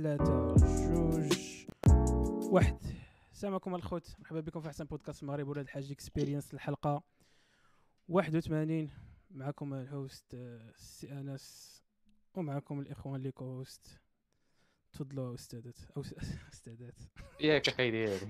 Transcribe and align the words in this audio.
ثلاثة 0.00 0.54
جوج. 0.88 1.66
واحد. 2.52 2.78
السلام 3.32 3.60
الخوت. 3.74 4.14
مرحبا 4.18 4.40
بكم 4.40 4.60
في 4.60 4.68
أحسن 4.68 4.84
بودكاست 4.84 5.22
المغرب 5.22 5.48
ولاد 5.48 5.64
الحاج 5.64 5.90
Experience 5.90 6.54
الحلقة 6.54 7.02
81 8.08 8.90
معكم 9.30 9.74
ال 9.74 9.86
host 9.86 10.34
آه، 10.34 10.70
السي 10.74 11.12
أنس. 11.12 11.82
ومعكم 12.34 12.80
الإخوان 12.80 13.16
les 13.16 13.32
guests 13.32 14.00
تفضلوا 14.92 15.34
استاذات 15.34 15.78
أو 15.96 16.02
أستاذات. 16.52 16.98
ياك 17.40 17.68
أخي 17.68 17.90
ديالي 17.90 18.26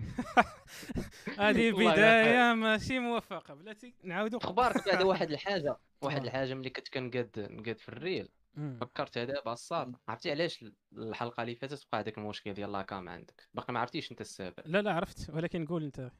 هذه 1.38 1.72
بداية 1.72 2.54
ماشي 2.54 2.98
موفقة. 2.98 3.54
بلاتي 3.54 3.94
نعاودوا 4.04 4.38
أخبارك؟ 4.38 4.88
بعد 4.88 5.02
واحد 5.02 5.30
الحاجة. 5.30 5.76
واحد 6.02 6.24
الحاجة 6.24 6.54
ملي 6.54 6.70
كنت 6.70 6.88
كنقاد 6.88 7.46
نقاد 7.50 7.78
في 7.78 7.88
ال 7.88 7.95
reel. 7.95 8.28
فكرت 8.56 9.18
دابا 9.18 9.52
الصاد 9.52 9.96
عرفتي 10.08 10.30
علاش 10.30 10.64
الحلقة 10.92 11.42
اللي 11.42 11.54
فاتت 11.54 11.86
وقع 11.86 12.00
هذاك 12.00 12.18
المشكل 12.18 12.54
ديال 12.54 12.72
لاكام 12.72 13.08
عندك؟ 13.08 13.48
باقي 13.54 13.72
ما 13.72 13.80
عرفتيش 13.80 14.10
أنت 14.10 14.20
السبب. 14.20 14.54
لا 14.64 14.82
لا 14.82 14.92
عرفت. 14.92 15.30
ولكن 15.30 15.66
قول 15.66 15.84
أنت. 15.84 16.10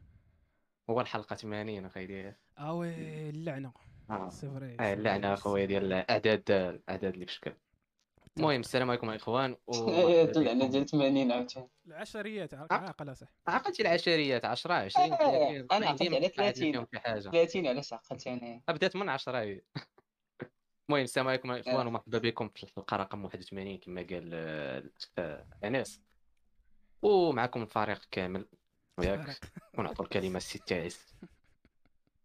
هو 0.91 1.01
الحلقة 1.01 1.37
80 1.37 1.85
أخي 1.87 2.35
آه 2.59 2.75
وي 2.75 3.29
اللعنة. 3.31 3.73
آه. 4.11 4.29
سي 4.29 4.51
فري 4.51 4.77
آه 4.81 4.95
اللعنة 4.95 5.35
أخويا 5.35 5.65
ديال 5.65 5.85
الاعداد 5.85 6.51
الاعداد 6.51 7.13
اللي 7.15 7.27
في 7.27 7.33
شكل 7.33 7.53
المهم 8.39 8.61
السلام 8.61 8.91
عليكم 8.91 9.11
إخوان. 9.11 9.57
و 9.67 9.91
اللعنة 10.37 10.67
ديال 10.67 10.87
80 10.87 11.33
عاوتاني. 11.33 11.69
العشريات 11.87 12.55
عاقله 12.55 13.13
صح 13.13 13.29
عقلتي 13.47 13.83
العشريات 13.83 14.45
10 14.45 14.75
20 14.75 15.09
30 15.09 15.67
أنا 15.73 15.87
عقلت 15.87 16.03
على 16.15 16.29
30 16.29 16.87
30 17.33 17.67
علاش 17.67 17.93
عقلت 17.93 18.27
أنا؟ 18.27 18.63
بدات 18.69 18.97
من 18.97 19.09
10 19.09 19.61
المهم 20.91 21.05
السلام 21.05 21.29
عليكم 21.29 21.51
أخوان 21.51 21.87
ومرحبا 21.87 22.19
بكم 22.19 22.49
في 22.49 22.63
الحلقة 22.63 22.97
رقم 22.97 23.25
81 23.25 23.79
كما 23.79 24.01
قال 24.01 24.35
الاخ 24.35 25.45
أنس. 25.65 26.01
ومعكم 27.03 27.63
الفريق 27.63 28.05
كامل. 28.11 28.47
وياك 28.99 29.41
ونعطوا 29.79 30.05
الكلمة 30.05 30.37
السي 30.37 30.59
تاعيس 30.59 31.15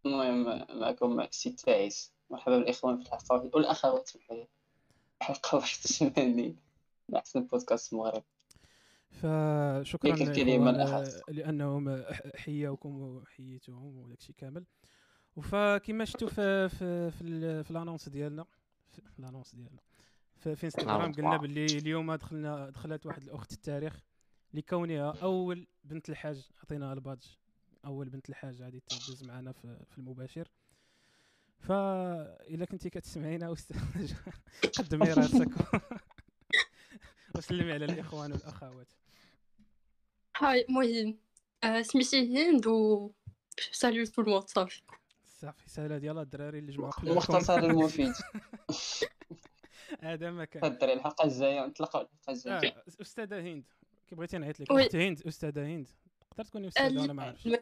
المهم 0.06 0.66
معكم 0.80 1.20
السي 1.20 1.50
تاعيس 1.50 2.12
مرحبا 2.30 2.58
بالإخوان 2.58 2.98
في 2.98 3.06
الحلقة 3.06 3.50
والأخوات 3.54 4.08
في 4.08 4.16
الحقيقة 4.16 4.48
حلقة 5.20 5.56
81 5.56 6.56
من 7.08 7.16
احسن 7.16 7.44
بودكاست 7.44 7.92
المغرب 7.92 8.24
فشكرا 9.10 10.16
لأنهم 11.28 12.04
حياوكم 12.36 13.00
وحييتوهم 13.00 13.96
وداك 13.96 14.18
الشيء 14.18 14.34
كامل. 14.38 14.64
وفكما 15.36 16.04
شفتوا 16.04 16.28
في 16.28 16.68
في 16.68 17.10
في, 17.10 17.64
في 17.64 17.70
ال 17.70 17.75
annonce 17.75 18.08
ديالنا 18.08 18.46
في 18.92 19.18
ال 19.18 19.22
annonce 19.22 19.54
ديالنا 19.54 19.80
في, 20.36 20.56
في 20.56 20.64
انستغرام 20.64 21.12
قلنا 21.12 21.36
باللي 21.36 21.66
اليوم 21.66 22.14
دخلنا 22.14 22.70
دخلت 22.70 23.06
واحد 23.06 23.22
الأخت 23.22 23.52
التاريخ 23.52 24.02
لكونها 24.54 25.14
أول 25.22 25.66
بنت 25.84 26.08
الحاج 26.08 26.48
عطيناها 26.62 26.92
ال 26.92 26.98
badge 26.98 27.26
أول 27.84 28.08
بنت 28.08 28.28
الحاج 28.28 28.62
غادي 28.62 28.80
تدوز 28.80 29.24
معنا 29.24 29.52
في, 29.52 29.84
في 29.90 29.98
المباشر. 29.98 30.48
فإذا 31.58 32.64
كنتي 32.64 32.90
كتسمعينا 32.90 33.52
أستاذ 33.52 34.14
قدمي 34.78 35.12
راسك 35.12 35.48
وسلمي 37.36 37.72
على 37.72 37.84
الإخوان 37.84 38.32
والأخوات. 38.32 38.92
هاي 40.36 40.66
مهم. 40.68 41.18
سميتي 41.82 42.50
هند 42.50 42.66
و 42.66 43.10
salut 43.72 44.04
tout 44.04 44.22
le 44.22 44.29
monde 44.29 44.48
صافي. 44.48 44.82
صافي 45.36 45.70
سهلة 45.70 45.98
ديال 45.98 46.18
الدراري 46.18 46.58
اللي 46.58 46.72
جمعوا 46.72 46.92
المختصر 47.02 47.58
المفيد. 47.58 48.12
هذا 50.00 50.30
ما 50.30 50.44
كان. 50.44 50.64
الدراري 50.64 50.92
الحلقة 50.92 51.24
الجاية 51.24 51.66
نطلقوا 51.66 52.02
الحلقة 52.02 52.32
الجاية. 52.32 52.76
آه. 52.76 52.84
أستاذة 53.00 53.40
هند 53.40 53.64
كي 54.06 54.14
بغيتي 54.14 54.38
نعيط 54.38 54.60
لك. 54.60 54.72
أختي 54.72 55.08
هند 55.08 55.26
أستاذة 55.26 55.66
هند. 55.66 55.88
تقدر 56.30 56.44
تكوني 56.44 56.68
أستاذة 56.68 57.00
وأنا 57.00 57.12
ما 57.12 57.22
عرفتش 57.22 57.58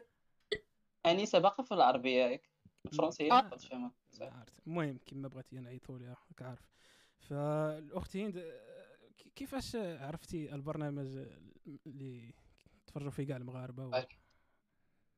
أنيسة 1.05 1.39
باقا 1.39 1.63
في 1.63 1.73
العربية 1.73 2.23
ياك؟ 2.23 2.49
الفرنسية؟ 2.85 3.33
آه. 3.33 4.45
المهم 4.67 4.99
كما 5.05 5.27
بغيتي 5.27 5.55
نعيطوا 5.55 5.99
لها 5.99 6.17
راك 6.29 6.41
عارف. 6.41 6.69
فالأخت 7.19 8.17
هند 8.17 8.53
كيفاش 9.35 9.75
عرفتي 9.75 10.55
البرنامج 10.55 11.27
اللي 11.87 12.33
تفرجوا 12.87 13.11
فيه 13.11 13.27
كاع 13.27 13.37
المغاربة؟ 13.37 13.87
و... 13.87 14.03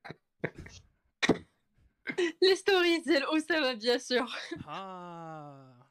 les 2.41 2.55
stories 2.55 3.03
ديال 3.03 3.37
اسامه 3.37 3.73
bien 3.73 3.99
sûr 3.99 4.27
آه 4.67 5.87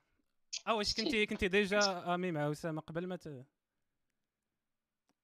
آه 0.67 0.75
واش 0.75 0.95
كنتي 0.95 1.27
كنتي 1.27 1.49
déjà 1.49 2.15
amie 2.15 2.33
مع 2.33 2.51
اسامه 2.51 2.81
قبل 2.81 3.07
ما 3.07 3.17
ت... 3.17 3.47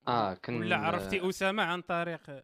آه 0.08 0.34
كن 0.34 0.54
ولا 0.54 0.76
عرفتي 0.76 1.28
أسامة 1.28 1.62
عن 1.62 1.80
طريق 1.80 2.42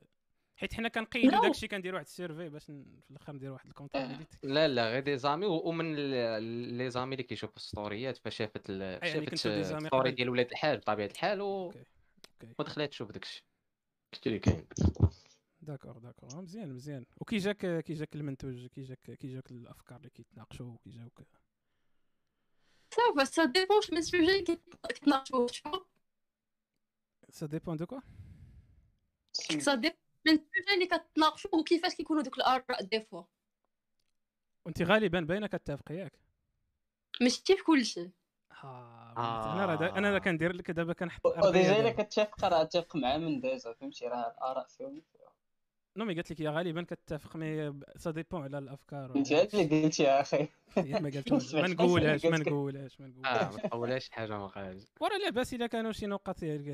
حيت 0.57 0.75
حنا 0.75 0.89
كنقيدوا 0.89 1.43
داكشي 1.43 1.69
كنديروا 1.69 1.95
واحد 1.99 2.07
ال 2.07 2.13
survey 2.13 2.49
باش 2.49 2.65
في 2.65 2.85
الآخر 3.11 3.33
نديروا 3.33 3.55
واحد 3.55 3.67
comptabilité 3.67 4.39
لا 4.43 4.69
لا 4.69 4.91
غير 4.91 5.03
des 5.03 5.17
amis 5.17 5.47
ومن 5.47 5.95
les 6.79 6.91
amis 6.91 7.13
اللي 7.15 7.23
كيشوفوا 7.23 7.57
الستوريات 7.57 8.17
فشافت 8.17 8.71
يعني 8.71 9.13
شافت 9.13 9.47
ال 9.47 9.58
story 9.58 10.11
ديال 10.11 10.29
ولاد 10.29 10.51
الحاج 10.51 10.79
بطبيعه 10.79 11.07
الحال 11.07 11.41
و 11.41 11.73
ودخلت 12.59 12.91
تشوف 12.91 13.13
داكشي. 13.13 13.45
قلت 14.15 14.29
لي 14.29 14.39
كاين 14.39 14.67
d'accord 15.69 15.99
d'accord 15.99 16.43
مزيان 16.43 16.73
مزيان 16.73 17.05
وكي 17.21 17.37
جاك 17.37 17.85
كي 17.85 17.95
جاك 17.95 18.15
المنتوج 18.15 18.67
كي 18.67 18.83
جاك 18.83 19.11
كي 19.11 19.35
جاك 19.35 19.51
الافكار 19.51 19.99
اللي 19.99 20.11
كيتناقشوا 20.11 20.77
كي 20.85 20.91
جاوك 20.91 21.23
صافي 22.95 23.25
ça 23.25 23.45
dépend 23.45 23.81
من 23.93 23.99
ال 23.99 24.06
sujet 24.06 24.43
كيتناقشوا 24.89 25.47
ça 27.31 27.47
dépend 27.47 27.77
de 27.77 27.87
quoi 27.87 28.01
ça 29.33 29.75
dépend 29.75 29.99
من 30.27 30.33
ال 30.33 30.40
sujet 30.40 30.75
اللي 30.75 30.87
كتناقشوا 30.87 31.55
وكيفاش 31.55 31.95
كيكونوا 31.95 32.23
دوك 32.23 32.39
الاراء 32.39 32.83
des 32.83 33.01
fois 33.01 33.23
وانت 34.65 34.83
غالبا 34.83 35.21
باينه 35.21 35.47
كتفق 35.47 35.93
ياك 35.93 36.19
ماشي 37.21 37.43
في 37.57 37.63
كلشي 37.67 38.11
آه. 38.65 39.55
أنا 39.55 39.67
راه 39.67 39.99
أنا 39.99 40.11
راه 40.11 40.19
كندير 40.19 40.53
لك 40.53 40.71
دابا 40.71 40.93
كنحط 40.93 41.47
déjà 41.47 41.81
إلا 41.81 41.91
كتفق 41.91 42.45
راه 42.45 42.65
تفق 42.65 42.97
مع 42.97 43.17
من 43.17 43.41
déjà 43.41 43.73
فهمتي؟ 43.73 44.07
راه 44.07 44.31
الاراء 44.31 44.67
فيهم. 44.67 45.03
non 45.99 46.05
mais 46.05 46.15
قالت 46.15 46.31
لك 46.31 46.41
يا 46.41 46.51
غالبا 46.51 46.83
كتفق 46.83 47.37
mais 47.37 47.73
ça 47.97 48.11
dépend 48.11 48.43
على 48.43 48.59
الأفكار. 48.59 49.17
انت 49.17 49.33
اللي 49.33 49.83
قلت 49.85 50.01
يا 50.01 50.21
أخي. 50.21 50.49
ما 50.77 51.11
قلت 51.11 51.33
ما 51.55 51.69
نقولهاش 51.69 52.25
ما 52.25 52.39
نقولهاش 52.39 53.01
ما 53.01 53.07
نقولهاش. 53.07 53.43
آه 53.43 53.51
ما 53.53 53.59
تقولهاش 53.69 54.11
حاجة 54.11 54.39
ما 54.39 54.49
خارج 54.49 54.81
ورا 55.01 55.19
لاباس 55.19 55.55
الا 55.55 55.67
كانوا 55.67 55.93
شي 55.93 56.07
نقط 56.07 56.43
يعني 56.43 56.73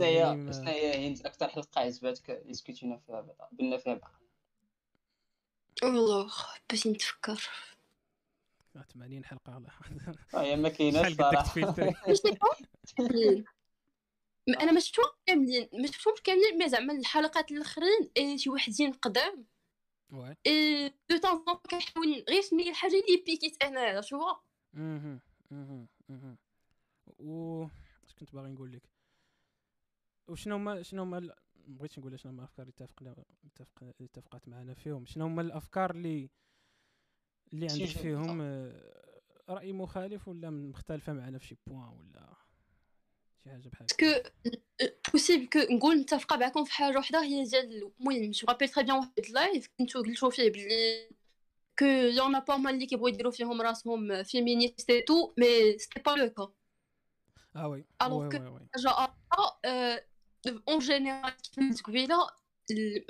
شنو 0.52 0.62
هي 0.68 1.08
هند 1.08 1.26
أكثر 1.26 1.48
حلقة 1.48 1.80
عجبتك 1.80 2.42
ديسكوتينا 2.46 2.96
فيها 3.06 3.26
بنا 3.52 3.76
فيها 3.76 3.94
بقى 3.94 4.10
والله 5.82 6.30
باش 6.70 6.86
نتفكر. 6.86 7.48
80 8.94 9.24
حلقة 9.24 9.62
آه 10.34 10.56
ما 10.56 10.68
كايناش 10.68 11.12
صراحة. 11.12 11.54
أنا 14.48 14.72
ما 14.72 14.80
شفتهم 14.80 15.04
كاملين 15.26 15.68
ما 15.72 15.86
شفتهمش 15.86 16.20
كاملين 16.20 16.58
مي 16.58 16.68
زعما 16.68 16.92
الحلقات 16.92 17.50
الآخرين 17.50 18.10
إيه 18.16 18.36
شي 18.36 18.50
وحدين 18.50 18.92
قدام. 18.92 19.46
إي 20.46 20.88
دو 20.88 21.16
طون 21.18 21.38
طون 21.44 21.54
كنحاول 21.70 22.24
غير 22.28 22.42
شنو 22.42 22.60
هي 22.60 22.70
الحاجة 22.70 22.92
اللي 22.92 23.22
بيكيت 23.26 23.62
أنا 23.62 24.00
شو 24.00 24.16
أها 24.76 25.20
أها 25.52 25.86
أها 26.10 26.36
و 27.18 27.64
اش 28.04 28.14
كنت 28.14 28.34
باغي 28.34 28.50
نقول 28.50 28.72
لك؟ 28.72 28.82
وشنو 30.28 30.54
هما 30.54 30.82
شنو 30.82 31.02
هما 31.02 31.34
بغيتش 31.54 31.98
نقول 31.98 32.20
شنو 32.20 32.32
هما 32.32 32.40
الأفكار 32.40 32.66
اللي 32.66 32.74
اتفقنا 32.76 33.24
اتفق 33.44 33.84
اتفقت 34.00 34.48
معنا 34.48 34.74
فيهم. 34.74 35.06
شنو 35.06 35.24
هما 35.24 35.42
الأفكار 35.42 35.90
اللي 35.90 36.30
اللي 37.52 37.66
عندك 37.70 37.84
فيهم؟ 37.84 38.40
آه، 38.40 39.20
رأي 39.48 39.72
مخالف 39.72 40.28
ولا 40.28 40.50
مختلفة 40.50 41.12
معنا 41.12 41.38
في 41.38 41.46
شي 41.46 41.56
point 41.66 41.88
ولا 41.88 42.34
شي 43.44 43.50
حاجة 43.50 43.68
بحال 43.68 43.86
parce 43.86 44.14
que 44.14 44.30
possible 45.12 45.46
que 45.46 45.58
نقول 45.58 45.98
متفقه 45.98 46.36
معكم 46.36 46.64
في 46.64 46.72
حاجة 46.72 46.98
وحده 46.98 47.22
هي 47.22 47.44
ديال 47.44 47.92
المهم 48.00 48.30
je 48.30 48.46
rappelle 48.48 48.68
très 48.68 48.84
bien 48.84 48.96
واحد 48.96 49.18
ال 49.18 49.28
live 49.28 49.68
كنتو 49.78 50.02
قلتو 50.02 50.30
فيه 50.30 50.50
بلي 50.50 51.08
كو 51.78 51.84
يون 51.84 52.40
با 52.40 52.56
مال 52.56 52.74
اللي 52.74 52.86
كيبغيو 52.86 53.14
يديرو 53.14 53.30
فيهم 53.30 53.62
راسهم 53.62 54.22
فيمينيست 54.22 54.90
اي 54.90 55.02
تو 55.02 55.34
مي 55.38 55.78
سيتي 55.78 56.00
با 56.00 56.10
لو 56.10 56.30
كا 56.30 56.52
آه 57.56 57.68
وي 57.68 57.84
الوغ 58.02 58.28
كو 58.30 58.38
حاجة 58.74 60.04
اون 60.68 60.78
جينيرال 60.78 61.36
كيف 61.54 61.82
قبيله 61.82 62.16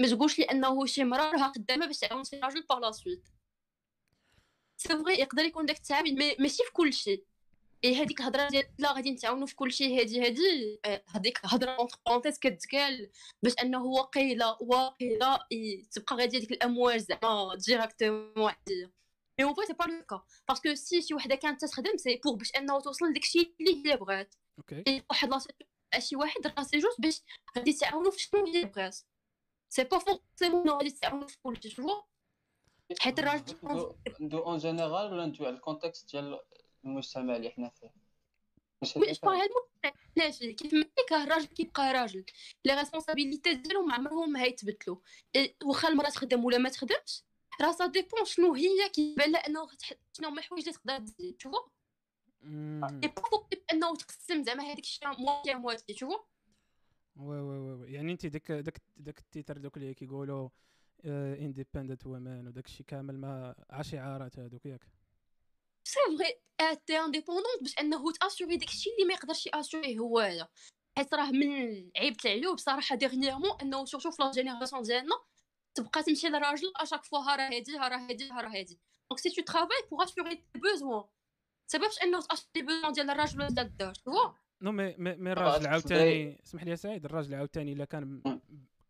ما 0.01 0.09
تقولش 0.09 0.39
لأنه 0.39 0.87
شي 0.87 1.05
مرا 1.05 1.31
راها 1.31 1.53
خدامه 1.57 1.87
باش 1.87 1.99
تعاون 1.99 2.25
شي 2.25 2.41
راجل 2.41 2.63
باغ 2.63 2.79
لا 2.79 2.91
سويت 2.91 3.29
سي 4.77 4.89
فغي 4.89 5.15
يقدر 5.21 5.43
يكون 5.43 5.67
داك 5.67 5.77
التعامل 5.77 6.17
ماشي 6.39 6.63
في 6.65 6.73
كل 6.73 6.93
شيء 6.93 7.25
اي 7.85 7.97
هذيك 7.97 8.21
الهضره 8.21 8.49
ديال 8.49 8.65
لا 8.79 8.93
غادي 8.93 9.11
نتعاونوا 9.11 9.47
في 9.47 9.57
كل 9.57 9.73
شيء 9.73 10.01
هادي 10.01 10.27
هادي 10.27 10.81
هذيك 11.09 11.41
هضره 11.45 11.71
اونتر 11.71 11.99
بارونتيز 12.07 12.39
كتقال 12.39 13.11
باش 13.43 13.53
انه 13.63 13.85
واقيلا 13.85 14.59
واقيلا 14.61 15.47
تبقى 15.93 16.17
غادي 16.17 16.39
هذيك 16.39 16.51
الامواج 16.53 17.01
زعما 17.01 17.55
directement 17.67 18.49
عاديه 18.49 18.93
mais 19.39 19.45
en 19.45 19.55
fait 19.55 19.65
c'est 19.65 19.73
pas 19.73 19.85
le 19.85 20.05
cas 20.05 20.23
parce 20.49 20.65
que 20.65 20.75
si 20.75 21.03
شي 21.03 21.15
وحده 21.15 21.35
كانت 21.35 21.65
تخدم 21.65 21.97
c'est 21.97 22.21
pour 22.25 22.37
باش 22.37 22.53
انه 22.57 22.81
توصل 22.81 23.07
لداك 23.07 23.23
الشيء 23.23 23.55
اللي 23.61 23.87
هي 23.87 23.97
بغات 23.97 24.35
okay 24.59 25.03
واحد 25.11 25.31
لا 25.31 26.01
شي 26.01 26.17
واحد 26.17 26.47
راه 26.47 26.63
c'est 26.63 26.79
juste 26.79 27.01
باش 27.01 27.23
غادي 27.57 27.73
تعاونوا 27.73 28.11
في 28.11 28.21
شنو 28.21 28.47
هي 28.47 28.65
بغات 28.65 28.97
c'est 29.69 29.85
pas 29.85 29.99
forcément 29.99 30.71
غادي 30.71 30.91
تعاونوا 30.91 31.27
في 31.29 31.37
كلشي 31.43 31.71
شو 31.71 32.03
حيت 33.01 33.19
الراجل 33.19 33.57
ندو 34.21 34.39
en 34.39 34.59
général 34.59 35.13
ولا 35.13 35.27
ندو 35.27 35.45
على 35.45 35.57
ال 35.57 35.63
contexte 35.63 36.11
ديال 36.11 36.39
المجتمع 36.85 37.37
اللي 37.37 37.51
حنا 37.51 37.69
فيه. 37.69 37.91
oui 38.97 39.13
je 39.13 39.31
هاد 39.31 39.51
علاش؟ 40.19 40.39
كيف 40.39 40.75
ما 40.75 40.83
قلت 40.99 41.13
الراجل 41.13 41.47
كيبقى 41.47 41.93
راجل. 41.93 42.25
les 42.65 42.75
responsabilités 42.75 43.55
ديالو 43.55 43.83
ما 43.83 43.95
عمرهم 43.95 44.37
هيتبدلوا 44.37 44.97
واخا 45.65 45.89
المرأة 45.89 46.11
تخدم 46.11 46.45
ولا 46.45 46.59
ما 46.59 46.69
تخدمش 46.69 47.23
راه 47.61 47.73
ça 47.73 47.87
dépend 47.87 48.25
شنو 48.25 48.55
هي 48.55 48.89
كيبان 48.93 49.33
لها 49.33 49.41
أنه 49.41 49.69
شنو 50.13 50.29
هما 50.29 50.39
الحوايج 50.39 50.69
اللي 50.69 50.79
تقدر 50.79 50.99
تزيد 50.99 51.37
تشوفو 51.37 51.59
اي 52.45 53.09
با 53.09 53.23
فوق 53.31 53.49
أنه 53.73 53.97
تقسم 53.97 54.43
زعما 54.43 54.65
هذاك 54.65 54.79
الشيء 54.79 55.09
moitié 55.09 55.55
moitié 55.55 55.95
تشوفو 55.95 56.19
oui 57.17 57.41
oui 57.41 57.59
oui 57.59 57.93
يعني 57.93 58.13
انت 58.13 58.27
داك 58.27 58.53
داك 58.53 58.83
داك 58.97 59.19
ال 59.19 59.25
titre 59.25 59.59
donc 59.59 59.77
اللي 59.77 59.95
كيقولوا 59.95 60.49
independent 61.05 62.07
woman 62.07 62.49
وداك 62.49 62.67
الشيء 62.67 62.87
كامل 62.87 63.19
ما 63.19 63.55
عشعارات 63.71 64.39
هذوك 64.39 64.67
ياك. 64.67 64.87
c'est 65.85 65.99
vrai 66.19 66.41
t'es 66.87 66.99
indépendante 66.99 67.61
باش 67.63 67.79
أنه 67.81 68.13
ت 68.13 68.18
assurer 68.18 68.57
داك 68.57 68.69
الشيء 68.69 68.93
اللي 68.95 69.05
ما 69.09 69.15
يقدرش 69.15 69.47
ي 69.47 69.53
assurer 69.53 69.99
هو 69.99 70.19
هذا. 70.19 70.49
حيت 70.99 71.15
راه 71.15 71.31
من 71.31 71.91
عيب 71.97 72.17
العيوب 72.25 72.59
صراحة 72.59 72.97
ديغنيغمون 72.97 73.51
أنه 73.63 73.85
سورتو 73.85 74.11
في 74.11 74.23
لا 74.23 74.31
جينيراسيون 74.31 74.83
ديالنا 74.83 75.17
تبقى 75.75 76.03
تمشي 76.03 76.27
للراجل 76.29 76.73
اشاك 76.77 77.05
فوا 77.05 77.19
ها 77.19 77.37
راه 77.37 77.47
هادي 77.47 77.77
ها 77.77 77.89
راه 77.89 77.97
هادي 77.97 78.31
ها 78.31 78.41
راه 78.41 78.49
هادي. 78.49 78.79
دونك 79.11 79.21
سي 79.21 79.31
تو 79.31 79.43
ترافاي 79.43 79.77
بوغ 79.91 80.05
اسوري 80.05 80.35
تي 80.35 80.59
بوزوان 80.61 81.05
سبب 81.67 81.91
أنه 82.03 82.21
تأسوري 82.21 82.49
لي 82.57 82.63
بوزوان 82.63 82.93
ديال 82.93 83.11
الراجل 83.11 83.39
ولا 83.39 83.49
ديال 83.49 83.67
الدار 83.67 83.95
تو 83.95 84.33
نو 84.63 84.73
مي 84.73 84.95
مي 84.99 85.33
الراجل 85.33 85.67
عاوتاني 85.67 86.43
اسمح 86.47 86.65
لي 86.65 86.77
سعيد 86.77 87.05
الراجل 87.05 87.35
عاوتاني 87.35 87.73
إلا 87.73 87.85
كان 87.85 88.23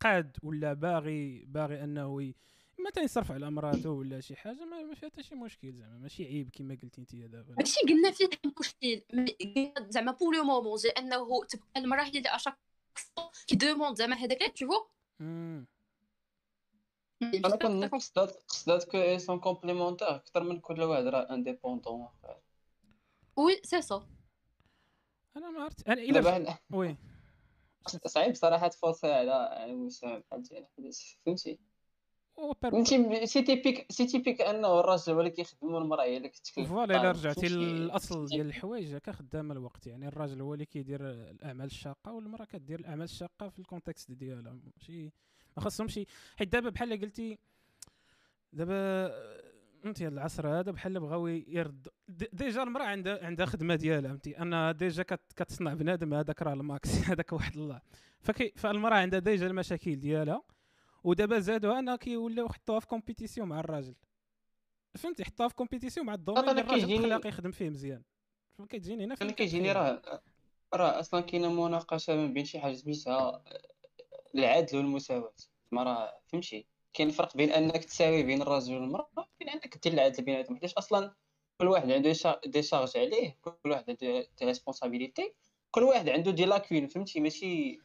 قاد 0.01 0.37
ولا 0.43 0.73
باغي 0.73 1.45
باغي 1.49 1.85
أنه 1.85 2.33
مثلا 2.79 3.05
يصرف 3.05 3.33
على 3.33 3.51
مراته 3.51 3.91
ولا 3.91 4.21
شي 4.21 4.37
حاجة 4.37 4.65
ما, 4.65 4.95
فيها 4.95 5.09
حتى 5.09 5.23
شي 5.23 5.35
مشكل 5.35 5.73
زعما 5.73 5.99
ماشي 5.99 6.25
عيب 6.25 6.51
كما 6.53 6.79
قلتي 6.83 7.01
انت 7.01 7.15
دابا. 7.15 7.55
ماشي 7.59 7.81
قلنا 7.81 8.11
فيه 8.11 8.29
مشكل 8.61 9.03
زعما 9.91 10.13
بور 10.13 10.37
لو 10.37 10.45
مومون 10.45 10.77
زي 10.77 10.89
انه 10.89 11.45
تبقى 11.45 11.67
المراه 11.77 12.05
هي 12.05 12.19
اللي 12.19 12.29
اشاك 12.29 12.59
كي 13.47 13.57
دوموند 13.57 13.97
زعما 13.97 14.17
هذاك 14.17 14.39
تشوفو 14.39 14.87
أنا 17.23 17.57
كنقصد 17.57 18.19
قصدات 18.49 18.85
كو 18.85 19.19
سون 19.19 19.41
كومبليمونتير 19.41 20.15
أكثر 20.15 20.43
من 20.43 20.61
كل 20.61 20.83
واحد 20.83 21.05
راه 21.07 21.35
انديبوندون 21.35 22.09
وي 23.37 23.61
سي 23.65 23.83
سا 23.83 24.09
أنا 25.37 25.51
ما 25.51 25.63
عرفت 25.63 25.89
أنا 25.89 26.01
إلا 26.03 26.59
وي. 26.73 26.97
صعيب 28.07 28.35
صراحة 28.35 28.69
تفوصي 28.69 29.13
على 29.13 29.65
المجتمع 29.65 30.19
بحال 30.19 30.43
ديالنا 30.43 30.69
فهمتي؟ 31.27 31.59
فهمتي 32.63 33.27
سي 33.27 33.43
typique 33.43 33.93
c'est 33.93 34.07
typique 34.07 34.41
انه 34.41 34.81
الراجل 34.81 35.13
هو 35.13 35.21
اللي 35.21 35.31
كيخدم 35.31 35.75
والمراه 35.75 36.05
هي 36.05 36.17
اللي 36.17 36.29
كتكلف 36.29 36.69
voilà 36.69 37.01
إلا 37.01 37.11
رجعتي 37.11 37.49
للاصل 37.49 38.27
ديال 38.27 38.47
الحوايج 38.47 38.95
هكا 38.95 39.13
خدام 39.13 39.53
الوقت. 39.53 39.87
يعني 39.87 40.09
الراجل 40.09 40.41
هو 40.41 40.55
اللي 40.55 40.67
كيدير 40.67 41.11
الأعمال 41.11 41.67
الشاقة 41.67 42.13
والمرأة 42.13 42.45
كدير 42.45 42.81
الأعمال 42.81 43.05
الشاقة 43.05 43.49
في 43.49 43.59
ال 43.59 43.65
contexte 43.65 44.13
ديالها. 44.13 44.59
ماشي 44.77 45.05
ما 45.57 45.63
خاصهمش 45.63 46.01
حيت 46.37 46.53
دابا 46.53 46.71
بحال 46.71 47.01
قلتي 47.01 47.39
دابا 48.53 49.11
فهمتي 49.85 50.09
العصر 50.09 50.49
هذا 50.49 50.71
بحال 50.71 51.01
بغاو 51.01 51.27
يرد 51.27 51.89
déjà 52.09 52.63
المرأة 52.63 52.85
عندها 52.85 53.27
عندها 53.27 53.47
خدمة 53.47 53.75
ديالها 53.75 54.11
فهمتي؟ 54.11 54.39
انها 54.43 54.73
déjà 54.73 55.03
كتصنع 55.37 55.75
بنادم 55.75 56.15
هذاك 56.15 56.43
راه 56.43 56.53
ال 56.53 56.62
max 56.62 56.91
هذاك 57.11 57.33
واحد 57.33 57.57
الله. 57.57 57.81
فكي 58.21 58.53
فالمرأة 58.57 58.97
عندها 58.97 59.19
déjà 59.19 59.47
المشاكل 59.47 59.97
ديالها 59.97 60.43
ودابا 61.05 61.39
زادوا 61.39 61.79
أنا 61.79 61.97
كيوليو 61.97 62.47
يحطوها 62.47 62.81
في 62.81 62.87
compétition 62.87 63.49
مع 63.49 63.61
الراجل. 63.61 63.95
فهمتي؟ 64.99 65.23
يحطوها 65.23 65.49
في 65.49 65.55
compétition 65.55 66.07
مع 66.07 66.15
ال 66.15 66.19
domaine 66.19 66.49
اللي 66.49 66.61
الراجل 66.61 66.95
الاخلاقي 66.95 67.29
يخدم 67.29 67.51
فيه 67.51 67.71
مزيان. 67.71 68.03
كتجيني 68.69 69.05
هنا 69.05 69.17
أنا 69.23 69.33
كيجيني 69.33 69.73
راه 69.73 70.23
راه 70.75 71.01
أصلا 71.01 71.21
كاينة 71.21 71.67
مناقشة 71.67 72.17
ما 72.17 72.27
بين 72.27 72.45
شي 72.45 72.59
حاجة 72.59 72.75
سميتها 72.75 73.45
العدل 74.35 74.77
والمساواة. 74.77 75.35
ما 75.73 75.83
راه 75.83 76.21
فهمتي؟ 76.27 76.67
كاين 76.95 77.11
فرق 77.11 77.37
بين 77.37 77.51
أنك 77.51 77.85
تساوي 77.85 78.23
بين 78.23 78.43
الراجل 78.43 78.75
والمرأة 78.75 79.11
وبين 79.17 79.49
أنك 79.49 79.79
دير 79.83 79.93
العدل 79.93 80.25
بيناتهم 80.25 80.57
حيت 80.57 80.73
أصلا 80.73 81.15
كل 81.59 81.69
واحد 81.69 81.91
عنده 81.91 82.13
des 82.47 82.63
charges 82.63 82.97
عليه 82.97 83.39
كل 83.43 83.71
واحد 83.71 83.91
عنده 83.91 84.29
des 84.39 84.47
responsabilités 84.47 85.35
كل 85.71 85.83
واحد 85.83 86.09
عنده 86.09 86.31
des 86.31 86.45
lacunes. 86.45 86.87
فهمتي؟ 86.87 87.21
ماشي 87.21 87.81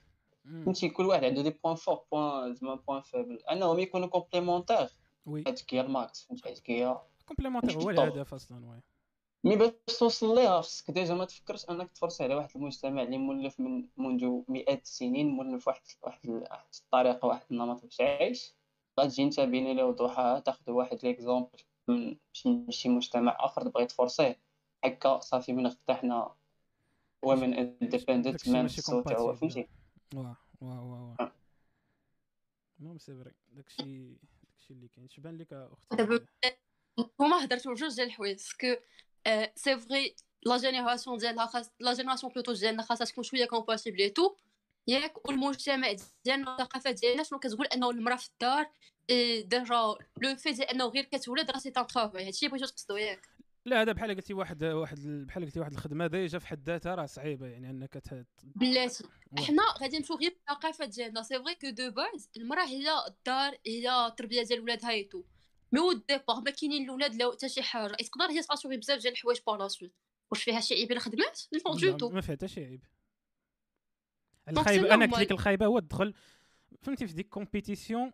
فهمتي 0.50 0.90
كل 0.90 1.06
واحد 1.06 1.24
عنده 1.24 1.42
دي 1.42 1.50
بوين 1.64 1.76
فور 1.76 2.00
بوين 2.12 2.56
زعما 2.56 2.76
بوين 2.76 3.02
فيبل 3.02 3.40
انهم 3.52 3.80
يكونوا 3.80 4.08
كومبليمونتير 4.08 4.90
وي 5.26 5.44
هذيك 5.48 5.74
هي 5.74 5.82
الماكس 5.82 6.26
فهمتي 6.26 6.50
هذيك 6.50 6.72
هي 6.72 6.98
كومبليمونتير 7.26 7.82
هو 7.82 7.90
الهدف 7.90 8.34
أصلا 8.34 8.66
وي 8.70 8.82
مي 9.44 9.56
باش 9.56 9.72
توصل 10.00 10.36
ليها 10.36 10.62
خصك 10.62 10.92
ديجا 10.92 11.14
ما 11.14 11.26
تفكرش 11.26 11.70
انك 11.70 11.92
تفرس 11.92 12.22
على 12.22 12.36
واحد 12.36 12.50
المجتمع 12.56 13.04
اللي 13.04 13.18
مولف 13.18 13.60
من 13.60 13.86
منذ 13.98 14.42
مئات 14.48 14.82
السنين 14.84 15.30
مولف 15.30 15.68
واحد 15.68 15.82
واحد 16.02 16.30
واحد 16.30 16.66
الطريقة 16.84 17.26
واحد 17.28 17.46
النمط 17.52 17.84
باش 17.84 18.02
عايش 18.02 18.54
غتجي 19.00 19.24
انت 19.24 19.40
بين 19.40 19.76
لي 19.76 19.84
وضوحها 19.84 20.40
تاخذ 20.40 20.72
واحد 20.72 21.00
ليكزومبل 21.04 21.64
من 21.88 22.16
شي 22.70 22.90
مجتمع 22.90 23.38
اخر 23.40 23.62
تبغي 23.62 23.86
تفرسيه 23.86 24.40
هكا 24.84 25.20
صافي 25.20 25.54
من 25.54 25.68
غدا 25.68 25.94
حنا 25.94 26.32
ومن 27.24 27.54
اندبندنت 27.54 28.50
مان 28.50 28.66
الصوت 28.66 29.12
هو 29.12 29.34
فهمتي 29.34 29.68
واه 30.16 30.38
واه 30.62 30.84
واه 30.84 31.16
واه 31.20 31.32
المهم 32.80 33.00
سي 33.00 33.16
فري 33.16 33.32
داكشي 33.52 34.14
داكشي 34.14 34.74
اللي 34.74 34.88
كاين 34.88 35.10
شبان 35.10 35.38
لك 35.38 35.54
أختي 35.54 36.58
هما 37.20 37.44
هضرتوا 37.44 37.74
جوج 37.74 37.96
ديال 37.96 38.08
الحوايج 38.08 38.38
سكو 38.38 38.76
سي 39.56 39.80
فري 39.80 40.16
لا 40.44 40.58
جينيراسيون 40.58 41.18
ديالها 41.18 41.46
خاص 41.46 41.72
لا 41.80 41.94
جينيراسيون 41.94 42.34
بلوتو 42.34 42.54
ديالنا 42.54 42.84
خاصها 42.84 43.06
تكون 43.06 43.24
شوية 43.24 43.46
كومباتيبل 43.46 44.10
تو 44.10 44.36
ياك 44.88 45.28
والمجتمع 45.28 45.96
ديالنا 46.26 46.52
الثقافه 46.54 46.92
ديالنا 46.92 47.24
شنو 47.24 47.40
كتقول 47.40 47.66
أنه 47.66 47.90
المرأة 47.90 48.16
في 48.16 48.30
الدار 48.30 48.72
ديجا 49.10 49.96
لو 50.22 50.36
في 50.36 50.52
ديال 50.52 50.68
أنه 50.68 50.86
غير 50.86 51.04
كتولد 51.04 51.52
راه 51.52 51.60
سي 51.60 51.72
تان 51.72 51.88
ترافاي 51.88 52.28
هادشي 52.28 52.48
بغيتو 52.48 52.66
تقصدو 52.66 52.98
ياك. 52.98 53.29
لا 53.66 53.82
هذا 53.82 53.92
بحال 53.92 54.16
قلتي 54.16 54.34
واحد 54.34 54.64
واحد 54.64 55.00
بحال 55.28 55.46
قلتي 55.46 55.60
واحد 55.60 55.72
الخدمة 55.72 56.08
déjà 56.08 56.40
في 56.40 56.48
حد 56.48 56.64
ذاتها 56.70 56.96
راه 56.96 57.06
صعيبة 57.06 57.48
يعني 57.48 57.70
أنك 57.70 57.94
ت... 57.94 58.26
بلاتي 58.44 59.04
حنا 59.38 59.64
غادي 59.82 59.98
نمشيو 59.98 60.16
غير 60.16 60.32
الثقافه 60.32 60.86
ديالنا 60.86 61.24
c'est 61.24 61.44
vrai 61.44 61.56
que 61.56 61.70
de 61.70 61.92
base 61.92 62.30
المرأة 62.38 62.66
هي 62.66 62.90
الدار 63.08 63.58
هي 63.66 64.08
التربيه 64.08 64.44
ديال 64.44 64.60
ولادها 64.60 64.90
et 64.90 65.01
tout 65.01 65.24
mais 65.72 65.80
au 65.80 65.94
départ 65.94 66.42
ما 66.46 66.52
كاينين 66.52 66.84
الأولاد 66.84 67.16
لا 67.16 67.32
حتى 67.32 67.50
شي 67.50 67.62
حاجة. 67.62 67.92
تقدر 67.94 68.32
هي 68.32 68.42
ت 68.42 68.46
assurer 68.46 68.78
بزاف 68.78 69.02
ديال 69.02 69.14
الحوايج 69.14 69.40
par 69.48 69.58
la 69.58 69.68
suite 69.68 69.94
واش 70.32 70.44
فيها 70.44 70.60
شي 70.60 70.74
عيب 70.74 70.92
إلا 70.92 71.00
خدمات؟ 71.00 71.42
non 71.54 71.74
du 71.74 71.98
tout 71.98 72.10
ما 72.10 72.22
فيها 72.22 72.36
حتى 72.36 72.48
شي 72.48 72.66
عيب. 72.66 72.84
الخايبه 74.50 74.94
أنا 74.94 75.06
قلت 75.06 75.20
لك 75.20 75.32
الخايبة 75.32 75.66
هو 75.66 75.78
الدخل 75.78 76.14
فهمتي 76.82 77.08
في 77.08 77.14
ديك 77.14 77.30
compétition 77.30 78.12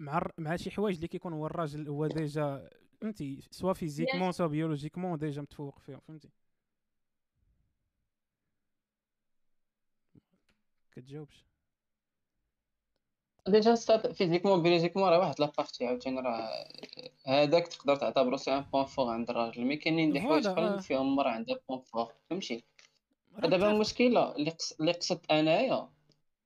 مع 0.00 0.30
مع 0.38 0.56
شي 0.56 0.70
حوايج 0.70 0.96
اللي 0.96 1.08
كيكون 1.08 1.32
هو 1.32 1.46
الراجل 1.46 1.88
هو 1.88 2.06
déjà 2.06 2.70
فهمتي 3.00 3.48
soit 3.50 3.72
physiquement 3.72 4.32
soit 4.32 4.46
biologiquement 4.46 5.18
déjà 5.18 5.42
متفوق 5.42 5.78
فيهم 5.78 6.00
فهمتي 6.00 6.28
كتجاوبش 10.92 11.46
déjà 13.48 13.74
c'est-à-dire 13.74 14.06
physiquement 14.06 14.62
biologiquement 14.62 15.08
راه 15.08 15.18
واحد 15.18 15.40
la 15.40 15.51
partie 15.51 15.86
عاوتاني 15.86 16.20
راه 16.20 16.68
هذاك 17.26 17.68
تقدر 17.68 17.96
تعتبرو 17.96 18.36
c'est 18.36 18.54
un 18.56 18.60
point 18.60 18.84
fort 18.84 19.10
عند 19.10 19.30
الراجل 19.30 19.64
mais 19.64 19.76
كاينين 19.76 20.12
des 20.12 20.20
حوايج 20.20 20.46
اخرين 20.46 20.78
فيهم 20.78 21.08
المراه 21.08 21.30
عندها 21.30 21.58
point 21.68 21.80
fort 21.80 22.12
فهمتي 22.30 22.64
دابا 23.38 23.70
المشكلة 23.70 24.36
اللي 24.80 24.92
قصدت 24.92 25.30
انايا 25.30 25.88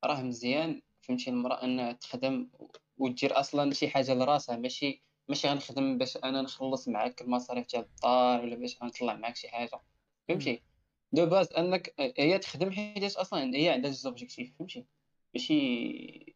راه 0.04 0.22
مزيان 0.22 0.82
فهمتي 1.00 1.30
المراه 1.30 1.64
انها 1.64 1.92
تخدم 1.92 2.48
ودير 2.98 3.40
أصلا 3.40 3.72
شي 3.72 3.88
حاجة 3.88 4.14
لراسها 4.14 4.56
ماشي 4.56 5.02
ماشي 5.30 5.48
غنخدم 5.48 5.98
باش 5.98 6.16
أنا 6.16 6.42
نخلص 6.42 6.88
معاك 6.88 7.22
المصاريف 7.22 7.66
ديال 7.66 7.82
الدار 7.82 8.40
ولا 8.40 8.56
باش 8.56 8.82
غنطلع 8.82 9.14
معاك 9.14 9.36
شي 9.36 9.48
حاجة. 9.48 9.80
فهمتي؟ 10.28 10.62
de 11.12 11.26
base 11.26 11.52
أنك 11.52 11.94
هي 12.18 12.38
تخدم 12.38 12.70
حيت 12.70 13.16
أصلا 13.16 13.56
هي 13.56 13.68
عندها 13.68 13.90
جوج 13.90 14.06
objectifs 14.06 14.52
فهمتي؟ 14.58 14.84
ماشي 15.34 16.34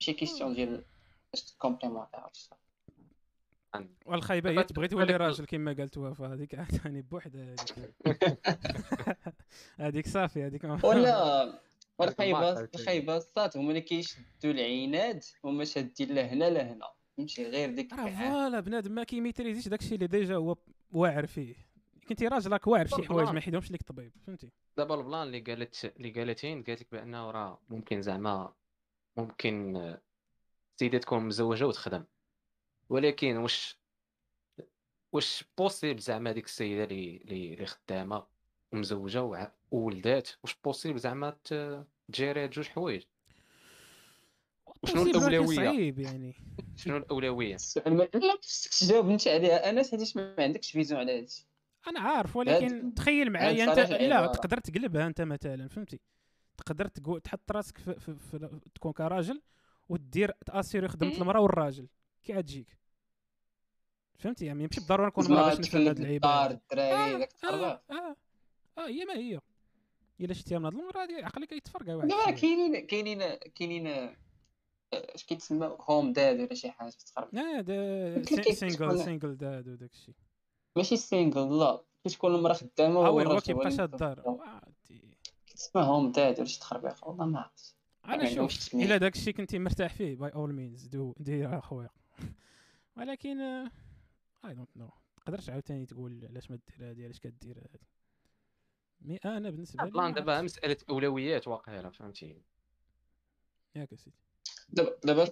ماشي 0.00 0.12
question 0.12 0.54
ديال 0.54 0.84
باش 1.32 1.44
complémenter 1.44 2.20
والخايبة 4.06 4.50
هي 4.50 4.64
تبغي 4.64 4.88
تولي 4.88 5.16
راجل 5.16 5.44
كما 5.44 5.72
قالت 5.72 5.98
وفاء 5.98 6.32
هذيك 6.32 6.54
عاوتاني 6.54 7.02
بوحدها 7.02 7.44
هذيك 7.44 7.94
هذيك 9.80 10.08
صافي 10.08 10.46
هذيك 10.46 10.64
ولا 10.84 11.60
والخايبة 11.98 12.60
الخايبه 12.60 13.16
الصاد 13.16 13.56
هما 13.56 13.68
اللي 13.68 13.80
كيشدوا 13.80 14.24
العناد 14.44 15.24
هما 15.44 15.64
شادين 15.64 16.14
لهنا 16.14 16.50
لهنا 16.50 16.92
فهمتي 17.20 17.50
غير 17.50 17.70
ديك 17.70 17.92
راه 17.92 18.08
voilà 18.08 18.60
بنادم 18.60 18.92
ما 18.92 19.04
كيميتريزيش 19.04 19.68
داكشي 19.68 19.94
اللي 19.94 20.06
ديجا 20.06 20.36
هو 20.36 20.56
واعر 20.92 21.26
فيه. 21.26 21.54
كنتي 22.08 22.28
راجل 22.28 22.52
راك 22.52 22.66
واعر 22.66 22.86
شي 22.86 23.02
حوايج 23.02 23.28
ما 23.28 23.38
يحيدهمش 23.38 23.72
لك 23.72 23.80
الطبيب 23.80 24.12
فهمتي؟ 24.26 24.50
دابا 24.76 24.94
البلان 24.94 25.22
اللي 25.22 25.40
قالت 25.40 25.84
اللي 25.96 26.10
قالتين 26.10 26.62
قالت 26.62 26.80
لك 26.80 26.86
بأنه 26.92 27.30
راه 27.30 27.60
ممكن 27.68 28.02
زعما 28.02 28.52
ممكن 29.16 29.76
السيده 30.74 30.98
تكون 30.98 31.22
مزوجة 31.22 31.66
وتخدم. 31.66 32.04
ولكن 32.88 33.36
واش 33.36 33.78
واش 35.12 35.44
possible 35.58 36.00
زعما 36.00 36.32
ديك 36.32 36.44
السيدة 36.44 36.84
اللي 36.84 37.16
اللي 37.16 37.66
خدامة 37.66 38.26
ومزوجة 38.72 39.52
وولدات؟ 39.70 40.28
واش 40.42 40.56
possible 40.64 40.98
زعما 40.98 41.36
تجيري 42.10 42.44
هاد 42.44 42.50
جوج 42.50 42.68
حوايج؟ 42.68 43.02
شنو 44.84 45.02
الأولوية؟ 45.02 45.56
صعيب 45.56 45.98
يعني. 45.98 46.34
شنو 46.76 46.96
الأولوية؟ 46.96 47.56
لا 47.86 48.36
خصك 48.42 48.70
تجاوب 48.80 49.10
أنت 49.10 49.28
عليها. 49.28 49.70
أنا 49.70 49.82
حيت 49.82 50.16
ما 50.16 50.34
عندكش 50.38 50.70
vision 50.70 51.00
على 51.00 51.18
هادشي. 51.18 51.46
أنا 51.88 52.00
عارف 52.00 52.36
ولكن 52.36 52.94
تخيل 52.94 53.30
معايا 53.32 53.64
أنت 53.64 53.78
لا 53.78 54.26
تقدر 54.26 54.58
تقلبها 54.58 55.06
أنت 55.06 55.20
مثلا 55.20 55.68
فهمتي؟ 55.68 56.00
تقدر 56.56 56.86
تحط 57.24 57.52
راسك 57.52 57.78
في, 57.78 57.94
في, 57.94 58.14
في 58.14 58.60
تكون 58.74 58.92
كراجل 58.92 59.42
ودير 59.88 60.32
t'assurer 60.46 60.88
خدمه 60.88 61.12
المراه 61.12 61.40
والراجل. 61.40 61.88
كي 62.22 62.34
غتجيك 62.34 62.78
فهمتي؟ 64.18 64.46
يعني 64.46 64.62
ماشي 64.62 64.80
بالضرورة 64.80 65.06
نكون 65.06 65.24
مراه 65.30 65.48
باش 65.48 65.58
نفهم 65.58 65.86
هاد 65.86 65.98
العيبات 66.00 66.50
الدراري 66.50 67.18
داك 67.18 67.30
آه 67.44 67.82
آه 67.90 68.16
آه 68.78 68.88
هي 68.88 69.04
ما 69.04 69.14
هي. 69.14 69.40
إلا 70.20 70.34
شتيها 70.34 70.58
من 70.58 70.64
هاد 70.64 70.74
الأمور 70.74 71.02
هادي 71.02 71.24
عقلك 71.24 71.48
كيتفرقع 71.48 71.94
واحد 71.94 72.08
لا 72.08 72.30
كاينين 72.30 72.86
كاينين 72.86 73.22
كاينين 73.54 74.16
اش 74.92 75.24
كيتسمى 75.24 75.76
هوم 75.80 76.12
داد 76.12 76.40
ولا 76.40 76.54
شي 76.54 76.70
حاجة 76.70 76.90
تخرب 76.90 77.28
آه 77.36 78.22
سينجل 78.52 79.04
سينجل 79.04 79.36
داد 79.36 79.68
وداك 79.68 79.92
الشيء 79.92 80.14
ماشي 80.76 80.96
سينجل 80.96 81.58
لا. 81.58 81.82
كتكون 82.04 82.34
المرأة 82.34 82.54
خدامة 82.54 83.00
هو 83.06 83.20
هو 83.20 83.40
كيبقى 83.40 83.70
شاد 83.70 83.92
الدار. 83.92 84.38
كتسمى 85.46 85.82
هوم 85.82 86.12
داد 86.12 86.38
ولا 86.38 86.48
شي 86.48 86.60
تخربيق 86.60 87.08
والله 87.08 87.26
ما 87.26 87.40
عرفت. 87.40 87.74
أنا 88.04 88.34
شوف 88.34 88.74
إلا 88.74 88.96
داك 88.96 89.14
الشيء 89.14 89.34
كنتي 89.34 89.58
مرتاح 89.58 89.94
فيه 89.94 90.16
باي 90.16 90.30
اول 90.30 90.52
مينز 90.52 90.86
دو 90.86 91.14
دير 91.18 91.58
اخويا 91.58 91.90
ولكن 92.96 93.40
I 93.40 94.54
don't 94.54 94.76
know 94.76 94.90
تقدرش 95.26 95.50
عاوتاني 95.50 95.86
تقول 95.86 96.26
علاش 96.30 96.50
ما 96.50 96.56
دير 96.56 96.90
هادي 96.90 97.04
علاش 97.04 97.18
كدير 97.20 97.58
هادي. 97.58 97.86
mais 99.00 99.16
أنا 99.16 99.50
بالنسبة 99.50 99.84
لي 99.84 100.12
دابا 100.12 100.42
مسألة 100.42 100.76
أولويات 100.90 101.48
واقيلا 101.48 101.90
فهمتي؟ 101.90 102.42
ياك 103.74 103.94
سيدي 103.94 104.16
دابا 104.72 104.96
دابا 105.04 105.24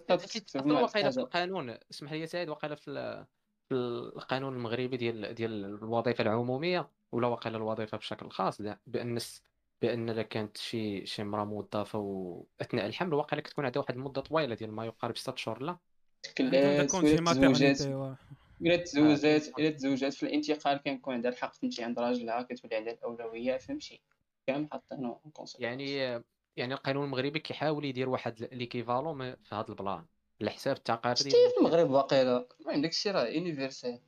واقيلا 0.83 1.11
في 1.11 1.21
القانون 1.21 1.77
اسمح 1.91 2.13
لي 2.13 2.27
سعيد 2.27 2.49
واقيلا 2.49 2.75
في 2.75 3.25
في 3.69 3.75
القانون 3.75 4.55
المغربي 4.55 4.97
ديال 4.97 5.35
ديال 5.35 5.65
الوظيفة 5.65 6.23
العمومية 6.23 6.91
ولا 7.13 7.27
واقيلا 7.27 7.57
الوظيفة 7.57 7.99
بشكل 7.99 8.31
خاص 8.31 8.63
بأن 8.87 9.19
بأن 9.83 10.11
الا 10.11 10.23
كانت 10.23 10.57
شي 10.57 11.07
شي 11.07 11.23
امرأة 11.23 11.45
موظفة 11.45 11.99
وأثناء 11.99 12.87
الحمل 12.87 13.15
واقيلا 13.15 13.43
كتكون 13.43 13.65
عندها 13.65 13.83
واحد 13.83 13.95
المدة 13.95 14.21
طويلة 14.21 14.55
ديال 14.55 14.73
ما 14.73 14.87
يقارب 14.87 15.17
6 15.17 15.37
شهور 15.37 15.63
لا. 15.63 15.79
إلا 18.61 18.77
تزوجات 18.77 19.59
إلا 19.59 19.71
تزوجات 19.71 20.15
في 20.15 20.23
الانتقال 20.23 20.79
كيكون 20.79 21.15
عندها 21.15 21.31
الحق 21.31 21.53
تمشي 21.57 21.85
عند 21.85 21.99
راجلها 21.99 22.43
كتولي 22.43 22.77
عندها 22.77 22.93
الأولوية 22.93 23.57
فهمتي؟ 23.57 24.01
كامل 24.47 24.69
حاطينو 24.73 25.21
يعني 25.59 26.23
يعني 26.59 26.75
القانون 26.75 27.05
المغربي 27.05 27.39
كيحاول 27.39 27.85
يدير 27.85 28.09
واحد 28.09 28.49
ليكيفالون 28.53 29.35
في 29.35 29.55
هذا 29.55 29.69
البلان. 29.69 30.05
على 30.41 30.51
حساب 30.51 30.77
التقارير 30.77 31.17
شتي 31.17 31.31
في 31.31 31.59
المغرب 31.59 31.89
باقيلا 31.89 32.49
ما 32.67 32.73
عندك 32.73 32.93
شي 32.93 33.11
راه 33.11 33.27
يونيفرسال 33.27 34.01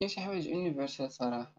كاين 0.00 0.08
شي 0.10 0.20
حوايج 0.20 0.46
يونيفرسال 0.46 1.12
صراحة. 1.12 1.54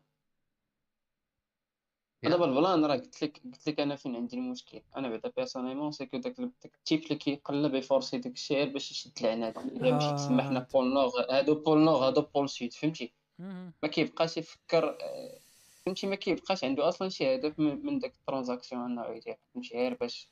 دابا 2.24 2.46
البلان 2.46 2.86
راه 2.86 2.96
قلت 2.96 3.24
لك 3.24 3.42
قلت 3.44 3.70
لك 3.70 3.80
أنا 3.80 3.96
فين 3.96 4.16
عندي 4.16 4.36
المشكل. 4.36 4.82
أنا 4.98 5.10
بعدا 5.10 5.30
بيرسونيلمون 5.30 5.92
سيكو 5.92 6.18
داك 6.18 6.42
داك 6.42 6.76
التيب 6.76 7.04
اللي 7.04 7.16
كيقلب 7.16 7.76
يفورسي 7.76 8.18
داك 8.18 8.34
الشعر 8.34 8.66
باش 8.66 8.92
يشد 8.92 9.12
العناد. 9.22 9.58
اللي 9.58 9.92
مشي 9.92 10.14
تسمى 10.16 10.44
حنا 10.44 10.68
بول 10.74 10.94
نور 10.94 11.10
هادو 11.30 11.56
بول 11.56 11.80
نور 11.80 12.08
هادو 12.08 12.22
بول 12.22 12.50
سود 12.50 12.74
فهمتي؟ 12.74 13.14
ما 13.84 13.88
كيبقاش 13.92 14.38
يفكر 14.38 14.98
فهمتي 15.90 16.08
ما 16.08 16.16
كيبقاش 16.16 16.64
عنده 16.64 16.88
أصلا 16.90 17.10
شي 17.10 17.36
هدف 17.36 17.60
من 17.60 18.00
داك 18.00 18.14
ال 18.16 18.21
transaction 18.21 18.82
إنه 18.82 19.06
يدير 19.06 19.38
فهمتي 19.54 19.76
غير 19.76 19.94
باش 19.94 20.30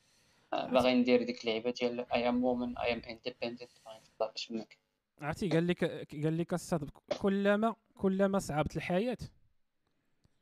باغي 0.51 0.93
ندير 0.93 1.23
ديك 1.23 1.41
اللعيبة 1.41 1.71
ديال 1.71 2.11
I 2.11 2.29
am 2.29 2.43
woman 2.43 2.77
I 2.77 2.93
am 2.93 3.01
independent 3.09 3.71
باش 4.19 4.45
فمك 4.45 4.77
عرفتي 5.21 5.49
قال 5.49 5.67
لك 5.67 5.83
قال 6.23 6.37
لك 6.37 6.53
الصاد 6.53 6.89
كلما 7.21 7.75
كلما 7.95 8.39
صعبت 8.39 8.77
الحياة 8.77 9.17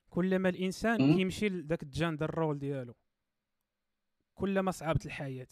كلما 0.09 0.49
الإنسان 0.49 1.15
كيمشي 1.15 1.49
لذاك 1.49 1.83
ال 1.83 1.91
gender 1.91 2.35
role 2.35 2.59
ديالو 2.59 2.95
كلما 4.35 4.71
صعبت 4.71 5.05
الحياة. 5.05 5.47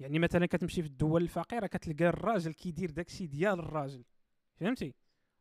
يعني 0.00 0.18
مثلا 0.18 0.46
كتمشي 0.46 0.82
في 0.82 0.88
الدول 0.88 1.22
الفقيرة 1.22 1.66
كتلقى 1.66 2.08
الراجل 2.08 2.52
كيدير 2.52 2.90
داكشي 2.90 3.26
ديال 3.26 3.58
الراجل. 3.58 4.04
فهمتي؟ 4.54 4.94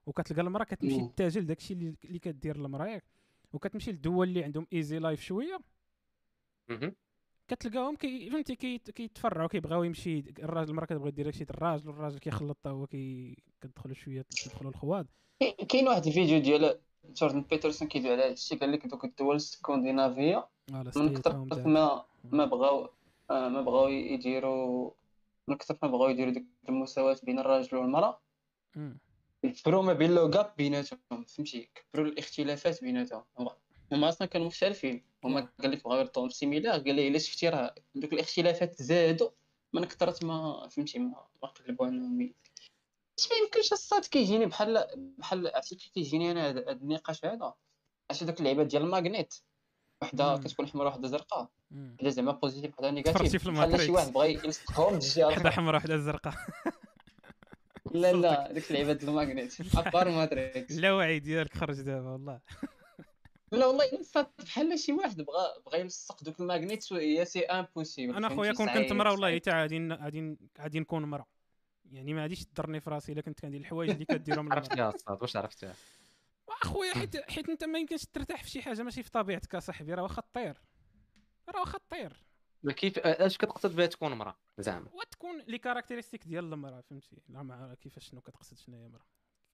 وكتلقى 0.05 0.41
المرأة 0.41 0.63
كتمشي 0.63 1.07
تتاجل 1.07 1.45
داكشي 1.45 1.73
اللي 1.73 2.19
كدير 2.19 2.55
المرأة. 2.55 2.87
ياك 2.87 3.03
وكتمشي 3.53 3.91
للدول 3.91 4.27
اللي 4.27 4.43
عندهم 4.43 4.67
easy 4.73 4.99
life 4.99 5.21
شوية. 5.21 5.59
كتلقاهم 7.47 7.95
كي 7.95 8.29
فهمتي 8.29 8.55
كيتفرعوا 8.77 9.47
كيبغيو 9.47 9.83
يمشي 9.83 10.19
الراجل 10.19 10.69
المراه 10.69 10.85
كتبغي 10.85 11.11
دير 11.11 11.25
داكشي 11.25 11.43
الراجل 11.43 11.89
والراجل 11.89 12.19
كيخلط 12.19 12.67
هو 12.67 12.87
كي 12.87 13.37
كتدخلوا 13.61 13.95
شوية 13.95 14.25
كيدخلوا 14.43 14.71
الخواد 14.71 15.07
كاين 15.69 15.87
واحد 15.87 16.07
الفيديو 16.07 16.39
ديال 16.39 16.79
جوردن 17.09 17.41
بيترسون 17.41 17.87
كيدوي 17.87 18.11
على 18.11 18.23
هادشي 18.23 18.55
قال 18.55 18.71
لك 18.71 18.87
دوك 18.87 19.05
الدول 19.05 19.35
السكندنافية 19.35 20.49
من 20.95 21.13
كثر 21.21 21.67
ما 21.67 22.05
ما 22.31 22.45
بغاو 22.45 22.89
آه، 23.29 23.49
ما 23.49 23.61
بغاو 23.61 23.87
يديروا 23.87 24.91
من 25.47 25.57
كثر 25.57 25.77
ما 25.83 25.87
بغاو 25.87 26.09
يديروا 26.09 26.33
ديك 26.33 26.45
المساواة 26.69 27.17
بين 27.23 27.39
الراجل 27.39 27.77
والمرأة. 27.77 28.21
كبروا 29.45 29.83
ما 29.83 29.93
بين 29.93 30.15
l'écart 30.15 30.53
بيناتهم 30.57 30.99
فهمتي؟ 31.09 31.69
كبروا 31.75 32.07
الاختلافات 32.07 32.83
بيناتهم. 32.83 33.23
هما 33.91 34.09
أصلا 34.09 34.27
كانوا 34.27 34.47
مختلفين. 34.47 35.03
هما 35.23 35.49
قال 35.61 35.71
لك 35.71 35.83
بغاو 35.83 35.99
يردوا 35.99 36.29
similar 36.29 36.79
قال 36.79 36.95
لي 36.95 37.07
إلا 37.07 37.17
شفتي 37.17 37.49
راه 37.49 37.75
دوك 37.95 38.13
الاختلافات 38.13 38.81
زادوا 38.81 39.29
من 39.73 39.85
كثرة 39.85 40.25
ما 40.25 40.67
فهمتي 40.67 40.99
ما 40.99 41.15
قلبوا 41.41 41.87
انهم 41.87 42.17
ما 42.17 43.35
يمكنش 43.43 43.73
الصاد 43.73 44.05
كيجيني 44.05 44.45
بحال 44.45 44.87
بحال 45.17 45.51
عرفتي 45.55 45.91
كيجيني 45.93 46.31
أنا 46.31 46.49
هذا 46.49 46.71
النقاش 46.71 47.25
هذا؟ 47.25 47.53
عرفتي 48.09 48.25
دوك 48.25 48.39
اللعيبات 48.39 48.67
ديال 48.67 48.83
ال 48.83 48.90
magnet؟ 48.90 49.33
وحدة 50.01 50.37
كتكون 50.37 50.67
حمراء 50.67 50.87
وحدة 50.87 51.07
زرقاء. 51.07 51.49
وحده 51.71 52.09
زعما 52.09 52.31
positif 52.31 52.73
وحده 52.73 52.91
négatif. 52.91 53.47
بحال 53.47 53.79
شي 53.81 53.91
واحد 53.91 54.13
بغى 54.13 54.33
يلصقهم 54.33 54.99
وحدة 55.17 55.49
حمراء 55.49 55.75
وحدة 55.75 55.97
زرقاء. 55.97 56.33
لا 57.93 58.13
لا 58.13 58.51
ديك 58.51 58.71
اللعيبة 58.71 58.93
ديال 58.93 59.09
ال 59.09 59.15
magnet. 59.15 59.53
à 59.77 59.84
part 59.84 60.09
Matrix 60.09 60.77
اللاوعي 60.77 61.19
ديالك 61.19 61.53
خرج 61.53 61.81
دابا 61.81 62.09
والله. 62.09 62.39
لا 63.51 63.65
والله 63.65 63.85
بحال 64.39 64.79
شي 64.79 64.93
واحد 64.93 65.21
بغى 65.21 65.61
بغى 65.65 65.79
يلصق 65.79 66.23
دوك 66.23 66.39
ال 66.39 66.47
magnet 66.47 66.93
هي 66.93 67.25
c'est 67.25 67.39
impossible 67.39 68.15
أنا 68.15 68.29
خويا 68.29 68.53
كون 68.53 68.69
كنت 68.69 68.91
مرا 68.93 69.11
والله 69.11 69.35
حتى 69.35 69.51
غادي 69.51 69.87
غادي 69.87 70.37
غادي 70.61 70.79
نكون 70.79 71.05
مرا 71.05 71.25
يعني 71.91 72.13
ما 72.13 72.21
غاديش 72.21 72.45
تضرني 72.45 72.79
في 72.81 72.89
راسي 72.89 73.11
إلا 73.11 73.21
كنت 73.21 73.39
كندير 73.39 73.59
الحوايج 73.59 73.89
اللي 73.89 74.05
كديرهم 74.05 74.53
عرفتها 74.53 74.89
الصاد 74.89 75.21
واش 75.21 75.35
عرفتها؟ 75.35 75.73
أخويا 76.49 76.93
حيت 76.93 77.15
حيت 77.31 77.49
أنت 77.49 77.63
ما 77.63 77.79
يمكنش 77.79 78.05
ترتاح 78.05 78.43
في 78.43 78.49
شي 78.49 78.61
حاجة 78.61 78.83
ماشي 78.83 79.03
في 79.03 79.11
طبيعتك 79.11 79.55
اصاحبي 79.55 79.93
راه 79.93 80.03
واخا 80.03 80.23
طير 80.33 80.57
راه 81.49 81.59
واخا 81.59 81.79
طير 81.89 82.23
كيف 82.69 82.99
أش 82.99 83.37
كتقصد 83.37 83.75
بها 83.75 83.85
تكون 83.85 84.13
مرا 84.13 84.35
زعما. 84.57 84.89
وتكون 84.93 85.41
les 85.41 85.57
caractéristiques 85.57 86.27
ديال 86.27 86.53
المرأة 86.53 86.81
فهمتي؟ 86.81 87.21
لا 87.29 87.43
ما 87.43 87.75
كيفاش 87.81 88.09
شنو 88.09 88.21
كتقصد 88.21 88.57
شنو 88.57 88.77
هي 88.77 88.87
مرا 88.87 89.05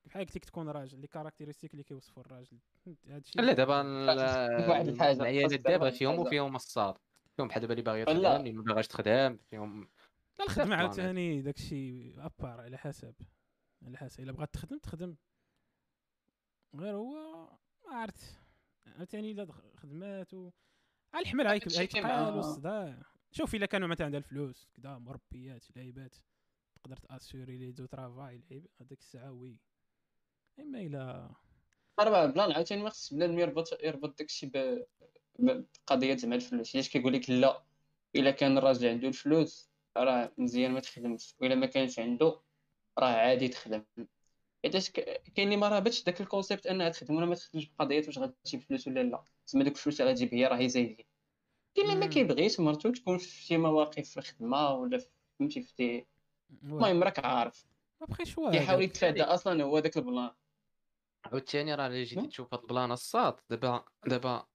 بحال 0.06 0.26
قلت 0.26 0.36
لك 0.36 0.46
تكون 0.46 0.70
راجل 0.70 1.00
les 1.00 1.08
caractéristiques 1.08 1.72
اللي 1.72 1.84
كيوصفوا 1.84 2.24
الراجل. 2.24 2.60
هادشي 3.08 3.42
لا 3.42 3.54
دابا 3.54 3.82
واحد 4.70 4.88
الحاجة 4.88 5.12
العيالات 5.12 5.60
دابا 5.60 5.90
فيهم 5.90 6.20
وفيهم 6.20 6.56
الصاد. 6.56 6.98
فيهم 7.36 7.48
بحال 7.48 7.62
دابا 7.62 7.74
اللي 7.74 7.84
باغيه 7.84 8.04
تخدم 8.04 8.26
اللي 8.26 8.52
ما 8.52 8.64
باغاش 8.64 8.88
تخدم 8.88 9.38
فيهم 9.50 9.90
لا 10.40 10.46
الخدمة 10.46 10.76
عاوتاني 10.76 11.42
داكشي 11.42 12.12
à 12.22 12.29
part 12.29 12.62
على 12.62 12.78
حسب 12.78 13.16
على 13.86 13.98
حسب. 13.98 14.24
إلا 14.24 14.32
بغات 14.32 14.54
تخدم 14.54 14.78
تخدم. 14.78 15.16
غير 16.76 16.96
هو 16.96 17.14
ما 17.88 17.96
عرفت. 17.96 18.36
عاوتاني 18.98 19.32
إلا 19.32 19.48
خدمات 19.76 20.34
و 20.34 20.50
الحمل 21.16 21.48
هايك 21.48 21.64
تقال 21.64 22.36
والصداع 22.36 22.98
شوف 23.32 23.56
إلا 23.56 23.66
كانوا 23.66 23.88
مثلا 23.88 24.06
عندها 24.06 24.20
الفلوس 24.20 24.68
كذا 24.74 24.98
مربيات 24.98 25.66
لعيبات 25.76 26.16
تقدر 26.76 26.98
تأسوري 26.98 27.58
لي 27.58 27.72
دو 27.72 27.86
ترافاي 27.86 28.42
لعيب 28.50 28.68
هذاك 28.82 29.00
الساعة 29.00 29.32
وي. 29.32 29.60
إما 30.60 30.80
إلا 30.80 31.30
راه 32.00 32.26
بلان 32.26 32.52
عاوتاني 32.52 32.84
ما 32.84 32.90
خصش 32.90 33.14
بنادم 33.14 33.40
يربط 33.40 33.84
يربط 33.84 34.18
داكشي 34.20 34.52
بقضية 35.40 36.16
زعما 36.16 36.36
الفلوس. 36.36 36.76
علاش 36.76 36.90
كيقول 36.90 37.14
لك 37.14 37.30
لا؟ 37.30 37.64
إلا 38.16 38.32
كان 38.32 38.58
الراجل 38.58 38.88
عنده 38.88 39.08
الفلوس 39.08 39.70
راه 39.98 40.32
مزيان 40.38 40.72
ما 40.72 40.80
تخدمش 40.80 41.36
وإلا 41.40 41.56
ما 41.56 41.66
كانش 41.66 42.00
عنده 42.00 42.42
راه 43.00 43.08
عادي 43.08 43.48
تخدم. 43.48 43.84
حيتاش 44.64 44.90
كاين 44.90 45.20
اللي 45.38 45.58
ما 45.58 45.70
رابطش 45.70 46.04
داك 46.04 46.22
ال 46.22 46.27
concept 46.27 46.67
أنها 46.68 46.90
تخدم 46.90 47.16
ولا 47.16 47.26
ما 47.26 47.36
تخدمش 47.36 47.68
بقضية 47.68 48.04
واش 48.08 48.18
غتجيب 48.20 48.62
فلوس 48.62 48.88
ولا 48.88 49.04
لا. 49.04 49.24
زعما 49.46 49.64
دوك 49.64 49.76
الفلوس 49.76 50.02
اللي 50.02 50.12
غتجيب 50.12 50.34
هي 50.34 50.46
راهي 50.48 50.70
زايدين 50.70 51.06
كاين 51.76 51.88
اللي 51.90 52.00
ما 52.00 52.06
كيبغيش 52.08 52.60
مرتو 52.60 52.92
تكون 52.92 53.18
في 53.18 53.28
شي 53.28 53.58
مواقف 53.58 54.10
في 54.10 54.18
الخدمة 54.18 54.72
ولا 54.72 55.02
فهمتي 55.40 55.62
في 55.62 56.06
المهم 56.64 57.04
راك 57.04 57.26
عارف. 57.26 57.66
après 58.01 58.25
toi 58.25 58.51
كيحاول 58.52 58.82
يتفادى 58.84 59.24
أصلا 59.24 59.64
هو 59.64 59.80
داك 59.80 59.98
ال 59.98 60.03
plan. 60.03 60.32
عاوتاني 61.26 61.76
راه 61.76 61.88
الا 61.88 62.04
جيتي 62.04 62.28
تشوف 62.28 62.54
هاد 62.54 62.62
ال 62.62 62.67
plan 62.67 62.91
الصاد 62.92 63.36
دابا 63.50 63.86
دابا 64.08 64.46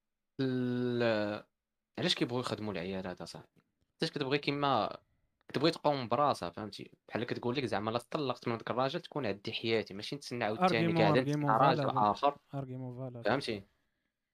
علاش 1.98 2.14
كيبغيو 2.14 2.40
يخدموا 2.40 2.72
العيالات 2.72 3.20
اصاحبي 3.20 3.48
حيتاش 3.92 4.10
كتبغي 4.10 4.38
كيما 4.38 4.98
كتبغي 5.52 5.70
تقوم 5.70 6.08
براسها 6.08 6.50
فهمتي؟ 6.50 6.90
بحال 7.08 7.24
كتقول 7.24 7.56
لك 7.56 7.64
زعما 7.64 7.90
لا 7.90 7.98
طلقت 8.10 8.48
من 8.48 8.56
داك 8.56 8.70
الراجل 8.70 9.00
تكون 9.00 9.26
عندي 9.26 9.52
حياتي 9.52 9.94
ماشي 9.94 10.16
نتسنى 10.16 10.44
عاوتاني 10.44 11.02
قاعد 11.02 11.28
مع 11.28 11.56
راجل 11.56 11.90
آخر. 11.90 12.36
فهمتي؟ 13.24 13.62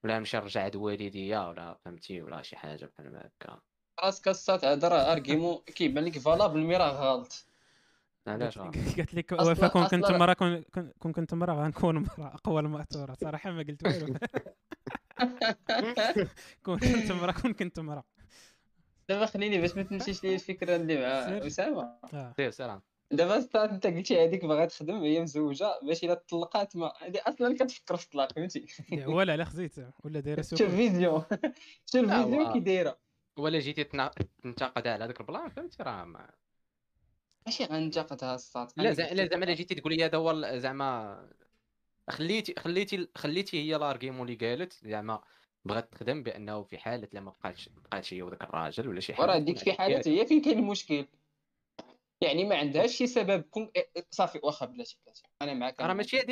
ولا 0.04 0.18
نمشي 0.18 0.36
نرجع 0.36 0.62
عند 0.64 0.76
والديا 0.76 1.40
ولا 1.40 1.78
فهمتي؟ 1.84 2.22
ولا 2.22 2.42
شي 2.42 2.56
حاجة 2.56 2.90
بحال 2.98 3.16
هكا. 3.16 3.60
راسك 4.04 4.28
السات 4.28 4.64
هذا 4.64 4.88
راه 4.88 5.12
ارغيمون 5.12 5.58
كيبان 5.76 6.04
لك 6.04 6.18
فالابل 6.18 6.60
مي 6.60 6.76
راه 6.76 6.90
غلط. 6.90 7.44
علاش 8.26 8.58
قالت 8.58 9.14
لك 9.14 9.32
وفا 9.32 9.68
كون 9.68 9.86
كنت 9.86 10.10
مرا 10.10 10.32
كون 10.32 11.12
كنت 11.12 11.34
مرا 11.34 11.64
غنكون 11.64 11.98
مرا 11.98 12.34
أقوى 12.34 12.60
المأثورة. 12.60 13.14
صراحة 13.14 13.50
ما 13.50 13.62
قلت 13.62 13.86
والو. 13.86 14.14
كون 16.64 16.78
كنت 16.78 17.12
مرا 17.12 17.32
كون 17.32 17.52
كنت 17.52 17.80
مرا. 17.80 18.02
دابا 19.08 19.26
خليني 19.26 19.58
باش 19.58 19.76
ما 19.76 19.82
تمشيش 19.82 20.24
لي 20.24 20.34
الفكرة 20.34 20.76
اللي 20.76 20.96
مع 20.96 21.46
أسامة. 21.46 21.98
سير 22.36 22.50
سير. 22.50 22.80
دابا 23.10 23.40
الساط 23.40 23.70
انت 23.70 23.86
قلتي 23.86 24.24
هذيك 24.24 24.44
باغا 24.44 24.64
تخدم 24.66 24.94
هي 24.94 25.20
مزوجة 25.22 25.80
باش 25.82 26.04
إلا 26.04 26.14
طلقات 26.14 26.76
ما 26.76 26.92
هذه 27.02 27.20
أصلا 27.26 27.54
كتفكر 27.54 27.96
في 27.96 28.04
الطلاق 28.04 28.32
فهمتي؟ 28.32 28.66
ولا 29.06 29.32
على 29.32 29.44
خزيت. 29.44 29.74
ولا 30.04 30.20
دايرة 30.20 30.42
شوف 30.42 30.60
الفيديو 30.62 31.22
شوف 31.92 32.04
الفيديو 32.04 32.52
كي 32.52 32.60
دايرة. 32.60 32.98
ولا 33.38 33.58
جيتي 33.58 33.84
تنتقد 34.42 34.86
على 34.86 35.04
هذاك 35.04 35.20
ال 35.20 35.26
plan 35.26 35.48
فهمتي؟ 35.48 35.82
راه 35.82 36.28
ماشي 37.46 37.64
غنتقدها 37.64 38.34
الساط 38.34 38.78
لا 38.78 38.92
زعما 38.92 39.12
الا 39.12 39.54
جيتي 39.54 39.74
تقول 39.74 39.92
لي 39.92 40.04
هذا 40.04 40.18
هو 40.18 40.58
زعما 40.58 41.18
خليتي 42.10 42.54
خليتي 42.58 43.08
خليتي 43.14 43.62
هي 43.62 43.78
لارغيمون 43.78 44.28
اللي 44.28 44.48
قالت 44.48 44.72
زعما 44.72 45.22
بغات 45.68 45.92
تخدم 45.92 46.22
بأنه 46.22 46.62
في 46.62 46.78
حالة 46.78 47.08
لما 47.12 47.30
بقاتش 47.30 47.68
بقاتش 47.68 48.14
هي 48.14 48.22
وذاك 48.22 48.42
الراجل 48.42 48.88
ولا 48.88 49.00
شي 49.00 49.14
حاجة 49.14 49.26
وراه 49.26 49.38
ديك 49.38 49.58
في 49.58 49.72
حالات 49.72 50.08
هي 50.08 50.26
فين 50.26 50.42
كاين 50.42 50.58
المشكل 50.58 51.06
يعني 52.20 52.44
ما 52.44 52.56
عندهاش 52.56 52.96
شي 52.96 53.06
سبب. 53.06 53.42
كون 53.42 53.70
صافي 54.10 54.40
واخا 54.42 54.66
بلاتي 54.66 54.98
بلاتي. 55.04 55.22
أنا 55.42 55.54
معاك 55.54 55.80
راه 55.80 55.94
ماشي 55.94 56.22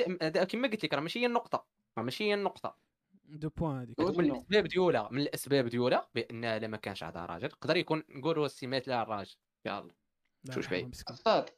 كما 0.44 0.68
قلت 0.68 0.84
لك 0.84 0.94
راه 0.94 1.00
ماشي 1.00 1.20
هي 1.20 1.26
النقطة. 1.26 1.66
راه 1.98 2.04
ماشي 2.04 2.24
هي 2.24 2.34
النقطة. 2.34 2.76
دو 3.24 3.48
بوان 3.48 3.78
هذيك 3.78 4.00
من 4.00 4.24
الأسباب 4.24 4.66
ديولها 4.66 5.08
من 5.10 5.20
الأسباب 5.20 5.68
ديولها 5.68 6.08
بأن 6.14 6.44
الا 6.44 6.66
ما 6.66 6.76
كانش 6.76 7.02
عندها 7.02 7.26
راجل. 7.26 7.44
يقدر 7.44 7.76
يكون 7.76 8.02
نقولوا 8.08 8.46
السمات 8.46 8.88
لها 8.88 9.02
الراجل. 9.02 9.36
يلا. 9.66 9.94
شو 10.50 10.60
شبعي 10.60 10.90
صاط 10.94 11.50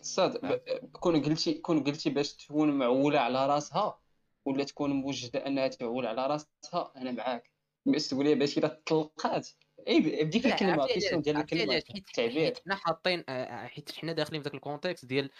صاط. 0.00 0.60
كون 0.92 1.22
قلتي 1.22 1.54
كون 1.54 1.84
قلتي 1.84 2.10
باش 2.10 2.34
تكون 2.34 2.78
معولة 2.78 3.18
على 3.18 3.46
راسها 3.46 4.01
ولا 4.44 4.64
تكون 4.64 4.90
موجدة 4.90 5.46
أنها 5.46 5.68
تعول 5.68 6.06
على 6.06 6.26
راسها 6.26 6.92
أنا 6.96 7.10
معاك. 7.10 7.52
بس 7.86 8.08
تقول 8.08 8.24
لي 8.24 8.34
باش 8.34 8.58
الا 8.58 8.82
طلقات 8.86 9.48
إي 9.88 10.00
بديك 10.24 10.46
الكلمة 10.46 10.86
question 10.86 11.22
ديال 11.22 11.36
الكلمة 11.36 11.82
التعبير 11.96 12.54
حنا 12.64 12.74
حاطين 12.74 13.24
آه، 13.28 13.44
آه، 13.44 13.66
حيت 13.66 13.92
حنا 13.92 14.12
داخلين 14.12 14.42
في 14.42 14.44
ذاك 14.44 14.54
ال 14.54 14.60
contexte 14.60 15.04
ديال 15.04 15.30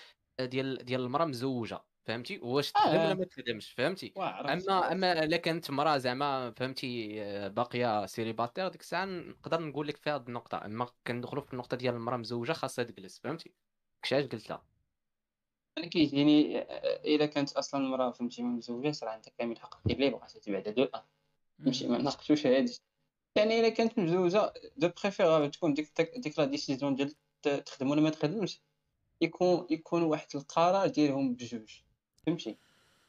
ديال 0.41 0.85
ديال 0.85 1.01
المرأة 1.01 1.25
مزوجة 1.25 1.81
فهمتي؟ 2.05 2.39
واش 2.39 2.73
تخدم 2.73 2.99
ولا 2.99 3.15
ما 3.15 3.25
تخدمش 3.25 3.71
فهمتي؟ 3.73 4.13
أما 4.19 4.93
أما 4.93 5.25
إلا 5.25 5.37
كانت 5.37 5.71
مرأة 5.71 5.99
زعما 5.99 6.51
فهمتي 6.51 7.23
آه، 7.23 7.49
باقية 7.49 8.07
célibataire 8.07 8.69
ديك 8.69 8.81
الساعة 8.81 9.05
نقدر 9.05 9.61
نقول 9.61 9.89
لك 9.89 9.97
في 9.97 10.11
هذه 10.11 10.25
النقطة. 10.29 10.65
أما 10.65 10.87
كندخلوا 11.07 11.43
في 11.43 11.53
النقطة 11.53 11.77
ديال 11.77 11.95
المرأة 11.95 12.17
مزوجة 12.17 12.53
خاصها 12.53 12.85
تجلس 12.85 13.19
فهمتي؟ 13.19 13.55
كشاش 14.03 14.25
قلت 14.25 14.51
لها. 14.51 14.72
أنا 15.79 15.87
كيجيني 15.87 16.63
الا 17.15 17.27
كانت 17.27 17.53
أصلا 17.53 17.85
المرأة 17.85 18.11
فهمتي 18.11 18.43
مزوجه 18.43 18.93
راه 19.03 19.11
عندها 19.11 19.33
كامل 19.39 19.53
الحق 19.53 19.89
دير 19.89 19.99
لي 19.99 20.11
بغات 20.11 20.31
تبعد 20.31 20.69
دو 20.69 20.83
الان 20.83 21.03
ماشي 21.59 21.89
ما 21.89 21.99
ناقشوش 21.99 22.47
هادي. 22.47 22.81
يعني 23.37 23.61
الا 23.61 23.69
كانت 23.69 23.99
مزوجه 23.99 24.53
دو 24.77 24.91
بريفير 25.03 25.49
تكون 25.49 25.75
ديك 25.75 26.11
ديك 26.17 26.39
لا 26.39 26.45
ديسيزيون 26.45 26.95
ديال 26.95 27.15
تخدم 27.43 27.91
ولا 27.91 28.01
ما 28.01 28.11
تخدمش. 28.11 28.61
يكون 29.21 29.67
يكون 29.71 30.03
واحد 30.03 30.27
القرار 30.35 30.87
ديالهم 30.87 31.35
بجوج. 31.35 31.81
فهمتي؟ 32.27 32.57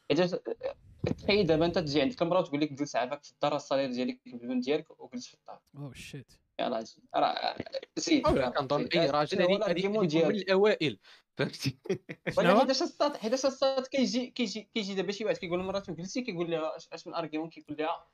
حيت 0.10 1.18
تخيل 1.18 1.48
دابا 1.48 1.66
أنت 1.66 1.80
تجي 1.80 2.02
عندك 2.02 2.22
المراه 2.22 2.40
وتقول 2.40 2.62
لك 2.62 2.74
جلس 2.74 2.96
عافاك 2.96 3.24
في 3.24 3.32
الدار 3.32 3.56
الصالير 3.56 3.92
ديالك 3.92 4.20
بالبن 4.26 4.60
ديالك 4.60 5.02
وجلس 5.02 5.28
في 5.28 5.34
الدار. 5.34 5.60
أو 5.78 5.94
شيت 5.94 6.34
يلاه 6.60 6.86
راه 7.16 7.56
زيد. 7.98 8.24
كنظن 8.24 8.88
أي 8.96 9.10
راجل 9.10 9.64
هذيك 9.64 9.86
من 9.86 10.06
الأوائل. 10.06 11.00
فهمتي؟ 11.38 11.78
حيتاش 12.60 12.82
الصاط 12.82 13.18
حيتاش 13.18 13.46
الصاط 13.46 13.88
كيجي 13.88 14.28
كيجي 14.28 14.70
كيجي 14.74 14.96
دابا 14.96 15.12
شي 15.12 15.26
واحد 15.26 15.38
كيقول 15.38 15.60
لمراته 15.60 15.94
جلسي 15.94 16.22
كيقول 16.22 16.52
لها 16.52 16.78
اش 16.94 17.08
من 17.08 17.14
argument 17.14 17.50
كيقول 17.50 17.78
لها 17.78 18.08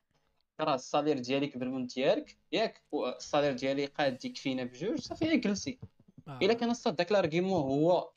راه 0.62 0.76
ال 0.76 0.81
salaire 0.81 1.20
ديالك 1.20 1.58
بالبن 1.58 1.86
ديالك 1.86 2.38
ياك 2.52 2.84
وال 2.92 3.05
salaire 3.05 3.54
ديالي 3.54 3.86
قاد 3.86 4.26
يكفينا 4.26 4.64
بجوج 4.64 5.00
صافي 5.00 5.38
كلسي. 5.38 5.80
آه. 6.28 6.40
إلا 6.42 6.54
كان 6.54 6.70
الصاط 6.70 6.96
داك 6.96 7.12
ال 7.12 7.17
argument 7.17 7.62
هو 7.62 8.12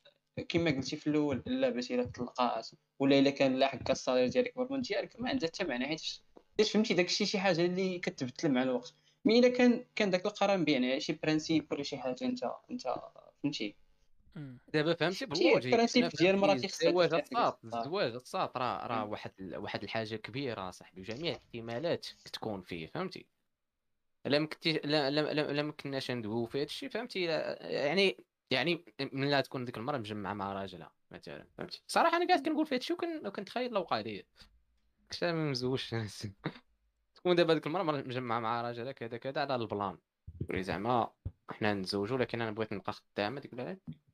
كما 0.49 0.71
قلتي 0.71 0.95
في 0.95 1.07
الأول 1.07 1.43
لا 1.45 1.69
باش 1.69 1.91
إلا 1.91 2.03
طلقات 2.03 2.69
ولا 2.99 3.19
إلا 3.19 3.29
كان 3.29 3.55
لاحق 3.55 3.91
ال 3.91 3.95
salaire 3.95 4.27
ديالك 4.27 4.57
بالبن 4.57 4.81
ديالك 4.81 5.19
ما 5.19 5.29
عندها 5.29 5.49
حتى 5.49 5.63
معنى 5.63 5.85
حيت 5.85 6.01
فهمتي؟ 6.73 6.93
داك 6.93 7.05
الشيء 7.05 7.27
شي 7.27 7.39
حاجة 7.39 7.65
اللي 7.65 7.99
كتبدل 7.99 8.51
مع 8.51 8.63
الوقت. 8.63 8.93
mais 9.25 9.39
إلا 9.39 9.47
كان 9.47 9.85
كان 9.95 10.09
داك 10.09 10.25
القرار 10.25 10.57
مبين 10.57 10.99
شي 10.99 11.13
principe 11.13 11.67
ولا 11.71 11.83
شي 11.83 11.97
حاجة 11.97 12.15
انت 12.21 12.43
أنت 12.71 12.95
فهمتي؟ 13.43 13.75
دابا 14.73 14.93
فهمتي 14.93 15.25
بالوجه 15.25 15.67
ال 15.67 15.72
principe 15.72 16.09
ديال 16.09 16.37
مراتي 16.37 16.65
الزواج 16.65 17.13
الصاط 17.13 17.59
الزواج 17.65 18.13
الصاط 18.13 18.57
راه 18.57 18.87
راه 18.87 19.05
واحد 19.05 19.31
واحد 19.41 19.83
الحاجة 19.83 20.15
كبيرة 20.15 20.71
صاحبي 20.71 21.01
وجميع 21.01 21.31
الاحتمالات 21.31 22.07
كتكون 22.25 22.61
فيه 22.61 22.87
فهمتي؟ 22.87 23.25
لا 24.25 24.39
مكنتي 24.39 24.73
لا 24.73 25.09
لا 25.09 25.33
لا, 25.33 25.51
لا 25.53 25.63
مكناش 25.63 26.11
ندويو 26.11 26.45
في 26.45 26.57
هذا 26.57 26.65
الشيء 26.65 26.89
فهمتي؟ 26.89 27.23
يعني 27.23 28.17
يعني 28.51 28.85
من 29.11 29.29
لا 29.29 29.41
تكون 29.41 29.65
ديك 29.65 29.77
المرة 29.77 29.97
مجمعة 29.97 30.33
مع 30.33 30.53
راجلها 30.53 30.91
مثلا 31.11 31.47
فهمتي؟ 31.57 31.83
صراحة 31.87 32.17
أنا 32.17 32.27
قاعد 32.27 32.45
كنقول 32.45 32.65
في 32.65 32.75
هذا 32.75 32.81
الشيء 32.81 33.27
وكنتخيل 33.27 33.71
لو 33.71 33.87
لي. 33.91 34.25
كنت 35.11 35.23
ما 35.23 35.51
مزوجش. 35.51 35.95
تكون 37.15 37.35
دابا 37.35 37.53
ديك 37.53 37.67
المرة 37.67 37.83
مجمعة 37.83 38.39
مع 38.39 38.61
راجلها 38.61 38.91
كذا 38.91 39.17
كذا 39.17 39.41
على 39.41 39.55
ال 39.55 39.62
plan. 39.62 39.97
زعما 40.51 41.13
حنا 41.49 41.73
نتزوجوا 41.73 42.17
لكن 42.17 42.41
أنا 42.41 42.51
بغيت 42.51 42.73
نبقى 42.73 42.93
خدامة 42.93 43.41
ديك 43.41 43.53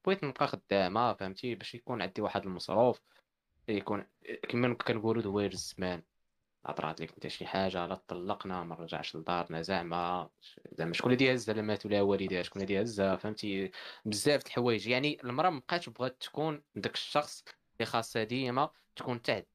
بغيت 0.05 0.23
نبقى 0.23 0.47
خدامة 0.47 1.13
فهمتي؟ 1.13 1.55
باش 1.55 1.75
يكون 1.75 2.01
عندي 2.01 2.21
واحد 2.21 2.45
المصروف 2.45 3.01
يكون 3.67 4.05
كما 4.49 4.73
كنقولوا 4.73 5.21
دوير 5.21 5.51
الزمان 5.51 6.03
طرات 6.77 7.01
لك 7.01 7.13
انت 7.13 7.27
شي 7.27 7.45
حاجة 7.47 7.85
لا 7.85 7.95
طلقنا 8.07 8.63
ما 8.63 8.75
رجعش 8.75 9.15
لدارنا 9.15 9.61
زعما 9.61 10.29
زعما 10.71 10.93
شكون 10.93 11.11
اللي 11.11 11.25
ديهز 11.25 11.49
لا 11.49 11.61
مات 11.61 11.85
ولا 11.85 12.01
والديها 12.01 12.43
شكون 12.43 12.61
اللي 12.61 12.73
ديهز 12.73 13.01
فهمتي؟ 13.01 13.71
بزاف 14.05 14.43
د 14.43 14.47
الحوايج 14.47 14.87
يعني 14.87 15.23
المرأة 15.23 15.49
مابقاتش 15.49 15.89
بغات 15.89 16.17
تكون 16.23 16.63
داك 16.75 16.93
الشخص 16.93 17.43
اللي 17.73 17.85
خاصها 17.85 18.23
ديما 18.23 18.69
تكون 18.95 19.21
تحت 19.21 19.45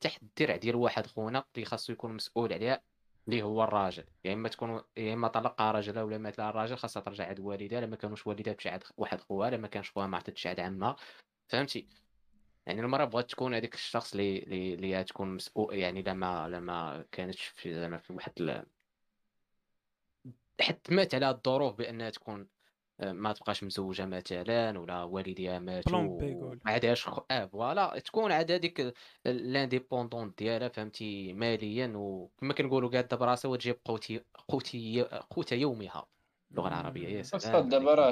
تحت 0.00 0.22
الدرع 0.22 0.56
ديال 0.56 0.76
واحد 0.76 1.06
خونا 1.06 1.44
اللي 1.54 1.66
خاصو 1.66 1.92
يكون 1.92 2.12
مسؤول 2.14 2.52
عليها. 2.52 2.82
اللي 3.28 3.42
هو 3.42 3.64
الراجل. 3.64 4.04
يا 4.24 4.32
إما 4.32 4.48
تكون 4.48 4.82
يا 4.96 5.14
إما 5.14 5.28
طلقها 5.28 5.72
راجلها 5.72 6.02
ولا 6.02 6.18
مات 6.18 6.38
لها 6.38 6.50
الراجل 6.50 6.76
خاصها 6.76 7.02
ترجع 7.02 7.28
عند 7.28 7.40
والدها 7.40 7.78
إلا 7.78 7.86
ما 7.86 7.96
كانوش 7.96 8.26
والدها 8.26 8.56
عند 8.66 8.82
واحد 8.96 9.20
خوها 9.20 9.48
إلا 9.48 9.56
ما 9.56 9.68
كانش 9.68 9.90
خوها 9.90 10.06
ما 10.06 10.20
تمشي 10.20 10.48
عند 10.48 10.60
عمها. 10.60 10.96
فهمتي؟ 11.48 11.88
يعني 12.66 12.80
المرأة 12.80 13.04
بغات 13.04 13.30
تكون 13.30 13.54
هذيك 13.54 13.74
الشخص 13.74 14.12
اللي 14.12 14.38
اللي 14.38 14.74
اللي 14.74 15.04
تكون 15.04 15.34
مسؤول 15.34 15.74
يعني 15.74 16.02
لما 16.02 16.48
لما 16.48 17.04
كانتش 17.12 17.44
في 17.44 17.74
زعما 17.74 17.98
في 17.98 18.12
واحد 18.12 18.32
ال... 18.40 18.66
حتى 20.60 20.94
مات 20.94 21.14
على 21.14 21.30
الظروف 21.30 21.74
بأنها 21.74 22.10
تكون 22.10 22.48
ما 22.98 23.32
تبقاش 23.32 23.64
مزوجة 23.64 24.06
مثلا 24.06 24.78
ولا 24.78 25.02
والديها 25.02 25.58
ماتوا 25.58 25.98
ما 26.64 26.72
عندهاش 26.72 27.08
خ... 27.08 27.20
آه 27.30 27.46
voilà 27.46 27.98
تكون 27.98 28.32
عاد 28.32 28.50
هذيك 28.50 28.94
l'indépendance 29.24 30.34
ديالها 30.38 30.68
فهمتي 30.68 31.32
ماليا 31.32 31.92
وكما 31.96 32.54
كنقولوا 32.54 32.90
قاده 32.90 33.16
براسها 33.16 33.50
وتجيب 33.50 33.76
قوتي 33.84 34.20
قوتي 34.48 35.02
قوت 35.02 35.52
يومها 35.52 36.06
اللغة 36.52 36.68
العربية 36.68 37.08
يا 37.08 37.22
سلام 37.22 37.68
دابا 37.68 37.94
راه 37.94 38.10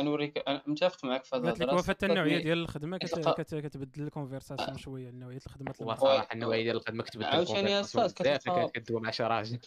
أنوريك 0.00 0.48
أنا 0.48 0.62
متفق 0.66 1.04
معك 1.04 1.24
في 1.24 1.36
هذا 1.36 1.52
الهضره 1.52 1.76
قلت 1.76 1.88
لك 1.90 2.04
النوعية 2.04 2.38
ديال 2.38 2.58
الخدمة 2.58 2.98
كتبدل 2.98 4.02
ال 4.02 4.08
conversation 4.08 4.78
شوية 4.78 5.10
نوعيه 5.10 5.40
الخدمة 5.46 5.72
صراحة 5.72 6.28
النوعية 6.32 6.62
ديال 6.62 6.76
الخدمة 6.76 7.02
كتبدل 7.02 7.26
عاوتاني 7.26 8.68
كدوي 8.68 9.00
مع 9.00 9.10
شي 9.10 9.22
راجل. 9.22 9.58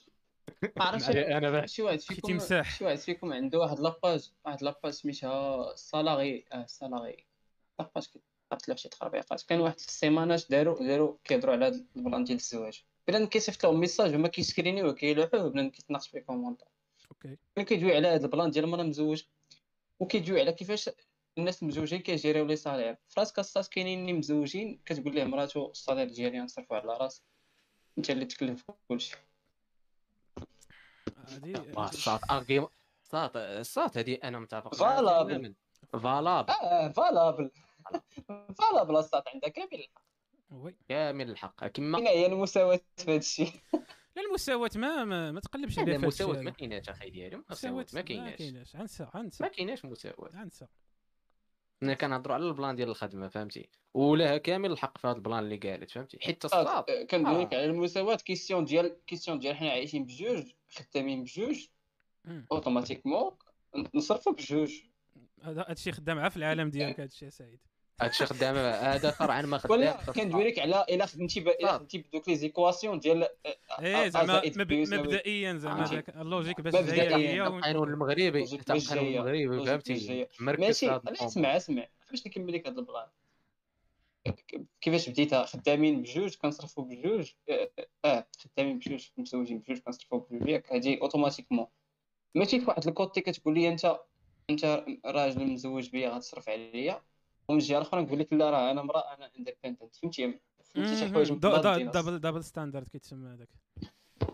عرفت 0.77 1.09
أنا 1.09 1.65
شي 1.65 1.81
واحد 1.81 1.99
فيكم 1.99 2.39
شي 2.39 2.85
واحد 2.85 2.97
فيكم 2.97 3.33
عنده؟ 3.33 3.59
واحد 3.59 3.79
la 3.79 3.97
page 3.97 4.31
واحد 4.45 4.63
لاباج 4.63 4.91
سميتها 4.91 5.75
سالاري 5.75 6.45
آه 6.53 6.65
سالاري 6.65 7.25
la 7.79 7.89
page 7.89 8.07
له 8.67 8.75
شي 8.75 8.89
تخربيقات 8.89 9.41
كان 9.41 9.59
واحد 9.59 9.75
السيمانات 9.75 10.51
داروا 10.51 10.87
داروا 10.87 11.17
كيهضروا 11.23 11.53
على 11.53 11.65
هذا 11.65 11.85
ال 11.95 12.01
plan 12.01 12.23
ديال 12.23 12.37
الزواج. 12.37 12.83
بنادم 13.07 13.25
كيصيفط 13.25 13.65
لهم 13.65 13.79
message 13.79 14.15
هما 14.15 14.27
كي 14.27 14.40
screen 14.40 14.77
يو 14.77 14.89
وكيلوحوه 14.89 15.49
بنادم 15.49 15.69
كيتناقش 15.69 16.07
في 16.07 16.19
commentaire 16.19 16.67
OK. 17.11 17.37
كيدوي 17.65 17.95
على 17.95 18.07
هذا 18.07 18.25
ال 18.25 18.31
plan 18.31 18.51
ديال 18.51 18.65
المراه 18.65 18.83
مزوج 18.83 19.23
وكيدوي 19.99 20.41
على 20.41 20.53
كيفاش 20.53 20.89
الناس 21.37 21.63
المزوجين 21.63 21.99
كي 21.99 22.12
gérer 22.12 22.45
يو 22.45 22.49
les 22.49 22.55
salaires. 22.55 22.97
فراسك 23.07 23.39
الصاط 23.39 23.67
كاينين 23.67 24.01
اللي 24.01 24.13
مزوجين 24.13 24.79
كتقول 24.85 25.15
ليه 25.15 25.23
مراتو 25.23 25.71
ال 25.71 25.76
salaire 25.76 26.07
ديالي 26.07 26.39
نصرفو 26.39 26.75
على 26.75 26.97
راسك 26.97 27.23
أنت 27.97 28.09
اللي 28.09 28.25
تكلف 28.25 28.71
كلشي. 28.87 29.17
هادي 31.29 31.73
صاط 31.91 32.31
argument 32.31 32.67
صاط 33.03 33.37
صاط 33.61 33.97
هذه 33.97 34.17
أنا 34.23 34.39
متفق 34.39 34.75
valable 34.75 35.55
valable 35.93 36.49
آه 36.51 36.87
valable 36.87 37.51
valable 38.29 38.97
الصاط 38.97 39.27
عندها 39.27 39.49
كامل. 39.49 39.73
الحق 39.73 40.01
Oui. 40.51 40.75
كامل 40.89 41.29
الحق. 41.29 41.67
كما 41.67 41.97
فين 41.97 42.07
هي 42.07 42.25
المساواة 42.25 42.79
في 42.97 43.03
هذا 43.11 43.15
الشيء. 43.15 43.53
لا 44.15 44.21
المساواة 44.21 44.69
ما 44.75 45.03
ما, 45.03 45.31
ما 45.31 45.39
تقلبش 45.39 45.79
عليها 45.79 45.97
في 45.97 46.05
هادشي 46.05 46.07
مساواة 46.07 46.35
هذا. 46.35 46.41
ما 46.41 46.51
كايناش 46.51 46.89
أخي 46.89 47.09
ديالي. 47.09 47.37
مساواة 47.49 47.51
مساواة 47.51 47.85
ما 47.93 47.99
ما 47.99 48.01
كايناش. 48.01 48.37
كايناش. 48.37 48.75
عنسى 48.75 49.07
عنسى 49.13 49.43
ما 49.43 49.49
كايناش 49.49 49.85
مساواة. 49.85 50.31
عنسى 50.33 50.67
ملي 51.81 51.95
كنهضروا 51.95 52.35
على 52.35 52.47
ال 52.47 52.53
plan 52.53 52.75
ديال 52.75 52.89
الخدمة 52.89 53.27
فهمتي؟ 53.27 53.69
ولها 53.93 54.37
كامل 54.37 54.71
الحق 54.71 54.97
في 54.97 55.07
هذا 55.07 55.15
ال 55.15 55.20
plan 55.20 55.39
اللي 55.39 55.57
قالت 55.57 55.91
فهمتي؟ 55.91 56.19
حيت 56.21 56.45
الصاط 56.45 56.67
آه، 56.67 57.03
كندوي 57.03 57.41
لك 57.41 57.53
آه. 57.53 57.57
على 57.57 57.65
المساواة 57.65 58.15
question 58.15 58.65
ديال 58.65 58.97
question 59.07 59.39
ديال 59.39 59.55
حنا 59.55 59.69
عايشين 59.69 60.05
بجوج 60.05 60.43
خدامين 60.69 61.23
بجوج. 61.23 61.67
Automatiquement 62.51 63.31
نصرفوا 63.95 64.33
بجوج. 64.33 64.73
هذا 65.41 65.65
هادشي 65.69 65.91
خدام 65.91 66.19
عا 66.19 66.29
في 66.29 66.37
العالم 66.37 66.69
ديالك 66.69 66.99
هادشي 66.99 67.29
سعيد. 67.29 67.59
هادشي 68.01 68.25
خدام 68.25 68.55
هذا 68.55 69.11
فرع 69.11 69.41
ما 69.41 69.57
خدام 69.57 69.71
ولا 69.79 69.91
كندوي 70.15 70.47
لك 70.47 70.59
على 70.59 70.85
الا 70.89 71.05
خدمتي. 71.05 71.39
الا. 71.39 71.77
خدمتي 71.77 71.97
بدوك 71.97 72.29
les 72.29 72.35
équations 72.35 72.99
ديال 72.99 73.27
إيه 73.79 74.05
آه، 74.05 74.07
زعما 74.07 74.27
زائد 74.33 74.57
مب- 74.57 74.67
بي 74.67 74.81
يساوي- 74.81 74.99
مبدئيا 75.03 75.53
زعما؟ 75.57 75.85
داك 75.87 76.09
ال 76.09 76.16
logique 76.16 76.61
باش 76.61 76.73
مبدئياً. 76.75 77.17
هي 77.17 77.27
هي 77.29 77.41
القانون 77.47 77.89
المغربي 77.93 78.27
القانون. 78.43 79.07
المغربي 79.07 79.65
فهمتي 79.65 80.27
ماشي 80.39 80.85
لا. 80.87 81.01
اسمع 81.07 81.57
اسمع 81.57 81.87
باش 82.11 82.27
نكمل 82.27 82.53
لك 82.53 82.67
هذا 82.67 82.79
ال 82.79 82.85
plan 82.85 83.07
كيفاش 84.81 85.09
بديتها 85.09 85.45
خدامين 85.45 86.01
بجوج 86.01 86.35
كنصرفوا 86.35 86.83
بجوج 86.83 87.31
آه 87.49 87.69
آه، 88.05 88.27
خدامين 88.37 88.77
بجوج 88.79 89.07
متزوجين 89.17 89.59
بجوج 89.59 89.77
كنصرفوا 89.79 90.19
بجوج 90.19 90.49
ياك 90.49 90.73
هادي 90.73 91.01
automatiquement 91.01 91.67
ماشي 92.35 92.59
في 92.59 92.65
واحد 92.65 92.87
ال 92.87 92.94
côté 92.94 93.21
كتقول 93.21 93.53
لي 93.53 93.67
انت 93.67 93.99
أنت 94.49 94.85
راجل 95.05 95.45
مزوج 95.45 95.89
بيا 95.89 96.09
غتصرف 96.09 96.49
عليا 96.49 97.01
ومن 97.51 97.59
الجهه 97.59 97.77
الاخرى 97.77 98.01
نقول 98.01 98.19
لك 98.19 98.33
لا 98.33 98.49
راه 98.49 98.71
أنا 98.71 98.81
امراه 98.81 99.13
أنا 99.17 99.31
indépendante 99.39 99.95
فهمتي؟ 99.95 100.39
فهمتي 100.63 100.95
شي 100.97 101.07
حوايج. 101.09 101.31
double 101.31 102.19
double 102.19 102.43
standard 102.43 102.87
كيتسمى 102.87 103.29
هذاك. 103.29 103.49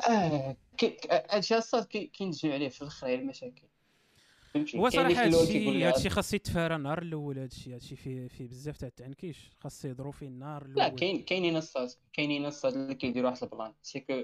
آه 0.10 0.56
هادشي 1.30 1.58
الصاط 1.58 1.86
كي- 1.86 2.08
كينتجوا 2.08 2.54
عليه 2.54 2.70
في 2.70 2.82
الأخر 2.82 3.14
المشاكل 3.14 3.68
هو 4.76 4.90
صراحة 4.90 5.24
هادشي 5.24 5.84
هادشي 5.84 6.10
خاص 6.10 6.34
يتفارى 6.34 6.76
النهار 6.76 7.02
الأول 7.02 7.40
هادشي 7.40 7.74
هادشي 7.76 7.96
فيه 7.96 8.28
فيه 8.28 8.48
بزاف 8.48 8.78
تاع 8.78 8.88
التعنكيش 8.88 9.50
خاص 9.60 9.86
يهضروا 9.86 10.12
فيه 10.12 10.28
النهار 10.28 10.62
الأول. 10.62 10.78
لا 10.78 10.88
كاين 10.90 11.22
كاينين 11.24 11.58
الصاط 11.58 11.90
كاينين 12.14 12.46
الصاط 12.46 12.74
اللي 12.74 12.96
كيديروا 12.96 13.30
واحد 13.30 13.44
ال 13.44 13.49
plan. 13.49 13.74
c'est 13.82 14.00
que 14.00 14.24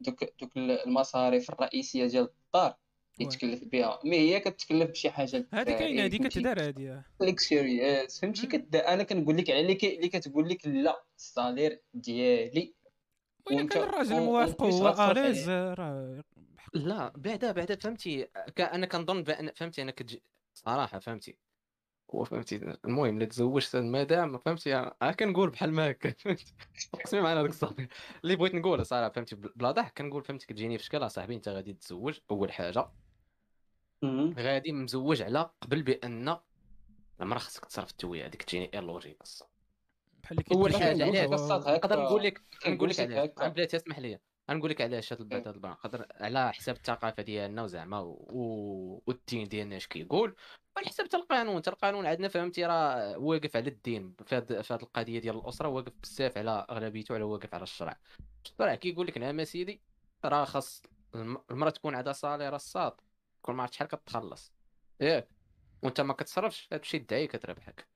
donc 0.00 0.24
donc 0.40 0.56
المصاريف 0.56 1.50
الرئيسية 1.50 2.06
ديال 2.06 2.28
الدار 2.46 2.76
اللي 3.18 3.28
oui. 3.28 3.36
تكلف 3.36 3.64
بها. 3.64 4.00
mais 4.04 4.16
هي 4.16 4.40
كتكلف 4.40 4.90
بشي 4.90 5.10
حاجة 5.10 5.48
هادي 5.52 5.74
كاينة 5.74 6.04
هادي 6.04 6.18
فهمتي؟ 6.18 6.40
كتدار 6.40 6.60
هادي 6.66 6.90
آه. 6.90 7.04
luxurious 7.20 8.20
فهمتي. 8.20 8.46
كدا 8.46 8.94
أنا 8.94 9.02
كنقول 9.02 9.36
لك 9.36 9.50
على 9.50 9.60
اللي 9.60 10.08
كتقول 10.08 10.48
لك 10.48 10.66
لا 10.66 11.04
ال 11.16 11.24
salaire 11.24 11.82
ديالي. 11.94 12.74
كان 13.48 13.68
الراجل 13.76 14.20
موافق 14.20 14.62
غتصرف 14.64 15.00
à 15.00 15.07
l'aise 15.07 15.48
آه، 15.48 15.74
راه 15.74 16.24
لا 16.74 17.12
بعدا 17.16 17.52
بعدا 17.52 17.76
فهمتي؟ 17.76 18.28
أنا 18.58 18.86
كنظن 18.86 19.22
بان 19.22 19.50
فهمتي؟ 19.56 19.82
أنا 19.82 19.90
كتجي 19.90 20.22
صراحة 20.54 20.98
فهمتي. 20.98 21.36
هو 22.14 22.24
فهمتي؟ 22.24 22.76
المهم 22.84 23.14
اللي 23.14 23.26
تزوجت 23.26 23.74
المدام 23.74 24.38
فهمتي؟ 24.38 24.72
ها 24.72 25.12
كنقول 25.12 25.50
بحال 25.50 25.72
ما 25.72 25.90
هكا 25.90 26.10
فهمتي؟ 26.10 26.54
قسمي 27.04 27.20
معنا 27.20 27.42
داك 27.42 27.50
الصافي 27.50 27.88
اللي 28.24 28.36
بغيت 28.36 28.54
نقول 28.54 28.86
صراحة 28.86 29.12
فهمتي؟ 29.12 29.36
بلا 29.36 29.70
ضحك 29.70 29.98
كنقول 29.98 30.22
فهمتي 30.24 30.46
كتجيني 30.46 30.78
في 30.78 30.84
شكل 30.84 31.10
صاحبي 31.10 31.34
أنت 31.34 31.48
غادي 31.48 31.72
تتزوج 31.72 32.18
أول 32.30 32.52
حاجة. 32.52 32.86
غادي 34.38 34.72
مزوج 34.72 35.22
على 35.22 35.50
قبل 35.60 35.82
بأن 35.82 36.36
المراه 37.20 37.38
خاصك 37.38 37.64
تصرف 37.64 37.90
التويه 37.90 38.26
هذيك 38.26 38.42
تجيني 38.42 38.78
اللوجيك 38.78 39.22
الصاد. 39.22 39.48
بحال 40.22 40.38
اللي 40.38 40.56
اول 40.56 40.72
كيدير 40.72 40.86
حاجة. 40.86 41.04
هكا. 41.62 41.74
نقدر 41.76 42.02
نقول 42.02 42.22
لك 42.22 42.40
نقول 42.66 42.88
لك 42.88 43.00
علاش. 43.00 43.30
بلاتي 43.52 43.76
اسمح 43.76 43.98
لي. 43.98 44.18
نقول 44.50 44.70
لك 44.70 44.80
علاش 44.80 45.12
هذا 45.12 45.24
بعد 45.24 45.48
هذا 45.48 45.74
خاطر 45.74 46.06
على 46.20 46.52
حساب 46.52 46.76
الثقافة 46.76 47.22
ديالنا 47.22 47.62
وزعما 47.62 47.98
و... 47.98 48.10
و- 48.30 49.02
والدين 49.06 49.48
ديالنا 49.48 49.76
اش 49.76 49.86
كيقول. 49.86 50.34
وعلى 50.76 50.88
حساب 50.88 51.06
القانون. 51.14 51.56
حتى 51.56 51.70
القانون 51.70 52.06
عندنا 52.06 52.28
فهمتي 52.28 52.66
راه 52.66 53.18
واقف 53.18 53.56
على 53.56 53.68
الدين. 53.70 54.14
في 54.26 54.36
هاد 54.36 54.52
القضية 54.70 55.18
ديال 55.18 55.36
الأسرة 55.36 55.68
واقف 55.68 55.92
بزاف 56.02 56.38
على 56.38 56.66
أغلبيته 56.70 57.14
على 57.14 57.24
واقف 57.24 57.54
على 57.54 57.62
الشرع. 57.62 57.98
الشرع 58.44 58.74
كيقول 58.74 59.06
لك 59.06 59.18
نعم 59.18 59.44
سيدي 59.44 59.80
راه 60.24 60.44
خاص 60.44 60.82
الم- 61.14 61.42
المرأة 61.50 61.70
تكون 61.70 61.94
عندها 61.94 62.12
صالير 62.12 62.54
الصاد. 62.54 62.92
كل 63.44 63.52
ما 63.52 63.62
عرفت 63.62 63.74
شحال 63.74 63.88
كتخلص 63.88 64.52
ياك 65.00 65.28
وانت 65.82 66.00
ما 66.00 66.12
كتصرفش 66.12 66.68
هادشي 66.72 66.96
الدعي 66.96 67.26
كتربحك 67.26 67.86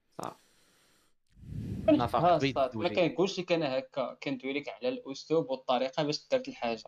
صافي 2.23 2.53
نفق 2.53 2.77
ما. 2.77 2.89
كنقولش 2.89 3.41
لك 3.41 3.53
أنا 3.53 3.79
هكا 3.79 4.15
كندوي 4.23 4.53
لك 4.53 4.69
على 4.69 4.89
الأسلوب 4.89 5.51
والطريقة 5.51 6.03
باش 6.03 6.29
درت 6.29 6.49
الحاجة. 6.49 6.85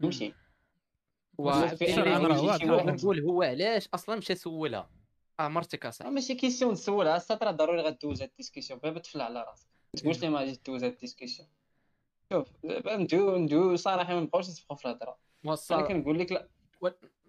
فهمتي 0.00 0.34
نقول 2.92 3.20
هو 3.20 3.42
علاش 3.42 3.88
أصلا 3.94 4.16
مشى 4.16 4.34
سولها 4.34 4.90
آه 5.40 5.48
مرتك 5.48 5.86
اصاحبي 5.86 6.14
ماشي 6.14 6.34
question 6.34 6.74
تسولها 6.74 7.16
الصاط 7.16 7.44
راه 7.44 7.50
ضروري 7.50 7.82
غدوز 7.82 8.22
هاد 8.22 8.30
ال 8.30 8.35
discussion 8.35 8.80
بلا 8.80 8.98
تفل 8.98 9.20
على 9.20 9.44
راسك. 9.48 9.66
ما 9.94 10.00
تقولش 10.00 10.20
لي 10.20 10.28
ما 10.28 10.38
غاديش 10.38 10.58
دوز 10.66 10.84
هاد 10.84 10.92
ال 10.92 10.97
discussion 10.97 11.48
شوف 12.32 12.48
ندويو 12.64 13.36
ندويو 13.36 13.76
صراحة 13.76 14.14
ما 14.14 14.20
نبقاوش 14.20 14.48
نسبقوا 14.48 14.76
في 14.76 14.84
الهضرة. 14.84 15.18
أنا 15.44 15.88
كنقول 15.88 16.18
لك 16.18 16.32
لا. 16.32 16.48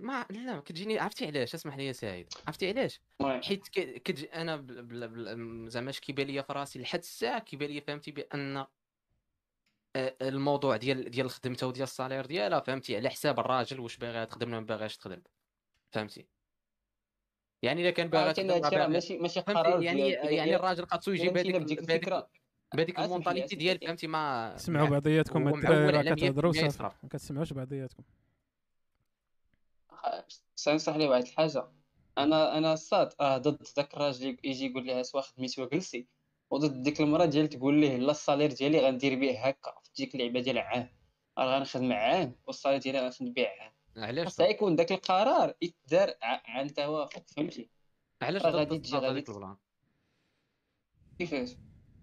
ما 0.01 0.25
لا 0.29 0.59
كتجيني 0.59 0.99
عرفتي 0.99 1.25
علاش؟ 1.25 1.55
اسمح 1.55 1.77
لي 1.77 1.85
يا 1.87 1.91
سعيد. 1.91 2.27
عرفتي 2.47 2.69
علاش؟ 2.69 2.99
حيت 3.21 3.67
كتجي 3.67 4.25
أنا 4.33 4.55
بل- 4.55 4.81
بل- 4.83 5.07
بل- 5.07 5.69
زعما 5.69 5.89
اش 5.89 5.99
كيبان 5.99 6.27
لي 6.27 6.43
في 6.43 6.53
راسي 6.53 6.79
لحد 6.79 6.99
الساعة 6.99 7.39
كيبان 7.39 7.69
لي 7.69 7.81
فهمتي 7.81 8.11
بأن 8.11 8.65
الموضوع 10.21 10.77
ديال 10.77 11.11
ديال 11.11 11.29
خدمته 11.29 11.67
وديال 11.67 11.83
الصالير 11.83 12.25
ديالها 12.25 12.59
فهمتي 12.59 12.95
على 12.95 13.09
حساب 13.09 13.39
الراجل 13.39 13.79
واش 13.79 13.97
باغي 13.97 14.25
تخدم 14.25 14.47
ولا 14.47 14.59
ما 14.59 14.65
باغاش 14.65 14.97
تخدم 14.97 15.21
فهمتي. 15.91 16.25
يعني 17.61 17.81
إلا 17.81 17.91
كان 17.91 18.07
باغي 18.09 18.33
تخدم 18.33 18.91
ماشي 18.91 19.17
ماشي 19.17 19.39
قرار 19.39 19.83
يعني. 19.83 20.09
يعني 20.09 20.55
الراجل 20.55 20.85
خاصو 20.87 21.11
يجيب 21.11 21.37
هذيك 21.37 21.55
بهذيك 21.55 21.79
الفكرة 21.79 22.29
بهذيك 22.73 22.99
اسمح 22.99 23.31
ديال. 23.33 23.79
فهمتي 23.79 24.07
ما 24.07 24.53
سمعوا 24.57 24.89
بعضياتكم 24.89 25.47
الدراري 25.47 26.15
كتهضروا 26.15 26.53
100% 26.53 26.55
صافي. 26.55 26.65
يصرف. 26.67 26.93
ما 27.03 27.09
كتسمعوش 27.09 27.53
بعضياتكم. 27.53 28.03
سنصح 30.55 30.95
لي 30.95 31.07
واحد 31.07 31.23
الحاجة. 31.23 31.71
أنا 32.17 32.57
أنا 32.57 32.73
الصاد 32.73 33.13
راه 33.21 33.37
ضد 33.37 33.63
ذاك 33.77 33.93
الراجل 33.93 34.37
يجي 34.43 34.65
يقول 34.65 34.87
لها 34.87 35.03
سوا 35.03 35.21
خدمتي 35.21 35.61
وجلسي. 35.61 36.07
وضد 36.49 36.81
ديك 36.81 37.01
المرأة 37.01 37.25
ديال 37.25 37.49
تقول 37.49 37.79
ليه 37.79 37.97
لا 37.97 38.11
ال 38.11 38.16
salaire 38.16 38.51
ديالي 38.53 38.79
غندير 38.79 39.19
به 39.19 39.39
هكا 39.39 39.75
في 39.83 39.89
ديك 39.95 40.15
اللعبة 40.15 40.39
ديال 40.39 40.57
عام. 40.57 40.89
راه 41.37 41.57
غنخدم 41.57 41.91
عام 41.91 42.35
وال 42.47 42.54
salaire 42.54 42.79
ديالي 42.79 42.99
غنخدم 42.99 43.33
به 43.33 43.47
عام. 43.47 43.71
علاش 43.97 44.25
خاصها 44.25 44.47
يكون 44.47 44.75
داك 44.75 44.91
القرار 44.91 45.53
يتدار 45.61 46.13
عن 46.21 46.73
توافق 46.73 47.23
فهمتي؟ 47.27 47.69
علاش 48.21 48.41
ضد 48.41 48.55
غادي 48.55 48.79
تجي 48.79 48.97
غادي 48.97 49.19
ال 49.19 49.26
plan؟ 49.26 49.57
كيفاش؟ 51.19 51.49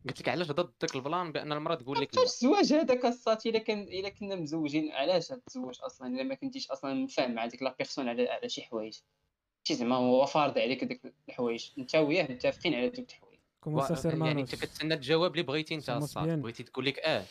قلت 0.08 0.20
لك 0.20 0.28
علاش 0.28 0.50
ضد 0.50 0.72
داك 0.80 0.96
البلان 0.96 1.32
بأن 1.32 1.52
المرأة 1.52 1.74
تقول 1.74 2.00
لك 2.00 2.18
الزواج 2.18 2.72
هذاك 2.72 3.04
الصاط 3.04 3.46
إلا 3.46 3.58
كان 3.58 3.82
إلا 3.82 4.08
كنا 4.08 4.34
مزوجين 4.34 4.92
علاش 4.92 5.28
تتزوج 5.28 5.78
أصلا؟ 5.80 6.08
إلا 6.08 6.22
ما 6.22 6.34
كنتيش 6.34 6.70
أصلا 6.70 6.94
مفاهم 6.94 7.34
مع 7.34 7.46
ديك 7.46 7.62
la 7.62 7.74
personne 7.78 8.09
على 8.08 8.28
على 8.28 8.48
شي 8.48 8.62
حوايج. 8.62 8.98
شي 9.64 9.74
زعما 9.74 9.96
هو 9.96 10.26
فارض 10.26 10.58
عليك 10.58 10.84
ديك 10.84 11.14
الحوايج. 11.28 11.70
أنت 11.78 11.96
وياه 11.96 12.32
متفقين 12.32 12.74
على 12.74 12.88
دوك 12.88 13.08
الحوايج. 13.08 13.38
يعني 14.22 14.40
أنت 14.40 14.54
كتسنى 14.54 14.94
الجواب 14.94 15.30
اللي 15.30 15.42
بغيتي 15.42 15.74
أنت 15.74 15.90
الصاد. 15.90 16.42
بغيتي 16.42 16.62
تقول 16.62 16.87
لك 16.87 16.98
آه. 16.98 17.24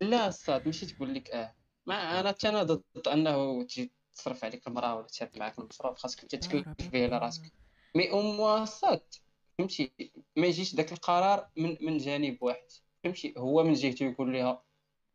لا 0.00 0.28
الصاد 0.28 0.66
ماشي 0.66 0.86
تقول 0.86 1.14
لك 1.14 1.30
آه. 1.30 1.54
ما 1.86 2.20
أنا 2.20 2.28
حتى 2.28 2.48
أنا 2.48 2.62
ضد 2.62 3.08
أنه 3.08 3.62
تجي 3.62 3.92
تصرف 4.14 4.44
عليك 4.44 4.66
المرأة 4.66 4.96
ولا 4.96 5.06
تشاد 5.06 5.38
معاك 5.38 5.58
المصروف 5.58 5.98
خاصك 5.98 6.22
أنت 6.22 6.34
تكلف 6.34 6.68
به 6.92 7.04
على 7.04 7.18
راسك. 7.18 7.42
مي 7.94 8.10
أو 8.10 8.62
الصاد 8.62 9.02
فهمتي؟ 9.58 10.12
ما 10.36 10.46
يجيش 10.46 10.74
داك 10.74 10.92
القرار 10.92 11.48
من 11.56 11.76
من 11.80 11.98
جانب 11.98 12.42
واحد. 12.42 12.70
فهمتي؟ 13.04 13.34
هو 13.38 13.64
من 13.64 13.72
جهته 13.72 14.04
يقول 14.06 14.32
لها 14.32 14.62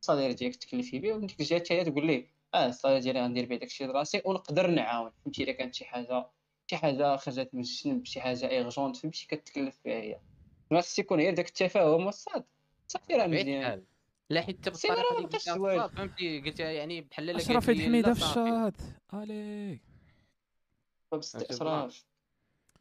الصالير 0.01 0.31
ديالك 0.31 0.55
تكلفي 0.55 0.99
به 0.99 1.13
ومن 1.13 1.27
ديك 1.27 1.39
الجهة 1.39 1.57
الثانية 1.57 1.83
تقول 1.83 2.07
ليه 2.07 2.31
آه 2.53 2.67
الصالير 2.67 3.01
ديالي 3.01 3.21
غندير 3.21 3.45
به 3.45 3.55
داكشي 3.55 3.85
راسي 3.85 4.21
ونقدر 4.25 4.67
نعاون. 4.67 5.11
فهمتي؟ 5.25 5.43
الا 5.43 5.51
كانت 5.51 5.75
شي 5.75 5.85
حاجة 5.85 6.25
شي 6.67 6.77
حاجة 6.77 7.15
خرجت 7.15 7.49
من 7.53 7.59
الجنب 7.59 8.05
شي 8.05 8.21
حاجة 8.21 8.49
urgente 8.49 8.97
فهمتي؟ 8.97 9.27
كتكلف 9.27 9.79
فيها 9.83 10.01
هي. 10.01 10.19
خاص 10.73 10.99
يكون 10.99 11.19
غير 11.19 11.33
داك 11.33 11.47
التفاهم 11.47 12.05
والصاط. 12.05 12.43
صافي 12.87 13.13
راه 13.13 13.27
مزيان. 13.27 13.83
لا 14.29 14.41
حيت 14.41 14.69
بالطريقة 14.69 15.17
اللي 15.17 15.89
فهمتي؟ 15.89 16.41
قلتها 16.41 16.71
يعني 16.71 17.01
بحال 17.01 17.25
لا 17.25 17.35
أشرف 17.35 17.69
حميدة 17.69 18.13
في 18.13 18.21
الشاط 18.21 18.73
الي 19.13 19.79
أشرف. 21.13 22.05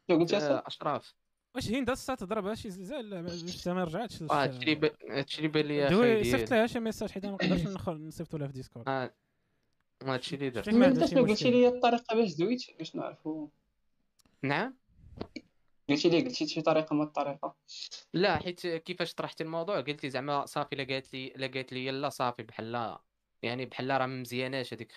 شنو 0.07 0.19
قلت 0.19 0.33
أشرف. 0.33 1.13
واش 1.57 1.71
هند 1.71 1.89
الساعة 1.89 2.17
تضرب 2.17 2.53
شي 2.53 2.69
زلزال 2.69 3.23
باش 3.23 3.67
ما 3.67 3.83
رجعتش 3.83 4.21
آه 4.21 4.43
هادشي 4.43 4.79
هادشي 5.09 5.37
اللي 5.37 5.47
بان 5.47 5.65
لي 5.65 5.89
دوي 5.89 6.23
صيفط 6.23 6.53
لها 6.53 6.67
شي 6.67 6.79
message 6.79 7.11
حيت 7.11 7.25
ما 7.25 7.31
نقدرش 7.31 7.87
نصيفطو 7.87 8.37
لها 8.37 8.47
في 8.47 8.53
Discord 8.53 8.89
آه 8.89 9.13
هادشي 10.03 10.35
اللي 10.35 10.49
درت. 10.49 10.65
شنو 10.65 11.25
قلتي 11.25 11.51
لي 11.51 11.67
الطريقة 11.67 12.15
باش 12.15 12.35
دويت 12.35 12.77
باش 12.77 12.95
نعرفو. 12.95 13.49
نعم؟ 14.41 14.77
قلتي 15.89 16.09
لي 16.09 16.21
قلتي 16.21 16.47
شي 16.47 16.61
طريقة 16.61 16.95
ما 16.95 17.03
الطريقة. 17.03 17.55
لا 18.13 18.37
حيت 18.37 18.67
كيفاش 18.67 19.13
طرحتي 19.13 19.43
الموضوع 19.43 19.81
قلتي 19.81 20.09
زعما 20.09 20.45
صافي 20.45 20.75
لا 20.75 20.83
قالت 20.83 21.13
لي 21.13 21.33
لا 21.35 21.47
قالت 21.47 21.73
لي 21.73 21.91
لا 21.91 22.09
صافي 22.09 22.43
بحال 22.43 22.97
يعني 23.43 23.65
بحال 23.65 23.89
راه 23.89 24.05
ما 24.05 24.21
مزياناش 24.21 24.73
هذيك 24.73 24.91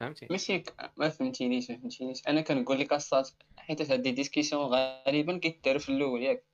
فهمتي؟ 0.00 0.26
ماشي 0.30 0.62
ما 0.96 1.08
فهمتينيش 1.08 1.70
ما 1.70 1.76
فهمتينيش. 1.76 2.22
أنا 2.28 2.40
كنقول 2.40 2.80
لك 2.80 2.92
اصاط 2.92 3.36
حيت 3.68 3.90
هاد 3.90 4.02
des 4.02 4.10
discussions 4.10 4.62
غالبا 4.62 5.38
كيداروا 5.38 5.80
في 5.80 5.88
الأول 5.88 6.22
ياك. 6.22 6.44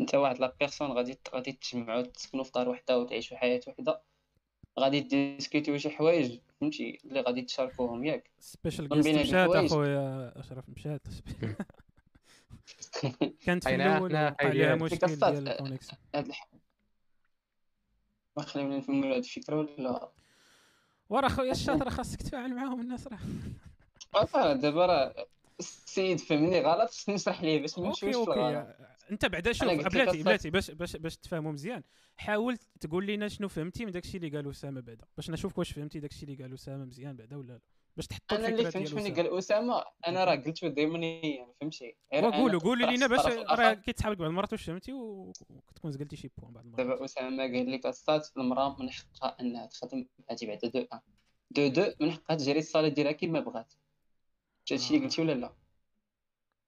انت 0.00 0.14
واحد 0.14 0.38
la 0.38 0.54
personne 0.60 0.92
غادي 0.92 1.18
غادي 1.34 1.52
تجمعوا 1.52 2.02
تسكنوا 2.02 2.44
في 2.44 2.50
دار 2.54 2.68
وحدة 2.68 2.98
وتعيشوا 2.98 3.36
حياة 3.36 3.60
وحدة. 3.66 4.02
غادي 4.80 5.00
ديسكوتيو 5.00 5.78
شي 5.78 5.90
حوايج 5.90 6.38
فهمتي؟ 6.60 6.98
اللي 7.04 7.20
غادي 7.20 7.42
تشاركوهم 7.42 8.04
ياك. 8.04 8.30
special 8.40 8.88
guest 8.88 9.08
مشات 9.08 9.56
أخويا 9.56 10.32
أشرف 10.40 10.64
مشات 10.68 11.02
كانت 13.46 13.64
في 13.64 13.74
الأول 13.74 14.14
وقع 14.14 14.36
عليها 14.40 14.74
مشكل 14.74 15.16
ديال 15.16 15.48
ال 15.48 15.53
connexion 15.53 15.98
ما 18.36 18.42
خلينا 18.42 18.78
نفهموا 18.78 19.14
هاد 19.14 19.24
الفكرة 19.24 19.56
ولا 19.56 20.08
ورا 21.10 21.28
خويا 21.28 21.52
الشاطر 21.58 21.90
خاصك 21.90 22.22
تفاعل 22.22 22.54
معاهم 22.54 22.80
الناس 22.80 23.08
راه. 23.08 23.18
راه 24.34 24.52
دابا 24.52 24.86
راه 24.86 25.26
السيد 25.60 26.20
فهمني 26.20 26.60
غلط؟ 26.60 26.90
نشرح 27.08 27.42
ليه 27.42 27.60
باش 27.60 27.78
ما 27.78 27.86
نمشيوش 27.86 28.28
أنت 29.10 29.26
بعدا 29.26 29.52
شوف 29.52 29.68
بلاتي 29.68 30.22
بلاتي 30.22 30.50
باش 30.50 30.70
باش 30.70 30.96
باش 30.96 31.16
تفهموا 31.16 31.52
مزيان. 31.52 31.82
حاول 32.16 32.58
تقول 32.80 33.06
لنا 33.06 33.28
شنو 33.28 33.48
فهمتي 33.48 33.84
من 33.84 33.92
داكشي 33.92 34.16
اللي 34.16 34.28
قال 34.28 34.50
أسامة 34.50 34.80
بعدا. 34.80 35.04
باش 35.16 35.30
نشوف 35.30 35.58
واش 35.58 35.72
فهمتي 35.72 36.00
داكشي 36.00 36.24
اللي 36.24 36.42
قال 36.42 36.54
أسامة 36.54 36.84
مزيان 36.84 37.16
بعدا 37.16 37.36
ولا 37.36 37.52
لا. 37.52 37.60
باش 37.96 38.06
تحطوا 38.06 38.38
أنا 38.38 38.48
اللي 38.48 38.70
فهمت 38.70 38.94
مني 38.94 39.10
قال 39.10 39.38
أسامة 39.38 39.84
أنا 40.06 40.24
راه 40.24 40.34
قلت 40.34 40.64
ضمنيا 40.64 41.46
فهمتي؟ 41.60 41.96
قولوا 42.12 42.60
قولوا 42.60 42.86
لينا 42.86 43.06
باش 43.06 43.26
راه 43.26 43.72
كيتحابك 43.72 44.16
بعض 44.18 44.28
المرات 44.28 44.52
واش 44.52 44.62
فهمتي 44.62 44.92
وكتكون 44.92 45.92
زقلتي 45.92 46.16
شي 46.16 46.30
points 46.38 46.52
بعض 46.52 46.64
المرات. 46.64 46.86
دابا 46.86 47.04
أسامة 47.04 47.42
قال 47.42 47.72
لك 47.72 47.86
الصاط 47.86 48.22
المرأة 48.36 48.76
من 48.80 48.90
حقها 48.90 49.36
أنها 49.40 49.66
تخدم 49.66 50.06
هاتي 50.30 50.46
بعدا 50.46 50.68
de 50.68 50.86
un. 50.92 51.00
de 51.50 51.68
deux 51.68 51.92
من 52.00 52.12
حقها 52.12 52.36
تجيري 52.36 52.58
ال 52.58 52.62
salaire 52.62 52.88
ديالها 52.88 53.12
كيما 53.12 53.40
بغات. 53.40 53.74
هادشي 54.72 54.94
اللي 54.94 55.06
قلتي 55.06 55.22
ولا 55.22 55.32
لا؟ 55.32 55.52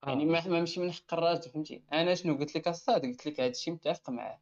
يعني 0.07 0.25
ما 0.25 0.49
ماشي 0.49 0.81
من 0.81 0.93
حق 0.93 1.15
الراجل 1.15 1.51
فهمتي؟ 1.51 1.83
أنا 1.93 2.15
شنو 2.15 2.37
قلت 2.37 2.57
لك؟ 2.57 2.69
الصاط 2.69 3.03
قلت 3.03 3.27
لك 3.27 3.41
هادشي 3.41 3.71
متفق 3.71 4.11
معاه. 4.11 4.41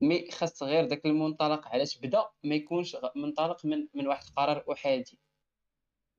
mais 0.00 0.30
خاص 0.30 0.62
غير 0.62 0.84
داك 0.84 1.06
المنطلق 1.06 1.68
علاش 1.68 1.98
بدا 1.98 2.28
ما 2.44 2.54
يكونش 2.54 2.96
منطلق 3.16 3.66
من 3.66 3.88
من 3.94 4.06
واحد 4.06 4.24
القرار 4.28 4.64
احادي 4.72 5.18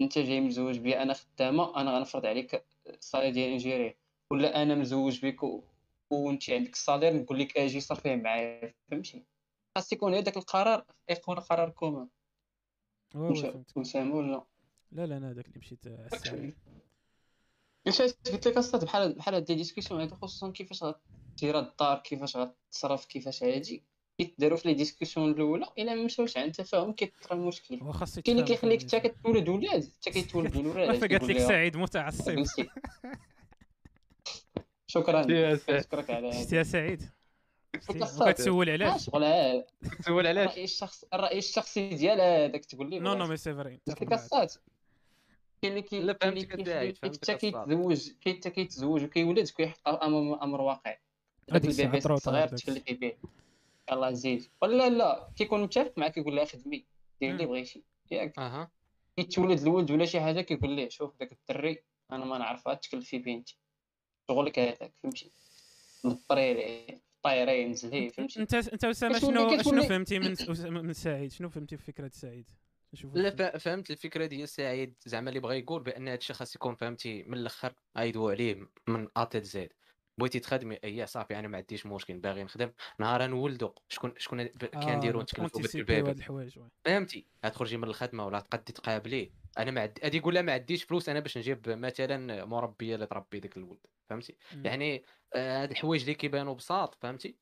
أنت 0.01 0.17
جاي 0.17 0.41
مزوج 0.41 0.77
بي 0.77 1.01
أنا 1.01 1.13
خدامة 1.13 1.81
أنا 1.81 1.97
غنفرض 1.97 2.25
عليك 2.25 2.65
ال 2.87 2.93
salaire 2.93 3.33
ديال 3.33 3.51
انجيري 3.51 3.95
ولا 4.31 4.61
أنا 4.61 4.75
مزوج 4.75 5.25
بك. 5.25 5.43
وأنت 6.11 6.49
عندك 6.49 6.73
ال 6.73 6.78
salaire 6.78 7.13
نقول 7.13 7.39
لك 7.39 7.57
أجي 7.57 7.79
صرفيه 7.79 8.15
معايا 8.15 8.73
فهمتي؟ 8.91 9.23
خاص 9.75 9.93
يكون 9.93 10.13
هذاك 10.13 10.37
القرار 10.37 10.85
يكون 11.09 11.35
قرار 11.35 11.69
commun 11.69 12.09
وسام 13.75 14.11
ولا 14.11 14.31
لا؟ 14.31 14.43
لا 14.91 15.17
أنا 15.17 15.31
هذاك 15.31 15.45
اللي 15.45 15.59
مشيت 15.59 15.87
الساعة 15.87 16.51
قلت 17.85 18.47
لك 18.47 18.57
أصلا 18.57 18.81
بحال 18.81 19.13
بحال 19.13 19.35
هاد 19.35 19.45
discussions 19.45 20.01
هادو 20.01 20.15
خصوصا 20.15 20.51
كيفاش 20.51 20.83
غتدير 20.83 21.59
الدار 21.59 21.97
كيفاش 21.97 22.37
غتصرف 22.37 23.05
كيفاش 23.05 23.43
هادي. 23.43 23.83
كيتداروا 24.17 24.57
في 24.57 24.67
les 24.67 24.73
discussions 24.73 25.31
الأولى 25.31 25.65
إلا 25.77 25.95
ما 25.95 26.03
مشاوش 26.03 26.37
عند 26.37 26.51
تفاهم 26.51 26.93
كيطرا 26.93 27.33
المشكل 27.33 27.79
كاين 28.21 28.37
اللي 28.37 28.47
كيخليك 28.47 28.81
حتى 28.83 28.99
كتولد 28.99 29.49
ولاد 29.49 29.91
حتى 30.01 30.11
كيتولد 30.11 30.55
الولاد 30.55 30.89
قالت 30.89 31.23
لك 31.23 31.37
سعيد 31.39 31.77
متعصب. 31.77 32.43
شكرا 34.87 35.21
شكرا 35.57 36.15
على 36.15 36.31
شتي 36.31 36.55
يا 36.55 36.63
سعيد. 36.63 37.09
كتسول 37.73 38.69
علاش؟ 38.69 39.05
شغل 39.05 39.63
تسول 39.99 40.27
علاش؟ 40.27 40.49
الراي 40.49 40.63
الشخص 40.63 41.05
الراي 41.13 41.37
الشخصي 41.37 41.89
ديال 41.89 42.21
هذاك 42.21 42.65
تقول 42.65 42.89
لي 42.89 42.99
non 42.99 43.13
non 43.13 43.27
mais 43.27 43.37
c'est 43.37 43.53
vrai 43.53 43.79
كاين 45.61 45.73
اللي 45.93 46.43
كي 46.43 46.93
حتى 47.03 47.35
كيتزوج 47.35 48.11
حتى 48.25 48.49
كيتزوج 48.49 49.03
وكيولد 49.03 49.49
كيحط 49.49 49.87
امام 49.87 50.33
أمر 50.33 50.61
واقع 50.61 50.97
هذاك 51.51 51.65
ال 51.65 51.72
bébé 51.72 52.01
صغير 52.01 52.47
تكلفي 52.47 52.93
به 52.93 53.13
يلاه 53.91 54.11
زيد. 54.11 54.47
ولا 54.61 54.89
لا 54.89 55.29
كيكون 55.35 55.63
متفق 55.63 55.93
معاك 55.97 56.13
كيقول 56.13 56.35
لها 56.35 56.45
خدمي 56.45 56.85
دير 57.21 57.31
اللي 57.31 57.45
بغيتي. 57.45 57.83
ياك. 58.11 58.39
أها. 58.39 58.71
كيتولد 59.15 59.61
الولد 59.61 59.91
ولا 59.91 60.05
شي 60.05 60.21
حاجة 60.21 60.41
كيقول 60.41 60.69
ليه 60.69 60.89
شوف 60.89 61.19
داك 61.19 61.31
الدري 61.31 61.83
أنا 62.11 62.25
ما 62.25 62.37
نعرفها 62.37 62.73
تكلفي 62.73 63.33
انت 63.33 63.49
شغلك 64.27 64.59
هذاك 64.59 64.93
فهمتي؟ 65.03 65.31
نطري 66.05 66.85
طايري 67.23 67.67
نزلي 67.67 68.09
فهمتي؟ 68.09 68.39
أنت 68.39 68.53
أنت 68.53 68.83
اسامه 68.83 69.19
شنو 69.19 69.61
شنو 69.61 69.83
فهمتي 69.83 70.19
من 70.19 70.35
من 70.69 70.93
سعيد؟ 70.93 71.31
شنو 71.31 71.49
فهمتي 71.49 71.77
في 71.77 71.83
فكرة 71.83 72.11
سعيد؟ 72.13 72.49
لا 73.13 73.57
فهمت 73.57 73.91
الفكرة 73.91 74.25
ديال 74.25 74.49
سعيد 74.49 74.95
زعما 75.05 75.29
اللي 75.29 75.39
بغى 75.39 75.59
يقول 75.59 75.83
بأن 75.83 76.07
هادشي 76.07 76.33
خاص 76.33 76.55
يكون 76.55 76.75
فهمتي 76.75 77.23
من 77.23 77.37
الأخر 77.37 77.73
عيدوا 77.95 78.31
عليه 78.31 78.67
من 78.87 79.07
A 79.17 79.23
to 79.23 79.41
Z. 79.41 79.69
بغيتي 80.17 80.39
تخدمي؟ 80.39 80.79
اي 80.83 81.05
صافي 81.05 81.39
أنا 81.39 81.47
ما 81.47 81.57
عنديش 81.57 81.85
مشكل 81.85 82.19
باغي 82.19 82.43
نخدم. 82.43 82.71
نهار 82.99 83.27
نولدو. 83.27 83.73
شكون 83.89 84.13
شكون 84.17 84.47
كنديروا 84.47 85.23
نتكلفوا 85.23 85.61
بال 85.61 85.83
bébé 85.83 86.25
فهمتي. 86.85 87.27
غتخرجي 87.45 87.77
من 87.77 87.83
الخدمة 87.83 88.25
ولا 88.25 88.39
تقدي 88.39 88.73
تقابليه؟ 88.73 89.31
أنا 89.57 89.71
ما 89.71 89.81
عندي 89.81 90.01
هادي 90.03 90.17
يقول 90.17 90.33
لا 90.33 90.41
ما 90.41 90.53
عنديش 90.53 90.83
فلوس 90.83 91.09
أنا 91.09 91.19
باش 91.19 91.37
نجيب 91.37 91.69
مثلا 91.69 92.45
مربيه 92.45 92.95
اللي 92.95 93.05
تربي 93.05 93.39
داك 93.39 93.57
الولد. 93.57 93.79
فهمتي؟ 94.09 94.37
م. 94.55 94.65
يعني 94.65 95.03
آه، 95.35 95.63
هاد 95.63 95.71
الحوايج 95.71 96.01
اللي 96.01 96.13
كيبانوا 96.13 96.53
بساط 96.53 96.95
فهمتي؟ 96.95 97.35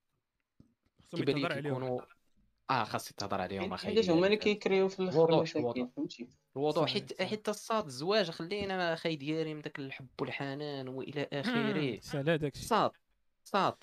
كيبان 1.12 1.66
يكونوا 1.66 2.02
آه 2.70 2.84
خاص 2.84 3.14
تهضر 3.14 3.42
عليهم 3.42 3.74
أخي. 3.74 3.88
علاش 3.92 4.10
هما 4.10 4.26
اللي 4.26 4.38
كيكريو 4.38 4.88
في 4.90 5.00
الأخر 5.00 5.46
فهمتي؟ 5.46 6.30
الوضوح 6.56 6.90
حيت 6.90 7.22
حيت 7.22 7.50
الصاد 7.50 7.86
الزواج 7.86 8.32
خلينا 8.32 8.94
أخي 8.94 9.16
ديالي 9.16 9.54
من 9.54 9.62
داك 9.62 9.80
الحب 9.80 10.08
والحنان 10.22 10.88
وإلى 10.88 11.28
آخره. 11.34 12.00
سالا 12.00 12.36
داكشي 12.36 12.66
صاد 12.66 12.92
صاد. 13.44 13.76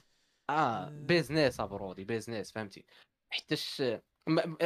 آه 0.51 0.89
business 0.89 1.61
à 1.61 1.66
peu 1.66 1.83
près 1.83 2.05
business 2.05 2.53
فهمتي؟ 2.53 2.85
حيتاش 3.31 3.83
ما 4.27 4.57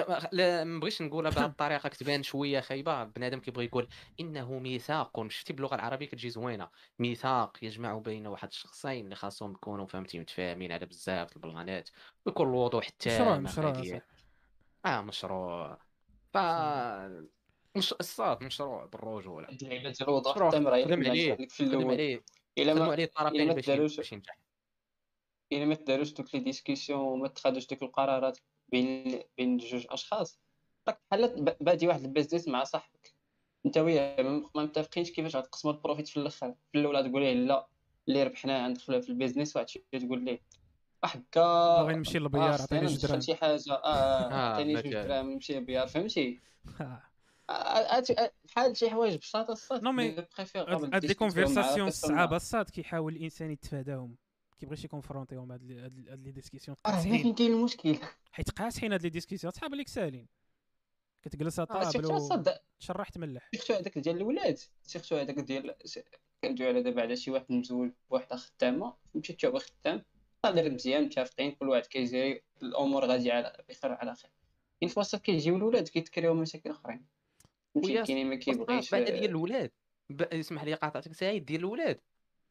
بغيتش 0.78 1.02
نقولها 1.02 1.30
بهذه 1.30 1.46
الطريقة 1.50 1.88
كتبان 1.88 2.22
شوية 2.22 2.60
خايبة. 2.60 3.04
بنادم 3.04 3.40
كيبغي 3.40 3.64
يقول 3.64 3.88
إنه 4.20 4.58
ميثاق. 4.58 5.28
شفتي 5.28 5.52
باللغة 5.52 5.74
العربية 5.74 6.06
كتجي 6.06 6.30
زوينة. 6.30 6.68
ميثاق 6.98 7.56
يجمع 7.62 7.98
بين 7.98 8.26
واحد 8.26 8.48
الشخصين 8.48 9.04
اللي 9.04 9.16
خاصهم 9.16 9.52
يكونوا 9.52 9.86
فهمتي 9.86 10.18
متفاهمين 10.18 10.72
على 10.72 10.86
بزاف 10.86 11.36
البلانات 11.36 11.90
ويكون 12.26 12.48
الوضوح 12.48 12.86
التام 12.86 13.42
مشروع 13.42 13.70
مشروع 13.70 14.00
آه 14.86 15.00
مشروع. 15.00 15.78
ف 16.32 16.36
مش 17.76 17.92
الصاد 17.92 18.42
مشروع 18.42 18.86
بالرجوله 18.86 19.48
ديال 19.48 19.92
الوضوح 20.02 20.36
التام 20.36 20.68
راه 20.68 20.84
خدم 20.84 21.10
عليه 21.10 21.38
الأول. 21.60 22.22
إلا 22.58 22.74
ما 22.74 22.92
عليه 22.92 23.04
الطرفين 23.04 23.54
باش 23.54 24.12
ينجح. 24.12 24.38
إلا 25.52 25.64
ما 25.64 25.74
تداروش 25.74 26.12
دوك 26.12 26.34
les 26.34 26.40
discussions 26.40 27.00
وما 27.00 27.28
تخادوش 27.28 27.66
دوك 27.66 27.82
القرارات. 27.82 28.38
بين 28.72 29.20
بين 29.37 29.56
جوج 29.56 29.87
أشخاص. 29.90 30.40
راك 30.88 31.00
بحال 31.11 31.54
بادي 31.61 31.88
واحد 31.88 32.04
ال 32.04 32.09
business 32.09 32.48
مع 32.48 32.64
صاحبك؟ 32.64 33.14
أنت 33.66 33.78
وياه 33.78 34.22
ما 34.22 34.62
متفقينش 34.62 35.11
كيفاش 35.11 35.37
غتقسموا 35.37 35.72
ال 35.74 35.79
profit 35.79 36.08
في 36.09 36.16
الأخر. 36.16 36.54
في 36.72 36.78
الأول 36.78 37.11
تقول 37.11 37.22
ليه 37.22 37.33
لا 37.35 37.66
اللي 38.09 38.22
ربحناه 38.22 38.66
غندخلوه 38.66 39.00
في 39.00 39.09
ال 39.08 39.14
business 39.14 39.56
واحد 39.56 39.68
شي 39.68 39.85
تقول 39.92 40.24
ليه. 40.24 40.40
هكا 41.04 41.83
باغي 41.83 41.94
نمشي 41.94 42.18
لل 42.18 42.28
billard 42.28 42.62
عطيني 42.62 42.87
جوج 42.87 43.06
دراهم 43.06 43.20
شي 43.20 43.35
حاجة. 43.35 43.72
آه 43.72 44.33
عطيني 44.33 44.74
جوج 44.74 44.92
دراهم 44.92 45.30
نمشي 45.33 45.54
لل 45.54 45.62
billard 45.62 45.86
فهمتي؟ 45.88 46.40
بحال 48.44 48.76
شي 48.76 48.90
حوايج 48.90 49.16
بساطة 49.16 49.52
الصاد 49.52 49.83
non 49.82 49.92
mais 49.92 50.16
هاد 50.38 51.04
les 51.04 51.14
conversations 51.14 51.88
الصعابه 51.88 52.37
الصاد 52.37 52.70
كيحاول 52.70 53.16
الإنسان 53.16 53.50
يتفاداهم. 53.50 54.16
كيبغيش 54.60 54.84
يكونفرونتيهم 54.84 55.52
هاد 55.52 55.72
هاد 56.08 56.20
les 56.20 56.30
discussions 56.30 56.76
راه 56.86 57.00
فين 57.00 57.34
كاين 57.34 57.52
المشكل. 57.52 57.98
حيت 58.32 58.50
قاسحين 58.50 58.92
هاد 58.92 59.02
les 59.02 59.08
discussions 59.08 59.52
صحاب 59.52 59.74
ليك 59.74 59.88
سالين. 59.88 60.28
كتجلس 61.22 61.60
table 61.60 62.54
تشرح 62.78 63.08
تملح 63.08 63.48
surtout 63.54 63.74
هذاك 63.74 63.98
ديال 63.98 64.16
الولاد. 64.16 64.58
surtout 64.82 65.16
هذاك 65.16 65.38
ديال 65.38 65.74
كندوي 66.42 66.68
على 66.68 66.82
دابا 66.82 67.02
على 67.02 67.16
شي 67.16 67.30
واحد 67.30 67.52
مزوج 67.52 67.90
بواحده 68.10 68.36
خدامة. 68.36 68.96
تا 69.38 69.48
هو 69.48 69.58
خدام. 69.58 70.04
قادر 70.42 70.70
مزيان 70.70 71.04
متفقين. 71.04 71.52
كل 71.52 71.68
واحد 71.68 71.86
كيجري. 71.86 72.42
الأمور 72.62 73.04
غادي 73.04 73.30
على 73.30 73.64
بخير 73.68 73.92
وعلى 73.92 74.14
خير. 74.14 74.30
كاين 74.80 74.90
فاصل 74.90 75.18
كيجيو 75.18 75.56
الولاد 75.56 75.88
كيتكريو 75.88 76.34
مشاكل 76.34 76.70
أخرين. 76.70 77.06
كاينين 77.82 78.26
ما 78.26 78.34
كيبغيش 78.34 78.90
بعد 78.90 79.04
ديال 79.04 79.24
الولاد. 79.24 79.70
اسمح 80.20 80.64
لي 80.64 80.74
قاطعتك. 80.74 81.12
سعيد 81.12 81.44
ديال 81.44 81.60
الولاد. 81.60 82.00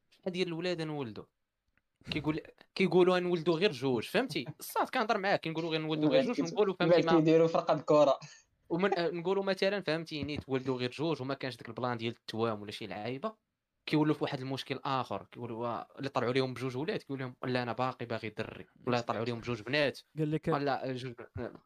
شحال 0.09 0.33
ديال 0.33 0.47
الولاد 0.47 0.81
نولدوا 0.81 1.25
كيقول 2.11 2.41
كيقولوا 2.75 3.19
نولدوا 3.19 3.55
غير 3.55 3.71
جوج 3.71 4.03
فهمتي؟ 4.03 4.45
صافي 4.59 4.91
كنهضر 4.91 5.17
معاك 5.17 5.43
كنقولوا 5.43 5.69
غير 5.69 5.81
نولدوا 5.81 6.09
غير 6.09 6.23
جوج 6.23 6.41
ونقولوا 6.41 6.75
فهمتي 6.79 7.01
ما 7.01 7.11
كيديروا 7.11 7.47
فرقة 7.47 7.73
الكرة. 7.73 8.19
ومن 8.69 8.89
نقولوا 8.97 9.43
مثلا 9.43 9.81
فهمتيني 9.81 10.37
تولدوا 10.37 10.77
غير 10.77 10.91
جوج 10.91 11.21
وما 11.21 11.33
كانش 11.33 11.55
داك 11.55 11.69
ال 11.69 11.75
plan 11.75 11.97
ديال 11.97 12.13
التوام 12.13 12.61
ولا 12.61 12.71
شي 12.71 12.87
لعيبة 12.87 13.35
كيولوا 13.85 14.15
في 14.15 14.23
واحد 14.23 14.39
المشكل 14.39 14.79
آخر 14.85 15.27
كيقولوا 15.31 15.97
اللي 15.99 16.09
طلعوا 16.09 16.33
لهم 16.33 16.53
بجوج 16.53 16.77
ولاد 16.77 16.99
كيقول 16.99 17.19
لهم 17.19 17.35
لا 17.45 17.63
أنا 17.63 17.73
باقي 17.73 18.05
باغي 18.05 18.29
دري 18.29 18.65
ولا 18.87 19.01
طلعوا 19.01 19.25
لهم 19.25 19.39
بجوج 19.39 19.61
بنات 19.61 19.99
قال 20.17 20.31
لك 20.31 20.47
ولا 20.47 20.93
جوج 20.93 21.13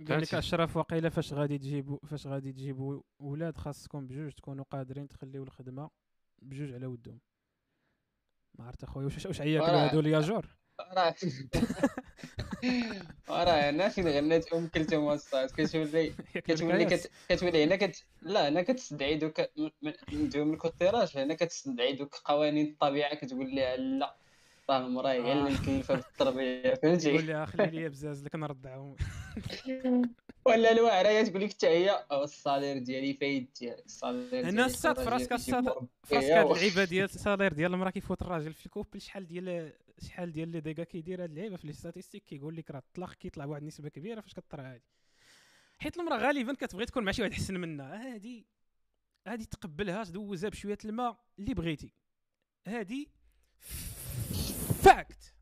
قال 0.10 0.22
لك 0.22 0.34
اشرف 0.34 0.78
وقيله 0.78 1.10
فاش 1.10 1.34
غادي 1.34 1.58
تجيبوا 1.58 1.98
فاش 2.08 2.28
غادي 2.28 2.52
تجيبوا 2.52 3.02
ولاد 3.20 3.58
خاصكم 3.58 4.08
بجوج 4.08 4.32
تكونوا 4.32 4.66
قادرين 4.72 5.08
تخليو 5.08 5.44
الخدمة 5.44 5.90
بجوج 6.42 6.74
على 6.74 6.86
ودهم. 6.86 7.20
ما 8.60 8.66
عرفت 8.66 8.84
اخويا 8.84 9.06
واش 9.06 9.26
واش 9.26 9.42
عياك 9.42 9.64
هادو 9.64 10.00
الياجور 10.00 10.46
راه 10.80 11.16
راه 13.30 13.70
أنا 13.70 13.90
فين 13.90 14.08
غنات 14.08 14.54
ام 14.54 14.68
كلثوم 14.68 15.04
وسط 15.04 15.36
كتولي 15.36 16.14
كتولي 16.48 17.00
كتولي 17.30 17.64
هنا 17.64 17.76
كت 17.76 18.04
لا 18.22 18.50
هنا 18.50 18.62
كتستدعي 18.62 19.16
دوك 19.16 19.42
ندويو 20.14 20.46
من 20.46 20.54
الكوتيراج 20.54 21.18
هنا 21.18 21.34
كتستدعي 21.34 21.94
دوك 21.94 22.16
قوانين 22.16 22.66
الطبيعة 22.66 23.16
كتقول 23.16 23.56
لها 23.56 23.76
لا. 23.76 24.16
راه 24.70 24.86
المراه 24.86 25.12
هي 25.12 25.34
اللي. 25.34 25.54
مكلفه 25.54 25.96
بالتربيه 25.96 26.74
فهمتي؟ 26.74 27.12
قول 27.12 27.28
لها 27.28 27.46
خلي 27.46 27.66
لي 27.68 27.90
بزاز 27.90 28.24
لك 28.24 28.36
نرضعهم 28.36 28.96
ولا 30.46 30.72
الواعره 30.72 31.22
تقول 31.24 31.42
لك 31.42 31.54
حتى 31.54 31.68
هي 31.68 32.06
الصالير 32.12 32.78
ديالي 32.78 33.14
فايد 33.14 33.50
ديالك 33.60 33.86
الصالير 33.86 34.50
هنا 34.50 34.66
الصاد 34.66 35.00
فراسك 35.00 35.34
الصاد 35.34 35.88
فراسك 36.04 36.30
هاد 36.30 36.52
اللعيبه 36.52 36.84
ديال 36.84 37.06
ال 37.06 37.12
salaire 37.12 37.54
ديال 37.54 37.74
المرأة 37.74 37.90
كيفوت 37.90 38.22
الراجل 38.22 38.54
في 38.54 38.66
ال 38.66 38.71
couple 38.71 39.02
شحال 39.02 39.28
ديال 39.28 39.74
شحال 40.02 40.32
ديال 40.32 40.50
les 40.50 40.60
dégâts 40.60 40.84
كيدير 40.84 41.24
هاد 41.24 41.30
اللعيبه 41.30 41.56
في 41.56 41.68
les 41.68 41.74
statistiques 41.74 42.24
كيقول 42.24 42.56
لك 42.56 42.72
راه 42.72 42.80
الطلاق 42.80 43.14
كيطلع 43.14 43.46
بواحد 43.46 43.62
النسبة 43.62 43.90
كبيرة 43.90 44.22
فاش 44.22 44.34
كطرى 44.34 44.62
هادي؟ 44.62 44.84
حيت 45.80 45.98
المرأة 45.98 46.18
غالبا 46.18 46.54
كتبغي 46.54 46.86
تكون 46.86 47.04
مع 47.04 47.12
شي 47.12 47.22
واحد 47.22 47.34
أحسن 47.34 47.54
منها. 47.54 48.14
هادي 48.14 48.48
هادي 49.28 49.46
تقبلها 49.46 50.04
تدوزها 50.04 50.50
بشوية 50.50 50.78
الماء 50.86 51.20
اللي 51.40 51.54
بغيتي. 51.54 51.94
هادي 52.68 53.10
fact 54.84 55.34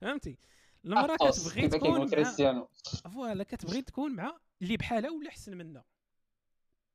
فهمتي؟ 0.00 0.38
المراه 0.84 1.16
كتبغي 1.16 1.68
تكون 1.68 2.22
مع 2.22 2.66
voilà 3.14 3.44
كتبغي 3.44 3.82
تكون 3.82 4.16
مع 4.16 4.38
اللي 4.62 4.76
بحالها 4.76 5.10
ولا 5.10 5.28
أحسن 5.28 5.56
منها 5.56 5.84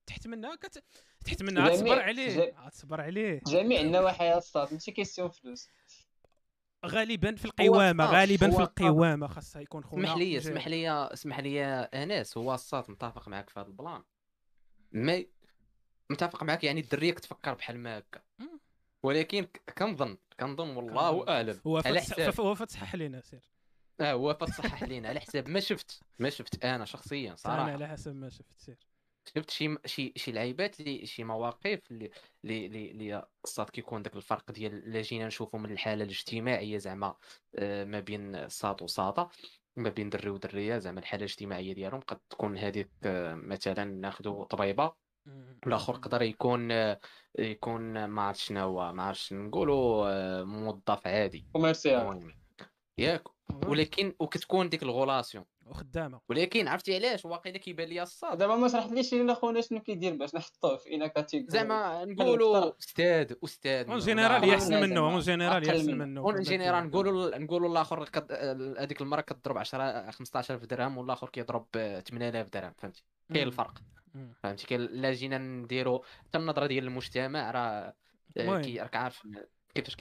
تحت 0.06 0.28
منها 0.28 0.56
كت... 0.56 0.84
تحت 1.26 1.44
منها 1.44 1.70
تصبر 1.70 2.02
عليه 2.02 2.56
تصبر 2.70 3.02
عليه. 3.02 3.42
جميع 3.48 3.82
النواحي 3.82 4.38
الصاد 4.38 4.74
ماشي 4.74 4.92
question 4.92 5.30
فلوس. 5.30 5.70
غالبا 6.86 7.36
في 7.36 7.46
القوامة 7.46 8.06
غالبا 8.06 8.52
في 8.52 8.60
القوامة 8.60 9.28
خاصها 9.28 9.62
يكون 9.62 9.84
خونا. 9.84 10.04
اسمح 10.04 10.18
لي 10.18 10.38
اسمح 10.38 10.68
لي 10.68 10.90
اسمح 11.14 11.40
لي 11.40 11.64
انس 11.66 12.38
هو 12.38 12.54
الصاد 12.54 12.92
متفق 12.92 13.28
معك 13.28 13.50
في 13.50 13.60
هذا 13.60 13.68
ال 13.68 13.74
plan. 13.74 14.04
mais 14.92 15.28
متفق 16.10 16.44
معك 16.44 16.64
يعني 16.64 16.82
الدرية 16.82 17.14
كتفكر 17.14 17.54
بحال 17.54 17.80
ما 17.80 17.98
هكا. 17.98 18.22
ولكن 19.04 19.48
كنظن 19.78 20.18
كنظن 20.40 20.76
والله 20.76 21.30
اعلم 21.30 21.62
هو 21.68 21.82
حساب. 21.82 22.40
هو 22.40 22.56
فتصحح 22.56 22.96
لينا 22.96 23.22
سير. 23.22 23.52
آه 24.00 24.14
هو 24.14 24.34
فتصحح 24.34 24.84
لينا. 24.84 25.10
على 25.10 25.20
حساب 25.20 25.50
ما 25.50 25.60
شفت. 25.60 26.02
ما 26.20 26.30
شفت 26.30 26.66
أنا 26.66 26.86
شخصيا 26.86 27.36
صراحة. 27.36 27.64
أنا 27.64 27.72
على 27.72 27.88
حسب 27.88 28.16
ما 28.16 28.30
شفت 28.30 28.58
سير. 28.58 28.78
شفت 29.36 29.50
شي 29.50 29.78
شي 29.86 30.14
شي 30.16 30.32
لعيبات 30.32 30.80
اللي 30.80 31.06
شي 31.06 31.24
مواقف 31.24 31.80
اللي 31.92 32.12
اللي 32.46 32.92
اللي 32.92 33.28
الصاد 33.44 33.70
كيكون 33.70 34.02
داك 34.02 34.16
الفرق 34.16 34.52
ديال 34.52 34.74
اللي 34.74 35.02
جينا 35.02 35.28
نشوفوا 35.28 35.60
من 35.60 35.72
الحالة 35.72 36.04
الاجتماعية 36.04 36.78
زعما 36.78 37.16
آه، 37.56 37.84
ما 37.84 38.00
بين 38.00 38.36
الصاد 38.36 38.84
وساطه 38.84 39.30
ما 39.76 39.90
بين 39.90 40.10
دري 40.10 40.30
ودرية 40.30 40.78
زعما 40.78 41.00
الحالة 41.00 41.26
الاجتماعية 41.26 41.74
ديالهم 41.74 42.00
قد 42.00 42.20
تكون 42.30 42.58
هذيك 42.58 42.90
آه، 43.04 43.36
مثلا 43.36 43.84
ناخذوا 43.84 44.46
طبيبة 44.46 44.94
الآخر 45.68 45.94
يقدر 45.94 46.22
يكون 46.22 46.72
آه، 46.72 47.00
يكون 47.40 48.06
ما 48.06 48.22
عرفتش 48.22 48.48
شنو 48.48 48.60
هو؟ 48.60 48.94
ما 48.94 49.04
عرفتش 49.04 49.34
نقولوا 49.34 50.44
موظف 50.44 51.08
عادي. 51.08 51.46
commercial. 51.54 52.34
ياك. 52.98 53.24
ولكن 53.68 54.16
وكتكون 54.20 54.70
ديك 54.70 54.84
ال 54.84 54.90
relation. 54.90 55.46
وخدامة. 55.72 56.22
ولكن 56.30 56.68
عرفتي 56.68 56.96
علاش؟ 56.96 57.26
واقيلا 57.26 57.58
كيبان 57.58 57.88
لي 57.88 58.04
الصاد. 58.04 58.38
دابا 58.38 58.56
ما 58.56 58.68
شرحتليش 58.68 59.14
لينا 59.14 59.34
خونا 59.34 59.62
شنو 59.62 59.80
كيدير 59.80 60.16
باش 60.16 60.36
نحطوه 60.36 60.78
في 60.78 60.96
une 60.96 61.08
catégorie. 61.08 61.52
زعما 61.52 62.06
نقولوا 62.06 62.72
أستاذ 62.80 63.34
أستاذ. 63.44 63.90
en 63.90 64.00
général 64.00 64.50
يحسن 64.50 64.82
منه 64.82 65.00
en 65.00 65.20
général 65.20 65.70
يحسن 65.70 65.98
منه. 65.98 66.22
en 66.22 66.42
général 66.42 66.88
نقولوا 66.88 67.38
نقولوا 67.38 67.72
الآخر 67.72 68.10
هذيك 68.80 69.02
المرة 69.02 69.22
كتضرب 69.22 69.58
10 69.58 70.12
15000 70.12 70.66
درهم 70.66 70.98
والآخر 70.98 71.30
كيضرب 71.30 71.66
8000 72.08 72.50
درهم 72.50 72.74
فهمتي؟ 72.78 73.04
كاين 73.34 73.48
الفرق. 73.48 73.82
فهمتي؟ 74.44 74.68
كاين 74.68 74.82
لا 74.82 75.12
جينا 75.12 75.38
نديروا 75.38 76.00
حتى 76.20 76.38
النظرة 76.38 76.66
ديال 76.68 76.84
المجتمع 76.84 77.52
راه 77.52 77.94
راك 78.38 78.96
عارف 78.96 79.28
كيفاش 79.76 79.96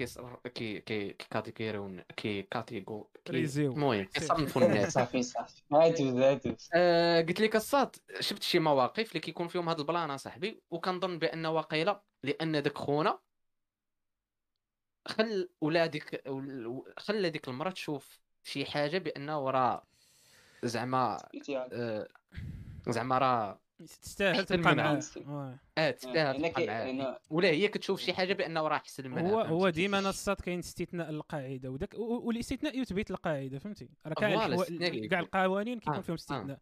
كي 0.55 0.81
كي 0.81 1.13
كاتيكيرون 1.13 2.01
كي 2.17 2.43
كاتيغو 2.43 3.11
المهم 3.31 4.05
كيصنفوا 4.05 4.63
الناس 4.63 4.93
صافي 4.93 5.23
صافي 5.23 5.63
هادوز 5.73 6.69
آه، 6.75 7.21
قلت 7.21 7.41
لك 7.41 7.57
الصاد 7.57 7.97
شفت 8.21 8.43
شي 8.43 8.59
مواقف 8.59 9.09
اللي 9.09 9.21
كيكون 9.21 9.49
فيهم 9.49 9.69
هاد 9.69 9.81
البلان 9.81 10.17
صاحبي 10.17 10.63
وكنظن 10.71 11.19
بان 11.19 11.47
واقيلا 11.47 12.03
لأن 12.23 12.63
داك 12.63 12.79
خونا 12.79 13.19
خل 15.09 15.49
ولادك 15.61 16.23
خلى 16.99 17.31
ديك 17.31 17.49
المراه 17.49 17.71
تشوف 17.71 18.21
شي 18.45 18.65
حاجة 18.65 18.99
بانه 18.99 19.51
راه 19.51 19.87
زعما 20.63 21.19
زعما 22.89 23.19
راه 23.19 23.61
تستاهل 23.87 24.45
تبقى 24.45 24.75
معاه. 24.75 25.01
آه 25.79 25.91
تستاهل 25.91 26.53
تبقى 26.53 26.93
معاه. 26.93 27.21
ولا 27.31 27.49
هي 27.49 27.69
كتشوف 27.69 28.01
شي 28.01 28.13
حاجة 28.13 28.33
بأنه 28.33 28.69
راه 28.69 28.77
احسن 28.77 29.11
منها 29.11 29.31
هو 29.31 29.41
هو 29.41 29.69
ديما 29.69 29.99
الصاد 29.99 30.37
كاين 30.37 30.59
استثناء 30.59 31.11
للقاعدة 31.11 31.71
وداك 31.71 31.95
والاستثناء 31.99 32.81
يثبت 32.81 33.11
القاعدة 33.11 33.59
فهمتي 33.59 33.89
راه 34.07 34.15
كاع 34.15 34.57
كاع 35.09 35.21
القوانين 35.21 35.79
كيكون 35.79 35.95
آه. 35.95 36.01
فيهم 36.01 36.15
استثناء. 36.15 36.59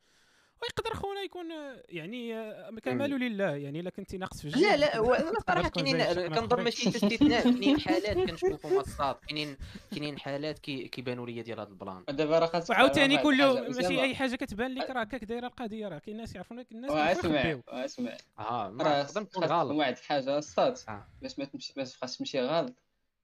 ويقدر 0.63 0.95
خونا 0.95 1.21
يكون 1.21 1.47
يعني 1.89 2.33
كمال 2.81 3.11
لله 3.11 3.57
يعني 3.57 3.81
إلا 3.81 3.91
كنتي 3.91 4.19
ناقص 4.19 4.41
في 4.43 4.49
لا 4.49 4.77
لا 4.77 5.03
صراحة 5.47 5.69
كاينين 5.75 6.29
كنظن 6.29 6.63
ماشي 6.63 6.89
استثناء 6.89 7.43
كاينين 7.43 7.81
حالات 7.81 8.17
كنشوفوا 8.17 8.81
مصاد 8.81 9.17
كاينين 9.29 9.57
كاينين 9.91 10.19
حالات 10.19 10.59
كيبانوا 10.59 11.27
لي 11.27 11.43
ديال 11.43 11.61
هذا 11.61 11.69
البلان. 11.69 12.05
دابا 12.09 12.39
راه 12.39 12.65
وعاوتاني 12.71 13.19
كله 13.19 13.69
ماشي 13.69 14.03
أي 14.03 14.15
حاجة 14.15 14.37
كتبان 14.37 14.75
لك 14.75 14.91
راه 14.91 15.01
هكاك 15.01 15.25
دايرة 15.25 15.47
القضية 15.47 15.89
راه 15.89 15.99
كاين 15.99 16.17
ناس 16.17 16.35
يعرفون 16.35 16.65
الناس 16.73 16.91
اسمع 16.91 17.61
اسمع. 17.69 18.17
آه 18.39 19.09
نكون 19.17 19.45
غلط 19.45 19.71
واحد 19.71 19.97
الحاجة 19.97 20.39
الصاد 20.39 20.79
باش 21.23 21.39
ما 21.39 21.45
تمشي 21.45 21.73
ما 21.77 21.85
تبقاش 21.85 22.17
تمشي 22.17 22.41
غلط 22.41 22.75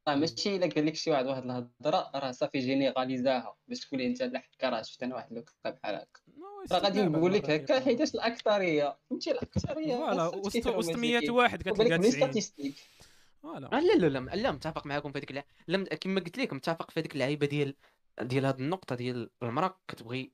راه 0.09 0.15
ماشي 0.15 0.57
إلا 0.57 0.67
قال 0.67 0.87
لك 0.87 0.95
شي 0.95 1.11
واحد 1.11 1.27
واحد 1.27 1.45
الهضرة 1.45 2.11
راه 2.15 2.31
صافي 2.31 2.59
جينيراليزاها 2.59 3.57
باش 3.69 3.81
تقول 3.81 4.01
أنت 4.01 4.23
لا 4.23 4.39
حكا 4.39 4.69
راه 4.69 4.83
شفت 4.83 5.03
أنا 5.03 5.15
واحد 5.15 5.33
le 5.33 5.41
cas 5.41 5.53
بحال 5.65 5.95
هكا 5.95 6.21
راه 6.73 6.79
غادي 6.79 7.03
نقول 7.03 7.33
لك 7.33 7.51
هكا 7.51 7.81
حيتاش 7.81 8.15
الأكثرية؟ 8.15 8.99
فهمتي؟ 9.11 9.31
الأكثرية 9.31 9.97
voilà 9.97 10.27
وسط 10.27 10.97
100 10.97 11.31
واحد 11.31 11.63
كتلقى 11.63 11.99
90 11.99 12.75
voilà. 13.43 13.67
لا 13.67 13.95
لا 13.95 14.07
لا 14.07 14.19
لا 14.19 14.53
متفق 14.53 14.87
معكم 14.87 15.13
في 15.13 15.19
هذيك 15.19 15.45
لا 15.67 15.95
كما 15.95 16.21
قلت 16.21 16.39
لك 16.39 16.53
متفق 16.53 16.91
في 16.91 17.01
هذيك 17.01 17.15
اللعيبة 17.15 17.47
ديال 17.47 17.75
ديال 18.21 18.47
هذه 18.47 18.59
النقطة 18.59 18.97
ديال 18.97 19.31
المرأة 19.43 19.81
كتبغي. 19.89 20.33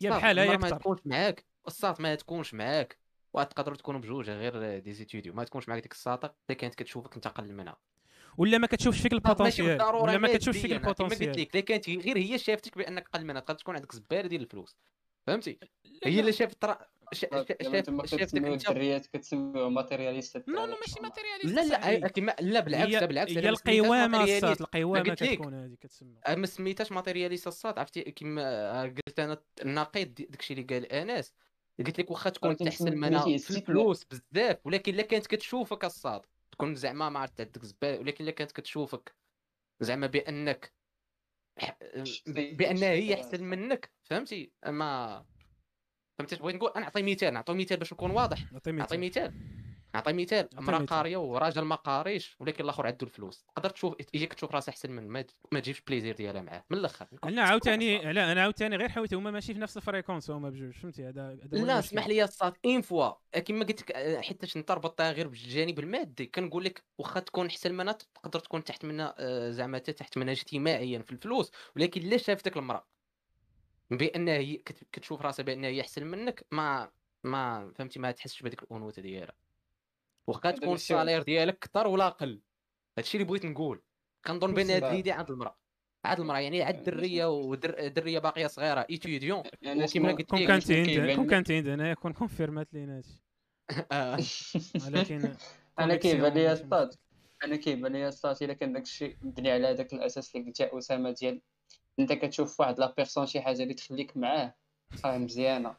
يا 0.00 0.10
بحالها 0.10 0.44
يا 0.44 0.56
ما 0.56 0.70
تكونش 0.70 1.00
معاك. 1.04 1.44
الساط 1.66 2.00
ما 2.00 2.14
تكونش 2.14 2.54
معاك. 2.54 2.98
وتقدروا 3.32 3.76
تكونوا 3.76 4.00
بجوج 4.00 4.30
غير 4.30 4.78
des 4.78 4.92
étudiants 4.92 5.34
ما 5.34 5.44
تكونش 5.44 5.68
معاك 5.68 5.82
ديك 5.82 5.92
الساطة 5.92 6.34
اللي 6.48 6.60
كانت 6.60 6.74
كتشوفك 6.74 7.14
انت 7.14 7.26
أقل 7.26 7.52
منها. 7.52 7.76
ولا 8.38 8.58
ما 8.58 8.66
كتشوفش 8.66 9.00
فيك 9.00 9.12
ال 9.12 9.19
potentiel 9.19 9.82
ولا 9.82 10.18
ما 10.18 10.28
كتشوفش 10.28 10.58
فيك 10.58 10.72
ال 10.72 10.78
potentiel. 10.78 11.32
قلت 11.32 11.56
لك 11.56 11.64
كانت 11.64 11.90
غير 11.90 12.18
هي 12.18 12.38
شافتك 12.38 12.78
بأنك 12.78 13.08
أقل 13.14 13.24
منها 13.24 13.40
تقدر 13.40 13.58
تكون 13.58 13.74
عندك 13.74 13.92
زبالة 13.92 14.28
ديال 14.28 14.42
الفلوس. 14.42 14.76
فهمتي؟ 15.26 15.58
هي 16.04 16.20
اللي 16.20 16.32
شافت 16.32 16.62
ترى 16.62 16.78
شافتك 17.12 17.74
انت 17.74 17.88
الدريات 18.34 19.06
كتسميو 19.06 19.70
matérialiste 19.70 20.48
non 20.48 20.66
non 20.66 20.76
ماشي 20.76 21.00
matérialiste 21.02 21.54
لا 21.54 21.98
لا 21.98 22.08
كما 22.08 22.34
لا 22.40 22.60
بالعكس 22.60 23.04
بالعكس 23.04 23.32
هي 23.32 23.48
القوامه 23.48 24.24
الصاد 24.24 24.60
القوامه 24.60 25.14
كتكون 25.14 25.54
هذه 25.54 25.74
كتسمى. 25.80 26.14
ما 26.36 26.46
سميتهاش 26.46 26.92
ماتيرياليست 26.92 27.46
الصاد 27.46 27.78
عرفتي؟ 27.78 28.02
كما 28.02 28.82
قلت 28.82 29.20
أنا 29.20 29.42
النقيض 29.62 30.14
داكشي 30.14 30.54
اللي 30.54 30.64
قال 30.64 30.92
أنس. 30.92 31.34
قلت 31.78 31.98
لك 31.98 32.10
واخا 32.10 32.30
تكون 32.30 32.56
تحسن 32.56 32.98
منها 32.98 33.38
في 33.38 33.50
الفلوس 33.50 34.04
بزاف 34.04 34.56
ولكن 34.64 34.94
إلا 34.94 35.02
كانت 35.02 35.26
كتشوفك 35.26 35.84
الصاد. 35.84 36.20
تكون 36.54 36.74
زعما 36.74 37.08
ما 37.08 37.18
عرفت 37.20 37.40
عندك 37.40 37.64
زبال 37.64 38.00
ولكن 38.00 38.24
إلا 38.24 38.32
كانت 38.32 38.52
كتشوفك 38.52 39.16
زعما 39.80 40.06
بأنك 40.06 40.72
بأنها 42.26 42.90
هي 42.90 43.14
أحسن 43.14 43.44
منك 43.44 43.92
فهمتي؟ 44.02 44.52
ما 44.66 45.24
فهمتي 46.18 46.36
بغيت 46.36 46.56
نقول؟ 46.56 46.70
أنا 46.70 46.80
نعطي 46.80 47.02
مثال 47.02 47.34
نعطي 47.34 47.54
مثال 47.54 47.76
باش 47.76 47.92
نكون 47.92 48.10
واضح. 48.10 48.52
نعطي 48.52 48.96
مثال. 48.96 49.63
نعطي 49.94 50.12
مثال 50.12 50.48
امرأة 50.58 50.78
قارية 50.78 51.16
وراجل 51.16 51.62
ما 51.62 51.74
قاريش 51.74 52.36
ولكن 52.40 52.64
الآخر 52.64 52.86
عنده 52.86 53.06
الفلوس. 53.06 53.44
تقدر 53.56 53.70
تشوف 53.70 53.94
يجيك 54.14 54.34
تشوف 54.34 54.54
راسها 54.54 54.72
أحسن 54.72 54.90
من 54.90 55.08
ما, 55.52 55.60
تجيبش 55.60 55.80
plaisir 55.80 56.16
ديالها 56.16 56.42
معاه 56.42 56.64
من 56.70 56.78
الآخر. 56.78 57.06
أنا 57.24 57.42
عاوتاني 57.42 58.12
لا 58.12 58.32
أنا 58.32 58.42
عاوتاني 58.42 58.76
غير 58.76 58.88
حاولت 58.88 59.14
هما 59.14 59.30
ماشي 59.30 59.54
في 59.54 59.60
نفس 59.60 59.76
ال 59.76 59.81
fréquence 59.81 60.30
هما 60.30 60.50
بجوج 60.50 60.72
فهمتي؟ 60.72 61.08
هذا 61.08 61.38
لا 61.52 61.78
اسمح 61.78 62.06
لي 62.06 62.26
صات 62.26 62.58
une 62.64 62.80
fois. 62.80 63.10
كما 63.44 63.64
قلت 63.64 63.80
لك 63.80 64.20
حيت 64.20 64.56
انت 64.56 64.70
ربطتها 64.70 65.12
غير 65.12 65.28
بالجانب 65.28 65.78
المادي. 65.78 66.26
كنقول 66.26 66.64
لك 66.64 66.84
واخا 66.98 67.20
تكون 67.20 67.46
أحسن 67.46 67.74
منها 67.74 67.92
تقدر 67.92 68.40
تكون 68.40 68.64
تحت 68.64 68.84
منها 68.84 69.14
آه، 69.18 69.50
زعما 69.50 69.78
تحت 69.78 70.18
منها 70.18 70.32
اجتماعيا 70.32 70.98
في 70.98 71.12
الفلوس. 71.12 71.52
ولكن 71.76 72.00
لا 72.00 72.16
شافتك 72.16 72.56
المرأة 72.56 72.86
بانها 73.90 74.34
هي 74.34 74.56
كتشوف 74.92 75.22
راسها 75.22 75.42
بانها 75.42 75.70
هي 75.70 75.80
أحسن 75.80 76.06
منك 76.06 76.46
ما 76.50 76.90
ما 77.24 77.72
فهمتي؟ 77.76 77.98
ما 77.98 78.10
تحسش 78.10 78.42
بهذيك 78.42 78.62
الأنوثة 78.62 79.02
ديالها. 79.02 79.43
واخا 80.26 80.50
تكون 80.50 80.74
ال 80.74 80.80
salaire 80.80 81.22
ديالك 81.22 81.58
كثر 81.58 81.86
ولا 81.86 82.08
قل 82.08 82.40
هادشي 82.98 83.16
اللي 83.16 83.28
بغيت 83.28 83.46
نقول. 83.46 83.82
كنظن 84.26 84.54
بأن 84.54 84.70
هاد 84.70 84.84
l'idée 84.84 85.12
عند 85.12 85.30
المرأة. 85.30 85.58
عند 86.04 86.20
المرأة 86.20 86.38
يعني 86.38 86.62
عند 86.62 86.76
الدرية 86.76 87.26
ودريه 87.26 88.18
باقية 88.18 88.46
صغيرة 88.46 88.86
étudiante 88.90 89.42
يعني 89.62 89.86
كيما 89.86 90.12
قلت 90.12 90.20
لك 90.20 90.26
كون 90.26 90.46
كانت 90.46 90.70
عند 90.70 91.16
كون 91.16 91.26
كانت 91.26 91.50
عند 91.50 91.68
هنايا 91.68 91.94
كون 91.94 92.12
كونفيرمات 92.12 92.74
لينا 92.74 92.96
هادشي. 92.96 93.22
آه. 93.92 94.18
ولكن 94.86 95.34
أنا 95.78 95.96
كيبان 95.96 96.34
لي 96.34 96.52
الصاد؟ 96.52 96.94
أنا 97.44 97.56
كيبان 97.56 97.92
لي 97.92 98.08
الصاد؟ 98.08 98.42
إلا 98.42 98.52
كان 98.52 98.72
داكشي 98.72 99.16
مبني 99.22 99.50
على 99.50 99.66
هذاك 99.66 99.92
الأساس 99.92 100.36
اللي 100.36 100.46
قلتي 100.46 100.78
أسامة 100.78 101.10
ديال 101.10 101.40
أنت 101.98 102.12
كتشوف 102.12 102.60
واحد 102.60 102.80
la 102.80 102.94
personne 102.96 103.26
شي 103.26 103.40
حاجة 103.40 103.62
اللي 103.62 103.74
تخليك 103.74 104.16
معاه. 104.16 104.54
راه 105.04 105.18
مزيانة. 105.18 105.76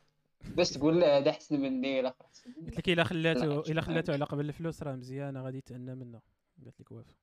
باش 0.47 0.69
تقول 0.69 0.99
لا 0.99 1.17
هذا 1.17 1.29
أحسن 1.29 1.59
مني 1.61 1.99
ولا 1.99 2.09
قلت 2.09 2.77
لك 2.77 2.89
الا 2.89 3.03
خلاته 3.03 3.59
الا 3.59 3.81
خلاته 3.81 4.13
على 4.13 4.25
قبل 4.25 4.49
الفلوس 4.49 4.83
راه 4.83 4.95
مزيانة 4.95 5.41
غادي 5.41 5.57
يتأنى 5.57 5.95
منه. 5.95 6.21
قالت 6.63 6.81
لك 6.81 6.91
وفاء 6.91 7.13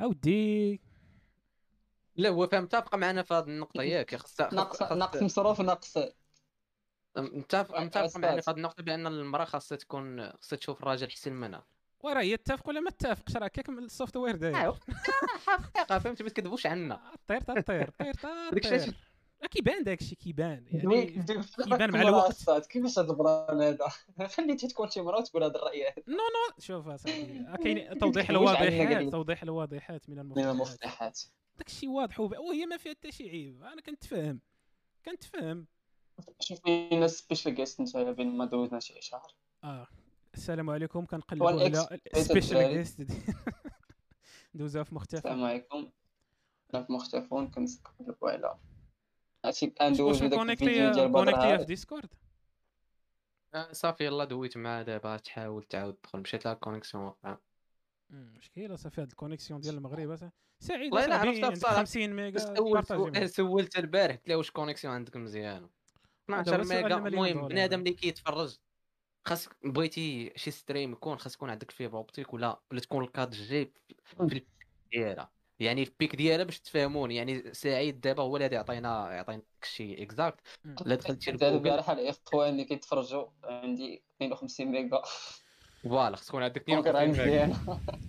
أودي. 0.00 0.80
لا 2.16 2.28
هو 2.28 2.46
فاهم 2.46 2.62
متفق 2.62 2.94
معنا 2.94 3.22
في 3.22 3.34
هذه 3.34 3.44
النقطة 3.44 3.82
ياك 3.82 4.16
خصها 4.16 4.48
نقص 4.52 4.82
نقص 4.82 5.22
مصروف 5.22 5.60
نقص 5.60 5.98
متفق 7.16 7.80
متفق 7.80 8.16
معنا 8.16 8.40
في 8.40 8.50
هذه 8.50 8.56
النقطة 8.56 8.82
بأن 8.82 9.06
المرأة 9.06 9.44
خاصها 9.44 9.76
تكون 9.76 10.32
خاصها 10.32 10.56
تشوف 10.56 10.82
الراجل 10.82 11.06
احسن 11.06 11.32
منها. 11.32 11.66
وراه 12.00 12.22
يتفق 12.22 12.68
ولا 12.68 12.80
ما 12.80 12.88
اتفقش 12.88 13.36
راه 13.36 13.48
كيك 13.48 13.68
ال 13.68 14.16
software 14.16 14.36
داير. 14.36 14.72
حقيقه 15.46 15.98
فهمتي 15.98 16.22
ما 16.22 16.28
تكذبوش 16.28 16.66
عنا. 16.66 17.00
طير 17.28 17.40
طير 17.40 17.60
طير 17.60 17.90
طير 17.90 18.94
كيبان 19.48 19.84
داك 19.84 20.00
الشيء 20.00 20.18
كيبان 20.18 20.64
يعني 20.70 21.06
كيبان 21.64 21.90
مع 21.90 22.02
الوقت. 22.02 22.66
كيفاش 22.66 22.98
هذا 22.98 23.10
ال 23.12 23.22
plan 23.22 23.62
هذا؟ 23.62 23.88
خليتي 24.26 24.68
تكون 24.68 24.90
شي 24.90 25.00
مرة 25.00 25.18
وتقول 25.18 25.44
هذا 25.44 25.54
الرأي. 25.54 25.84
non 26.08 26.14
non. 26.14 26.54
شوف 26.58 26.88
أصاحبي 26.88 27.46
كاين 27.64 27.98
توضيح 27.98 28.30
الواضحات 28.30 29.12
توضيح 29.12 29.42
الواضحات 29.42 30.08
من 30.08 30.18
المفضحات 30.18 31.20
داك 31.56 31.68
الشيء 31.68 31.88
واضح 31.88 32.20
وهي 32.20 32.66
ما 32.66 32.76
فيها 32.76 32.92
حتى 32.92 33.12
شي 33.12 33.30
عيب. 33.30 33.62
أنا 33.62 33.80
كنتفهم 33.80 34.40
شوف 36.40 36.60
فينا 36.60 37.06
special 37.06 37.54
guest 37.54 37.80
نتايا 37.80 38.12
بين 38.12 38.36
ما 38.36 38.44
دوزناش 38.44 38.86
شي 38.86 39.00
شهر. 39.00 39.34
آه. 39.64 39.86
السلام 40.34 40.70
عليكم. 40.70 41.06
كنقلبوا 41.06 41.50
على 41.50 41.98
special 42.14 42.74
guest 42.74 43.06
دوزها 44.54 44.82
في 44.82 44.94
مختفى 44.94 45.18
السلام 45.18 45.44
عليكم. 45.44 45.90
في 46.70 46.86
مختفون 46.88 47.50
كنقلبوا 47.50 48.30
على 48.30 48.58
داك 50.28 50.40
الفيديو 50.50 50.92
ديال 50.92 51.08
بدر 51.08 51.58
في 51.58 51.64
Discord 51.64 52.08
صافي 53.72 54.04
يلا 54.04 54.24
دويت 54.24 54.56
معاه 54.56 54.82
دابا 54.82 55.16
تحاول 55.16 55.62
تعاود 55.62 55.94
تدخل 55.94 56.18
مشيت 56.18 56.44
لها 56.44 56.54
connexion 56.54 57.04
وقع 57.04 57.38
مشكله 58.10 58.76
صافي 58.76 59.00
هاد 59.00 59.08
ال 59.10 59.15
connexion 59.15 59.60
ديال 59.60 59.74
المغرب 59.74 60.30
سعيد 60.58 60.92
والله 60.92 61.14
عرفت 61.14 61.66
50 61.66 62.08
ميجا 62.08 63.26
سولت 63.26 63.78
البارح 63.78 64.16
قلت 64.16 64.28
له 64.28 64.36
واش 64.36 64.50
connexion 64.50 64.94
عندك 64.94 65.16
مزيان 65.16 65.68
12 66.30 66.58
ميجا 66.58 66.96
المهم 66.96 67.48
بنادم 67.48 67.78
اللي 67.78 67.92
كيتفرج 67.92 68.58
خاص 69.24 69.48
بغيتي 69.64 70.32
شي 70.36 70.50
stream 70.50 70.92
يكون 70.92 71.18
خاص 71.18 71.34
يكون 71.34 71.50
عندك 71.50 71.70
fibre 71.70 71.98
optique 71.98 72.34
ولا 72.34 72.60
ولا 72.70 72.80
تكون 72.80 73.04
ال 73.04 73.08
quatre 73.08 73.30
G 73.30 73.72
في 74.04 74.44
ديالها 74.92 75.33
يعني 75.60 75.84
في 75.84 75.90
ال 75.90 75.97
pic 75.97 76.16
ديالها 76.16 76.44
باش 76.44 76.60
تفهموني 76.60 77.16
يعني 77.16 77.54
سعيد 77.54 78.00
دابا 78.00 78.22
هو 78.22 78.36
اللي 78.36 78.48
يعطينا 78.56 79.12
يعطينا 79.12 79.42
داكشي 79.60 80.02
exact 80.02 80.40
لا 80.86 80.94
دخلتي 80.94 81.30
لجوجل 81.30 81.54
البارح 81.54 81.90
الإخوان 81.90 82.52
اللي 82.52 82.64
كيتفرجوا 82.64 83.26
عندي 83.44 84.02
52 84.16 84.66
méga. 84.66 85.02
voilà 85.82 86.16
خص 86.16 86.26
تكون 86.26 86.42
عندك 86.42 86.62
52 86.62 87.08
ميجا. 87.08 87.56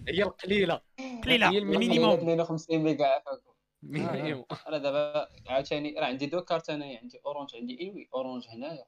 هي 0.07 0.23
القليلة. 0.23 0.81
قليلة 1.23 1.49
هي 1.51 1.57
ال 1.57 1.63
minimum. 1.63 2.09
52 2.09 2.79
ميجا. 2.79 3.05
عافاكم 3.05 3.51
minimum. 3.83 4.45
أنا 4.67 4.77
دابا 4.77 5.27
عاوتاني 5.47 5.95
راه 5.99 6.05
عندي 6.05 6.25
deux 6.25 6.41
cartes 6.41 6.69
انايا 6.69 6.99
عندي 6.99 7.21
Orange 7.25 7.55
عندي 7.55 7.79
Inwi 7.81 8.09
Orange 8.13 8.47
هنايا. 8.47 8.85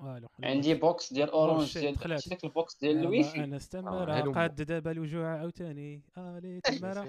والو 0.00 0.28
عندي 0.42 0.74
box 0.74 1.12
ديال 1.12 1.30
Orange 1.30 1.78
ديال 1.78 1.94
داك 1.94 2.44
ال 2.44 2.53
box 2.53 2.78
ديال 2.80 2.98
الويفي 2.98 3.44
أنا 3.44 3.56
استمر. 3.56 4.12
آه 4.12 4.20
قاد 4.20 4.62
دابا 4.62 4.90
الوجوع 4.90 5.38
عاوتاني. 5.38 6.02
آلي 6.18 6.60
تمارا 6.64 7.08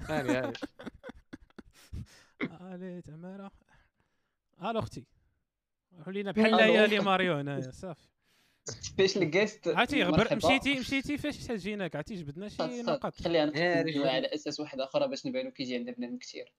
هاني 0.00 0.52
آلي 2.74 3.02
تمارا 3.02 3.50
ألو 4.62 4.78
أختي. 4.78 5.04
ولينا 6.06 6.32
بحال 6.32 6.56
ليالي 6.56 7.00
ماريو 7.00 7.34
هنايا 7.34 7.70
صافي. 7.82 8.08
سبيشال 8.64 9.30
جيست 9.30 9.68
عرفتي 9.68 10.02
غبر 10.02 10.36
مشيتي 10.36 10.78
مشيتي 10.80 11.18
فاش 11.18 11.52
جيناك؟ 11.52 11.96
عرفتي 11.96 12.14
جبدنا 12.14 12.48
شي 12.48 12.82
نقاط. 12.82 13.14
خلينا 13.14 13.82
نقولوا 13.82 14.10
على 14.10 14.26
أساس 14.34 14.60
واحد 14.60 14.80
أخرى 14.80 15.08
باش 15.08 15.26
نبانو 15.26 15.50
كيجي 15.50 15.76
عندنا 15.76 15.96
بنادم 15.96 16.18
كثير. 16.18 16.52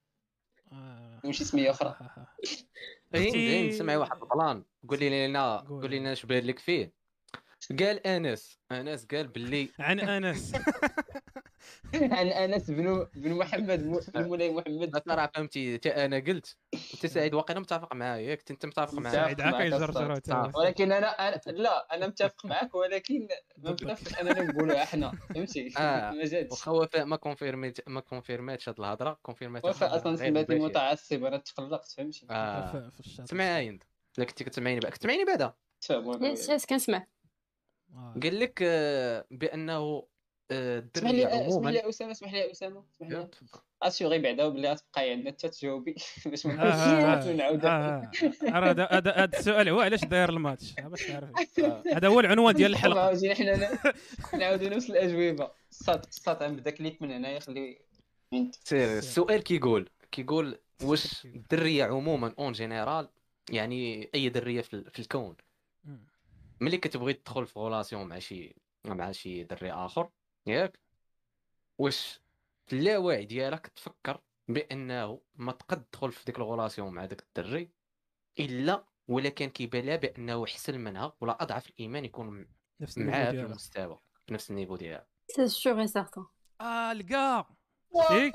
آه. 0.72 1.20
وشي 1.24 1.44
سميه 1.44 1.70
أخرى؟ 1.70 1.96
زين 3.14 3.32
زين 3.32 3.72
سمعي 3.72 3.96
واحد 3.96 4.22
البلان 4.22 4.64
قولي 4.88 5.28
لنا 5.28 5.56
قولي 5.56 5.98
لنا 5.98 6.12
اش 6.12 6.26
بان 6.26 6.44
لك 6.44 6.58
فيه. 6.58 6.92
قال 7.80 8.06
أنس. 8.06 8.58
أنس 8.72 9.06
قال 9.06 9.28
باللي 9.28 9.68
عن 9.78 10.00
أنس. 10.00 10.52
عن 12.18 12.26
أنس 12.28 12.70
بن 12.70 13.06
بن 13.14 13.32
محمد 13.34 13.82
بن 14.14 14.22
مولاي 14.24 14.50
محمد. 14.50 15.00
ترى 15.06 15.28
فهمتي 15.34 15.76
أنا 15.86 16.16
قلت 16.18 16.56
انت 16.74 17.06
سعيد 17.06 17.34
واقيلا 17.34 17.60
متفق 17.60 17.94
معايا 17.94 18.30
ياك 18.30 18.50
أنت 18.50 18.66
متفق 18.66 18.94
معايا 18.94 19.14
سعيد 19.16 19.40
هكا 19.40 19.62
يجرجر 19.62 20.20
ولكن 20.54 20.92
أنا, 20.92 21.06
أنا 21.28 21.40
لا 21.46 21.94
أنا 21.94 22.06
متفق 22.06 22.46
معك 22.46 22.74
ولكن 22.74 23.28
ما 23.58 23.70
بنفس 23.72 24.14
اننا 24.18 24.42
نقولوا 24.42 24.82
إحنا. 24.82 25.12
فهمتي؟ 25.34 25.72
آه. 25.78 26.10
ما 26.16 26.24
جاتش. 26.24 26.50
واخا 26.50 26.70
وفاء 26.70 27.04
ما 27.04 27.16
كونفيرميت 27.16 27.88
ما 27.88 28.00
كونفيرماتش 28.00 28.68
هاد 28.68 28.78
الهضرة 28.80 29.18
كونفيرمات 29.22 29.64
وفاء 29.64 29.96
أصلا 29.96 30.16
سميتني 30.16 30.58
متعصب 30.58 31.24
أنا 31.24 31.36
تقلقت. 31.36 31.88
فهمتي؟ 31.96 32.26
آه. 32.30 32.90
سمعي 33.24 33.68
انت 33.68 33.82
لا 34.18 34.24
كنتي 34.24 34.44
كتسمعيني 34.44 34.80
بعدا 34.80 34.94
كتسمعيني 34.94 35.24
بعدا. 35.24 35.54
yes 36.20 36.48
yes 36.48 36.66
كنسمع 36.66 37.06
آه. 37.94 38.14
قال 38.22 38.40
لك 38.40 38.58
آه، 38.62 39.24
بأنه 39.30 40.06
اسمح 40.50 41.10
لي 41.10 41.48
اسمح 41.48 41.70
لي 41.70 41.88
أسامة 41.88 42.10
اسمح 42.10 42.32
لي 42.32 42.50
أسامة 42.50 42.84
اسمح 42.94 43.08
لي. 43.08 43.28
اسيغي 43.82 44.18
بعدا 44.18 44.48
بلي 44.48 44.72
غتبقاي 44.72 45.12
عندنا 45.12 45.30
حتى 45.30 45.48
تجاوبي. 45.48 45.94
باش 46.26 46.46
ما 46.46 47.32
نعاود 47.32 47.66
هذا 47.66 48.88
هذا 48.90 49.24
السؤال 49.24 49.68
هو 49.68 49.80
علاش 49.80 50.04
داير 50.04 50.28
الماتش؟ 50.28 50.74
باش 50.80 51.06
تعرف 51.06 51.30
هذا 51.96 52.08
هو 52.08 52.20
العنوان 52.20 52.54
ديال 52.54 52.70
الحلقة. 52.70 53.00
عاوتاني 53.06 53.34
حنا 53.34 53.78
نعاودوا 54.34 54.68
نفس 54.68 54.90
الأجوبة. 54.90 55.50
صات 55.70 56.06
صات 56.14 56.42
نبدا 56.42 56.70
clic 56.70 57.02
من 57.02 57.12
هنايا 57.12 57.40
خلي 57.40 57.78
سير 58.64 58.98
السؤال 58.98 59.42
كيقول 59.42 59.88
كيقول 60.12 60.58
واش 60.82 61.24
الدرية 61.24 61.84
عموما 61.84 62.34
en 62.38 62.52
général 62.52 63.08
يعني 63.50 64.10
أي 64.14 64.28
درية 64.28 64.60
في 64.60 64.98
الكون؟ 64.98 65.36
ملي 66.60 66.76
كتبغي 66.76 67.12
تدخل 67.12 67.46
في 67.46 67.58
relation 67.58 68.06
مع 68.06 68.18
شي 68.18 68.56
مع 68.84 69.12
شي 69.12 69.44
دري 69.44 69.72
آخر 69.72 70.08
ياك. 70.46 70.78
واش 71.78 72.20
في 72.66 72.76
اللاوعي 72.76 73.24
ديالك 73.24 73.66
تفكر 73.66 74.20
بأنه 74.48 75.20
ما 75.34 75.52
تقد 75.52 75.84
تدخل 75.84 76.12
في 76.12 76.24
ديك 76.24 76.38
ال 76.38 76.44
relation 76.44 76.94
مع 76.94 77.04
داك 77.04 77.22
الدري 77.22 77.70
إلا 78.38 78.84
ولا 79.08 79.28
كان 79.28 79.50
كيبان 79.50 79.84
لها 79.86 79.96
بأنه 79.96 80.44
احسن 80.44 80.80
منها 80.80 81.12
ولا 81.20 81.42
أضعف 81.42 81.68
الإيمان 81.70 82.04
يكون 82.04 82.48
نفس 82.80 82.98
معاه 82.98 83.30
في 83.30 83.40
المستوى 83.40 83.98
في 84.26 84.34
نفس 84.34 84.50
النيفو 84.50 84.76
ديالها. 84.76 85.06
سي 85.28 85.70
اي 85.72 85.86
سارتون 85.86 86.26
آه 86.60 86.92
الكاع 86.92 87.48
شتي؟ 88.04 88.32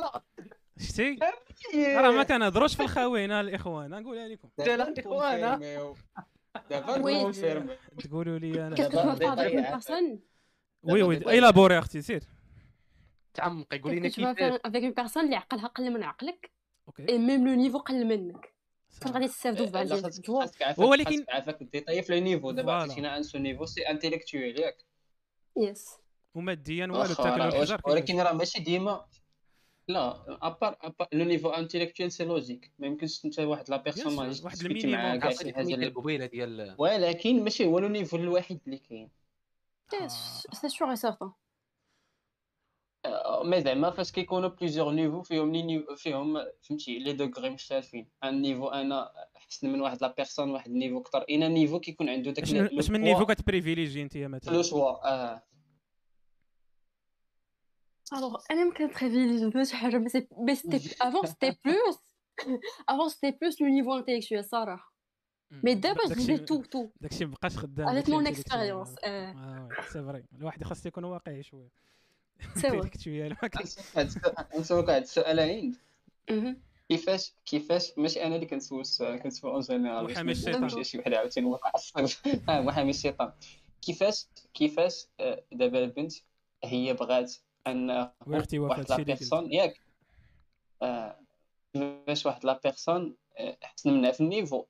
شتي؟ 0.77 1.17
راه 1.75 2.11
ما 2.11 2.23
كنهضروش 2.23 2.75
في 2.75 2.83
الخاوين 2.83 3.31
الاخوان 3.31 3.89
نقولها 3.89 4.27
لكم. 4.27 4.49
الاخوان 4.59 5.59
دابا 6.69 7.31
تقولوا 7.99 8.39
لي 8.39 8.67
أنا 8.67 8.75
دابا 8.75 9.79
وي 10.83 11.03
وي 11.03 11.29
إي 11.29 11.39
لابوري 11.39 11.79
أختي 11.79 12.01
سير. 12.01 12.23
تعمقي 13.33 13.79
قولي 13.79 13.99
لنا 13.99 14.09
كيفاش؟ 14.09 14.59
افيك 14.65 14.83
اون 14.83 14.91
بيرسون 14.91 15.25
اللي 15.25 15.35
عقلها 15.35 15.67
قل 15.67 15.93
من 15.93 16.03
عقلك 16.03 16.51
أوكي. 16.87 17.09
اي 17.09 17.17
ميم 17.17 17.47
لو 17.47 17.55
نيفو 17.55 17.77
قل 17.77 18.05
منك. 18.05 18.53
فاش 18.89 19.11
غادي 19.11 19.27
تستافدوا 19.27 19.65
في 19.65 19.71
بعض 19.71 20.79
هو 20.79 20.91
ولكن 20.91 21.25
عافاك 21.29 21.63
ديتاي 21.63 22.01
في 22.01 22.13
لو 22.13 22.23
نيفو 22.23 22.51
دابا 22.51 22.73
عطيتينا 22.73 23.17
ان 23.17 23.23
سو 23.23 23.37
نيفو 23.37 23.65
سي 23.65 23.81
انتيليكتويل 23.81 24.59
ياك. 24.59 24.77
يس 25.57 25.89
وماديا 26.35 26.85
والو 26.85 27.13
تاكل 27.13 27.41
الحجر 27.41 27.81
ولكن 27.85 28.19
راه 28.19 28.33
ماشي 28.33 28.59
ديما. 28.59 29.05
لا 29.87 30.37
à 30.47 30.53
part 30.53 30.77
le 31.13 31.25
niveau 31.25 31.49
intellectuel 31.49 32.11
c'est 32.11 32.25
logique 32.25 32.71
ما 32.79 32.87
يمكنش 32.87 33.25
أنت 33.25 33.39
واحد 33.39 33.69
la 33.69 33.77
personne 33.77 34.15
ما 34.15 34.35
واحد 34.43 34.59
ال 34.59 34.66
minimum. 34.66 35.19
ديال 36.27 36.75
ولكن 36.77 37.43
ماشي 37.43 37.65
هو 37.65 37.79
le 37.79 37.87
niveau 37.87 38.17
الوحيد 38.17 38.59
اللي 38.65 38.77
كاين. 38.77 39.09
c'est 40.53 40.69
sûr 40.69 40.89
et 40.89 40.95
certain 40.95 41.31
mais 43.43 43.61
زعما 43.61 43.91
فاش 43.91 44.11
كيكونوا 44.11 44.49
plusieurs 44.49 44.91
niveaux 44.91 45.21
فيهم 45.21 45.51
les 45.51 45.61
niveaux 45.61 45.95
فيهم 45.95 46.37
فهمتي 46.61 46.99
les 46.99 47.13
degrés 47.13 47.49
مختلفين 47.49 48.09
un 48.23 48.41
niveau 48.41 48.67
أنا 48.67 49.11
احسن 49.37 49.73
من 49.73 49.81
واحد 49.81 50.01
la 50.01 50.13
personne 50.17 50.51
واحد 50.51 50.71
ال 50.71 50.75
niveau 50.75 50.99
أكثر 50.99 51.21
un 51.29 51.51
niveau 51.51 51.79
كيكون 51.79 52.09
عنده 52.09 52.31
داك 52.31 52.73
واش 52.73 52.89
من 52.89 53.01
niveau 53.01 53.25
كتبريفيليجي 53.25 54.01
انت 54.01 54.17
مثلا 54.17 54.53
لو 54.53 54.61
شوا 54.61 55.13
آه 55.13 55.43
الوغ 58.13 58.43
أنا 58.51 58.63
ما 58.63 58.73
كنتريفيليجي 58.73 59.65
شي 59.65 59.75
حاجة 59.75 59.97
مي 59.97 60.09
سيتي 60.09 60.95
افون 61.01 61.25
سيتي 61.25 61.57
بلوس 61.65 61.99
افون 62.89 63.09
سيتي 63.09 63.37
بلوس 63.41 63.61
لو 63.61 63.67
نيفو 63.67 63.97
انتيليكتويل 63.97 64.45
صراحة 64.45 64.90
مي 65.51 65.75
دابا 65.75 66.07
جبدي 66.07 66.37
تو 66.37 66.63
تو. 66.63 66.89
داكشي 67.01 67.25
مابقاش 67.25 67.57
خدام 67.57 67.87
هذاك 67.87 68.09
مون 68.09 68.27
اكسبيريونس 68.27 68.95
آه. 69.03 69.69
سي 69.93 70.03
فري. 70.03 70.23
الواحد 70.37 70.63
خاص 70.63 70.85
يكون 70.85 71.03
واقعي 71.03 71.43
شوية. 71.43 71.69
سي 72.55 72.67
انتيليكتويال 72.67 73.37
نسولك 74.55 74.87
واحد 74.87 75.01
السؤال 75.01 75.39
عند. 75.39 75.75
كيفاش 76.89 77.33
كيفاش 77.45 77.91
ماشي 77.97 78.23
أنا 78.23 78.35
اللي 78.35 78.45
كنسول 78.45 78.81
السؤال 78.81 79.19
كنسول 79.19 79.51
اون 79.51 79.61
جينيرال 79.61 80.03
محامي 80.03 80.31
الشيطان. 80.31 80.83
شي 80.83 80.97
واحد 80.97 81.13
عاوتاني 81.13 81.47
وقع 81.47 81.71
آه 82.49 82.61
محامي 82.61 82.89
الشيطان. 82.89 83.31
كيفاش 83.81 84.27
كيفاش 84.53 85.07
دابا 85.51 85.83
البنت 85.83 86.13
هي 86.63 86.93
بغات 86.93 87.33
أن 87.67 88.09
واحد 88.53 88.89
لا 88.89 88.97
بيرسون 88.97 89.53
ياك. 89.53 89.81
كيفاش 91.73 92.25
واحد 92.25 92.45
la 92.45 92.59
personne 92.63 93.15
احسن 93.63 93.93
منها 93.93 94.11
في 94.11 94.21
ال 94.21 94.27
niveau. 94.27 94.65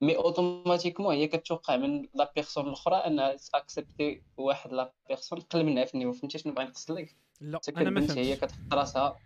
mais 0.00 0.16
automatiquement 0.16 1.14
هي 1.14 1.28
كتوقع 1.28 1.76
من 1.76 2.08
la 2.14 2.32
personne 2.34 2.66
الأخرى 2.66 2.96
أنها 2.96 3.36
ت 3.52 3.60
accepter 3.60 4.22
واحد 4.36 4.72
la 4.72 4.92
personne 5.08 5.40
قل 5.40 5.64
منها 5.64 5.84
في 5.84 5.94
ال 5.94 5.97
niveau 5.97 6.12
فهمتي 6.12 6.38
شنو 6.38 6.52
بغا 6.52 6.64
نقصد 6.64 6.90
لك؟ 6.90 7.16
لا 7.40 7.60
أنا 7.76 7.90
ما 7.90 8.00
فهمتش 8.00 8.18
هي 8.18 8.36
كتحط 8.36 8.72
راسها. 8.72 9.18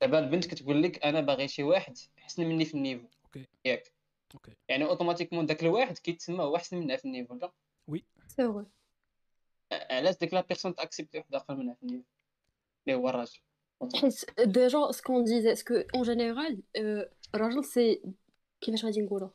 دابا 0.00 0.18
البنت 0.18 0.46
كتقول 0.46 0.82
لك 0.82 1.04
أنا 1.04 1.20
باغي 1.20 1.48
شي 1.48 1.62
واحد 1.62 1.98
أحسن 2.18 2.46
مني 2.46 2.64
في 2.64 2.74
ال 2.74 2.79
niveau 2.79 3.06
okay. 3.24 3.46
ياك. 3.64 3.92
أوكي. 4.34 4.52
يعني 4.68 4.84
أوتوماتيكمون 4.84 5.46
داك 5.46 5.62
الواحد 5.62 5.98
كيتسمى 5.98 6.44
هو 6.44 6.56
أحسن 6.56 6.76
منها 6.76 6.96
في 6.96 7.04
النيفو 7.04 7.34
لا 7.34 7.52
وي. 7.88 8.04
سي 8.28 8.64
علاش 9.72 10.18
ديك 10.18 10.34
لا 10.34 10.40
بيرسون 10.40 10.74
تأكسبتي 10.74 11.18
واحد 11.18 11.34
أقل 11.34 11.56
منها 11.56 11.74
في 11.74 11.82
النيفو 11.82 12.04
اللي 12.86 12.98
هو 12.98 13.08
الراجل؟ 13.08 13.38
حيت 13.94 14.40
ديجا 14.40 14.90
سكون 14.90 15.24
ديزي 15.24 15.52
اسكو 15.52 15.74
اون 15.94 16.02
جينيرال 16.02 16.62
الراجل 17.34 17.64
سي 17.64 18.02
كيفاش 18.60 18.84
غادي 18.84 19.00
نقولو؟ 19.00 19.30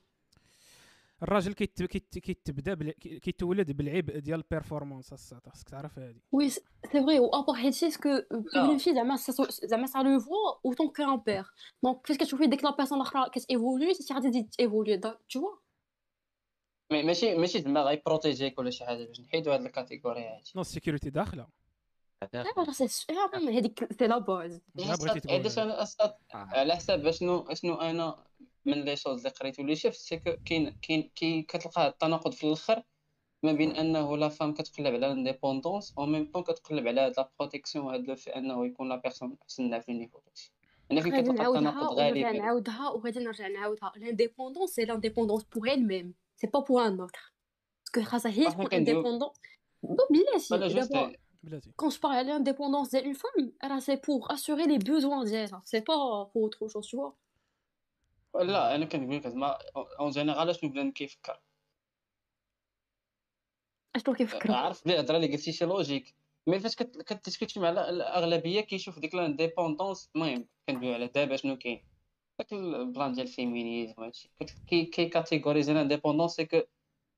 الراجل 1.23 1.53
كيتبدأ 1.53 2.91
كيتولد 2.91 3.71
بالعبء 3.71 4.19
ديال 4.19 4.39
البيرفورمانس 4.39 5.13
الساط 5.13 5.49
خاصك 5.49 5.69
تعرف 5.69 5.99
هادي. 5.99 6.21
وي 6.31 6.49
سي 6.49 6.61
فري 6.91 7.19
و 7.19 7.29
ابار 7.29 7.55
حيت 7.55 7.83
اسكو 7.83 8.09
كل 8.53 8.79
شي 8.79 8.93
زعما 8.93 9.15
زعما 9.63 9.87
سا 9.87 9.99
لو 9.99 10.19
فوا 10.19 10.35
اوتون 10.65 10.87
كو 10.87 11.03
ان 11.03 11.17
بير 11.17 11.45
دونك 11.83 12.07
فاش 12.07 12.17
كتشوفي 12.17 12.47
ديك 12.47 12.63
لا 12.63 12.75
بيرسون 12.75 13.01
الاخرى 13.01 13.29
كتيفولوي 13.29 13.91
انت 13.91 14.13
غادي 14.13 14.29
تزيد 14.29 14.49
تيفولوي 14.49 14.97
تو 14.97 15.13
ماشي 16.91 17.35
ماشي 17.35 17.61
زعما 17.61 17.81
غيبروتيجيك 17.81 18.59
ولا 18.59 18.69
شي 18.69 18.85
حاجة 18.85 19.05
باش 19.05 19.19
نحيدو 19.21 19.51
هاد 19.51 19.61
الكاتيجوري 19.61 20.21
هادي 20.21 20.51
نو 20.55 20.61
السيكوريتي 20.61 21.09
داخله 21.09 21.47
هذيك 23.35 23.93
سي 23.93 24.07
لا 24.07 24.17
باز 24.17 24.61
على 26.33 26.75
حساب 26.75 27.11
شنو 27.11 27.53
شنو 27.53 27.75
أنا 27.75 28.25
من 28.65 28.85
لي 28.85 28.95
شوز 28.95 29.17
اللي 29.17 29.29
قريت 29.29 29.59
واللي 29.59 29.75
شفت 29.75 29.99
سي 29.99 30.17
كاين 30.17 30.69
كاين 30.81 31.11
كي 31.15 31.41
كتلقى 31.41 31.87
التناقض 31.87 32.31
في 32.31 32.47
الآخر 32.47 32.83
ما 33.43 33.51
بين 33.51 33.71
أنه 33.71 34.17
لا 34.17 34.29
فام 34.29 34.53
كتقلب 34.53 34.87
على 34.87 34.97
الانديبوندونس 34.97 35.93
أو 35.97 36.05
ميم 36.05 36.31
طون 36.31 36.43
كتقلب 36.43 36.87
على 36.87 37.01
هاد 37.01 37.13
لا 37.17 37.31
بروتيكسيون 37.39 37.93
هاد 37.93 38.07
لو 38.07 38.15
في 38.15 38.35
أنه 38.35 38.65
يكون 38.65 38.89
لا 38.89 38.95
بيرسون 38.95 39.37
أحسن 39.43 39.79
في 39.79 39.91
النيفو 39.91 40.19
داكشي 40.25 40.53
أنا 40.91 41.01
فين 41.01 41.21
كتلقى 41.21 41.47
التناقض 41.47 41.93
غالبا. 41.93 42.27
غادي 42.27 42.37
نعاودها 42.37 42.89
وغادي 42.89 43.19
نرجع 43.19 43.47
نعاودها. 43.47 43.91
l'indépendance 43.95 44.69
c'est 44.69 44.85
l'indépendance 44.85 45.43
pour 45.43 45.69
elle-même 45.69 45.87
c'est 45.87 46.13
pas 46.35 46.47
pour 46.47 46.59
un 46.59 46.87
autre 46.87 46.99
parce 46.99 47.33
que 47.95 48.09
خاصها 48.11 48.31
هي 48.31 48.51
تكون 48.51 48.73
indépendante 48.73 49.29
بلاتي 49.83 50.57
دابا 50.57 51.15
بلاتي 51.43 51.71
quand 51.81 51.89
je 51.89 51.99
parle 51.99 52.15
à 52.15 52.23
l'indépendance 52.23 52.89
d'une 52.91 53.15
femme, 53.23 53.45
c'est 53.79 54.01
pour 54.07 54.31
assurer 54.31 54.65
les 54.73 54.79
besoins 54.79 55.23
d'elle. 55.23 55.55
C'est 55.71 55.85
pas 55.89 56.01
pour 56.31 56.41
autre 56.47 56.67
chose, 56.67 56.87
tu 56.87 56.95
vois. 56.95 57.13
لا 58.43 58.75
أنا 58.75 58.85
كنقول 58.85 59.15
لك 59.15 59.27
زعما 59.27 59.57
en 59.99 60.09
général 60.09 60.55
شنو 60.55 60.69
بنادم 60.69 60.91
كيفكر 60.91 61.41
اشنو 63.95 64.15
كيفكر 64.15 64.51
عارف 64.51 64.85
بلي 64.85 64.93
الهضره 64.93 65.15
اللي 65.15 65.27
قلتي 65.27 65.51
شي 65.51 65.65
logique 65.65 66.15
mais 66.47 66.59
فاش 66.59 66.75
كتسكتي 66.75 67.59
مع 67.59 67.69
الأغلبية 67.69 68.61
كيشوف 68.61 68.99
ديك 68.99 69.15
l'indépendance 69.15 70.09
المهم 70.15 70.47
كندوي 70.69 70.93
على 70.93 71.07
دابا 71.07 71.35
شنو 71.35 71.57
كاين. 71.57 71.83
داك 72.39 72.53
ال 72.53 72.65
plan 72.65 73.13
ديال 73.13 73.27
ال 73.27 73.34
féminisme 73.34 73.93
وهادشي. 73.97 74.29
كي 74.67 74.85
كي 74.85 75.05
catégoriser 75.05 75.73
l'indépendance 75.73 76.41
que 76.41 76.61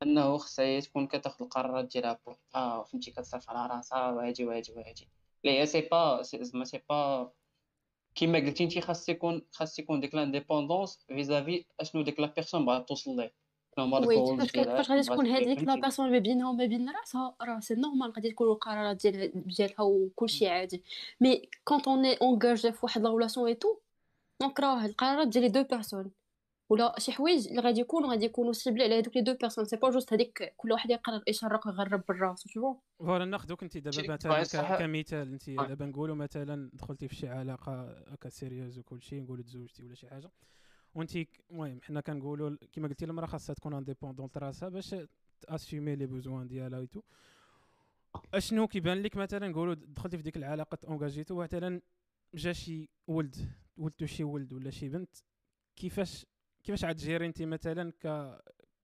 أنه 0.04 0.38
خصها 0.38 0.80
تكون 0.80 1.08
كتاخذ 1.08 1.44
القرارات 1.44 1.86
ديالها 1.86 2.20
بوحدها. 2.26 2.84
فهمتي 2.84 3.12
كتصرف 3.12 3.50
على 3.50 3.76
راسها 3.76 4.12
وهادي 4.12 4.46
وهادي 4.46 4.72
وهادي. 4.72 5.08
لا 5.44 5.66
c'est 5.66 5.82
pas 5.82 6.22
زعما 6.22 6.66
c'est 6.66 6.82
pas 6.90 7.32
كيما 8.18 8.40
قلتي 8.40 8.64
انت 8.64 8.80
خاص 8.80 9.10
يكون 9.10 9.42
خاص 9.52 9.80
يكون 9.80 10.00
ديك 10.00 10.16
l'indépendance 10.16 11.00
vis-à-vis 11.08 11.66
اشنو 11.80 12.02
ديك 12.02 12.20
la 12.20 12.28
personne 12.36 12.66
باغا 12.66 12.80
توصل 12.80 13.16
ليه 13.16 13.34
oui 13.78 14.38
فاش 14.48 14.92
غادي 14.92 15.04
تكون 15.04 15.28
هذيك 15.28 15.64
la 15.64 15.76
personne 15.76 16.12
ما 16.12 16.18
بينها 16.18 16.50
وما 16.50 16.66
بين 16.66 16.90
راسها 16.90 17.36
راه 17.42 17.60
c'est 17.60 17.76
normal 17.76 18.12
غادي 18.12 18.32
تكون 18.32 18.48
القرارات 18.48 19.02
ديال 19.02 19.32
ديالها 19.36 19.82
وكلشي 19.82 20.48
عادي 20.48 20.84
mais 21.22 21.50
quand 21.64 21.88
on 21.88 22.06
est 22.06 22.14
engagé 22.14 22.72
في 22.72 22.80
واحد 22.84 23.02
la 23.02 23.10
relation 23.10 23.48
et 23.48 23.54
tout 23.54 23.78
donc 24.42 24.60
راه 24.60 24.86
القرارات 24.86 25.28
ديال 25.28 25.44
les 25.44 25.50
deux 25.50 25.64
personnes 25.64 26.12
ولا 26.70 26.96
شي 27.00 27.12
حوايج 27.12 27.48
اللي 27.48 27.62
غادي 27.62 27.82
يكونوا 27.82 28.10
غادي 28.10 28.26
يكونوا 28.26 28.54
ciblés 28.54 28.84
على 28.84 29.00
هذوك 29.00 29.16
les 29.16 29.22
deux 29.22 29.34
personnes 29.34 29.66
c'est 29.66 29.76
pas 29.76 29.90
juste 29.90 30.14
هذيك 30.14 30.54
كل 30.58 30.72
واحد 30.72 30.90
يقرر 30.90 31.24
يشرق 31.28 31.68
ويغرب 31.68 32.04
بالراس 32.08 32.48
شوفوا 32.48 32.76
voilà 33.00 33.26
ناخذوك 33.26 33.64
انت 33.64 33.78
دابا 33.78 34.40
مثلا 34.40 34.78
كمثال 34.78 35.32
انت 35.32 35.50
دابا 35.50 35.86
نقولوا 35.86 36.16
مثلا 36.16 36.70
دخلتي 36.74 37.08
في 37.08 37.16
شي 37.16 37.30
علاقة 37.30 38.04
هكا 38.08 38.30
sérieuse 38.30 38.80
وكل 38.80 39.02
شيء 39.02 39.24
نقولوا 39.24 39.44
تزوجتي 39.44 39.84
ولا 39.84 39.96
شي 39.96 40.08
حاجة. 40.08 40.32
وانت 40.96 41.12
المهم 41.52 41.80
حنا 41.84 42.02
كنقولوا 42.02 42.58
كما 42.72 42.88
قلتي 42.88 43.06
المرأة 43.06 43.26
خاصها 43.26 43.54
تكون 43.54 43.74
indépendante 43.74 44.38
راسها 44.38 44.70
باش 44.70 44.96
ت 45.42 45.48
assumer 45.49 45.96
les 45.96 46.06
besoins 46.06 46.48
ديالها 46.48 46.80
et 46.80 46.87
tout 46.87 47.02
أشنو 48.34 48.68
كيبان 48.68 49.02
لك 49.02 49.16
مثلا؟ 49.16 49.48
نقولوا 49.48 49.74
دخلتي 49.74 50.18
في 50.18 50.24
ديك 50.24 50.38
العلاقة 50.38 50.78
engagé 50.88 51.12
et 51.12 51.20
tout 51.20 51.36
مثلا 51.36 51.82
جا 52.34 52.54
شي 52.54 52.90
ولد 53.08 53.36
ولدتو 53.78 54.06
شي 54.06 54.24
ولد 54.24 54.54
ولا 54.54 54.70
شي 54.70 54.90
بنت 54.90 55.16
كيفاش 55.76 56.26
كيفاش 56.68 56.86
غت 56.86 56.97
gérer 56.97 57.26
انت 57.26 57.42
مثلا 57.42 57.92
ك 57.92 58.38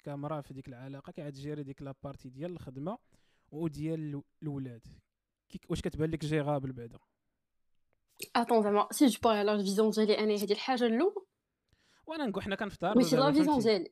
كمراه 0.04 0.42
في 0.42 0.54
ديك 0.54 0.68
العلاقة؟ 0.68 1.12
كي 1.12 1.24
غت 1.24 1.35
gérer 1.35 1.64
ديك 1.64 1.82
la 1.82 1.94
partie 1.94 2.30
ديال 2.30 2.52
الخدمة 2.52 2.98
وديال 3.52 4.24
الاولاد 4.42 4.88
واش 5.70 5.82
كتبان 5.82 6.10
لك 6.10 6.26
جي 6.26 6.42
غابل 6.42 6.72
بعدا؟ 6.72 7.00
اتون 8.36 8.64
زعما 8.64 8.88
سي 8.92 9.06
جو 9.06 9.20
باري 9.24 9.38
على 9.40 9.54
الفيزيون 9.54 9.90
ديالي 9.90 10.20
أنا 10.20 10.34
هذه 10.34 10.52
الحاجة 10.52 10.84
الاولى 10.84 11.16
وأنا 12.08 12.26
نقول 12.26 12.44
حنا 12.44 12.56
كنفترضوا 12.56 13.02
ماشي 13.02 13.16
لا 13.16 13.32
فيزيون 13.32 13.60
ديالي 13.60 13.92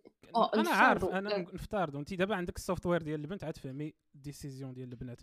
أنا 0.53 0.69
عارف 0.69 1.05
أنا 1.05 1.37
نفترضوا. 1.37 1.99
أنت 1.99 2.13
دابا 2.13 2.35
عندك 2.35 2.57
السوفتوير 2.57 3.01
ديال 3.01 3.21
البنت 3.21 3.43
عتفهمي 3.43 3.93
الديسيزيون 4.15 4.73
ديال 4.73 4.91
البنات. 4.91 5.21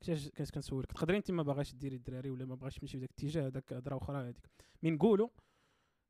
كيفاش 0.00 0.28
كنت 0.28 0.50
كنسولك؟ 0.50 0.92
تقدري 0.92 1.16
أنت 1.16 1.30
ما 1.30 1.42
باغاش 1.42 1.74
ديري 1.74 1.96
الدراري 1.96 2.30
ولا 2.30 2.44
ما 2.44 2.54
باغاش 2.54 2.74
تمشي 2.74 2.98
في 2.98 2.98
ذاك 2.98 3.10
الاتجاه 3.10 3.46
هذاك 3.46 3.72
هضره 3.72 3.96
أخرى 3.96 4.28
هذيك. 4.28 4.50
مي 4.82 4.90
نقولوا 4.90 5.28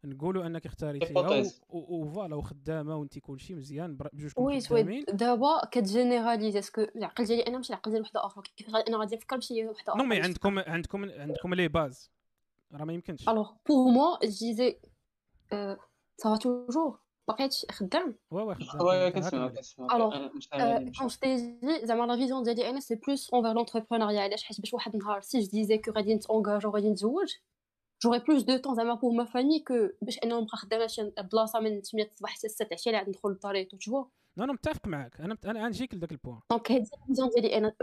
نقولوا 0.05 0.47
أنك 0.47 0.67
اختاريتيها 0.67 1.45
وفوالا 1.69 2.37
وخدامة 2.37 2.97
وانت 2.97 3.19
كلشي 3.19 3.55
مزيان 3.55 3.97
بجوجكم 3.97 4.43
وي 4.43 4.61
وي 4.71 5.05
دابا 5.05 5.61
كتجينيراليزي 5.71 6.59
اسكو 6.59 6.87
العقل 6.97 7.25
ديالي 7.25 7.47
أنا 7.47 7.57
ماشي 7.57 7.73
العقل 7.73 7.91
ديال 7.91 8.03
وحدة 8.03 8.27
أخرى. 8.27 8.45
كيف 8.57 8.69
أنا 8.69 8.99
غادي 8.99 9.17
نفكر 9.17 9.37
بشي 9.37 9.69
وحدة 9.69 9.93
أخرى. 9.93 10.03
نو 10.03 10.09
مي 10.09 10.21
عندكم 10.21 10.59
عندكم 10.59 11.05
عندكم 11.05 11.55
لي 11.55 11.69
باز. 11.69 12.11
راه 12.73 12.85
ما 12.85 12.93
يمكنش. 12.93 13.29
ألوغ 13.29 13.53
بور 13.69 13.93
موا 13.93 14.19
جيزي 14.25 14.79
سا 16.17 16.37
توجور 16.41 16.99
بقيت 17.29 17.55
خدام. 17.71 18.15
واه 18.31 18.55
خدام. 18.55 19.09
كنسمع 19.09 19.49
كنسمع 19.49 19.97
ألوغ 19.97 20.29
كون 20.99 21.07
جتي 21.07 21.59
زعما 21.83 22.07
لا 22.07 22.17
فيزيون 22.17 22.43
ديالي 22.43 22.71
أنا 22.71 22.81
سي 22.81 22.95
بلوس 22.95 23.31
اونفير 23.31 23.53
لونتربرونيا 23.53 24.21
علاش؟ 24.21 24.45
حيت 24.45 24.61
باش 24.61 24.75
واحد 24.75 24.95
النهار 24.95 25.21
سي 25.21 25.41
جو 25.41 25.51
ديزي 25.51 25.79
كو 25.79 25.91
غادي 25.91 26.15
نتونجاج 26.15 26.67
وغادي 26.67 26.91
نتزوج 26.91 27.33
جوري 28.03 28.19
بلوس 28.19 28.43
دو 28.43 28.57
طون 28.57 28.75
زعما 28.75 28.95
بور 28.95 29.13
ما 29.13 29.25
فامي 29.25 29.61
كو 29.61 29.89
باش 30.03 30.19
انه 30.25 30.41
نبقى 30.41 30.57
خدامة 30.57 30.87
شي 30.87 31.11
بلاصة 31.33 31.61
من 31.61 31.83
8 31.83 32.11
الصباح 32.11 32.31
حتى 32.31 32.49
6 32.49 32.67
العشيه 32.67 32.97
عاد 32.97 33.09
ندخل 33.09 33.29
للدار 33.29 33.63
تو 33.63 33.77
نو 34.37 34.45
أنا 34.45 34.53
متفق 34.53 34.89
معاك. 34.89 35.21
أنا 35.21 35.39
أنا 35.45 35.69
نجيك 35.69 35.95
لذاك 35.95 36.13
البوان. 36.13 36.41
دونك 36.51 36.73
هادي 36.73 36.91
الفيزيون 37.03 37.29
ديالي 37.29 37.59
أنا 37.59 37.75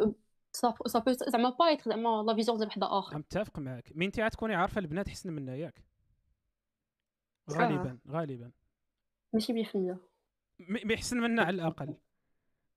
سا 0.51 0.99
بو 0.99 1.11
زعما 1.11 1.49
با 1.49 1.67
ايتر 1.67 1.89
زعما 1.89 2.23
لا 2.27 2.35
فيزيون 2.35 2.57
ديال 2.57 2.67
واحد 2.67 2.83
آخر. 2.83 3.17
متفق 3.17 3.59
معاك. 3.59 3.91
مي 3.95 4.05
أنت 4.05 4.21
تكوني 4.21 4.55
عارفة 4.55 4.79
البنات 4.79 5.09
حسن 5.09 5.33
منا 5.33 5.55
ياك. 5.55 5.83
غالبا 7.51 7.99
غالبا. 8.09 8.51
ماشي 9.33 9.53
100% 9.63 9.97
مي 10.59 10.93
يحسن 10.93 11.17
منا 11.17 11.43
على 11.43 11.55
الأقل. 11.55 11.93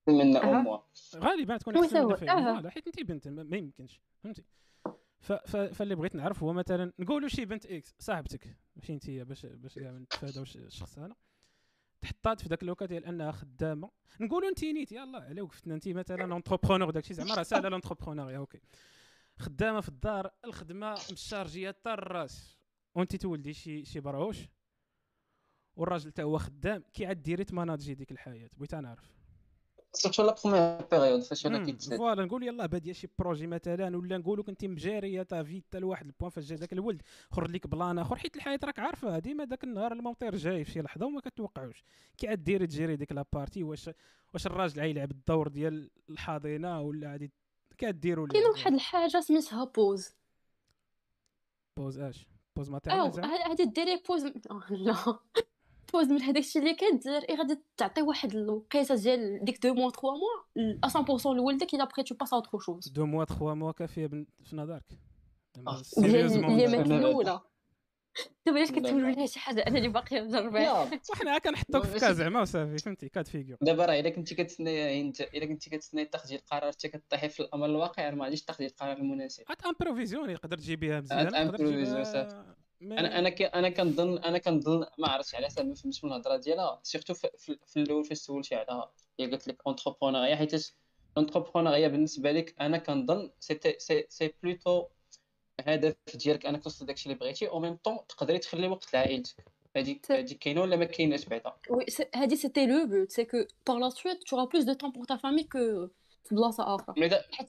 منا 0.07 0.43
أو 0.43 0.53
موا. 0.53 0.79
غالبا 1.15 1.57
تكون 1.57 1.77
أحسن 1.77 2.05
منا 2.05 2.69
حيت 2.69 2.87
أنت 2.87 3.03
بنت 3.03 3.27
ما 3.27 3.57
يمكنش. 3.57 4.01
فهمتي؟ 4.23 4.43
فاللي 5.23 5.95
بغيت 5.95 6.15
نعرف 6.15 6.43
هو 6.43 6.53
مثلا 6.53 6.93
نقولوا 6.99 7.29
شي 7.29 7.45
بنت 7.45 7.65
إكس 7.65 7.95
صاحبتك 7.99 8.57
ماشي 8.75 8.93
أنت 8.93 9.09
باش 9.09 9.45
باش 9.45 9.79
كاع 9.79 9.91
نتفاداو 9.91 10.43
الشخص 10.43 10.99
هذا 10.99 11.15
تحطات 12.01 12.41
في 12.41 12.49
ذاك 12.49 12.63
الوقت 12.63 12.83
ديال 12.83 13.05
أنها 13.05 13.31
خدامة. 13.31 13.91
نقولوا 14.21 14.49
أنت 14.49 14.63
نيت 14.63 14.91
يلاه 14.91 15.19
على 15.21 15.41
وقفتنا 15.41 15.75
أنت 15.75 15.87
مثلا 15.87 16.33
entrepreneur 16.33 16.89
داكشي 16.89 17.13
زعما 17.13 17.35
راه 17.35 17.43
ساهله 17.43 17.69
l'entrepreneur 17.73 18.35
OK. 18.35 18.59
خدامة 19.39 19.81
في 19.81 19.89
الدار 19.89 20.31
الخدمة 20.45 20.93
مشارجية 21.11 21.67
حتى 21.69 21.93
الراس 21.93 22.59
وأنت 22.95 23.15
تولدي 23.15 23.53
شي 23.53 23.85
شي 23.85 23.99
برهوش 23.99 24.37
والراجل 25.75 26.11
حتى 26.11 26.23
هو 26.23 26.37
خدام 26.37 26.83
كي 26.93 27.05
عاد 27.05 27.21
ديري 27.21 27.43
تماناجي 27.43 27.93
ديك 27.93 28.11
الحياة 28.11 28.49
بغيت 28.57 28.75
نعرف 28.75 29.22
surtout 29.93 30.23
la 30.23 30.35
première 30.43 30.81
période 30.91 31.21
فاش 31.21 31.45
أنا 31.45 31.65
كيتزاد 31.65 31.97
voilà 31.97 32.25
نقول 32.25 32.43
يلاه 32.43 32.65
باديه 32.65 32.93
شي 32.93 33.09
projet 33.19 33.47
مثلا 33.47 33.97
ولا 33.97 34.17
نقولوا 34.17 34.43
كنتي 34.43 34.67
مجارية 34.67 35.23
تا 35.23 35.43
في 35.43 35.61
حتى 35.61 35.79
لواحد 35.79 36.05
ال 36.05 36.09
point 36.09 36.29
فاش 36.31 36.43
جا 36.45 36.55
داك 36.55 36.73
الولد 36.73 37.01
خرج 37.31 37.51
لك 37.51 37.67
plan 37.67 37.99
اخر 37.99 38.15
حيت 38.15 38.35
الحياة 38.35 38.59
راك 38.63 38.79
عارفة 38.79 39.19
ديما 39.19 39.43
داك 39.43 39.63
النهار 39.63 39.93
المطير 39.93 40.35
جاي 40.35 40.63
في 40.63 40.71
شي 40.71 40.81
لحظة 40.81 41.05
وما 41.05 41.21
كتوقعوش. 41.21 41.83
كي 42.17 42.27
عاد 42.27 42.43
ديري 42.43 42.67
تجيري 42.67 42.95
ديك 42.95 43.11
la 43.11 43.24
partie 43.24 43.63
واش 43.63 43.89
واش 44.33 44.45
الراجل 44.45 44.81
غيلعب 44.81 45.11
الدور 45.11 45.47
ديال 45.47 45.89
الحاضنة 46.09 46.81
ولا 46.81 47.11
غادي 47.11 47.31
كديروا 47.77 48.27
كاين 48.27 48.45
واحد 48.45 48.73
الحاجة 48.73 49.19
سميتها 49.19 49.63
pause 49.65 50.15
pause 51.77 51.99
اش؟ 51.99 52.27
pause 52.55 52.69
maternelle 52.69 53.25
هادي 53.25 53.65
ديري 53.65 54.01
pause 54.09 54.25
لا. 54.69 55.19
pause 55.93 56.07
من 56.07 56.21
هذاك 56.21 56.37
الشيء 56.37 56.61
اللي 56.61 56.73
كدير 56.73 57.17
اي 57.29 57.35
غادي 57.35 57.59
تعطي 57.77 58.01
واحد 58.01 58.35
الوقيته 58.35 58.95
ديال 58.95 59.45
ديك 59.45 59.63
دو 59.63 59.73
موا 59.73 59.89
3 59.89 60.01
موا 61.05 61.21
100% 61.21 61.25
لولدك 61.25 61.73
إلا 61.73 61.83
بغيتي 61.83 62.13
passe 62.13 62.33
à 62.33 62.37
autre 62.37 62.59
chose 62.59 62.87
دو 62.87 63.05
موا 63.05 63.25
3 63.25 63.53
موا 63.53 63.71
كافية 63.71 64.07
في 64.07 64.55
نظرك. 64.55 64.83
اليامات 65.97 66.85
الاولى 66.85 67.39
دابا 68.45 68.59
علاش 68.59 68.71
لها 68.71 69.25
شي 69.25 69.39
حاجة؟ 69.39 69.61
أنا 69.61 69.77
اللي 69.77 69.89
باقية 69.89 70.21
مجربها 70.21 70.89
وحنا 71.11 71.37
كنحطوك 71.37 71.85
في 71.85 71.99
cas 71.99 72.11
زعما 72.11 72.41
وصافي 72.41 72.77
فهمتي؟ 72.77 73.09
cas 73.09 73.20
de 73.20 73.27
figure 73.27 73.57
دابا 73.61 73.85
راه 73.85 73.99
إلا 73.99 74.09
كنتي 74.09 74.35
كتسنى 74.35 75.01
انت 75.01 75.21
إلا 75.21 75.45
كنتي 75.45 75.69
كتسنى 75.69 76.05
تاخدي 76.05 76.35
القرار 76.35 76.71
حتى 76.71 76.87
كطيحي 76.87 77.29
في 77.29 77.39
الأمر 77.39 77.65
الواقع 77.65 78.11
ما 78.11 78.25
غاديش 78.25 78.43
تاخدي 78.43 78.65
القرار 78.65 78.97
المناسب. 78.97 79.43
عاد 79.49 79.57
improvisation 79.65 80.29
يقدر 80.29 80.57
تجيبيها 80.57 81.01
مزيان 81.01 81.35
improvisation 81.35 82.27
أنا 82.81 83.19
أنا 83.19 83.29
أنا 83.29 83.69
كنظن 83.69 84.17
أنا 84.17 84.37
كنظن 84.37 84.85
ما 84.97 85.07
عرفتش 85.07 85.35
على 85.35 85.45
حسب 85.45 85.65
ما 85.65 85.75
فهمتش 85.75 86.03
من 86.03 86.11
الهضرة 86.11 86.37
ديالها. 86.37 86.79
surtout 86.83 87.13
في, 87.13 87.29
في 87.65 87.77
الأول 87.77 88.05
فاش 88.05 88.17
سولتي 88.17 88.55
على 88.55 88.89
هي 89.19 89.25
قالت 89.25 89.47
لك 89.47 89.57
entrepreneuriat 89.67 90.35
حيت 90.35 90.73
entrepreneuriat 91.17 91.87
بالنسبة 91.87 92.31
لك 92.31 92.55
أنا 92.61 92.77
كنظن 92.77 93.31
c'est 93.39 93.59
c'est 94.09 94.33
plutôt 94.43 94.85
هدف 95.61 95.95
ديالك 96.15 96.45
أنك 96.45 96.63
توصل 96.63 96.85
داكشي 96.85 97.05
اللي 97.05 97.19
بغيتي 97.19 97.47
أو 97.47 97.59
ميم 97.59 97.75
طون 97.75 97.97
تقدري 98.09 98.37
تخلي 98.39 98.67
وقت 98.67 98.93
لعائلتك. 98.93 99.45
هادي 99.75 100.01
هادي 100.09 100.35
كاينة 100.35 100.61
ولا 100.61 100.75
ما 100.75 100.85
كايناش 100.85 101.25
بعدا؟ 101.25 101.53
oui 101.69 101.85
هادي 102.15 102.35
c'était 102.35 102.65
le 102.65 102.87
but 102.87 103.11
c'est 103.11 103.25
que 103.25 103.37
par 103.67 103.77
la 103.77 103.89
suite 103.89 104.23
t'as 104.23 104.45
plus 104.45 104.63
de 104.63 104.73
temps 104.73 104.91
pour 104.91 105.05
ta 105.05 105.15
famille 105.15 105.43
que 105.43 105.87
في 106.23 106.35
بلاصه 106.35 106.75
أخرى 106.75 106.95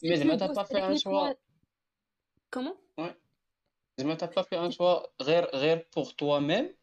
mais 0.02 0.16
زعما 0.16 0.36
t'as 0.36 0.46
pas 0.46 0.62
fait 0.62 0.78
un 0.78 0.96
choix 0.98 1.32
commun 2.54 2.74
زعما 3.98 4.16
t'as 4.16 4.28
pas 4.28 4.42
fait 4.42 4.56
un 4.56 4.70
choix 4.70 5.12
غير 5.22 5.44
غير 5.54 5.86
pour 5.96 6.14
toi-même? 6.14 6.74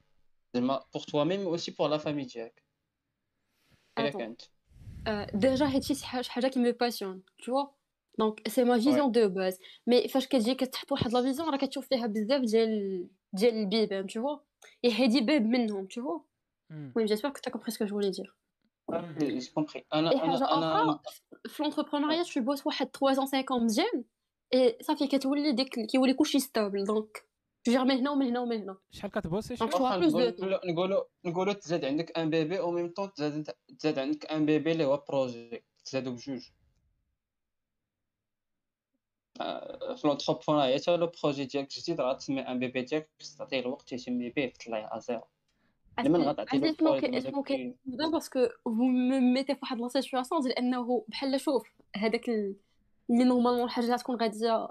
زعما 0.54 0.80
pour 0.96 1.06
toi-même 1.06 1.42
mais 1.42 1.50
aussi 1.50 1.72
pour 1.72 1.88
la 1.88 2.00
famille 2.00 2.26
ديالك 2.26 2.64
الا 4.00 4.10
كانت 4.10 4.42
déjà 5.34 5.66
هادشي 5.66 5.96
شي 5.96 6.32
حاجة 6.32 6.48
qui 6.48 6.60
me 6.60 6.72
passionne 6.72 7.24
tu 7.44 7.52
vois 7.52 7.66
donc 8.20 8.48
c'est 8.48 8.64
ma 8.64 8.76
vision 8.76 9.12
de 9.12 9.30
base 9.30 9.60
mais 9.88 10.08
فاش 10.08 10.28
كتجي 10.28 10.56
كتحط 10.56 10.92
واحد 10.92 11.14
la 11.14 11.22
vision 11.22 11.50
راه 11.50 11.58
كتشوف 11.58 11.88
فيها 11.88 12.08
بزاف 12.08 12.42
ديال 12.42 13.08
ديال 13.34 13.54
البيبان 13.54 14.08
tu 14.08 14.22
vois 14.22 14.38
et 14.86 14.92
هادي 14.92 15.22
باب 15.22 15.42
منهم 15.42 15.86
tu 15.86 16.02
vois 16.02 16.20
المهم 16.72 17.06
j'espère 17.06 17.30
que 17.30 17.38
t'as 17.38 17.50
compris 17.50 17.72
ce 17.72 17.77
que 17.77 17.86
je 17.86 17.92
voulais 17.96 18.10
dire 18.10 18.36
j'ai 19.40 19.52
compris 19.52 19.86
أنا 19.94 20.12
أنا 20.12 20.82
أنا 20.84 21.00
في 21.48 21.64
l'entrepreneuriat 21.64 22.24
tu 22.24 22.42
bosses 22.42 22.68
واحد 22.68 22.88
3 22.88 23.22
5 23.22 23.46
مزيان 23.64 23.88
اي 23.96 24.04
صافي 24.82 25.08
كتولي 25.08 25.52
ديك 25.52 25.80
كيولي 25.80 26.14
كلشي 26.14 26.40
stable 26.40 26.84
donc 26.84 27.26
تجير 27.64 27.84
من 27.86 27.92
هنا 27.92 28.12
ومن 28.12 28.28
هنا 28.28 28.40
ومن 28.40 28.62
هنا 28.62 28.78
شحال 28.92 29.12
كتبوسي؟ 29.12 29.56
نقولوا 30.66 31.04
نقولوا 31.26 31.54
تزاد 31.54 31.86
عندك 31.86 32.18
un 32.18 32.30
bébé 32.30 32.60
en 32.60 32.72
même 32.72 32.90
temps 32.90 33.14
تزاد 33.14 33.50
تزاد 33.80 34.00
عندك 34.00 34.32
un 34.32 34.46
bébé 34.46 34.72
اللي 34.72 34.86
هو 34.86 35.04
projet 35.10 35.64
تزادوا 35.86 36.14
بجوج 36.14 36.42
في 39.96 40.02
l'entrepreneuriat 40.06 40.78
حتى 40.78 40.98
لو 40.98 41.12
projet 41.24 41.46
ديالك 41.46 41.80
جديد 41.80 42.02
راه 42.02 42.14
تسمي 42.14 42.42
un 42.42 42.60
bébé 42.60 42.82
ديالك 42.82 43.10
باش 43.20 43.36
تعطيه 43.36 43.60
الوقت 43.60 43.92
يتم 43.92 44.30
بيه 44.30 44.54
تطلعي 44.54 44.88
à 44.92 44.98
zéro 44.98 45.24
لمن 46.00 46.22
غتعطي 46.22 46.58
له 46.58 47.18
اسمو 47.18 47.44
كاين 47.44 47.78
parce 47.86 48.24
que 48.24 48.48
faut 48.66 48.72
mettre 49.34 49.56
فواحد 49.56 49.80
la 49.80 49.88
situation 49.88 50.42
ديال 50.42 50.54
انه 50.54 51.06
بحال 51.08 51.40
شوف 51.40 51.68
هذاك 51.96 52.30
اللي 53.12 53.24
normalement 53.24 53.64
الحاجة 53.64 53.96
تكون 53.96 54.16
غادية 54.16 54.68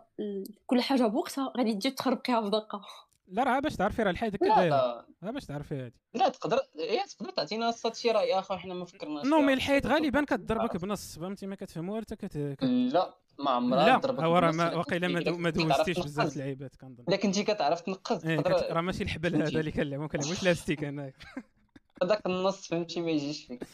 كل 0.66 0.82
حاجة 0.82 1.06
بوقتها 1.06 1.52
غادي 1.58 1.74
تجي 1.74 1.90
تخربقيها 1.90 2.40
في 2.42 2.50
دقه 2.50 2.82
لا 3.28 3.44
راه 3.44 3.60
باش 3.60 3.76
تعرفي 3.76 4.02
راه 4.02 4.10
الحياة 4.10 4.30
هكا 4.30 4.56
دايرة. 4.56 5.06
راه 5.22 5.30
باش 5.30 5.44
تعرفي 5.44 5.74
هادي. 5.74 5.94
لا 6.14 6.28
تقدر 6.28 6.58
هي 6.78 7.04
تقدر 7.06 7.30
تعطينا 7.30 7.74
شي 7.94 8.10
رأي 8.10 8.38
آخر 8.38 8.58
حنا 8.58 8.74
ما 8.74 8.84
فكرناش 8.84 9.26
non 9.26 9.40
mais 9.40 9.52
الحياة 9.52 9.82
غالبا 9.86 10.24
كضربك 10.24 10.76
بنص 10.76 11.18
فهمتي؟ 11.18 11.46
ما 11.46 11.54
كتفهم 11.56 11.88
والو 11.88 12.04
كت... 12.04 12.36
لا 12.62 13.14
ما 13.38 13.50
عمرها 13.50 13.98
ضربك 13.98 14.20
لا 14.20 14.26
هو 14.26 14.38
راه 14.38 14.78
واقيلا 14.78 15.08
ما 15.36 15.50
دوزتيش 15.50 15.98
بزاف 15.98 16.32
اللعيبات 16.36 16.76
كنظن. 16.76 17.04
الا 17.08 17.16
كنتي 17.16 17.42
كتعرف 17.44 17.80
تنقز 17.80 18.18
تقدر 18.22 18.66
راه 18.70 18.80
ماشي 18.80 19.02
الحبل 19.02 19.42
هذا 19.42 19.60
اللي 19.60 19.72
كنلعبو 19.72 20.08
كنلعبوش 20.08 20.42
لاستيك 20.42 20.84
أنا 20.84 21.12
هذاك 22.02 22.26
النص 22.26 22.68
فهمتي 22.68 23.00
ما 23.00 23.10
يجيش 23.10 23.46
فيك. 23.46 23.66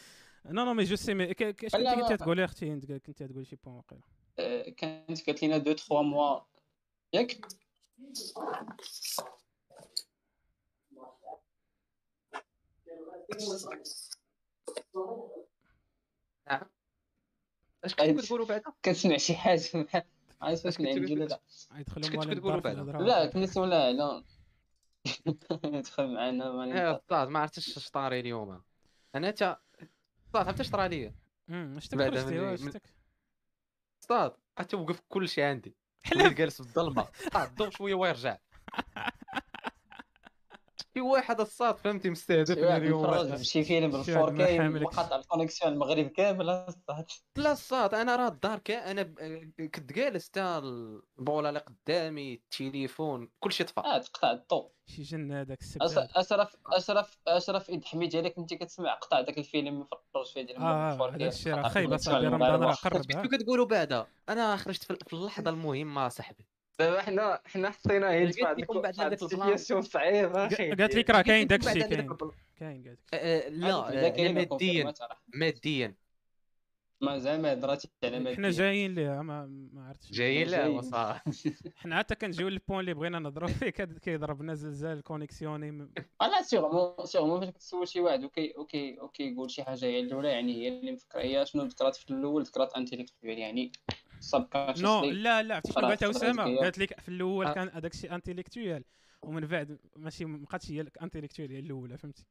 non 0.47 0.65
non 0.65 0.75
mais 0.75 0.85
je 0.85 0.97
sais 0.97 1.15
mais 1.15 1.31
اش 1.31 1.77
كنتي 1.77 2.17
تقولي 2.17 2.45
أختي؟ 2.45 2.81
كنتي 3.07 3.27
تقولي 3.27 3.45
شي 3.45 3.57
point 3.65 3.77
واقيلا. 3.77 4.03
كانت 4.77 5.27
قالت 5.27 5.45
لنا 5.45 5.59
دو 5.59 5.73
تخوا 5.73 6.03
موا. 6.03 6.41
ياك؟ 7.13 7.47
نعم. 16.47 16.61
اش 17.85 17.95
كنتو 17.95 18.23
تقولوا 18.23 18.47
بعدا 18.47 18.73
كنسمع 18.85 19.17
شي 19.17 19.35
حاجة. 19.37 19.61
عايز 20.43 20.63
فاش 20.63 20.81
من 20.81 20.89
عندي 20.89 21.15
لا 21.15 21.41
اش 21.73 21.95
كنتو 21.95 22.35
تقولوا 22.35 22.61
بعدا 22.61 22.83
لا 22.83 23.27
كنسمع 23.27 23.65
لا 23.65 23.93
لا. 23.93 24.25
دخل 25.81 26.15
معنا 26.15 26.53
ما 26.53 27.01
ما 27.31 27.39
عرفتش 27.39 27.77
اش 27.77 27.91
طاري 27.91 28.21
اليوم. 28.21 28.63
أنا 29.15 29.31
تا 29.31 29.61
صافي 30.33 30.49
عرفتي 30.49 30.63
اش 30.63 30.71
طرا 30.71 30.89
ليا 30.89 31.15
شتك 31.79 31.99
خرجتي 31.99 32.57
شتك 32.57 32.83
صاد 34.09 34.33
عاد 34.59 34.67
توقف 34.67 35.01
كلشي 35.09 35.43
عندي. 35.43 35.77
حنا 36.05 36.33
جالس 36.33 36.55
في 36.55 36.61
الظلمه 36.69 37.09
الضوء 37.37 37.71
شوية 37.71 37.95
ويرجع. 37.95 38.37
شي 40.97 41.01
واحد 41.01 41.41
الصاد 41.41 41.77
فهمتي 41.77 42.11
مستهدف 42.11 42.59
اليوم. 42.59 43.37
شي 43.43 43.65
فيلم 43.65 43.91
بالفور 43.91 44.37
كي 44.37 44.85
وقطع 44.85 45.17
ال 45.17 45.22
connexion 45.22 45.73
المغرب 45.73 46.07
كامل 46.07 46.51
الصاد 46.51 47.07
لا 47.37 47.53
الصاد 47.53 47.95
أنا 47.95 48.17
راه 48.17 48.29
الدار 48.29 48.59
كا 48.59 48.91
أنا 48.91 49.03
كنت 49.75 49.93
جالس 49.93 50.31
تا 50.31 50.59
البوله 50.59 51.49
اللي 51.49 51.61
قدامي 51.61 52.35
التليفون 52.35 53.29
كلشي 53.41 53.65
طفى. 53.65 53.81
آه 53.81 53.99
تقطع 53.99 54.31
الضوء. 54.31 54.73
شي 54.87 55.03
جنة 55.03 55.41
هذاك 55.41 55.61
السبب 55.61 56.09
اشرف 56.17 56.57
اشرف 56.67 57.19
اشرف 57.29 57.71
إيد 57.71 57.85
حميد 57.85 58.17
عليك 58.17 58.39
أنت 58.39 58.55
كتسمع 58.55 58.95
قطع 58.95 59.21
داك 59.21 59.39
الفيلم 59.39 59.87
فرج 60.15 60.33
فيه 60.33 60.43
ديال 60.43 60.57
آه 60.57 61.09
هذاك 61.09 61.23
الشيء 61.23 61.55
راه 61.55 61.69
خايب 61.69 61.93
أصاحبي 61.93 62.27
رمضان 62.27 62.63
راه 62.63 62.75
قرب 62.75 63.03
كنتو 63.13 63.29
كتقولوا 63.29 63.67
بعدا. 63.67 64.07
أنا 64.29 64.57
خرجت 64.57 64.85
في 64.85 65.13
اللحظة 65.13 65.51
المهمة 65.51 66.09
صاحبي. 66.09 66.47
دابا 66.79 67.03
حنا 67.03 67.41
حنا 67.45 67.71
حطينا 67.71 68.11
هي 68.11 68.33
بعد 68.43 69.01
هذاك 69.01 69.23
ال 69.23 69.29
situation 69.29 69.83
صعيبة 69.83 70.47
أخي 70.47 70.71
قالت 70.71 70.95
لك 70.95 71.11
راه 71.11 71.23
كاين 71.23 71.47
داك 71.47 71.67
الشيء 71.67 71.87
كاين. 71.87 72.19
كاين 72.57 72.85
قالت 72.85 73.53
لا 73.55 74.33
ماديا. 74.33 74.95
ماديا. 75.35 75.95
ما 77.01 77.19
زعما 77.19 77.53
هضراتي 77.53 77.89
على 78.05 78.19
ماديا. 78.19 78.37
حنا 78.37 78.51
جايين 78.51 78.95
ليها 78.95 79.23
ما 79.23 79.47
ما 79.73 79.87
عرفتش. 79.89 80.11
جايين 80.13 80.49
ليها 80.49 80.67
وصافي. 80.67 81.53
حنا 81.77 81.99
حتى 81.99 82.15
كنجيو 82.15 82.49
لل 82.49 82.58
point 82.58 82.81
اللي 82.81 82.95
بغينا 82.95 83.19
نهضروا 83.19 83.49
فيه 83.49 83.71
كيضربنا 83.71 84.55
زلزال 84.55 85.03
connexion 85.03 85.58
ني 85.58 85.71
لا 86.21 86.43
sûrement 86.43 86.95
sûrement 87.05 87.41
فاش 87.41 87.51
كتسول 87.51 87.89
شي 87.89 88.01
واحد 88.01 88.23
OK 88.23 88.55
OK 88.57 89.01
OK 89.01 89.33
يقول 89.33 89.51
شي 89.51 89.65
حاجة 89.65 89.85
هي 89.85 90.01
الأولى 90.01 90.29
يعني 90.29 90.55
هي 90.55 90.69
اللي 90.69 90.93
مفكرة. 90.93 91.21
هي 91.21 91.47
شنو 91.47 91.63
ذكرات 91.63 91.97
في 91.97 92.11
الأول؟ 92.11 92.43
ذكرات 92.43 92.75
intellectuel 92.77 93.39
يعني 93.39 93.73
non 94.79 95.05
لا 95.05 95.43
لا 95.43 95.55
عرفتي 95.55 95.73
شنو 95.73 95.87
قالت 95.87 96.03
اسامه 96.03 96.57
قالت 96.57 96.79
لك 96.79 97.01
في 97.01 97.09
الأول 97.09 97.53
كان 97.53 97.69
هذاك 97.69 97.95
الشيء 97.95 98.15
intellectuel 98.15 98.85
ومن 99.23 99.47
بعد 99.47 99.79
ماشي 99.97 100.25
ما 100.25 100.39
بقاتش 100.39 100.71
هي 100.71 100.87
intellectuel 101.03 101.53
هي 101.53 101.59
الأولى 101.59 101.99
فهمتي؟ 101.99 102.25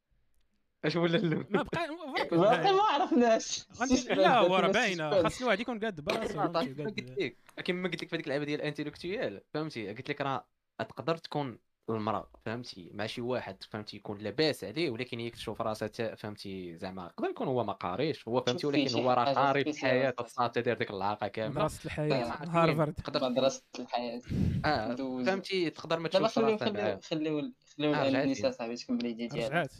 اش 0.84 0.96
ولا 0.96 1.16
الأول 1.16 1.46
ما 1.50 1.62
بقى 1.62 2.72
ما 2.74 2.82
عرفناش. 2.82 3.66
لا 4.08 4.38
هو 4.38 4.56
راه 4.56 4.68
باينة. 4.68 5.22
خاص 5.22 5.40
الواحد 5.40 5.60
يكون 5.60 5.78
قاد 5.78 6.00
براسو 6.00 6.40
قلت 6.40 7.10
لك 7.18 7.36
كيما 7.64 7.88
قلت 7.88 8.02
لك 8.02 8.08
في 8.08 8.16
هذيك 8.16 8.26
اللعبه 8.26 8.44
ديال 8.44 8.60
ال 8.60 8.66
intellectuel 8.66 9.40
فهمتي؟ 9.54 9.88
قلت 9.88 10.10
لك 10.10 10.20
راه 10.20 10.46
تقدر 10.78 11.16
تكون 11.16 11.58
المرأة 11.94 12.28
فهمتي؟ 12.44 12.90
مع 12.94 13.06
شي 13.06 13.20
واحد 13.20 13.62
فهمتي؟ 13.62 13.96
يكون 13.96 14.18
لاباس 14.18 14.64
عليه 14.64 14.90
ولكن 14.90 15.18
هي 15.18 15.30
كتشوف 15.30 15.62
راسها 15.62 16.14
فهمتي؟ 16.14 16.76
زعما 16.76 17.04
يقدر 17.06 17.30
يكون 17.30 17.48
هو 17.48 17.64
ما 17.64 17.72
قاريش 17.72 18.28
هو 18.28 18.40
فهمتي؟ 18.40 18.66
ولكن 18.66 18.94
هو 19.00 19.10
راه 19.10 19.34
قاري 19.34 19.64
في 19.64 19.70
الحياة 19.70 20.14
صافي 20.26 20.62
دار 20.62 20.76
ديك 20.76 20.90
العاقه 20.90 21.28
كاملة. 21.28 21.54
دراسة 21.54 21.84
الحياة 21.84 22.24
هارفارد. 22.48 22.94
تقدر 22.94 23.28
دراسة 23.28 23.62
الحياة. 23.78 24.20
آه 24.64 24.94
فهمتي؟ 24.96 25.70
تقدر 25.70 25.98
ما 25.98 26.08
تشوفش 26.08 26.38
راسك 26.38 26.64
خليو 26.64 26.98
خليو 27.00 27.52
خليو 27.76 27.94
النساء 27.94 28.50
صاحبي 28.50 28.76
تكملي 28.76 29.12
ديالها 29.12 29.48
رجعت. 29.48 29.72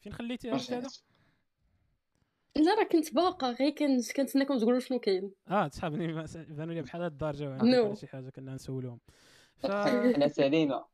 فين 0.00 0.12
خليتيها 0.12 0.54
هذا؟ 0.54 0.88
لا 2.56 2.74
راه 2.74 2.84
كنت 2.84 3.14
باقا 3.14 3.50
غير 3.50 3.70
كنت 3.70 4.12
كنتسناكم 4.12 4.58
تقولوا 4.58 4.80
شنو 4.80 4.98
كاين. 4.98 5.30
آه 5.48 5.68
تصحابني 5.68 6.06
بانوا 6.34 6.74
لي 6.74 6.82
بحال 6.82 7.02
هاد 7.02 7.12
الدار 7.12 7.34
جاو 7.34 7.94
شي 7.94 8.06
حاجة 8.06 8.30
كنا 8.30 8.54
نسولهم 8.54 8.98
ف 9.58 9.66
حنا 10.16 10.28
سالينا. 10.28 10.84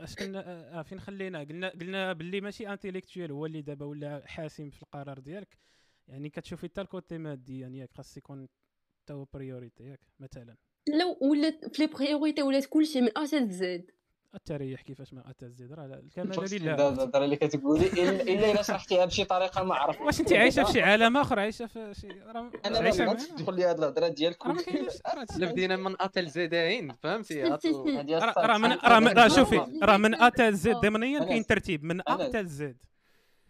اش 0.00 0.14
كنا 0.14 0.44
آه 0.78 0.82
فين 0.82 1.00
خلينا؟ 1.00 1.44
قلنا 1.44 1.68
قلنا 1.68 2.12
باللي 2.12 2.40
ماشي 2.40 2.72
intellectuel 2.72 3.32
هو 3.32 3.46
اللي 3.46 3.62
دابا 3.62 3.86
ولا 3.86 4.22
حاسم 4.26 4.70
في 4.70 4.82
القرار 4.82 5.18
ديالك. 5.18 5.58
يعني 6.08 6.30
كتشوفي 6.30 6.68
حتى 6.68 6.80
ال 6.80 6.88
côté 6.88 7.18
مادي 7.18 7.58
يعني 7.60 7.78
ياك 7.78 7.92
خاص 7.92 8.16
يكون 8.16 8.48
حتى 9.02 9.12
هو 9.12 9.26
priorité 9.34 9.84
ياك 9.84 10.00
مثلا. 10.20 10.56
لا 10.88 11.04
ولات 11.22 11.76
في 11.76 11.82
les 11.82 11.88
priorités 11.88 12.42
ولات 12.42 12.66
كلشي 12.66 13.00
من 13.00 13.18
A 13.18 13.24
Z 13.24 13.90
التريح 14.34 14.80
كيفاش 14.82 15.14
ما 15.14 15.30
أتى 15.30 15.46
الزيد 15.46 15.72
راه 15.72 15.84
الكمال 15.86 16.54
لله. 16.54 16.74
الهضره 16.88 17.24
اللي 17.24 17.36
كتقولي 17.36 17.86
الا 17.86 18.22
إلا 18.50 18.62
شرحتيها 18.62 19.04
بشي 19.04 19.24
طريقة 19.24 19.62
ما 19.64 19.74
عرفت. 19.74 20.00
واش 20.00 20.20
انت 20.20 20.32
عايشة 20.32 20.64
في 20.64 20.72
شي 20.72 20.82
عالم 20.82 21.16
آخر 21.16 21.38
عايشة 21.38 21.66
في 21.66 21.94
شي 22.00 22.08
راه 22.08 22.50
أنا 22.64 22.78
عايشة 22.78 23.12
تدخل 23.12 23.54
لي 23.56 23.64
هاد 23.64 23.78
الهضرة 23.78 24.08
ديال 24.08 24.38
كل 24.38 24.56
لا 25.36 25.52
بدينا 25.52 25.76
من 25.76 25.94
A 26.00 26.20
تال 26.20 26.68
Z 26.68 26.92
فهمتي؟ 26.92 27.42
راه 28.38 28.58
من 28.98 29.08
راه 29.08 29.28
شوفي 29.28 29.60
راه 29.82 29.96
من 29.96 30.14
A 30.22 30.48
تال 30.48 30.67
Z 30.67 30.76
ضمنيا 30.76 31.24
كاين 31.24 31.46
ترتيب. 31.46 31.84
من 31.84 32.00
A 32.08 32.19
تال 32.19 32.40
Z 32.40 32.76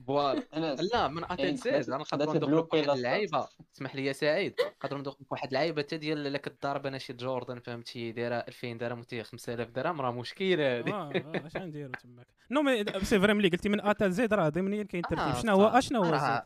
voilà 0.07 0.75
لا 0.93 1.09
من 1.09 1.25
Z 1.57 1.75
أنا 1.75 1.97
نقدروا 1.97 2.35
ندخلوا 2.35 2.63
في 2.63 2.77
واحد 2.77 2.91
اللعيبة. 2.91 3.49
اسمح 3.77 3.97
لي 3.97 4.05
يا 4.05 4.13
سعيد 4.13 4.55
نقدروا 4.61 5.01
ندخلوا 5.01 5.19
في 5.19 5.27
واحد 5.31 5.49
اللعيبة 5.49 5.83
حتى 5.83 5.97
ديال 5.97 6.33
لك 6.33 6.47
الضرب 6.47 6.87
أنا 6.87 6.99
شي 6.99 7.13
جوردن 7.13 7.61
فهمتي؟ 7.61 8.13
دايرة 8.13 8.35
2000 8.35 8.73
درهم 8.73 9.01
وتي 9.01 9.23
5000 9.23 9.71
درهم 9.71 10.01
راه 10.01 10.11
مشكلة 10.11 10.79
هذه. 10.79 10.95
آه 10.95 11.13
اش 11.47 11.57
غنديروا 11.57 11.93
تماك؟ 12.03 12.27
non 12.51 12.63
mais 12.63 12.85
c'est 13.03 13.21
vrai 13.21 13.35
ملي 13.35 13.49
قلتي 13.49 13.69
من 13.69 13.81
A 13.81 13.92
تال 13.92 14.13
Z 14.13 14.35
راه 14.35 14.49
ضمنيا 14.49 14.83
كاين 14.83 15.03
ترتيب. 15.03 15.43
شنو 15.43 15.53
هو 15.53 15.67
أشنو 15.67 16.03
هو 16.03 16.17
Z؟ 16.17 16.43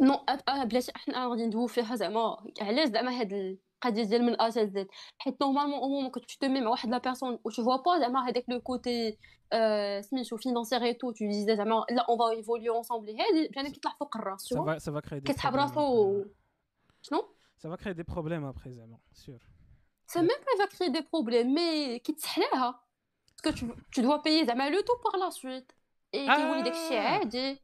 non 0.00 0.24
بلاتي 0.64 0.92
إحنا 0.96 1.26
غادي 1.26 1.46
ندوي 1.46 1.68
فيها 1.68 1.96
زعما. 1.96 2.36
علاش 2.60 2.88
زعما 2.88 3.20
هاد 3.20 3.58
القضية 3.84 4.04
ديال 4.04 4.22
من 4.22 4.40
A 4.40 4.48
Z 4.48 4.88
حيت 5.18 5.42
normalement 5.42 5.78
au 5.80 5.88
moment 5.88 6.10
que 6.10 6.22
tu 6.22 6.30
te 6.30 6.40
mets 6.40 6.60
مع 6.60 6.70
واحد 6.70 6.88
la 6.88 6.98
personne 6.98 7.38
et 7.44 7.50
tu 7.50 7.64
vois 7.64 7.76
pas 7.76 7.98
زعما 7.98 8.28
هذاك 8.28 8.44
le 8.48 8.60
côté 8.60 9.18
سميتو 10.00 10.36
financier 10.36 10.82
et 10.82 10.94
tu 10.94 11.12
te 11.12 11.26
dis 11.26 11.56
زعما 11.56 11.84
là 11.90 12.06
on 12.08 12.18
va 12.18 12.30
évoluer 12.30 12.76
ensemble 12.78 13.20
هادي 13.20 13.48
بحال 13.48 13.72
كيطلع 13.72 13.94
فوق 14.00 14.16
الراس 14.16 14.40
سا 14.40 14.78
ça 14.78 14.92
va 14.92 15.00
créer 15.00 15.20
des 15.20 15.32
كتسحب 15.32 15.54
راسو 15.54 16.24
شنو؟ 17.02 17.28
ça 17.58 17.68
va 17.68 17.76
créer 17.76 17.92
des 17.92 18.02
problèmes 18.02 18.44
après 18.44 18.72
زعما 18.72 18.98
sûr 19.12 19.42
ça 20.06 20.20
même 20.20 20.28
pas 20.28 20.66
va 20.66 20.78
créer 20.78 20.88
des 20.88 21.06
problèmes 21.12 21.54
mais 21.54 21.98
كيتسحلاها 21.98 22.80
parce 23.44 23.58
que 23.58 23.66
tu 23.94 24.02
dois 24.02 24.16
payer 24.16 24.46
زعما 24.46 24.70
le 24.70 24.80
tout 24.80 24.92
par 25.04 25.24
la 25.24 25.30
suite 25.30 25.72
اي 26.14 26.36
كيولي 26.36 26.62
داكشي 26.62 26.98
عادي 26.98 27.60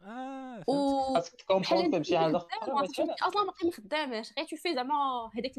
و 0.67 1.15
خاصك 1.15 1.35
ت 1.35 1.41
compenser 1.41 1.99
بشي 1.99 2.19
حاجة 2.19 2.37
أصلا 2.37 3.45
باقي 3.45 3.67
ما 3.67 3.73
خداماش 3.73 4.33
غير 4.39 4.47
تو 4.47 4.57
في 4.57 4.75
زعما 4.75 5.31
هذاك 5.35 5.53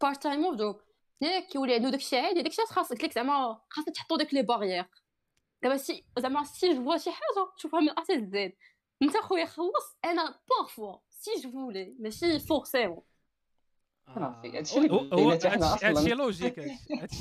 part 0.00 0.22
time 0.22 0.44
of 0.44 0.54
job 0.54 0.80
ياك 1.20 1.46
كيولي 1.46 1.74
عنده 1.74 1.90
داكشي 1.90 2.18
عادي 2.18 2.42
داكشي 2.42 2.62
خاص 2.62 2.88
قلت 2.88 3.04
لك 3.04 3.12
زعما 3.12 3.60
خاص 3.70 3.84
تحطوا 3.84 4.16
داك 4.16 4.34
لي 4.34 4.42
باغيير 4.42 4.86
دابا 5.62 5.76
si 5.76 6.04
زعما 6.18 6.44
si 6.44 6.74
je 6.74 6.96
شي 6.96 7.10
حاجة 7.10 7.48
تشوفها 7.56 7.80
من 7.80 7.98
أساس 7.98 8.22
زيد 8.22 8.56
انت 9.02 9.16
خويا 9.16 9.44
خلص 9.44 9.96
أنا 10.04 10.40
parfois 10.50 10.96
si 11.10 11.30
je 11.40 11.50
voulais 11.50 11.96
ماشي 11.98 12.38
forcément 12.38 13.02
هادشي 14.16 15.86
هادشي 15.86 16.08
logique 16.14 16.58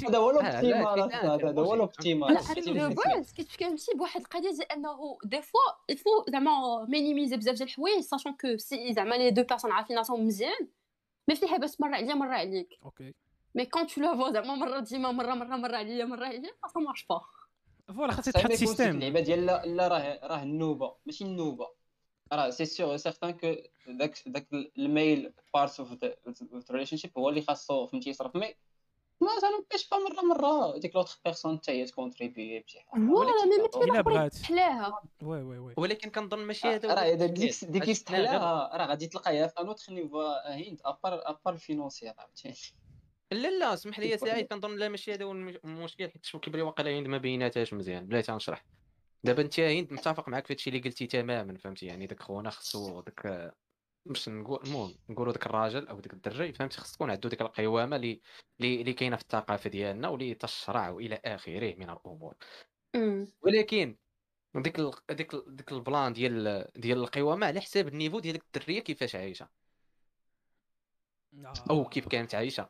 هذا 0.07 0.17
هو 0.17 0.29
ال 0.29 0.40
optimal 0.40 1.13
هذا 1.13 1.61
هو 1.61 1.73
ال 1.73 1.81
optimal 1.81 2.33
la 2.33 2.87
base 2.87 3.33
كتمشي 3.33 3.91
بواحد 3.95 4.21
القضية 4.21 4.51
ديال 4.51 4.71
انه 4.71 5.17
des 5.23 5.41
fois 5.41 5.59
il 5.89 5.96
faut 5.96 6.09
زعما 6.29 6.85
minimiser 6.89 7.37
بزاف 7.37 7.55
ديال 7.55 7.67
الحوايج 7.67 7.99
sachant 7.99 8.33
que 8.33 8.57
si 8.57 8.93
زعما 8.93 9.15
les 9.15 9.31
deux 9.31 9.43
personnes 9.43 9.71
عارفين 9.71 9.97
راسهم 9.97 10.27
مزيان 10.27 10.67
ما 11.27 11.35
فيها 11.35 11.57
بس 11.57 11.81
مرة 11.81 11.95
عليا 11.95 12.13
مرة 12.13 12.33
عليك. 12.33 12.79
okay. 12.85 13.13
mais 13.55 13.65
quand 13.65 13.87
tu 13.87 14.01
la 14.01 14.15
vois 14.15 14.31
زعما 14.31 14.55
مرة 14.55 14.79
ديما 14.79 15.11
مرة 15.11 15.33
مرة 15.33 15.55
مرة 15.55 15.75
عليا 15.75 16.05
مرة 16.05 16.25
عليا 16.25 16.51
ça 16.73 16.79
marche 16.79 17.05
pas 17.09 17.21
voilà 17.87 18.11
خاصك 18.11 18.31
تحط 18.31 18.51
système 18.51 18.89
اللعبه 18.89 19.19
ديال 19.19 19.45
لا 19.45 19.87
راه 19.87 20.19
راه 20.23 20.43
النوبه 20.43 20.95
ماشي 21.05 21.23
النوبه 21.23 21.67
راه 22.33 22.49
c'est 22.49 22.65
sûr 22.65 22.97
certain 22.97 23.31
que 23.31 23.55
داك 23.87 24.13
داك 24.25 24.47
ال 24.77 24.89
male 24.89 25.33
part 25.53 25.79
of 25.79 25.93
the 25.93 26.15
relationship 26.71 27.11
هو 27.17 27.29
اللي 27.29 27.41
خاصو 27.41 27.87
فهمتي 27.87 28.09
يصرف. 28.09 28.35
mais 28.35 28.55
ما 29.21 29.27
تنبقاش 29.41 29.89
با 29.89 29.97
مره 29.97 30.21
مره 30.21 30.77
ديك 30.77 30.95
l'autre 30.95 31.19
personne 31.25 31.57
حتى 31.57 31.71
هي 31.71 31.85
ت 31.85 31.92
contribuer 31.92 32.59
بشي 32.59 32.79
حاجة 32.79 33.01
الا 33.83 34.01
بغات 34.01 34.35
تحلاها 34.35 35.01
oui 35.21 35.41
oui 35.41 35.57
oui 35.57 35.73
ولكن 35.77 36.09
كنظن 36.09 36.39
ماشي 36.39 36.67
هذا 36.67 36.93
راه 36.93 37.13
ديك 37.13 37.65
ديك 37.65 37.97
تحلاها 37.97 38.77
راه 38.77 38.85
غادي 38.85 39.07
تلقاها 39.07 39.47
في 39.47 39.61
un 39.61 39.67
autre 39.67 39.93
niveau 39.93 40.21
هيند 40.45 40.81
à 40.85 40.94
part 40.94 41.29
à 41.29 41.34
part 41.34 41.53
ال 41.53 41.59
financier 41.59 42.13
عرفتي 42.17 42.73
لا 43.31 43.59
لا 43.59 43.73
اسمح 43.73 43.99
لي 43.99 44.17
سعيد 44.17 44.47
كنظن 44.53 44.75
لا 44.75 44.89
ماشي 44.89 45.13
هذا 45.13 45.25
هو 45.25 45.31
المشكل. 45.31 46.09
حيت 46.11 46.25
شوف 46.25 46.41
كيبري 46.41 46.61
واقيلا 46.61 46.99
هند 46.99 47.07
ما 47.07 47.17
بيناتهاش 47.17 47.73
مزيان. 47.73 48.05
بلاتي 48.05 48.31
غنشرح 48.31 48.65
دابا 49.23 49.41
أنت 49.41 49.59
هند 49.59 49.93
متفق 49.93 50.29
معك 50.29 50.47
في 50.47 50.53
هادشي 50.53 50.69
اللي 50.69 50.81
قلتي 50.81 51.07
تماما 51.07 51.57
فهمتي؟ 51.57 51.85
يعني 51.85 52.05
داك 52.07 52.21
خونا 52.21 52.49
خصو 52.49 53.01
داك 53.01 53.53
باش 54.07 54.29
نقول 54.29 54.59
المهم 54.65 54.95
نقولوا 55.09 55.33
داك 55.33 55.45
الراجل 55.45 55.87
أو 55.87 55.99
داك 55.99 56.13
الدري 56.13 56.53
فهمتي؟ 56.53 56.77
خص 56.77 56.91
تكون 56.91 57.11
عنده 57.11 57.29
ديك 57.29 57.41
القوامه 57.41 57.95
اللي 57.95 58.21
اللي 58.61 58.93
كاينة 58.93 59.15
في 59.15 59.21
الثقافة 59.21 59.69
ديالنا 59.69 60.07
واللي 60.07 60.33
تشرع 60.33 60.89
والى 60.89 61.21
آخره 61.25 61.75
من 61.75 61.89
الأمور. 61.89 62.35
ولكن 63.41 63.97
ديك 64.55 64.79
ال... 64.79 64.91
ديك 65.09 65.33
ال... 65.33 65.55
ديك 65.55 65.71
ال 65.71 65.80
plan 65.80 66.13
ديال 66.13 66.67
ديال 66.75 66.97
القوامه 66.97 67.47
على 67.47 67.61
حساب 67.61 67.87
ال 67.87 67.92
niveau 67.92 68.19
ديال 68.19 68.35
الدريه 68.35 68.79
كيفاش 68.79 69.15
عايشة. 69.15 69.49
أو 71.69 71.85
كيف 71.85 72.07
كانت 72.07 72.35
عايشة. 72.35 72.69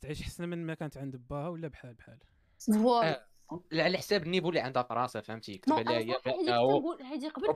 تعيش 0.00 0.22
أحسن 0.22 0.48
من 0.48 0.66
ما 0.66 0.74
كانت 0.74 0.96
عند 0.96 1.16
باها 1.16 1.48
ولا 1.48 1.68
بحال 1.68 1.94
بحال؟ 1.94 2.18
voilà 2.58 3.28
على 3.72 3.98
حساب 3.98 4.22
ال 4.22 4.26
niveau 4.26 4.48
اللي 4.48 4.60
عندها 4.60 4.82
في 4.82 4.94
راسها 4.94 5.22
فهمتي؟ 5.22 5.58
كتب 5.58 5.72
لها 5.72 5.98
هي 5.98 6.16
هذه 7.02 7.28
قبل 7.28 7.50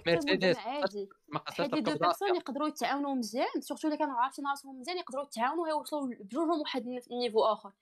عادي. 0.57 1.09
حيت 1.47 1.73
les 1.73 1.81
deux 1.81 1.95
personnes 1.99 2.37
يقدروا 2.37 2.69
يتعاونوا 2.69 3.15
مزيان 3.15 3.61
surtout 3.61 3.89
إلا 3.89 3.97
كانوا 3.97 4.15
عارفين 4.15 4.47
راسهم 4.47 4.81
مزيان 4.81 4.99
يقدروا 4.99 5.25
يتعاونوا 5.25 5.65
ويوصلوا 5.65 6.09
بجوجهم 6.21 6.61
واحد 6.61 6.87
ال 7.11 7.15
niveau 7.15 7.41
آخر. 7.41 7.73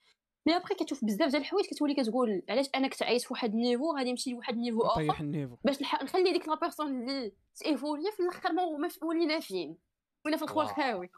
mais 0.47 0.57
après 0.57 0.75
كتشوف 0.75 1.05
بزاف 1.05 1.31
ديال 1.31 1.43
الحوايج 1.43 1.67
كتولي 1.67 1.95
كتقول 1.95 2.43
علاش 2.49 2.67
أنا 2.75 2.89
كنت 2.89 3.03
عايش 3.03 3.27
في 3.27 3.33
واحد 3.33 3.53
ال 3.53 3.59
niveau 3.59 3.97
غادي 3.97 4.11
نمشي 4.11 4.33
لواحد 4.33 4.55
ال 4.55 4.59
niveau 4.59 4.83
آخر 4.83 5.21
ال 5.21 5.25
niveau. 5.25 5.57
باش 5.65 5.83
نخلي 5.83 6.33
ديك 6.33 6.49
la 6.49 6.55
personne 6.55 7.09
اللي 7.09 7.33
ت 7.55 7.62
évoluer 7.62 8.13
في 8.13 8.21
الأخر 8.21 8.53
ما 8.53 8.63
ولينا 9.03 9.41
فين؟ 9.41 9.77
ولا 10.27 10.37
في 10.37 10.43
الخوار 10.43 10.67
خاوي. 10.67 11.11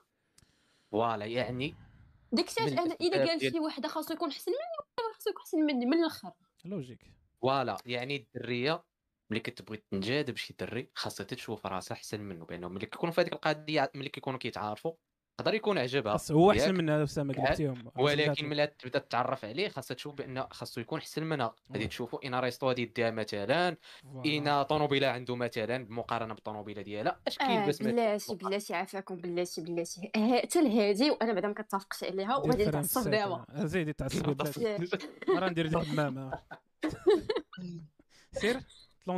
voilà 0.93 1.25
يعني 1.25 1.75
ديك 2.33 2.49
الشيء 2.49 2.83
أنا 2.83 2.97
إلا 3.01 3.27
قال 3.27 3.41
شي 3.41 3.61
وحده 3.61 3.89
خاصو 3.89 4.15
يكون 4.15 4.29
أحسن 4.29 4.53
مني 4.53 5.05
ولا 5.07 5.15
خاصو 5.15 5.31
يكون 5.31 5.43
أحسن 5.43 5.59
مني 5.59 5.87
من 5.87 5.99
الأخر؟ 5.99 6.33
logique. 6.65 7.13
voilà 7.43 7.79
يعني 7.87 8.17
الدرية 8.17 8.85
ملي 9.31 9.41
كتبغي 9.41 9.77
تنجذب 9.91 10.37
شي 10.37 10.55
دري 10.61 10.91
خاصها 10.95 11.25
تشوف 11.25 11.67
راسها 11.67 11.95
أحسن 11.97 12.21
منه 12.21 12.45
بأنه 12.47 12.69
ملي 12.69 12.87
كيكونوا 12.87 13.15
في 13.15 13.21
هذيك 13.21 13.33
القضية 13.33 13.91
ملي 13.95 14.09
كيكونوا 14.09 14.39
كيتعارفوا 14.39 14.95
يقدر 15.41 15.55
يكون 15.55 15.79
عجبها. 15.79 16.17
هو 16.31 16.51
أحسن 16.51 16.75
من 16.75 16.91
اسامه 16.91 17.35
قلتيهم 17.35 17.93
ولكن 17.97 18.49
ملي 18.49 18.67
تبدا 18.67 18.99
تتعرف 18.99 19.45
عليه 19.45 19.69
خاصها 19.69 19.95
تشوف 19.95 20.15
بأن 20.15 20.47
خاصو 20.51 20.81
يكون 20.81 20.99
أحسن 20.99 21.25
منها. 21.25 21.55
غادي 21.73 21.87
تشوفوا 21.87 22.27
un 22.27 22.35
resto 22.35 22.69
غادي 22.69 22.83
يديها 22.83 23.11
مثلا 23.11 23.77
إن 24.27 24.63
طوموبيله 24.63 25.07
عنده 25.07 25.37
مثلا 25.37 25.85
بالمقارنه 25.85 26.35
بالطوموبيله 26.35 26.83
ديالها 26.83 27.21
أش 27.27 27.39
كيلبس 27.39 27.83
آه 27.83 27.85
بلاتي 27.85 28.35
بلاتي 28.35 28.75
عافاكم 28.75 29.17
بلاتي 29.17 29.61
بلاتي 29.61 30.11
حتى 30.17 30.61
الهادي 30.61 31.11
وأنا 31.11 31.33
بعدا 31.33 31.49
ما 31.49 31.55
كتفقش 31.55 32.05
عليها 32.05 32.37
وغادي 32.37 32.67
نتعصب 32.67 33.11
دابا. 33.11 33.45
زيدي 33.55 33.93
تعصب 33.93 34.23
بلاتي 34.37 34.77
راه 35.29 35.49
ندير 35.49 35.67
لك 35.67 35.77
الحمام 35.77 36.31
سير 38.41 38.61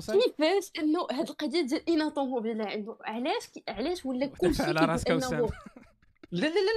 كيفاش 0.01 0.71
إنه 0.79 1.07
هاد 1.13 1.29
القضية 1.29 1.61
ديال 1.63 1.89
اين 1.89 2.09
طوموبيله 2.09 2.65
عنده؟ 2.65 2.97
علاش 3.01 3.51
علاش 3.69 4.07
ولا 4.07 4.27
كلشي 4.27 4.63
على 4.63 4.81
راسك 4.81 5.11
إنه 5.11 5.51
لا 6.33 6.47
لا 6.47 6.49
لا 6.49 6.73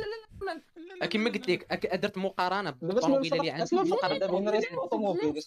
لا 0.45 0.95
لا 0.99 1.06
كما 1.06 1.30
قلت 1.30 1.49
لك 1.49 1.86
درت 1.95 2.18
مقارنه 2.18 2.72
بالطوموبيله 2.72 3.38
اللي 3.38 3.51
عندي 3.51 3.76
مقارنه 3.76 4.26
والطوموبيل 4.78 5.43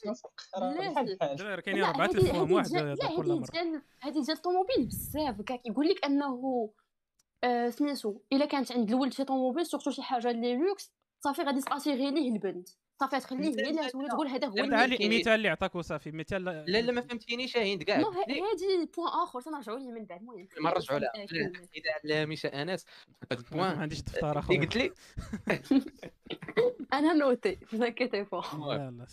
بحال 0.56 1.60
كاينين 1.60 1.84
اربعه 1.84 2.06
الفهم 2.06 2.52
واحد 2.52 2.68
كل 3.16 3.28
مره 3.28 3.82
هذه 4.00 4.12
ديال 4.12 4.36
الطوموبيل 4.36 4.86
بزاف 4.86 5.40
كاع 5.40 5.56
كيقول 5.56 5.88
لك 5.88 6.04
انه 6.04 6.70
آه 7.44 7.70
سميتو 7.70 8.20
الا 8.32 8.44
كانت 8.44 8.72
عند 8.72 8.90
الولد 8.90 9.12
شي 9.12 9.24
طوموبيل 9.24 9.66
surtout 9.66 9.90
شي 9.90 10.02
حاجة 10.02 10.30
اللي 10.30 10.56
لوكس 10.56 10.92
صافي 11.20 11.42
غادي 11.42 11.60
ت 11.60 11.66
assurer 11.66 12.10
ليه 12.10 12.32
البنت. 12.32 12.68
صافي 13.00 13.20
تخليه 13.20 13.48
هي 13.48 13.70
اللي 13.70 13.90
تولي 13.90 14.08
تقول 14.08 14.28
هذا 14.28 14.46
هو 14.46 14.54
المثال 14.54 15.28
اللي 15.28 15.48
عطاك 15.48 15.74
وصافي 15.74 16.10
مثال 16.10 16.44
لا 16.44 16.64
لا 16.66 16.92
ما 16.92 17.00
فهمتينيش 17.00 17.56
هند 17.56 17.82
كاع 17.82 17.96
هادي 17.96 18.40
point 18.96 19.08
آخر 19.22 19.40
تنرجعوا 19.40 19.78
ليه 19.78 19.90
من 19.92 20.04
بعد. 20.04 20.20
المهم 20.20 20.48
نرجعوا 20.74 20.98
لها. 20.98 21.12
إذا 22.04 22.24
مشى 22.24 22.48
أنس. 22.48 22.86
هذا 23.32 23.40
ال 23.40 23.46
point 23.46 23.76
ما 23.76 23.82
عنديش 23.82 24.00
دفتر 24.02 24.38
اخر 24.38 24.54
اللي 24.54 24.66
قلت 24.66 24.76
لي 24.76 24.92
أنا 26.92 27.12
noter 27.12 27.54
تنكتي 27.54 28.26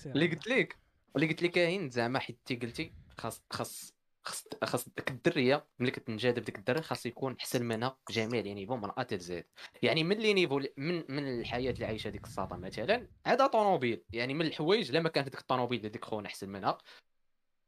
اللي 0.06 0.28
قلت 0.28 0.48
لك 0.48 0.78
اللي 1.16 1.28
قلت 1.28 1.44
لك 1.44 1.58
هند 1.58 1.92
زعما 1.92 2.20
حيت 2.20 2.64
قلتي 2.64 2.94
خاص 3.18 3.42
خاص. 3.52 3.95
خاص 4.26 4.48
خاص 4.64 4.90
ديك 4.90 5.12
الدرية 5.12 5.68
ملي 5.80 5.92
كتنجذب 5.92 6.44
ديك 6.44 6.58
الدرية 6.58 6.82
خاص 6.82 7.06
يكون 7.06 7.36
احسن 7.40 7.66
منها 7.66 7.98
جميع 8.12 8.42
les 8.42 8.54
niveaux 8.54 8.76
من 8.76 8.90
A 8.98 9.18
Z 9.18 9.46
يعني 9.84 10.04
من 10.04 10.18
les 10.18 10.34
niveaux 10.34 10.62
من 10.78 11.04
من 11.10 11.40
الحياة 11.40 11.72
اللي 11.72 11.86
عايشة 11.86 12.10
ديك 12.10 12.24
الساطا 12.26 12.58
مثلا 12.58 13.08
هذا 13.28 13.48
طوموبيل. 13.48 14.04
يعني 14.14 14.34
من 14.34 14.46
الحوايج 14.46 14.92
لما 14.92 15.10
كانت 15.10 15.30
ديك 15.30 15.40
الطوموبيل 15.40 15.90
ديك 15.90 16.06
خونا 16.06 16.28
احسن 16.28 16.50
منها 16.50 16.78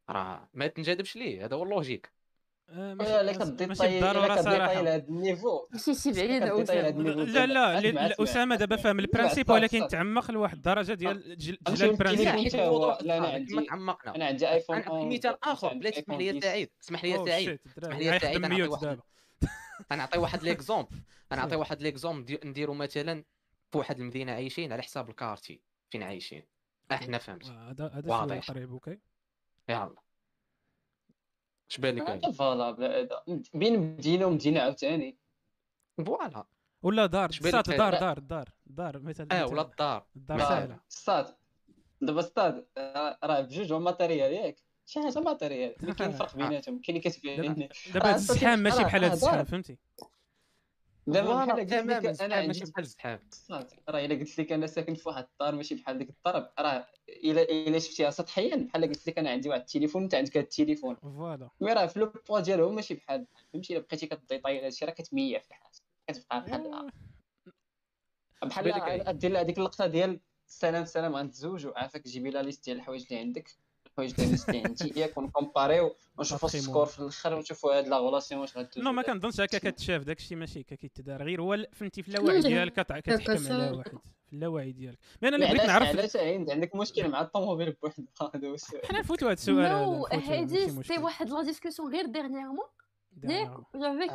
راه 0.10 0.50
ما 0.54 0.68
تنجذبش 0.68 1.16
ليه 1.16 1.46
هذا 1.46 1.56
هو 1.56 1.64
اللوجيك. 1.64 2.17
آه، 2.70 2.94
الا 2.94 3.32
كدي 3.32 3.66
بالضروره 3.66 4.42
صراحة 4.42 4.96
ال 4.96 5.05
niveau. 5.05 5.68
شي 5.76 5.96
شي 5.96 6.12
بعيد 6.12 6.44
لا 6.44 7.46
لا, 7.46 7.82
لا 7.82 8.24
أسامة 8.24 8.56
دابا 8.56 8.76
فاهم 8.76 9.00
ال 9.00 9.05
principe 9.05 9.50
ولكن 9.50 9.88
تعمق 9.88 10.32
لواحد 10.32 10.56
الدرجة 10.56 10.94
ديال 10.94 11.38
جلال 11.38 11.84
ال 11.84 11.92
principe 11.92 12.56
لا 13.02 13.18
أنا 13.18 13.28
عندي. 13.28 13.66
تعمقنا. 13.66 14.16
أنا 14.16 14.26
عندي 14.26 14.50
ايفون 14.50 14.84
مثال 14.88 15.38
آخر 15.44 15.74
بلا 15.74 15.90
تسمح 15.90 16.18
لي 16.18 16.42
سعيد. 16.42 16.70
اسمح 16.84 17.04
لي 17.04 17.26
سعيد. 17.26 17.60
اسمح 17.78 17.98
لي 17.98 18.20
سعيد 18.20 18.46
أنا 18.46 19.98
نعطي 19.98 20.20
واحد. 20.20 20.44
ليكزومبل 20.44 20.90
أنا 21.32 21.42
نعطي 21.42 21.56
واحد 21.56 21.82
ليكزومبل 21.82 22.40
نديرو 22.46 22.74
مثلا 22.74 23.24
في 23.72 23.78
واحد 23.78 24.00
المدينة 24.00 24.32
عايشين 24.32 24.74
على 24.74 24.82
حساب 24.82 25.10
الكارتي. 25.10 25.62
فين 25.90 26.04
عايشين؟ 26.04 26.44
أحنا 26.92 27.18
فهمت. 27.18 27.46
هذا 27.46 27.92
هذا 27.94 28.40
قريب 28.40 28.72
أوكي. 28.72 29.00
يلا. 29.70 30.07
اش 31.72 31.78
بان 31.78 31.96
لك 31.96 32.30
فوالا 32.30 32.72
بين 33.54 33.80
مدينة 33.80 34.26
ومدينة 34.26 34.60
عاوتاني. 34.60 35.18
فوالا. 36.06 36.46
ولا 36.82 37.06
دار 37.06 37.32
ستات 37.32 37.70
دار 37.70 38.00
دار 38.00 38.20
دار 38.20 38.50
دار 38.66 39.00
مثلا 39.00 39.42
آه 39.42 39.46
ولا 39.46 39.62
الدار. 39.62 40.06
الدار 40.16 40.40
ساهله 40.40 40.80
ستات 40.90 41.40
دابا 42.02 42.22
ستاد 42.22 42.68
راه 43.24 43.42
بجوج 43.42 43.74
هما 43.74 43.80
material 43.84 44.32
ياك. 44.34 44.64
شي 44.86 45.02
حاجة 45.02 45.20
material 45.20 45.96
كاين 45.96 46.12
فرق 46.12 46.36
بيناتهم 46.36 46.82
كاين 46.82 46.98
اللي 46.98 47.10
كتبين 47.10 47.70
دابا 47.94 48.16
الزحام 48.16 48.60
ماشي 48.60 48.84
بحال 48.84 49.04
هذا 49.04 49.14
الزحام 49.14 49.46
فهمتي؟ 49.46 49.78
دابا 51.08 51.46
بحال 51.46 51.58
لك 51.58 52.22
أنا 52.22 52.48
ماشي 52.48 52.66
بحال 52.66 52.84
الزحام 52.84 53.20
راه 53.90 54.06
إلا 54.06 54.16
قلت 54.16 54.40
لك 54.40 54.52
أنا 54.52 54.68
ساكن 54.68 54.96
في 54.96 55.10
واحد 55.10 55.28
الدار 55.32 55.56
ماشي 55.56 55.76
بحال 55.76 55.98
ديك 55.98 56.10
الدار 56.10 56.52
راه 56.60 56.88
إلا 57.10 57.42
إلا 57.42 57.80
شفتيها 57.80 58.10
سطحيا 58.10 58.56
بحال 58.56 58.86
قلت 58.86 59.08
لك 59.08 59.20
أنا 59.20 59.30
عندي 59.30 59.50
واحد 59.50 59.60
التليفون 59.62 60.04
أنت 60.04 60.16
عندك 60.16 60.38
هذا 60.38 60.44
التليفون. 60.44 60.96
voilà. 60.96 61.50
mais 61.62 61.74
راه 61.74 61.86
في 61.86 62.00
le 62.00 62.14
poids 62.30 62.40
ديالهم 62.40 62.76
ماشي 62.76 62.94
بحال 62.94 63.28
فهمتي؟ 63.54 63.74
إلا 63.74 63.82
بقيتي 63.86 64.08
ك 64.08 64.14
détailler 64.14 64.66
هادشي 64.66 64.86
راه 64.86 64.92
كتميع 64.92 65.40
في 65.40 65.48
الحاجة 65.48 65.72
كتبقى 66.08 66.42
بحال 66.42 66.72
بحال 68.44 69.18
دير 69.18 69.40
هذيك 69.40 69.58
اللقطة 69.58 69.88
ديال 69.88 70.20
سلام 70.48 70.86
سلام 70.86 71.16
غنتزوجوا 71.16 71.80
عافاك 71.80 72.08
جيبي 72.08 72.30
لا 72.30 72.42
ليست 72.42 72.66
ديال 72.66 72.78
الحوايج 72.78 73.06
اللي 73.10 73.20
عندك. 73.20 73.67
الحوايج 74.00 74.48
اللي 74.50 74.64
عندي 74.66 75.00
ياك 75.00 75.18
ونكومباريو 75.18 75.96
ونشوفوا 76.18 76.50
ال 76.50 76.56
score 76.56 76.86
في 76.86 77.00
الآخر 77.00 77.34
ونشوفوا 77.34 77.78
هاد 77.78 77.88
la 77.88 77.98
relation 77.98 78.42
واش 78.42 78.58
غادوز 78.58 78.84
non 78.84 78.92
ما 78.92 79.02
كنظنش 79.02 79.42
هكا 79.42 79.58
كتشاف 79.58 80.04
داكشي 80.04 80.36
ماشي 80.36 80.62
هكا 80.62 80.76
كيتدار 80.76 81.24
غير 81.24 81.42
هو 81.42 81.68
فهمتي 81.74 82.04
في 82.04 82.08
اللاوعي 82.08 82.42
ديالك 82.42 82.74
كتحكم 82.74 83.54
على 83.54 83.72
واحد 83.72 83.92
في 84.28 84.34
اللاوعي 84.34 84.72
ديالك 84.72 84.98
mais 84.98 85.28
أنا 85.28 85.38
بغيت 85.38 85.62
نعرف 85.62 85.88
علاش 85.88 86.16
عندك 86.16 86.76
مشكل 86.76 87.10
مع 87.10 87.22
الطوموبيل 87.22 87.72
بوحدها 87.84 88.58
حنا 88.84 89.00
نفوتوا 89.00 89.28
هذا 89.28 89.34
السؤال 89.34 89.72
non 89.72 90.06
هادي 90.06 90.84
c'est 90.84 90.98
واحد 90.98 91.30
la 91.30 91.44
discussion 91.44 91.92
غير 91.92 92.06
dernièrement 92.06 92.68
ياك 93.24 93.52
جافيك 93.76 94.12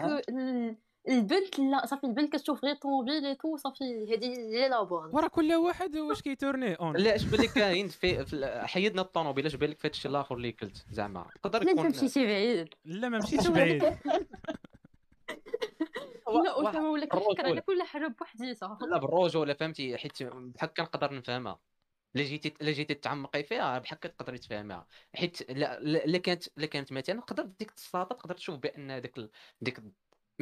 البنت 1.08 1.58
لا 1.58 1.86
صافي 1.86 2.04
البنت 2.06 2.32
كتشوف 2.36 2.64
غير 2.64 2.74
طوموبيل 2.74 3.26
اي 3.26 3.34
تو 3.34 3.56
صافي 3.56 4.14
هذه 4.14 4.26
هي 4.36 4.68
لا 4.68 4.82
بوان. 4.82 5.10
ورا 5.12 5.28
كل 5.28 5.52
واحد 5.54 5.96
واش 5.96 6.22
كيتورني 6.22 6.74
اون 6.74 6.96
لا 6.96 7.14
اش 7.14 7.24
بالك 7.24 7.52
كاين 7.52 7.88
في, 7.88 8.24
في 8.24 8.62
حيدنا 8.64 9.02
الطوموبيل 9.02 9.46
اش 9.46 9.54
بالك 9.54 9.78
في 9.78 9.86
هادشي 9.88 10.08
الآخر 10.08 10.34
اللي 10.34 10.50
قلت 10.50 10.86
زعما. 10.90 11.26
تقدر 11.42 11.62
يكون 11.62 11.82
لا 11.82 11.88
مشيتي 11.88 12.26
بعيد. 12.26 12.68
لا 12.84 13.08
ما 13.08 13.18
مشيتش 13.18 13.46
بعيد. 13.48 13.82
لا 16.44 16.70
اسامه 16.70 16.90
ولا 16.90 17.06
كيفكر 17.06 17.46
على 17.46 17.60
كل 17.60 17.82
حاجة 17.82 18.06
بوحديتها 18.06 18.78
لا 18.90 18.98
بالرجوله 18.98 19.54
فهمتي؟ 19.54 19.96
حيت 19.98 20.22
بحال 20.22 20.72
كنقدر 20.74 21.14
نفهمها. 21.14 21.60
الا 22.16 22.24
جيتي 22.24 22.54
الا 22.62 22.72
جيتي 22.72 22.94
تعمقي 22.94 23.42
فيها 23.42 23.78
بحال 23.78 24.00
تقدري 24.00 24.38
تفهمها 24.38 24.86
حيت 25.14 25.50
لا 25.50 25.80
لا 25.80 26.18
كانت 26.18 26.44
لا 26.56 26.66
كانت 26.66 26.92
مثلا 26.92 27.20
تقدر 27.20 27.42
ديك 27.42 27.70
الساطه 27.70 28.14
تقدر 28.14 28.34
تشوف 28.34 28.56
بأن 28.56 29.00
ديك 29.00 29.30
ديك 29.60 29.82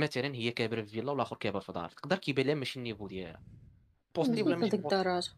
مثلا 0.01 0.35
هي 0.35 0.51
كابره 0.51 0.83
في 0.83 0.89
فيلا 0.91 1.13
والآخر 1.13 1.37
كابر 1.37 1.61
في 1.61 1.73
دار 1.73 1.89
تقدر 1.89 2.19
كيبان 2.19 2.47
لها 2.47 2.55
ماشي 2.55 2.79
ال 2.79 2.83
niveau 2.83 3.07
ديالها. 3.07 3.43
بوستي 4.15 4.43
ولا 4.43 4.57
ماشي 4.57 4.77
الدرجه 4.77 5.33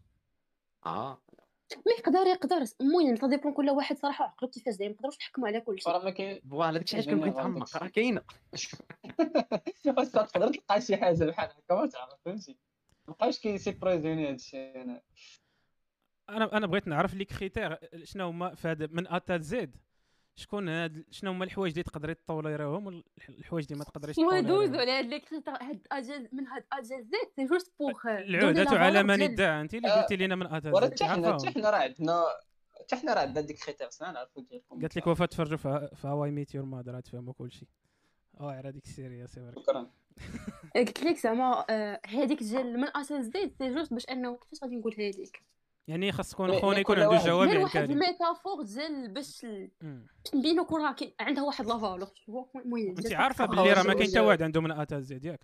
آه. 0.87 1.23
ما 1.87 1.93
يقدر 1.99 2.27
يقدر. 2.27 2.65
المهم 2.81 3.17
ça 3.17 3.27
dépend 3.27 3.53
كل 3.53 3.71
واحد 3.71 3.99
صراحة 3.99 4.25
عقلو 4.25 4.51
كيفاش 4.51 4.77
داير 4.77 4.91
نقدروش 4.91 5.19
نحكموا 5.19 5.49
على 5.49 5.61
كل 5.61 5.81
شيء 5.81 5.93
راه 5.93 6.05
ما 6.05 6.11
كاين 6.11 6.41
voilà 6.51 6.79
داكشي 6.79 6.97
علاش 6.97 7.09
كنبغي 7.09 7.31
نتعمق 7.31 7.77
راه 7.77 7.89
كاينة. 7.89 8.23
تقدر 9.85 10.49
تلقى 10.53 10.81
شي 10.81 10.97
حاجة 10.97 11.25
بحال 11.25 11.51
هكا؟ 11.51 11.75
ما 11.75 11.87
تعرف 11.87 12.21
فهمتي. 12.25 12.59
ما 13.09 13.15
بقاوش 13.15 13.39
كيسيبريزيوني 13.39 14.29
هادشي 14.29 14.71
أنا 14.83 15.03
أنا 16.29 16.57
أنا 16.57 16.67
بغيت 16.67 16.89
نعرف 16.89 17.15
ليك 17.15 17.33
كريتير 17.33 17.79
شنو 18.05 18.29
هما 18.29 18.55
في 18.55 18.69
هذا 18.69 18.89
من 18.91 19.09
اتا 19.09 19.39
زد 19.39 19.77
شكون 20.37 20.69
هاد 20.69 21.05
شنو 21.11 21.31
هما 21.31 21.45
الحوايج 21.45 21.73
اللي 21.73 21.83
تقدري 21.83 22.15
تطوليريهم 22.15 23.03
الحوايج 23.29 23.65
اللي 23.65 23.79
ما 23.79 23.85
تقدريش 23.85 24.19
ودوزو 24.19 24.79
على 24.79 24.93
هاد 24.93 25.05
ليك 25.05 25.35
هاد 25.49 25.87
أجل 25.93 26.29
من 26.33 26.47
هاد 26.47 26.65
أجل 26.73 27.05
زيت 27.05 27.33
سي 27.37 27.45
جوست 27.45 27.73
بوغ 27.79 28.09
العودة 28.09 28.71
على 28.71 29.03
من 29.03 29.23
ادعى 29.23 29.61
أنت 29.61 29.75
اللي 29.75 29.91
قلتي 29.91 30.17
لنا 30.17 30.35
من 30.35 30.61
زد 30.61 30.77
حتى 30.85 31.05
حنا 31.05 31.33
حتى 31.33 31.51
حنا 31.51 31.71
راه 31.71 31.79
عندنا 31.79 32.25
حتى 32.81 32.97
حنا 32.97 33.15
راه 33.15 33.21
عندنا 33.21 33.47
ديك 33.47 33.65
كريتير 33.65 33.87
خصنا 33.87 34.13
نعرفوا 34.13 34.43
ديالكم 34.43 34.81
قالت 34.81 34.97
لك 34.97 35.07
وفاء 35.07 35.27
تفرجوا 35.27 35.57
في 35.95 36.09
هواي 36.09 36.31
ميت 36.31 36.55
يور 36.55 36.65
مادر 36.65 37.01
تفهموا 37.01 37.33
كلشي 37.33 37.67
واعر 38.35 38.69
هذيك 38.69 38.85
السيريا 38.85 39.27
سي 39.27 39.53
شكرا. 39.57 39.91
قلت 40.77 41.03
لك 41.03 41.17
زعما 41.17 41.65
هذيك 42.07 42.43
ديال 42.43 42.81
من 42.81 42.97
A 42.97 43.11
تا 43.11 43.25
Z 43.25 43.30
c'est 43.30 43.55
juste 43.59 43.93
باش 43.93 44.07
أنه 44.11 44.37
كيفاش 44.37 44.63
غادي 44.63 44.77
نقولها 44.77 45.11
لك 45.11 45.43
يعني 45.89 46.13
خاص 46.13 46.33
يكون 46.33 46.53
خونا 46.53 46.79
يكون 46.79 46.99
عنده 47.01 47.25
جواب 47.25 47.49
يعني 47.49 47.63
واحد 47.63 47.91
ال 47.91 47.98
métaphore 47.98 48.63
ديال 48.63 49.09
باش 49.09 49.47
نبينو 50.35 50.65
كون 50.65 50.83
راه 50.83 50.97
عندها 51.21 51.45
واحد 51.45 51.67
la 51.67 51.79
valeur 51.79 52.09
المهم 52.57 52.89
انت 52.99 53.13
عارفة 53.13 53.47
باللي 53.47 53.73
راه 53.73 53.83
ما 53.83 53.95
كاين 53.95 54.11
حتى 54.11 54.21
واحد 54.21 54.43
عنده 54.43 54.61
من 54.61 54.71
A 54.71 54.86
تا 54.86 55.01
Z 55.01 55.25
ياك 55.25 55.41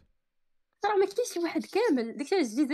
راه 0.84 0.96
ما 0.96 1.06
كاينش 1.06 1.32
شي 1.32 1.38
واحد 1.38 1.64
كامل. 1.66 2.16
داك 2.16 2.32
الشيء 2.32 2.42
جديد 2.42 2.72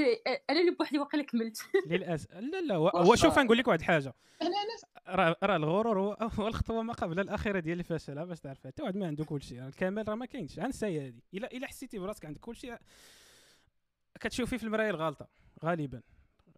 أنا 0.50 0.60
اللي 0.60 0.70
بوحدي 0.70 0.98
واقيلا 0.98 1.22
كملت. 1.22 1.58
للاسف 1.90 2.32
لا 2.32 2.60
لا 2.60 2.74
هو 2.76 3.14
شوف 3.14 3.38
نقول 3.38 3.58
لك 3.58 3.68
واحد 3.68 3.78
الحاجة 3.78 4.14
راه 5.08 5.36
راه 5.42 5.56
الغرور 5.56 5.98
هو 6.38 6.48
الخطوة 6.48 6.82
ما 6.82 6.92
قبل 6.92 7.20
الأخيرة 7.20 7.60
ديال 7.60 7.78
الفشل 7.78 8.26
باش 8.26 8.40
تعرف. 8.40 8.66
حتى 8.66 8.82
واحد 8.82 8.96
ما 8.96 9.06
عنده 9.06 9.24
كل 9.24 9.42
شيء. 9.42 9.66
الكامل 9.66 10.08
راه 10.08 10.14
ما 10.14 10.26
كاينش. 10.26 10.58
غنساي 10.58 11.08
هذه. 11.08 11.20
الا 11.34 11.52
إلا 11.52 11.66
حسيتي 11.66 11.98
براسك 11.98 12.24
عندك 12.24 12.40
كل 12.40 12.56
شيء 12.56 12.76
كتشوفي 14.20 14.58
في 14.58 14.64
المرايه 14.64 14.90
الغالطة 14.90 15.28
غالبا. 15.64 16.02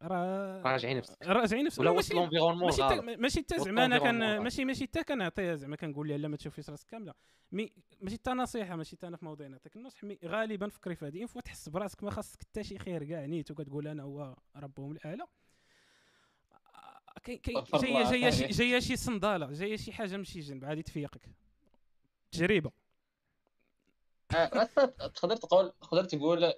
راه 0.02 0.62
راجعين 0.62 0.96
نفسك. 0.96 1.16
راجعين 1.22 1.64
نفسك. 1.64 1.80
ولا 1.80 1.90
l'environnement 1.90 2.72
ماشي 3.18 3.40
حتى 3.40 3.58
زعما 3.58 3.84
أنا 3.84 3.98
كان 3.98 4.38
ماشي 4.38 4.64
ماشي 4.64 4.84
حتى 4.84 5.04
كنعطيها 5.04 5.54
زعما 5.54 5.76
كنقول 5.76 6.08
لها 6.08 6.18
لا 6.18 6.28
ما 6.28 6.36
تشوفيش 6.36 6.70
راسك 6.70 6.88
كاملة. 6.88 7.14
mais 7.52 7.72
ماشي 8.00 8.16
حتى 8.16 8.30
نصيحة 8.30 8.76
ماشي 8.76 8.96
حتى 8.96 9.06
أنا 9.06 9.16
في 9.16 9.24
موضوع 9.24 9.46
نعطيك 9.46 9.76
النصح 9.76 10.04
mais 10.04 10.18
غالبا 10.24 10.68
فكري 10.68 10.94
في 10.94 11.06
هذه. 11.06 11.24
فوا 11.24 11.40
تحس 11.40 11.68
براسك 11.68 12.04
ما 12.04 12.10
خاصك 12.10 12.40
حتى 12.40 12.64
شي 12.64 12.78
خير 12.78 13.04
كاع 13.04 13.24
نيت 13.26 13.50
وكتقول 13.50 13.88
أنا 13.88 14.02
هو 14.02 14.36
ربهم 14.56 14.92
الأعلى. 14.92 15.24
كاين 17.24 17.40
جاية 17.74 18.10
جاية 18.10 18.30
شي 18.30 18.46
جاية 18.46 18.80
شي 18.80 18.96
صندالة 18.96 19.52
جاية 19.52 19.76
شي 19.76 19.92
حاجة 19.92 20.16
من 20.16 20.24
شي 20.24 20.40
جنب 20.40 20.64
غادي 20.64 20.82
تفيقك 20.82 21.30
تجربة. 22.32 22.70
آه، 24.36 24.48
تقدر 25.14 25.36
تقول 25.36 25.72
تقدر 25.80 26.04
تقول 26.04 26.52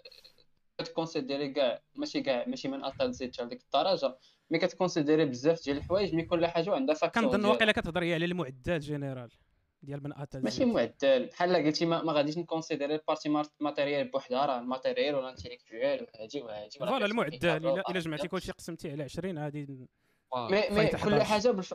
كتكونسيديري 0.78 1.48
كاع 1.48 1.82
ماشي 1.94 2.20
كاع 2.20 2.44
ماشي 2.46 2.68
من 2.68 2.84
A 2.84 2.99
تا 2.99 3.14
Z 3.14 3.40
لديك 3.40 3.62
الدرجه 3.62 4.18
mais 4.50 4.58
كتكونسيديري 4.58 5.24
بزاف 5.24 5.64
ديال 5.64 5.76
الحوايج 5.76 6.14
mais 6.14 6.22
كل 6.22 6.46
حاجة 6.46 6.74
عندها 6.74 6.94
facteur 6.94 7.22
كنظن 7.22 7.44
واقيلا 7.44 7.72
كتهضر 7.72 8.02
هي 8.02 8.14
على 8.14 8.24
المعدل 8.24 8.80
général 8.80 9.30
ديال 9.82 10.04
من 10.04 10.12
اتل 10.12 10.42
ماشي 10.42 10.64
معدل 10.64 11.26
بحال 11.26 11.56
قلتي 11.56 11.86
ما, 11.86 12.02
ما 12.02 12.12
غاديش 12.12 12.38
نكونسيديري 12.38 12.94
ال 12.94 13.01
partie 13.01 13.42
matérielle 13.60 14.08
بوحدها 14.08 14.46
راه 14.46 14.58
ال 14.58 14.65
matériel 14.65 15.14
ولا 15.14 15.24
ال 15.24 15.31
intellectuel 15.31 16.06
وهادي 16.14 16.42
وهادي 16.42 16.78
voilà 16.78 17.06
المعدل 17.06 17.66
الا 17.90 18.00
جمعتي 18.00 18.28
كلشي 18.28 18.52
قسمتيه 18.52 18.92
على 18.92 19.02
20 19.02 19.38
غادي 19.38 19.88
مي 20.36 20.70
مي 20.70 20.86
كل 20.86 21.22
حاجة 21.22 21.50
بالف... 21.50 21.74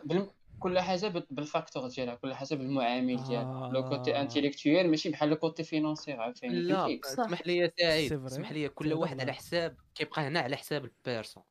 كل 0.60 0.80
حاجة 0.80 1.08
بال 1.08 1.26
facteur 1.26 1.88
ديالها 1.88 2.16
كل 2.16 2.34
حاجة 2.34 2.56
بالمعامل 2.56 3.24
ديالها. 3.24 3.70
le 3.74 3.90
côté 3.90 4.22
intellectuel 4.22 4.90
ماشي 4.90 5.10
بحال 5.10 5.30
le 5.30 5.36
côté 5.36 5.64
financier 5.64 6.14
عاوتاني. 6.14 6.62
لا 6.62 7.00
اسمح 7.06 7.48
لي 7.48 7.72
سعيد 7.80 8.14
اسمح 8.14 8.52
لي 8.52 8.70
كل 8.70 8.94
واحد 8.94 9.22
على 9.22 9.34
حساب 9.34 9.78
كيبقى 9.96 10.22
هنا 10.22 10.40
على 10.40 10.56
حساب 10.56 10.86
la 10.86 10.97
personne 10.97 11.44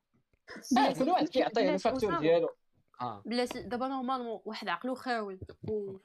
آه 0.79 0.93
كل 0.93 1.09
واحد 1.09 1.29
كيعطيه 1.29 1.75
الفاكتور 1.75 2.19
ديالو. 2.19 2.49
آه. 3.01 3.23
بلاتي 3.27 3.63
دابا 3.63 3.89
normalement 3.89 4.41
واحد 4.45 4.69
عقلو 4.69 4.95
خاوي. 4.95 5.39
و 5.69 5.97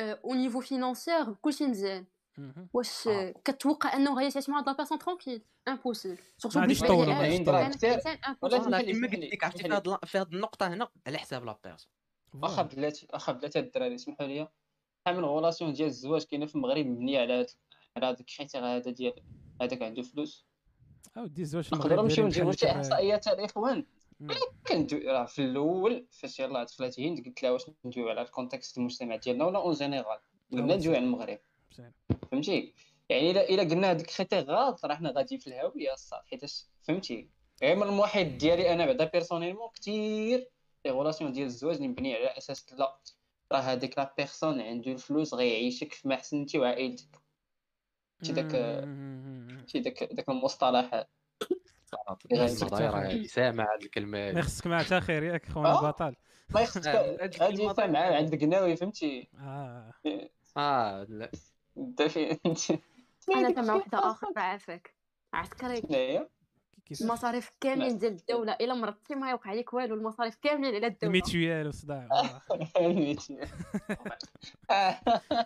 au 0.00 0.34
niveau 0.34 0.60
financier 0.60 1.34
كلشي 1.34 1.66
مزيان. 1.66 2.04
واش 2.74 3.08
كتوقع 3.44 3.96
انه 3.96 4.16
غادي 4.16 4.30
تعيش 4.30 4.48
مع 4.48 4.58
هاد 4.58 4.66
la 4.66 4.72
personne 4.72 4.98
tranquille 4.98 5.42
impossible 5.68 6.18
surtout 6.36 6.60
غاديش 6.60 6.80
طولوا 6.80 7.18
ولكن 8.42 8.76
كيما 8.78 9.08
قلت 9.08 9.32
لك 9.32 9.44
عرفتي 9.44 9.96
في 10.06 10.18
هاد 10.18 10.34
النقطة 10.34 10.68
هنا 10.68 10.88
على 11.06 11.18
حساب 11.18 11.44
la 11.44 11.58
personne. 11.64 11.90
واخا 12.34 12.62
بلاتي 12.62 13.06
واخا 13.12 13.32
بلاتي 13.32 13.58
الدراري 13.58 13.94
اسمحوا 13.94 14.26
لي. 14.26 14.48
شحال 15.04 15.16
من 15.16 15.24
relations 15.24 15.72
ديال 15.72 15.88
الزواج 15.88 16.24
كاينة 16.24 16.46
في 16.46 16.54
المغرب 16.54 16.86
مبنية 16.86 17.20
على 17.20 17.32
هاد 17.32 17.50
على 17.96 18.06
هاد 18.06 18.18
ال 18.20 18.26
critère 18.26 18.64
هذا 18.64 18.90
ديال 18.90 19.12
هذاك 19.62 19.82
عنده 19.82 20.02
فلوس. 20.02 20.46
اودي 21.16 21.42
الزواج 21.42 21.64
في 21.64 21.72
المغرب 21.72 21.90
نقدروا 21.90 22.04
نمشيو 22.04 22.26
نديرو 22.26 22.52
شي 22.52 22.70
احصائيات 22.70 23.28
الاخوان 23.28 23.84
كندوي 24.66 25.00
راه 25.00 25.24
في 25.24 25.42
الأول 25.42 26.06
فاش 26.10 26.40
يلاه 26.40 26.64
دخلت 26.64 27.00
هند 27.00 27.26
قلت 27.26 27.42
لها 27.42 27.50
واش 27.50 27.70
ندويو 27.84 28.08
على 28.08 28.22
ال 28.22 28.28
contexte 28.28 28.78
المجتمع 28.78 29.16
ديالنا 29.16 29.44
ولا 29.44 29.58
en 29.58 29.74
général؟ 29.74 30.18
قلنا 30.52 30.76
ندويو 30.76 30.96
على 30.96 31.04
المغرب. 31.04 31.38
فهمتي؟ 32.30 32.74
يعني 33.08 33.30
الا 33.30 33.48
إلا 33.48 33.62
قلنا 33.62 33.90
هذيك 33.90 34.10
خيتي 34.10 34.40
غلط 34.40 34.84
راه 34.84 34.94
حنا 34.94 35.10
غادي 35.10 35.38
في 35.38 35.46
الهاوية 35.46 35.92
الصاد 35.92 36.20
حيتاش 36.26 36.64
فهمتي؟ 36.82 37.28
غير 37.62 37.76
من 37.76 37.82
المحيط 37.82 38.40
ديالي 38.40 38.72
أنا 38.72 38.86
بعدا 38.86 39.04
personnellement 39.04 39.68
كثير 39.74 40.48
لي 40.84 40.90
غولاسيون 40.90 41.32
ديال 41.32 41.46
الزواج 41.46 41.76
اللي 41.76 41.88
مبني 41.88 42.14
على 42.14 42.26
أساس 42.38 42.72
لا 42.72 42.98
راه 43.52 43.58
هذيك 43.58 43.98
لا 43.98 44.14
بيرسون 44.16 44.60
عنده 44.60 44.92
الفلوس 44.92 45.34
غيعيشك 45.34 45.92
في 45.92 46.08
ما 46.08 46.16
حسنتي 46.16 46.58
وعائلتك 46.58 47.22
شي 48.22 48.32
داك 48.32 48.52
شي 49.66 49.80
داك 49.80 50.04
داك 50.04 50.28
المصطلحات 50.28 51.10
سامع 53.26 53.64
هذه 53.64 53.84
الكلمة 53.84 54.32
ما 54.32 54.42
خصك 54.42 54.66
مع 54.66 54.82
حتى 54.82 55.00
خير 55.00 55.22
ياك 55.22 55.48
خونا. 55.48 55.80
بطل 55.80 56.14
ما 56.50 56.64
خصك 56.64 56.86
هذه 57.42 57.72
سامعه 57.72 58.16
عند 58.16 58.40
قناوي 58.40 58.76
فهمتي 58.76 59.28
آه 59.38 59.94
آه 60.56 61.06
لا 61.08 61.30
أنا 63.36 63.50
تما 63.50 63.74
وحده 63.74 63.98
أخرى 64.10 64.32
عافاك 64.36 64.94
عسكري 65.32 65.82
المصاريف 67.02 67.50
كاملين 67.60 67.98
ديال 67.98 68.12
الدولة 68.12 68.52
إلا 68.52 68.74
مرضتي 68.74 69.14
ما 69.14 69.30
يوقع 69.30 69.50
عليك 69.50 69.72
والو 69.74 69.94
المصاريف 69.94 70.36
كاملين 70.42 70.74
على 70.74 70.86
الدولة. 70.86 70.98
الميتويال 71.02 71.68
وصداع 71.68 72.08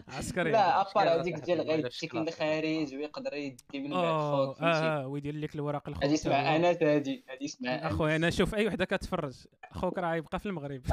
عسكري. 0.08 0.50
لا 0.52 0.80
ابار 0.80 1.20
هذيك 1.20 1.34
ديال 1.38 1.60
غير 1.60 1.86
التكن 1.86 2.28
الخارج 2.28 2.94
ويقدر 2.94 3.34
يدي 3.34 3.58
من 3.74 3.90
بعد 3.90 4.20
خوك 4.20 4.62
آه 4.62 5.06
ويدير 5.06 5.34
لك 5.36 5.54
الوراق 5.54 5.88
الخوف 5.88 6.04
هذه 6.04 6.14
اسمع 6.14 6.56
أنا 6.56 6.70
هذه 6.70 7.22
هذه 7.28 7.44
اسمع 7.44 7.70
أخويا 7.70 8.16
أنا 8.16 8.30
شوف 8.30 8.54
أي 8.54 8.66
وحدة 8.66 8.84
كتفرج. 8.84 9.34
أخوك 9.72 9.98
راه 9.98 10.14
يبقى 10.14 10.38
في 10.38 10.46
المغرب. 10.46 10.82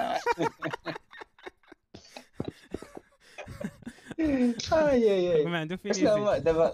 آي 4.73 5.35
آي 5.35 5.45
ما 5.45 5.59
عنده 5.59 5.75
فين 5.75 5.91
دابا 6.43 6.73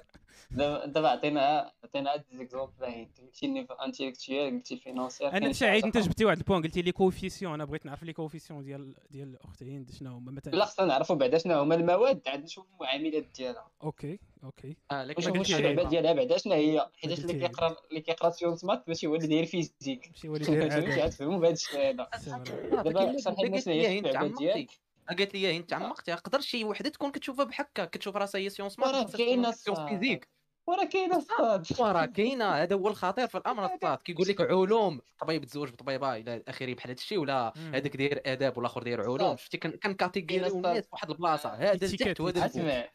دابا 0.51 1.07
عطينا 1.07 1.71
عطينا 1.83 2.13
هاد 2.13 2.23
l'exemple 2.31 2.85
قلتي 2.85 3.65
intellectuel 3.85 4.53
قلتي 4.53 4.77
financier 4.77 5.37
أنا 5.37 5.53
سعيد 5.53 5.85
انت 5.85 5.97
جبتي 5.97 6.25
واحد 6.25 6.37
ال 6.37 6.41
point 6.41 6.63
قلتي 6.63 6.81
les 6.81 6.91
coefficients 6.91 7.53
أنا 7.53 7.65
بغيت 7.65 7.85
نعرف 7.85 8.03
les 8.03 8.13
coefficients 8.13 8.63
ديال 8.63 8.95
ديال 9.09 9.27
الاخت 9.27 9.63
هند 9.63 9.91
شنو 9.91 10.11
هما 10.11 10.31
مثلا 10.31 10.55
لا 10.55 10.65
خصنا 10.65 10.85
نعرفوا 10.85 11.15
بعدا 11.15 11.37
شنو 11.37 11.59
هما 11.59 11.75
المواد 11.75 12.21
عاد 12.27 12.43
نشوفوا 12.43 12.71
المعاملات 12.75 13.25
ديالها 13.35 13.71
okay 13.83 14.19
okay 14.43 14.77
آه 14.91 15.03
لكن 15.03 15.21
نشوفوا 15.21 15.57
اللعبه 15.57 15.89
ديالها 15.89 16.13
بعدا 16.13 16.37
شنو 16.37 16.53
هي 16.53 16.89
حيت 17.01 17.19
اللي 17.19 17.33
كيقرا 17.33 17.75
اللي 17.89 18.01
كيقرا 18.01 18.29
sciences 18.29 18.63
maths 18.63 18.87
ماشي 18.87 19.07
هو 19.07 19.15
اللي 19.15 19.27
داير 19.27 19.45
physique 19.45 20.09
ماشي 20.11 20.27
هو 20.27 20.35
اللي 20.35 20.69
داير 20.69 21.07
تفهموا 21.07 21.39
بهذا 21.39 21.53
الشيء 21.53 21.79
هذا 21.79 22.07
دابا 22.81 23.17
شرح 23.17 23.39
لنا 23.39 23.59
شنو 23.59 23.73
هي 23.73 23.99
اللعبه 23.99 24.37
ديالك 24.37 24.84
قالت 25.09 25.33
لي 25.33 25.57
أنت 25.57 25.73
عمقت 25.73 26.07
يقدر 26.07 26.39
شي 26.39 26.63
وحدة 26.63 26.89
تكون 26.89 27.11
كتشوفها 27.11 27.45
بحكا 27.45 27.85
كتشوف 27.85 28.15
راسها 28.15 28.41
هي 28.41 28.49
sciences 28.49 28.79
maths 28.79 29.15
كاينة 29.15 29.51
physique. 29.51 30.29
وراه 30.67 30.85
كاينة 30.85 31.17
الصاد 31.17 31.67
وراه 31.79 32.05
كاينة. 32.05 32.45
هذا 32.45 32.75
هو 32.75 32.87
الخطير 32.87 33.27
في 33.27 33.37
الأمر 33.37 33.65
الصاد 33.65 33.97
كيقول 33.97 34.27
لك 34.27 34.41
علوم. 34.41 35.01
طبيب 35.19 35.45
تزوج 35.45 35.69
بطبيبة 35.69 36.15
إلى 36.15 36.43
آخره 36.47 36.73
بحال 36.73 36.91
هذا 36.91 36.99
الشيء 36.99 37.17
ولا 37.17 37.53
هذاك 37.57 37.97
داير 37.97 38.21
آداب 38.25 38.57
والآخر 38.57 38.83
داير 38.83 39.01
علوم. 39.01 39.37
شفتي 39.37 39.57
كان 39.57 39.93
catégorie 39.93 40.47
الناس 40.47 40.83
في 40.83 40.89
واحد 40.91 41.09
البلاصة. 41.09 41.49
هذا 41.49 41.85
الجهد 41.85 42.21
وهذا 42.21 42.45
أسمع. 42.45 42.85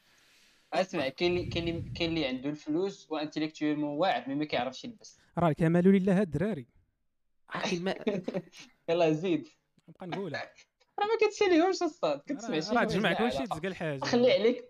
أسمع. 0.72 1.08
كاين 1.08 1.36
اللي 1.36 1.82
كاين 1.94 2.10
اللي 2.10 2.26
عنده 2.26 2.50
الفلوس 2.50 3.06
و 3.10 3.15
intellectuellement 3.15 3.98
واعد 3.98 4.28
mais 4.28 4.34
ما 4.34 4.44
كيعرفش 4.44 4.84
يلبس. 4.84 5.18
راه 5.38 5.52
كمال 5.52 5.84
لله 5.84 6.22
الدراري. 6.22 6.66
يلا 8.88 9.12
زيد. 9.12 9.48
نبقى 9.88 10.06
نقولها. 10.06 10.52
راه 11.00 11.06
ما 11.06 11.28
كتساليهمش 11.28 11.82
الصاد 11.82 12.20
كتسمع 12.26 12.60
شي 12.60 12.74
راه 12.74 12.84
تجمع 12.84 13.12
كلشي 13.12 13.46
تزقى 13.46 13.68
الحاجة. 13.68 14.00
خلي 14.00 14.32
عليك 14.32 14.64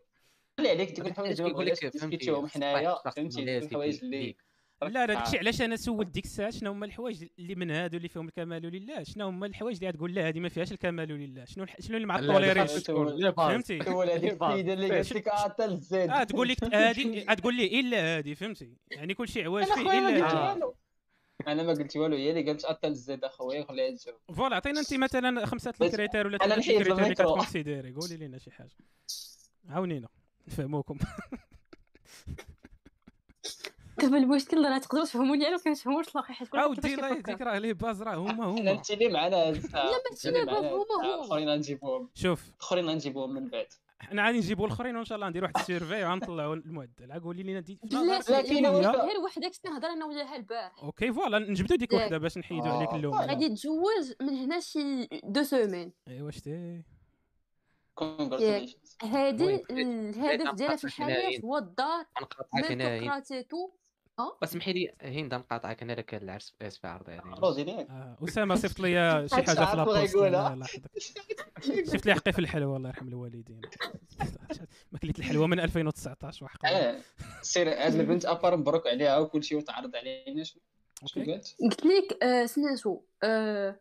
خلي 0.58 0.70
عليك 0.70 0.90
تقول 0.90 1.06
الحوايج 1.08 1.42
كيقول 1.42 1.66
لك 1.66 1.96
فهمتيهم 1.96 2.48
حنايا 2.48 2.96
فهمتي؟ 3.16 3.58
الحوايج 3.58 4.04
اللي 4.04 4.36
لا 4.82 4.88
لا 4.88 5.06
داكشي 5.06 5.38
علاش 5.38 5.62
أنا 5.62 5.76
سولت 5.76 6.08
ديك 6.08 6.24
الساعة؟ 6.24 6.50
شنو 6.50 6.70
هما 6.70 6.86
الحوايج 6.86 7.24
اللي 7.38 7.54
من 7.54 7.70
هادو 7.70 7.96
اللي 7.96 8.08
فيهم 8.08 8.28
الكمال 8.28 8.62
لله 8.62 9.02
شنو 9.02 9.26
هما 9.26 9.46
الحوايج 9.46 9.76
اللي 9.76 9.92
تقول 9.92 10.14
لا 10.14 10.28
هذه 10.28 10.40
ما 10.40 10.48
فيهاش 10.48 10.72
الكمال 10.72 11.08
لله 11.08 11.44
شنو 11.44 11.66
شنو 11.80 11.96
اللي 11.96 12.06
معطوليرين 12.06 12.66
فهمتي؟ 13.32 13.78
تقول 13.88 14.10
هذيك 14.10 14.42
السيدة 14.42 14.72
اللي 14.72 14.90
قالت 14.90 15.12
لك 15.12 15.28
حتى 15.28 15.64
الزيد 15.64 16.10
آه 16.10 16.24
تقول 16.24 16.48
لك 16.48 16.64
هذه 16.74 17.34
تقول 17.34 17.54
لي 17.54 17.80
إلا 17.80 18.18
هذه 18.18 18.34
فهمتي؟ 18.34 18.76
يعني 18.90 19.14
كل 19.14 19.28
شيء 19.28 19.44
عواج 19.44 19.64
فيه 19.64 19.98
إلا 19.98 20.52
هذه 20.52 20.72
أنا 21.48 21.62
ما 21.62 21.72
قلت 21.72 21.96
والو 21.96 22.16
هي 22.16 22.30
اللي 22.30 22.42
قالت 22.42 22.66
حتى 22.66 22.86
الزيد 22.86 23.24
اخويا 23.24 23.64
خليها 23.64 23.96
تجاوب 23.96 24.18
voilà 24.36 24.56
عطينا 24.56 24.80
أنت 24.80 24.94
مثلا 24.94 25.46
خمسة 25.46 25.74
ال 25.82 25.87
critères 25.87 26.26
ولا 26.26 26.38
ثلاثة 26.38 26.54
ال 26.70 26.73
critères 26.73 26.96
اللي 27.04 27.14
كت 27.14 27.26
considérer 27.26 27.86
ي 27.86 27.92
قولي 27.94 28.16
لنا 28.16 28.38
شي 28.38 28.50
حاجة. 28.50 28.70
عاونينا 29.68 30.08
نفهموكم 30.48 30.98
دابا 33.98 34.16
المشكل 34.22 34.64
راه 34.64 34.78
تقدروا 34.78 35.04
تفهموني 35.04 35.46
أنا 35.48 35.56
ما 35.56 35.62
كنفهموش 35.62 36.08
الآخر 36.08 36.32
حيت 36.32 36.48
كل 36.48 36.58
عاودي 36.58 36.94
الله 36.94 37.08
يهديك 37.16 37.40
راه 37.40 37.58
les 37.58 37.72
bases 37.72 38.02
راه 38.02 38.14
هما 38.16 38.44
هما. 38.44 38.70
انت 38.70 38.90
اللي 38.90 39.08
معنا 39.08 39.50
لا 39.50 39.60
ماشي 40.10 40.30
دابا 40.30 40.58
هما 40.58 40.84
هما. 41.02 41.20
اخرين 41.20 41.48
نجيبوهم. 41.56 42.08
شوف. 42.14 42.44
اخرين 42.60 42.86
نجيبوهم 42.86 43.34
من 43.34 43.48
بعد 43.48 43.66
حنا 44.00 44.26
غادي 44.26 44.38
نجيبوا 44.38 44.66
الاخرين 44.66 44.96
وان 44.96 45.04
شاء 45.04 45.16
الله 45.16 45.28
ندير 45.28 45.42
واحد 45.42 45.56
ال 45.56 45.63
survey 45.63 46.04
وغنطلعوا 46.04 46.54
المعدل 46.54 47.20
قولي 47.20 47.42
لنا 47.42 47.60
دي 47.60 47.80
لا 47.82 48.20
كاينة 48.42 48.70
غير 48.80 49.20
وحدة 49.24 49.48
كنت 49.48 49.66
نهضر 49.66 49.88
أنا 49.88 50.04
وياها 50.04 50.36
البارح. 50.36 50.82
OK 50.82 51.12
voilà 51.12 51.38
نجبدوا 51.38 51.76
ديك 51.76 51.92
وحدة 51.92 52.18
باش 52.18 52.38
نحيدوا 52.38 52.68
عليك 52.68 52.94
اللوم 52.94 53.14
غادي 53.14 53.48
تزوج 53.48 54.12
من 54.20 54.34
هنا 54.34 54.60
شي 54.60 55.08
deux 55.24 55.42
semaines 55.42 55.92
ايوا 56.08 56.30
شتي 56.30 56.82
هادي 59.02 59.62
الهدف 59.70 60.54
ديالها 60.54 60.76
في 60.76 60.84
الحياة 60.84 61.40
هو 61.44 61.58
الدار 61.58 62.04
نقاطعك 62.22 63.46
اسمحي 64.42 64.72
لي 64.72 64.94
هند 65.02 65.34
نقاطعك 65.34 65.82
أنا 65.82 65.92
لك 65.92 66.14
العرس 66.14 66.54
اسف 66.62 66.86
عرضي 66.86 67.12
يعني؟ 67.12 67.34
آه، 67.90 68.16
أسامة 68.24 68.54
صيفط 68.54 68.80
لي 68.80 69.28
شي 69.34 69.34
حاجة 69.34 69.64
في 69.64 69.76
la 69.76 69.88
poste 69.88 70.16
شفت 71.92 72.06
لي 72.06 72.14
حقي 72.14 72.32
في 72.32 72.38
الحلوى 72.38 72.76
الله 72.76 72.88
يرحم 72.88 73.08
الوالدين. 73.08 73.60
ما 74.92 74.98
كليت 74.98 75.18
الحلوى 75.18 75.46
من 75.46 75.60
2019 75.60 76.44
وحق 76.44 76.66
آه 76.66 77.00
سير 77.42 77.68
هاد 77.68 77.94
البنت 77.94 78.24
à 78.24 78.31
part 78.31 78.56
مبروك 78.56 78.86
عليها 78.86 79.18
وكل 79.18 79.44
شيء 79.44 79.58
وتعرض 79.58 79.96
علينا. 79.96 80.44
قلت؟ 81.16 81.86
لك 81.86 82.22
آه 82.22 82.46
سميتو 82.46 83.00
آه 83.22 83.80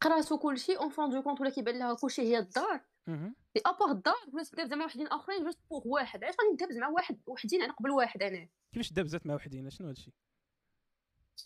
قرأتو 0.00 0.38
كلشي 0.38 0.76
en 0.76 0.88
fin 0.88 1.10
de 1.10 1.22
compte 1.22 1.40
ولا 1.40 1.50
كيبان 1.50 1.78
لها 1.78 1.94
كلشي 1.94 2.22
هي 2.22 2.38
الدار. 2.38 2.80
et 3.08 3.62
à 3.66 3.71
part 3.71 3.90
الدار 3.90 4.14
ولات 4.32 4.54
دابا 4.54 4.68
زعما 4.68 4.84
وحدين 4.84 5.06
آخرين 5.06 5.44
juste 5.44 5.58
pour 5.70 5.88
واحد. 5.88 6.24
علاش 6.24 6.34
غادي 6.40 6.52
نداب 6.54 6.72
زعما 6.72 6.88
واحد 6.88 7.18
وحدين 7.26 7.62
أنا 7.62 7.72
قبل 7.72 7.90
واحد 7.90 8.22
أنا؟ 8.22 8.48
كيفاش 8.72 8.92
دابزات 8.92 9.26
مع 9.26 9.34
وحدين 9.34 9.70
شنو 9.70 9.88
هادشي؟ 9.88 10.12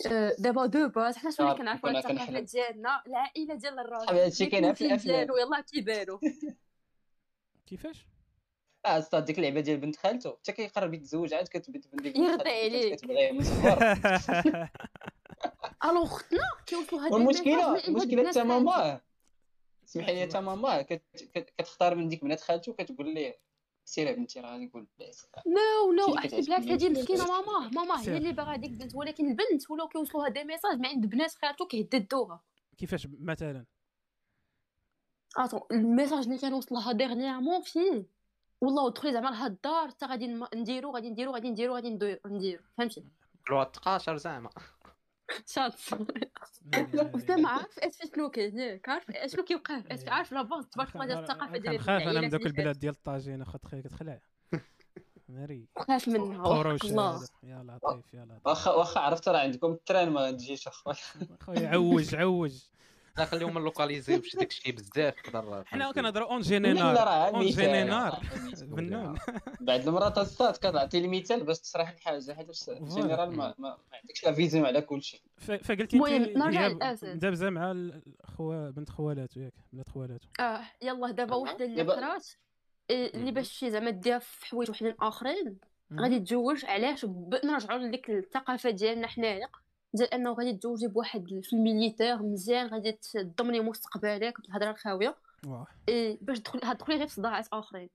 آه، 0.07 0.37
دابا 0.39 0.67
de 0.67 0.89
base 0.89 1.19
حنا 1.19 1.31
شنو 1.31 1.47
اللي 1.47 1.59
كنعرفوا 1.59 1.91
الثقافه 1.91 2.41
ديالنا 2.41 3.03
العائلة 3.07 3.55
ديال 3.55 3.79
الراجل. 3.79 4.19
هادشي 4.19 4.47
كاين 4.47 4.75
في 4.75 4.87
الافلام 4.87 5.29
يلاه 5.39 5.61
كيبانو 5.61 6.21
كيفاش؟ 7.67 8.07
آه 8.87 9.01
صاد 9.01 9.25
ديك 9.25 9.39
اللعبة 9.39 9.61
ديال 9.61 9.77
بنت 9.77 9.97
خالته. 9.97 10.37
حتى 10.37 10.53
كيقرب 10.53 10.95
يتزوج 10.95 11.35
عاد 11.35 11.49
كتبت 11.49 11.89
بنت 11.93 12.17
يرضي 12.17 12.51
عليك. 12.51 13.05
ألو 15.85 16.03
اختنا 16.03 16.39
كيوصلوا 16.67 17.07
هاد 17.07 17.15
المشكلة 17.15 17.89
المشكلة 17.89 18.29
حتى 18.29 18.45
ماما 18.45 19.01
سمح 19.89 20.09
لي 20.09 20.27
حتى 20.27 20.41
ماما 20.41 20.83
كتختار 21.35 21.95
من 21.95 22.09
ديك 22.09 22.25
بنات 22.25 22.41
خالته 22.41 22.73
وكتقول 22.73 23.15
ليه 23.15 23.39
سير 23.85 24.15
بنتي 24.15 24.41
راه 24.41 24.53
غادي 24.53 24.67
نقول 24.67 24.87
non 25.47 25.93
non 25.93 26.07
بالعكس 26.07 26.51
هادي 26.51 26.89
مسكينة. 26.89 27.27
ماما 27.27 27.71
ماما 27.75 28.01
هي 28.01 28.17
اللي 28.17 28.33
باغا 28.33 28.57
ديك 28.57 28.71
البنت 28.71 28.95
ولكن 28.95 29.31
البنت 29.31 29.71
ولاو 29.71 29.89
كيوصلوها 29.89 30.29
des 30.29 30.45
messages 30.45 30.79
من 30.79 30.87
عند 30.87 31.07
بنات 31.07 31.35
خالته 31.35 31.67
كيهددوها 31.67 32.41
كيفاش 32.79 33.09
مثلا؟ 33.21 33.65
اتون 35.37 35.61
الميساج 35.73 36.25
اللي 36.25 36.39
كان 36.39 36.53
وصل 36.53 36.75
لها 36.75 36.93
ديرنييرمون 36.93 37.63
فيه 37.63 38.07
والله 38.61 38.91
دخلي 38.91 39.13
زعما 39.13 39.29
لهاد 39.29 39.51
الدار 39.51 39.89
حتى 39.89 40.07
غادي 40.07 40.27
نديرو 40.55 40.91
غادي 40.91 41.11
نديرو 41.11 41.35
غادي 41.35 41.51
نديرو 41.51 41.75
غادي 41.75 41.91
نديرو. 42.27 42.63
فهمتي؟ 42.79 43.05
لو 43.51 43.63
تقاشر 43.63 44.17
زعما. 44.17 44.51
انت 47.15 47.31
ما 47.31 47.49
عارف 47.49 47.79
اش 47.79 48.11
شنو 48.15 48.31
كاين 48.31 48.59
ياك 48.59 48.89
عارف 48.89 49.11
اشنو 49.11 49.45
كيوقع 49.45 49.83
عارف 50.07 50.33
لا 50.33 50.43
باز 50.43 50.67
تبارك 50.67 50.95
الله 50.95 51.07
ديال 51.07 51.19
الثقافة 51.19 51.57
ديال 51.57 51.75
نخاف 51.75 52.03
أنا 52.03 52.21
من 52.21 52.29
دوك 52.29 52.47
البلاد 52.47 52.79
ديال 52.79 52.93
الطاجين 52.95 53.43
اخا 53.43 53.59
تخيل 53.59 53.81
كتخلع 53.81 54.21
ماري 55.29 55.67
خاف 55.79 56.09
منها. 56.09 56.47
الله 56.85 57.27
يا 57.43 57.63
لطيف 57.63 58.15
يا 58.15 58.25
لطيف. 58.25 58.47
واخا 58.47 58.71
واخا 58.71 59.01
عرفت 59.01 59.29
راه 59.29 59.39
عندكم 59.39 59.73
التران 59.73 60.11
ما 60.11 60.31
تجيش 60.31 60.69
أخويا. 60.69 60.97
خويا 61.41 61.69
عوج 61.69 62.15
عوج. 62.15 62.63
لا 63.19 63.25
خليهم 63.25 63.59
اللوكاليزيو 63.59 64.19
باش 64.19 64.37
داك 64.37 64.51
الشيء 64.51 64.75
بزاف 64.75 65.15
تقدر 65.21 65.65
حنا 65.67 65.93
كنهضروا 65.93 66.31
اون 66.31 66.41
جينينار 66.41 66.99
اون 67.35 67.47
جينينار 67.47 68.21
بنون 68.63 69.19
بعد 69.61 69.89
المرات 69.89 70.19
الصاد 70.19 70.57
كتعطي 70.57 70.99
المثال 70.99 71.45
باش 71.45 71.61
تشرح 71.61 71.91
الحاجة 71.91 72.33
حيت 72.33 72.71
جينيرال 72.71 73.37
ما, 73.37 73.55
ما 73.59 73.77
عندكش 73.93 74.25
لا 74.25 74.33
فيزيون 74.33 74.67
على 74.67 74.81
كل 74.81 75.03
شيء. 75.03 75.21
فقلتي 75.39 75.97
المهم 75.97 76.23
نرجع 76.23 76.67
للاسد 76.67 77.19
دابا 77.19 77.51
مع 77.51 77.71
الخوا 77.71 78.71
بنت 78.71 78.91
خوالاتو 78.91 79.41
ياك 79.41 79.53
بنت 79.73 79.89
خوالاتو. 79.89 80.29
آه 80.41 80.61
يلاه 80.83 81.11
دابا 81.11 81.37
وحدة 81.37 81.65
اللي 81.65 81.83
قرات 81.83 82.29
اللي 82.91 83.33
باش 83.33 83.53
شي 83.53 83.71
زعما 83.71 83.91
دير 83.91 84.21
في 84.21 84.47
حوايج 84.47 84.71
وحدين 84.71 84.95
آخرين 85.01 85.59
غادي 86.01 86.21
تزوج 86.21 86.65
علاش 86.65 87.07
نرجعوا 87.45 87.79
لديك 87.79 88.11
الثقافة 88.11 88.71
ديالنا 88.71 89.07
حنايا. 89.07 89.49
ديال 89.95 90.15
أنه 90.15 90.33
غادي 90.33 90.53
تزوجي 90.53 90.87
بواحد 90.87 91.41
في 91.43 91.53
ال 91.53 91.60
militaire 91.60 92.23
مزيان 92.23 92.67
غادي 92.67 92.93
تضمني 92.93 93.61
مستقبلك 93.61 94.41
بالهضرة 94.41 94.71
الخاوية. 94.71 95.17
إيه 95.89 96.19
باش 96.21 96.41
تدخلي 96.41 96.75
تدخلي 96.75 96.97
غير 96.97 97.07
في 97.07 97.15
صداعات 97.15 97.49
آخرين. 97.53 97.91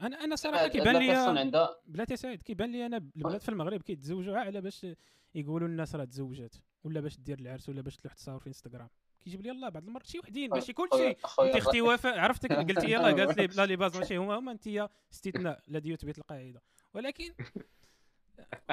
أنا 0.00 0.24
أنا 0.24 0.36
صراحة 0.36 0.68
كيبان 0.68 0.96
لي 0.96 1.72
بلاتي 1.86 2.16
سعيد 2.16 2.42
كيبان 2.42 2.72
لي 2.72 2.86
أنا 2.86 2.96
البلاد 2.96 3.40
في 3.40 3.48
المغرب 3.48 3.82
كيتزوجوا 3.82 4.36
على 4.36 4.60
باش 4.60 4.86
يقولوا 5.34 5.68
الناس 5.68 5.94
راه 5.94 6.04
تزوجات 6.04 6.54
ولا 6.84 7.00
باش 7.00 7.18
دير 7.18 7.38
العرس 7.38 7.68
ولا 7.68 7.82
باش 7.82 7.96
تلوح 7.96 8.14
تصاور 8.14 8.38
في 8.38 8.46
انستغرام 8.46 8.88
كيجيب 9.24 9.42
لي 9.42 9.50
الله 9.50 9.68
بعض 9.68 9.84
المرات 9.84 10.06
شي 10.06 10.18
وحدين 10.18 10.50
ماشي 10.50 10.72
كلشي. 10.72 11.08
أنت 11.08 11.56
أختي 11.56 11.80
وفاء 11.80 12.18
عرفتك 12.18 12.52
قلتي 12.52 12.90
يلاه 12.90 13.12
قالت 13.18 13.38
لي 13.38 13.46
لا 13.46 13.66
les 13.66 13.76
bases 13.76 13.96
ماشي 13.96 14.16
هما 14.16 14.38
هما 14.38 14.52
أنت 14.52 14.88
استثناء 15.12 15.62
الذي 15.68 15.90
يثبت 15.90 16.18
القاعدة. 16.18 16.62
ولكن 16.94 17.34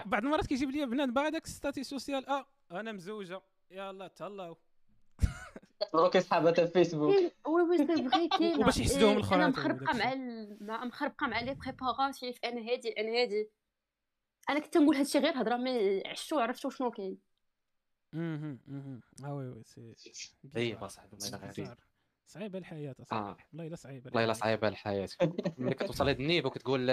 بعض 0.06 0.24
المرات 0.24 0.48
كيجيب 0.48 0.72
لي 0.72 0.86
بنات 0.86 1.10
باغي 1.10 1.32
داك 1.32 1.48
statut 1.48 1.84
social. 1.84 2.30
آه 2.30 2.46
أنا 2.72 2.92
مزوجة. 2.92 3.42
يلا 3.72 4.08
تهلاو. 4.08 4.58
bloquer 5.94 6.22
صحابات 6.22 6.60
الفيسبوك 6.60 7.16
oui 7.48 7.62
oui 7.62 7.78
c'est 7.78 8.10
vrai 8.10 8.28
كاينة. 8.38 8.60
وباش 8.60 8.78
يحسدوهم 8.78 9.18
الاخرين 9.18 9.42
أنا 9.42 9.50
مخربقة 9.50 9.98
مع 9.98 10.16
مع 10.62 10.86
مخربقة 10.86 11.28
مع 11.28 11.40
les 11.42 11.54
préparations 11.54 12.34
أنا 12.44 12.72
هادي 12.72 12.90
أنا 12.90 13.22
هادي. 13.22 13.50
أنا 14.50 14.60
كنت 14.60 14.78
نقول 14.78 14.96
هادشي 14.96 15.20
غير 15.20 15.42
هضرة 15.42 15.58
mais 15.58 16.04
عشتو 16.08 16.40
عرفتو 16.40 16.70
شنو 16.70 16.92
كاين. 16.92 17.18
أها 18.14 18.58
أها 18.70 19.00
آه 19.26 19.36
oui 19.36 19.48
oui 19.48 19.64
c'est 19.64 20.90
صاحبي 20.90 21.18
الله 21.18 21.76
صعيبة 22.30 22.60
الحياة 22.60 22.96
اصاحبي 23.02 23.26
آه. 23.30 23.38
والله 23.52 23.68
إلا 23.68 23.76
صعيبة 23.76 24.06
والله 24.06 24.24
إلا 24.24 24.34
صعيبة 24.34 24.68
الحياة. 24.68 25.10
ملي 25.58 25.76
كتوصل 25.76 26.06
لهاد 26.06 26.20
ال 26.20 26.24
niveau 26.24 26.46
وكتقول 26.46 26.90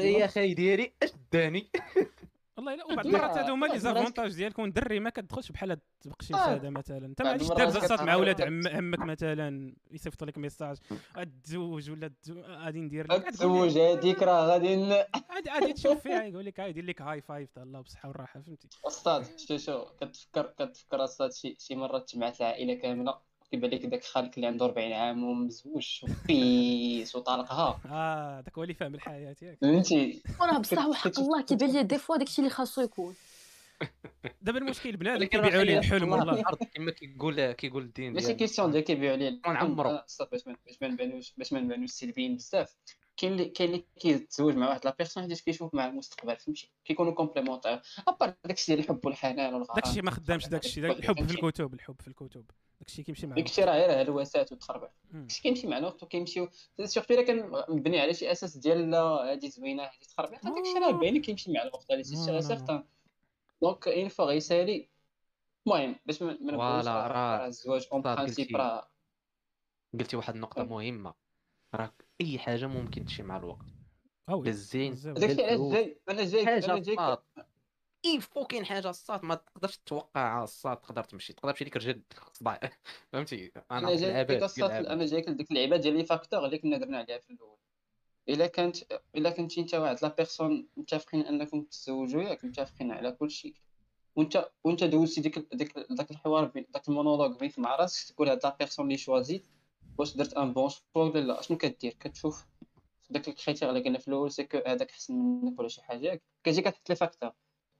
يا 0.00 0.26
خاي 0.26 0.54
ديالي 0.54 0.92
إش 1.02 1.10
داني؟ 1.32 1.70
والله 2.56 2.74
إلا 2.74 2.84
وبعض 2.84 3.06
المرات 3.06 3.38
هادو 3.38 3.52
هما 3.52 3.66
les 3.66 3.78
avantages 3.78 4.34
ديالكم 4.34 4.64
الدري 4.64 5.00
ما 5.00 5.10
كتدخلش 5.10 5.52
بحال 5.52 5.70
هاد 5.70 5.80
التبقشي 5.94 6.34
هذا 6.34 6.70
مثلا. 6.70 7.06
انت 7.06 7.22
ما 7.22 7.28
عادش 7.28 7.50
الصوت 7.76 8.00
مع 8.00 8.14
ولاد 8.14 8.42
عمك 8.42 8.98
مثلا 8.98 9.76
يصيفط 9.90 10.24
لك 10.24 10.38
message 10.38 10.76
تزوج 11.44 11.90
ولا 11.90 12.12
غادي 12.38 12.80
ندير 12.80 13.12
لك 13.12 13.24
تزوج 13.24 13.78
هذيك 13.78 14.22
راه 14.22 14.46
غادي 14.46 14.68
عادي 15.30 15.50
عادي 15.50 15.72
تشوف 15.72 16.02
فيها 16.02 16.22
يقول 16.22 16.44
لك 16.44 16.58
يدير 16.58 16.84
لك 16.84 17.02
high 17.02 17.20
five 17.20 17.58
الله 17.58 17.80
بالصحة 17.80 18.08
والراحة 18.08 18.40
فهمتي. 18.40 18.68
أستاذ 18.86 19.26
شو 19.36 19.56
شو 19.56 19.84
كتفكر 20.00 20.42
كتفكر 20.58 21.04
أستاذ 21.04 21.30
شي 21.30 21.56
شي 21.58 21.74
مرات 21.76 22.08
تجمعت 22.10 22.40
العائلة 22.40 22.74
كاملة؟ 22.74 23.27
كيبان 23.50 23.70
لك 23.70 23.86
داك 23.86 24.04
خالك 24.04 24.36
اللي 24.36 24.46
عنده 24.46 24.64
40 24.64 24.92
عام 24.92 25.24
ومزوج 25.24 26.00
وبيس 26.02 27.16
وطالقها 27.16 27.80
آه 27.86 28.40
داك 28.40 28.58
هو 28.58 28.62
اللي 28.62 28.74
فاهم 28.74 28.94
الحياة 28.94 29.36
ياك. 29.42 29.58
فهمتي؟ 29.60 30.22
وراه 30.40 30.58
بصح 30.58 30.86
وحق 30.86 31.20
الله 31.20 31.42
كيبان 31.42 31.72
لي 31.72 31.82
des 31.82 31.98
fois 31.98 32.16
داكشي 32.16 32.38
اللي 32.38 32.50
خاصو 32.50 32.82
يكون. 32.82 33.14
دابا 34.42 34.58
المشكل 34.58 34.96
بنادم 34.96 35.24
كيبيعوا 35.24 35.62
ليه 35.62 35.78
الحلم 35.78 36.12
والله. 36.12 36.42
كما 36.74 36.90
كيقول 36.90 37.52
كيقول 37.52 37.82
الدين 37.82 38.12
ماشي 38.12 38.34
question 38.34 38.70
ديال 38.70 38.84
كيبيعوا 38.84 39.16
ليه. 39.16 39.40
عمرو 39.44 40.00
باش 40.32 40.42
ما 40.82 40.88
نبانوش 40.88 41.32
باش 41.36 41.52
ما 41.52 41.60
نبانوش 41.60 41.90
سلبيين 41.90 42.36
بزاف. 42.36 42.76
كاين 43.18 43.32
اللي 43.32 43.44
كاين 43.44 43.70
اللي 43.70 43.84
كيتزوج 44.00 44.56
مع 44.56 44.68
واحد 44.68 44.84
la 44.84 44.94
personne 44.98 45.22
حيت 45.22 45.40
كيشوف 45.40 45.74
مع 45.74 45.86
المستقبل 45.86 46.36
فهمتي 46.36 46.70
كيكونوا 46.84 47.12
complémentaires 47.12 47.80
à 48.08 48.13
part 48.13 48.34
داكشي 48.44 48.74
ديال 48.74 48.84
الحب 48.84 49.06
والحنان 49.06 49.54
والغرام 49.54 49.76
داكشي 49.76 50.02
ما 50.02 50.10
خدامش 50.10 50.48
داكشي 50.48 50.86
الحب 50.86 51.26
في 51.26 51.34
الكتب 51.34 51.74
الحب 51.74 52.00
في 52.00 52.08
الكتب 52.08 52.44
داكشي 52.80 53.02
كيمشي 53.02 53.26
مع 53.26 53.36
داكشي 53.36 53.64
راه 53.64 53.72
غير 53.72 54.00
هلوسات 54.00 54.52
وتخربع 54.52 54.88
داكشي 55.12 55.42
كيمشي 55.42 55.66
مع 55.66 55.78
الوقت 55.78 56.02
وكيمشي 56.02 56.46
surtout 56.84 57.14
الا 57.14 57.22
كان 57.22 57.62
مبني 57.68 58.00
على 58.00 58.14
شي 58.14 58.32
أساس 58.32 58.56
ديال 58.56 58.94
هادي 58.94 59.50
زوينه 59.50 59.82
هادي 59.82 60.06
تخربع 60.08 60.38
داكشي 60.38 60.78
راه 60.78 60.90
باين 60.90 61.22
كيمشي 61.22 61.52
مع 61.52 61.62
الوقت 61.62 61.92
هادي 61.92 62.04
c'est 62.04 62.42
certain 62.42 62.84
donc 63.62 63.88
une 63.88 64.08
fois 64.08 64.24
غيسالي 64.24 64.88
المهم 65.66 65.96
باش 66.06 66.22
ما 66.22 66.32
نقولش 66.32 66.86
راه 66.86 67.46
الزواج 67.46 67.88
en 67.92 68.02
principe 68.02 68.56
راه 68.56 68.90
قلتي 69.98 70.16
واحد 70.16 70.34
النقطه 70.34 70.64
مهمه 70.64 71.14
راه 71.74 71.92
أي 72.20 72.38
حاجة 72.38 72.66
ممكن 72.66 73.04
تمشي 73.04 73.22
مع 73.22 73.36
الوقت. 73.36 73.66
بالزين 74.28 74.94
داكشي 74.94 75.44
علاش 75.44 75.72
جاي 75.72 76.00
أنا 76.08 76.24
جاي 76.24 76.42
أنا 76.42 76.78
جاي 76.78 76.96
اي 78.04 78.20
فو 78.20 78.44
كاين 78.44 78.64
حاجة 78.64 78.90
الصات 78.90 79.24
ما 79.24 79.34
تقدرش 79.34 79.76
تتوقع 79.76 80.44
الصات 80.44 80.84
تقدر 80.84 81.04
تمشي 81.04 81.32
تقدر 81.32 81.52
تمشي 81.52 81.64
لك 81.64 81.76
رجل 81.76 82.02
صباع 82.32 82.60
فهمتي؟ 83.12 83.52
أنا 83.70 83.96
جايك 83.96 84.30
أنا 84.60 85.06
جايك 85.06 85.30
ديك 85.30 85.50
اللعيبه 85.50 85.76
ديال 85.76 85.96
لي 85.96 86.04
فاكتور 86.04 86.44
اللي 86.44 86.58
كنا 86.58 86.76
درنا 86.76 86.98
عليها 86.98 87.18
في 87.18 87.30
الأول. 87.30 87.56
إلا 88.28 88.46
كانت 88.46 88.76
إلا 89.16 89.30
كنتي 89.30 89.60
أنت 89.60 89.74
واحد 89.74 89.96
لا 90.02 90.08
بيرسون 90.08 90.68
متفقين 90.76 91.20
أنكم 91.20 91.62
تتزوجوا 91.62 92.22
ياك 92.22 92.44
متفقين 92.44 92.92
على 92.92 93.12
كل 93.12 93.30
شيء. 93.30 93.54
وانت 94.16 94.50
وأنت 94.64 94.84
دوزتي 94.84 95.20
ديك 95.20 95.38
ديك 95.52 95.78
داك 95.90 96.10
الحوار 96.10 96.52
داك 96.68 96.88
المونولوج 96.88 97.38
بينك 97.38 97.58
مع 97.58 97.76
راسك 97.76 98.12
تقول 98.14 98.28
هاد 98.28 98.40
لا 98.44 98.56
بيرسون 98.58 98.86
اللي 98.86 98.98
شوازيت 98.98 99.46
واش 99.98 100.16
درت 100.16 100.34
ان 100.34 100.52
بون 100.52 100.68
شوا 100.68 100.82
ولا 100.94 101.20
لا 101.20 101.42
شنو 101.42 101.56
كدير 101.58 101.96
كتشوف 102.00 102.46
داك 103.10 103.28
ال 103.28 103.33
critère 103.33 103.68
اللي 103.68 103.80
قلنا 103.80 103.98
في 103.98 104.08
الأول 104.08 104.32
c'est 104.32 104.44
que 104.44 104.58
هذاك 104.66 104.90
احسن 104.90 105.14
منك 105.14 105.58
ولا 105.58 105.68
شي 105.68 105.82
حاجة 105.82 106.22
كتجي 106.44 106.62
كتحط 106.62 106.90
لي 106.90 106.96
facteur. 106.96 107.30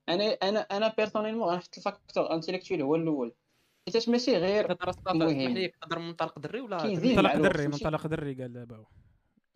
أنا 0.08 0.24
أنا 0.24 0.60
أنا 0.60 0.94
personnellement 0.96 1.48
غنحط 1.48 1.76
ال 1.76 1.83
facteur 1.83 2.34
intellectuel 2.34 2.82
هو 2.82 2.96
الأول. 2.96 3.34
حيت 3.86 4.08
ماشي 4.08 4.36
غير 4.36 4.76
مهم 5.14 5.66
تقدر 5.66 5.98
منطلق 5.98 6.38
دري 6.38 6.60
ولا 6.60 6.86
منطلق 6.86 7.36
دري 7.36 7.68
منطلق 7.68 8.06
دري 8.06 8.34
قال 8.34 8.52
دابا 8.52 8.84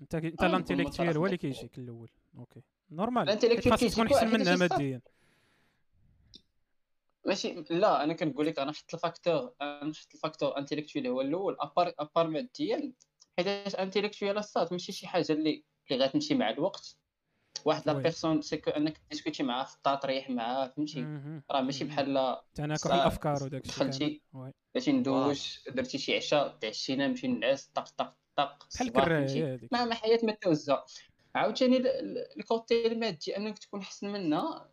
أنت 0.01 0.15
أنت 0.15 0.43
ال 0.43 0.48
intellectuel 0.48 1.17
هو 1.17 1.27
اللي 1.27 1.37
كيجيك 1.37 1.79
الأول. 1.79 2.11
OK. 2.39 2.63
normal. 2.91 3.61
خاصك 3.71 3.91
تكون 3.91 4.07
أحسن 4.07 4.33
منها 4.33 4.57
ماديا. 4.57 5.01
ماشي 7.27 7.65
لا 7.71 8.05
أنا 8.05 8.13
كنقول 8.15 8.47
لك 8.47 8.59
أنا 8.59 8.71
نحط 8.71 8.95
ال 8.95 9.02
facteur 9.02 9.55
أنا 9.61 9.85
نحط 9.85 10.15
ال 10.15 10.20
facteur 10.20 10.59
intellectuel 10.59 11.07
هو 11.07 11.21
الأول 11.21 11.57
à 11.61 11.67
part 11.67 11.93
à 11.99 12.05
part 12.05 12.29
ماديا 12.29 12.93
حيت 13.39 13.75
intellectuel 13.75 14.39
الصاط 14.39 14.73
ماشي 14.73 14.93
شي 14.93 15.07
حاجة 15.07 15.33
اللي 15.33 15.65
اللي 15.91 16.05
غتمشي 16.05 16.35
مع 16.35 16.51
الوقت. 16.51 16.97
واحد 17.65 17.83
la 17.87 17.93
personne 17.93 18.43
c'est 18.43 18.57
que 18.57 18.71
أنك 18.71 19.01
discuter 19.11 19.43
معاه 19.43 19.65
في 19.65 19.75
الطاط 19.75 20.03
تريح 20.03 20.31
معاه 20.31 20.69
فهمتي؟ 20.69 21.01
راه 21.51 21.61
ماشي 21.61 21.85
بحال 21.85 22.37
تناكح 22.55 22.87
الأفكار 22.87 23.45
وداك 23.45 23.65
الشيء 23.65 23.77
دخلتي 23.77 24.23
درتي 24.75 24.93
ندوش 24.93 25.69
درتي 25.69 25.99
شي 25.99 26.17
عشاء 26.17 26.57
تعشينا 26.61 27.07
نمشي 27.07 27.29
نعس 27.29 27.67
طق 27.67 27.89
طق 27.89 28.17
طق 28.37 28.69
بحال 28.75 28.89
الكرايه 28.89 29.55
هذيك. 29.55 29.73
ما 29.73 29.95
حياة 29.95 30.19
ما 30.23 30.33
توزع. 30.33 30.83
عاوتاني 31.35 31.77
ال 32.37 32.47
côté 32.47 32.87
المادي 32.87 33.37
أنك 33.37 33.59
تكون 33.59 33.81
احسن 33.81 34.13
منها 34.13 34.71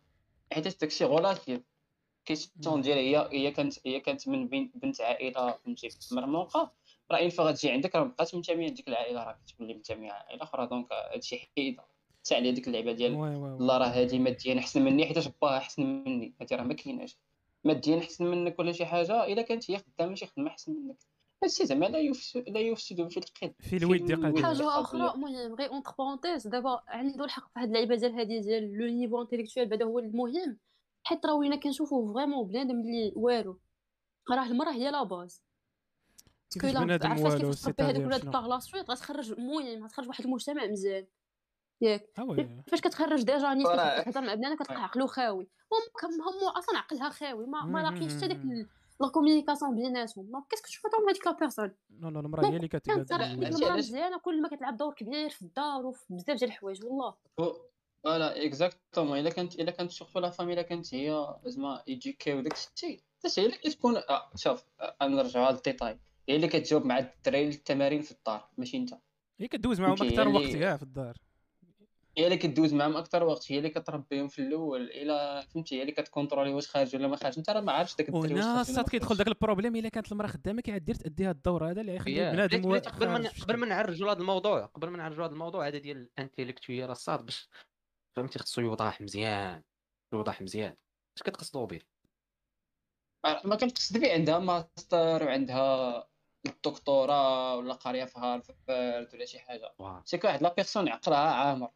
حيت 0.52 0.80
داكشي 0.80 1.04
relative 1.04 1.60
question 2.24 2.80
ديال 2.80 2.98
هي 2.98 3.28
هي 3.32 3.50
كانت 3.50 3.86
هي 3.86 4.00
كانت 4.00 4.28
من 4.28 4.48
بنت 4.48 5.00
عائلة 5.00 5.52
فهمتي 5.52 5.88
مرموقة. 6.12 6.72
راه 7.10 7.18
une 7.18 7.30
fois 7.30 7.52
تجي 7.52 7.70
عندك 7.70 7.94
راه 7.94 8.04
مابقاش 8.04 8.34
منتمية 8.34 8.68
لديك 8.68 8.88
العائلة 8.88 9.24
راه 9.24 9.38
كتولي 9.46 9.74
منتمية 9.74 10.08
لعائله 10.08 10.42
أخرى 10.42 10.66
donc 10.66 10.92
هادشي 10.92 11.50
حيدة. 11.56 11.84
ساعه 12.22 12.38
على 12.38 12.52
ديك 12.52 12.68
اللعبة 12.68 12.92
ديال 12.92 13.14
الله 13.14 13.78
راه 13.78 13.86
هادي 13.86 14.18
ماديا 14.18 14.58
أحسن 14.58 14.82
مني 14.84 15.06
حيت 15.06 15.18
باها 15.42 15.58
أحسن 15.58 15.82
مني. 15.82 16.34
هادي 16.40 16.54
راه 16.54 16.62
ما 16.62 16.74
كايناش. 16.74 17.16
ماديا 17.64 17.98
أحسن 17.98 18.26
منك 18.26 18.58
ولا 18.58 18.72
شي 18.72 18.86
حاجة 18.86 19.26
إلا 19.26 19.42
كانت 19.42 19.70
هي 19.70 19.78
خدامة 19.78 20.14
شي 20.14 20.26
خدمة 20.26 20.50
أحسن 20.50 20.72
منك. 20.72 20.96
هادشي 21.42 21.66
زعما 21.66 21.86
لا 21.86 21.98
يفسد 21.98 22.48
لا 22.48 22.60
يفسد 22.60 23.08
في 23.08 23.16
القيد 23.16 23.54
في 23.60 23.76
الود 23.76 24.42
حاجة 24.42 24.80
أخرى 24.80 25.10
المهم 25.14 25.54
غير 25.54 25.70
entre 25.70 25.90
parenthèses 25.98 26.46
دابا 26.46 26.82
عنده 26.88 27.24
الحق 27.24 27.52
في 27.54 27.60
هاد 27.60 27.68
اللعيبه 27.68 27.94
ديال 27.94 28.12
هادي 28.12 28.40
ديال 28.40 28.78
le 28.78 28.86
niveau 28.86 29.22
intellectuel 29.22 29.68
بعدا 29.68 29.84
هو 29.84 29.98
المهم. 29.98 30.58
حيت 31.04 31.26
راه 31.26 31.34
وين 31.34 31.60
كنشوفو 31.60 32.12
vraiment 32.14 32.48
بنادم 32.48 32.80
اللي 32.80 33.12
والو. 33.16 33.58
راه 34.30 34.46
المرأة 34.46 34.72
هي 34.72 34.90
la 34.90 35.02
base. 35.02 35.42
كيفاش 36.50 36.72
بنادم 36.72 37.22
والو؟ 37.22 37.52
c'est 37.52 37.74
هذوك 37.80 38.06
ولاد 38.06 38.30
par 38.30 38.46
la 38.46 38.58
suite 38.58 38.90
غتخرج 38.90 39.32
المهم 39.32 39.84
غتخرج 39.84 40.08
واحد 40.08 40.24
المجتمع 40.24 40.66
مزيان. 40.66 41.06
ياك. 41.82 42.12
آه 42.18 42.62
فاش 42.68 42.80
كتخرج 42.80 43.22
ديجا 43.22 43.54
نيت 43.54 43.66
كتهضر 43.66 44.20
مع 44.20 44.34
بنادم 44.34 44.56
كتلقى 44.56 44.82
عقلو 44.82 45.06
خاوي 45.06 45.48
هم 46.02 46.48
أصلا 46.58 46.78
عقلها 46.78 47.10
خاوي 47.10 47.46
ما, 47.46 47.64
ما 47.64 47.78
لاقيش 47.78 48.16
حتى 48.16 48.28
ديك 48.28 48.68
la 49.00 49.08
communication 49.08 49.74
بيناتهم. 49.74 50.30
donc 50.30 50.46
qu'est-ce 50.50 50.62
que 50.62 50.66
تشوف 50.66 50.82
فيهم 50.86 51.08
هذيك 51.08 51.26
la 51.26 51.32
personne 51.32 51.74
non 51.90 52.10
non 52.10 52.20
المراه 52.20 52.44
هي 52.44 52.56
اللي 52.56 52.58
ديك 52.58 52.88
المرأة 52.88 53.76
مزيانة 53.76 54.18
كل 54.18 54.42
ما 54.42 54.48
كتلعب 54.48 54.76
دور 54.76 54.94
كبير 54.94 55.30
في 55.30 55.42
الدار 55.42 55.86
وفي 55.86 56.14
بزاف 56.14 56.38
ديال 56.38 56.50
الحوايج 56.50 56.84
والله. 56.84 57.14
voilà 58.04 58.44
exactement 58.44 59.18
إلا 59.18 59.30
كانت 59.30 59.54
إلا 59.54 59.70
كانت 59.70 59.90
surtout 59.90 60.18
la 60.18 60.30
femme 60.30 60.52
إلا 60.52 60.62
كانت 60.62 60.94
هي 60.94 61.34
زعما 61.44 61.82
éduquée 61.88 62.34
وداك 62.34 62.52
الشيء 62.52 63.00
حتى 63.24 63.40
هي 63.40 63.46
اللي 63.46 63.56
كتكون 63.56 63.96
آه 63.96 64.30
شوف 64.36 64.64
نرجعوا 65.02 65.52
لل 65.52 65.64
détail 65.64 65.98
هي 66.28 66.36
اللي 66.36 66.48
كتجاوب 66.48 66.84
مع 66.84 66.98
الدراري 66.98 67.48
التمارين 67.48 68.02
في 68.02 68.12
الدار 68.12 68.48
ماشي 68.58 68.76
أنت. 68.76 68.94
هي 69.40 69.48
كدوز 69.48 69.80
معاهم 69.80 70.02
أكثر 70.02 70.28
وقت 70.28 70.44
يا 70.44 70.76
في 70.76 70.82
الدار. 70.82 71.16
هي 72.16 72.24
اللي 72.24 72.36
كدوز 72.36 72.74
معاهم 72.74 72.96
أكثر 72.96 73.24
وقت 73.24 73.52
هي 73.52 73.58
اللي 73.58 73.68
كتربيهم 73.70 74.28
في 74.28 74.38
الأول. 74.38 74.90
إلى 74.90 75.44
فهمتي 75.54 75.76
هي 75.76 75.80
اللي 75.80 75.92
كت 75.92 76.03
contrôler 76.03 76.52
واش 76.52 76.68
خارج 76.68 76.96
ولا 76.96 77.08
ما 77.08 77.16
خارج. 77.16 77.38
أنت 77.38 77.50
راه 77.50 77.60
ما 77.60 77.72
عارفش 77.72 77.96
داك 77.96 78.08
الدري 78.08 78.34
واش 78.34 78.70
خارج 78.70 78.88
كيدخل 78.88 79.16
داك 79.16 79.28
ال 79.28 79.33
problème 79.33 79.76
إلا 79.76 79.88
كانت 79.88 80.12
المرأة 80.12 80.28
خدامة 80.28 80.62
كيعدير 80.62 80.94
تادي 80.94 81.30
الدور 81.30 81.70
هذا 81.70 81.80
اللي 81.80 81.94
يخلي 81.94 82.32
بنادم 82.32 82.78
قبل 82.78 83.08
ما 83.08 83.30
قبل 83.42 83.56
ما 83.56 83.66
نعرجوا 83.66 84.12
هذا 84.12 84.18
الموضوع 84.18 84.66
قبل 84.66 84.88
ما 84.88 84.98
نعرجوا 84.98 85.24
هذا 85.24 85.32
الموضوع 85.32 85.68
هذا 85.68 85.78
ديال 85.78 85.96
ال 85.96 86.03
intellectuel 86.03 86.90
الصاط 86.90 87.24
باش 87.24 87.48
فهمتي؟ 88.16 88.38
خصو 88.38 88.60
يوضح 88.60 89.00
مزيان 89.00 89.62
يوضح 90.12 90.42
مزيان. 90.42 90.76
اش 91.16 91.22
كتقصدوا 91.22 91.66
به؟ 91.66 91.80
ما 93.24 93.56
كنقصد 93.56 93.98
به 93.98 94.12
عندها 94.12 94.38
ماستر 94.38 95.24
وعندها 95.24 96.08
الدكتوراه 96.46 97.56
ولا 97.56 97.74
قاريه 97.74 98.04
في 98.04 98.18
هارفارد 98.18 99.14
ولا 99.14 99.24
شي 99.24 99.38
حاجة. 99.38 99.74
que 99.78 100.00
واحد 100.24 100.42
la 100.42 100.54
personne 100.54 100.88
عقلها 100.88 101.18
عامر. 101.18 101.70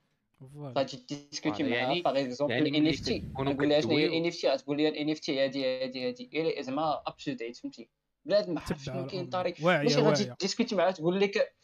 غادي 0.57 0.97
discuter 1.09 1.63
معاها 1.63 1.75
يعني 1.75 2.03
par 2.03 2.21
exemple 2.21 2.61
ال 2.61 2.67
NFT 2.67 3.25
نقول 3.39 3.69
لها 3.69 3.81
شنو 3.81 3.97
هي 3.97 4.07
ال 4.07 4.27
NFT 4.27 4.57
تقول 4.57 4.77
لي 4.77 4.89
ال 4.89 5.11
NFT 5.11 5.45
هادي 5.45 5.83
هادي 5.83 6.09
هادي. 6.09 6.63
زعما 6.63 7.03
up 7.07 7.17
to 7.17 7.33
date 7.33 7.57
فهمتي؟ 7.57 7.89
بلاد 8.25 8.51
ما 8.51 8.61
عرفتش 8.61 8.85
شنو 8.85 9.07
كاين 9.07 9.29
طريق. 9.29 9.61
ماشي 9.61 10.01
غادي 10.01 10.35
discuter 10.41 10.75
معاها 10.75 10.91
تقول 10.91 11.21
لك 11.21 11.55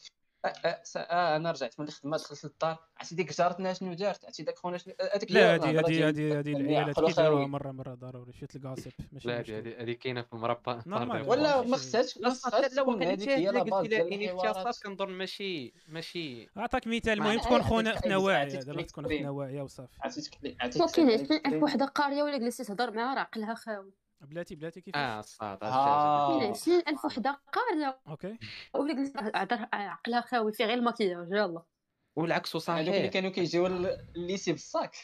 أنا 0.97 1.51
رجعت 1.51 1.81
من 1.81 1.87
الخدمه 1.87 2.17
دخلت 2.17 2.45
للدار. 2.45 2.77
عرفتي 2.99 3.15
ديك 3.15 3.33
جارتنا 3.33 3.73
شنو 3.73 3.95
دارت 3.95 4.25
عرفتي 4.25 4.43
داك 4.43 4.59
خونا 4.59 4.79
شنو؟ 4.79 4.95
هذيك 5.15 5.33
لا 5.33 5.55
هذه 5.55 5.71
هذه 5.71 6.09
هذه 6.09 6.39
هذه 6.39 6.53
العيالات 6.53 7.01
كيديروها 7.01 7.47
مره 7.47 7.73
مرة 7.73 7.95
ضروري 7.95 8.33
شوية 8.33 8.49
الكاسب 8.57 8.93
ماشي 9.13 9.29
لا 9.29 9.41
هذه 9.41 9.83
هذه 9.83 9.93
كاينة 9.93 10.23
في 10.23 10.33
المربى 10.33 10.81
ولا 11.27 11.63
ما 11.63 11.77
خصهاش 11.77 12.19
ما 12.19 12.31
خصهاش 12.31 12.73
تكون 12.73 13.03
هذيك 13.03 13.29
هي 13.29 13.51
la 13.51 13.63
base 13.63 13.87
ديال 13.87 14.13
الاختصاصات 14.13 14.83
كنظن 14.83 15.11
ماشي 15.11 15.75
ماشي. 15.89 16.49
اعطاك 16.57 16.87
مثال. 16.87 17.13
المهم 17.13 17.39
تكون 17.39 17.63
خونا 17.63 17.95
اختنا 17.95 18.17
واعيه 18.17 18.61
دابا 18.61 18.83
تكون 18.83 19.05
اختنا 19.05 19.31
واعيه 19.31 19.63
وصافي 19.63 19.99
عرفتي 20.01 20.57
عرفتي 20.61 21.57
وحده 21.57 21.87
قارية 21.87 22.23
ولا 22.23 22.39
جلستي 22.39 22.65
تهضر 22.65 22.91
معاها 22.91 23.15
راه 23.15 23.21
عقلها 23.21 23.55
خاوي. 23.55 23.93
بلاتي 24.21 24.55
بلاتي 24.55 24.81
كيفاش؟ 24.81 25.01
آه 25.01 25.21
الصاط 25.21 25.59
آه. 25.63 26.51
20000 26.51 27.05
وحدة 27.05 27.41
قاريه 27.53 28.01
OK. 28.09 28.39
ولا 28.75 29.13
عقلها 29.73 30.21
خاوي 30.21 30.53
فيه 30.53 30.65
غير 30.65 30.79
الماكياج 30.79 31.29
يلا. 31.33 31.63
والعكس 32.17 32.57
صحيح. 32.57 32.79
هذوك 32.79 32.95
اللي 32.95 33.09
كانوا 33.09 33.31
كيجيو 33.31 33.67
ال 33.67 33.81
lycée 33.81 34.53
بال 34.53 34.70
sac 34.70 34.97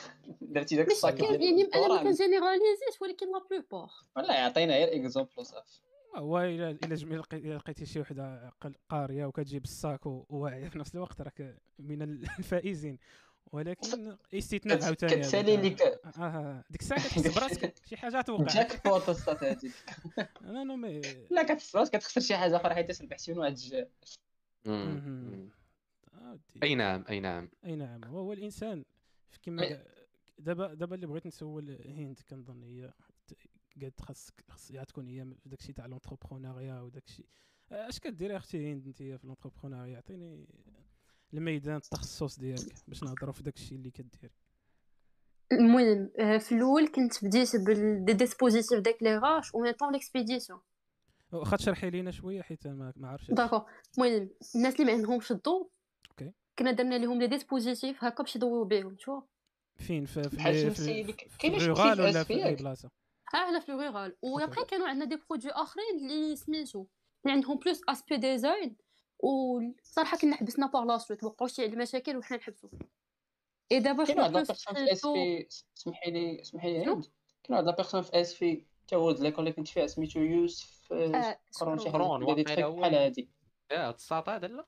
درتي 0.40 0.76
داك 0.76 0.86
ال 0.90 0.96
sac. 0.96 1.20
يعني 1.20 1.62
أنا 1.74 1.88
ما 1.88 2.02
كن 2.02 2.15
généraliser 2.15 2.89
ش 2.89 3.02
ولكن 3.02 3.26
la 3.26 3.40
plupart 3.50 3.90
ولا 4.16 4.34
يعطينا 4.34 4.76
غير 4.76 5.00
exemple 5.00 5.46
صافي 5.46 5.80
هو 6.16 6.40
إلا 6.40 6.70
إلا 6.70 7.54
لقيتي 7.54 7.86
شي 7.86 8.00
وحدة 8.00 8.52
قارية 8.88 9.26
وكتجيب 9.26 9.64
ال 9.64 9.74
sac 9.74 10.06
وواعية 10.06 10.68
في 10.68 10.78
نفس 10.78 10.94
الوقت 10.94 11.20
راك 11.20 11.56
من 11.78 12.02
الفائزين. 12.38 12.98
ولكن 13.52 14.16
استثناء 14.34 14.84
عاوتاني 14.84 15.16
كتسالي 15.16 15.56
لك 15.56 15.82
آه 16.18 16.64
ديك 16.70 16.80
الساعة 16.80 17.00
كتحس 17.00 17.26
براسك 17.38 17.74
شي 17.86 17.96
حاجة 17.96 18.20
توقع 18.20 18.44
جاك 18.44 18.72
فوتوستات 18.72 19.44
هذيك 19.44 19.72
لا 20.40 20.64
non 20.64 20.76
mais 20.76 21.00
لا 21.30 21.42
كتحس 21.42 21.72
براسك 21.72 21.96
كتخسر 21.96 22.20
شي 22.20 22.36
حاجة 22.36 22.56
أخرى 22.56 22.74
حيت 22.74 23.02
ربحتي 23.02 23.32
من 23.32 23.38
واحد 23.38 23.52
الجهه 23.52 23.88
أي 26.62 26.74
نعم 26.74 27.04
أي 27.08 27.20
نعم. 27.20 27.50
أي 27.64 27.76
نعم. 27.76 28.04
هو 28.04 28.32
الإنسان 28.32 28.84
كما 29.42 29.82
دابا 30.38 30.74
دابا 30.74 30.94
اللي 30.94 31.06
بغيت 31.06 31.26
نسول 31.26 31.78
هند 31.86 32.20
كنظن 32.28 32.62
هي 32.62 32.92
قالت 33.82 34.00
خاصك 34.00 34.34
خاص 34.48 34.68
تكون 34.68 35.06
هي 35.08 35.34
في 35.42 35.48
داكشي 35.48 35.72
تاع 35.72 35.86
l'entrepreneuriat 35.86 36.80
وداكشي 36.80 37.24
أش 37.72 37.98
كديري 37.98 38.36
أختي 38.36 38.72
هند 38.72 38.86
أنت 38.86 38.96
في 38.96 39.18
l'entrepreneuriat 39.24 39.96
عطيني 39.96 40.46
الميدان 41.34 41.76
التخصص 41.76 42.38
ديالك 42.38 42.74
باش 42.88 43.02
نهضروا 43.02 43.32
في 43.32 43.42
داك 43.42 43.56
الشيء 43.56 43.78
اللي 43.78 43.90
كديري 43.90 44.30
المهم 45.52 46.10
في 46.38 46.52
الأول 46.52 46.88
كنت 46.88 47.24
بديت 47.24 47.56
بال 47.56 47.78
des 47.78 48.12
dispositifs 48.12 48.80
داك 48.80 49.02
لي 49.02 49.18
غاش 49.18 49.54
و 49.54 49.70
طون 49.70 49.92
l'expédition. 49.92 50.60
واخا 51.32 51.56
تشرحي 51.56 51.90
لينا 51.90 52.10
شوية 52.10 52.42
حيت 52.42 52.66
ما 52.66 52.92
ما 52.96 53.08
عرفتش. 53.08 53.30
d'accord. 53.30 53.64
المهم 53.98 54.30
الناس 54.54 54.74
اللي 54.74 54.84
ما 54.84 54.92
عندهمش 54.92 55.30
الضو 55.32 55.70
OK. 56.10 56.32
كنا 56.58 56.72
درنا 56.72 56.94
لهم 56.94 57.20
les 57.20 57.26
dispositifs 57.26 58.04
هكا 58.04 58.22
باش 58.22 58.36
يضويو 58.36 58.64
بهم 58.64 58.96
شو؟ 58.98 59.22
فين؟ 59.76 60.06
في 60.06 60.22
في 60.22 61.14
في 61.28 61.56
ال 61.56 61.63
rural 61.63 62.00
ولا 62.00 62.24
في 62.24 62.46
أي 62.46 62.54
بلاصة؟ 62.54 62.90
آه 63.34 63.50
لا 63.50 63.60
في 63.60 63.68
ال 63.68 63.76
rural 63.76 64.16
و 64.22 64.29
après 64.29 64.64
كانوا 64.64 64.88
عندنا 64.88 65.04
des 65.04 65.16
produits 65.30 65.52
آخرين 65.52 65.96
اللي 65.96 66.36
سميتو 66.36 66.86
اللي 67.24 67.34
عندهم 67.34 67.58
plus 67.58 67.80
aspect 67.88 68.16
design 68.16 68.76
وصراحة 69.22 70.18
كنا 70.18 70.36
حبسنا 70.36 70.66
par 70.66 70.84
la 70.84 70.98
suite 70.98 71.24
وقعوا 71.24 71.48
شي 71.48 71.64
المشاكل 71.64 72.16
وحنا 72.16 72.36
نحبسوا 72.36 72.70
اي 73.72 73.80
دابا 73.80 74.04
شنو 74.04 74.22
هاد 74.22 74.32
personne 74.32 74.74
في 74.74 74.92
اس 74.92 75.06
في 75.06 75.46
سمحي 75.74 76.10
لي 76.10 76.44
سمحي 76.44 76.72
لي 76.72 76.84
كاين 76.84 77.02
واحد 77.50 77.76
personne 77.76 78.02
في 78.02 78.20
اس 78.20 78.34
في 78.34 78.64
تا 78.88 78.96
هو 78.96 79.10
l'école 79.10 79.38
اللي 79.38 79.52
كنت 79.52 79.68
فيها 79.68 79.86
سميتو 79.86 80.20
يوسف 80.20 80.92
قرون 81.60 81.78
شي 81.78 81.90
حاجة 81.90 82.66
بحال 82.66 82.94
هادي. 82.94 83.30
آه 83.70 83.90
الساط 83.90 84.28
هذا 84.28 84.46
لا؟ 84.46 84.66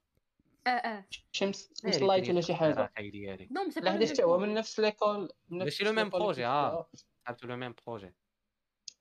آه 0.66 0.70
آه. 0.70 1.04
شمس 1.32 1.72
light 1.84 2.30
ولا 2.30 2.40
شي 2.40 2.54
حاجة. 2.54 2.74
لا 2.74 3.94
هذا 3.94 4.06
حتى 4.06 4.22
هو 4.22 4.38
من 4.38 4.54
نفس 4.54 4.80
l'école 4.80 5.28
ماشي 5.48 5.84
le 5.84 5.92
même 5.92 6.08
projet 6.08 6.46
آه. 6.46 6.88
عرفتو 7.26 7.46
le 7.46 7.56
même 7.56 7.74
projet 7.86 8.14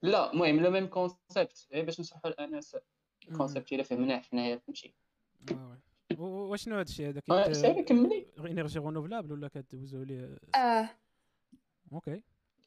لا 0.01 0.33
المهم 0.33 0.59
le 0.59 0.71
même 0.71 0.87
concept 0.87 1.67
غير 1.71 1.85
باش 1.85 1.99
نصحوا 1.99 2.31
الاناس 2.31 2.77
ال 3.27 3.33
concept 3.33 3.73
إلا 3.73 3.83
فهمناه 3.83 4.19
حنايا 4.19 4.57
فهمتي. 4.57 4.95
وشنو 6.17 6.75
هذا 6.75 6.81
الشيء 6.81 7.21
هذا 7.31 7.53
سيري 7.53 7.83
كملي 7.83 8.27
énergie 8.39 8.79
renouvelable 8.79 9.31
ولا 9.31 9.47
كدوزو 9.47 10.03
ليه 10.03 10.37
آه 10.55 10.89
OK 11.93 12.23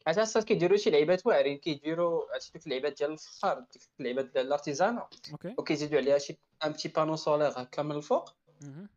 أساسا 0.07 0.41
كيديروا 0.41 0.77
شي 0.77 0.91
لعيبات 0.91 1.27
واعرين 1.27 1.59
كيديروا 1.59 2.33
عرفتي 2.35 2.53
ديك 2.53 2.67
اللعيبات 2.67 2.99
ديال 2.99 3.13
الفخار 3.13 3.59
ديك 3.73 3.83
اللعيبات 4.01 4.25
ديال 4.25 4.47
ال 4.47 4.53
artisanat 4.53 5.09
OK 5.33 5.55
وكيزيدوا 5.59 5.99
عليها 5.99 6.19
شي 6.19 6.39
un 6.65 6.73
petit 6.73 6.89
panneau 6.89 7.17
solaire 7.17 7.53
هكا 7.57 7.83
من 7.83 7.93
الفوق 7.93 8.35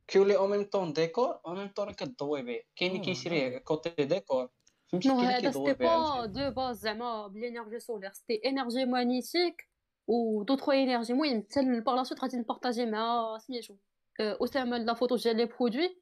كيولي 0.07 0.37
au 0.37 0.47
même 0.47 0.63
temps 0.63 0.93
décor 0.93 1.39
au 1.45 1.53
même 1.53 1.67
temps 1.67 1.91
كتضوي 1.91 2.41
به 2.41 2.61
كاين 2.75 2.91
اللي 2.91 3.03
كيشريه 3.03 3.57
côté 3.57 4.05
décor 4.05 4.49
فهمتي 4.87 5.09
كاين 5.09 5.21
اللي 5.21 5.41
كيضوي 5.41 5.73
به 5.73 5.87
هذا 5.87 6.25
de 6.25 6.51
base 6.51 6.79
زعما 6.79 7.27
بال 7.27 7.39
énergie 7.39 7.79
solaire 7.79 8.13
c'était 8.13 8.49
énergie 8.49 8.85
magnétique 8.85 9.66
و 10.07 10.43
d'autres 10.43 10.69
énergies 10.69 11.13
المهم 11.13 11.43
حتى 11.51 11.79
par 11.79 11.95
la 11.95 12.03
suite 12.03 12.21
غادي 12.21 12.37
ن 12.37 12.43
partager 12.43 12.85
مع 12.85 13.37
سميتو 13.37 13.75
اسامه 14.19 14.77
la 14.77 14.93
photo 14.93 15.15
ديال 15.15 15.37
les 15.37 15.45
produits 15.45 16.01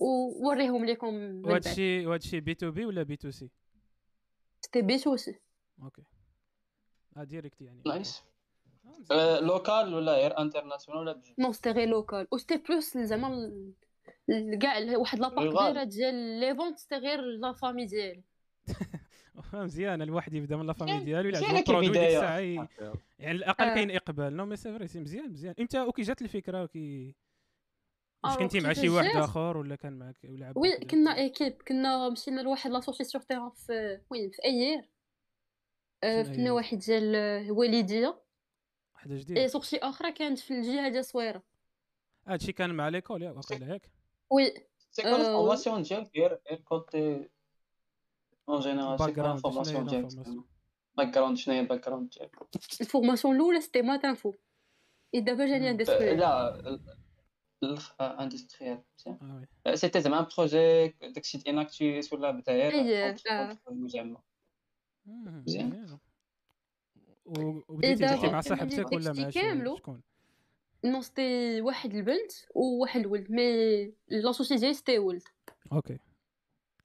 ووريهم 0.00 0.84
لكم 0.84 1.42
وهادشي 1.46 2.06
وهادشي 2.06 2.40
B 2.40 2.54
to 2.54 2.70
B 2.70 2.84
ولا 2.84 3.02
B 3.02 3.16
to 3.16 3.30
C 3.30 3.50
c'était 4.60 4.82
B 4.82 4.98
to 4.98 5.16
C 5.16 5.38
OK 5.82 6.02
آه 7.16 7.24
directe 7.24 7.60
يعني 7.60 7.82
nice 7.86 8.22
local 9.40 9.94
ولا 9.94 10.12
غير 10.12 10.38
international 10.38 11.02
ولا 11.02 11.12
بجوج 11.12 11.34
non 11.38 11.52
c'était 11.52 11.70
غير 11.70 11.88
local 11.88 12.26
و 12.32 12.38
c'était 12.38 12.56
plus 12.56 12.98
زعما 12.98 13.52
كاع 14.62 14.96
واحد 14.96 15.18
la 15.18 15.31
part 15.31 15.56
كبيره 15.56 15.84
ديال 15.84 16.14
les 16.40 16.54
ventes 16.54 16.78
c'était 16.78 16.96
غير 16.96 17.20
la 17.20 17.52
famille 17.52 17.86
ديالي 17.86 18.22
مزيان 19.52 20.02
الواحد 20.02 20.34
يبدأ 20.34 20.56
من 20.56 20.66
la 20.66 20.72
famille 20.72 21.04
ديالو 21.04 21.28
يلعب 21.28 21.56
ال 21.56 21.60
produit 21.60 21.88
ديك 21.88 21.96
الساعة 21.96 22.38
يعني 22.38 22.68
على 23.20 23.30
الأقل 23.30 23.64
آه. 23.64 23.74
كاين 23.74 23.90
إقبال. 23.90 24.36
non 24.36 24.46
mais 24.46 24.56
c'est 24.56 24.72
vrai 24.72 24.86
c'est 24.86 25.00
مزيان 25.00 25.30
مزيان. 25.30 25.54
إمتى 25.60 25.80
okay 25.80 26.02
جات 26.02 26.22
الفكرة 26.22 26.58
okay. 26.58 27.14
واش 28.24 28.32
آه، 28.32 28.36
كنتي 28.36 28.60
مع 28.60 28.72
شي 28.72 28.88
واحد 28.88 29.16
آخر 29.16 29.56
ولا 29.56 29.76
كان 29.76 29.98
معك 29.98 30.16
ولا 30.24 30.52
oui 30.56 30.76
كنا 30.76 31.16
équipe 31.16 31.62
كنا 31.68 32.08
مشينا 32.08 32.40
لواحد 32.40 32.70
l'association 32.70 33.26
terrain 33.26 33.50
في 33.50 34.00
وين؟ 34.10 34.30
في 34.30 34.44
ايير 34.44 34.88
آه، 36.04 36.22
في 36.22 36.30
النواحي 36.30 36.76
ديال 36.76 37.16
الوالديه 37.16 38.22
وحده 38.94 39.16
جديدة. 39.16 39.40
et 39.40 39.48
aussi 39.48 39.76
آخرى 39.76 40.12
كانت 40.12 40.38
في 40.38 40.50
الجهة 40.50 40.88
ديال 40.88 41.04
صويرة. 41.04 41.42
هادشي 42.26 42.52
كان 42.52 42.70
مع 42.70 42.88
l'école 42.88 43.22
ياك 43.22 43.36
واقيلا 43.36 43.72
ياك 43.72 43.90
oui 44.30 44.54
c'est 44.90 45.02
quoi 45.02 45.14
ال 45.14 45.21
formation 45.21 45.82
ديالك 45.82 46.10
غير 46.16 47.30
en 48.48 48.60
général 48.60 48.98
c'est 48.98 49.12
quoi 49.12 49.24
ال 49.24 49.30
formation 49.30 49.86
ديالك 49.86 50.08
background 50.96 51.36
شنو 51.36 51.54
هي 51.54 51.60
ال 51.60 51.86
background 51.86 52.10
ديالك 52.10 52.36
ال 52.80 52.86
formation 52.86 53.36
الاولى 53.36 53.60
c'était 53.60 53.82
math 53.82 54.04
info 54.04 54.34
et 55.14 55.20
دابا 55.20 55.46
génie 55.46 55.70
industriel 55.70 56.18
لا 56.18 58.22
industriel 58.22 58.82
c'était 59.74 60.00
زعما 60.00 60.28
projet 60.36 60.88
داكشي 60.88 61.38
ديال 61.38 61.48
Enactus 61.48 62.12
ولا 62.12 62.30
بدايه 62.30 63.16
مجمع 63.70 64.22
مزيان 65.06 65.98
وبديتي 67.24 68.26
مع 68.26 68.40
صاحبتك 68.40 68.92
ولا 68.92 69.12
مع 69.12 69.30
شكون 69.30 70.02
non 70.84 71.02
c'était 71.02 71.60
واحد 71.60 71.94
البنت 71.94 72.32
وواحد 72.54 73.00
الولد 73.00 73.30
mais 73.30 73.92
l'associé 74.08 74.56
ديالي 74.56 74.74
c'était 74.74 74.98
ولد 74.98 75.22
okay 75.72 75.98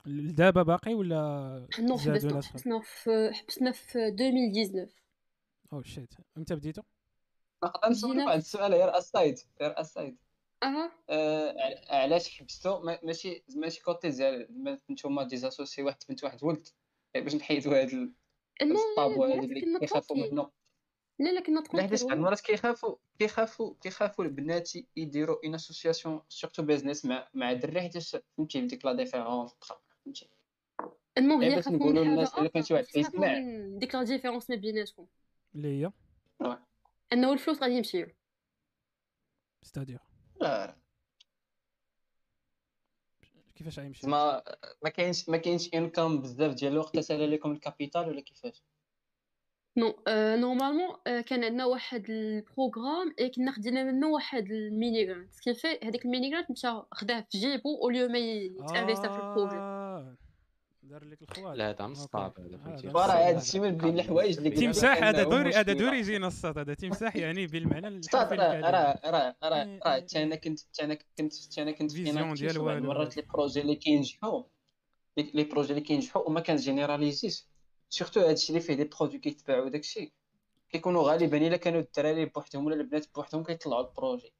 دابا 0.05 0.63
باقي 0.63 0.93
ولا 0.93 1.67
non 1.79 1.97
حبسنا 1.97 2.41
حبسنا 2.41 2.79
في 2.79 3.31
حبسنا 3.33 3.71
في 3.71 4.07
2019 4.07 4.89
oh 5.73 5.81
shit. 5.83 6.13
إمتى 6.37 6.55
بديتو؟ 6.55 6.81
نقدر 7.63 7.89
نسولك 7.89 8.25
واحد 8.25 8.37
السؤال 8.37 8.73
غير 8.73 8.97
aside 8.97 9.39
غير 9.61 9.81
aside 9.81 10.17
أها. 10.63 10.91
علاش 11.89 12.39
حبستو؟ 12.39 12.79
ماشي 13.03 13.43
ماشي 13.55 13.81
côté 13.81 14.09
ديال 14.09 14.47
نتوما 14.91 15.23
des 15.23 15.40
associés 15.40 15.83
واحد 15.83 15.97
بنت 16.09 16.23
واحد 16.23 16.43
ولد. 16.43 16.67
باش 17.15 17.35
نحيدو 17.35 17.71
هاد 17.71 18.13
الطابو 18.61 19.23
هذا 19.23 19.33
اللي 19.33 19.79
كيخافوا 19.79 20.17
منه. 20.17 20.49
لا 21.19 21.29
لا 21.29 21.41
كنا 21.41 21.63
لا 21.73 21.81
حيت 21.81 22.03
بعض 22.03 22.11
المرات 22.11 22.39
كيخافوا 22.39 22.95
كيخافوا 23.19 23.73
كيخافوا 23.81 24.25
البنات 24.25 24.71
يديروا 24.95 25.37
en 25.45 25.55
association 25.55 26.21
surtout 26.29 26.63
business 26.63 27.05
مع 27.05 27.27
مع 27.33 27.53
دري 27.53 27.81
حيت 27.81 27.97
فهمتي 27.97 28.61
ديك 28.61 28.85
la 28.85 28.93
différence 28.93 29.51
فهمتي 30.05 30.29
المهم 31.17 31.41
هي 31.41 31.55
باش 31.55 31.67
نقولوا 31.67 32.03
للناس 32.03 32.33
الا 32.35 32.47
كان 32.47 32.63
شي 32.63 32.73
واحد 32.73 32.85
كيسمع 32.85 33.39
ديك 33.77 33.95
la 33.95 34.03
différence 34.03 34.49
ما 34.49 34.55
بيناتكم 34.55 35.07
اللي 35.55 35.67
هي 35.67 35.91
انه 37.13 37.33
الفلوس 37.33 37.61
غادي 37.61 37.73
يمشيو 37.73 38.07
ستادير 39.61 39.99
كيفاش 43.55 43.79
غيمشي 43.79 44.07
ما 44.07 44.43
ما 44.83 44.89
كاينش 44.89 45.29
ما 45.29 45.37
كاينش 45.37 45.73
انكم 45.73 46.21
بزاف 46.21 46.53
ديال 46.53 46.71
الوقت 46.71 46.95
تسالى 46.95 47.27
لكم 47.27 47.51
الكابيتال 47.51 48.07
ولا 48.09 48.21
كيفاش 48.21 48.63
نو 49.77 49.95
نورمالمون 50.35 50.95
كان 51.05 51.43
عندنا 51.43 51.65
واحد 51.65 52.09
البروغرام 52.09 53.15
اي 53.19 53.29
كنا 53.29 53.51
خدينا 53.51 53.83
منه 53.83 54.07
واحد 54.07 54.51
الميني 54.51 55.11
غرانت 55.11 55.33
سكيفي 55.33 55.79
هذيك 55.83 56.05
الميني 56.05 56.33
غرانت 56.33 56.51
مشى 56.51 56.81
خداه 56.91 57.25
في 57.31 57.37
جيبو 57.37 57.81
اوليو 57.81 58.07
ما 58.07 58.17
يتانفيستا 58.17 59.09
في 59.09 59.17
البروجي 59.17 59.72
دار 60.93 61.05
لك 61.05 61.21
الخوال 61.21 61.57
لا 61.57 61.69
هذا 61.69 61.87
مصطاب 61.87 62.39
هذا 62.39 62.57
فهمتي؟ 62.57 62.87
راه 62.87 63.29
هذا 63.29 63.37
الشيء 63.37 63.61
من 63.61 63.77
بين 63.77 63.99
الحوايج 63.99 64.37
اللي 64.37 64.49
تمساح 64.49 65.03
هذا 65.03 65.23
دوري 65.23 65.53
هذا 65.53 65.73
دوري 65.73 65.99
يجينا 65.99 66.27
الصاد 66.27 66.57
هذا 66.57 66.73
تمساح 66.73 67.15
يعني 67.15 67.47
بالمعنى 67.47 67.87
الحرفي 67.87 68.35
راه 68.35 68.59
راه 68.59 68.99
راه 69.05 69.35
راه 69.43 69.79
راه 69.83 70.05
أنا 70.15 70.35
كنت 70.35 70.59
أنا 70.81 70.93
كنت 71.17 71.59
أنا 71.59 71.71
كنت 71.71 71.91
فيزيون 71.91 72.33
ديال 72.33 72.83
مرات 72.83 73.17
لي 73.17 73.23
بروجي 73.33 73.61
اللي 73.61 73.75
كينجحوا 73.75 74.43
لي 75.17 75.43
بروجي 75.43 75.69
اللي 75.69 75.81
كينجحوا 75.81 76.27
وما 76.27 76.39
كنجينيراليزيش 76.39 77.45
سورتو 77.89 78.19
هادشي 78.19 78.49
اللي 78.49 78.59
فيه 78.59 78.73
دي 78.73 78.83
برودوي 78.83 79.19
كيتباعوا 79.19 79.69
داكشي 79.69 80.13
كيكونوا 80.69 81.03
غالبا 81.03 81.37
إلا 81.37 81.57
كانوا 81.57 81.79
الدراري 81.79 82.25
بوحدهم 82.25 82.65
ولا 82.65 82.75
البنات 82.75 83.15
بوحدهم 83.15 83.43
كيطلعوا 83.43 83.87
البروجي 83.87 84.33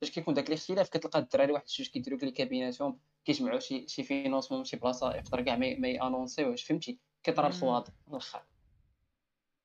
باش 0.00 0.10
كيكون 0.10 0.34
داك 0.34 0.48
الاختلاف؟ 0.48 0.88
كتلقى 0.88 1.18
الدراري 1.18 1.52
واحد 1.52 1.66
جوج 1.66 1.88
كيديروا 1.88 2.18
كليكا 2.18 2.44
بيناتهم 2.44 3.00
كيجمعوا 3.24 3.58
شي 3.58 3.88
شي 3.88 4.02
فينونسمون 4.02 4.64
شي 4.64 4.76
بلاصة 4.76 5.14
يقدر 5.14 5.42
كاع 5.42 5.56
ما 5.56 5.88
يانونسيوش 5.88 6.64
فهمتي؟ 6.64 6.98
كيطرى 7.22 7.46
الخواط 7.46 7.88
من 7.88 8.14
الآخر 8.14 8.42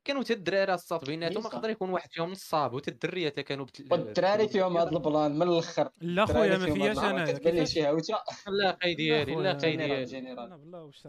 كانوا 0.04 0.24
حتى 0.24 0.34
الدراري 0.34 0.74
الصاط 0.74 1.06
بيناتهم 1.06 1.44
يقدر 1.44 1.70
يكون 1.70 1.90
واحد 1.90 2.10
فيهم 2.12 2.32
نصاب 2.32 2.74
وحتى 2.74 2.92
الدريات 2.92 3.40
كانوا 3.40 3.66
والدراري 3.92 4.48
فيهم 4.48 4.78
هذا 4.78 4.90
البلان 4.90 5.36
من 5.36 5.42
الأخر. 5.42 5.90
لا 6.02 6.26
خويا 6.26 6.58
ما 6.58 6.74
فياش 6.74 6.98
أنا. 6.98 7.26
كتبان 7.26 7.56
لي 7.56 7.66
شي 7.66 7.84
هاوته 7.84 8.16
لا 8.48 8.72
قي 8.72 8.96
ديالي 9.00 9.36
لا 9.36 9.54
قي 9.54 9.78
ديالي 9.78 10.06
جينيرال 10.06 10.52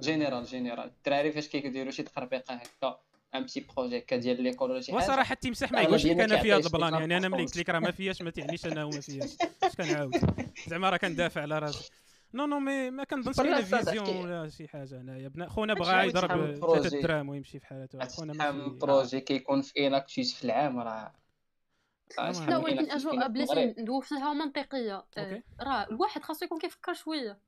جينيرال 0.01 0.45
جينيرال 0.45 0.87
الدراري 0.89 1.33
فاش 1.33 1.49
كيديروا 1.49 1.91
شي 1.91 2.03
تخربيقة 2.03 2.55
هكا 2.55 3.01
ان 3.35 3.43
بيتي 3.43 3.67
بروجي 3.77 3.99
هكا 3.99 4.17
ديال 4.17 4.43
ليكول 4.43 4.71
ولا 4.71 4.81
شي 4.81 4.93
حاجة 4.93 5.03
وصراحه 5.03 5.33
التمساح 5.33 5.73
ما 5.73 5.81
يقولش 5.81 6.07
لك 6.07 6.21
أنا 6.21 6.43
في 6.43 6.53
هذا 6.53 6.67
البلان 6.67 6.95
يعني 6.95 7.17
أنا 7.17 7.29
ملي 7.29 7.43
قلت 7.43 7.57
لك 7.57 7.71
راه 7.71 7.79
ما 7.79 7.91
فياش 7.91 8.23
ما 8.23 8.31
تعنيش 8.31 8.67
انه 8.67 8.89
ما 8.89 9.01
فياش 9.01 9.37
اش 9.63 9.75
كنعاود 9.77 10.17
زعما 10.69 10.91
راه 10.91 10.97
كندافع 10.97 11.43
على 11.43 11.59
راسي 11.59 11.91
non 12.35 12.47
non 12.47 12.59
mais 12.59 12.91
ما 12.91 13.05
كنظنش 13.05 13.37
كاين 13.37 13.65
vision 13.65 14.09
ولا 14.09 14.49
شي 14.49 14.69
حاجة 14.69 15.01
هنايا 15.01 15.29
بنا 15.29 15.49
خونا 15.49 15.75
بغى 15.75 16.09
يضرب 16.09 16.55
ثلاثة 16.55 17.01
دراهم 17.01 17.29
ويمشي 17.29 17.59
في 17.59 17.67
حالته 17.67 18.05
خونا 18.05 18.33
ما 18.33 18.69
projet 18.69 19.21
كيكون 19.21 19.63
في 19.63 19.87
Enactus 19.87 20.35
في 20.35 20.45
العام 20.45 20.79
راه 20.79 21.13
لا 22.19 22.57
ولكن 22.57 22.91
اجواء 22.91 23.29
بلاتي 23.29 23.75
ندوي 23.81 24.03
فيها 24.03 24.33
منطقيه 24.33 25.05
راه 25.61 25.87
الواحد 25.91 26.23
خاصو 26.23 26.45
يكون 26.45 26.59
كيفكر 26.59 26.95
شوية. 26.95 27.39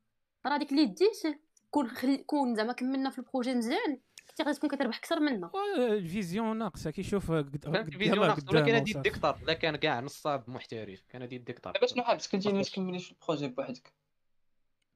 راه 0.45 0.57
ديك 0.57 0.71
اللي 0.71 0.85
ديت 0.85 1.39
كون 1.71 1.89
كون 2.25 2.55
زعما 2.55 2.73
كملنا 2.73 3.09
في 3.09 3.19
ال 3.19 3.24
projet 3.24 3.53
مزيان. 3.53 3.99
كنتي 4.37 4.49
غادي 4.49 4.57
تكون 4.57 4.69
كتربح 4.69 4.97
أكثر 4.97 5.19
منا 5.19 5.51
ال 5.77 5.88
vision 5.88 6.57
ناقصة 6.57 6.91
كيشوف 6.91 7.31
ال 7.31 7.45
vision 7.45 8.27
ناقصة 8.27 8.45
ولكن 8.49 8.73
هادي 8.73 8.91
الدكتور 8.95 9.35
لا 9.47 9.53
كان 9.53 9.75
كاع 9.75 9.99
نصاب 9.99 10.49
محترف 10.49 11.05
كان 11.09 11.21
هادي 11.21 11.35
الدكتور 11.35 11.73
باش 11.81 11.93
شنو 11.93 12.03
حابس 12.03 12.27
كنتي 12.27 12.53
ما 12.53 12.61
تكمليش 12.61 13.11
ال 13.11 13.16
projet 13.16 13.47
بوحدك. 13.47 13.93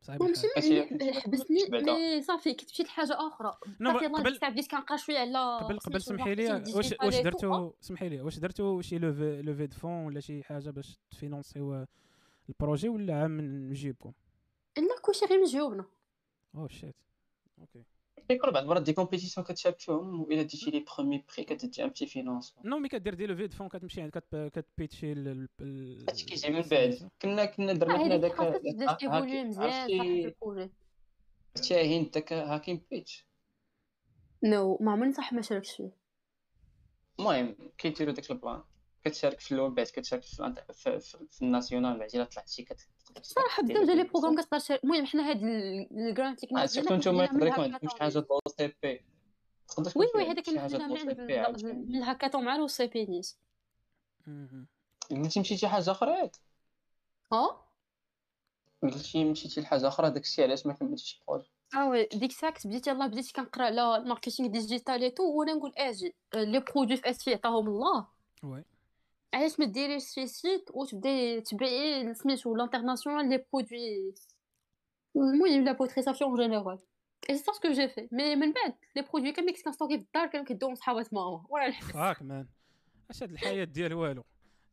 ماشي 0.10 0.48
حبسني 1.22 1.58
مي 1.72 2.22
صافي 2.22 2.54
كنت 2.54 2.70
مشيت 2.72 2.88
لحاجه 2.88 3.18
أخرى. 3.28 3.58
صافي 3.84 4.06
الله 4.06 4.20
قبل 4.20 4.40
بديت 4.42 4.72
كنقرا 4.72 4.98
شوية 4.98 5.18
على 5.18 5.66
قبل 5.66 5.80
قبل 5.80 6.02
سمحي 6.02 6.36
لي 6.36 6.64
واش 6.76 6.94
واش 7.04 7.20
درتو؟ 7.20 7.74
سمحي 7.82 8.10
لي 8.10 8.22
واش 8.22 8.40
درتو 8.40 8.82
شي 8.82 8.98
levée 8.98 9.42
levée 9.42 9.68
de 9.68 9.78
fonds 9.78 10.06
ولا 10.06 10.20
شي 10.20 10.44
حاجة 10.44 10.70
باش 10.70 11.00
ت 11.12 11.20
financer 11.20 11.86
و 12.50 12.55
ال 12.55 12.60
projet 12.60 12.90
ولا 12.90 13.22
عام 13.22 13.32
من 13.32 13.74
جيبكم؟ 13.74 14.14
لا 14.78 15.00
كلشي 15.02 15.26
غير 15.26 15.40
من 15.40 15.46
جيوبنا. 15.46 15.86
oh 16.56 16.68
shit. 16.68 16.96
okay. 17.60 17.84
كيكون 18.34 18.52
بعض 18.52 18.64
المرات 18.64 18.82
des 18.82 18.94
compétitions 18.94 19.46
كتشارك 19.46 19.80
فيهم 19.80 20.22
والا 20.22 20.42
ديتي 20.42 20.72
les 20.72 20.86
premiers 20.98 21.26
prix 21.36 21.46
كتدي 21.46 21.84
un 21.84 21.90
petit 21.90 22.06
finance 22.06 22.56
non 22.66 22.80
mais 22.80 22.90
كدير 22.90 23.14
des 23.14 23.26
levées 23.26 23.48
de 23.48 23.56
fonds 23.58 23.70
كتمشي 23.70 24.10
كت 24.10 24.35
pitch 24.35 24.99
ي 24.99 25.12
هادشي 25.12 26.26
كيجي 26.26 26.50
من 26.50 26.62
بعد 26.62 27.10
كنا 27.22 27.46
كنا 27.46 27.74
درنا 27.74 27.98
حنا 27.98 28.18
داك 28.18 28.42
شاهين 31.62 32.10
داك 32.10 32.34
هاكين 32.34 32.82
بيتش 32.92 33.26
نو 34.44 34.78
ما 34.82 34.92
عمرني 34.92 35.14
صح 35.14 35.34
ما 35.34 35.42
شاركتش 35.42 35.76
فيه 35.76 35.92
المهم 37.20 37.56
كيديروا 37.78 38.14
داك 38.14 38.32
البلان 38.32 38.62
كتشارك 39.06 39.40
في 39.40 39.52
الأول 39.52 39.72
بعد 39.72 39.86
كتشارك 39.86 40.24
في, 40.24 40.54
في, 40.74 41.00
في, 41.00 41.18
في 41.32 41.42
الناسيونال 41.42 42.00
بعد 42.00 42.10
الا 42.16 42.24
طلعت 42.24 42.50
شي 42.50 42.64
صراحة 43.22 43.64
بزاف 43.64 43.78
ديال 43.78 43.98
لي 43.98 44.04
بروغرام 44.04 44.42
كتقدر 44.42 44.80
المهم 44.84 45.06
حنا 45.06 45.30
هاد 45.30 45.44
الجرانت 45.44 46.44
اللي 46.44 46.56
كنا 46.56 46.66
سيرتو 46.66 46.96
نتوما 46.96 47.24
يقدر 47.24 47.48
يكون 47.48 47.90
شي 47.90 47.98
حاجة 48.00 48.20
دو 48.20 48.40
سي 48.58 48.74
بي 48.84 49.02
وي 49.96 50.08
وي 50.16 50.32
هذاك 50.32 50.46
كنا 50.46 50.68
من 51.64 51.96
الهاكاطون 51.96 52.46
مع 52.46 52.56
السي 52.56 52.88
بي 52.88 53.06
نيس 53.06 53.38
قلتي 55.12 55.40
مشيتي 55.40 55.68
حاجة 55.68 55.92
أخرى؟ 55.92 56.12
ياك 56.12 56.36
آه 57.34 57.66
قلتي 58.84 59.24
مشيتي 59.24 59.62
لحاجة 59.62 59.88
أخرى؟ 59.88 60.10
داكشي 60.10 60.44
علاش 60.44 60.66
ما 60.66 60.74
كملتيش 60.74 61.20
البروجي 61.20 61.52
آه 61.76 61.90
وي 61.90 62.06
ديك 62.14 62.32
الساعة 62.32 62.54
بديت 62.66 62.88
يلاه 62.88 63.08
بديت 63.08 63.32
كنقرأ 63.32 63.66
على 63.66 63.96
الماركتينغ 63.96 64.50
ديجيتال 64.50 65.04
إي 65.04 65.10
تو 65.10 65.24
وأنا 65.24 65.54
نقول 65.54 65.74
أجي 65.78 66.16
لي 66.34 66.60
برودوي 66.60 66.98
في 66.98 67.10
إس 67.10 67.24
في 67.24 67.34
عطاهم 67.34 67.68
الله. 67.68 68.08
وي. 68.44 68.64
علاش 69.34 69.60
ما 69.60 69.66
ديريش 69.66 70.04
شي 70.04 70.28
سيت 70.28 70.70
وتبداي 70.74 71.42
تبيعي 71.42 72.14
سميتو 72.14 72.56
لانترناسيونال 72.56 73.30
لي 73.30 73.46
برودوي 73.54 74.14
المهم 75.16 75.64
لا 75.64 75.72
بوتريساسيون 75.72 76.36
جينيرال 76.36 76.80
اي 77.30 77.38
سي 77.38 77.44
سكو 77.44 77.72
جي 77.72 77.88
في 77.88 78.08
مي 78.12 78.36
من 78.36 78.52
بعد 78.52 78.74
لي 78.96 79.02
برودوي 79.02 79.32
كاملين 79.32 79.56
كنت 79.56 79.66
كنستوكي 79.66 79.98
في 79.98 80.04
الدار 80.04 80.28
كانوا 80.28 80.46
كيدوهم 80.46 80.76
صحابات 80.76 81.14
ماما 81.14 81.46
ولا 81.50 81.66
الحبس 81.66 81.92
فاك 81.92 82.22
مان 82.22 82.48
اش 83.10 83.24
هاد 83.24 83.32
الحياة 83.32 83.64
ديال 83.64 83.94
والو 83.94 84.26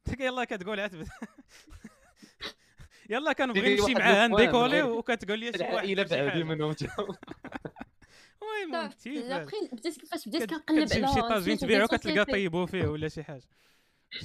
انت 0.09 0.21
يلاه 0.21 0.45
كتقول 0.45 0.81
عتبت 0.81 1.09
يلا 3.11 3.33
كنبغي 3.33 3.77
نمشي 3.77 3.95
معاه 3.95 4.27
نديكولي 4.27 4.83
وكتقول 4.83 5.39
لي 5.39 5.53
شي 5.53 5.59
واحد 5.59 5.71
العائله 5.73 6.03
بعدي 6.03 6.45
منهم 6.45 6.75
المهم 8.43 8.89
بديت 9.73 10.01
كيفاش 10.01 10.29
بديت 10.29 10.51
كنقلب 10.51 10.93
على 10.93 11.15
شي 11.15 11.21
طاجين 11.21 11.59
تبيعو 11.59 11.87
كتلقى 11.87 12.25
طيبو 12.25 12.67
فيه 12.67 12.87
ولا 12.87 13.09
شي 13.09 13.23
حاجة 13.23 13.49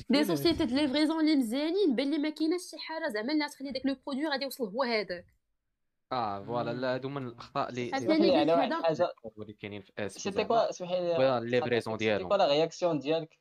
دي 0.10 0.24
سوسيتي 0.24 0.66
دو 0.66 0.76
ليفريزون 0.76 1.20
اللي 1.20 1.36
مزيانين 1.36 1.96
بان 1.96 2.12
لي 2.12 2.18
ما 2.18 2.30
كايناش 2.30 2.62
شي 2.62 2.78
حاجة 2.78 3.10
زعما 3.10 3.34
اللي 3.34 3.50
تخلي 3.50 3.72
داك 3.72 3.86
لو 3.86 3.96
برودوي 4.08 4.28
غادي 4.28 4.44
يوصل 4.44 4.64
هو 4.64 4.84
هذاك 4.84 5.26
آه 6.12 6.44
فوالا 6.44 6.74
لا 6.74 6.94
هادو 6.94 7.10
من 7.10 7.28
الاخطاء 7.28 7.70
اللي 7.70 7.92
اللي 9.38 9.54
كاينين 9.54 9.82
في 9.82 9.92
اسيا 10.00 10.32
سيتي 10.32 10.44
كوا 10.44 10.72
سمحي 10.72 11.02
لي 11.02 11.40
ليفريزون 11.44 11.98
ديالهم 11.98 12.20
سيتي 12.20 12.30
كوا 12.30 12.38
لا 12.38 12.48
رياكسيون 12.48 13.00
ديالك 13.00 13.40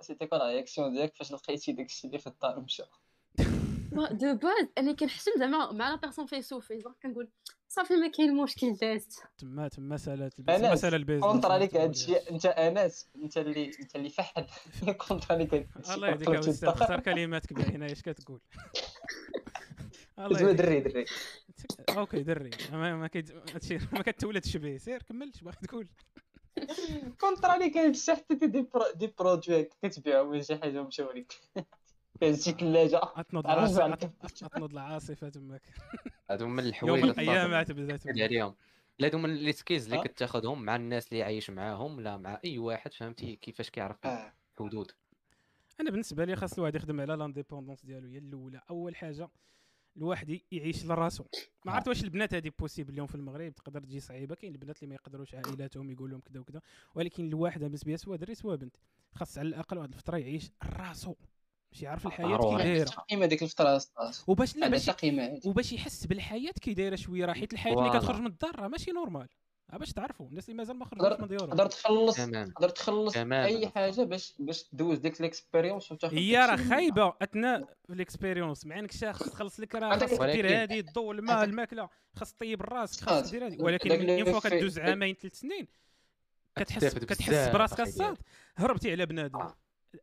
سيتي 0.00 0.26
كوا 0.26 0.38
لا 0.38 0.46
رياكسيون 0.46 0.92
ديالك 0.92 1.16
فاش 1.16 1.32
لقيتي 1.32 1.72
داكشي 1.72 2.06
اللي 2.06 2.18
في 2.18 2.26
الدار 2.26 2.60
مشى 2.60 2.82
دو 3.92 4.34
باز 4.34 4.68
أنا 4.78 4.92
كنحشم 4.92 5.30
زعما 5.38 5.72
مع 5.72 5.90
لا 5.90 5.96
بيرسون 5.96 6.26
فيسوفي 6.26 6.80
زعما 6.80 6.94
كنقول 7.02 7.28
صافي 7.68 7.96
ما 7.96 8.08
كاين 8.08 8.36
مشكل 8.36 8.72
دازت 8.72 9.22
تما 9.38 9.68
تما 9.68 9.96
سالات 9.96 10.40
مساله 10.40 10.96
البيزنس 10.96 11.24
كونتر 11.24 11.52
عليك 11.52 11.76
هادشي 11.76 12.16
انت 12.16 12.46
أنس 12.46 13.10
أنت 13.16 13.38
اللي 13.38 13.70
أنت 13.80 13.96
اللي 13.96 14.08
فحل. 14.08 14.46
كونتر 15.08 15.34
عليك 15.34 15.68
الله 15.90 16.08
يهديك 16.08 16.28
اختار 16.64 17.00
كلماتك 17.00 17.52
باينه 17.52 17.86
اش 17.86 18.02
كتقول؟ 18.02 18.40
الله 20.18 20.52
دري 20.52 20.80
دري. 20.80 21.04
أوكي 21.96 22.22
دري. 22.22 22.50
ما 22.72 22.96
ما 22.96 23.10
ما 23.92 24.02
كتولدش 24.02 24.56
به. 24.56 24.76
سير 24.76 25.02
كمل 25.02 25.30
اش 25.34 25.42
باغي 25.42 25.56
تقول؟ 25.62 25.88
كونتر 27.20 27.50
عليك 27.50 27.76
هادشي 27.76 28.12
حتى 28.12 28.34
دي 28.94 29.14
برودوي 29.18 29.70
كتبيعهم 29.82 30.28
ولا 30.28 30.42
شي 30.42 30.56
حاجة 30.56 30.82
مشاو 30.82 31.10
لك 31.12 31.32
شي 32.20 32.52
ثلاجه 32.52 33.00
اطنض 33.02 33.46
العاصفة 33.46 33.98
اطنض 34.42 34.72
العاصفة 34.72 35.28
تماك. 35.28 35.62
هادو 36.30 36.46
من 36.46 36.64
الحوايج 36.66 37.18
يوم 37.18 37.54
عتبدات 37.54 38.06
عليهم 38.06 38.54
لا 38.98 39.08
هادو 39.08 39.18
من 39.18 39.34
لي 39.34 39.52
سكيلز 39.52 39.92
اللي 39.92 40.08
كتاخذهم 40.08 40.62
مع 40.62 40.76
الناس 40.76 41.12
اللي 41.12 41.22
عايش 41.22 41.50
معاهم 41.50 42.00
لا 42.00 42.16
مع 42.16 42.40
أي 42.44 42.58
واحد 42.58 42.94
فهمتي؟ 42.94 43.36
كيفاش 43.36 43.70
كيعرف 43.70 43.96
الحدود. 44.60 44.92
أنا 45.80 45.90
بالنسبة 45.90 46.24
لي 46.24 46.36
خاص 46.36 46.54
الواحد 46.54 46.74
يخدم 46.74 47.00
على 47.00 47.14
لانديبوندونس 47.14 47.84
ديالو 47.84 48.08
هي 48.08 48.18
الأولى. 48.18 48.60
أول 48.70 48.96
حاجة 48.96 49.28
الواحد 49.96 50.40
يعيش 50.52 50.86
لراسو. 50.86 51.24
ما 51.64 51.72
عرفت 51.72 51.88
واش 51.88 52.04
البنات 52.04 52.34
هذه 52.34 52.52
possible 52.58 52.92
اليوم 52.92 53.06
في 53.06 53.14
المغرب 53.14 53.54
تقدر 53.54 53.80
تجي 53.80 54.00
صعيبة؟ 54.00 54.34
كاين 54.34 54.52
البنات 54.52 54.76
اللي 54.76 54.88
ما 54.88 54.94
يقدروش 54.94 55.34
عائلاتهم 55.34 55.90
يقول 55.90 56.10
لهم 56.10 56.20
كذا 56.20 56.40
وكذا. 56.40 56.60
ولكن 56.94 57.28
الواحد 57.28 57.60
بالنسبة 57.60 57.90
لي 57.90 57.96
سواء 57.96 58.16
دري 58.16 58.34
سواء 58.34 58.56
بنت. 58.56 58.76
خاص 59.14 59.38
على 59.38 59.48
الأقل 59.48 59.78
واحد 59.78 59.92
الفترة 59.92 60.16
يعيش 60.16 60.50
راسو. 60.62 61.14
باش 61.72 61.82
يعرف 61.82 62.06
الحياة 62.06 62.36
كي 62.36 62.56
دايرة. 62.56 62.84
تقييمه 62.84 63.26
ديك 63.26 63.42
الفترة 63.42 63.80
وباش 64.26 64.56
لا 64.56 64.68
باش 64.68 64.90
وباش 65.44 65.72
يحس 65.72 66.06
بالحياة 66.06 66.52
كي 66.60 66.74
دايرة 66.74 66.96
شوية 66.96 67.24
راه 67.24 67.32
حيت 67.32 67.52
الحياة 67.52 67.74
اللي 67.74 67.98
كتخرج 67.98 68.20
من 68.20 68.26
الدار 68.26 68.60
راه 68.60 68.68
ماشي 68.68 68.90
normal 68.90 69.28
باش 69.72 69.92
تعرفوا 69.92 70.26
الناس 70.28 70.48
اللي 70.48 70.56
مازال 70.58 70.76
ما 70.76 70.84
خرجوش 70.84 71.20
من 71.20 71.28
ديورهم. 71.28 71.48
تقدر 71.48 71.66
تخلص 71.66 72.16
تقدر 72.16 72.68
تخلص 72.68 73.16
أي 73.16 73.68
حاجة 73.68 74.02
باش 74.02 74.34
باش 74.38 74.64
دوز 74.72 74.98
ديك 74.98 75.20
ال 75.20 75.27
expérience 75.27 75.92
وتاخذ 75.92 76.14
هي 76.14 76.36
راه 76.36 76.56
خايبة. 76.56 77.12
أثناء 77.22 77.76
الاكسبيريونس 77.90 78.66
مع 78.66 78.78
إنك 78.78 78.92
شاخص 78.92 79.30
تخلص 79.30 79.60
لك 79.60 79.74
راه 79.74 79.98
خاصك 79.98 80.22
دير 80.22 80.62
هذه 80.62 80.80
الضوء 80.80 81.12
الماء 81.12 81.44
الماكلة 81.44 81.88
خاص 82.16 82.32
طيب 82.32 82.62
راسك 82.62 83.04
خاص 83.04 83.30
دير 83.30 83.46
هذه. 83.46 83.62
ولكن 83.62 84.10
اون 84.10 84.24
فوا 84.24 84.50
كدوز 84.50 84.78
عامين 84.78 85.14
ثلاث 85.14 85.34
سنين 85.34 85.68
كتحس 86.56 86.98
كتحس 86.98 87.48
براسك 87.48 87.80
الصاد 87.80 88.18
هربتي 88.56 88.92
على 88.92 89.06
بنادم. 89.06 89.48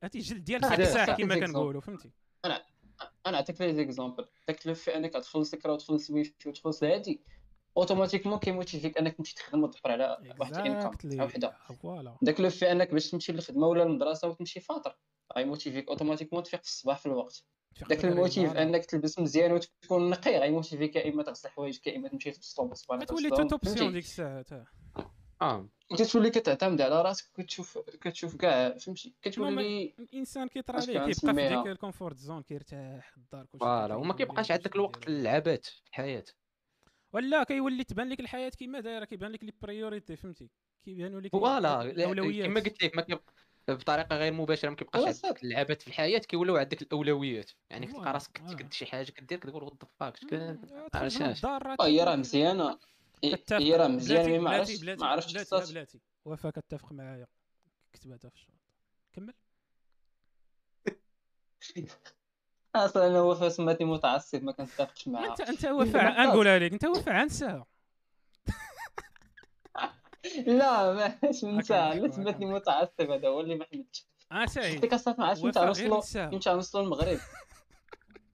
هاتي 0.03 0.17
الجلد 0.17 0.43
ديالك 0.43 0.73
كتساح 0.73 1.17
كما 1.17 1.39
كنقولوا 1.39 1.81
فهمتي؟ 1.81 2.11
أنا 2.45 2.65
أنا 3.25 3.37
نعطيك 3.37 3.61
لي 3.61 3.73
زيكزامبل 3.73 4.25
داك 4.47 4.67
لو 4.67 4.73
في 4.73 4.97
أنك 4.97 5.13
تخلص 5.13 5.53
لك 5.53 5.65
وتخلص 5.65 6.09
ويفي 6.09 6.49
وتخلص 6.49 6.83
هادي 6.83 7.21
اوتوماتيكمون 7.77 8.39
كيموتيفيك 8.39 8.97
أنك 8.97 9.15
تمشي 9.15 9.35
تخدم 9.35 9.63
وتدخل 9.63 9.91
على 9.91 10.17
واحد 10.39 10.55
الإنكم 10.55 10.97
وحدة. 11.21 11.57
داك 12.21 12.39
لو 12.39 12.49
في 12.49 12.71
أنك 12.71 12.93
باش 12.93 13.11
تمشي 13.11 13.31
للخدمة 13.31 13.67
ولا 13.67 13.83
للمدرسة 13.83 14.27
وتمشي 14.27 14.59
فاطر. 14.59 14.97
غيموتيفيك 15.37 15.89
اوتوماتيكمون 15.89 16.43
تفيق 16.43 16.63
في 16.63 16.67
الصباح 16.67 16.97
في 16.97 17.05
الوقت. 17.05 17.43
داك 17.89 18.05
الموتيف 18.05 18.53
أنك 18.53 18.85
تلبس 18.85 19.19
مزيان 19.19 19.51
وتكون 19.51 20.09
نقي 20.09 20.39
غيموتيفيك 20.39 20.95
يا 20.95 21.09
اما 21.09 21.23
تغسل 21.23 21.49
حوايجك 21.49 21.87
يا 21.87 21.97
اما 21.97 22.07
تمشي 22.07 22.31
تبسطهم 22.31 22.69
بالصباح 22.69 23.03
تولي 23.03 23.29
توتوبسيون 23.29 23.93
ديك 23.93 24.03
الساعة 24.03 24.45
آه. 25.41 25.69
وتتولي 25.91 26.29
كتعتمد 26.29 26.81
على 26.81 27.01
راسك 27.01 27.39
وكتشوف 27.39 27.77
كتشوف 27.77 28.35
كاع 28.35 28.77
فهمتي؟ 28.77 29.13
كتولي 29.21 29.93
الإنسان 29.99 30.47
كيطرى 30.47 30.77
عليه 30.77 31.13
كيبقى 31.13 31.33
في 31.33 31.47
ديك 31.47 31.67
الكونفورت 31.67 32.17
زون 32.17 32.43
كيرتاح 32.43 33.13
الدار 33.17 33.45
كلشي 33.45 33.59
فوالا 33.59 33.95
وما 33.95 34.13
كيبقاش 34.13 34.51
عندك 34.51 34.75
الوقت 34.75 35.09
للعبات 35.09 35.65
في 35.65 35.89
الحياة. 35.89 36.23
ولا 37.13 37.43
كيولي 37.43 37.83
تبان 37.83 38.09
لك 38.09 38.19
الحياة 38.19 38.49
كيما 38.49 38.79
دايرة 38.79 39.05
كيبان 39.05 39.31
لك 39.31 39.43
لي 39.43 39.53
بريوريتي 39.61 40.15
فهمتي؟ 40.15 40.49
كيبانوا 40.85 41.21
لك 41.21 41.31
voilà 41.31 41.93
كما 42.43 42.61
قلت 42.61 42.83
لك 42.83 42.97
ما 42.97 43.75
بطريقة 43.75 44.17
غير 44.17 44.33
مباشرة 44.33 44.69
ما 44.69 44.75
كيبقاش 44.75 45.25
عندك 45.25 45.43
اللعبات 45.43 45.81
في 45.81 45.87
الحياة 45.87 46.19
كيولوا 46.19 46.59
عندك 46.59 46.81
الأولويات. 46.81 47.51
يعني 47.69 47.87
كتلقى 47.87 48.13
راسك 48.13 48.31
كدير 48.31 48.71
شي 48.71 48.85
حاجة 48.85 49.11
كدير 49.11 49.39
كتقول 49.39 49.63
what 49.63 49.73
the 49.83 49.89
fuck 49.99 50.19
علاش 50.95 51.45
هي 51.81 52.03
راه 52.03 52.15
مزيانة. 52.15 52.79
هي 53.51 53.75
راه 53.75 53.87
مزيانه 53.87 54.37
ما 54.37 54.49
عرفتش 54.49 54.83
ما 54.83 55.07
عرفتش 55.07 55.33
بلاتي 55.33 55.73
بلاتي 55.73 55.99
وفاء 56.25 56.49
كتفق 56.49 56.91
معايا. 56.91 57.27
كتباتها 57.93 58.29
في 58.29 58.35
الشوط 58.35 58.55
كمل. 59.13 59.33
أصلا 62.75 63.07
أنا 63.07 63.21
وفاء 63.21 63.49
سماتني 63.49 63.87
متعصب 63.87 64.43
ما 64.43 64.51
كنتفقش 64.51 65.07
معاه. 65.07 65.29
أنت 65.29 65.41
أنت 65.41 65.65
وفاء 65.65 66.21
نقولها 66.27 66.59
لك 66.59 66.73
أنت 66.73 66.85
وفاء 66.85 67.13
عنسها 67.13 67.65
لا 70.47 70.93
ماشي 70.93 71.47
نساها 71.47 71.93
لا 71.93 72.11
سماتني 72.11 72.45
متعصب 72.45 73.11
هذا 73.11 73.27
هو 73.27 73.41
اللي 73.41 73.55
ما 73.55 73.65
حمدتش 73.65 74.07
آه 74.31 74.45
ساهي 74.45 74.75
قلت 74.75 74.85
لك 74.85 74.93
أصلا 74.93 75.15
ما 75.19 75.25
عرفتش 75.25 75.43
متى 75.43 75.65
نوصلوا 75.65 76.25
متى 76.25 76.53
نوصلوا 76.53 76.83
المغرب؟ 76.83 77.19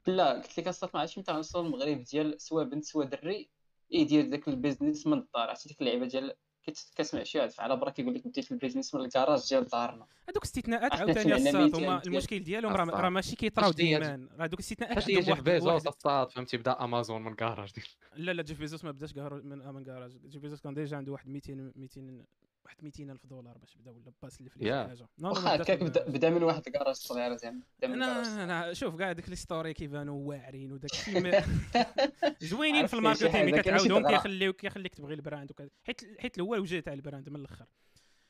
لا 0.07 0.33
قلت 0.33 0.59
لك 0.59 0.67
أصلا 0.67 0.89
ما 0.93 0.99
عرفتش 0.99 1.17
متى 1.17 1.31
نوصلوا 1.31 1.65
المغرب؟ 1.65 2.03
ديال 2.03 2.41
سواء 2.41 2.65
بنت 2.65 2.83
سواء 2.83 3.07
دري. 3.07 3.49
يدير 3.91 4.25
داك 4.25 4.47
البيزنس 4.47 5.07
من 5.07 5.13
الدار. 5.13 5.49
عرفتي 5.49 5.69
ديك 5.69 5.81
اللعيبة 5.81 6.05
ديال 6.05 6.33
كتسمع 6.63 7.23
شي 7.23 7.39
واحد 7.39 7.51
على 7.59 7.75
برا 7.75 7.89
كيقول 7.89 8.15
لك 8.15 8.27
بديت 8.27 8.51
البيزنس 8.51 8.95
من 8.95 9.01
الكراج 9.01 9.49
ديال 9.49 9.65
دارنا. 9.65 10.05
هذوك 10.29 10.43
الاستثناءات 10.43 10.93
عاوتاني 10.93 11.35
الصاد 11.35 11.75
هما 11.75 12.01
المشكل 12.05 12.39
ديالهم 12.39 12.73
راه 12.73 13.09
ماشي 13.09 13.35
كيطراو 13.35 13.71
ديما. 13.71 14.29
راه 14.39 14.45
دوك 14.45 14.59
الاستثناءات 14.59 14.95
فاش 14.95 15.05
جيف 15.05 15.41
بيزوس 15.41 15.87
الصاط 15.87 16.31
فهمتي 16.31 16.57
بدأ 16.57 16.71
أمازون 16.83 17.21
من 17.21 17.35
كراج 17.35 17.73
لا 18.15 18.31
لا 18.31 18.43
جيف 18.43 18.59
بيزوس 18.59 18.83
ما 18.83 18.91
بداش 18.91 19.15
من 19.15 19.57
من 19.57 19.83
كراج 19.83 20.11
جيف 20.27 20.41
بيزوس 20.41 20.61
كان 20.61 20.73
déjà 20.73 20.97
عنده 20.97 21.11
واحد 21.11 21.29
200 21.29 21.71
200 21.75 22.25
واحد 22.65 22.83
200 22.83 23.03
ألف 23.03 23.25
دولار 23.25 23.57
باش 23.57 23.75
بدا 23.77 23.91
ولا 23.91 24.11
باس 24.21 24.39
اللي 24.39 24.49
في 24.49 24.59
حاجة 24.59 25.07
واخا 25.21 25.55
هكاك 25.55 25.83
بدا, 25.83 26.09
بدا 26.09 26.29
من 26.29 26.43
واحد 26.43 26.67
الكراج 26.67 26.95
صغيره 26.95 27.35
زعما 27.35 27.61
أنا 27.83 28.43
أنا 28.43 28.73
شوف 28.73 28.95
كاع 28.95 29.11
ديك 29.11 29.29
les 29.29 29.43
stories 29.43 29.73
كيبانوا 29.73 30.27
واعرين 30.27 30.71
وداك 30.71 30.91
الشيء 30.91 31.43
زوينين 32.49 32.87
في 32.87 32.93
ال 32.93 32.98
marketing 32.98 33.43
ملي 33.43 33.61
كتعاودهم 33.61 34.07
كيخليوك 34.07 34.55
كيخليك 34.55 34.95
تبغي 34.95 35.13
ال 35.13 35.20
brand 35.20 35.51
حيت 35.83 36.19
حيت 36.19 36.39
هو 36.39 36.55
الوجه 36.55 36.79
تاع 36.79 36.93
ال 36.93 36.99
brand 36.99 37.29
من 37.29 37.35
الأخر. 37.35 37.65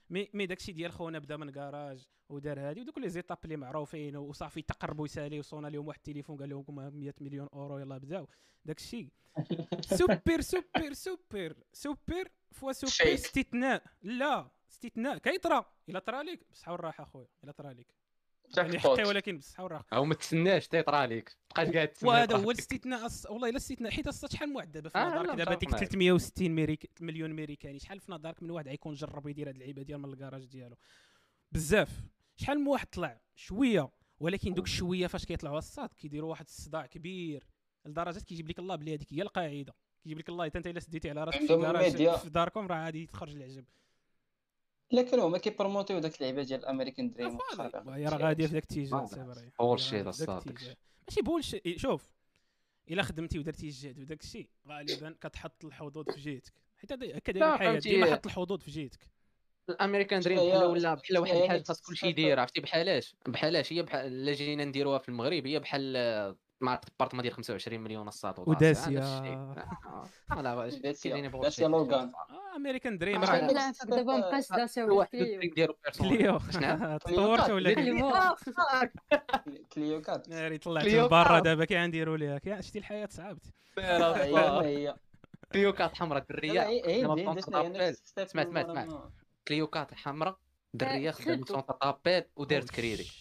مي 0.09 0.29
مي 0.33 0.45
داكشي 0.45 0.71
ديال 0.71 0.91
خونا 0.91 1.19
بدا 1.19 1.37
من 1.37 1.49
كراج 1.49 2.07
ودار 2.29 2.59
هادي 2.59 2.81
ودوك 2.81 2.97
les 2.97 3.09
étapes 3.09 3.37
اللي 3.43 3.57
معروفين 3.57 4.17
وصافي 4.17 4.61
تقربوا 4.61 5.05
يسالي 5.05 5.39
وصونا 5.39 5.67
لهم 5.67 5.87
واحد 5.87 5.99
التليفون 5.99 6.37
قال 6.37 6.49
لهم 6.49 6.65
100 6.99 7.13
مليون 7.21 7.47
أورو 7.53 7.79
يلا 7.79 7.97
بداو. 7.97 8.27
داكشي 8.65 9.11
super 9.97 10.41
super 10.41 10.93
super 10.93 11.55
super. 11.73 12.27
فوا 12.55 12.71
سوبر 12.71 13.13
استثناء. 13.13 13.83
لا 14.01 14.49
استثناء. 14.71 15.17
كيطرى 15.17 15.65
إلا 15.89 15.99
طرا 15.99 16.23
لك 16.23 16.39
بصحه 16.51 16.71
والراحه 16.71 17.03
أخويا. 17.03 17.27
إلا 17.43 17.51
طرا 17.51 17.73
لك 17.73 17.87
يعني 18.57 18.79
حقي 18.79 19.03
ولكن 19.03 19.37
بصحه 19.37 19.63
والراحه 19.63 19.85
أو 19.93 20.05
ما 20.05 20.13
تسناش 20.15 20.67
تيطرى 20.67 21.05
لك 21.05 21.37
بقاش 21.49 21.69
قاعد 21.69 21.87
تسنى 21.87 22.09
وهذا 22.09 22.37
هو 22.37 22.51
الاستثناء 22.51 23.05
أص... 23.05 23.25
والله 23.25 23.49
إلا 23.49 23.57
استثناء. 23.57 23.91
حيت 23.91 24.07
أصلا 24.07 24.29
شحال 24.29 24.49
من 24.49 24.55
واحد 24.55 24.71
دابا 24.71 24.89
في 24.89 24.97
نظرك 24.97 25.29
آه 25.29 25.35
دابا 25.35 25.53
ديك 25.53 25.69
360 25.69 26.49
ميريك... 26.49 26.91
مليون 26.99 27.31
أمريكاني 27.31 27.79
شحال 27.79 27.99
في 27.99 28.11
نظرك 28.11 28.43
من 28.43 28.51
واحد 28.51 28.67
غيكون 28.67 28.93
جرب 28.93 29.27
يدير 29.27 29.49
هذه 29.49 29.53
اللعيبة 29.53 29.81
ديال 29.81 29.99
من 29.99 30.13
الكراج 30.13 30.45
ديالو؟ 30.45 30.75
بزاف. 31.51 31.89
شحال 32.35 32.59
من 32.59 32.67
واحد 32.67 32.87
طلع؟ 32.87 33.21
شوية. 33.35 33.89
ولكن 34.19 34.53
دوك 34.53 34.65
الشويه 34.65 35.07
فاش 35.07 35.25
كيطلعوا 35.25 35.57
الصاط 35.57 35.93
كيديروا 35.93 36.29
واحد 36.29 36.45
الصداع 36.45 36.85
كبير. 36.85 37.43
لدرجة 37.85 38.19
كيجيب 38.19 38.49
لك 38.49 38.59
الله 38.59 38.75
بلي 38.75 38.95
هذيك 38.95 39.13
هي 39.13 39.21
القاعدة. 39.21 39.73
كيجيب 40.05 40.19
لك 40.19 40.29
الله 40.29 40.45
انت 40.45 40.67
الا 40.67 40.79
سديتي 40.79 41.09
على 41.09 41.23
راسك 41.23 41.39
في, 41.39 42.17
في 42.17 42.29
داركم 42.29 42.67
راه 42.67 42.85
غادي 42.85 43.05
تخرج 43.05 43.35
العجب. 43.35 43.65
لكن 44.91 45.19
هما 45.19 45.37
كي 45.37 45.50
promot 45.50 45.87
يو 45.87 45.99
داك 45.99 46.15
اللعيبة 46.15 46.43
ديال 46.43 46.59
ال 46.59 46.65
American 46.65 47.11
dream 47.11 47.37
هي 47.87 48.05
راه 48.05 48.17
غادية 48.17 48.47
في 48.47 48.53
ذاك 48.53 48.65
الاتجاه 48.71 49.75
شيت 49.77 50.07
الصاط 50.07 50.59
ماشي 51.07 51.21
bullshit 51.21 51.79
شوف. 51.79 52.11
إلا 52.91 53.03
خدمتي 53.03 53.39
ودرتي 53.39 53.65
الجهد 53.65 53.99
وداك 53.99 54.21
الشيء 54.21 54.49
غالبا 54.67 55.15
كتحط 55.21 55.65
الحظوظ 55.65 56.09
في 56.09 56.19
جهتك 56.19 56.53
حيت 56.77 56.91
هكا 56.91 57.31
داير 57.31 57.53
الحياة 57.53 57.79
ديما 57.79 58.11
حط 58.11 58.25
الحظوظ 58.25 58.59
في 58.59 58.71
جهتك 58.71 59.09
ال 59.69 59.75
American 59.75 60.19
dream 60.19 60.37
بحال 60.37 60.63
ولا 60.63 60.93
بحال 60.93 61.17
واحد 61.17 61.35
الحاجة 61.35 61.63
خاص 61.63 61.81
كلشي 61.81 62.07
يدير 62.07 62.39
عرفتي؟ 62.39 62.61
بحالاش 62.61 63.15
بحالاش 63.25 63.73
هي 63.73 63.81
بحال 63.81 64.07
الا 64.07 64.31
جينا 64.31 64.65
نديروها 64.65 64.99
في 64.99 65.09
المغرب 65.09 65.47
هي 65.47 65.59
بحال 65.59 65.97
مع 66.61 66.81
بارتما 66.99 67.21
ديال 67.21 67.33
25 67.33 67.79
مليون 67.79 68.07
الساط 68.07 68.39
وداسيا 68.39 69.01
لا 70.35 70.69
داسيا 70.83 71.67
لوغان. 71.67 72.11
American 72.55 72.97
dream 72.97 73.23
راه 73.23 73.39
دابا 73.85 74.03
مابقاش 74.03 74.49
داسيا 74.49 74.83
ولا 74.83 75.05
Clio. 75.05 75.75
Clio. 75.99 76.39
تطورت 77.05 77.49
ولا 77.49 77.73
Clio؟ 79.73 80.01
quatre. 80.01 80.29
ناري 80.29 80.57
طلعت 80.57 80.85
لبرا 80.85 81.39
دابا 81.39 81.65
كي 81.65 81.77
غنديروا 81.77 82.17
ليها. 82.17 82.61
شتي 82.61 82.79
الحياة 82.79 83.07
صعبت. 83.11 83.45
هي 83.77 84.95
Clio 85.51 85.73
quatre 85.73 85.95
حمراء 85.95 86.25
دريه 86.29 87.41
سمعت 87.41 87.79
سمعت 88.27 88.47
سمعت 88.47 88.87
Clio 89.47 89.67
quatre 89.67 89.93
حمراء 89.93 90.37
دريه 90.73 91.11
خدمت 91.11 91.47
centre 91.47 91.77
d'appel 91.81 92.23
ودارت 92.35 92.69
كريدي. 92.69 93.11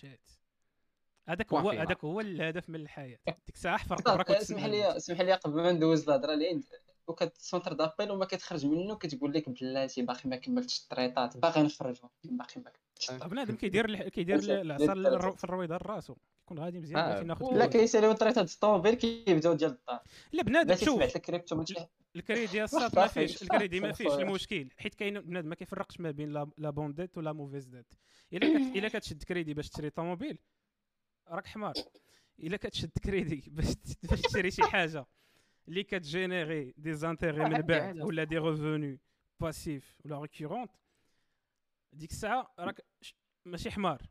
هذاك 1.29 1.53
هو 1.53 1.71
هذاك 1.71 2.05
هو 2.05 2.21
الهدف 2.21 2.69
من 2.71 2.81
الحياة. 2.81 3.19
ديك 3.47 3.55
الساعة 3.55 3.77
حفر 3.79 3.95
قبرك 3.95 4.31
اسمح 4.31 4.65
لي 4.65 4.97
اسمح 4.97 5.21
لي 5.21 5.33
قبل 5.33 5.63
ما 5.63 5.73
ندوز 5.73 6.09
الهضرة 6.09 6.35
اللي 6.35 6.49
عند 6.49 6.65
وكت 7.07 7.29
centre 7.29 7.73
d'appel 7.73 8.11
وما 8.11 8.25
كتخرج 8.25 8.67
منه 8.67 8.97
كتقول 8.97 9.33
لك 9.33 9.49
بلاتي 9.49 10.03
باقي 10.03 10.29
ما 10.29 10.37
كملتش 10.37 10.83
الطريطات 10.83 11.37
باغي 11.37 11.63
نخرجو. 11.63 12.09
باقي 12.25 12.61
ما 12.61 12.71
طيب، 13.09 13.31
بنادم 13.31 13.57
كيدير 13.57 14.09
كيدير 14.09 14.39
العصا 14.39 15.31
في 15.31 15.45
الرويضه 15.45 15.77
لراسو 15.77 16.15
كيكون 16.15 16.59
غادي 16.59 16.79
مزيان 16.79 16.99
آه. 16.99 17.23
ناخذ 17.23 17.55
لا 17.55 17.67
كيساليو 17.67 18.11
الطريطات 18.11 18.53
الطوموبيل 18.53 18.95
كيبداو 18.95 19.53
ديال 19.53 19.71
الدار. 19.71 20.01
لا 20.33 20.43
بنادم 20.43 20.75
شوف. 20.75 21.03
الكريبتو 21.03 21.65
الكريدي 22.17 22.63
الصاد 22.65 22.97
ما 22.97 23.07
فيش 23.07 23.43
الكريدي 23.43 23.81
ما 23.81 23.93
فيش 23.93 24.13
المشكل. 24.13 24.69
حيت 24.79 24.95
كاين 24.95 25.21
بنادم 25.21 25.49
ما 25.49 25.55
كيفرقش 25.55 26.01
ما 26.01 26.11
بين 26.11 26.33
la 26.59 26.71
bonne 26.71 26.95
dette 26.95 27.19
ولا 27.19 27.33
mauvaise 27.33 27.67
dette 27.67 27.95
إلا 28.33 28.47
إلا 28.79 28.89
كتشد 28.89 29.23
كريدي 29.23 29.55
باش 29.55 29.69
تشري 29.69 29.91
طوموبيل 29.91 30.39
راك 31.29 31.47
حمار. 31.47 31.73
إلا 32.41 32.57
كتشد 32.57 32.91
كريدي 33.05 33.45
باش 33.57 33.67
باش 34.03 34.21
تشري 34.21 34.51
شي 34.51 34.63
حاجة. 34.63 35.07
اللي 35.69 35.83
كت 35.85 36.05
générer 36.05 36.75
des 36.77 36.93
intérêts 36.95 37.45
من 37.45 37.61
بعد 37.61 38.01
ولا 38.01 38.25
des 38.25 38.39
revenus 38.39 38.99
passifs 39.41 39.97
ولا 40.05 40.21
récurrents 40.21 40.71
ديك 41.93 42.11
الساعة 42.11 42.55
راك 42.59 42.81
ماشي 43.45 43.71
حمار. 43.71 44.03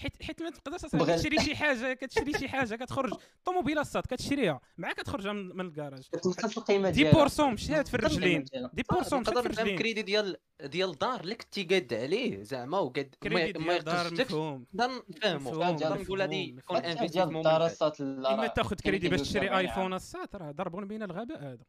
حيت 0.00 0.22
حيت 0.22 0.42
ما 0.42 0.50
تقدرش 0.50 0.80
تشري 1.20 1.40
شي 1.40 1.56
حاجة 1.56 1.92
كتشري 1.92 2.32
شي 2.38 2.48
حاجة 2.48 2.74
كتخرج. 2.74 3.14
طوموبيله 3.44 3.80
الصاد 3.80 4.02
كتشريها. 4.02 4.60
مع 4.78 4.92
كتخرج 4.92 5.28
من 5.28 5.66
الكراج. 5.66 6.08
كتنقص 6.12 6.58
القيمة 6.58 6.90
ديالها. 6.90 7.10
دي 7.10 7.18
بورسون 7.18 7.52
مشات 7.52 7.88
في 7.88 7.94
الرجلين 7.94 8.44
دي 8.72 8.82
بورسون 8.90 9.20
مشات 9.20 9.38
في 9.38 9.46
الرجلين 9.46 9.78
كريدي 9.78 10.02
ديال 10.02 10.36
ديال 10.64 10.90
الدار 10.90 11.20
اللي 11.20 11.34
كنتي 11.34 11.62
قاد 11.64 11.94
عليه 11.94 12.42
زعما 12.42 12.78
وقاد 12.78 13.14
كريدي 13.22 13.52
ديال 13.52 13.70
الدار 13.70 14.14
مفهوم. 14.14 14.66
نفهمو. 14.74 15.50
نقول 15.62 16.32
يكون 16.32 16.76
انفيستمون 16.76 17.28
ديال 17.28 17.36
الدار 17.36 17.66
الساط 17.66 18.00
إما 18.00 18.46
تاخذ 18.46 18.76
كريدي 18.76 19.08
باش 19.08 19.20
تشري 19.20 19.58
آيفون 19.58 19.94
الساط 19.94 20.36
راه 20.36 20.50
ضربون 20.50 20.88
بين 20.88 21.02
الغباء 21.02 21.42
هذا 21.42 21.64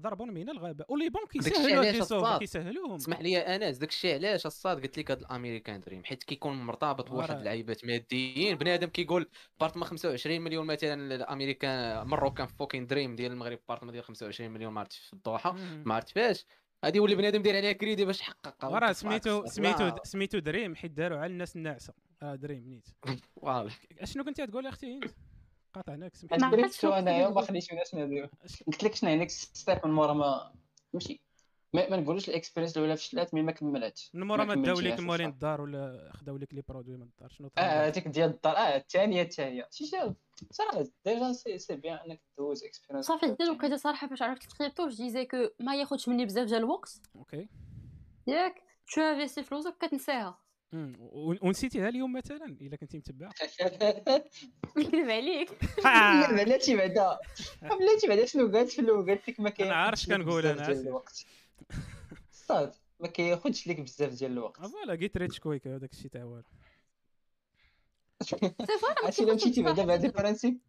ضربون 0.00 0.30
من 0.30 0.50
الغابه 0.50 0.84
ولي 0.88 1.10
بون 1.10 1.22
كيسهلوا 1.30 2.38
كيسهلوهم 2.38 2.94
اسمح 2.94 3.20
لي 3.20 3.38
أنس 3.38 3.76
داك 3.76 3.88
الشيء 3.88 4.14
علاش 4.14 4.46
الصاد 4.46 4.82
قلت 4.82 4.98
لك 4.98 5.10
هذا 5.10 5.20
الأمريكان 5.20 5.80
دريم؟ 5.80 6.04
حيت 6.04 6.24
كيكون 6.24 6.62
مرتبط 6.62 7.10
بواحد 7.10 7.36
اللعيبات 7.36 7.84
ماديين 7.84 8.56
بنادم 8.56 8.88
كيقول 8.88 9.28
بارتما 9.60 9.84
25 9.84 10.40
مليون 10.40 10.66
مثلا 10.66 11.14
الامريكان 11.14 12.06
مروكان 12.06 12.46
فوكين 12.46 12.86
دريم 12.86 13.16
ديال 13.16 13.32
المغرب 13.32 13.58
بارتما 13.68 13.92
ديال 13.92 14.04
25 14.04 14.50
مليون 14.50 14.72
ما 14.72 14.80
عرفتش 14.80 14.98
في 14.98 15.12
الدوحه 15.12 15.52
ما 15.84 15.94
عرفت 15.94 16.08
فاش 16.08 16.46
هادي 16.84 17.00
ولي 17.00 17.14
بنادم 17.14 17.42
داير 17.42 17.56
عليها 17.56 17.72
كريدي 17.72 18.04
باش 18.04 18.20
يحققها. 18.20 18.70
وراه 18.70 18.92
سميتو 18.92 19.46
سميتو 19.46 19.90
سميتو 20.04 20.38
دريم 20.38 20.74
حيت 20.74 20.90
داروا 20.90 21.18
على 21.18 21.32
الناس 21.32 21.56
الناعسة. 21.56 21.94
آه 22.22 22.34
دريم 22.34 22.68
نيت. 22.68 22.88
أشنو 24.02 24.24
كنتي 24.24 24.46
تقول 24.46 24.66
أختي 24.66 24.94
أنت؟ 24.94 25.10
قاطعناك 25.74 26.16
سمحت 26.16 26.40
لي. 26.40 26.62
قلت 26.62 26.84
انايا 26.84 27.26
وما 27.26 27.40
خليتوناش 27.40 27.94
نهضروا 27.94 28.28
قلت 28.66 28.84
لك 28.84 28.94
شنو 28.94 29.10
هناك 29.10 29.30
ستيب 29.30 29.86
من 29.86 29.92
مورا 29.92 30.12
ما 30.12 30.52
ماشي. 30.92 31.20
ما, 31.74 31.88
ما 31.90 31.96
نقولوش 31.96 32.28
الاكسبيرينس 32.28 32.76
الأولى 32.76 32.96
فشلات 32.96 33.34
مي 33.34 33.42
ما 33.42 33.52
كملاتش 33.52 34.10
من 34.14 34.26
مورا 34.26 34.44
ما 34.44 34.54
داو 34.54 34.80
لك 34.80 35.00
مولين 35.00 35.28
الدار 35.28 35.60
ولا 35.60 36.12
خداو 36.14 36.36
لك 36.36 36.54
لي 36.54 36.62
برودوي 36.68 36.96
من 36.96 37.02
الدار؟ 37.02 37.28
شنو 37.28 37.50
آه 37.58 37.86
هذيك 37.86 38.08
ديال 38.08 38.30
الدار. 38.30 38.56
آه 38.56 38.76
الثانية 38.76 39.22
الثانية 39.22 39.68
شي 39.70 39.86
شي 39.86 39.96
صراحة 40.50 40.84
ديجا 41.04 41.32
سي 41.32 41.58
سي 41.58 41.76
بيان 41.76 41.96
إنك 41.96 42.20
دوز 42.38 42.64
إكسبيرينس. 42.64 43.06
صافي 43.06 43.36
دونك 43.40 43.64
هذا 43.64 43.76
صراحة 43.76 44.06
فاش 44.06 44.22
عرفت 44.22 44.80
جو 44.80 44.88
ديزي 44.88 45.24
كو 45.24 45.36
ما 45.60 45.76
ياخذش 45.76 46.08
مني 46.08 46.24
بزاف 46.24 46.46
ديال 46.46 46.58
الوقت. 46.58 47.00
أوكي. 47.16 47.48
ياك 48.26 48.62
تشافيسي 48.86 49.42
فلوسك 49.42 49.76
كتنساها 49.80 50.38
ونسيتيها 51.42 51.88
اليوم 51.88 52.12
مثلا 52.12 52.46
إلا 52.60 52.76
كنتي 52.76 52.98
متبع 52.98 53.30
نكذب 54.76 55.10
عليك. 55.16 55.50
بلاتي 56.44 56.76
بعدا. 56.76 57.18
بلاتي 57.62 58.08
بعدا. 58.08 58.26
شنو 58.26 58.52
قالت 58.52 58.70
في 58.70 58.78
الأول؟ 58.78 59.06
قالت 59.08 59.28
لك 59.28 59.40
ما 59.40 59.50
كاين 59.50 59.68
أنا 59.68 59.76
عارف 59.76 60.06
كنقول 60.06 60.46
أنا 60.46 61.02
صاد 62.32 62.74
ما 63.00 63.08
كياخذش 63.08 63.68
لك 63.68 63.80
بزاف 63.80 64.12
ديال 64.12 64.32
الوقت. 64.32 64.66
فوالا 64.66 64.94
قيت 64.94 65.16
ريتش 65.16 65.40
كويك 65.40 65.66
هذاك 65.66 65.92
الشيء 65.92 66.10
تاع 66.10 66.24
والو. 66.24 66.42
عرفتي 69.04 69.24
إلا 69.24 69.34
مشيتي 69.34 69.62
بعدا 69.62 69.84
بهذا 69.84 70.06
البرانسيب 70.06 70.60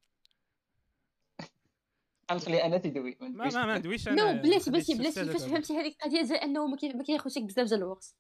غنخلي 2.32 2.64
أنا 2.64 2.78
تيدوي 2.78 3.18
ما 3.22 3.30
ما 3.30 3.66
ما 3.66 3.78
ندويش 3.78 4.08
أنا. 4.08 4.34
نو 4.34 4.42
بلاتي 4.42 4.72
بلاتي 4.72 4.94
بلاتي 4.94 5.26
فاش 5.26 5.42
فهمتي 5.42 5.74
هذيك 5.74 5.94
القضية 5.94 6.22
ديال 6.22 6.38
إنه 6.38 6.68
ما 6.68 7.04
كياخذش 7.04 7.38
لك 7.38 7.44
بزاف 7.44 7.68
ديال 7.68 7.80
الوقت. 7.80 8.16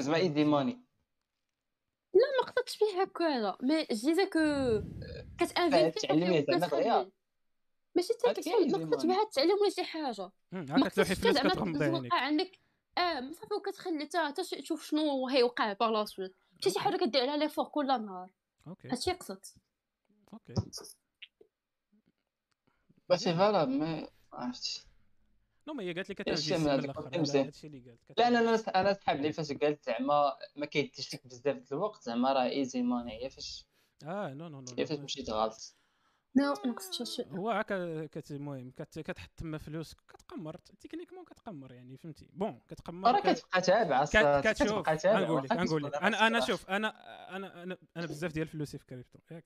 زعما 0.00 0.16
ايزي 0.16 0.44
ماني. 0.44 0.83
لا 2.14 2.40
ما 2.40 2.46
قصدتش 2.46 2.76
فيه 2.76 3.02
هكا 3.02 3.56
مي 3.62 3.84
جيزا 3.84 4.24
كو 4.24 4.38
كتانفيستي 5.38 6.06
تعلمي 6.06 6.44
زعما 6.48 7.10
ماشي 7.94 8.12
حتى 8.24 8.40
كتحاول 8.40 8.70
نقطة 8.70 9.08
بها 9.08 9.22
التعليم 9.22 9.56
ولا 9.62 9.70
شي 9.70 9.84
حاجة 9.84 10.30
ما 10.52 10.88
فلوس 10.88 11.12
كتغمض 11.12 11.82
عينيك 11.82 12.12
عندك 12.12 12.58
آه 12.98 13.32
صافي 13.32 13.54
وكتخلي 13.54 14.08
حتى 14.14 14.42
تشوف 14.42 14.84
شنو 14.84 15.28
هيوقع 15.28 15.72
باغ 15.72 15.90
لا 15.90 16.04
سويت 16.04 16.36
ماشي 16.54 16.70
شي 16.70 16.78
حاجة 16.78 16.96
كدير 16.96 17.22
عليها 17.22 17.36
لي 17.36 17.48
فور 17.48 17.64
كل 17.64 17.86
نهار 17.86 18.30
أوكي 18.66 18.88
هادشي 18.88 19.10
يقصد 19.10 19.40
أوكي 20.32 20.54
بس 23.08 23.28
فوالا 23.28 23.64
ما 23.64 24.08
عرفتش 24.32 24.86
نو 25.68 25.74
ما 25.74 25.82
هي 25.82 25.92
قالت 25.92 26.10
لك 26.10 26.20
الأخر. 26.20 26.32
هادشي 26.32 27.66
اللي 27.66 27.80
قالت 27.80 28.18
لا 28.18 28.28
أنا 28.28 28.38
أنا 28.80 28.92
صحاب 28.92 29.20
لي 29.20 29.32
فاش 29.32 29.52
قالت 29.52 29.84
زعما 29.86 30.36
ما 30.56 30.66
كيديش 30.66 31.14
لك 31.14 31.26
بزاف 31.26 31.56
د 31.56 31.72
الوقت 31.72 32.02
زعما 32.02 32.32
راه 32.32 32.48
ايزي 32.48 32.82
ماني 32.82 33.24
هي 33.24 33.30
فاش؟ 33.30 33.66
آه 34.04 34.34
نو 34.34 34.48
نو 34.48 34.60
نو 34.60 34.66
هي 34.78 34.86
فاش 34.86 34.98
مشيت 34.98 35.30
غلط. 35.30 35.76
نو 36.36 36.54
ما 36.64 36.72
قصدتش 36.72 37.20
هو 37.20 37.50
هكا 37.50 38.06
كت 38.06 38.30
المهم 38.30 38.70
كتحط 38.76 39.30
تما 39.36 39.58
فلوس 39.58 39.94
كتقمر 39.94 40.56
تكنيكمون 40.56 41.24
كتقمر 41.24 41.72
يعني 41.72 41.96
فهمتي؟ 41.96 42.28
بون 42.32 42.60
كتقمر 42.68 43.10
راه 43.12 43.20
كتبقى 43.20 43.60
تابع 43.60 44.04
كتشوف 44.40 44.88
نقول 45.06 45.44
لك 45.44 45.52
نقول 45.52 45.84
لك. 45.84 45.94
أنا 45.94 46.26
أنا 46.26 46.40
شوف 46.40 46.70
أنا 46.70 46.88
أنا 47.36 47.62
أنا, 47.62 47.78
أنا 47.96 48.06
بزاف 48.06 48.32
ديال 48.32 48.46
فلوسي 48.46 48.78
في 48.78 48.86
كريبتو 48.86 49.18
ياك. 49.30 49.44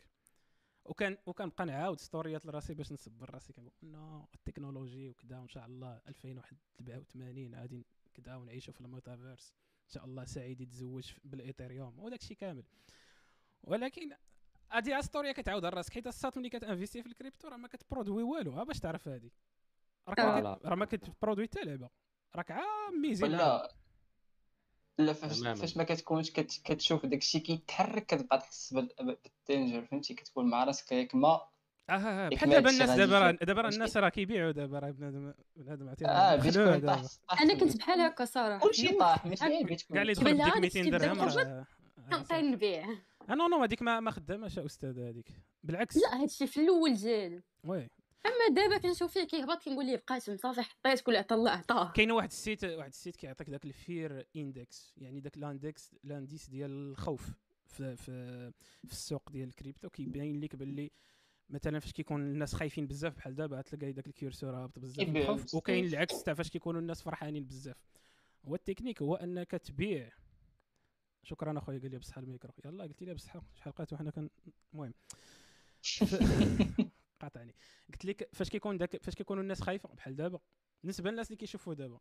وكان 0.88 1.18
وكنبقى 1.26 1.66
نعاود 1.66 2.00
ستوريات 2.00 2.46
لراسي 2.46 2.74
باش 2.74 2.92
نصبر 2.92 3.30
راسي 3.34 3.52
كنقول 3.52 3.90
نو 3.90 4.28
التكنولوجي 4.34 5.08
وكذا 5.08 5.38
وإن 5.38 5.48
شاء 5.48 5.66
الله 5.66 6.00
2087 6.08 7.54
غادي 7.54 7.86
كذا 8.14 8.36
ونعيشوا 8.36 8.72
في 8.74 8.80
الميتافيرس 8.80 9.54
إن 9.84 9.90
شاء 9.90 10.04
الله 10.04 10.24
سعيد 10.24 10.60
يتزوج 10.60 11.12
بالإيثيريوم 11.24 11.98
وداك 11.98 12.20
الشيء 12.20 12.36
كامل. 12.36 12.64
ولكن 13.62 14.10
هادي 14.70 15.02
ستوريا 15.02 15.32
كتعاود 15.32 15.64
راسك 15.64 15.92
حيت 15.92 16.06
الساط 16.06 16.38
ملي 16.38 16.48
كتانفيستي 16.48 17.02
في 17.02 17.08
الكريبتو 17.08 17.48
راه 17.48 17.56
ما 17.56 17.68
كتبرودوي 17.68 18.22
والو 18.22 18.64
باش 18.64 18.80
تعرف 18.80 19.08
هادي. 19.08 19.32
راه 20.08 20.74
ما 20.74 20.84
كتبرودوي 20.84 21.46
حتى 21.46 21.60
لعبة. 21.64 21.90
راك 22.36 22.50
عاميزي 22.50 23.28
لا 23.28 23.77
لا 24.98 25.12
فاش 25.12 25.40
فاش 25.60 25.76
ما 25.76 25.84
كتكونش 25.84 26.30
كت 26.30 26.60
كتشوف 26.64 27.06
داكشي 27.06 27.40
كيتحرك 27.40 28.06
كتبقى 28.06 28.38
تحس 28.38 28.74
بالدينجر 28.74 29.86
فهمتي؟ 29.86 30.14
كتكون 30.14 30.50
مع 30.50 30.64
راسك 30.64 30.92
ياك 30.92 31.14
ما 31.14 31.40
آه 31.90 32.28
بحال 32.28 32.50
دابا 32.50 32.70
الناس 32.70 32.90
دابا 32.90 33.30
دابا 33.30 33.68
الناس 33.68 33.96
راه 33.96 34.08
كيبيعوا 34.08 34.52
دابا 34.52 34.78
راه 34.78 34.90
بنادم 34.90 35.34
بنادم 35.56 35.94
آه 36.06 36.36
بيتكوين 36.36 36.80
طاح 36.80 37.02
أنا 37.42 37.54
كنت 37.54 37.76
بحال 37.76 38.00
هكا 38.00 38.24
صراحة 38.24 38.68
كلشي 38.68 38.88
طاح 38.88 39.26
ماشي 39.26 39.64
بيتكوين 39.64 39.76
كاع 39.94 40.02
اللي 40.02 40.12
دخل 40.12 40.60
ديك 40.60 40.76
200 40.76 40.90
درهم 40.90 41.68
نعطي 42.10 42.42
نبيع. 42.42 42.84
آه 43.30 43.34
non 43.34 43.48
non 43.48 43.62
هذيك 43.62 43.82
ما 43.82 44.00
ما 44.00 44.10
خداماش 44.10 44.58
أستاذ 44.58 44.98
هذيك. 44.98 45.32
بالعكس. 45.62 45.96
لا 45.96 46.22
هادشي 46.22 46.46
في 46.46 46.60
الأول 46.60 46.94
ديالو 46.94 47.40
oui. 47.64 47.88
أما 48.26 48.54
دابا 48.54 48.78
كنشوف 48.78 49.12
فيه 49.12 49.24
كيهبط 49.24 49.62
كنقول 49.62 49.86
ليه 49.86 49.96
بقاسم 49.96 50.36
صافي 50.36 50.62
حطيت 50.62 51.00
كل 51.00 51.16
عطى 51.16 51.34
الله 51.34 51.50
عطاه. 51.50 51.92
كاين 51.92 52.10
واحد 52.10 52.28
الـ 52.28 52.36
site 52.36 52.64
واحد 52.64 52.88
الـ 52.88 52.94
site 52.94 53.16
كيعطيك 53.16 53.50
داك 53.50 53.64
الـ 53.64 53.77
fear 53.77 54.26
index 54.36 54.94
يعني 54.96 55.20
داك 55.20 55.36
الـ 55.36 55.46
index 55.46 55.94
الـ 56.04 56.11
indice 56.11 56.48
ديال 56.48 56.70
الخوف 56.70 57.30
في 57.66 57.96
في 57.96 58.52
في 58.86 58.92
السوق 58.92 59.30
ديال 59.32 59.48
الكريبتو 59.48 59.90
كيبين 59.90 60.40
لك 60.40 60.56
باللي 60.56 60.90
مثلا 61.50 61.78
فاش 61.78 61.92
كيكون 61.92 62.20
الناس 62.20 62.54
خايفين 62.54 62.86
بزاف 62.86 63.16
بحال 63.16 63.34
دابا 63.34 63.62
تلقى 63.62 63.92
داك 63.92 64.06
الـ 64.06 64.13
curseur 64.13 64.56
هابط 64.56 64.78
بزاف 64.78 65.08
الخوف 65.08 65.54
وكاين 65.54 65.84
العكس 65.84 66.22
تاع 66.22 66.34
فاش 66.34 66.50
كيكونوا 66.50 66.80
الناس 66.80 67.02
فرحانين 67.02 67.44
بزاف. 67.44 67.76
هو 68.44 68.54
التكنيك 68.54 69.02
هو 69.02 69.14
أنك 69.14 69.50
تبيع. 69.50 70.12
شكرا 71.22 71.58
أخويا 71.58 71.78
قال 71.78 71.90
لي 71.90 71.98
بصحة 71.98 72.20
الميكرو. 72.20 72.52
يلا 72.64 72.84
قلت 72.84 73.02
لي 73.02 73.14
بصحة 73.14 73.42
شحال 73.54 73.72
لقيت 73.72 73.92
وحنا 73.92 74.10
كان 74.10 74.30
المهم. 74.72 74.94
قاطعني. 77.22 77.54
قلت 77.92 78.04
لك 78.04 78.28
فاش 78.32 78.50
كيكون 78.50 78.78
داك 78.78 79.02
فاش 79.02 79.14
كيكونوا 79.14 79.42
الناس 79.42 79.60
خايفة 79.60 79.88
بحال 79.88 80.16
دابا. 80.16 80.40
بالنسبة 80.82 81.10
للناس 81.10 81.26
اللي 81.26 81.36
كيشوفوا 81.36 81.74
دابا. 81.74 82.00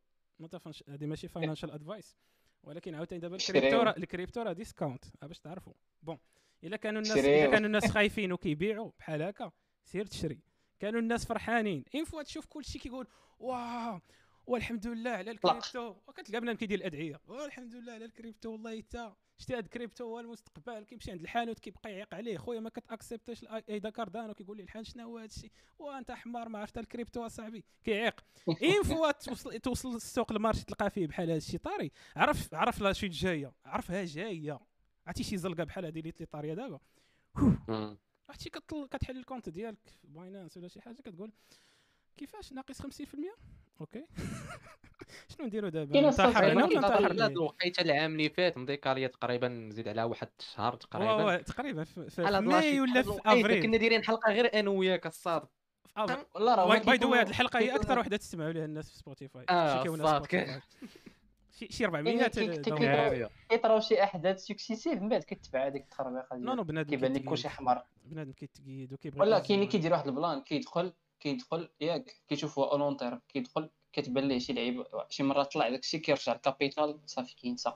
هذه 0.88 1.06
ماشي 1.06 1.27
financial 1.28 1.72
advice 1.72 2.18
ولكن 2.64 2.95
عاوتاني 2.95 3.22
دابا 3.22 3.35
الكريبتو 3.35 3.81
راه 3.81 3.95
الكريبتو 3.98 4.41
راه 4.41 4.53
discount 4.53 5.06
باش 5.22 5.39
تعرفوا. 5.39 5.73
بون 6.03 6.18
إلا 6.64 6.77
كانوا 6.77 7.02
الناس 7.02 7.18
إلا 7.18 7.52
كانوا 7.52 7.68
الناس 7.68 7.91
خايفين 7.98 8.31
وكيبيعوا 8.31 8.91
بحال 8.99 9.22
هكا 9.22 9.52
سير 9.84 10.06
تشري. 10.06 10.39
كانوا 10.80 10.99
الناس 10.99 11.26
فرحانين. 11.26 11.84
اين 11.95 12.06
فوا 12.06 12.23
تشوف 12.23 12.45
كل 12.45 12.65
شيء 12.65 12.81
كيقول 12.81 13.07
واو 13.39 13.99
والحمد 14.48 14.88
لله 14.88 15.10
على 15.10 15.31
الكريبتو. 15.31 15.95
وكتلقى 16.07 16.41
بنادم 16.41 16.57
كيدير 16.57 16.77
الأدعية 16.77 17.22
والحمد 17.27 17.76
لله 17.76 17.94
على 17.94 18.06
الكريبتو 18.06 18.52
والله 18.52 18.77
حتى 18.81 19.14
شتي 19.38 19.57
هاد 19.57 19.64
الكريبتو 19.64 20.03
هو 20.03 20.19
المستقبل 20.19 20.84
كيمشي 20.84 21.11
عند 21.11 21.22
الحانوت 21.22 21.59
كيبقى 21.59 21.91
يعيق 21.91 22.15
عليه. 22.15 22.38
خويا 22.38 22.59
ما 22.59 22.69
كتأكسبتش 22.69 23.45
إيدا 23.69 23.89
كاردانو 23.89 24.34
كيقول 24.34 24.57
لي 24.57 24.64
الحان 24.64 24.84
شنو 24.84 25.03
هو 25.03 25.18
هذا 25.18 25.26
الشيء 25.26 25.51
وأنت 25.80 26.11
حمار 26.11 26.49
ما 26.49 26.59
عرفت 26.59 26.77
الكريبتو 26.77 27.26
أصاحبي. 27.26 27.64
كيعيق. 27.84 28.26
اين 28.61 28.84
فوا 28.84 29.11
توصل 29.11 29.59
توصل 29.59 29.93
للسوق 29.93 30.31
المارشي 30.31 30.65
تلقى 30.65 30.89
فيه 30.89 31.07
بحال 31.07 31.30
هذا 31.30 31.38
الشيء 31.38 31.59
طاري. 31.59 31.91
عرف 32.15 32.53
عرف 32.53 32.81
لا 32.81 32.93
شي 32.93 33.07
جاية. 33.07 33.53
عرفها 33.65 34.05
جاية. 34.05 34.59
عرفتي 35.07 35.23
شي 35.23 35.38
زلقة 35.38 35.64
بحال 35.64 35.85
هذه 35.85 35.99
اللي 35.99 36.11
طارية 36.11 36.53
دابا؟ 36.53 36.80
عرفتي 38.30 38.49
كتحل 38.91 39.18
الكونت 39.18 39.49
ديالك 39.49 39.97
باينانس 40.03 40.57
ولا 40.57 40.68
شي 40.68 40.81
حاجة 40.81 41.01
كتقول 41.01 41.31
كيفاش؟ 42.18 42.53
ناقص 42.53 42.81
50% 42.81 42.88
أوكي 43.82 44.06
شنو 45.38 45.48
نديرو 45.48 45.70
دابا؟ 45.70 46.02
ننتحر 46.02 46.52
أنا 46.52 46.66
ولا 46.66 46.76
ننتحر 46.76 47.14
لا 47.14 47.28
الوقيته 47.28 47.82
العام 47.82 48.12
اللي 48.12 48.30
فات 48.30 48.58
مضيكاليه 48.58 49.08
تقريبا 49.08 49.48
نزيد 49.48 49.88
على 49.88 50.04
واحد 50.04 50.28
الشهر 50.40 50.76
تقريبا. 50.76 51.38
تقريبا 51.38 51.84
في 51.84 52.22
ماي 52.22 52.80
ولا 52.80 53.02
في 53.02 53.20
أفريل. 53.26 53.64
كنا 53.64 53.78
دايرين 53.78 54.04
حلقة 54.04 54.32
غير 54.32 54.60
أنا 54.60 54.70
وياك 54.70 55.06
الصاد. 55.06 55.41
والله 56.36 56.56
راه 56.56 56.80
باي 56.80 56.98
ذا 56.98 57.08
هذه 57.08 57.30
الحلقة 57.30 57.60
هي 57.60 57.76
أكثر 57.76 57.99
وحدة 57.99 58.18
تسمعوا 58.18 58.52
لها 58.52 58.66
الناس 58.66 58.90
في 58.90 58.98
سبوتيفاي 58.98 59.45
آه 59.49 59.84
صاد 59.84 60.62
شي 61.70 61.86
400 61.86 62.28
كيطراو 63.49 63.80
شي 63.80 64.04
أحداث 64.04 64.40
سكسيسيف 64.40 65.02
من 65.02 65.10
بعد 65.10 65.24
كتبع 65.24 65.68
هذيك 65.68 65.84
التخربيقة 65.84 66.38
نو 66.38 66.54
نو 66.54 66.64
بنادم 66.64 66.90
كيبان 66.90 67.14
لك 67.14 67.24
كلشي 67.24 67.48
احمر 67.48 67.84
بنادم 68.06 68.32
كيتقيد 68.32 68.94
وكيبغي 68.94 69.22
ولا 69.22 69.40
كاين 69.40 69.68
كيدير 69.68 69.91
واحد 69.91 70.08
البلان 70.08 70.41
كيدخل 70.41 70.94
كيدخل 71.19 71.69
ياك 71.81 72.15
كيشوف 72.27 72.60
هو 72.60 72.65
اون 72.65 72.98
تيرم 72.98 73.22
كيدخل 73.30 73.69
كتبان 73.94 74.27
ليه 74.27 74.39
شي 74.39 74.53
لعيب 74.53 74.84
شي 75.10 75.23
مرة 75.23 75.44
طلع 75.44 75.69
داكشي 75.69 75.99
كيرجع 75.99 76.34
الكابيتال 76.35 76.99
صافي 77.06 77.35
كينسى. 77.35 77.73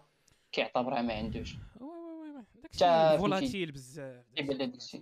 كيعتبرها 0.51 1.01
ما 1.01 1.13
عندوش. 1.13 1.55
وي 1.79 1.87
وي 1.87 2.29
وي 2.29 2.45
داكشي 2.55 3.17
فولاتيل 3.17 3.71
بزاف 3.71 4.25
كيبان 4.35 4.57
ليه 4.57 4.65
داكشي. 4.65 5.01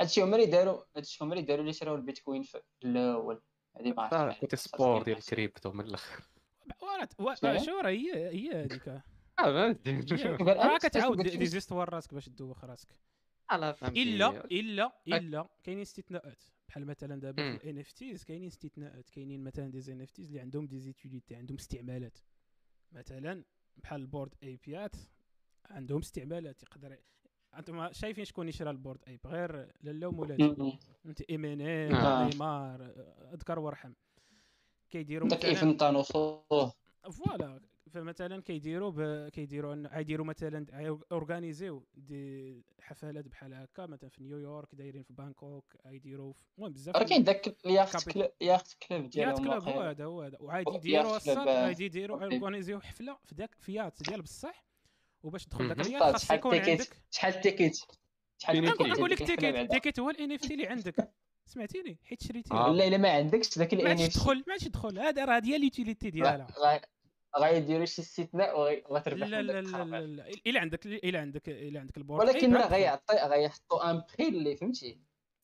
هادشي 0.00 0.22
هما 0.22 0.36
اللي 0.36 0.46
داروا 0.46 0.82
هادشي 0.96 1.24
هما 1.24 1.32
اللي 1.32 1.44
داروا 1.44 1.60
اللي 1.60 1.72
شراو 1.72 1.94
البيتكوين 1.94 2.42
في 2.42 2.62
الأول. 2.84 3.42
هذه 3.76 3.92
ما 3.92 4.02
عرفتش 4.02 4.40
كنت 4.40 4.54
سبور 4.54 5.02
ديال 5.02 5.18
الكريبتو 5.18 5.72
من 5.72 5.84
الأخر. 5.84 6.22
شو 7.66 7.80
راه 7.80 7.90
هي 7.90 8.28
هي 8.28 8.64
هذيك 8.64 8.88
آه 8.88 9.02
فهمتي 9.38 10.02
كتعاود 10.78 11.22
ديزيست 11.22 11.72
راسك 11.72 12.14
باش 12.14 12.26
تدوخ 12.26 12.64
راسك. 12.64 12.88
إلا 13.82 14.44
إلا 14.44 14.92
إلا 15.08 15.48
كاينين 15.64 15.82
استثناءات. 15.82 16.42
بحال 16.72 16.86
مثلا 16.86 17.20
دابا 17.20 17.56
في 17.56 17.64
الان 17.64 17.78
اف 17.78 17.92
تيز 17.92 18.24
كاينين 18.24 18.46
استثناءات 18.46 19.10
كاينين 19.10 19.44
مثلا 19.44 19.70
دي 19.70 19.92
ان 19.92 20.00
اف 20.00 20.10
تيز 20.10 20.26
اللي 20.26 20.40
عندهم 20.40 20.66
دي 20.66 20.80
زيتيليتي 20.80 21.34
عندهم 21.34 21.56
استعمالات. 21.56 22.18
مثلا 22.92 23.44
بحال 23.76 24.00
البورد 24.00 24.34
اي 24.42 24.58
بيات 24.66 24.96
عندهم 25.70 25.98
استعمالات 25.98 26.62
يقدر 26.62 26.98
أنتم 27.58 27.92
شايفين 27.92 28.24
شكون 28.24 28.48
يشرى 28.48 28.70
البورد 28.70 29.00
اي 29.08 29.20
غير 29.26 29.72
لالا 29.82 30.06
ومولاتي 30.06 30.78
انت 31.06 31.20
ايميني 31.20 31.88
نيمار 31.88 32.92
أذكر 33.34 33.58
وارحم. 33.58 33.92
كيديروا 34.90 35.26
مثلا 35.26 35.38
كيف 35.38 35.64
نطانو 35.64 36.02
فوالا. 36.02 37.60
فمثلا 37.90 38.42
كيديروا 38.42 38.90
ب... 38.90 39.28
كيديروا 39.28 39.74
ان 39.74 39.86
غيديروا 39.86 40.26
مثلا 40.26 40.66
اورغانيزيو 41.12 41.86
دي 41.94 42.64
حفلات 42.80 43.28
بحال 43.28 43.54
هكا 43.54 43.86
مثلا 43.86 44.10
في 44.10 44.22
نيويورك 44.22 44.74
دايرين 44.74 45.02
في 45.02 45.12
بانكوك 45.12 45.76
غيديروا 45.86 46.34
المهم 46.58 46.72
بزاف 46.72 46.96
راه 46.96 47.04
كاين 47.04 47.24
داك 47.24 47.40
كلوب 47.40 47.56
ياخت 48.40 48.78
كلوب 48.88 49.10
ديالهم 49.10 49.46
ياخت 49.46 49.64
كلوب 49.64 49.76
هو 49.76 49.80
هذا 49.80 50.04
هو 50.04 50.22
هذا. 50.22 50.36
وعادي 50.40 50.70
يديروا 50.74 51.16
الصاد 51.16 51.48
غادي 51.48 51.84
يديروا 51.84 52.22
اورغانيزيو 52.24 52.80
حفلة 52.80 53.18
في 53.24 53.34
داك 53.34 53.54
فيات 53.60 54.02
ديال 54.08 54.22
بصح. 54.22 54.64
وباش 55.22 55.44
تدخل 55.44 55.68
داك 55.68 55.86
اليات 55.86 56.02
خاص 56.02 56.30
يكون 56.30 56.58
عندك 56.58 56.96
شحال 57.10 57.34
التيكيت 57.34 57.78
شحال 58.38 58.64
نقول 58.64 59.10
لك 59.10 59.20
التيكيت 59.20 59.54
التيكيت 59.54 60.00
هو 60.00 60.10
الان 60.10 60.32
اف 60.32 60.40
تي 60.40 60.54
اللي 60.54 60.66
عندك. 60.66 61.12
سمعتيني؟ 61.46 61.98
حيت 62.04 62.22
شريتيه 62.22 62.54
ولا 62.54 62.88
الا 62.88 62.96
ما 62.96 63.10
عندكش 63.10 63.58
ذاك 63.58 63.74
الان 63.74 64.00
اف 64.00 64.08
تدخل 64.08 64.44
ما 64.48 64.56
تدخل. 64.56 64.98
هذا 64.98 65.24
راه 65.24 65.38
ديال 65.38 65.60
ليوتيليتي 65.60 66.10
ديالها. 66.10 66.46
غيديروا 67.38 67.84
شي 67.84 68.02
استثناء 68.02 68.60
وغتربح 68.60 69.26
لا 69.26 69.42
لا 69.42 69.60
لا 69.60 69.84
لا 69.84 70.06
لا. 70.06 70.30
إلا 70.46 70.60
عندك 70.60 70.86
إلا 70.86 71.20
عندك 71.20 71.48
إلا 71.48 71.80
عندك 71.80 71.96
البورد. 71.96 72.28
ولكن 72.28 72.54
راه 72.54 72.66
غيعطي 72.66 73.14
غيحطوا 73.14 73.90
ان 73.90 74.02
بري 74.18 74.28
اللي 74.28 74.56
فهمتي. 74.56 74.98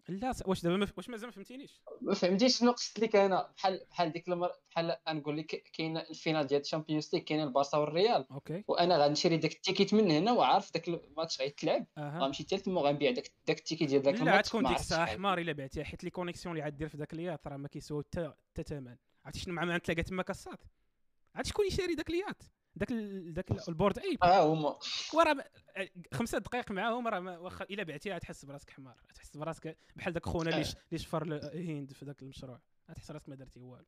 لا 0.09 0.32
واش 0.47 0.62
دابا 0.62 0.89
واش 0.97 1.09
مازال 1.09 1.27
ما 1.27 1.32
فهمتينيش؟ 1.32 1.81
ما 2.01 2.15
فهمتيش 2.15 2.59
شنو 2.59 2.70
قصت 2.70 3.01
لك 3.01 3.16
أنا. 3.16 3.52
بحال 3.56 3.86
بحال 3.90 4.12
ديك 4.12 4.28
المرة 4.28 4.59
بحال 4.70 4.97
نقول 5.09 5.39
لك 5.39 5.47
كاين 5.47 5.97
الفينال 5.97 6.47
ديال 6.47 6.60
الشامبيونز 6.60 7.10
ليغ 7.12 7.23
كاين 7.23 7.43
البارسا 7.43 7.78
والريال. 7.78 8.27
أوكي. 8.31 8.65
وأنا 8.69 9.06
غنشري 9.06 9.36
داك 9.36 9.52
التيكيت 9.52 9.94
من 9.94 10.10
هنا 10.10 10.32
وعارف 10.32 10.73
داك 10.74 10.89
الماتش 10.89 11.40
غيتلعب. 11.40 11.86
غنمشي 11.98 12.43
حتى 12.43 12.59
تما 12.59 12.81
غنبيع 12.81 13.10
داك 13.10 13.31
داك 13.47 13.59
التيكيت 13.59 13.89
ديال 13.89 14.02
داك 14.02 14.15
الماتش. 14.15 14.36
لا 14.36 14.40
تكون 14.40 14.65
ديك 14.65 14.77
الساعة 14.77 15.06
حمار 15.06 15.39
إلا 15.39 15.52
بعتيها 15.52 15.85
حيت 15.85 16.05
لي 16.05 16.10
كونيكسيون 16.10 16.56
اللي 16.56 16.66
غدير 16.66 16.89
في 16.89 16.97
داك 16.97 17.12
اليات 17.12 17.47
راه 17.47 17.56
ما 17.56 17.69
كيسوى 17.69 18.02
حتى 18.02 18.62
ثمن 18.62 18.97
عرفتي 19.24 19.40
شنو 19.40 19.55
مع 19.55 19.65
ما 19.65 19.78
تلاقى 19.78 20.02
تما 20.02 20.23
كاسات 20.23 20.65
عرفتي 21.39 21.51
شكون 21.51 21.66
يشري 21.66 21.94
داك 21.94 22.10
اليات 22.10 22.43
داك 22.77 22.93
داك 22.93 23.69
البورد 23.69 23.98
ايب 23.98 24.24
آه 24.24 24.52
هما. 24.52 24.78
وراه 25.15 25.44
خمسة 26.15 26.39
دقائق 26.39 26.70
معاهم 26.70 27.09
راه 27.09 27.40
واخا 27.40 27.65
إلا 27.65 27.82
بعتيها 27.82 28.19
تحس 28.19 28.44
براسك 28.44 28.70
حمار. 28.70 28.97
تحس 29.15 29.36
براسك 29.36 29.78
بحال 29.97 30.12
داك 30.12 30.27
خونا 30.27 30.51
اللي 30.51 30.62
اللي 30.62 30.98
شفر 31.05 31.23
الهند 31.23 31.93
في 31.93 32.05
ذاك 32.05 32.23
المشروع. 32.23 32.60
تحس 32.94 33.10
راسك 33.10 33.28
ما 33.28 33.35
درتي 33.35 33.60
والو. 33.60 33.85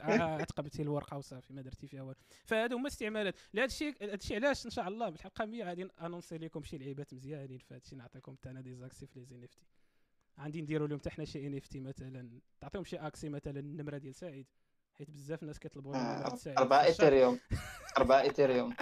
عتقبتي 0.00 0.82
الورقه 0.82 1.16
وصافي 1.16 1.52
ما 1.52 1.62
درتي 1.62 1.86
فيها 1.86 2.02
والو. 2.02 2.20
فهادو 2.44 2.76
هما 2.76 2.88
استعمالات. 2.88 3.34
لهذا 3.54 3.66
الشيء 3.66 3.94
هذا 4.02 4.14
الشيء 4.14 4.36
علاش 4.36 4.66
إن 4.66 4.70
شاء 4.70 4.88
الله 4.88 5.08
بالحلقة 5.08 5.44
100 5.44 5.64
غادي 5.64 5.88
انونسي 6.00 6.38
لكم 6.38 6.62
شي 6.62 6.78
لعيبات 6.78 7.14
مزيانين 7.14 7.60
الشيء 7.72 7.98
نعطيكم 7.98 8.36
حتى 8.36 8.50
أنا 8.50 8.60
دي 8.60 8.74
زاكسي 8.74 9.06
في 9.06 9.18
لي 9.20 9.24
زين 9.26 9.44
إف 9.44 9.54
تي. 9.54 9.66
غادي 10.40 10.62
نديروا 10.62 10.88
لهم 10.88 10.98
حتى 10.98 11.10
حنا 11.10 11.24
شي 11.24 11.46
إن 11.46 11.56
إف 11.56 11.66
تي 11.66 11.80
مثلا 11.80 12.40
تعطيهم 12.60 12.84
شي 12.84 12.96
آكسي 12.96 13.28
مثلا 13.28 13.60
النمرة 13.60 13.98
ديال 13.98 14.14
سعيد. 14.14 14.46
حيت 14.98 15.10
بزاف 15.10 15.42
الناس 15.42 15.58
كيطلبوا 15.58 15.96
آه 15.96 16.38
أربعة 16.58 16.84
إيثيريوم. 16.84 17.40
أربعة 17.98 18.20
إيثيريوم. 18.20 18.76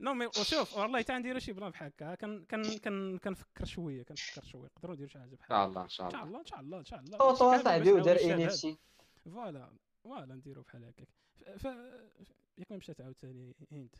نو 0.00 0.14
مي 0.14 0.26
وشوف 0.26 0.76
والله 0.76 0.98
حتى 0.98 1.12
نديرو 1.12 1.38
شي 1.38 1.52
بلان 1.52 1.70
بحال 1.70 1.86
هكا. 1.86 2.14
كان 2.14 2.44
كان 2.44 2.78
كان 2.78 3.18
كنفكر 3.18 3.64
شوية 3.64 4.02
كنفكر 4.02 4.44
شوية. 4.44 4.70
نقدروا 4.76 4.94
نديروا 4.94 5.10
شي 5.10 5.18
حاجة 5.18 5.36
بحال 5.36 5.78
إن 5.78 5.88
شاء 5.88 6.08
الله 6.08 6.22
إن 6.22 6.24
شاء 6.24 6.30
الله. 6.30 6.38
إن 6.40 6.44
شاء 6.44 6.60
الله 6.60 6.78
إن 6.78 6.84
شاء 6.84 7.00
الله. 7.00 7.18
خطوه 7.18 7.62
صاحبي 7.62 7.92
ودار 7.92 8.20
ان 8.24 8.42
اف 8.42 8.52
سي 8.52 8.78
فوالا 9.24 9.72
فوالا 10.04 10.34
نديروا 10.34 10.64
بحال 10.64 10.84
هكاك. 10.84 11.08
ف 11.58 11.64
ياك 12.58 12.70
ما 12.70 12.76
مشات 12.76 13.00
عاوتاني 13.00 13.54
هند. 13.72 13.96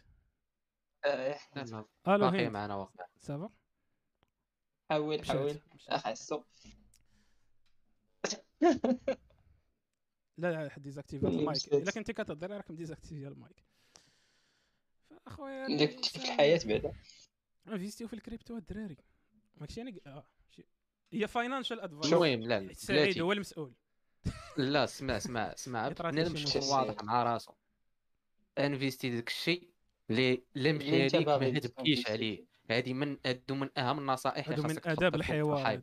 ألو 2.08 2.26
هند. 2.26 2.50
معنا 2.50 2.74
واقع 2.74 3.06
سافا 3.18 3.50
حاول 4.90 5.26
حاول. 5.26 5.60
احسو 5.90 6.42
لا 10.38 10.68
حد 10.68 10.82
ديزاكتيفي 10.82 11.26
المايك. 11.26 11.74
الا 11.74 11.90
كنتي 11.90 12.12
كتهضر 12.12 12.50
راك 12.50 12.70
مديزاكتيفي 12.70 13.28
المايك. 13.28 13.64
فأخويا 15.10 15.66
ديك 15.66 16.04
في 16.04 16.16
الحياة 16.16 16.60
بعدا؟ 16.64 16.92
انفيستيو 17.68 18.08
في 18.08 18.14
الكريبتو 18.14 18.56
الدراري 18.56 18.96
ماكشي 19.56 19.82
أنا 19.82 19.92
آه 20.06 20.24
هي 21.12 21.26
فاينانشال 21.26 21.80
ادفايس 21.80 22.12
المهم 22.12 22.40
لا 22.40 22.72
سعيد 22.72 23.20
هو 23.20 23.32
المسؤول. 23.32 23.72
لا 24.56 24.84
اسمع 24.84 25.16
اسمع 25.16 25.40
اسمع 25.40 25.88
بنادم 26.10 26.44
واضح 26.70 27.04
مع 27.04 27.22
راسو 27.22 27.52
انفيستي 28.58 29.10
داك 29.10 29.28
الشيء 29.28 29.70
اللي 30.10 30.42
لا 30.54 30.72
مشى 30.72 31.08
ليك 31.08 31.28
ما 31.28 31.58
تبكيش 31.58 32.10
عليه. 32.10 32.44
هذه 32.70 32.92
من 32.92 33.18
هادو 33.26 33.54
من 33.54 33.78
أهم 33.78 33.98
النصائح 33.98 34.48
هادو 34.48 34.62
من 34.62 34.78
آداب 34.86 35.14
الحيوان. 35.14 35.82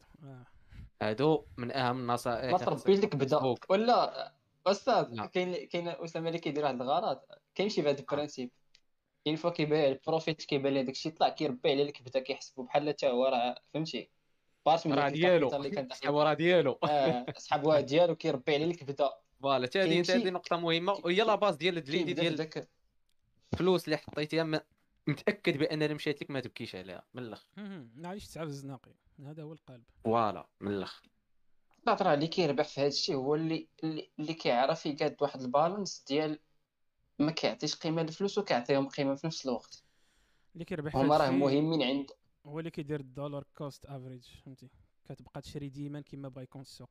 هادو 1.01 1.45
من 1.57 1.71
أهم 1.71 1.99
النصائح 1.99 2.51
ما 2.51 2.57
تربي 2.57 2.95
لك 2.95 3.15
بدا. 3.15 3.55
ولا 3.69 4.33
أستاذ 4.67 5.25
كاين 5.25 5.65
كاين 5.65 5.87
اسامه 5.87 6.27
اللي 6.27 6.39
كيدير 6.39 6.63
واحد 6.63 6.81
الغلط 6.81 7.27
كيمشي 7.55 7.81
بهذا 7.81 7.99
البرانسيب 7.99 8.51
كاين 9.25 9.35
فوا 9.35 9.49
كيبيع 9.49 9.87
البروفيت 9.87 10.41
كيبان 10.41 10.73
ليه 10.73 10.81
داكشي 10.81 11.11
طلع 11.11 11.29
كيربي 11.29 11.71
عليه 11.71 11.83
الكبده 11.83 12.19
كيحسبو 12.19 12.63
بحال 12.63 12.89
حتى 12.89 13.07
هو 13.07 13.25
راه 13.25 13.55
فهمتي؟ 13.73 14.09
بارت 14.65 14.87
من 14.87 14.93
راه 14.93 15.09
ديالو. 15.09 15.49
راه 16.05 16.33
ديالو. 16.33 16.79
سحابوها 17.37 17.79
ديالو 17.79 18.15
كيربي 18.15 18.55
عليه 18.55 18.65
الكبده 18.65 19.17
فوالا 19.41 19.67
حتى 19.67 19.81
هذه 19.81 19.99
هذه 19.99 20.29
نقطة 20.29 20.57
مهمة. 20.57 20.93
وهي 20.93 21.15
لا 21.15 21.35
باز 21.35 21.55
ديال 21.55 21.77
الدليدي 21.77 22.13
ديال 22.13 22.49
الفلوس 23.53 23.85
اللي 23.85 23.97
حطيتيها 23.97 24.63
متأكد 25.07 25.57
بان 25.57 25.83
الا 25.83 25.93
مشات 25.93 26.21
لك 26.21 26.31
ما 26.31 26.39
تبكيش 26.39 26.75
عليها. 26.75 27.03
من 27.13 27.23
الآخر 27.23 27.47
معليش 27.95 28.27
تعفز 28.27 28.65
ناقي. 28.65 28.91
هذا 29.25 29.43
هو 29.43 29.53
القلب. 29.53 29.83
فوالا 30.03 30.47
من 30.59 30.71
الآخر 30.71 31.07
الهضره 31.87 32.13
اللي 32.13 32.27
كيربح 32.27 32.67
في 32.67 32.81
هذا 32.81 32.87
الشيء 32.87 33.15
هو 33.15 33.35
اللي 33.35 33.67
اللي 34.19 34.33
كيعرف 34.33 34.85
يقاد 34.85 35.15
واحد 35.21 35.41
البالانس 35.41 36.03
ديال 36.07 36.39
ما 37.19 37.31
كيعطيش 37.31 37.75
قيمة 37.75 38.01
للفلوس 38.01 38.37
وكيعطيهم 38.37 38.87
قيمة 38.87 39.15
في 39.15 39.27
نفس 39.27 39.45
الوقت. 39.45 39.83
اللي 40.53 40.65
كيربح 40.65 40.95
هما 40.95 41.17
راه 41.17 41.29
مهمين 41.29 41.83
عند 41.83 42.11
هو 42.45 42.59
اللي 42.59 42.71
كيدير 42.71 42.99
الدولار 42.99 43.43
كوست 43.57 43.85
افريج 43.85 44.23
فهمتي؟ 44.45 44.69
كتبقى 45.09 45.41
تشري 45.41 45.69
ديما 45.69 46.01
كما 46.01 46.29
بغا 46.29 46.43
يكون 46.43 46.61
السوق. 46.61 46.89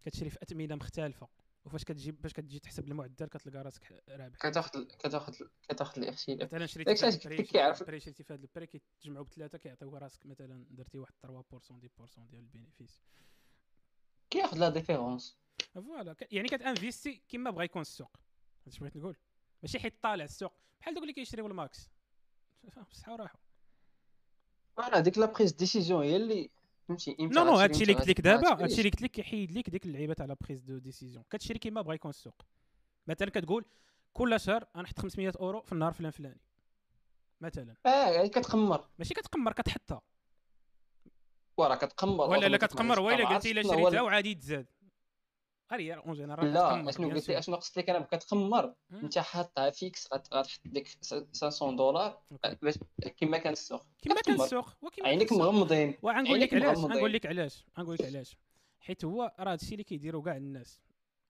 كتشري 0.00 0.30
في 0.30 0.38
اثمنه 0.42 0.74
مختلفة. 0.74 1.28
وفاش 1.64 1.84
كتجي 1.84 2.12
باش 2.12 2.32
كتجي 2.32 2.58
تحسب 2.58 2.88
المعدل 2.88 3.26
كتلقى 3.26 3.62
راسك 3.62 4.02
رابح. 4.08 4.38
كتاخذ 4.38 4.84
كتاخذ 4.84 5.32
كتاخذ 5.68 6.02
الاختلاف 6.02 6.52
مثلا 6.54 6.66
شريتي 7.10 7.42
كيعرف 7.42 7.78
شريتي 7.78 8.22
في 8.22 8.32
هذا 8.32 8.42
ال 8.42 8.47
prix 8.47 8.66
كيتجمعوا 8.66 9.24
بثلاثة 9.24 9.58
كيعطيو 9.58 9.96
راسك 9.96 10.26
مثلا 10.26 10.66
درتي 10.70 10.98
واحد 10.98 11.14
3% 11.22 11.26
10% 11.26 12.18
ديال 12.30 12.42
ال 12.42 12.48
bénéfice. 12.48 13.02
كياخذ 14.30 14.58
la 14.58 14.68
différence. 14.68 15.36
voilà 15.74 16.16
يعني 16.30 16.48
كت 16.48 16.64
investi 16.64 17.22
كما 17.28 17.50
بغا 17.50 17.62
يكون 17.62 17.82
السوق. 17.82 18.16
هادشي 18.66 18.80
بغيت 18.80 18.96
نقول. 18.96 19.16
ماشي 19.62 19.78
حيت 19.78 20.02
طالع 20.02 20.24
السوق. 20.24 20.52
بحال 20.80 20.94
دوك 20.94 21.02
اللي 21.02 21.12
كيشريو 21.12 21.46
ال 21.46 21.55
max. 21.55 21.90
بصحه 22.90 23.12
وراحه 23.12 23.38
voilà 24.76 25.00
ديك 25.00 25.18
la 25.18 25.26
prise 25.26 25.52
décision 25.52 26.02
هي 26.02 26.16
اللي 26.16 26.50
فهمتي 26.88 27.16
non 27.20 27.44
non 27.44 27.54
هادشي 27.54 27.82
اللي 27.82 27.94
قلت 27.94 28.08
لك 28.08 28.20
دابا 28.20 28.62
هادشي 28.62 28.78
اللي 28.78 28.90
قلت 28.90 29.02
لك 29.02 29.10
كيحيد 29.10 29.52
لك 29.52 29.70
ديك 29.70 29.86
اللعيبة 29.86 30.14
تاع 30.14 30.26
la 30.26 30.36
prise 30.40 30.60
de 30.60 30.78
décision 30.78 31.24
كتشري 31.30 31.58
كيما 31.58 31.82
بغا 31.82 31.94
يكون 31.94 32.08
السوق. 32.08 32.42
مثلا 33.06 33.30
كتقول 33.30 33.64
كل 34.12 34.40
شهر 34.40 34.66
غنحط 34.76 34.98
500 34.98 35.32
اورو 35.40 35.62
في 35.62 35.72
النهار 35.72 35.92
فلان 35.92 36.10
فلاني. 36.10 36.40
مثلا. 37.40 37.76
آه 37.86 38.10
يعني 38.10 38.28
كتقمر 38.28 38.88
ماشي 38.98 39.14
كتقمر 39.14 39.52
كتحطها. 39.52 40.02
وراه 41.58 41.74
كتقمر 41.74 42.30
ولا 42.30 42.46
لا 42.46 42.56
كتقمر 42.56 43.00
ولا 43.00 43.28
قلتي 43.28 43.50
إلا 43.50 43.62
شريتها 43.62 44.00
وعادي 44.00 44.34
تزاد. 44.34 44.66
هي 45.72 45.94
en 45.94 46.14
général 46.14 46.52
لا 46.52 46.88
أشنو 46.88 47.10
قلت 47.10 47.30
أشنو 47.30 47.56
قصدت 47.56 47.78
لك 47.78 47.90
أنا 47.90 48.00
كتقمر 48.00 48.74
أنت 48.92 49.18
حاطها 49.18 49.70
fixe 49.70 50.12
غتحط 50.12 50.60
ديك 50.64 50.88
500 51.40 51.76
دولار 51.76 52.20
باش 52.62 52.78
كما 53.16 53.38
كان 53.38 53.52
السوق. 53.52 53.86
كما 54.02 54.20
كان 54.20 54.40
السوق 54.40 54.74
عينيك 55.02 55.32
مغمضين. 55.32 55.94
وغنقول 56.02 56.40
لك 56.40 56.54
علاش 56.54 56.78
غنقول 56.78 57.12
لك 57.12 57.26
علاش 57.26 57.64
غنقول 57.78 57.94
لك 57.94 58.04
علاش. 58.04 58.36
حيت 58.80 59.04
هو 59.04 59.34
راه 59.38 59.52
هادشي 59.52 59.72
اللي 59.72 59.84
كيديروا 59.84 60.22
كاع 60.22 60.36
الناس. 60.36 60.80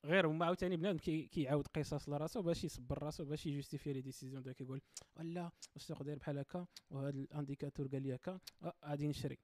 غير 0.04 0.26
هما 0.26 0.46
عاوتاني 0.46 0.76
بنادم 0.76 0.98
كيعاود 0.98 1.66
كي 1.66 1.80
قصص 1.80 2.08
لراسو 2.08 2.42
باش 2.42 2.64
يصبر 2.64 3.02
راسو 3.02 3.24
باش 3.24 3.46
ي 3.46 3.51
justifier 3.51 3.92
les 3.92 4.00
décisions 4.00 4.42
ديالو 4.42 4.54
كيقول 4.54 4.80
ولا 5.16 5.50
السوق 5.76 6.02
داير 6.02 6.18
بحال 6.18 6.38
هكا 6.38 6.66
وهذا 6.90 7.08
ال 7.08 7.15
indicateur 7.15 7.86
قال 7.86 8.02
لي 8.02 8.14
هكا 8.14 8.38
غادي 8.84 9.08
نشري. 9.08 9.38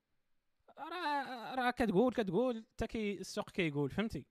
راه 0.78 1.54
راه 1.54 1.70
كتقول 1.70 2.12
كتقول 2.12 2.64
حتى 2.74 2.86
كي 2.86 3.20
السوق 3.20 3.50
كيقول 3.50 3.90
فهمتي؟ 3.90 4.26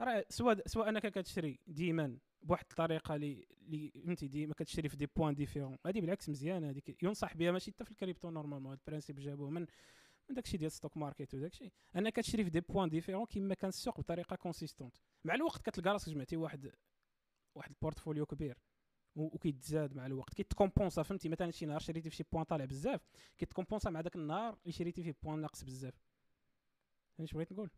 راه 0.00 0.24
سواء 0.28 0.68
سواء 0.68 0.88
انك 0.88 1.06
كتشري 1.06 1.60
ديما 1.66 2.18
بواحد 2.42 2.64
الطريقة 2.70 3.14
اللي 3.14 3.46
اللي 3.62 3.90
فهمتي؟ 4.04 4.28
ديما 4.28 4.54
كتشري 4.54 4.88
في 4.88 4.96
des 4.96 5.06
points 5.16 5.34
différents. 5.34 5.78
هذه 5.86 6.00
بالعكس 6.00 6.28
مزيانة 6.28 6.70
هذيك 6.70 7.02
ينصح 7.02 7.36
بها 7.36 7.52
ماشي 7.52 7.72
حتى 7.72 7.84
في 7.84 7.90
ال 7.90 7.96
crypto 7.96 8.30
normalement 8.30 8.72
ال 8.72 8.77
principe 8.77 9.20
جابوه 9.20 9.50
من 9.50 9.66
من 10.28 10.34
داكشي 10.34 10.56
ديال 10.56 10.72
stock 10.72 10.96
market 10.96 11.34
وداكشي. 11.34 11.72
أنك 11.96 12.12
كتشري 12.12 12.44
في 12.44 12.50
des 12.50 12.60
points 12.60 12.88
différents 12.88 13.26
كيما 13.26 13.54
كان 13.54 13.68
السوق 13.68 14.00
بطريقة 14.00 14.36
consistent 14.36 14.96
مع 15.24 15.34
الوقت 15.34 15.62
كتلقى 15.62 15.90
راسك 15.90 16.08
جمعتي 16.12 16.36
واحد 16.36 16.72
واحد 17.54 17.70
ال 17.70 17.76
portfolio 17.76 18.26
كبير. 18.26 18.58
وكيتزاد 19.16 19.96
مع 19.96 20.06
الوقت. 20.06 20.34
كيت 20.34 20.52
compensa 20.52 21.02
فهمتي؟ 21.02 21.28
مثلا 21.28 21.50
شي 21.50 21.66
نهار 21.66 21.80
شريتي 21.80 22.10
في 22.10 22.16
شي 22.16 22.24
point 22.32 22.44
طالع 22.44 22.64
بزاف 22.64 23.00
كيت 23.38 23.52
compensa 23.52 23.90
مع 23.90 24.00
داك 24.00 24.16
النهار 24.16 24.56
اللي 24.62 24.72
شريتي 24.72 25.02
فيه 25.02 25.14
point 25.22 25.40
ناقص 25.40 25.64
بزاف. 25.64 25.94
فهمتي 27.18 27.34
بغيت 27.34 27.52
نقول؟ 27.52 27.70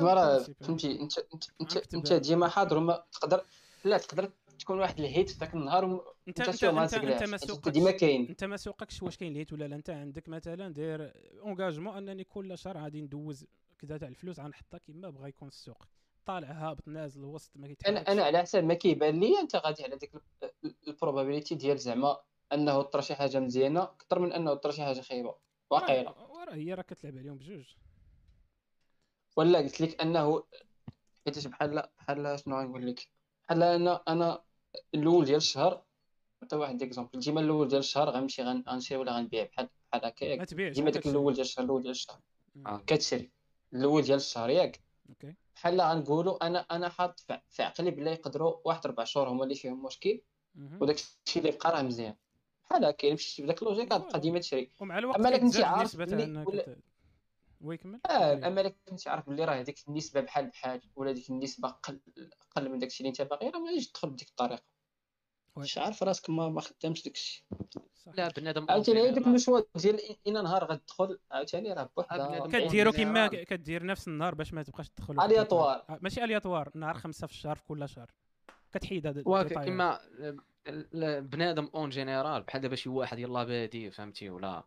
راه 0.00 0.38
فهمتي؟ 0.38 1.00
انت 1.00 1.18
انت 1.60 1.94
انت 1.94 2.12
ديما 2.12 2.48
حاضر 2.48 2.76
وما 2.76 3.04
تقدر 3.12 3.44
لا 3.84 3.98
تقدر 3.98 4.32
تكون 4.58 4.78
واحد 4.78 5.00
ال 5.00 5.07
hit 5.07 5.30
في 5.30 5.38
ذاك 5.38 5.54
النهار 5.54 5.84
انت 6.28 6.40
انت 6.40 6.64
انت, 6.64 6.94
انت 6.94 7.22
ما 7.24 7.36
سوقكش. 7.36 7.72
ديما 7.72 7.90
كاين. 7.90 8.28
انت 8.28 8.44
ما 8.44 8.56
سوقكش 8.56 9.02
واش 9.02 9.16
كاين 9.16 9.32
ال 9.32 9.37
hit 9.37 9.52
ولا 9.52 9.68
لا. 9.68 9.76
انت 9.76 9.90
عندك 9.90 10.28
مثلا 10.28 10.72
داير 10.72 11.12
engagement 11.40 11.96
أنني 11.96 12.24
كل 12.24 12.58
شهر 12.58 12.78
غادي 12.78 13.02
ندوز 13.02 13.46
كذا 13.78 13.98
تاع 13.98 14.08
الفلوس 14.08 14.40
غنحطها 14.40 14.78
كما 14.78 15.10
بغا 15.10 15.26
يكون 15.26 15.48
السوق. 15.48 15.86
طالع 16.26 16.48
هابط 16.48 16.88
نازل 16.88 17.24
وسط 17.24 17.50
ما 17.56 17.74
أنا 17.86 18.12
أنا 18.12 18.22
على 18.24 18.38
حسب 18.38 18.64
ما 18.64 18.74
كيبان 18.74 19.20
لي 19.20 19.40
أنت 19.40 19.56
غادي 19.56 19.84
على 19.84 19.96
ديك 19.96 20.12
ال 20.88 20.93
probabilité 20.93 21.54
ديال 21.54 21.78
زعما 21.78 22.20
أنه 22.52 22.82
طرا 22.82 23.00
شي 23.00 23.14
حاجة 23.14 23.40
مزيانة 23.40 23.82
أكثر 23.82 24.18
من 24.18 24.32
أنه 24.32 24.54
طرا 24.54 24.72
شي 24.72 24.82
حاجة 24.82 25.00
خايبة. 25.00 25.34
واقيلا. 25.70 26.10
وراه 26.10 26.54
هي 26.54 26.74
راه 26.74 26.82
كتلعب 26.82 27.18
عليهم 27.18 27.36
بجوج. 27.36 27.74
ولا 29.36 29.58
قلت 29.58 29.80
لك 29.80 30.00
انه 30.02 30.44
حيت 31.26 31.48
بحال 31.48 31.88
بحال 31.98 32.40
شنو 32.40 32.60
غنقول 32.60 32.86
لك؟ 32.86 33.08
بحال 33.44 33.62
أنا 33.62 34.02
أنا 34.08 34.42
الأول 34.94 35.24
ديال 35.24 35.36
الشهر 35.36 35.82
حتى 36.42 36.56
واحد 36.56 36.76
d'exemple 36.76 37.18
ديما 37.18 37.40
الأول 37.40 37.68
ديال 37.68 37.78
الشهر 37.78 38.10
غنمشي 38.10 38.42
غنشري 38.42 38.98
ولا 38.98 39.12
غنبيع 39.16 39.44
بحال 39.44 39.68
بحال 39.92 40.04
هكا 40.06 40.24
ياك 40.24 40.54
ديما 40.54 40.90
داك 40.90 41.06
الأول 41.06 41.34
ديال 41.34 41.46
الشهر 41.46 41.64
الأول 41.64 41.82
ديال 41.82 41.90
الشهر. 41.90 42.20
آه. 42.66 42.82
كتشري. 42.86 43.30
الأول 43.72 44.02
ديال 44.02 44.16
الشهر 44.16 44.50
ياك. 44.50 44.80
okay. 45.08 45.34
بحال 45.56 45.80
غنقولوا 45.80 46.46
أنا 46.46 46.58
أنا 46.58 46.88
حاط 46.88 47.20
في 47.50 47.62
عقلي 47.62 47.90
بلي 47.90 48.10
يقدروا 48.10 48.56
واحد 48.64 48.86
ربع 48.86 49.04
شهور 49.04 49.28
هما 49.28 49.44
اللي 49.44 49.54
فيهم 49.54 49.84
مشكل 49.84 50.20
وداك 50.80 50.96
الشيء 51.26 51.42
اللي 51.42 51.56
بقى 51.58 51.72
راه 51.72 51.82
مزيان 51.82 52.14
بحال 52.64 52.84
هكا 52.84 53.12
مشيتي 53.14 53.42
بداك 53.42 53.62
ال 53.62 53.66
logique 53.66 53.92
غتبقى 53.92 54.20
ديما 54.20 54.38
تشري 54.38 54.72
ومع 54.80 54.98
الوقت 54.98 55.16
أما 55.16 55.34
انت 55.34 55.56
عارف 55.56 55.96
ويكمل 57.60 58.00
آه 58.06 58.32
أما 58.46 58.60
الا 58.60 58.74
كنتي 58.88 59.10
عارف 59.10 59.28
بلي 59.28 59.44
راه 59.44 59.54
هذيك 59.54 59.88
النسبة 59.88 60.20
بحال 60.20 60.46
بحال 60.46 60.80
ولا 60.96 61.12
ديك 61.12 61.30
النسبة 61.30 61.68
قل 61.68 62.00
قل 62.56 62.68
من 62.68 62.78
داكشي 62.78 63.00
اللي 63.00 63.08
أنت 63.08 63.22
باغي 63.22 63.48
راه 63.48 63.58
ما 63.58 63.66
غاديش 63.68 63.88
تدخل 63.90 64.10
بديك 64.10 64.28
الطريقة. 64.28 64.62
واش 65.56 65.78
عارف 65.78 66.02
راسك 66.02 66.30
ما 66.30 66.48
ما 66.48 66.60
خدامش 66.60 67.02
داكشي 67.04 67.46
لا 68.06 68.28
بنادم 68.36 68.66
عاوتاني 68.68 69.10
ديك 69.10 69.26
المشوار 69.26 69.64
ديال 69.74 70.00
ان 70.26 70.32
نهار 70.32 70.64
غتدخل 70.64 71.18
عاوتاني 71.30 71.72
راه 71.72 71.90
بوحدها. 71.96 72.46
كديرو 72.46 72.92
كيما 72.92 73.26
كدير 73.26 73.86
نفس 73.86 74.08
النهار 74.08 74.34
باش 74.34 74.54
ما 74.54 74.62
تبقاش 74.62 74.88
تدخل 74.88 75.20
aléatoire. 75.20 75.84
آه، 75.90 75.98
ماشي 76.00 76.24
aléatoire 76.24 76.70
نهار 76.74 76.94
خمسة 76.94 77.26
في 77.26 77.32
الشهر 77.32 77.56
في 77.56 77.64
كل 77.64 77.88
شهر. 77.88 78.10
كتحيد 78.72 79.06
هذا 79.06 79.42
كيما 79.64 80.00
بنادم 81.20 81.68
en 81.74 81.90
général 81.90 82.42
بحال 82.42 82.60
دابا 82.60 82.76
شي 82.76 82.88
واحد 82.88 83.18
يلاه 83.18 83.44
بادي 83.44 83.90
فهمتي 83.90 84.30
ولا. 84.30 84.64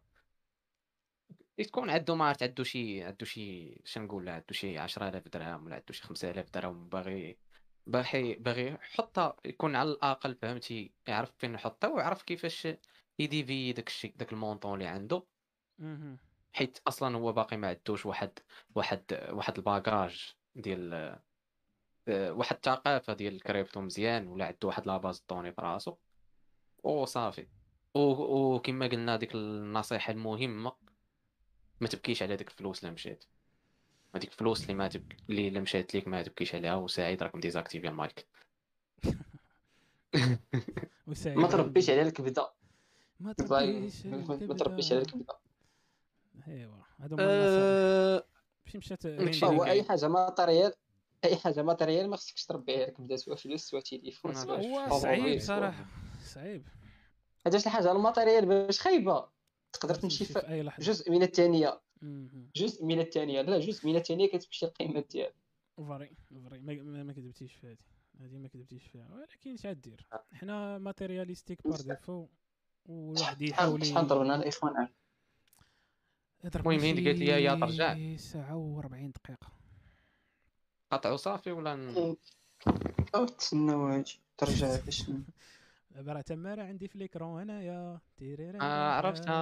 تكون 1.58 1.90
عندو 1.90 2.16
ما 2.16 2.26
عرفت 2.26 2.44
عندو 2.44 2.64
شي 2.64 3.04
عندو 3.04 3.26
شي 3.26 3.78
شنقول 3.86 4.30
عندو 4.30 4.54
شي 4.54 4.78
10000 4.78 5.28
درهم 5.28 5.66
ولا 5.66 5.76
عندو 5.76 5.94
شي 5.94 6.04
5000 6.04 6.50
درهم. 6.50 6.90
باغي 6.90 7.38
باغي 7.88 8.34
باغي 8.34 8.68
يحطها 8.68 9.36
يكون 9.46 9.76
على 9.76 9.92
الأقل 9.92 10.36
فهمتي 10.36 10.92
يعرف 11.08 11.32
فين 11.38 11.54
يحطها 11.54 11.88
ويعرف 11.88 12.24
كيفاش 12.24 12.68
يdivi 13.20 13.74
داك 13.74 13.88
الشيء 13.88 14.14
داك 14.18 14.34
ال 14.34 14.39
montant 14.39 14.74
اللي 14.74 14.88
عنده. 14.88 15.24
حيت 16.54 16.80
أصلا 16.88 17.18
هو 17.18 17.34
باقي 17.34 17.58
ما 17.58 17.68
عندوش 17.68 18.06
واحد 18.06 18.40
واحد 18.76 19.30
واحد 19.30 19.58
ال 19.58 19.69
bagage 19.69 20.36
ديال 20.56 20.94
آه، 22.08 22.32
واحد 22.32 22.56
الثقافة 22.56 23.14
ديال 23.14 23.36
الكريبتو 23.36 23.82
مزيان 23.82 24.28
ولا 24.28 24.46
عنده 24.46 24.68
واحد 24.68 24.88
la 24.88 24.99
base 24.99 25.20
طوني 25.20 25.52
في 25.52 25.62
راسو. 25.62 25.96
وصافي. 26.84 27.48
وكما 27.94 28.88
قلنا 28.88 29.16
ديك 29.18 29.36
النصيحة 29.36 30.14
المهمة 30.14 30.76
ما 31.82 31.88
تبكيش 31.88 32.24
على 32.24 32.36
ديك 32.36 32.48
الفلوس 32.48 32.80
اللي 32.80 32.92
مشات 32.92 33.26
هذيك 34.16 34.32
الفلوس 34.32 34.62
اللي 34.62 34.74
ما 34.74 34.88
تبك... 34.88 35.18
اللي 35.30 35.60
مشات 35.60 35.96
ليك 35.96 36.08
ما 36.08 36.24
تبكيش 36.24 36.56
عليها 36.56 36.76
وسعيد 36.76 37.24
راك 37.24 37.36
م 37.36 37.41
désactivé 37.41 37.88
ال 37.88 37.96
mic. 37.96 38.28
وسعيد. 41.08 41.38
ما 41.38 41.48
تربيش 41.48 41.90
على 41.90 42.02
الكبدة. 42.02 42.54
ما 43.20 43.34
تربيش 43.34 44.06
ما 44.06 44.54
تربيش 44.54 44.92
على 44.92 45.02
الكبده 45.02 45.38
ايوا 46.48 46.76
هادو 47.00 47.16
هما 47.16 48.24
فين 48.66 48.80
مشات 48.80 49.06
هو 49.44 49.66
أي 49.66 49.84
حاجة 49.84 50.08
matériel 50.08 50.74
أي 51.24 51.36
حاجة 51.36 51.64
matériel 51.64 52.10
ما 52.10 52.16
خصكش 52.16 52.46
تربي 52.46 52.74
على 52.74 52.88
الكبده 52.88 53.16
سواء 53.16 53.38
فلوس 53.38 53.62
سواء 53.62 53.82
تيليفون 53.82 54.34
سواء 54.34 54.66
هو 54.66 55.00
صعيب 55.00 55.40
صراحة 55.40 55.86
صعيب. 56.24 56.66
هذاش 57.48 57.66
الحاجة 57.68 57.92
ال 57.92 57.98
matériel 57.98 58.46
باش 58.46 58.80
خايبة. 58.80 59.30
تقدر 59.74 59.96
تمشي 59.96 60.26
في 60.26 60.40
أي 60.40 60.64
لحظة. 60.64 60.86
جزء 60.86 61.12
من 61.12 61.24
الثانية 61.24 61.82
جزء 62.56 62.86
من 62.86 63.00
الثانية 63.00 63.42
لا 63.42 63.60
جزء 63.60 63.88
من 63.88 63.96
الثانية 63.96 64.28
كتمشي 64.28 64.66
القيمة 64.66 65.06
ديالها 65.10 65.34
vrai 65.78 66.16
vrai 66.50 66.60
ما, 66.60 67.04
ما 67.04 67.14
كذبتيش 67.14 67.54
في 67.54 67.68
هذه 67.68 67.78
هذه 68.20 68.38
ما 68.38 68.48
كذبتيش 68.48 68.84
فيها. 68.84 69.10
ولكن 69.14 69.54
اش 69.54 69.66
غدير 69.66 70.08
حنا 70.32 70.78
matérialistiques 70.78 71.68
par 71.68 71.82
défaut 71.82 72.28
والواحد 72.86 73.42
يحاول 73.42 73.86
شحال 73.86 74.08
ضربنا 74.08 74.36
الاخوان 74.36 74.88
المهم 76.56 76.80
هند 76.80 77.08
قالت 77.08 77.20
لي 77.20 77.26
يا 77.26 77.56
ترجع 77.56 78.18
ساعه 78.18 78.82
و40 78.82 78.88
دقيقة. 78.88 79.48
قطعوا 80.92 81.18
صافي 81.18 81.52
ولا 81.52 81.74
أو 83.16 83.26
تسناو 83.26 83.88
هاجي 83.88 84.20
ترجع 84.38 84.80
باش 84.86 85.04
دابا 85.92 86.14
راه 86.14 86.22
تما 86.22 86.56
راه 86.56 86.64
عندي 86.64 86.88
في 86.88 86.98
ليكرون 86.98 87.42
هنايا 87.42 88.00
عرفتها 88.62 89.34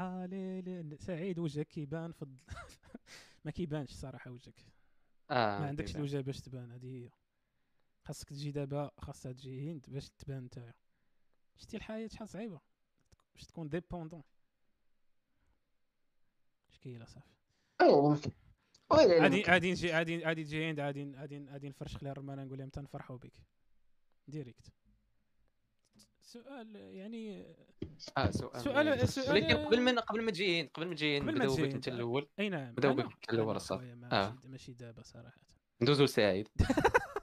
آه 0.00 0.26
لي 0.26 0.62
لي 0.62 0.96
سعيد 0.96 1.38
وجهك 1.38 1.68
كيبان 1.68 2.12
في 2.12 2.26
ما 3.44 3.50
كيبانش 3.50 3.90
الصراحه 3.90 4.30
وجهك 4.30 4.64
آه 5.30 5.60
ما 5.60 5.66
عندكش 5.68 5.96
الوجه 5.96 6.20
باش 6.20 6.40
تبان 6.40 6.72
هذه 6.72 6.86
هي 6.86 7.10
خاصك 8.04 8.28
تجي 8.28 8.50
دابا 8.52 8.90
خاصها 8.98 9.32
تجي 9.32 9.72
هند 9.72 9.86
باش 9.88 10.10
تبان 10.10 10.44
نتايا 10.44 10.74
شتي 11.56 11.76
الحياة 11.76 12.08
شحال 12.08 12.28
صعيبه 12.28 12.60
باش 13.36 13.46
تكون 13.46 13.68
ديبوندون 13.68 14.22
مشكله 16.70 17.04
صافي 17.04 17.30
غادي 18.92 19.42
غادي 19.42 19.70
نجي 19.70 19.92
غادي 19.92 20.24
غادي 20.24 20.44
تجي 20.44 20.70
هند 20.70 20.80
غادي 20.80 21.12
غادي 21.16 21.46
غادي 21.46 21.68
نفرشخ 21.68 22.02
لها 22.02 22.12
الرمانه 22.12 22.44
نقول 22.44 22.58
لهم 22.58 22.68
تنفرحوا 22.68 23.16
بك 23.16 23.32
direct 24.28 24.72
سؤال 26.22 26.76
يعني 26.76 27.54
آه 28.16 28.30
سؤال 28.30 28.60
سؤال 28.60 29.08
سؤال 29.08 29.30
ولكن 29.30 29.56
قبل 29.56 29.80
ما 29.80 30.00
قبل 30.00 30.22
ما 30.22 30.30
تجي 30.30 30.62
قبل 30.62 30.86
ما 30.86 30.94
تجي 30.94 31.20
نبداو 31.20 31.56
بك 31.56 31.74
انت 31.74 31.88
الأول. 31.88 32.28
أي 32.38 32.48
نعم. 32.48 32.70
نبداو 32.70 32.94
بك 32.94 33.04
انت 33.04 33.32
الأول 33.32 33.60
صافي 33.60 34.08
آه. 34.12 34.38
ماشي 34.44 34.72
دابا 34.72 35.02
صراحة. 35.02 35.40
ندوزو 35.82 36.04
لسعيد. 36.04 36.48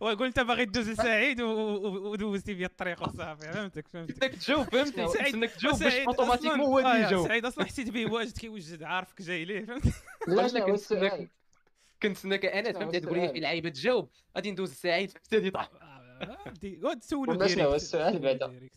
وقلت 0.00 0.40
باغي 0.40 0.66
تدوز 0.66 0.90
لسعيد 0.90 1.40
ودوزتي 1.40 2.54
بيا 2.54 2.66
الطريق 2.66 3.02
وصافي 3.02 3.52
فهمتك 3.52 3.88
فهمتك. 3.88 4.16
بدك 4.16 4.30
تجاوب 4.34 4.62
فهمتني 4.64 5.08
سعيد 5.08 5.34
إنك 5.34 5.50
تجاوب 5.50 5.78
باش 5.78 5.94
automatiquement 5.94 6.60
هو 6.60 6.78
اللي 6.78 7.04
آه، 7.04 7.06
يجاوب. 7.06 7.28
سعيد 7.28 7.44
أصلا 7.46 7.64
حسيت 7.64 7.90
به 7.90 8.12
واجد 8.12 8.38
كيوجد 8.38 8.82
عارفك 8.82 9.22
جاي 9.22 9.44
ليه 9.44 9.64
فهمتي 9.64 9.92
لا 10.28 10.48
لا 10.48 10.60
كنت 10.60 11.28
كنتسناك 12.02 12.44
أنا 12.44 12.72
فهمتي 12.72 13.00
تقول 13.00 13.18
لي 13.18 13.28
في 13.32 13.40
لعيبة 13.40 13.68
تجاوب. 13.68 14.08
غادي 14.36 14.50
ندوز 14.50 14.72
لسعيد 14.72 15.10
فهمتي. 15.10 15.36
هذه 15.36 15.48
طاح 15.50 15.70
غادي 16.24 16.80
تسولو 17.00 17.32
direct. 17.34 17.54
شنو 17.54 17.68
هو 17.68 17.74
السؤال 17.74 18.18
بعدا 18.18 18.68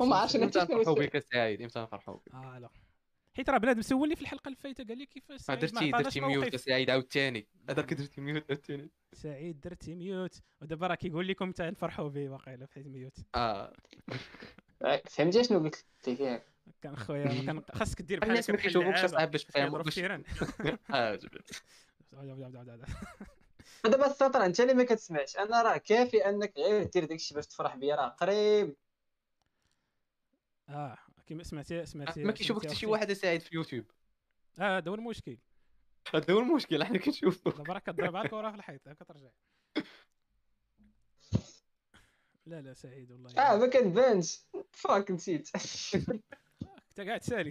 وما 0.00 0.16
عرفتش 0.16 0.36
إمتى 0.36 0.58
نفرحوا 0.58 0.94
بك 0.94 1.18
سعيد 1.18 1.62
إمتى 1.62 1.80
نفرحوا 1.80 2.14
بك؟ 2.14 2.34
آه 2.34 2.58
لا. 2.58 2.68
حيت 3.36 3.50
راه 3.50 3.58
بنادم 3.58 3.82
سولني 3.82 4.16
في 4.16 4.22
الحلقة 4.22 4.48
اللي 4.48 4.56
فايته 4.56 4.84
قال 4.84 4.98
لي 4.98 5.06
كيفاش 5.06 5.50
ما 5.50 5.54
درتي 5.54 5.90
درتي 5.90 6.20
mute 6.20 6.56
سعيد 6.56 6.90
عاوتاني. 6.90 7.48
هذاك 7.70 7.94
درتي 7.94 8.20
mute 8.20 8.50
عاوتاني. 8.50 8.90
سعيد 9.12 9.60
درتي 9.60 9.94
mute. 9.94 10.42
ودابا 10.62 10.86
راه 10.86 10.94
كيقول 10.94 11.28
لكم 11.28 11.50
حتى 11.50 11.62
نفرحوا 11.62 12.08
به 12.08 12.28
واقيلا 12.28 12.66
في 12.66 12.82
mute. 12.82 13.16
آه. 13.34 13.72
فهمتي 15.10 15.44
شنو 15.44 15.58
قلت 15.58 15.84
لك 16.08 16.16
فيها 16.16 16.42
كان 16.82 16.96
خويا 16.96 17.46
كان 17.46 17.62
خاصك 17.72 18.02
دير 18.02 18.18
بحال 18.18 18.30
الناس 18.30 18.50
ما 18.50 18.56
كيشوفوكش 18.56 19.04
صعيب 19.04 19.30
باش 19.30 19.44
تفهموا 19.44 19.82
باش 19.82 19.98
آه 20.94 21.18
دابا 23.84 24.06
السطر 24.06 24.44
أنت 24.44 24.60
اللي 24.60 24.74
ما 24.74 24.84
كتسمعش. 24.84 25.36
أنا 25.36 25.62
راه 25.62 25.76
كافي 25.76 26.28
أنك 26.28 26.52
غير 26.56 26.82
دير 26.82 27.04
داكشي 27.04 27.34
باش 27.34 27.46
تفرح 27.46 27.76
بيا 27.76 27.94
راه 27.94 28.08
قريب. 28.08 28.76
آه. 30.68 31.03
كيما 31.26 31.42
سمعتي 31.42 31.86
سمعتي 31.86 32.24
ما 32.24 32.32
كيشوفك 32.32 32.66
حتى 32.66 32.74
شي 32.74 32.86
واحد 32.86 33.12
سعيد 33.12 33.40
في 33.40 33.48
اليوتيوب 33.50 33.84
آه 34.60 34.78
هذا 34.78 34.90
هو 34.90 34.94
المشكل. 34.94 35.38
هذا 36.14 36.34
هو 36.34 36.38
المشكل 36.38 36.84
حنا 36.84 36.98
كنشوفو. 36.98 37.50
دابا 37.50 37.72
راه 37.72 37.78
كضرب 37.78 38.16
على 38.16 38.24
الكره 38.24 38.50
في 38.50 38.56
الحيط 38.56 38.88
كترجع 38.88 39.30
لا 42.46 42.60
لا 42.60 42.74
سعيد 42.74 43.10
والله. 43.10 43.38
آه 43.38 43.56
ما 43.56 43.66
كتبانش 43.66 44.40
فاك 44.72 45.10
نسيت. 45.10 45.50
أنت 46.88 47.08
قاعد 47.08 47.22
سالي 47.22 47.50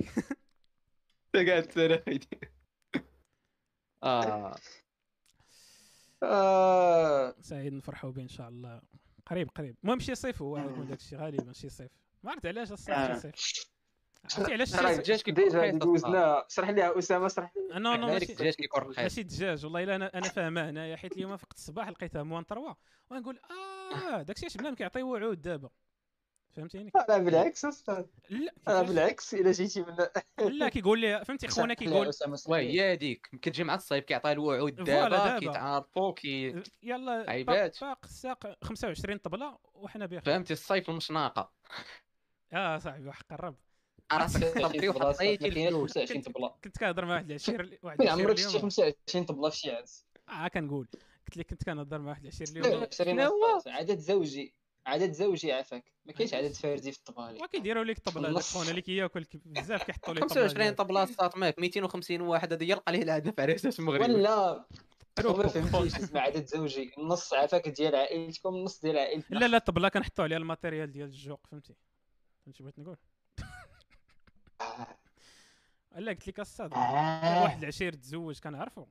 أنت 1.35 1.49
قاعد 1.49 1.71
سالي 1.71 1.97
خيدي 1.97 2.39
آه. 4.03 4.55
آه. 6.23 7.35
سعيد 7.41 7.73
نفرحوا 7.73 8.11
به 8.11 8.21
إن 8.21 8.27
شاء 8.27 8.49
الله. 8.49 8.81
قريب 9.25 9.49
قريب. 9.49 9.77
المهم 9.83 9.99
شي 9.99 10.15
صيف 10.15 10.41
هو 10.41 10.83
داك 10.83 10.99
الشيء 10.99 11.19
غالبا 11.19 11.53
شي 11.53 11.69
صيف. 11.69 11.91
ما 12.23 12.31
عرفت 12.31 12.45
علاش 12.45 12.71
الصيف 12.71 13.35
شي 13.35 13.61
صيف 14.27 14.39
عرفتي 14.39 14.53
علاش 14.53 14.75
راه 14.75 14.91
الدجاج 14.91 15.21
ديجا 15.31 15.69
دوزنا 15.71 16.45
شرح 16.47 16.69
ليها 16.69 16.99
أسامة 16.99 17.27
شرح 17.27 17.53
لي. 17.55 17.79
نو 17.79 17.95
نو 17.95 18.07
ماشي 18.07 18.31
الدجاج 18.31 18.53
كيكون 18.53 18.81
رخيص 18.81 18.99
ماشي 18.99 19.21
الدجاج 19.21 19.65
والله 19.65 19.83
إلا 19.83 19.95
أنا 19.95 20.11
أنا 20.13 20.29
فاهمة 20.29 20.69
هنايا 20.69 20.95
حيت 20.95 21.11
اليوم 21.11 21.37
فقت 21.37 21.57
الصباح 21.57 21.89
لقيتها 21.89 22.23
موان 22.23 22.43
3 22.43 22.75
ونقول 23.09 23.39
آه 24.11 24.21
داكشي 24.21 24.45
علاش 24.45 24.57
بنادم 24.57 24.75
كيعطي 24.75 25.03
وعود 25.03 25.41
دابا. 25.41 25.69
فهمتيني؟ 26.55 26.91
لا 27.09 27.17
بالعكس 27.17 27.89
لا 28.67 28.81
بالعكس 28.81 29.33
إلا 29.33 29.51
جيتي 29.51 29.81
من 29.81 29.95
لا 30.57 30.69
كيقول 30.69 30.99
لي 30.99 31.25
فهمتي 31.25 31.47
خونا 31.47 31.73
كيقول 31.73 32.11
وهي 32.47 32.93
هذيك 32.93 33.29
كتجي 33.41 33.63
مع 33.63 33.75
الصيف 33.75 34.03
كيعطي 34.05 34.31
الوعود 34.31 34.75
دابا 34.75 35.39
كيتعارفوا 35.39 36.13
كي 36.13 36.63
يلا 36.83 37.25
عيبات. 37.29 37.77
باق 37.81 37.99
الساق 38.03 38.57
25 38.63 39.17
طبلة 39.17 39.57
وحنا 39.73 40.05
بخير 40.05 40.21
فهمتي؟ 40.21 40.53
الصيف 40.53 40.89
المشناقة. 40.89 41.51
آه 42.53 42.77
صاحبي 42.77 43.07
واحد 43.07 43.23
قرب. 43.31 43.55
راسك 44.11 44.59
طبقي 44.59 44.89
وحطيتي 44.89 45.47
الفلوس 45.47 45.97
كنت 46.63 46.77
كنهضر 46.79 47.05
مع 47.05 47.13
واحد 47.13 47.29
العشير 47.29 47.79
واحد 47.83 48.01
العشير 48.01 48.23
عمرك 48.23 48.37
شتي 48.37 48.59
25 48.59 49.25
طبلة 49.25 49.49
في 49.49 49.57
شي 49.57 49.71
عز 49.71 50.07
آه 50.29 50.47
كنقول. 50.47 50.87
قلت 51.27 51.37
لك 51.37 51.49
كنت 51.49 51.63
كنهضر 51.63 51.99
مع 51.99 52.09
واحد 52.09 52.21
العشير 52.21 52.47
اليوم. 52.47 52.87
عدد 53.67 53.99
زوجي. 53.99 54.55
عدد 54.85 55.11
زوجي 55.11 55.51
عافاك 55.51 55.91
ما 56.05 56.13
كاينش 56.13 56.33
عدد 56.33 56.51
فردي 56.51 56.91
في 56.91 56.97
الطبالي. 56.97 57.43
وكيديروا 57.43 57.83
لك 57.83 57.97
الطبله 57.97 58.29
هذاك 58.29 58.43
خونا 58.43 58.69
اللي 58.69 58.81
كياكل 58.81 59.25
بزاف 59.45 59.83
كيحطوا 59.83 60.13
لك 60.13 60.21
25 60.21 60.71
طبلة. 60.71 61.05
ساط 61.05 61.37
ماك. 61.37 61.59
250 61.59 62.21
واحد. 62.21 62.53
هذا 62.53 62.63
يلقى 62.63 62.91
ليه 62.91 63.03
الهدف 63.03 63.39
عريسات 63.39 63.79
المغرب 63.79 64.01
ولا 64.01 64.65
ما 65.23 65.47
فهمتيش 65.47 65.95
اسمع 65.95 66.21
عدد 66.21 66.45
زوجي. 66.45 66.91
النص 66.97 67.33
عافاك 67.33 67.69
ديال 67.69 67.95
عائلتكم 67.95 68.55
النص 68.55 68.81
ديال 68.81 68.97
عائلتنا. 68.97 69.39
لا 69.39 69.47
لا 69.47 69.57
الطبله 69.57 69.89
كنحطوا 69.89 70.23
عليها 70.23 70.37
الماتيريال 70.37 70.91
ديال 70.91 71.07
الجوق 71.07 71.47
فهمتي؟ 71.51 71.75
فهمتي 72.45 72.63
بغيت 72.63 72.79
نقول. 72.79 72.97
لا 75.95 76.11
قلت 76.11 76.27
لك 76.27 76.39
الصاد. 76.39 76.73
واحد 76.73 77.59
العشير 77.59 77.93
تزوج 77.93 78.39
كنعرفو. 78.39 78.85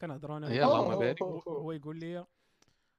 كنهضروا 0.00 0.36
أنا 0.36 0.46
اللهم 0.46 0.98
بارك 0.98 1.22
هو 1.22 1.72
يقول 1.72 1.98
لي 1.98 2.18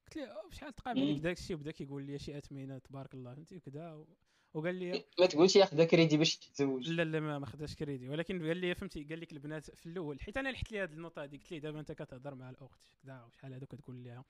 قلت 0.05 0.17
له 0.17 0.49
بشحال 0.51 0.73
تقابل؟ 0.73 0.99
عليك 0.99 1.19
داك 1.19 1.37
الشيء 1.37 1.55
وبدا 1.55 1.71
كيقول 1.71 2.03
لي 2.03 2.19
شي 2.19 2.37
أثمنة 2.37 2.77
تبارك 2.77 3.13
الله 3.13 3.33
فهمتي؟ 3.35 3.55
وكذا 3.55 4.05
وقال 4.53 4.75
لي 4.75 5.03
ما 5.19 5.25
تقولش 5.25 5.55
ياخذ 5.55 5.83
كريدي 5.83 6.17
باش 6.17 6.37
تتزوج 6.37 6.89
لا 6.89 7.03
لا 7.03 7.19
ما 7.19 7.45
خداش 7.45 7.75
كريدي. 7.75 8.09
ولكن 8.09 8.47
قال 8.47 8.57
لي 8.57 8.75
فهمتي 8.75 9.03
قال 9.03 9.19
لك 9.19 9.31
البنات 9.31 9.71
في 9.71 9.85
الأول 9.85 10.21
حيت 10.21 10.37
أنا 10.37 10.49
لحت 10.49 10.71
لي 10.71 10.83
هذه 10.83 10.93
ال 10.93 10.99
note 10.99 11.23
هذه 11.23 11.37
قلت 11.37 11.51
لي 11.51 11.59
دابا 11.59 11.79
أنت 11.79 11.91
كتهضر 11.91 12.35
مع 12.35 12.49
الأخت 12.49 12.79
كذا 13.03 13.23
وشحال 13.23 13.53
هذا 13.53 13.65
كتقول 13.65 14.03
لها 14.03 14.23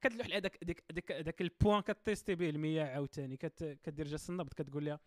كتلوح 0.00 0.26
لها 0.26 0.38
داك 0.38 0.64
داك 0.64 0.84
داك 0.90 1.12
داك 1.12 1.40
ال 1.40 1.47
point 1.47 1.80
كتيستي 1.80 2.34
به 2.34 2.50
المياه 2.50 2.84
عاوتاني 2.84 3.36
كدير 3.82 4.06
جاس 4.06 4.30
النبض 4.30 4.52
كتقول 4.52 4.84
لها 4.84 5.00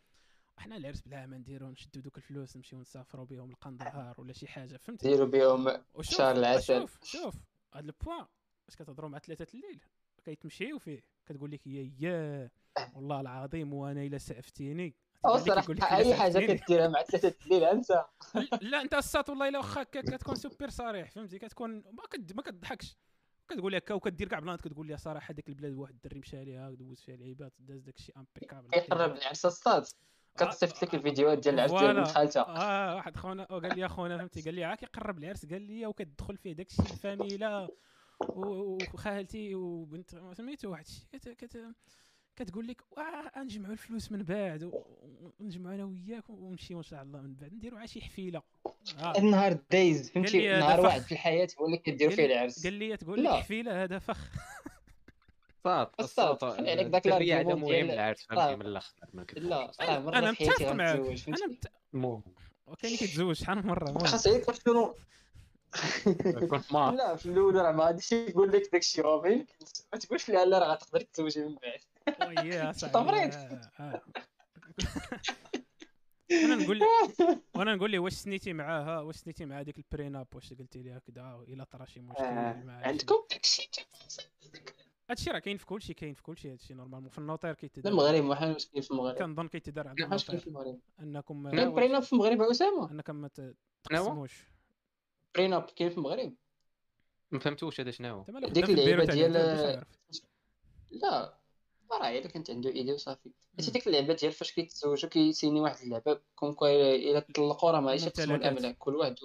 إحنا 0.57 0.77
العرس 0.77 1.01
بلا 1.01 1.25
ما 1.25 1.37
نديرو 1.37 1.69
نشدو 1.69 2.01
دوك 2.01 2.17
الفلوس 2.17 2.55
نمشيو 2.55 2.79
نسافروا 2.79 3.25
بهم 3.25 3.51
لقندهار 3.51 4.21
ولا 4.21 4.33
شي 4.33 4.47
حاجة. 4.47 4.77
فهمتي؟ 4.77 5.07
نديرو 5.07 5.25
بهم 5.25 5.83
شهر 6.01 6.35
العسل. 6.35 6.81
شوف 6.81 6.99
شوف 7.03 7.35
هذا 7.73 7.85
ال 7.85 7.92
point 7.92 8.25
باش 8.67 8.75
كتهضروا 8.75 9.09
مع 9.09 9.19
ثلاثة 9.19 9.47
الليل؟ 9.53 9.81
كيتمشيو 10.25 10.79
فيه. 10.79 11.03
كتقول 11.25 11.51
لك 11.51 11.67
يا 11.67 11.91
يا 11.99 12.49
والله 12.95 13.21
العظيم 13.21 13.73
وأنا 13.73 14.03
إلا 14.03 14.17
سعفتيني 14.17 14.95
صراحة 15.37 15.97
أي 15.97 16.15
حاجة 16.15 16.53
كديرها 16.55 16.87
مع 16.87 17.03
ثلاثة 17.03 17.35
الليل 17.45 17.63
انت 17.63 18.05
لا 18.61 18.81
أنت 18.81 18.93
الساط 18.93 19.29
والله 19.29 19.47
إلا 19.47 19.57
واخا 19.57 19.83
كتكون 19.83 20.35
سوبر 20.35 20.69
صريح 20.69 21.11
فهمتي؟ 21.11 21.39
كتكون 21.39 21.71
ما 21.71 22.03
كد 22.11 22.35
ما 22.35 22.41
كتضحكش. 22.41 22.97
كتقول 23.49 23.75
هكا 23.75 23.93
وكدير 23.93 24.27
كاع 24.27 24.39
بلانات 24.39 24.61
كتقول 24.61 24.87
لي 24.87 24.97
صراحة 24.97 25.33
ديك 25.33 25.49
البلاد 25.49 25.73
واحد 25.73 25.93
الدري 25.93 26.19
مشى 26.19 26.45
ليها 26.45 26.71
دوز 26.71 27.01
فيها 27.01 27.15
العيبات 27.15 27.53
داز 27.59 27.81
داك 27.81 27.95
الشيء 27.95 28.17
impeccable 28.17 28.69
كيقرب 28.69 29.15
العرس 29.15 29.45
الساط 29.45 29.85
كتصيفط 30.37 30.83
لك 30.83 30.95
الفيديوهات 30.95 31.37
ديال 31.37 31.55
العرس 31.55 31.71
ديال 31.71 31.95
بنت 31.95 32.07
خالتها 32.07 32.45
آه 32.47 32.95
واحد 32.95 33.15
خونا 33.15 33.43
قال 33.43 33.75
لي 33.75 33.85
اخونا 33.85 34.17
فهمتي؟ 34.17 34.41
قال 34.41 34.53
لي 34.53 34.63
عا 34.63 34.75
كيقرب 34.75 35.17
العرس 35.17 35.45
قال 35.45 35.61
لي 35.61 35.85
وكتدخل 35.85 36.37
فيه 36.37 36.53
داك 36.53 36.67
الشيء 36.67 36.85
الفاميلا 36.85 37.69
وخالتي 38.29 39.55
وبنت 39.55 40.33
سميتو 40.33 40.71
واحد 40.71 40.85
الشيء 40.85 41.05
كت 41.11 41.29
كت 41.29 41.75
كتقول 42.39 42.67
لك 42.67 42.81
نجمعوا 43.37 43.73
الفلوس 43.73 44.11
من 44.11 44.23
بعد 44.23 44.71
ونجمعوا 45.39 45.75
أنا 45.75 45.85
وياك 45.85 46.29
ونمشيو 46.29 46.77
إن 46.77 46.83
شاء 46.83 47.03
الله 47.03 47.21
من 47.21 47.35
بعد. 47.35 47.53
نديروا 47.53 47.85
شي 47.85 48.01
حفيلة. 48.01 48.41
آه. 48.99 49.17
النهار 49.17 49.57
دايز 49.71 50.11
فهمتي؟ 50.11 50.47
نهار 50.47 50.79
واحد 50.79 51.01
في 51.01 51.11
الحياة 51.11 51.47
هو 51.59 51.65
اللي 51.65 51.77
كدير 51.77 52.09
فيه 52.09 52.25
العرس. 52.25 52.63
قال 52.63 52.73
لي 52.73 52.97
تقول 52.97 53.23
لك 53.23 53.31
حفيلة 53.31 53.83
هذا 53.83 53.99
فخ. 53.99 54.29
صافي 55.63 55.91
الصوت 55.99 56.45
خلي 56.45 56.71
عليك 56.71 56.87
داك 56.87 57.07
ال 57.07 57.13
argument 57.13 57.61
مهم 57.61 57.89
العرس 57.89 58.23
فهمتي؟ 58.23 58.55
من 58.55 58.61
الآخر 58.61 58.93
لا 59.35 59.71
أنا 60.19 60.31
متفق 60.31 60.71
معاك 60.71 60.99
أنا 61.27 61.47
مت... 61.93 62.31
وكاين 62.67 62.97
كيتزوج 62.97 63.35
شحال 63.35 63.57
من 63.57 63.65
مرة 63.65 63.97
خاص 63.97 64.25
يعرف 64.25 64.59
شنو 64.65 64.95
كنت 66.49 66.71
ما. 66.73 66.91
لا 66.97 67.15
في 67.15 67.25
الأول 67.25 67.55
راه 67.55 67.71
ما 67.71 67.83
غاديش 67.83 68.11
يقول 68.11 68.51
لك 68.51 68.69
داك 68.71 68.81
الشيء 68.81 69.05
ما 69.93 69.99
تقولش 69.99 70.29
لا 70.29 70.45
لا 70.45 70.59
راه 70.59 70.73
غتقدر 70.73 71.01
تزوجي 71.01 71.45
من 71.45 71.55
بعد. 71.55 71.79
ويا 72.27 72.71
صاحبي 72.71 72.93
تمريض 72.93 73.33
أنا 76.31 76.55
نقول 76.55 76.81
وأنا 77.55 77.75
نقول 77.75 77.91
لي 77.91 77.99
واش 77.99 78.13
سنيتي 78.13 78.53
معاها 78.53 79.01
واش 79.01 79.15
سنيتي 79.15 79.45
مع 79.45 79.59
هذيك 79.59 79.77
ال 79.77 79.84
prenup 79.84 80.27
واش 80.33 80.53
قلتي 80.53 80.83
لي 80.83 80.91
هكذا 80.97 81.45
الا 81.47 81.63
طرا 81.63 81.85
شي 81.85 81.99
مشكل. 81.99 82.23
عندكم 82.23 83.15
داكشي 83.31 83.69
هادشي 85.09 85.31
راه 85.31 85.39
كاين 85.39 85.57
في 85.57 85.65
كلشي 85.65 85.93
كاين 85.93 86.13
في 86.13 86.23
كلشي 86.23 86.51
هادشي 86.51 86.73
normalement 86.73 87.09
في 87.09 87.17
ال 87.17 87.22
notaire 87.22 87.53
كيتدار 87.53 87.91
المغرب 87.91 88.23
ما 88.23 88.35
حاجة 88.35 88.57
كاين 88.73 88.81
في 88.83 88.91
المغرب 88.91 89.15
كنظن 89.15 89.47
كيتدار 89.47 89.87
عند 89.87 89.99
المغرب 90.47 90.79
انكم 90.99 91.51
كاين 91.51 91.73
prenup 91.73 92.03
في 92.03 92.13
المغرب 92.13 92.41
اسامه 92.41 92.91
انكم 92.91 93.15
ما 93.15 93.29
تقسموش 93.83 94.43
prenup 95.35 95.61
كاين 95.63 95.89
في 95.89 95.97
المغرب 95.97 96.35
ما 97.31 97.39
فهمتوش 97.39 97.81
هذا 97.81 97.91
شنو 97.91 98.25
ديك 98.49 98.69
اللعيبه 98.69 99.05
ديال 99.05 99.33
لا 100.91 101.38
راه 101.91 102.09
الا 102.09 102.27
كانت 102.27 102.49
عنده 102.49 102.69
ايدي 102.69 102.93
وصافي 102.93 103.31
حيت 103.57 103.69
ديك 103.69 103.87
اللعبه 103.87 104.13
ديال 104.13 104.31
فاش 104.31 104.51
كيتزوجوا 104.51 105.09
كيسيني 105.09 105.59
واحد 105.59 105.83
اللعبه 105.83 106.21
كون 106.35 106.55
الا 106.61 107.19
طلقوا 107.35 107.71
راه 107.71 107.79
ماشي 107.79 108.09
قسموا 108.09 108.35
الاملاك 108.35 108.77
كل 108.77 108.95
واحد 108.95 109.15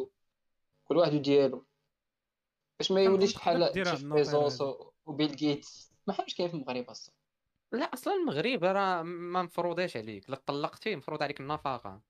كل 0.84 0.96
واحد 0.96 1.12
ديالو 1.12 1.66
باش 2.78 2.92
ما 2.92 3.00
يوليش 3.00 3.34
بحال 3.34 3.72
جيف 3.74 4.04
بيزوس 4.04 4.62
وبيل 5.06 5.36
جيتس 5.36 5.92
ما 6.06 6.14
حاجة 6.14 6.34
كاين 6.36 6.48
في 6.48 6.54
المغرب 6.54 6.84
أصلا 6.90 7.14
لا 7.72 7.84
أصلا 7.84 8.14
المغرب 8.14 8.64
راه 8.64 9.02
ما 9.02 9.42
مفروضاش 9.42 9.96
عليك. 9.96 10.30
لا 10.30 10.42
طلقتي 10.46 10.96
مفروض 10.96 11.22
عليك 11.22 11.40
النفقه 11.40 12.00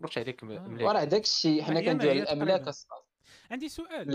مفروض 0.00 0.18
عليك 0.18 0.44
آه. 0.44 0.46
مليح. 0.46 0.88
وراه 0.88 1.04
داك 1.04 1.22
الشيء 1.22 1.62
حنا 1.62 1.80
كنديروا 1.80 2.12
الأملاك 2.12 2.68
أصلا. 2.68 3.02
عندي 3.50 3.68
سؤال. 3.68 4.14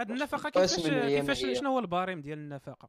هاد 0.00 0.10
النفقه 0.10 0.50
كيفاش 0.50 0.86
كيفاش 0.86 1.58
شنو 1.58 1.70
هو 1.70 1.78
ال 1.78 1.84
barème 1.84 2.20
ديال 2.20 2.38
النفقه 2.38 2.88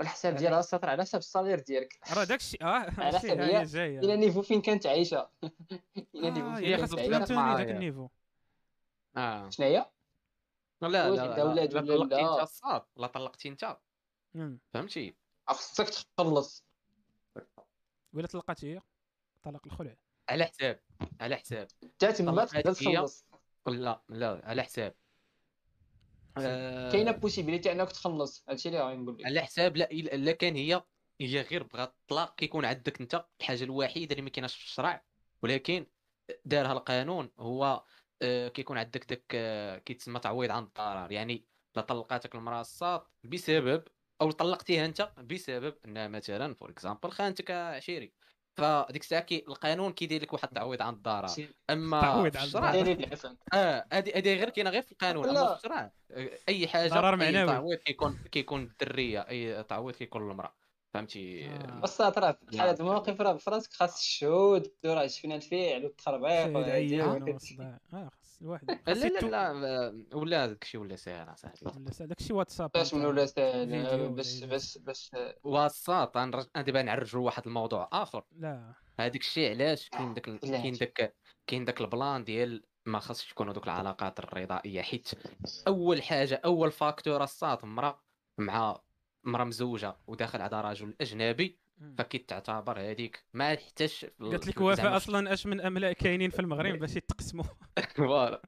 والحساب 0.00 0.36
ديالها 0.36 0.60
سطر 0.62 0.88
على 0.88 1.02
حسب 1.02 1.18
ال 1.18 1.23
salaire 1.23 1.58
ديالك. 1.58 1.98
راه 2.16 2.24
داكشي 2.24 2.58
آه 2.62 2.64
على 2.98 3.18
حسب 3.18 3.40
هي. 3.40 3.64
جاية. 3.64 3.98
le 3.98 4.16
niveau 4.16 4.42
فين 4.42 4.60
كانت 4.60 4.86
عايشة. 4.86 5.30
le 6.14 6.30
niveau 6.30 6.54
فين 6.96 7.10
كانت 7.10 7.32
عايشة. 7.32 7.56
داك 7.56 7.70
ال 7.70 7.75
niveau 7.75 8.08
آه. 9.16 9.50
شنو 9.50 9.66
هي 9.66 9.90
لا 10.82 10.88
لا 10.88 11.10
لا 11.10 11.54
لا 11.54 11.66
طلقتي 11.66 12.20
انت 12.20 12.40
الساط 12.40 12.82
لا 12.96 13.06
طلقتي 13.06 13.48
انت. 13.48 13.76
فهمتي؟ 14.74 15.14
خصك 15.48 15.88
تخلص. 15.88 16.64
ولا 18.12 18.26
طلقات 18.26 18.64
هي؟ 18.64 18.80
طلاق 19.42 19.66
الخلع. 19.66 19.96
على 20.28 20.44
حساب 20.44 20.80
على 21.20 21.36
حساب. 21.36 21.68
حتى 21.82 22.12
تما 22.12 22.44
تقدر 22.44 22.72
تخلص. 22.72 23.26
لا 23.66 24.02
لا 24.08 24.40
على 24.44 24.62
حساب. 24.62 24.94
آه، 26.38 26.92
كاينة 26.92 27.10
بوسيبيليتي 27.10 27.72
أنك 27.72 27.92
تخلص. 27.92 28.44
هادشي 28.48 28.68
اللي 28.68 28.80
غادي 28.80 28.96
نقول 28.96 29.16
لك. 29.18 29.26
على 29.26 29.40
حساب 29.40 29.76
لا 29.76 29.90
الا 29.90 30.32
كان 30.32 30.56
هي 30.56 30.82
هي 31.20 31.40
غير 31.40 31.62
بغات 31.62 31.94
الطلاق 32.00 32.34
كيكون 32.34 32.64
عندك 32.64 33.00
أنت 33.00 33.24
الحاجة 33.40 33.64
الوحيدة 33.64 34.12
اللي 34.12 34.22
ما 34.22 34.30
كايناش 34.30 34.54
في 34.54 34.64
الشرع. 34.64 35.04
ولكن 35.42 35.86
دارها 36.44 36.72
القانون 36.72 37.30
هو 37.38 37.84
آه، 38.22 38.48
كيكون 38.48 38.78
عندك 38.78 39.04
داك 39.08 39.24
آه، 39.34 39.78
كيتسمى 39.78 40.20
تعويض 40.20 40.50
عن 40.50 40.62
الضرر 40.62 41.12
يعني 41.12 41.46
لا 41.76 41.82
طلقاتك 41.82 42.34
المراه 42.34 42.60
الصاد 42.60 43.02
بسبب 43.24 43.84
أو 44.20 44.30
طلقتيها 44.30 44.86
أنت 44.86 45.12
بسبب 45.18 45.78
انها 45.84 46.08
مثلا 46.08 46.54
for 46.54 46.70
example 46.70 47.10
خانتك 47.10 47.50
عشيري. 47.50 48.12
فديك 48.60 49.02
الساعة 49.02 49.20
كي 49.20 49.44
القانون 49.48 49.92
كيدير 49.92 50.22
لك 50.22 50.32
واحد 50.32 50.48
التعويض 50.48 50.82
عن 50.82 50.94
الضرر. 50.94 51.28
أما 51.70 52.00
تعويض 52.00 52.36
عن 52.36 52.44
الضرر. 52.44 53.08
آه 53.54 53.86
هذه 53.92 54.12
هذه 54.16 54.34
غير 54.34 54.50
كاينة 54.50 54.70
غير 54.70 54.82
في 54.82 54.92
القانون. 54.92 55.28
أما 55.28 55.54
في 55.54 55.56
الشرع 55.56 55.92
أي 56.48 56.68
حاجة 56.68 56.88
ضرر 56.88 57.16
معنوي. 57.16 57.46
تعويض 57.46 57.78
كيكون 57.78 58.18
كيكون 58.32 58.62
الدريه 58.62 59.20
أي 59.20 59.62
تعويض 59.62 59.94
كيكون 59.94 60.28
للمرأة. 60.28 60.54
فهمتي. 60.94 61.48
بس 61.82 62.00
راه 62.00 62.08
بحال 62.42 62.68
هاد 62.68 62.80
المواقف 62.80 63.20
راه 63.20 63.32
بفراسك 63.32 63.72
خاص 63.72 63.98
الشهود 63.98 64.72
وراه 64.84 65.06
شفنا 65.06 65.34
الفعل 65.34 65.84
والتخربيق 65.84 66.56
لا 68.88 68.94
لا 68.94 69.52
لا 69.52 70.04
ولا 70.12 70.46
داك 70.46 70.62
الشيء 70.62 70.80
ولا 70.80 70.96
ساهل 70.96 71.32
اصاحبي 71.32 71.58
ولا 71.64 71.90
ساهل 71.90 72.08
داك 72.08 72.20
الشيء 72.20 72.36
واتساب. 72.36 72.70
باش 72.74 72.94
من 72.94 73.04
ولا 73.04 73.26
ساهل 73.26 74.08
بس 74.08 74.42
بس 74.44 74.78
بس 74.78 75.10
واتساب 75.44 76.16
أنا 76.16 76.46
دابا 76.56 76.82
نعرجوا 76.82 77.26
واحد 77.26 77.46
الموضوع 77.46 77.88
آخر. 77.92 78.24
لا. 78.38 78.74
هذاك 79.00 79.20
الشيء 79.20 79.50
علاش 79.50 79.88
كاين 79.88 80.14
داك 80.14 80.24
كاين 80.24 80.72
داك 80.72 81.16
كاين 81.46 81.64
داك 81.64 81.80
البلان 81.80 82.24
ديال 82.24 82.62
ما 82.86 82.98
خاصش 82.98 83.30
تكونوا 83.30 83.52
دوك 83.52 83.64
العلاقات 83.64 84.18
الرضائية 84.18 84.82
حيت 84.82 85.10
أول 85.68 86.02
حاجة 86.02 86.40
أول 86.44 86.72
فاكتور 86.72 87.24
الصاد 87.24 87.64
مرا 87.64 88.00
مع 88.38 88.80
مرا 89.24 89.44
مزوجة 89.44 89.96
وداخل 90.06 90.40
على 90.42 90.60
رجل 90.60 90.94
أجنبي 91.00 91.58
فكيتعتبر 91.98 92.80
هذيك 92.80 93.24
ما 93.32 93.56
حتاش 93.56 94.06
قالت 94.20 94.46
لك 94.46 94.60
وفاء 94.60 94.96
أصلا 94.96 95.32
أش 95.32 95.46
من 95.46 95.60
أملاك 95.60 95.92
كاينين 95.92 96.30
في 96.30 96.38
المغرب 96.38 96.78
باش 96.78 96.96
يتقسموا 97.30 97.44
voilà 97.94 98.42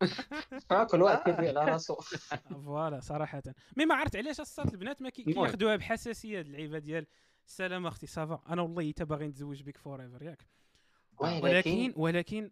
كل 0.90 1.02
واحد 1.02 1.18
كيف 1.22 1.40
على 1.40 1.72
راسو 1.72 1.94
voilà 2.64 3.01
صراحة. 3.00 3.42
mais 3.77 3.86
ما 3.86 3.94
عرفت 3.94 4.16
علاش 4.16 4.40
أصلا 4.40 4.64
البنات 4.64 5.02
ما 5.02 5.10
كياخذوها 5.10 5.76
بحساسية 5.76 6.40
اللعيبة 6.40 6.78
ديال 6.78 7.06
السلام 7.46 7.86
أختي 7.86 8.06
ça 8.06 8.24
va 8.24 8.43
أنا 8.48 8.62
والله 8.62 8.90
حتى 8.90 9.04
باغي 9.04 9.26
نتزوج 9.28 9.62
بك 9.62 9.76
forever 9.77 10.23
ياك 10.22 10.46
ولكن 11.18 11.92
ولكن 11.96 12.50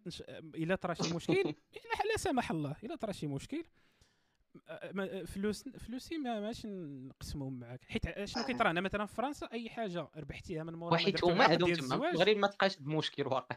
إلا 0.55 0.75
طرا 0.75 0.93
شي 0.93 1.15
مشكل 1.15 1.53
لا 2.11 2.17
سمح 2.17 2.51
الله 2.51 2.75
إلا 2.83 2.95
طرا 2.95 3.11
شي 3.11 3.27
مشكل. 3.27 3.63
فلوس 5.25 5.69
فلوسي 5.69 6.17
ما 6.17 6.39
ماشي 6.39 6.67
نقسمهم 6.67 7.59
معاك. 7.59 7.85
حيت 7.85 8.23
شنو 8.25 8.43
كيطرا؟ 8.43 8.69
أنا 8.71 8.81
مثلا 8.81 9.05
في 9.05 9.15
فرنسا 9.15 9.49
أي 9.53 9.69
حاجة 9.69 10.07
ربحتيها 10.17 10.63
من 10.63 10.73
مورا 10.73 10.97
حيت 10.97 11.23
هما 11.23 11.43
عندهم 11.43 11.73
تما. 11.73 11.95
المغرب 11.95 12.37
ما 12.37 12.47
تبقاش 12.47 12.77
بمشكل 12.77 13.27
واقع. 13.27 13.55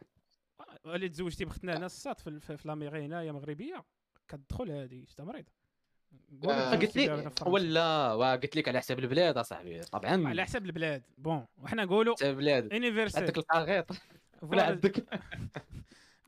اللي 0.87 1.09
تزوجتي 1.09 1.45
بختنا 1.45 1.77
هنا 1.77 1.87
الساط 1.87 2.21
في, 2.21 2.41
في, 2.41 2.57
في 2.57 2.69
لاميغي 2.69 3.05
هنايا 3.05 3.33
مغربية 3.33 3.85
كتدخل 4.29 4.71
هذه 4.71 5.05
شتا 5.05 5.25
مريض 5.25 5.45
آه، 6.45 6.75
قلت 6.75 6.97
لي 6.97 7.33
ولا 7.47 8.33
قلت 8.33 8.57
لك 8.57 8.69
على 8.69 8.79
حساب 8.79 8.99
البلاد 8.99 9.39
أصاحبي 9.39 9.81
طبعا. 9.81 10.29
على 10.29 10.45
حساب 10.45 10.67
البلاد 10.67 11.03
بون. 11.19 11.47
وحنا 11.59 11.85
نقولوا 11.85 12.15
حساب 12.15 12.31
البلاد. 12.31 12.73
عندك 13.19 13.39
القاغيط. 13.39 13.87
ولا 14.43 14.67
عندك. 14.67 15.05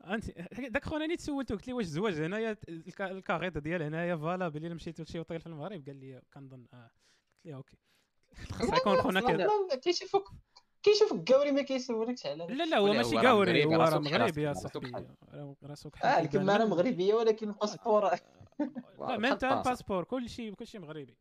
أنت 0.05 0.25
داك 0.59 0.85
خونا 0.85 1.05
نيت 1.05 1.21
سولته 1.21 1.55
قلت 1.55 1.67
لي 1.67 1.73
واش 1.73 1.85
الزواج 1.85 2.13
هنايا 2.13 2.57
الكاغيط 2.99 3.57
ديال 3.57 3.81
هنايا 3.81 4.15
فالا 4.15 4.47
بلي 4.47 4.69
مشيت 4.69 5.01
لشي 5.01 5.19
وطيل 5.19 5.39
في 5.39 5.47
المغرب 5.47 5.85
قال 5.85 5.95
لي 5.95 6.21
كنظن 6.33 6.65
آه. 6.73 6.77
قلت 6.77 7.45
لي 7.45 7.55
أوكي. 7.55 7.77
خاص 8.51 8.79
يكون 8.79 8.97
خونا 8.97 9.21
كذا. 9.21 9.49
كيشوفك 10.87 11.07
كيشوف 11.07 11.19
الكاوري 11.19 11.51
ما 11.51 11.61
كيسولكش 11.61 12.25
على 12.25 12.47
لا 12.47 12.63
لا 12.63 12.77
هو 12.77 12.93
ماشي 12.93 13.21
كاوري 13.21 13.65
هو 13.65 13.73
راه 13.73 13.99
مغربي. 13.99 14.41
يا 14.41 14.53
صاحبي. 14.63 15.05
راسك 15.63 16.03
آه 16.03 16.19
الكماره 16.19 16.65
مغربية 16.65 17.13
ولكن 17.13 17.49
ال 17.49 17.55
passeport. 17.55 18.09
لا 18.99 19.17
ما 19.17 19.31
انت 19.31 19.43
ال 19.43 19.49
passeport 19.49 20.03
كلشي 20.03 20.51
كلشي 20.51 20.79
مغربي. 20.79 21.17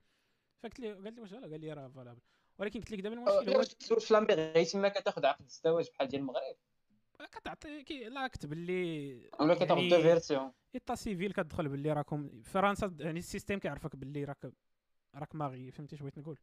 فقلت 0.62 0.80
لي 0.80 0.92
قال 0.92 1.14
لي 1.14 1.20
واش 1.20 1.34
قال 1.34 1.60
لي 1.60 1.72
راه 1.72 1.88
valable 1.88 2.20
ولكن 2.58 2.80
قلت 2.80 2.90
لك 2.90 3.00
دابا 3.00 3.14
المشكل 3.14 3.56
هو 3.56 3.62
تزوج 3.62 3.98
في 3.98 4.14
la 4.14 4.27
mairie 4.27 4.64
تما 4.64 4.88
كتاخذ 4.88 5.26
عقد 5.26 5.44
الزواج 5.44 5.88
بحال 5.90 6.08
ديال 6.08 6.20
المغرب. 6.20 6.56
كتعطي 7.32 7.82
كي 7.82 8.04
لا 8.04 8.26
كتب 8.26 8.52
لي 8.52 9.30
ولا 9.40 9.54
كتاخذ 9.54 9.88
deux 9.88 10.02
versions 10.02 10.52
état 10.74 10.94
civil 10.94 11.32
كتدخل 11.32 11.68
باللي 11.68 11.92
راكم 11.92 12.42
فرنسا 12.42 12.96
يعني 13.00 13.18
ال 13.18 13.23
système 13.23 13.58
كيعرفك 13.58 13.96
باللي 13.96 14.24
راك 14.24 14.52
راك 15.14 15.34
marié 15.34 15.70
فهمتي 15.70 15.96
بغيت 15.96 16.18
نقول؟ 16.18 16.38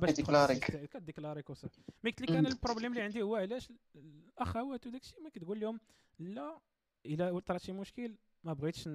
باش 0.00 0.10
كديكلاريك 0.10 0.64
كديكلاريك 0.90 1.50
وصافي 1.50 1.80
mais 2.04 2.10
قلت 2.10 2.20
لك 2.20 2.30
أنا 2.30 2.48
ال 2.48 2.53
problème 2.53 2.92
اللي 2.92 3.02
عندي 3.02 3.22
هو 3.22 3.36
علاش 3.36 3.72
الاخوات 3.94 4.86
وداك 4.86 5.02
الشيء 5.02 5.22
ما 5.22 5.30
كتقول 5.30 5.60
لهم 5.60 5.80
لا 6.18 6.60
إلا 7.06 7.38
طرا 7.40 7.58
شي 7.58 7.72
مشكل 7.72 8.16
ما 8.44 8.52
بغيتش 8.52 8.88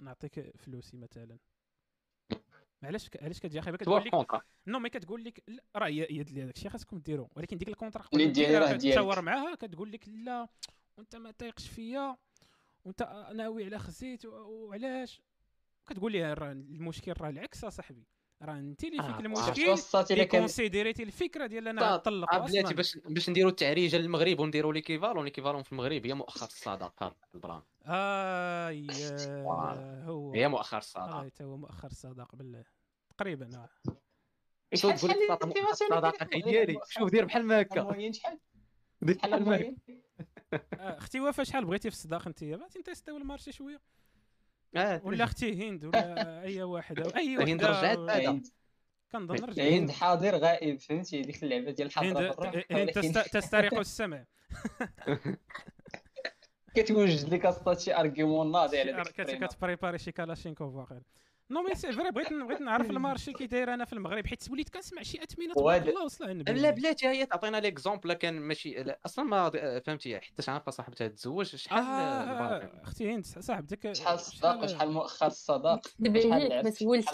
نعطيك 0.00 0.56
فلوسي 0.56 0.96
مثلا. 0.96 1.38
علاش 2.82 3.10
علاش 3.22 3.38
كتجي 3.38 3.58
أخي؟ 3.58 3.72
كتقول 3.72 4.04
لك 4.04 4.42
non 4.66 4.78
mais 4.78 4.90
كتقول 4.90 5.24
لك 5.24 5.44
راه 5.76 5.86
هي 5.86 6.02
هي 6.10 6.42
هذاك 6.42 6.56
الشيء 6.56 6.70
خاصكم 6.70 6.98
ديروا 6.98 7.28
ولكن 7.36 7.58
ديك 7.58 7.68
ال 7.68 7.72
contrat 7.72 8.04
اللي 8.12 8.26
ديالها 8.26 8.76
تشاور 8.76 9.20
معاها 9.22 9.54
كتقول 9.54 9.92
لك 9.92 10.08
لا 10.08 10.48
وانت 10.96 11.16
ما 11.16 11.30
تايقش 11.30 11.68
فيا 11.68 12.16
وانت 12.84 13.02
ناوي 13.34 13.64
على 13.64 13.78
خزيت 13.78 14.24
وعلاش؟ 14.24 15.22
كتقول 15.86 16.12
لي 16.12 16.32
راه 16.32 16.52
المشكل 16.52 17.12
راه 17.20 17.28
العكس 17.28 17.64
اصاحبي 17.64 18.06
راه 18.42 18.58
انت 18.58 18.84
اللي 18.84 19.02
فيك 19.02 19.14
آه. 19.14 19.20
المشكل 19.20 20.12
اللي 20.12 20.24
considérيتي 20.24 21.02
الفكرة 21.02 21.46
ديال 21.46 21.68
أنا 21.68 21.94
نطلق 21.94 22.38
بلاتي 22.38 22.74
باش 22.74 22.98
باش 22.98 23.30
نديروا 23.30 23.50
التعريجه 23.50 23.96
للمغرب 23.96 24.40
ونديروا 24.40 24.72
l'équivalent 24.72 25.24
l'équivalent 25.24 25.62
في 25.62 25.72
المغرب 25.72 26.06
هي 26.06 26.14
مؤخر 26.14 26.46
الصداق 26.46 27.06
هذا 27.06 27.14
البلان 27.34 27.62
آه 27.86 28.70
هو 30.04 30.32
هي 30.32 30.48
مؤخر 30.48 30.78
الصداقه 30.78 31.30
آه 31.40 31.42
هو 31.42 31.56
مؤخر 31.56 31.88
الصداقه 31.90 32.36
بالله. 32.36 32.64
تقريبا 33.18 33.50
آه. 33.56 33.68
شوف 34.74 35.04
تقول 35.04 35.14
الصداقه 35.70 36.26
ديالي 36.26 36.78
شوف 36.88 37.10
دير 37.10 37.24
بحال 37.24 37.52
هكا. 37.52 38.12
شحال؟ 38.12 38.38
بحال 39.02 39.48
هكا. 39.48 39.76
أختي 40.72 41.20
وفا 41.20 41.44
شحال 41.44 41.64
بغيتي 41.64 41.90
في 41.90 41.96
الصداقه 41.96 42.28
انت؟ 42.28 42.44
بغيتي 42.44 42.78
نtestيو 42.78 43.16
ال 43.16 43.21
marché 43.21 43.52
شوية. 43.52 43.80
آه 44.76 45.00
ولا 45.04 45.24
أختي 45.24 45.68
هند 45.68 45.84
ولا 45.84 46.42
أي 46.44 46.62
واحد 46.62 47.00
أو 47.00 47.10
أي 47.16 47.36
واحد 47.36 47.48
هند 47.48 47.64
رجعت 47.64 48.46
كنظن 49.12 49.34
رجعت. 49.44 49.72
هند 49.72 49.90
حاضر 49.90 50.36
غائب 50.36 50.80
فهمتي؟ 50.80 51.22
ديك 51.22 51.42
اللعبة 51.42 51.70
ديال 51.70 51.88
الحاضر 51.88 52.64
هند 52.70 52.90
تستريح 53.32 53.72
السمع. 53.72 54.24
كتوجد 56.74 57.34
لك 57.34 57.46
أصلا 57.46 57.74
شي 57.74 57.96
argument 57.96 58.52
ناضي 58.52 58.80
على 58.80 58.92
داك 58.92 59.44
كت 59.44 59.56
prépari 59.56 59.98
شي 59.98 60.12
كالاشينكوف 60.12 60.74
واقيلا. 60.74 61.02
non 61.52 61.62
mais 61.62 61.74
c'est 61.74 61.92
vrai 61.92 62.10
بغيت 62.10 62.32
بغيت 62.32 62.60
نعرف 62.60 62.90
المارشي 62.90 63.32
كي 63.32 63.46
داير 63.46 63.74
أنا 63.74 63.84
في 63.84 63.92
المغرب. 63.92 64.26
حيت 64.26 64.50
وليت 64.50 64.68
كنسمع 64.68 65.02
شي 65.02 65.22
أثمنة 65.22 65.54
تبارك 65.54 65.88
الله 65.88 66.04
وصل 66.04 66.30
النبي 66.30 66.52
لا 66.52 66.70
بلاتي 66.70 67.06
هي 67.06 67.26
تعطينا 67.26 67.56
l'exemple 67.56 68.12
كان 68.12 68.40
ماشي 68.40 68.82
أصلا 69.06 69.24
ما 69.24 69.50
فهمتي 69.86 70.20
حتى 70.20 70.50
عارفة 70.50 70.70
صاحبتها 70.70 71.08
تزوج 71.08 71.46
شحال 71.46 71.84
آه 71.84 72.82
أختي 72.82 73.14
هند 73.14 73.26
صاحبتك 73.26 73.92
شحال 73.92 74.14
الصداق 74.14 74.64
وشحال 74.64 74.90
مؤخر 74.90 75.26
الصداق؟ 75.26 75.86
دابا 75.98 76.62
ما 76.62 76.70
سولتش 76.70 77.08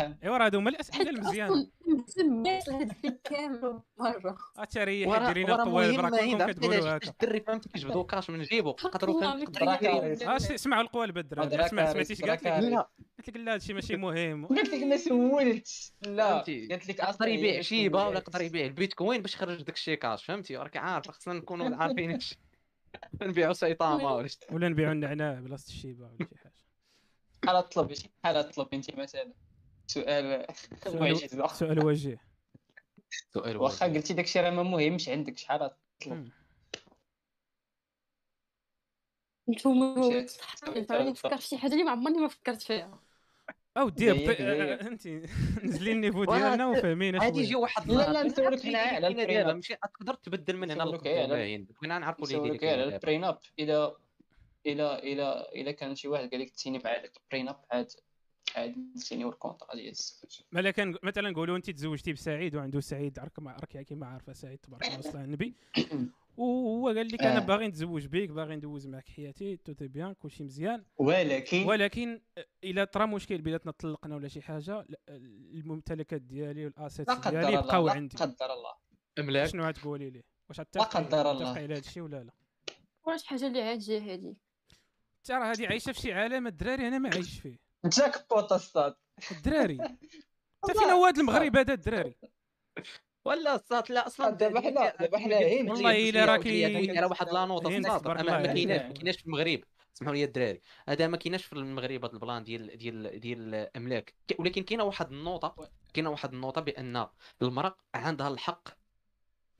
ايوا 0.00 0.36
راه 0.36 0.44
هادو 0.44 0.58
هما 0.58 0.70
الأسئلة 0.70 1.10
المزيانه 1.10 1.66
سميت 2.06 2.68
هذا 2.70 2.94
كامل 3.24 3.80
مرة. 3.98 4.36
تريح 4.70 5.26
ديري 5.26 5.44
لنا 5.44 5.54
الطوال 5.54 5.96
براكم 5.96 6.46
كتقولوا 6.46 6.96
هكا. 6.96 7.10
الدري 7.10 7.40
فهمتي 7.40 7.68
كيجبدوا 7.68 8.02
كاش 8.02 8.30
من 8.30 8.42
جيبو 8.42 8.72
قدروا 8.72 9.20
فهمتي 9.20 10.54
اسمعوا 10.54 10.82
القوال 10.82 11.12
بدر 11.12 11.66
سمعتيش 11.66 12.22
قالت 12.22 12.44
لك 12.44 12.86
قلت 13.18 13.28
لك 13.28 13.36
لا 13.36 13.54
هادشي 13.54 13.74
ماشي 13.84 13.96
مهم. 13.96 14.46
قلت 14.46 14.68
لك 14.68 14.82
ما 14.82 14.96
سولتش. 14.96 15.92
لا 16.02 16.38
قلت 16.38 16.48
لك 16.88 16.98
يقدر 16.98 17.28
يبيع 17.28 17.60
شيبه 17.60 18.06
ولا 18.06 18.18
يقدر 18.18 18.40
يبيع 18.40 18.66
البيتكوين 18.66 19.22
باش 19.22 19.34
يخرج 19.34 19.62
داك 19.62 19.76
الشي 19.76 19.96
كاش 19.96 20.24
فهمتي؟ 20.24 20.56
راك 20.56 20.76
عارف 20.76 21.10
خصنا 21.10 21.34
نكونوا 21.34 21.76
عارفين 21.76 22.18
نبيعوا 23.22 23.52
سيطامه 23.52 24.14
ولا 24.14 24.28
ولا 24.52 24.68
نبيعوا 24.68 24.92
النعناع 24.92 25.40
بلاصة 25.40 25.68
الشيبه 25.68 26.04
ولا 26.04 26.18
شي 26.30 26.38
حاجة. 26.38 26.54
بحال 27.42 27.68
طلب 27.68 27.92
شي 27.92 28.10
بحال 28.22 28.50
طلب 28.50 28.68
انت 28.74 28.94
مثلا. 28.98 29.32
سؤال 29.86 30.46
سؤال 31.52 31.84
وجيه. 31.86 32.20
سؤال 33.34 33.56
واخا 33.56 33.86
قلتي 33.86 34.14
داكشي 34.14 34.40
راه 34.40 34.50
ما 34.50 34.62
مهمش 34.62 35.08
عندك 35.08 35.38
شحال 35.38 35.70
طلب 36.00 36.30
نتوما 39.48 41.10
نفكر 41.10 41.36
في 41.36 41.48
شي 41.48 41.58
حاجة 41.58 41.72
اللي 41.72 41.84
ما 41.84 41.90
عمرني 41.90 42.18
ما 42.18 42.28
فكرت 42.28 42.62
فيها. 42.62 43.00
أو 43.76 43.88
دير 43.88 44.14
انت 44.88 45.08
نزلي 45.64 45.92
النيفو 45.92 46.24
ديالنا 46.24 46.66
وفاهمين 46.66 47.16
غادي 47.16 47.40
يجي 47.40 47.54
واحد 47.54 47.90
لا 47.90 48.12
لا 48.12 48.22
نسولك 48.22 48.66
هنا 48.66 48.78
على 48.78 49.06
البريناب 49.06 49.56
ماشي 49.56 49.74
تقدر 49.74 50.14
تبدل 50.14 50.56
من 50.56 50.70
هنا 50.70 50.82
لل 50.82 51.09
coin 51.09 51.64
بغينا 51.80 51.98
نعرفوا 51.98 52.26
لي 52.26 52.40
ديالك 52.40 52.64
على 52.64 52.84
ال 52.84 52.92
prenup 52.92 53.38
إذا 53.58 53.96
إلى 54.66 54.98
إلى 54.98 55.46
إلى 55.54 55.72
كان 55.72 55.94
شي 55.94 56.08
واحد 56.08 56.30
قال 56.30 56.40
لك 56.40 56.50
تسيني 56.50 56.78
بعد 56.78 57.10
ال 57.24 57.29
prenup 57.29 57.56
عاد 57.70 57.90
عاد 58.56 58.74
نسيني 58.96 59.24
ال 59.24 59.30
contrat 59.30 59.74
ديال 59.74 59.94
مالا 60.52 60.70
كان 60.70 60.96
مثلا 61.02 61.30
نقولوا 61.30 61.56
انت 61.56 61.70
تزوجتي 61.70 62.12
بسعيد 62.12 62.56
وعنده 62.56 62.80
سعيد 62.80 63.18
كيما 63.82 64.06
عارفة 64.06 64.32
سعيد 64.32 64.58
تبارك 64.58 64.86
الله 64.86 64.98
وصلى 64.98 65.24
النبي. 65.24 65.54
وهو 66.36 66.86
قال 66.88 67.08
لك 67.08 67.22
أنا 67.22 67.36
آه. 67.36 67.46
باغي 67.46 67.68
نتزوج 67.68 68.06
بك 68.06 68.28
باغي 68.28 68.56
ندوز 68.56 68.86
معك. 68.86 69.08
حياتي 69.08 69.56
tout 69.56 69.72
est 69.72 69.88
bien 69.88 70.14
كلشي 70.14 70.44
مزيان. 70.44 70.84
ولكن 70.96 71.64
ولكن 71.64 72.20
إلى 72.64 72.86
طرا 72.86 73.06
مشكل 73.06 73.42
بيناتنا 73.42 73.72
طلقنا 73.72 74.16
ولا 74.16 74.28
شي 74.28 74.42
حاجة 74.42 74.86
الممتلكات 75.08 76.20
ديالي 76.20 76.64
وال 76.64 76.76
assets 76.76 77.10
ديالي 77.10 77.52
يبقاو 77.52 77.88
عندي 77.88 78.16
لا 78.20 78.24
قدر 78.24 78.52
الله. 78.52 78.74
أملاك؟ 79.18 79.48
شنو 79.48 79.64
غتقولي 79.64 80.10
لي؟ 80.10 80.24
واش 80.48 80.58
لا 80.58 80.82
قدر 80.82 81.30
الله. 81.30 81.48
على 81.48 81.64
هذا 81.64 81.78
الشيء 81.78 82.02
ولا 82.02 82.24
لا؟ 82.24 82.32
واش 83.06 83.24
حاجة 83.24 83.46
اللي 83.46 83.62
عاجيه 83.62 84.14
هذه 84.14 84.36
ترى 85.24 85.44
هذه 85.44 85.66
عايشة 85.66 85.92
في 85.92 86.00
شي 86.00 86.12
عالم 86.12 86.46
الدراري 86.46 86.88
أنا 86.88 86.98
ما 86.98 87.10
عايش 87.10 87.40
فيه. 87.40 87.58
جاك 87.84 88.26
بوت 88.30 88.52
أستاذ. 88.52 88.92
الدراري. 89.30 89.78
انت 90.68 90.78
فين 90.78 90.90
هو 90.90 91.06
هذا 91.06 91.20
المغرب 91.20 91.56
هذا 91.56 91.72
الدراري. 91.74 92.14
ولا 93.24 93.56
صات 93.56 93.90
لا 93.90 94.06
أصلا 94.06 94.30
دابا 94.30 94.60
حنا 94.60 94.96
دابا 94.96 95.18
حنا 95.18 95.36
والله 95.36 96.10
الا 96.10 96.24
راكي 96.24 96.66
راه 97.00 97.06
واحد 97.08 97.28
لا 97.28 97.44
نوط 97.44 97.66
ما 97.66 97.70
كايناش 97.70 98.02
ما 98.02 98.92
كايناش 98.92 99.16
في 99.16 99.26
المغرب. 99.26 99.60
اسمحوا 99.96 100.14
لي 100.14 100.24
الدراري. 100.24 100.60
هذا 100.88 101.06
ما 101.06 101.16
كايناش 101.16 101.44
في 101.44 101.52
المغرب 101.52 102.04
هذا 102.04 102.14
البلان 102.14 102.44
ديال 102.44 102.78
ديال 102.78 103.20
ديال 103.20 103.54
الاملاك 103.54 104.14
ولكن 104.38 104.62
كاينة 104.62 104.84
واحد 104.84 105.12
النوطه 105.12 105.70
كاينة 105.94 106.10
واحد 106.10 106.32
النوطه 106.32 106.60
بأن 106.60 107.06
المرأة 107.42 107.76
عندها 107.94 108.28
الحق 108.28 108.68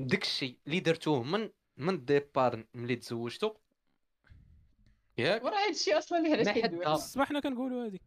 داك 0.01 0.23
الشيء 0.23 0.59
اللي 0.67 0.81
درتوه 0.81 1.23
من 1.23 1.51
من 1.77 1.95
الديبار 1.95 2.65
ملي 2.75 2.97
تزوجتو. 2.97 3.55
ياك؟ 5.19 5.45
وراه 5.45 5.57
هذا 5.57 5.71
الشيء 5.71 5.99
أصلا 5.99 6.19
اللي 6.19 6.33
علاش 6.33 6.99
صباحنا 6.99 7.41
كنقولوا 7.41 7.87
هذه. 7.87 7.99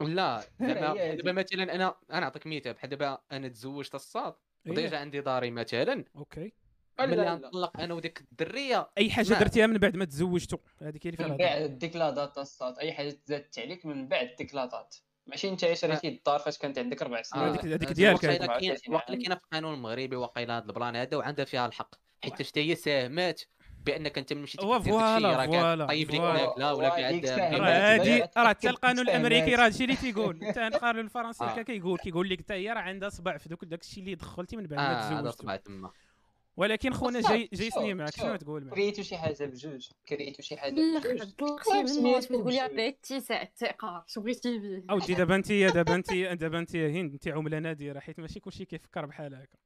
لا 0.00 0.44
دابا 0.60 1.14
دابا 1.14 1.32
مثلا 1.32 1.74
أنا 1.74 1.94
أنا 2.10 2.20
نعطيك 2.20 2.46
مثال 2.46 2.72
بحال 2.72 2.90
دابا 2.90 3.18
أنا 3.32 3.48
تزوجت 3.48 3.94
الصاد. 3.94 4.34
وديجا 4.66 4.96
إيه. 4.96 5.00
عندي 5.00 5.20
داري 5.20 5.50
مثلا. 5.50 6.04
أوكي. 6.16 6.52
ملي 7.00 7.16
نطلق 7.16 7.80
أنا 7.80 7.94
وديك 7.94 8.20
الدرية. 8.20 8.90
أي 8.98 9.10
حاجة 9.10 9.34
درتيها 9.34 9.66
من 9.66 9.78
بعد 9.78 9.96
ما 9.96 10.04
تزوجتوا 10.04 10.58
هذيك 10.82 11.06
هي 11.06 11.10
اللي 11.10 11.28
من 11.28 11.36
بعد 11.36 11.78
ديك 11.78 11.96
لا 11.96 12.10
دات 12.10 12.38
الصاد 12.38 12.78
أي 12.78 12.92
حاجة 12.92 13.10
تزادت 13.10 13.58
عليك 13.58 13.86
من 13.86 14.08
بعد 14.08 14.34
ديك 14.38 14.54
لا 14.54 14.66
دات 14.66 14.96
ماشي 15.26 15.48
انت 15.48 15.72
شريتي 15.72 16.08
الدار 16.08 16.38
فاش 16.38 16.58
كانت 16.58 16.78
عندك 16.78 17.02
أربع 17.02 17.22
سنين 17.22 17.44
هذيك 17.44 17.64
هذيك 17.64 17.92
ديالك. 17.92 18.24
واقيلا 18.24 18.46
كاينة 18.46 19.34
في 19.34 19.42
القانون 19.44 19.74
المغربي 19.74 20.16
واقيلا 20.16 20.58
هذا 20.58 20.64
البلان 20.64 20.96
هذا 20.96 21.16
وعندها 21.16 21.44
فيها 21.44 21.66
الحق. 21.66 21.94
حيت 22.24 22.42
حتى 22.42 22.70
هي 22.70 22.74
ساهمات 22.74 23.42
بأنك 23.86 24.18
أنت 24.18 24.32
مشيتي 24.32 24.66
دير 24.66 24.80
voilà 24.80 25.46
voilà 25.46 25.86
طيب 25.86 26.10
لك 26.10 26.14
لا 26.58 26.72
ولا 26.72 26.88
قاعد 26.88 27.26
هادي 27.26 28.20
راه 28.36 28.48
حتى 28.48 28.70
القانون 28.70 29.08
الأمريكي 29.08 29.54
راه 29.54 29.64
هادشي 29.64 29.84
اللي 29.84 29.96
تيقول. 29.96 30.44
حتى 30.46 30.66
القانون 30.66 31.04
الفرنسي 31.04 31.44
هكا 31.44 31.62
كيقول 31.62 31.98
كيقول 31.98 32.28
لك 32.28 32.38
حتى 32.40 32.54
هي 32.54 32.72
راه 32.72 32.80
عندها 32.80 33.08
صبع 33.08 33.36
في 33.36 33.48
دوك 33.48 33.64
داكشي 33.64 34.00
اللي 34.00 34.14
دخلتي 34.14 34.56
من 34.56 34.66
بعد 34.66 34.78
ما 34.78 35.22
تزوجت 35.32 35.90
ولكن 36.56 36.92
خونا 36.92 37.20
جاي 37.20 37.48
جاي 37.52 37.70
سني 37.70 37.94
معك 37.94 38.16
شنو 38.16 38.36
تقول 38.36 38.64
معك 38.64 38.74
كريتو 38.74 39.02
شي 39.02 39.16
حاجة 39.16 39.44
بجوج. 39.44 39.88
كريتو 40.08 40.42
شي 40.42 40.56
حاجة 40.56 40.72
بجوج. 40.72 41.32
طلقتي 41.38 42.00
من 42.02 42.22
تقول 42.22 42.52
لي 42.52 42.60
عطيك 42.60 42.98
اتساع 42.98 43.42
الثقة 43.42 44.04
شو 44.06 44.20
بغيتي 44.20 44.58
بيه 44.58 44.84
أودي 44.90 45.14
دابا 45.14 45.34
أنت 45.34 45.52
دابا 45.52 45.94
أنت 45.94 46.12
دابا 46.14 46.58
أنت 46.58 46.76
هند 46.76 47.12
أنت 47.12 47.28
عمله 47.28 47.58
نادره 47.58 48.00
حيت 48.00 48.20
ماشي 48.20 48.40
كلشي 48.40 48.64
كيفكر 48.64 49.06
بحال 49.06 49.34
هكا. 49.34 49.58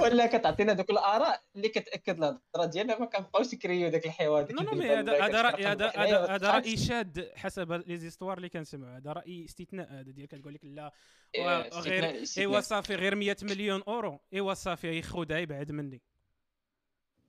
ولا 0.00 0.26
كتعطينا 0.26 0.72
دوك 0.72 0.90
الآراء 0.90 1.40
اللي 1.56 1.68
كتأكد 1.68 2.16
الهضرة 2.16 2.64
ديالنا 2.64 2.98
ما 2.98 3.06
كنبقاوش 3.06 3.54
نكريو 3.54 3.88
داك 3.88 4.06
الحوار 4.06 4.52
نو 4.52 4.62
نو 4.62 4.82
هذا 4.82 5.24
هذا 5.24 5.42
راي 5.42 5.66
هذا 5.66 5.88
هذا 6.34 6.50
راي 6.50 6.76
شاذ 6.76 7.36
حسب 7.36 7.72
لي 7.72 7.96
زيستوار 7.96 8.36
اللي 8.36 8.48
كنسمعوا 8.48 8.96
هذا 8.96 9.12
راي 9.12 9.44
استثناء 9.44 9.92
هذا 9.92 10.10
ديال 10.10 10.28
كتقول 10.28 10.54
لك 10.54 10.64
لا 10.64 10.92
إيه، 11.34 11.68
غير 11.68 12.24
إيوا 12.38 12.60
صافي 12.60 12.94
غير 12.94 13.14
100 13.14 13.36
مليون 13.42 13.82
أورو. 13.88 14.20
إيوا 14.32 14.54
صافي 14.54 15.02
خذها 15.02 15.38
يبعد 15.38 15.72
مني. 15.72 16.02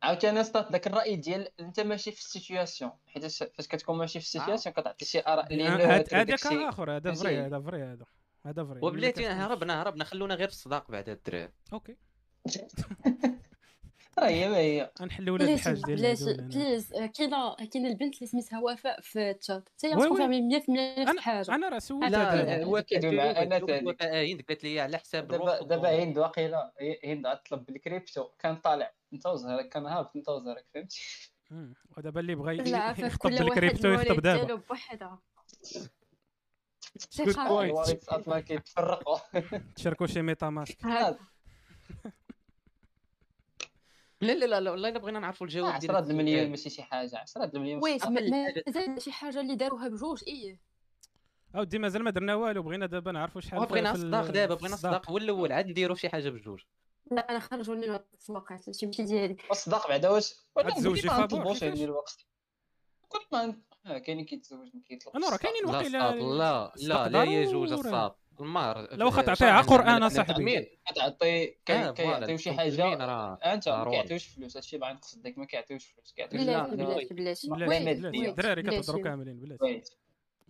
عاوتاني 0.03 0.43
سطات 0.43 0.71
ذاك 0.71 0.87
الرأي 0.87 1.15
ديال 1.15 1.47
أنت 1.59 1.79
ماشي 1.79 2.11
في 2.11 2.19
السيتوياسيون 2.19 2.91
حيت 3.07 3.25
فاش 3.25 3.67
كتكون 3.67 3.97
ماشي 3.97 4.19
في 4.19 4.25
السيتوياسيون 4.25 4.75
كتعطي 4.75 5.05
شي 5.05 5.19
آراء 5.19 5.53
اللي 5.53 5.63
هذاك 5.63 6.43
آخر 6.45 6.95
هذا 6.95 7.13
فري 7.13 7.39
هذا 7.39 7.59
فري 7.59 7.83
هذا. 7.83 8.05
هذا 8.45 8.63
فري. 8.63 8.79
وبلاتي 8.83 9.27
هربنا 9.27 9.81
هربنا 9.81 10.03
خلونا 10.03 10.35
غير 10.35 10.47
في 10.47 10.53
الصداق 10.53 10.91
بعد 10.91 11.09
الدراري. 11.09 11.51
أوكي. 11.73 11.97
راه 14.19 14.27
هي 14.27 14.49
ما 14.49 14.57
هي 14.57 14.91
غنحلوا 15.01 15.35
ولاد 15.35 15.49
الحاج 15.49 15.81
ديال 15.85 15.97
بلاتي 15.97 16.33
بليز 16.33 16.93
كاينة 16.93 17.55
كاينة 17.55 17.89
البنت 17.89 18.15
اللي 18.15 18.27
سميتها 18.27 18.59
وفاء 18.59 19.01
في 19.01 19.29
التشات. 19.29 19.69
حتى 19.69 19.87
هي 19.87 19.95
كونفيرمي 19.95 20.59
100% 20.59 20.99
نفس 20.99 21.11
الحاجة. 21.11 21.55
أنا 21.55 21.69
راه 21.69 21.79
سولت 21.79 22.11
لا 22.11 22.63
هو 22.63 22.81
كيدوي 22.81 23.15
مع 23.15 23.23
أنا 23.23 23.59
ثاني 23.59 24.33
هند 24.33 24.41
قالت 24.41 24.63
لي 24.63 24.79
على 24.79 24.97
حساب 24.97 25.27
دابا 25.27 25.63
دابا 25.63 26.03
هند 26.03 26.17
واقيلا. 26.17 26.73
هند 27.03 27.27
غتطلب 27.27 27.65
بالكريبتو. 27.65 28.27
كان 28.39 28.55
طالع. 28.55 28.93
انت 29.13 29.25
وزهرك 29.25 29.69
كان 29.69 29.85
هابط 29.85 30.15
انت 30.15 30.29
وزهرك 30.29 30.65
فهمتي؟ 30.73 31.31
ودابا 31.97 32.19
اللي 32.19 32.35
بغى 32.35 32.57
يخطب 32.99 33.29
بالكريبتو 33.29 33.87
يخطب 33.87 34.21
دابا. 34.21 34.61
كيتفرقوا 38.39 39.17
تشاركوا 39.75 40.07
شي 40.07 40.21
ميتا 40.21 40.49
ماسك 40.49 40.85
لا 44.21 44.33
لا 44.33 44.59
لا 44.59 44.71
والله 44.71 44.89
الا 44.89 44.99
بغينا 44.99 45.19
نعرفوا 45.19 45.47
الجواب 45.47 45.79
ديال 45.79 45.95
10 45.95 46.11
المليون 46.11 46.49
ماشي 46.49 46.69
شي 46.69 46.83
حاجة. 46.83 47.17
10 47.17 47.43
المليون 47.43 47.83
وي 47.83 47.97
مازال 47.97 49.01
شي 49.01 49.11
حاجة 49.11 49.41
اللي 49.41 49.55
داروها 49.55 49.87
بجوج 49.87 50.23
إيه. 50.27 50.59
اودي 51.55 51.79
مازال 51.79 52.03
ما 52.03 52.11
درنا 52.11 52.35
والو 52.35 52.63
بغينا 52.63 52.85
دابا 52.85 53.11
نعرفوا 53.11 53.41
شحال 53.41 53.65
بغينا 53.65 53.91
الصداق 53.91 54.31
دابا 54.31 54.55
بغينا 54.55 54.73
الصداق 54.73 55.09
هو 55.09 55.17
الأول 55.17 55.51
عاد 55.51 55.67
نديروا 55.67 55.95
شي 55.95 56.09
حاجة 56.09 56.29
بجوج. 56.29 56.61
لا 57.11 57.29
أنا 57.29 57.39
خرجوا 57.39 57.75
لي 57.75 58.03
الصداق 58.13 58.71
شي 58.71 58.85
مشي 58.85 59.03
ديالي. 59.03 59.37
الصداق 59.51 59.87
بعدا 59.87 60.09
واش؟ 60.09 60.35
تزوجي 60.75 61.07
فابور 61.07 61.57
كل 63.09 63.19
ما 63.31 63.61
كاينين 63.85 64.25
كيتزوج 64.25 64.69
ما 65.13 65.19
أنا 65.19 65.29
راه 65.29 65.37
كاينين 65.37 65.65
واقيلا 65.65 66.71
لا 66.77 67.07
لا 67.07 67.09
لا 67.09 67.23
يجوز 67.23 67.71
الصاد 67.71 68.11
المهر 68.39 68.95
لو 68.95 69.05
واخا 69.05 69.21
تعطيها 69.21 69.61
قران 69.61 70.09
صاحبي 70.09 70.79
كتعطي 70.87 71.47
كيعطيو 71.65 72.37
شي 72.37 72.53
حاجة 72.53 72.93
انت 73.53 73.69
ما 73.69 73.89
كيعطيوش 73.89 74.27
فلوس 74.27 74.57
هادشي 74.57 74.77
باغي 74.77 74.93
نقصد 74.93 75.21
داك 75.21 75.37
ما 75.37 75.45
كيعطيوش 75.45 75.85
فلوس 75.85 76.13
كيعطيو 76.13 76.39
بلاتي 76.39 77.13
بلاتي 77.13 77.47
بلاتي 77.49 78.29
الدراري 78.29 78.63
كتهضروا 78.63 79.03
كاملين 79.03 79.39
بلاتي 79.39 79.83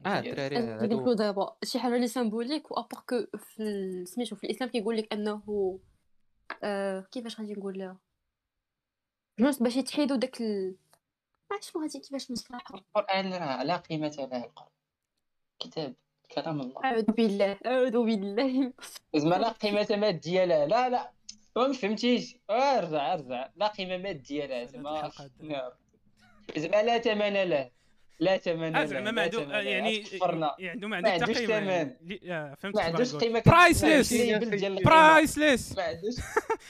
آه 0.06 0.20
الدراري 0.20 0.58
هادو 0.58 1.14
دابا 1.14 1.56
شي 1.64 1.80
حاجة 1.80 1.95
اللي 1.95 2.08
symbolique 2.07 2.72
و 2.72 2.77
parce 2.77 3.03
que 3.10 3.38
في 3.38 4.06
سميتو 4.06 4.36
في 4.36 4.44
الاسلام 4.44 4.70
كيقول 4.70 4.98
لك 4.98 5.14
انه 5.14 5.41
كيفاش 7.12 7.40
غادي 7.40 7.53
نقول 7.53 7.80
لها 7.80 7.98
juste 9.39 9.64
باش 9.64 9.76
يتحيدوا 9.76 10.18
داك 10.18 10.41
شنو 11.60 11.84
هادي 11.84 11.99
كيفاش 11.99 12.32
مصطلح 12.32 12.64
القرآن 12.73 13.34
راه 13.34 13.64
لا 13.64 13.78
قيمة 13.78 14.28
له 14.32 14.44
القران 14.45 14.69
كتاب 15.60 15.94
كلام 16.32 16.61
الله. 16.61 16.86
أعوذ 16.86 17.11
بالله 17.11 17.57
أعوذ 17.65 18.06
بالله. 18.06 18.73
زعما 19.15 19.36
لا 19.36 19.49
قيمة 19.49 19.88
ماديه 19.91 20.45
له 20.45 20.65
لا 20.65 20.90
لا 20.90 21.11
ما 21.56 21.73
فهمتيش. 21.73 22.38
أرجع 22.49 23.14
أرجع. 23.14 23.49
لا 23.56 23.68
قيمة 23.68 23.98
ماديه 23.98 24.45
له 24.45 24.65
زعما 24.65 25.11
زعما 26.57 26.84
لا 26.84 26.98
ثمن 26.98 27.44
له. 27.44 27.72
لا 28.22 28.38
ثمن 28.38 28.88
زعما 28.88 29.11
ما 29.11 29.22
عنده 29.22 29.60
يعني 29.60 30.03
يعني 30.60 30.69
عنده 30.69 30.88
ما 30.88 31.10
عندوش 31.10 31.38
ثمن. 31.38 31.89
فهمت 32.56 32.76
ما 32.76 32.81
عندوش 32.81 33.15
قيمة 33.15 33.43
priceless 33.45 34.14
priceless 34.84 35.77
ما 35.77 35.84
عندوش 35.84 36.15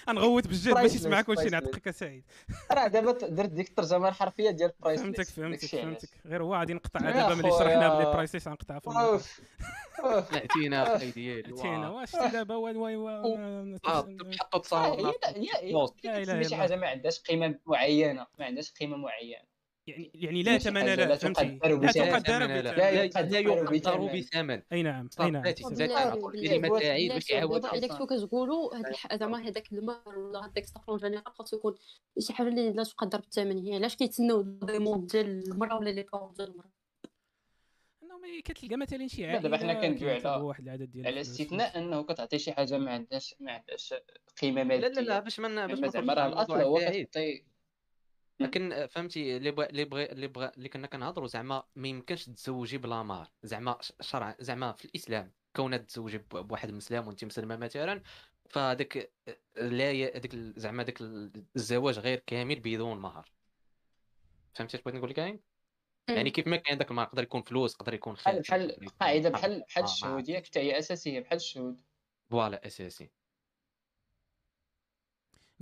نغوت 0.10 0.48
بالجد 0.52 0.73
باش 0.73 0.95
يسمع 0.95 1.22
كلشي 1.22 1.49
نعطيك 1.49 1.90
سعيد 1.90 2.23
راه 2.72 2.88
دابا 2.88 3.11
درت 3.11 3.49
ديك 3.49 3.69
الترجمة 3.69 4.07
الحرفية 4.07 4.49
ديال 4.49 4.72
priceless 4.80 5.06
فهمتك 5.06 5.28
فهمتك 5.34 5.65
فهمتك. 5.65 6.10
غير 6.26 6.44
هو 6.44 6.56
غادي 6.56 6.73
نقطع 6.73 6.99
دابا 6.99 7.36
ملي 7.36 7.52
شرحنا 7.52 7.95
بلي 7.95 8.06
priceless 8.06 8.48
غنقطع 8.48 8.80
في 8.80 8.90
عتينا 10.38 10.95
أخي 10.95 11.11
ديالي 11.11 11.60
عتينا 11.60 11.90
واش 11.90 12.15
دابا؟ 12.15 12.56
واي 12.56 12.76
واي 12.76 12.95
واي 12.95 13.80
حطوا 13.86 14.60
تصاور 14.60 15.14
شي 16.44 16.56
حاجة 16.56 16.76
ما 16.76 16.88
عندهاش 16.88 17.19
قيمة 17.19 17.56
معينة. 17.65 18.28
ما 18.40 18.45
عندهاش 18.45 18.72
قيمة 18.72 18.98
معينة. 18.98 19.51
يعني 19.88 20.12
يعني 20.14 20.44
لا 20.44 20.58
ثمن 20.58 20.86
لا 20.86 20.95
لا 20.95 21.16
تقدر 21.16 21.80
لا 21.80 21.91
تقدر 21.91 22.76
لا 22.76 23.40
يقدر 23.40 23.98
بثمن 23.98 24.62
اي 24.72 24.84
نعم 24.84 25.10
اي 25.20 25.32
نعم 25.32 25.44
المتاعب 25.45 27.08
باش 27.14 27.30
يعاود 27.30 27.66
الا 27.66 27.88
كنتو 27.88 28.06
كتقولوا 28.06 28.70
زعما 29.16 29.48
هذاك 29.48 29.74
المهر 29.74 30.20
ولا 30.20 30.40
هذاك 30.45 30.66
ستافون 30.66 30.98
جينيرال 30.98 31.24
خاصو 31.28 31.58
يكون 31.58 31.76
شي 32.20 32.34
حاجة 32.34 32.48
اللي 32.48 32.72
لا 32.72 32.84
تقدر 32.84 33.20
بالثمن 33.20 33.58
هي 33.58 33.76
علاش 33.76 33.95
كيتسناو 33.95 34.41
ديمون 34.41 35.06
ديال 35.06 35.52
المراه 35.52 35.80
ولا 35.80 35.90
لي 35.90 36.03
باور 36.14 36.32
ديال 36.32 36.49
المراه 36.49 36.72
انه 38.03 38.41
كتلقى 38.45 38.76
مثلا 38.76 39.08
شي 39.08 39.26
عائله 39.26 39.41
دابا 39.41 39.58
حنا 39.58 39.74
كندويو 39.74 40.12
على 40.12 40.44
واحد 40.44 40.64
العدد 40.64 40.91
ديال 40.91 41.08
على 41.08 41.22
استثناء 41.22 41.78
انه 41.78 42.03
كتعطي 42.03 42.40
شي 42.40 42.52
حاجة 42.52 42.78
ما 42.78 42.91
عندهاش 42.91 43.36
ما 43.40 43.52
عندهاش 43.52 43.94
قيمه 44.41 44.64
ماديه 44.64 44.88
لا 44.88 44.94
لا 44.94 45.02
لا 45.02 45.20
باش 45.20 45.40
ما 45.40 45.68
باش 45.68 45.80
ما 45.80 45.88
زعما 45.88 46.14
راه 46.14 46.28
الاصل 46.28 46.62
هو 46.62 46.78
كتعطي 46.78 47.51
لكن 48.41 48.88
فهمتي 48.88 49.38
اللي 49.38 49.51
بغى 49.51 49.65
اللي 49.65 49.85
بغى 49.85 50.05
اللي 50.05 50.27
بغى 50.27 50.51
اللي 50.57 50.69
كنا 50.69 50.88
كنهضروا 50.88 51.27
زعما 51.27 51.63
ما 51.76 51.88
يمكنش 51.88 52.26
تزوجي 52.26 52.77
بلا 52.77 53.03
مهر 53.03 53.31
زعما 53.43 53.77
شرع 54.01 54.35
زعما 54.39 54.72
في 54.72 54.85
الإسلام 54.85 55.31
كون 55.55 55.88
تزوجي 55.88 56.18
بواحد 56.18 56.72
مسلم 56.72 57.07
وانت 57.07 57.26
مسلمة 57.26 57.55
مثلا 57.55 58.01
فهذاك 58.49 59.11
لا 59.55 59.91
هذاك 59.91 60.35
زعما 60.35 60.84
داك 60.84 61.01
الزواج 61.55 61.99
غير 61.99 62.19
كامل 62.27 62.59
بدون 62.59 62.99
مهر. 62.99 63.31
فهمتي 64.53 64.77
اش 64.77 64.84
بغيت 64.84 64.95
نقول 64.95 65.09
لك 65.09 65.39
يعني 66.09 66.30
كيف 66.30 66.47
ما 66.47 66.57
كان 66.57 66.77
داك 66.77 66.91
المهر 66.91 67.05
يقدر 67.07 67.23
يكون 67.23 67.41
فلوس 67.41 67.73
يقدر 67.73 67.93
يكون 67.93 68.15
خير 68.15 68.39
بحال 68.39 68.77
قاعدة 68.99 69.30
بحال 69.30 69.63
بحال 69.68 69.84
الشهود 69.84 70.30
ياك 70.30 70.45
حتى 70.45 70.59
هي 70.59 70.80
أساسية 70.80 71.19
بحال 71.19 71.35
الشهود. 71.35 71.81
voilà 72.32 72.68
أساسي. 72.68 73.11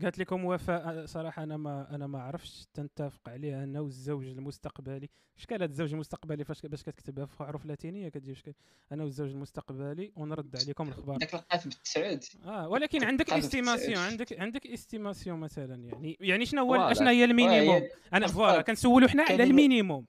قالت 0.04 0.20
لكم 0.20 0.46
وفاء 0.46 1.06
صراحة 1.06 1.44
أنا 1.44 1.58
ما 1.58 1.96
أنا 1.96 2.08
ما 2.08 2.22
عرفتش 2.22 2.66
تنتفق 2.74 3.30
عليه 3.30 3.64
أنه 3.64 3.86
الزوج 3.86 4.28
المستقبلي. 4.28 5.10
اش 5.38 5.46
كان 5.46 5.62
هذا 5.62 5.72
الزوج 5.72 5.94
المستقبلي؟ 5.94 6.44
فاش 6.44 6.62
باش 6.62 6.84
كتكتبها 6.84 7.26
في 7.26 7.38
حروف 7.38 7.66
لاتينية 7.66 8.10
كتجي 8.10 8.36
شكل 8.36 8.54
أنا 8.92 9.04
والزوج 9.04 9.30
المستقبلي 9.30 10.12
ونرد 10.16 10.56
عليكم 10.56 10.88
الخبر 10.88 11.18
داك 11.18 11.36
لقات 11.36 11.68
بالتسعود 11.68 12.24
آه 12.46 12.68
ولكن 12.68 13.04
عندك 13.04 13.34
estimation 13.34 13.98
عندك 13.98 14.40
عندك 14.40 14.68
estimation 14.68 15.40
مثلا 15.40 15.76
يعني 15.76 16.18
يعني 16.20 16.46
شنو 16.46 16.74
هو 16.74 16.94
شنو 16.94 17.08
هي 17.08 17.24
ال 17.24 17.30
minimum؟ 17.30 17.84
أنا 18.14 18.28
voilà 18.28 18.62
كنسولوا 18.62 19.08
حنا 19.08 19.24
على 19.24 19.44
ال 19.44 19.51
minimum. 19.51 20.06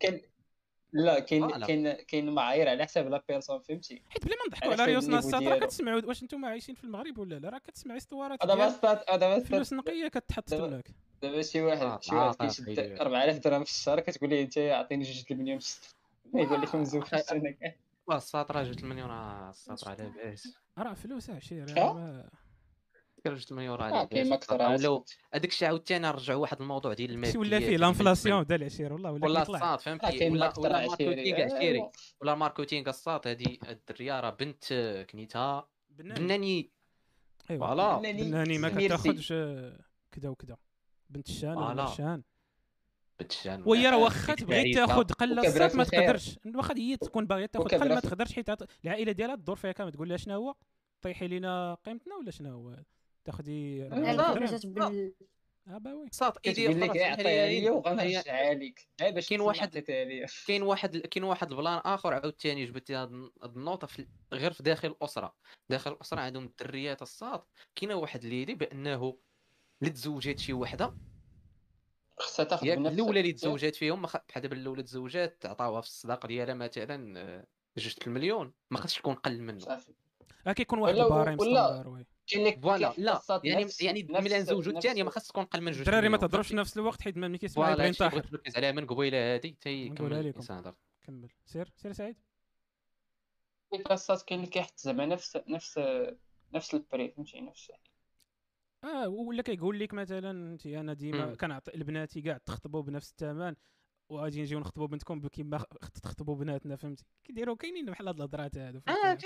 لا 0.93 1.21
كاين 1.21 1.51
كاين 1.51 1.93
كاين 1.93 2.31
معايير 2.31 2.69
على 2.69 2.85
حساب 2.85 3.09
la 3.09 3.23
personne 3.29 3.59
فهمتي؟ 3.59 4.03
حيت 4.09 4.25
بلا 4.25 4.35
ما 4.37 4.47
نضحكوا 4.49 4.73
على 4.73 4.85
ريوسنا 4.85 5.19
الساط 5.19 5.43
راه 5.43 5.59
كتسمعوا 5.59 6.03
واش 6.05 6.23
أنتم 6.23 6.45
عايشين 6.45 6.75
في 6.75 6.85
المغرب 6.85 7.19
ولا 7.19 7.35
لا؟ 7.35 7.49
راه 7.49 7.59
كتسمعي 7.59 7.97
اسطوانات 7.97 8.47
دابا 8.47 8.67
الساط 8.67 9.11
دابا 9.11 9.41
فلوس 9.41 9.73
نقية 9.73 10.09
كتحط 10.09 10.45
تماك 10.45 10.91
دابا 11.23 11.43
شي 11.43 11.63
واحد 11.63 11.83
آه، 11.83 12.01
شي 12.01 12.15
واحد 12.15 12.37
كيشد 12.37 12.79
4000 13.01 13.39
درهم 13.39 13.65
في 13.65 13.71
الشهر 13.71 14.01
كتقول 14.01 14.31
ليه 14.31 14.43
أنت 14.43 14.59
عطيني 14.59 15.05
جوج 15.05 15.25
المليون 15.31 15.59
في 15.59 15.65
السنة 15.65 16.43
يقول 16.43 16.63
لك 16.63 16.75
مزوج 16.75 17.05
في 17.05 17.17
السنة 17.17 17.51
كاع 17.51 17.75
الساط 18.13 18.51
راه 18.51 18.63
جوج 18.63 18.79
المليون 18.79 19.09
راه 19.09 19.51
الساط 19.51 19.89
راه 19.89 19.95
لاباس 19.95 20.57
راه 20.79 20.95
فلوس 20.95 21.31
عشير 21.31 21.67
كان 21.67 22.25
جوج 23.27 23.53
مليون 23.53 23.77
راه 23.77 24.05
كاين 24.05 24.33
أكثر 24.33 24.77
لو 24.77 25.05
هذاك 25.35 25.49
الشيء 25.49 25.69
عاوتاني 25.69 26.07
نرجعوا 26.07 26.41
واحد 26.41 26.61
الموضوع 26.61 26.95
ديال 26.95 27.11
الماديات 27.11 27.37
ولا 27.37 27.59
فيه 27.59 27.77
l'inflation 27.77 28.45
ديال 28.45 28.61
العشير 28.61 28.93
والله 28.93 29.13
ولا 29.13 29.25
ولا 29.25 29.43
الصاد 29.43 29.81
فهمتي؟ 29.81 30.31
ولا 30.31 30.59
ولا 30.59 30.87
marketing 30.87 31.41
عشيري. 31.41 31.91
ولا 32.21 32.35
marketing 32.35 32.89
الصاد 32.89 33.29
هذه 33.29 33.59
الدريه 33.69 34.21
راه 34.21 34.31
بنت 34.31 34.65
كنيتها. 35.11 35.69
بناني. 35.91 36.71
أيوا. 37.51 37.67
voilà. 37.67 37.99
بناني. 37.99 38.59
ما 38.59 38.69
كتاخذش 38.69 39.29
كذا 40.13 40.29
وكذا 40.29 40.57
بنت 41.11 41.29
الشان 41.29 41.57
ولا 41.57 41.85
الشان 41.85 42.23
بنت 43.21 43.31
الشان. 43.31 43.63
وهي 43.67 43.89
راه 43.89 43.97
واخا 43.97 44.35
تبغي 44.35 44.75
تاخذ 44.75 45.05
قله 45.05 45.43
ما 45.75 45.85
تقدرش. 45.85 46.39
واخا 46.55 46.75
هي 46.77 46.97
تكون 46.97 47.27
باغية 47.27 47.47
تاخذ 47.47 47.69
قل 47.69 47.89
ما 47.89 48.01
تقدرش 48.01 48.33
حيت 48.33 48.49
العائلة 48.85 49.13
ديالها 49.13 49.37
تدور 49.37 49.57
فيها 49.57 49.73
كامل 49.73 49.93
تقول 49.93 50.09
لها 50.09 50.17
شنو 50.17 50.35
هو 50.35 50.55
طيحي 51.03 51.29
لينا 51.29 51.75
قيمتنا 51.75 52.17
ولا 52.17 52.31
شنو 52.31 52.53
هو 52.53 52.77
تاخدي 53.25 53.87
آه 55.69 55.79
bah 55.79 55.92
oui. 55.92 56.09
صات 56.13 56.39
كتقول 56.39 56.81
لك 56.81 56.91
عطيها 56.91 57.47
لي 57.47 57.71
وغنرجعها 57.71 58.55
لك 58.55 58.89
باش 59.01 59.29
كاين 59.29 59.41
واحد 59.41 59.79
كاين 60.47 60.63
واحد 60.63 60.97
كاين 60.97 61.25
واحد 61.25 61.51
ال 61.51 61.56
plan 61.56 61.79
آخر 61.85 62.15
عاوتاني 62.15 62.65
جبت 62.65 62.91
هاد 62.91 63.31
النوطه 63.45 63.87
في 63.87 64.07
غير 64.33 64.53
في 64.53 64.63
داخل 64.63 64.89
الأسرة. 64.89 65.35
داخل 65.71 65.93
الأسرة 65.93 66.21
عندهم 66.21 66.45
الدريات 66.45 67.03
الصاد. 67.03 67.41
كاينة 67.75 67.95
واحد 67.95 68.25
l'idée 68.25 68.55
بأنه 68.55 69.17
اللي 69.83 69.93
تزوجات 69.93 70.39
شي 70.39 70.53
وحدة. 70.53 70.95
خصها 72.19 72.45
تاخذ 72.45 72.67
بنفسها 72.67 72.93
الأولى 72.93 73.21
اللي 73.21 73.33
تزوجات 73.33 73.77
فيهم 73.77 74.03
بحال 74.03 74.43
دابا 74.43 74.57
الأولى 74.57 74.83
تزوجات 74.83 75.47
عطاوها 75.47 75.81
في 75.81 75.87
الصداقة 75.87 76.27
ديالها 76.27 76.55
مثلا 76.55 77.21
آه، 77.21 77.47
جوج 77.79 77.95
المليون. 78.07 78.53
ما 78.71 78.79
خصش 78.79 78.99
تكون 78.99 79.15
قل 79.15 79.41
منه. 79.41 79.59
صافي. 79.59 79.93
كيكون 80.57 80.79
واحد 80.79 80.95
ال 80.95 81.01
barème 81.01 81.39
standard 81.39 82.05
لك 82.35 82.61
voilà 82.61 82.95
لا 82.99 83.21
يعني 83.45 83.67
يعني 83.81 84.07
ملي 84.11 84.39
نزوجوا 84.39 84.73
الثانية 84.73 85.03
ما 85.03 85.11
خاص 85.11 85.29
تكون 85.29 85.45
قل 85.45 85.61
من 85.61 85.73
جوج 85.73 85.81
الدراري 85.81 86.09
ما 86.09 86.17
تهضروش 86.17 86.49
في 86.49 86.57
نفس 86.57 86.79
الوقت 86.79 87.03
حيت 87.03 87.17
ملي 87.17 87.39
كيسمع 87.39 87.85
ينطح 87.85 88.15
نركز 88.15 88.57
عليها 88.57 88.73
من 88.73 88.87
قبيلة 88.87 89.35
هذه 89.35 89.53
حتى 89.53 89.71
يكمل 89.71 90.33
كمل. 91.03 91.29
سير 91.45 91.73
سير 91.77 91.93
سعيد. 91.93 92.17
القصات 93.75 94.23
كاين 94.23 94.41
اللي 94.41 94.51
كيحط 94.51 94.79
زعما 94.79 95.07
نفس 95.07 95.39
نفس 95.49 95.81
نفس 96.55 96.75
ال 96.75 96.82
prix 96.82 97.11
فهمتي؟ 97.11 97.41
نفس 97.41 97.73
آه 98.85 99.09
ولا 99.09 99.43
كيقول 99.43 99.81
لك 99.81 99.95
مثلا 99.95 100.31
انت 100.31 100.67
أنا 100.67 100.95
ديما 100.95 101.35
كنعطي 101.35 101.71
لبناتي 101.75 102.21
كاع 102.21 102.39
تخطبوا 102.39 102.83
بنفس 102.83 103.11
الثمن 103.11 103.55
وغادي 104.09 104.41
نجيو 104.41 104.61
نخطبوا 104.61 104.87
بنتكم 104.87 105.29
كيما 105.29 105.65
تخطبوا 106.03 106.37
بناتنا 106.37 106.77
فهمتي؟ 106.77 107.05
كيديروا 107.25 107.57
كاينين 107.57 107.87
بحال 107.87 108.09
هاد 108.09 108.17
الهضرات 108.17 108.59
هادو 108.59 108.81
آه 108.89 109.19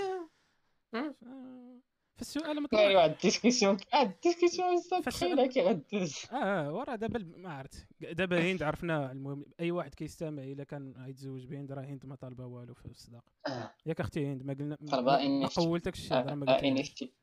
فالسؤال 2.17 2.63
مطروح 2.63 2.81
ايوا 2.81 3.01
واحد 3.01 3.11
ال 3.11 3.17
discussion 3.17 3.77
ال 3.95 4.05
discussion 4.05 5.03
تخيل 5.05 5.47
كي 5.47 5.61
غدوز 5.63 6.27
آه 6.33 6.73
وراه 6.73 6.97
دابا 6.97 7.19
ما 7.37 7.53
عرفت. 7.53 7.87
دابا 8.01 8.51
هند 8.51 8.63
عرفنا 8.63 9.13
المهم 9.13 9.45
أي 9.61 9.71
واحد 9.71 9.95
كيستمع 9.95 10.43
إلا 10.43 10.65
كان 10.65 10.95
غيتزوج 10.99 11.47
بهند 11.47 11.73
راه 11.73 11.83
هند 11.85 12.07
ما 12.07 12.15
طالبه 12.15 12.47
والو 12.47 12.75
في 12.75 12.87
الصداقه 12.87 13.33
آه. 13.47 13.75
ياك 13.87 14.01
أختي 14.01 14.27
هند 14.27 14.43
ما 14.43 14.55
قلنا 14.55 14.77
ما 14.81 15.47
قولتكش 15.47 16.01
الشهر 16.01 16.35
ما 16.35 16.57
قلت 16.57 17.15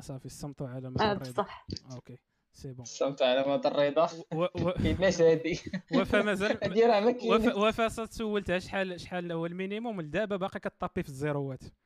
صافي 0.00 0.26
الصمت 0.26 0.62
على 0.62 0.90
ما 0.90 1.10
آه 1.10 1.14
بصح 1.14 1.66
OK 1.92 2.18
c'est 2.52 2.72
bon. 2.72 2.82
الصمت 2.82 3.22
على 3.22 3.44
ما 3.46 3.54
الرضا 3.54 4.06
كايناش 4.82 5.20
هادي؟ 5.20 5.60
وفا 5.94 6.22
مازال 6.22 6.58
وفا 7.62 7.88
سولتها 7.88 8.58
شحال 8.58 9.00
شحال 9.00 9.32
هو 9.32 9.46
ال 9.46 9.53
minimum 9.53 10.00
لدابا 10.00 10.36
باقي 10.36 10.60
كطابي 10.60 11.02
في 11.02 11.08
الزيروات. 11.08 11.62
آه. 11.62 11.66
آه، 11.66 11.85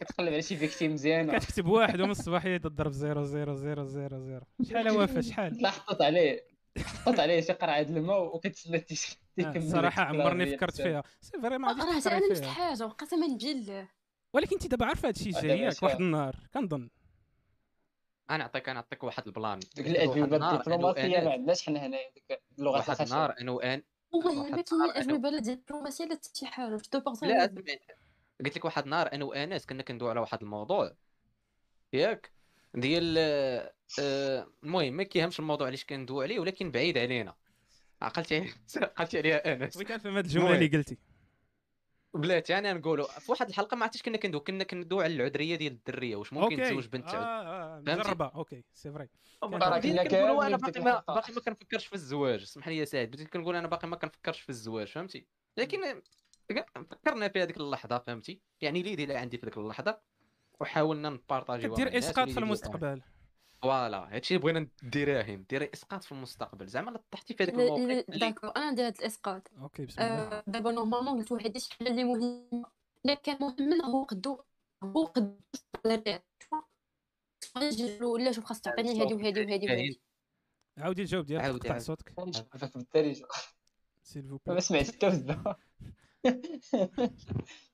كتقلب 0.00 0.32
على 0.32 0.42
شي 0.42 0.56
victime 0.56 0.92
مزيانه 0.92 1.38
كتكتب 1.38 1.66
واحد 1.66 2.00
ومن 2.00 2.10
الصباحيه 2.10 2.56
تضرب 2.56 2.92
zéro 2.92 3.24
zéro 3.24 3.54
zéro 3.54 3.84
zéro 3.84 4.18
zéro. 4.18 4.46
شحال 4.62 4.90
وافا 4.90 5.20
شحال؟ 5.20 5.62
لا 5.62 5.70
حطت 5.70 6.02
عليه. 6.02 6.46
حطت 6.78 7.20
عليه 7.20 7.40
شي 7.40 7.52
قرعة 7.52 7.80
الماء 7.80 8.36
وكتسنى 8.36 8.78
تيكمل 8.78 9.56
الصراحه 9.56 10.02
عمرني 10.02 10.56
فكرت 10.56 10.76
فيها. 10.76 11.02
c'est 11.20 11.40
vrai 11.42 11.58
ما 11.58 11.68
غاديش 11.68 12.06
راه 12.06 12.16
أنا 12.16 12.30
نفس 12.30 12.42
حاجة 12.42 12.86
وقسما 12.86 13.26
بالله 13.26 13.88
ولكن 14.32 14.56
انت 14.56 14.66
دابا 14.66 14.86
عارفه 14.86 15.08
هذا 15.08 15.16
الشيء 15.16 15.32
جاي 15.32 15.58
ياك 15.58 15.82
واحد 15.82 16.00
النهار. 16.00 16.36
كنظن. 16.54 16.90
أنا 18.30 18.38
نعطيك 18.38 18.68
أنا 18.68 18.80
نعطيك 18.80 19.04
واحد 19.04 19.26
ال 19.26 19.32
plan. 19.32 19.60
ديك 19.76 19.86
الاجوبه 19.86 20.52
الدبلوماسية 20.52 21.20
ما 21.20 21.32
عندناش 21.32 21.66
حنا 21.66 21.86
هنايا 21.86 22.10
ديك 22.14 22.42
اللغة 22.58 22.78
واحد 22.88 23.00
النهار 23.00 23.34
أنا 23.40 23.52
وان 23.52 23.82
والله 24.12 24.48
الا 24.48 24.62
كاين 24.62 24.82
الاجوبه 24.84 25.28
الدبلوماسيه 25.28 26.20
شي 26.34 26.46
حاجة 26.46 26.76
في 26.76 26.88
دو 26.92 27.00
لا 27.22 27.46
قلت 28.44 28.56
لك 28.56 28.64
واحد 28.64 28.84
النهار 28.84 29.12
أنا 29.12 29.24
وأنس 29.24 29.66
كنا 29.66 29.82
كندوي 29.82 30.10
على 30.10 30.20
واحد 30.20 30.42
الموضوع. 30.42 30.94
ياك؟ 31.92 32.32
ديال 32.74 33.14
آه، 33.98 34.46
المهم 34.64 34.92
ما 34.92 35.02
كيهمش 35.02 35.40
الموضوع 35.40 35.66
علاش 35.66 35.84
كندوي 35.84 36.24
عليه 36.24 36.40
ولكن 36.40 36.70
بعيد 36.70 36.98
علينا. 36.98 37.34
عقلتي 38.02 38.54
عقلتي 38.76 39.18
عليها 39.18 39.54
أنس. 39.54 39.76
oui 39.76 39.84
كنفهم 39.84 40.16
هاد 40.16 40.24
الجملة 40.24 40.54
اللي 40.54 40.66
قلتي. 40.66 40.98
بلاتي 42.14 42.58
أنا 42.58 42.72
نقولوا 42.72 43.06
في 43.06 43.30
واحد 43.32 43.48
الحلقة 43.48 43.76
ما 43.76 43.82
عرفتش 43.84 44.02
كنا 44.02 44.16
كندوي 44.16 44.40
كنا 44.40 44.64
كندوي 44.64 45.04
على 45.04 45.14
العذرية 45.14 45.56
ديال 45.56 45.72
الدرية 45.72 46.16
واش 46.16 46.32
ممكن 46.32 46.56
تزوج 46.62 46.86
بنت 46.86 47.08
آه 47.08 47.16
آه 47.16 47.80
مجربه 47.80 48.26
OK 48.26 48.64
c'est 48.74 48.92
vrai. 48.92 49.08
كنقولوا 50.04 50.46
أنا 50.46 50.56
باقي 50.56 50.80
ما 50.80 51.02
باقي 51.08 51.32
ما 51.32 51.40
كنفكرش 51.40 51.86
في 51.86 51.92
الزواج 51.92 52.42
اسمح 52.42 52.68
لي 52.68 52.76
يا 52.76 52.84
سعيد. 52.84 53.10
بديت 53.10 53.28
كنقول 53.28 53.56
أنا 53.56 53.68
باقي 53.68 53.88
ما 53.88 53.96
كنفكرش 53.96 54.40
في 54.40 54.48
الزواج 54.48 54.86
فهمتي؟ 54.86 55.26
لكن 55.56 56.02
فكرنا 56.90 57.28
في 57.28 57.42
هذيك 57.42 57.56
اللحظة 57.56 57.98
فهمتي؟ 57.98 58.40
يعني 58.60 58.82
l'idée 58.82 59.02
اللي 59.02 59.16
عندي 59.16 59.38
في 59.38 59.46
ذيك 59.46 59.58
اللحظة 59.58 60.00
وحاولنا 60.60 61.10
نبارطاجيو 61.10 61.74
دير 61.74 61.98
إسقاط 61.98 62.28
في 62.28 62.38
المستقبل. 62.40 63.02
voilà 63.62 64.14
هادشي 64.14 64.34
اللي 64.36 64.42
بغينا 64.42 64.68
نديريه 64.82 65.22
ديري 65.22 65.70
إسقاط 65.74 66.04
في 66.04 66.12
المستقبل. 66.12 66.66
زعما 66.66 67.00
طحتي 67.10 67.34
في 67.34 67.42
هذاك 67.44 67.54
الموقف 67.54 68.04
d'accord 68.08 68.52
أنا 68.56 68.70
ندير 68.70 68.86
هذا 68.86 68.94
الإسقاط. 69.00 69.50
OK 69.58 69.86
بسم 69.86 70.02
الله. 70.02 70.14
آه، 70.14 70.44
دابا 70.46 70.72
normalement 70.72 71.18
قلت 71.18 71.32
واحد 71.32 71.58
شحال 71.58 71.88
اللي 71.88 72.04
مهم 72.04 72.64
الا 73.04 73.14
كان 73.14 73.38
مهم 73.40 73.82
هو 73.82 74.02
قدو 74.02 74.38
هو 74.84 75.04
قدو 75.04 75.36
ولا 78.02 78.32
شوف 78.32 78.44
خاص 78.44 78.60
تعطيني 78.60 79.02
هادي 79.02 79.14
وهادي 79.14 79.40
وهادي 79.40 79.66
وهادي. 79.66 80.00
عاودي 80.78 81.02
الجواب 81.02 81.26
ديالك 81.26 81.66
قطع 81.66 81.78
صوتك. 81.78 82.12
بالدارجه 82.74 83.26
s'il 84.02 84.28
vous 84.28 84.38
ما 84.46 84.60
سمعتش 84.60 84.90
حتى 84.92 85.36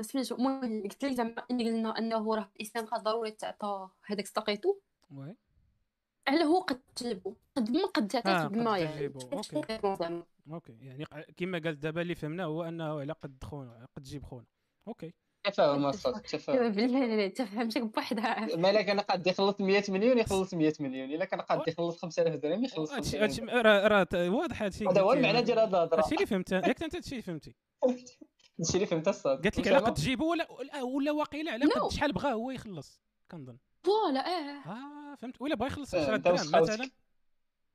سميتو 0.00 0.34
المهم 0.34 0.82
قلت 0.82 1.04
لك 1.04 1.12
زعما 1.12 1.34
اللي 1.50 1.70
قلنا 1.70 1.98
إنه 1.98 2.34
راه 2.34 2.50
الإسلام 2.56 2.86
خاص 2.86 3.00
ضروري 3.00 3.30
تعطى 3.30 3.88
هذاك 4.06 4.26
ستاقيتو 4.26 4.76
وي. 5.16 5.36
على 6.28 6.44
هو 6.44 6.60
قد 6.60 6.80
تجيبو 6.96 7.34
قد 7.56 7.70
ما 7.70 7.86
قد 7.86 8.08
تعطيه 8.08 8.44
آه 8.44 8.46
بما 8.46 8.78
يعني 8.78 9.12
أوكي. 9.32 9.78
أوكي. 10.52 10.72
يعني 10.80 11.06
كما 11.36 11.58
قال 11.58 11.80
دابا 11.80 12.02
اللي 12.02 12.14
فهمناه 12.14 12.44
هو 12.44 12.62
إنه 12.62 13.00
على 13.00 13.12
قد 13.12 13.44
خونا 13.44 13.86
قد 13.96 14.02
تجيب 14.02 14.24
خونا. 14.24 14.46
أوكي. 14.88 15.14
تفاهم 15.44 15.86
الصوت 15.86 16.26
تفاهم. 16.26 16.72
بالله 16.72 17.28
تفهمتك 17.28 17.82
بوحدها. 17.82 18.56
مالك 18.56 18.88
أنا 18.88 19.02
قاد 19.02 19.26
يخلص 19.26 19.60
100 19.60 19.82
مليون 19.88 20.18
يخلص 20.18 20.54
100 20.54 20.72
مليون. 20.80 21.10
إلا 21.12 21.24
كان 21.24 21.40
قاد 21.40 21.68
يخلص 21.68 21.98
5000 21.98 22.34
درهم 22.34 22.64
يخلص 22.64 22.92
هادشي 22.92 23.18
5000 23.18 23.22
هادشي 23.22 23.68
راه 23.68 23.88
راه 23.88 24.30
واضح 24.30 24.62
هادشي 24.62 24.86
هذا 24.86 25.00
هو 25.00 25.12
المعنى 25.12 25.42
ديال 25.42 25.58
هذه 25.58 25.68
الهضره 25.68 25.98
هادشي 25.98 26.14
اللي 26.14 26.26
فهمت 26.26 26.52
ياك 26.52 26.82
أنت 26.82 26.94
هادشي 26.94 27.10
اللي 27.10 27.22
فهمتي. 27.22 27.54
هادشي 28.60 28.74
اللي 28.74 28.86
فهمت 28.86 29.08
الصاد. 29.08 29.42
قالت 29.42 29.58
لك 29.60 29.68
على 29.68 29.76
قد 29.78 29.94
تجيبو 29.94 30.30
ولا 30.30 30.52
ولا- 30.52 30.82
ولا 30.82 31.10
واقيلا 31.12 31.52
على 31.52 31.64
قد. 31.64 31.90
شحال 31.92 32.12
بغا 32.12 32.32
هو 32.32 32.50
يخلص 32.50 33.02
كنظن. 33.30 33.58
voilà 33.84 34.20
آه 34.26 34.70
آه 34.70 35.14
فهمت. 35.14 35.40
ولا 35.40 35.54
بغا 35.54 35.66
يخلص 35.66 35.94
آه، 35.94 36.02
10 36.02 36.16
داو 36.16 36.36
درهم. 36.36 36.62
مثلا؟ 36.62 36.90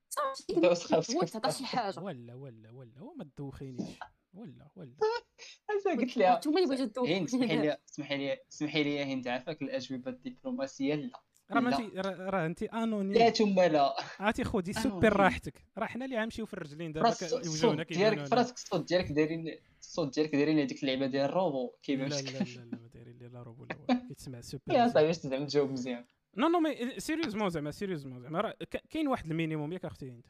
صافي. 0.10 1.26
تعطى 1.26 1.52
شي 1.52 1.66
حاجة. 1.66 2.00
ولا 2.00 2.34
ولا 2.34 2.72
ولا 2.72 3.00
هو 3.00 3.14
ما 3.14 3.24
تدوخينيش. 3.24 3.90
ولا 4.34 4.68
ولا. 4.76 4.96
أنا 5.88 5.96
قلت 6.02 6.18
لها. 6.18 6.36
انتوما 6.36 6.60
اللي 6.64 6.76
بغيتو 6.76 7.06
هند 7.06 7.24
اسمحي 7.28 7.56
لي 7.58 7.78
اسمحي 7.90 8.18
لي 8.18 8.38
اسمحي 8.52 8.84
لي 8.84 9.04
هند 9.04 9.28
عافاك 9.28 9.62
الاجوبه 9.62 10.12
الدبلوماسية؟ 10.12 10.96
لا. 10.96 11.12
راه 11.52 11.60
ما 11.60 11.78
راه 12.30 12.46
انت 12.46 12.64
anonyme 12.64 13.14
لا 13.14 13.30
ثم 13.30 13.60
لا. 13.60 13.96
عرفتي 14.20 14.44
خذي 14.44 14.74
سوبر. 14.74 15.14
راحتك. 15.18 15.66
راه 15.78 15.86
حنا 15.86 16.06
اللي 16.06 16.18
غنمشيو 16.22 16.46
في 16.46 16.54
الرجلين 16.54 16.92
دابا 16.94 17.10
وجهنا 17.34 17.84
ديالك 17.84 17.88
كيبانوا 17.88 18.26
فراسك 18.26 18.54
الصوت 18.56 18.88
ديالك 18.88 19.12
دايرين 19.12 19.56
الصوت 19.86 20.16
ديالك 20.16 20.36
دايرين 20.36 20.60
هذيك 20.60 20.84
اللعبه 20.84 21.06
ديال 21.06 21.26
الروبو 21.26 21.72
كيبان 21.84 22.10
لا 22.10 22.16
لا 22.16 22.30
لا 22.32 22.66
ما 22.82 22.88
دايرين 22.94 23.18
لي 23.18 23.28
لا 23.28 23.44
روبو 23.44 23.66
لا 23.66 23.76
والو. 23.90 24.02
كيتسمع 24.08 24.42
سوبر 24.42 24.64
يا. 24.70 24.88
صاحبي 24.88 25.08
باش 25.08 25.16
زعما 25.16 25.46
تجاوب 25.46 25.70
مزيان 25.72 26.06
non 26.38 26.48
non 26.48 26.60
mais 26.60 27.00
sérieusement 27.00 27.50
زعما 27.50 27.72
sérieusement 27.72 28.22
زعما 28.22 28.42
راه 28.42 28.56
كاين 28.90 29.08
واحد 29.08 29.32
ال 29.32 29.37
minimum 29.37 29.74
ياك 29.74 29.86
أختي 29.86 30.10
هند 30.12 30.24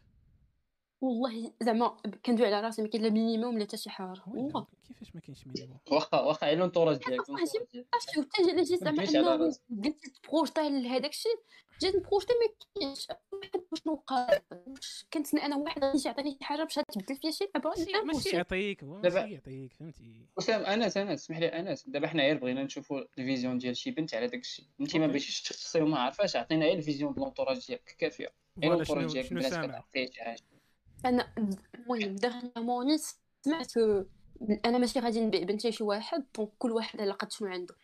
والله 1.02 1.52
زعما 1.64 1.98
كندوي 2.26 2.48
على 2.48 2.62
راسي 2.66 2.82
ما 2.82 2.88
كاين 2.88 3.04
لا 3.04 3.10
minimum 3.10 3.58
لا 3.58 3.64
حتى 3.66 3.78
شي 3.78 3.90
حاجة. 3.90 4.22
والله. 4.28 4.68
كيفاش 4.88 5.16
ما 5.16 5.22
كاينش 5.22 5.48
minimum؟ 5.48 5.80
واخا 5.92 6.20
واخا 6.22 6.48
على 6.48 6.56
ال 6.58 6.62
entourage 6.62 6.98
ديالك. 6.98 7.30
عرفتي 7.30 8.22
حتى 8.22 8.52
الا 8.52 8.64
جيت 8.64 8.84
زعما. 8.84 9.54
قلت 9.84 10.08
ت 10.24 10.29
projeter 10.29 10.70
لهذاك 10.70 11.12
الشيء 11.12 11.32
جيت 11.82 11.96
ن 11.96 12.00
projeter 12.00 12.34
ما 12.34 12.54
كاينش. 12.82 13.08
واحد 13.32 13.62
شنو 13.84 13.94
وقع 13.94 14.40
واش 14.68 15.06
كنتسنى 15.14 15.46
أنا 15.46 15.56
واحد 15.58 15.84
غادي 15.84 16.02
يعطيني 16.06 16.32
شي 16.32 16.38
حاجة 16.46 16.64
باش 16.64 16.74
تبدل 16.76 17.16
فيها 17.16 17.32
شي 17.32 17.46
لعبه 17.56 18.04
ماشي 18.06 18.30
يعطيك 18.30 18.84
هو 18.84 19.02
دابا- 19.02 19.22
ماشي 19.22 19.34
يعطيك 19.34 19.74
فهمتي. 19.74 20.26
وسام 20.38 20.62
أنس 20.62 20.98
أنس 20.98 21.22
اسمح 21.24 21.38
لي 21.38 21.48
أنس. 21.48 21.90
دابا 21.90 22.08
حنا 22.08 22.24
غير 22.24 22.38
بغينا 22.38 22.64
نشوفوا 22.64 23.02
ال 23.18 23.23
vision 23.23 23.58
ديال 23.58 23.78
شي 23.78 23.92
بنت 23.92 24.14
على 24.16 24.28
داك 24.28 24.40
الشيء 24.42 24.66
أنت 24.82 24.96
ما. 24.98 25.08
بغيتيش 25.08 25.42
تخصصي 25.42 25.82
وما 25.82 26.00
عارفاش 26.00 26.36
عطينا 26.36 26.66
غير 26.66 26.78
ال 26.78 26.83
vision 26.83 27.14
ديال 27.14 27.24
ال 27.24 27.28
entourage 27.28 27.68
ديالك. 27.68 27.96
كافية. 27.98 28.34
غير 28.64 28.84
شنو 28.84 29.08
ديالك 29.08 29.28
شنو 29.28 29.40
بلاتك 29.40 29.84
أنا 31.06 31.34
المهم 31.76 32.16
dernièrement 32.16 32.98
سمعت 33.42 33.74
que 33.74 34.06
أنا 34.66 34.78
ماشي 34.78 35.00
غادي 35.00 35.22
نبيع 35.22 35.44
بنتي 35.44 35.72
شي 35.72 35.84
واحد 35.84 36.26
donc 36.38 36.50
كل 36.58 36.72
واحد 36.72 37.02
على 37.02 37.12
قد 37.12 37.32
شنو 37.32 37.50
عنده. 37.50 37.76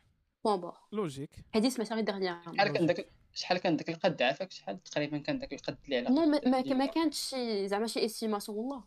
bon 0.43 0.61
bon. 0.61 0.71
logique. 0.91 1.29
هادي 1.55 1.69
سمعتها 1.69 1.95
غير 1.95 2.05
dernièrement 2.05 2.55
شحال 2.55 2.73
كان 2.73 2.85
داك 2.85 3.09
شحال 3.33 3.57
كان 3.57 3.77
داك 3.77 3.89
القد 3.89 4.21
عافاك؟ 4.21 4.51
شحال 4.51 4.83
تقريبا 4.83 5.17
كان 5.17 5.39
داك 5.39 5.53
القد 5.53 5.77
اللي 5.85 5.97
على 5.97 6.09
نو 6.09 6.25
ما 6.25 6.61
ما؟ 6.73 6.85
كانتش 6.85 7.29
شي 7.29 7.67
زعما 7.67 7.87
شي 7.87 8.05
estimation 8.05 8.57
والله. 8.57 8.83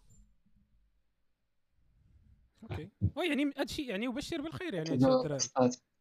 OK. 2.63 2.89
oui 3.17 3.29
يعني 3.29 3.51
هادشي 3.59 3.83
يعني 3.83 4.09
وبشر 4.09 4.43
بالخير 4.43 4.75
يعني 4.75 4.91
هادشي 4.91 5.07
الدراري. 5.07 5.45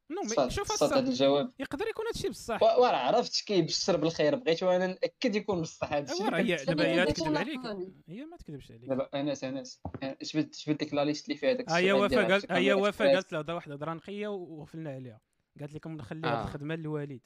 non 0.10 0.22
mais 0.22 0.50
شوف 0.50 0.84
هاد 0.84 1.08
الجواب 1.08 1.52
يقدر 1.60 1.88
يكون 1.88 2.06
هادشي 2.06 2.30
بصح 2.30 2.64
وراه 2.64 2.98
عرفت 2.98 3.46
كيبشر 3.46 3.98
بالخير 3.98 4.36
بغيت 4.36 4.64
وأنا 4.64 4.88
نأكد 4.88 5.36
يكون 5.36 5.62
بصح 5.62 5.94
الشيء 5.94 6.22
ايوا 6.22 6.30
راه 6.30 6.38
هي 6.40 6.56
دابا 6.66 6.88
هي 6.88 7.06
تكذب 7.06 7.38
عليك. 7.38 7.60
هي 8.08 8.26
ما 8.26 8.38
تكذبش 8.38 8.72
عليك 8.72 8.90
دابا 8.90 9.10
أنس 9.14 9.44
أنس 9.44 9.82
جبت 10.24 10.64
جبت 10.68 10.80
ديك 10.80 10.94
la 10.94 11.06
liste 11.06 11.26
اللي 11.26 11.38
فيها 11.38 11.54
داك 11.54 11.70
ها 11.70 11.78
هي 11.78 11.92
وفاء 11.92 12.32
قالت 12.32 12.52
هي 12.52 12.74
وفاء. 12.74 13.14
قالت 13.16 13.32
لها 13.34 13.42
هضره 13.42 13.56
واحدة 13.56 13.74
هضره 13.74 13.94
نقيه 13.94 14.28
وغفلنا 14.28 14.90
عليها 14.90 15.20
قالت 15.60 15.74
لكم 15.74 15.92
نخلي 15.92 16.28
هذه 16.28 16.34
آه. 16.34 16.44
الخدمه 16.44 16.76
للوالد 16.76 17.22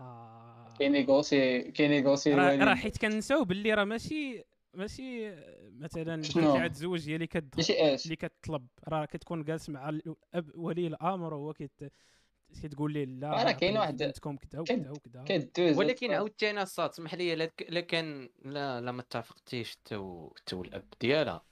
آه. 0.00 0.74
كي 0.78 0.95
négocier 0.95 1.62
كي 1.62 1.75
négocier. 1.75 2.34
راه 2.34 2.74
حيت 2.74 2.98
كنساو 2.98 3.44
باللي 3.44 3.74
راه 3.74 3.84
ماشي 3.84 4.44
ماشي 4.74 5.30
مثلا 5.82 6.22
عاد 6.60 6.72
تزوج 6.72 7.08
هي 7.08 7.14
اللي 7.14 7.26
كتدخل 7.26 7.56
ماشي 7.58 7.94
اش 7.94 8.04
اللي 8.04 8.16
كتطلب. 8.16 8.66
راه 8.88 9.04
كتكون 9.04 9.44
جالس 9.44 9.68
مع 9.70 9.88
الاب 9.88 10.50
ولي 10.54 10.86
الأمر 10.86 11.34
وهو 11.34 11.52
كيت 11.52 11.80
كتقول 12.62 12.92
ليه 12.92 13.04
لا 13.04 13.30
راه 13.30 13.52
كاين 13.52 13.78
واحد- 13.78 14.02
بنتكم 14.02 14.36
كذا 14.36 14.60
وكذا 14.60 14.90
وكذا 14.90 15.24
كدوز 15.24 15.78
ولكن 15.78 16.10
عاوتاني 16.12 16.52
أنا 16.52 16.62
الصاد 16.62 16.92
سمح 16.92 17.14
لي 17.14 17.34
لا 17.34 17.50
لا 17.68 17.80
كان 17.80 18.28
لا 18.44 18.80
لا 18.80 18.92
ما 18.92 19.00
اتفقتيش 19.00 19.76
تو 19.84 20.32
تو 20.46 20.62
الأب 20.62 20.84
ديالها. 21.00 21.44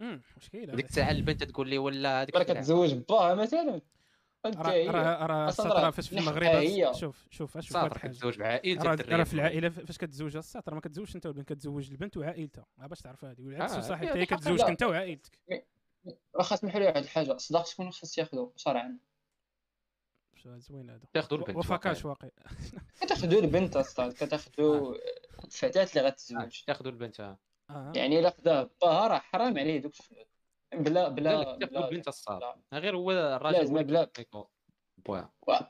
امم 0.00 0.22
كاين 0.52 0.76
ديك 0.76 0.84
الساعة 0.84 1.10
البنت 1.10 1.44
تقول 1.44 1.68
لي 1.68 1.78
ولا 1.78 2.22
هذيك 2.22 2.36
راه. 2.36 2.42
كتزوج 2.42 2.92
باها 2.94 3.34
مثلا. 3.34 3.80
راه 4.46 5.26
راه 5.26 5.48
السطر 5.48 5.82
راه 5.82 5.90
فاش 5.90 6.08
في 6.08 6.18
المغرب 6.18 6.42
هي. 6.42 6.92
شوف 6.94 7.26
شوف 7.30 7.58
شوف 7.60 7.72
صاد 7.72 7.82
واحد 7.82 7.92
راه 7.92 7.96
الحاجة. 7.96 8.10
كتزوج 8.10 8.38
بعائلة 8.38 8.84
راه 8.84 9.24
في 9.24 9.34
العائلة 9.34 9.68
فاش 9.68 9.98
كتزوج؟ 9.98 10.36
الساط 10.36 10.68
راه 10.68 10.74
ما 10.74 10.80
كتزوجش 10.80 11.16
انت 11.16 11.26
والبنت 11.26 11.52
كتزوج 11.52 11.90
البنت 11.90 12.16
وعائلتها. 12.16 12.66
آه 12.80 12.86
باش 12.86 13.00
تعرف 13.00 13.24
هذه. 13.24 13.42
والعكس 13.42 13.72
آه، 13.72 13.80
صحيح 13.80 14.12
هي 14.12 14.26
كتزوجك. 14.26 14.64
انت 14.64 14.82
وعائلتك. 14.82 15.38
واخا 16.34 16.56
سمحوا 16.56 16.80
لي 16.80 16.86
واحد 16.86 17.02
الحاجة. 17.02 17.36
صداق 17.36 17.66
شكون 17.66 17.90
خاص 17.90 18.18
ياخذو؟ 18.18 18.52
شرعا 18.56 18.98
شو 20.34 20.58
زوين 20.58 20.90
هذا؟ 20.90 21.00
تاخذوا 21.12 21.38
البنت 21.38 21.56
وفاكاش 21.56 22.04
واقع 22.04 22.28
كتاخذوا 23.00 23.40
البنت 23.40 23.76
أصلا. 23.76 24.12
كتاخذوا 24.12 24.94
الفتاه 25.44 25.88
اللي 25.90 26.08
غتزوج. 26.08 26.62
تاخذوا 26.66 26.90
البنت 26.92 27.20
آه. 27.20 27.38
آه. 27.70 27.92
يعني 27.96 28.18
إلا 28.18 28.30
خداه 28.30 28.70
باها 28.82 29.08
راه 29.08 29.18
حرام 29.18 29.58
عليه 29.58 29.78
دوك. 29.78 29.92
الفلوس 30.00 30.27
بلا 30.74 30.90
لا 30.92 31.08
بلا 31.08 31.56
بلا 31.56 31.88
البنت 31.88 32.08
الصاد 32.08 32.40
لا. 32.40 32.78
غير 32.78 32.96
هو 32.96 33.10
الراجل 33.12 33.58
لازم 33.58 33.82
بلا. 33.82 34.10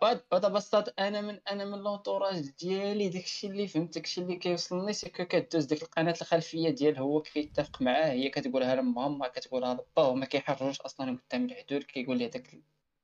بعد 0.02 0.52
بساط 0.52 1.00
أنا 1.00 1.20
من 1.20 1.40
أنا 1.48 1.64
من 1.64 1.78
l'entourage 1.78 2.51
ديالي 2.50 3.08
داكشي 3.08 3.46
اللي 3.46 3.68
فهمت 3.68 3.94
داكشي 3.94 4.20
اللي 4.20 4.36
كيوصلني 4.36 4.92
c'est 4.93 5.09
que 5.10 5.24
كدوز 5.24 5.64
ديك 5.64 5.82
القناة 5.82 6.14
الخلفية 6.20 6.70
ديال 6.70 6.98
هو 6.98 7.22
كيتفق 7.22 7.82
معاه 7.82 8.10
هي 8.12 8.28
كتقولها 8.28 8.74
لامها 8.74 9.08
ما 9.08 9.28
كتقولها 9.28 9.74
لباه 9.74 10.08
وما 10.08 10.26
كيحرجوش 10.26 10.80
أصلا 10.80 11.18
قدام 11.30 11.44
الحدود 11.44 11.82
كيقول 11.82 12.18
ليه 12.18 12.26
داك 12.26 12.62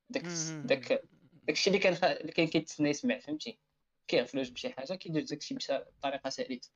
داك. 0.09 0.25
داك 0.65 1.03
داكشي 1.43 1.69
اللي 1.69 1.79
كان 1.79 1.93
اللي 2.03 2.31
كان 2.31 2.47
كيتسنى 2.47 2.89
يسمع 2.89 3.19
فهمتي 3.19 3.59
كيغفلوش 4.07 4.49
بشي 4.49 4.69
حاجة 4.69 4.93
كيدوز 4.93 5.23
داكشي 5.23 5.55
بشي 5.55 5.77
بطريقة 5.77 6.29
سلسه 6.29 6.71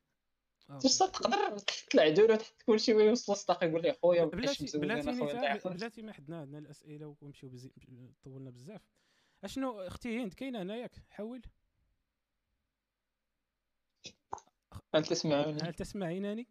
OK. 0.69 0.87
بصح 0.87 1.09
تقدر 1.09 1.57
تطلع 1.57 2.09
دور 2.09 2.31
وتحط 2.31 2.61
كلشي 2.65 2.93
ويوصل 2.93 3.33
الصداق 3.33 3.63
يقول 3.63 3.81
ليه 3.81 3.91
خويا 3.91 4.25
بلاتي 4.25 4.77
بلاتي 4.77 6.01
ما 6.01 6.13
حدنا 6.13 6.39
عندنا 6.39 6.59
الأسئلة 6.59 7.15
ونمشيو. 7.21 7.49
طولنا 8.23 8.49
بزاف. 8.49 8.81
أشنو 9.43 9.81
أختي 9.81 10.23
هند 10.23 10.33
كاينة 10.33 10.61
هنا 10.61 10.75
ياك 10.75 11.03
حول 11.09 11.41
هل 14.95 15.05
تسمعوني؟ 15.05 15.61
هل 15.61 15.73
تسمعينني 15.73 16.47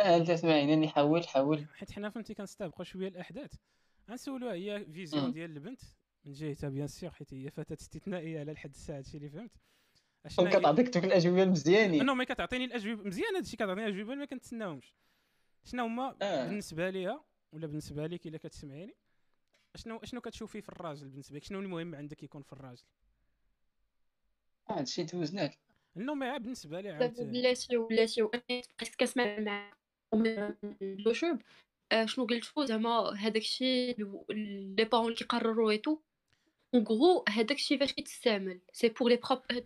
هل 0.00 0.26
تسمعيني 0.26 0.74
أني؟ 0.74 0.88
حول 0.88 1.28
حول 1.28 1.66
حيت 1.74 1.92
حنا 1.92 2.10
فهمتي 2.10 2.34
كنستابقوا 2.34 2.84
شوية 2.84 3.08
الأحداث. 3.08 3.54
غنسولوها 4.10 4.52
هي 4.52 4.84
vision. 4.84 5.32
ديال 5.32 5.50
البنت 5.50 5.80
من 6.24 6.32
جهتها 6.32 6.70
bien 6.70 6.86
sûr 6.86 7.10
حيت 7.10 7.34
هي 7.34 7.50
فتاه 7.50 7.76
استثنائية 7.80 8.40
على 8.40 8.52
الحد 8.52 8.70
الساعة 8.70 8.98
هادشي 8.98 9.16
اللي 9.16 9.28
فهمت. 9.30 9.52
كتعطيك 10.26 10.88
دوك 10.88 11.04
الأجوبة 11.04 11.42
المزيانين 11.42 12.06
non 12.06 12.14
mais 12.14 12.24
كتعطيني 12.24 12.64
الاجوبه 12.64 13.02
مزيان 13.02 13.36
هادشي 13.36 13.56
كتعطيني 13.56 13.86
الأجوبة 13.86 14.14
ما 14.14 14.24
كنتسناهمش. 14.24 14.94
شنو 15.64 15.84
هما 15.84 16.16
آه. 16.22 16.46
بالنسبة 16.46 16.90
ليا 16.90 17.20
ولا 17.52 17.66
بالنسبة 17.66 18.06
لك 18.06 18.26
إلا 18.26 18.38
كتسمعيني 18.38 18.96
شنو 19.76 20.00
شنو 20.04 20.20
كتشوفي 20.20 20.60
في 20.60 20.68
الراجل 20.68 21.08
بالنسبة 21.08 21.36
لك؟ 21.36 21.44
شنو 21.44 21.60
المهم 21.60 21.94
عندك 21.94 22.22
يكون 22.22 22.42
في 22.42 22.52
الراجل؟ 22.52 22.84
هادشي 24.70 25.02
دوزناه 25.02 25.50
non 25.96 26.14
mais 26.14 26.38
بالنسبة 26.38 26.80
لي 26.80 26.90
عاود 26.90 27.20
بلاتي 27.20 27.76
وبلاتي 27.76 28.22
بقيت 28.22 28.94
كنسمع 29.00 29.38
مع 29.38 29.72
اليوتيوب 30.82 31.42
شنو 32.04 32.26
قلتو 32.26 32.64
زعما 32.64 33.10
هذاك 33.10 33.36
الشيء 33.36 33.96
les 34.30 34.84
parents 34.84 35.14
كيقرروا 35.14 35.70
et 35.70 35.79
tout 35.79 35.98
en 36.74 36.84
gros 36.84 37.24
هذاك 37.28 37.52
الشيء 37.52 37.78
فاش 37.78 37.92
كيتستعمل 37.92 38.60
c'est 38.72 38.88
pour 38.88 39.10
les 39.10 39.20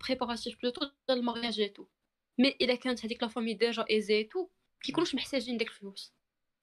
préparatifs 0.08 0.58
plutôt 0.62 0.80
ديال 1.08 1.18
ال 1.18 1.23
mariage 1.23 1.60
et 1.60 1.69
tout 1.69 1.86
mais 2.38 2.48
الا 2.48 2.74
كانت 2.74 3.04
هذيك 3.04 3.22
la 3.22 3.28
famille 3.28 3.54
déjà 3.54 3.84
aisée 3.90 4.14
et 4.14 4.25
tout 4.25 4.48
كيكونوش 4.82 5.14
محتاجين 5.14 5.56
داك 5.56 5.68
الفلوس 5.68 6.14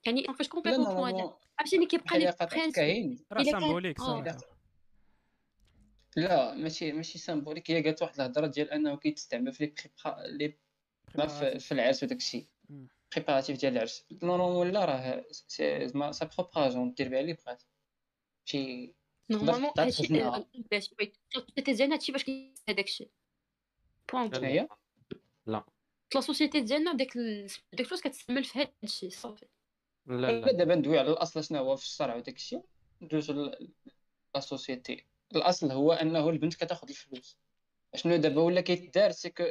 يعني 0.05 0.23
فاش 0.23 0.47
complètement 0.47 0.95
point 0.95 1.31
عرفتيني 1.59 1.85
كيبقى 1.85 2.19
les 2.19 2.35
principes 2.51 3.27
راه 3.31 3.43
symbolique 3.43 3.99
لا 6.15 6.53
ماشي 6.55 6.91
ماشي 6.91 7.19
symbolique 7.19 7.71
هي 7.71 7.83
قالت 7.83 8.01
واحد 8.01 8.15
الهضره 8.15 8.47
ديال 8.47 8.71
انه 8.71 8.97
كيتستعمل 8.97 9.53
في 9.53 9.73
les 10.25 10.57
في 11.59 11.71
العرس 11.71 12.03
وداك 12.03 12.17
الشيء 12.17 12.47
préparatifs 13.15 13.59
ديال 13.59 13.73
العرس 13.73 14.05
normalement 14.23 14.71
لا 14.71 14.85
راه 14.85 15.25
زعما 15.85 16.11
sa 16.11 16.29
propre 16.37 16.67
argent 16.67 16.93
دير 16.93 17.09
بها 17.09 17.19
اللي 17.19 17.33
بغات 17.33 17.63
شي 18.45 18.93
normalement 19.29 19.71
هادشي 19.77 20.07
باش 20.71 20.89
ال 21.35 21.40
société 21.40 21.73
ديالنا 21.73 21.95
هادشي 21.95 22.11
باش 22.11 22.29
هذاك 22.69 22.85
الشيء 22.85 23.09
بوانت 24.11 24.35
هي 24.35 24.67
لا 25.45 25.63
la 26.15 26.21
société 26.21 26.61
ديالنا 26.61 26.93
داك 26.93 27.17
داك 27.17 27.79
الفلوس 27.79 28.01
كتستعمل 28.01 28.43
في 28.43 28.59
هاد 28.59 28.71
الشيء 28.83 29.09
صافي 29.09 29.45
لا 30.05 30.31
لا 30.41 30.51
دابا 30.51 30.75
ندوي 30.75 30.99
على 30.99 31.11
الاصل 31.11 31.43
شنو 31.43 31.57
هو 31.57 31.75
في 31.75 31.83
الشرع 31.83 32.15
وداك 32.15 32.35
الشيء 32.35 32.61
ندوزو 33.01 33.51
la 34.35 34.39
société 34.39 35.05
الاصل 35.35 35.71
هو 35.71 35.93
انه 35.93 36.29
البنت 36.29 36.53
كتاخذ 36.55 36.89
الفلوس 36.89 37.37
شنو 37.95 38.15
دابا 38.15 38.41
ولا 38.41 38.61
كيتدار 38.61 39.11
c'est 39.11 39.29
que 39.29 39.43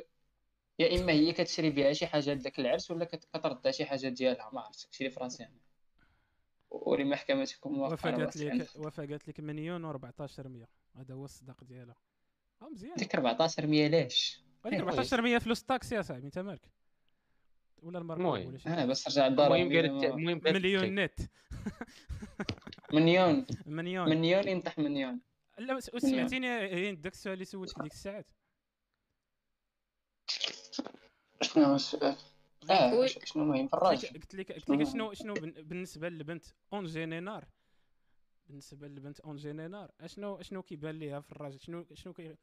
يا 0.78 1.00
اما 1.00 1.12
هي 1.12 1.32
كتشري 1.32 1.70
بها 1.70 1.92
شي 1.92 2.06
حاجة 2.06 2.34
لذاك 2.34 2.58
العرس 2.58 2.90
ولا 2.90 3.04
كتردها 3.04 3.72
شي 3.72 3.84
حاجة 3.84 4.08
ديالها 4.08 4.50
ما 4.52 4.60
عرفتش 4.60 4.96
في 4.96 5.06
راسي 5.06 5.42
أنا 5.42 5.67
ولمحكمتكم 6.70 7.78
وفاء 7.78 8.16
قالت 8.16 8.36
لك 8.36 8.68
وفاء 8.76 9.06
قالت 9.06 9.28
لك 9.28 9.40
مليون 9.40 9.92
و14 9.92 10.46
100 10.46 10.68
هذا 10.96 11.14
هو 11.14 11.24
الصداق 11.24 11.64
ديالها. 11.64 11.96
مزيان 12.62 12.94
ديك 12.94 13.14
14 13.14 13.66
100 13.66 13.88
لاش 13.88 14.42
هذيك 14.66 14.80
14 14.80 15.22
100 15.22 15.38
فلوس 15.38 15.62
طاكسي 15.62 15.94
يا 15.94 16.02
صاحبي 16.02 16.26
أنت 16.26 16.38
مالك؟ 16.38 16.70
ولا 17.82 17.98
المركب 17.98 18.24
ولا 18.24 18.58
شي 18.58 18.68
آه 18.68 18.84
بس 18.84 19.08
رجع 19.08 19.26
للدار 19.26 19.54
المهم 19.56 20.40
مليون 20.44 20.94
نت. 20.94 21.20
مليون. 22.92 23.46
مليون. 23.66 24.08
مليون 24.08 24.48
ينطح 24.48 24.78
مليون. 24.78 25.20
لا 25.58 25.80
سمعتيني 25.80 26.94
داك 26.94 27.12
السؤال 27.12 27.34
اللي 27.34 27.44
سولتك 27.44 27.82
ديك 27.82 27.92
الساعات. 27.92 28.26
شنو 31.42 31.64
هو 31.64 31.74
السؤال؟ 31.74 32.16
آه 32.70 33.06
شنو 33.06 33.42
المهم 33.42 33.68
في 33.68 33.74
الراجل. 33.74 34.08
قلت 34.08 34.34
لك 34.34 34.52
قلت 34.52 34.70
لك 34.70 34.84
شنو؟ 34.84 35.14
شنو 35.14 35.34
بالنسبة 35.34 36.08
للبنت 36.08 36.44
en 36.72 36.84
général 36.84 37.44
بالنسبة 38.46 38.88
للبنت 38.88 39.20
en 39.20 39.36
général 39.36 39.90
أشنو 40.00 40.42
شنو 40.42 40.62
كيبان 40.62 40.98
ليها 40.98 41.20
في 41.20 41.32
الراجل؟ 41.32 41.60
شنو 41.60 41.86
شنو 41.94 42.12
كي 42.12 42.36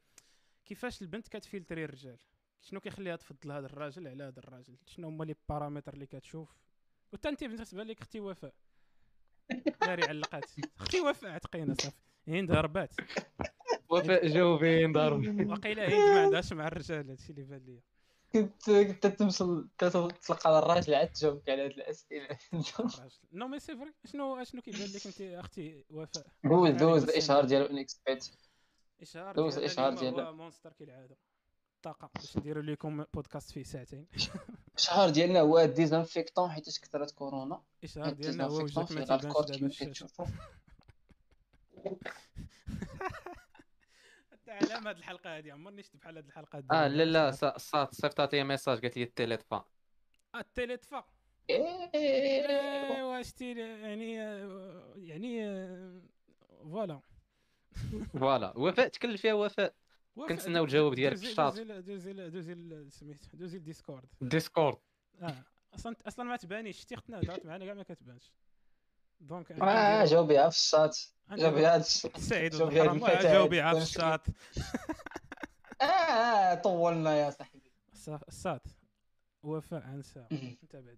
كيفاش 0.64 1.02
البنت 1.02 1.28
كت 1.28 1.39
filtrer 1.39 1.78
ي 1.78 1.84
الرجال؟ 1.84 2.18
شنو 2.60 2.80
كيخليها 2.80 3.16
تفضل 3.16 3.52
هذا 3.52 3.66
الراجل 3.66 4.08
على 4.08 4.24
هذا 4.24 4.38
الراجل؟ 4.38 4.76
شنو 4.86 5.08
هما 5.08 5.24
les 5.24 5.34
paramètres 5.48 5.94
اللي 5.94 6.06
كتشوف؟ 6.06 6.56
وتا 7.12 7.28
انت 7.28 7.44
بالنسبة 7.44 7.82
لك 7.82 8.00
أختي 8.00 8.20
وفاء. 8.20 8.54
ناري 9.82 10.04
علقات 10.04 10.44
أختي 10.80 11.00
وفاء 11.00 11.30
عتقينا 11.30 11.74
صافي. 11.74 11.96
هند 12.28 12.52
هربات 12.52 12.94
وفاء 13.88 14.26
جاوبي 14.26 14.84
هند 14.84 14.96
هربات 14.96 15.46
وقيله 15.46 15.86
هند 15.86 16.14
ما 16.14 16.22
عندهاش 16.22 16.52
مع 16.52 16.66
الرجال 16.66 17.10
هادشي 17.10 17.32
اللي 17.32 17.42
بان 17.42 17.62
ليا. 17.66 17.82
كنت 18.42 18.70
كنت 18.70 19.06
تمشل 19.06 19.68
تلقى 19.78 20.50
على 20.50 20.58
الراجل 20.58 20.94
عاد 20.94 21.12
تجاوبك 21.12 21.48
على 21.48 21.64
هاد 21.64 21.70
الأسئلة 21.70 22.38
نو 23.32 23.48
مي 23.48 23.60
سي 23.60 23.76
فري 23.76 23.94
شنو 24.04 24.44
شنو 24.44 24.62
كيبان 24.62 24.88
لك 24.88 25.06
انت 25.06 25.20
أختي 25.20 25.84
وفاء 25.90 26.26
دوز 26.44 26.70
دوز 26.70 27.02
الاشهار 27.02 27.44
ديال 27.44 27.68
اونكسبيت 27.68 28.26
إشهار 29.02 29.34
دوز 29.34 29.58
الاشهار 29.58 29.94
ديال 29.94 30.36
مونستر 30.36 30.72
كالعاده 30.72 31.16
الطاقه 31.76 32.10
باش 32.14 32.36
نديروا 32.36 32.62
لكم 32.62 33.04
بودكاست 33.14 33.50
فيه 33.50 33.62
ساعتين. 33.62 34.06
الشهر 34.76 35.10
ديالنا 35.10 35.40
هو 35.40 35.64
ديزانفيكتون 35.64 36.50
حيت 36.50 36.78
كثرت 36.78 37.10
كورونا. 37.10 37.62
الشهر 37.84 38.12
ديالنا 38.12 38.44
هو 38.44 38.62
وجهك 38.62 38.92
ما 38.92 39.04
تبانش 39.04 40.02
دابا 40.02 40.26
علام 44.48 44.86
هاد 44.86 44.96
الحلقة 44.96 45.36
هادي 45.36 45.50
عمرني 45.50 45.82
شفت 45.82 45.96
بحال 45.96 46.16
هاد 46.16 46.26
الحلقة 46.26 46.56
هادي؟ 46.56 46.66
آه 46.72 46.88
لا 46.88 47.04
لا 47.04 47.30
صات 47.58 47.94
صيفطات 47.94 48.34
لي 48.34 48.44
message 48.44 48.80
قالت 48.82 48.96
لي 48.96 49.02
التيليطفا 49.02 49.64
آه 50.34 50.38
التيليطفا 50.38 51.04
ايوا 51.50 53.22
شتي 53.22 53.58
يعني 53.58 54.14
يعني 54.96 55.60
فوالا. 56.62 57.00
فوالا 58.12 58.58
وفاء 58.58 58.88
تكلم 58.88 59.16
فيها 59.16 59.32
وفاء. 59.34 59.74
كنتسناو 60.28 60.64
الجواب 60.64 60.94
ديالك 60.94 61.16
في 61.16 61.26
الشاط 61.30 61.58
دوزي 61.58 62.12
دوزي 62.12 62.90
سميتو 62.90 63.28
دوزي 63.34 63.58
ال 63.58 63.63
Discord. 63.63 64.04
Discord. 64.20 64.78
آه 65.22 65.44
أصلا 65.74 65.96
أصلا 66.06 66.24
ما 66.24 66.36
تبانيش 66.36 66.80
شتي 66.80 66.94
اختنا 66.94 67.18
هضرت 67.20 67.46
معنا 67.46 67.64
كاع 67.64 67.74
ما 67.74 67.82
كتبانش. 67.82 68.32
دونك 69.20 69.52
آه 69.52 70.04
جاوبيها 70.04 70.48
في 70.50 70.56
الشات 70.56 70.98
سعيد 72.18 72.54
جاوبيها 72.54 73.74
في 73.74 73.82
الشات 73.82 74.26
آه 75.82 76.54
طولنا 76.54 77.16
يا 77.16 77.30
صاحبي 77.30 77.72
السات 78.28 78.62
وفاء 79.42 79.82
عن 79.82 80.02
ساعة 80.02 80.28
أنت 80.32 80.76
بعدو 80.76 80.96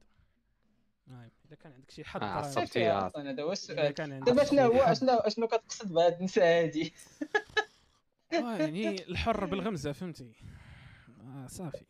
نعم 1.07 1.29
إذا 1.47 1.57
كان 1.57 1.73
عندك 1.73 1.91
شي 1.91 2.05
حد 2.05 2.23
آه 2.23 2.43
صفتي 2.43 2.89
هذا 2.89 3.43
هو 3.43 3.53
السؤال 3.53 3.95
دابا 3.95 4.45
شنو 4.45 4.63
هو 4.63 4.95
شنو 4.95 5.21
شنو 5.29 5.47
كتقصد 5.47 5.93
بهاد 5.93 6.19
النساء 6.19 6.45
هادي؟ 6.45 6.93
يعني 8.33 9.09
الحر 9.09 9.45
بالغمزة 9.51 9.93
فهمتي؟ 9.93 10.33
آه 11.21 11.47
صافي. 11.47 11.85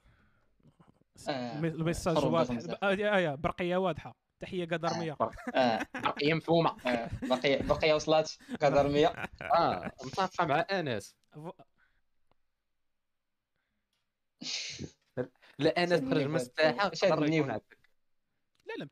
آه. 1.28 1.58
ال 1.58 1.66
message 1.66 2.24
واضح. 2.24 2.58
آه 2.82 3.34
برقية 3.34 3.76
واضحة. 3.76 4.27
تحية 4.40 4.64
قدرميه 4.64 5.16
آه 5.54 5.86
برقيه 5.94 6.34
مفهومة. 6.34 6.76
برقيه 7.22 7.62
برقيه 7.62 7.94
وصلات 7.94 8.32
قدرميه 8.62 9.06
آه 9.42 9.92
متفقه 10.04 10.46
مع 10.46 10.66
أنس. 10.70 11.14
لا 15.58 15.82
انس 15.84 16.00
خرج 16.00 16.22
من 16.26 16.36
الساحه 16.36 16.90
يكون 17.04 17.50
عندك 17.50 17.78
لا 18.66 18.74
لا 18.78 18.88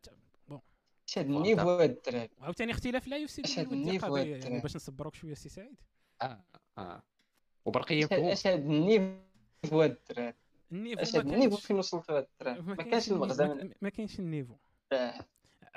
bon. 0.49 0.61
شاد 1.07 1.27
ال 1.27 1.33
niveau 1.33 1.71
هاد 1.71 1.91
الدراري 1.91 2.31
عاوتاني 2.41 2.73
اختلاف 2.73 3.09
لا 3.09 3.17
يفسد 3.17 3.47
شاد 3.47 3.73
ال 3.73 3.79
niveau 3.79 4.17
يعني 4.17 4.61
باش 4.61 4.77
نصبروك 4.77 5.15
شوية 5.15 5.35
سي 5.35 5.49
سعيد. 5.49 5.81
آه 6.23 6.45
آه. 6.79 7.03
وبرقية 7.65 8.09
اش 8.13 8.47
هاد 8.47 8.61
النيفو 8.61 9.83
هاد 9.83 9.91
الدراري 9.91 10.35
النيفو 10.73 11.21
النيفو 11.21 11.57
فين 11.57 11.77
وصلت 11.77 12.11
الدراري 12.11 12.61
ما 12.63 12.75
كانش 12.83 13.11
المغزى 13.11 13.71
ما 13.83 13.89
كاينش 13.89 14.19
النيفو. 14.21 14.55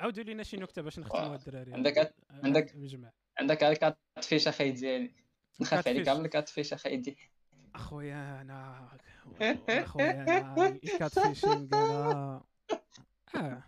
عاودوا 0.00 0.24
لينا 0.24 0.42
شي 0.42 0.56
نكتة 0.56 0.82
باش 0.82 0.98
نختموا 0.98 1.34
الدراري. 1.34 1.74
عندك 1.74 2.14
عندك 2.30 2.74
عندك 3.38 3.64
الكات 3.64 3.98
فيش 4.22 4.48
أخي 4.48 4.70
ديالي 4.70 5.14
نخاف 5.60 5.88
عليك 5.88 6.08
عامل 6.08 6.24
الكات 6.24 6.48
فيش 6.48 6.72
أخي 6.72 6.96
دي 6.96 7.16
أخويا 7.74 8.40
أنا 8.40 8.88
أخويا 9.68 10.22
أنا 10.22 10.66
الكات 10.66 11.18
فيشينغ 11.18 11.68
أنا؟ 11.72 12.42
آه. 13.36 13.62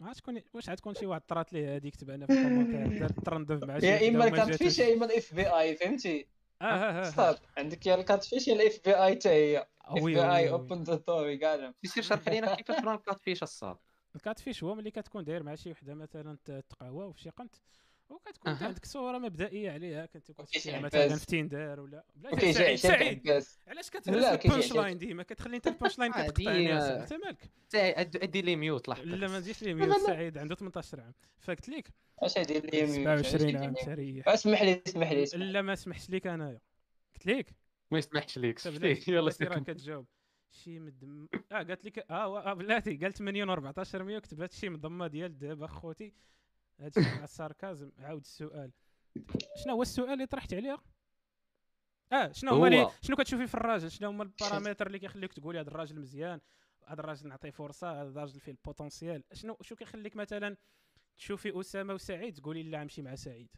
ما 0.00 0.12
تكون 0.12 0.42
واش 0.54 0.70
غتكون 0.70 0.94
شي 0.94 1.06
واحد 1.06 1.20
طرات 1.20 1.52
ليه 1.52 1.76
هذيك 1.76 1.94
كتب 1.94 2.10
أنا 2.10 2.26
في 2.26 2.32
الكومنتير 2.32 3.08
ترندف 3.08 3.64
مع 3.64 3.78
شي 3.78 3.86
يا 3.86 4.08
إما 4.08 4.24
الكات 4.24 4.54
فيش 4.54 4.78
يا 4.78 4.94
إما 4.94 5.06
الإف 5.06 5.34
بي 5.34 5.46
آي 5.46 5.76
فهمتي؟ 5.76 6.28
آه 6.62 6.64
آه 6.64 7.38
عندك 7.56 7.86
يا 7.86 7.94
الكات 7.94 8.24
فيش 8.24 8.48
يا 8.48 8.54
الإف 8.54 8.80
بي 8.84 8.94
آي 8.94 9.14
حتى 9.14 9.28
هي 9.28 9.66
إف 9.84 10.04
بي 10.04 10.22
آي 10.22 10.50
اوبن 10.50 10.82
ذا 10.82 10.94
دور 10.94 11.34
كاع 11.34 11.72
يصير 11.84 12.02
شرح 12.02 12.28
لينا 12.28 12.54
كيفاش 12.54 12.84
راه 12.84 12.94
الكات 12.94 13.22
فيش 13.22 13.42
الصاد. 13.42 13.76
الكات 14.16 14.38
فيش 14.38 14.64
هو 14.64 14.74
ملي 14.74 14.90
كتكون 14.90 15.24
داير 15.24 15.42
مع 15.42 15.54
شي 15.54 15.70
وحدة 15.70 15.94
مثلا 15.94 16.38
تقهوى 16.44 17.04
وفي 17.04 17.20
شي 17.20 17.30
قنت 17.30 17.54
وكتكون 18.08 18.52
انت 18.52 18.62
عندك 18.62 18.84
صورة 18.84 19.18
مبدئية 19.18 19.70
عليها 19.70 20.06
كنت 20.06 20.32
كتشوفها 20.32 20.80
مثلا 20.80 21.16
في 21.16 21.26
تيندر 21.26 21.80
ولا 21.80 22.04
بلا 22.16 22.52
سعيد 22.52 22.78
سعيد. 22.78 23.28
علاش 23.68 23.90
كتهرس 23.90 24.44
البانش 24.44 24.72
لاين 24.72 24.98
ديما؟ 24.98 25.22
كتخلي 25.22 25.56
أنت 25.56 25.66
البانش 25.66 25.98
لاين 25.98 26.12
كتقطع 26.12 26.52
انت 26.52 27.12
مالك. 27.12 27.50
سعيد 27.68 28.10
دي 28.10 28.42
لي 28.42 28.56
ميوت 28.56 28.88
لحظه 28.88 29.04
لا 29.04 29.28
ما 29.28 29.40
ديرش 29.40 29.62
لي 29.62 29.74
ميوت 29.74 29.96
سعيد 29.96 30.38
عنده 30.38 30.54
18 30.54 31.00
عام 31.00 31.14
فقلت 31.38 31.68
لك 31.68 31.88
أش 32.18 32.38
دير 32.38 32.66
لي 32.70 32.82
ميوت 32.86 33.26
27 33.26 33.56
عام 33.56 33.74
تريح 33.74 34.28
اسمح 34.28 34.62
لي 34.62 34.82
اسمح 34.86 35.12
لي 35.12 35.24
لا 35.34 35.62
ما 35.62 35.74
سمحتش 35.74 36.10
لك 36.10 36.26
انايا 36.26 36.60
قلت 37.14 37.26
لك 37.26 37.54
ما 37.90 37.98
يسمحش 37.98 38.38
ليك. 38.38 39.08
يلا 39.08 39.32
راه 39.42 39.58
كتجاوب 39.58 40.06
شي 40.50 40.78
مدم 40.78 41.28
آه 41.52 41.56
قالت 41.56 41.84
لك 41.84 41.98
آه, 41.98 42.50
آه 42.50 42.52
بلاتي 42.54 42.96
قال 42.96 43.12
8 43.12 43.44
و14 43.44 43.94
100 43.96 44.18
كتبت 44.18 44.52
شي 44.52 44.68
مضمه 44.68 45.06
ديال 45.06 45.30
الذهب 45.30 45.62
اخوتي 45.62 46.14
هادشي 46.80 47.00
مع 47.00 47.24
الساركازم. 47.24 47.92
عاود 47.98 48.20
السؤال. 48.20 48.72
شنو 49.64 49.72
هو 49.74 49.82
السؤال 49.82 50.10
اللي 50.10 50.26
طرحت 50.26 50.54
عليه؟ 50.54 50.78
آه 52.12 52.32
شنو 52.32 52.50
هو 52.50 52.66
اللي 52.66 52.88
شنو 53.02 53.16
كتشوفي 53.16 53.46
في 53.46 53.54
الراجل؟ 53.54 53.90
شنو 53.90 54.08
هما 54.08 54.22
البارامتر 54.22 54.86
اللي 54.86 54.98
كيخليك 54.98 55.32
تقولي 55.32 55.60
هذا 55.60 55.68
الراجل 55.68 56.00
مزيان 56.00 56.40
هذا 56.86 57.00
الراجل 57.00 57.28
نعطيه 57.28 57.50
فرصة 57.50 58.02
هذا 58.02 58.08
الراجل 58.08 58.40
فيه 58.40 58.52
البوتونسيال. 58.52 59.24
شنو 59.32 59.56
شو 59.60 59.76
كيخليك 59.76 60.16
مثلا 60.16 60.56
تشوفي 61.18 61.60
أسامة 61.60 61.94
وسعيد؟ 61.94 62.34
تقولي 62.34 62.62
لا 62.62 62.82
نمشي 62.82 63.02
مع 63.02 63.14
سعيد. 63.14 63.48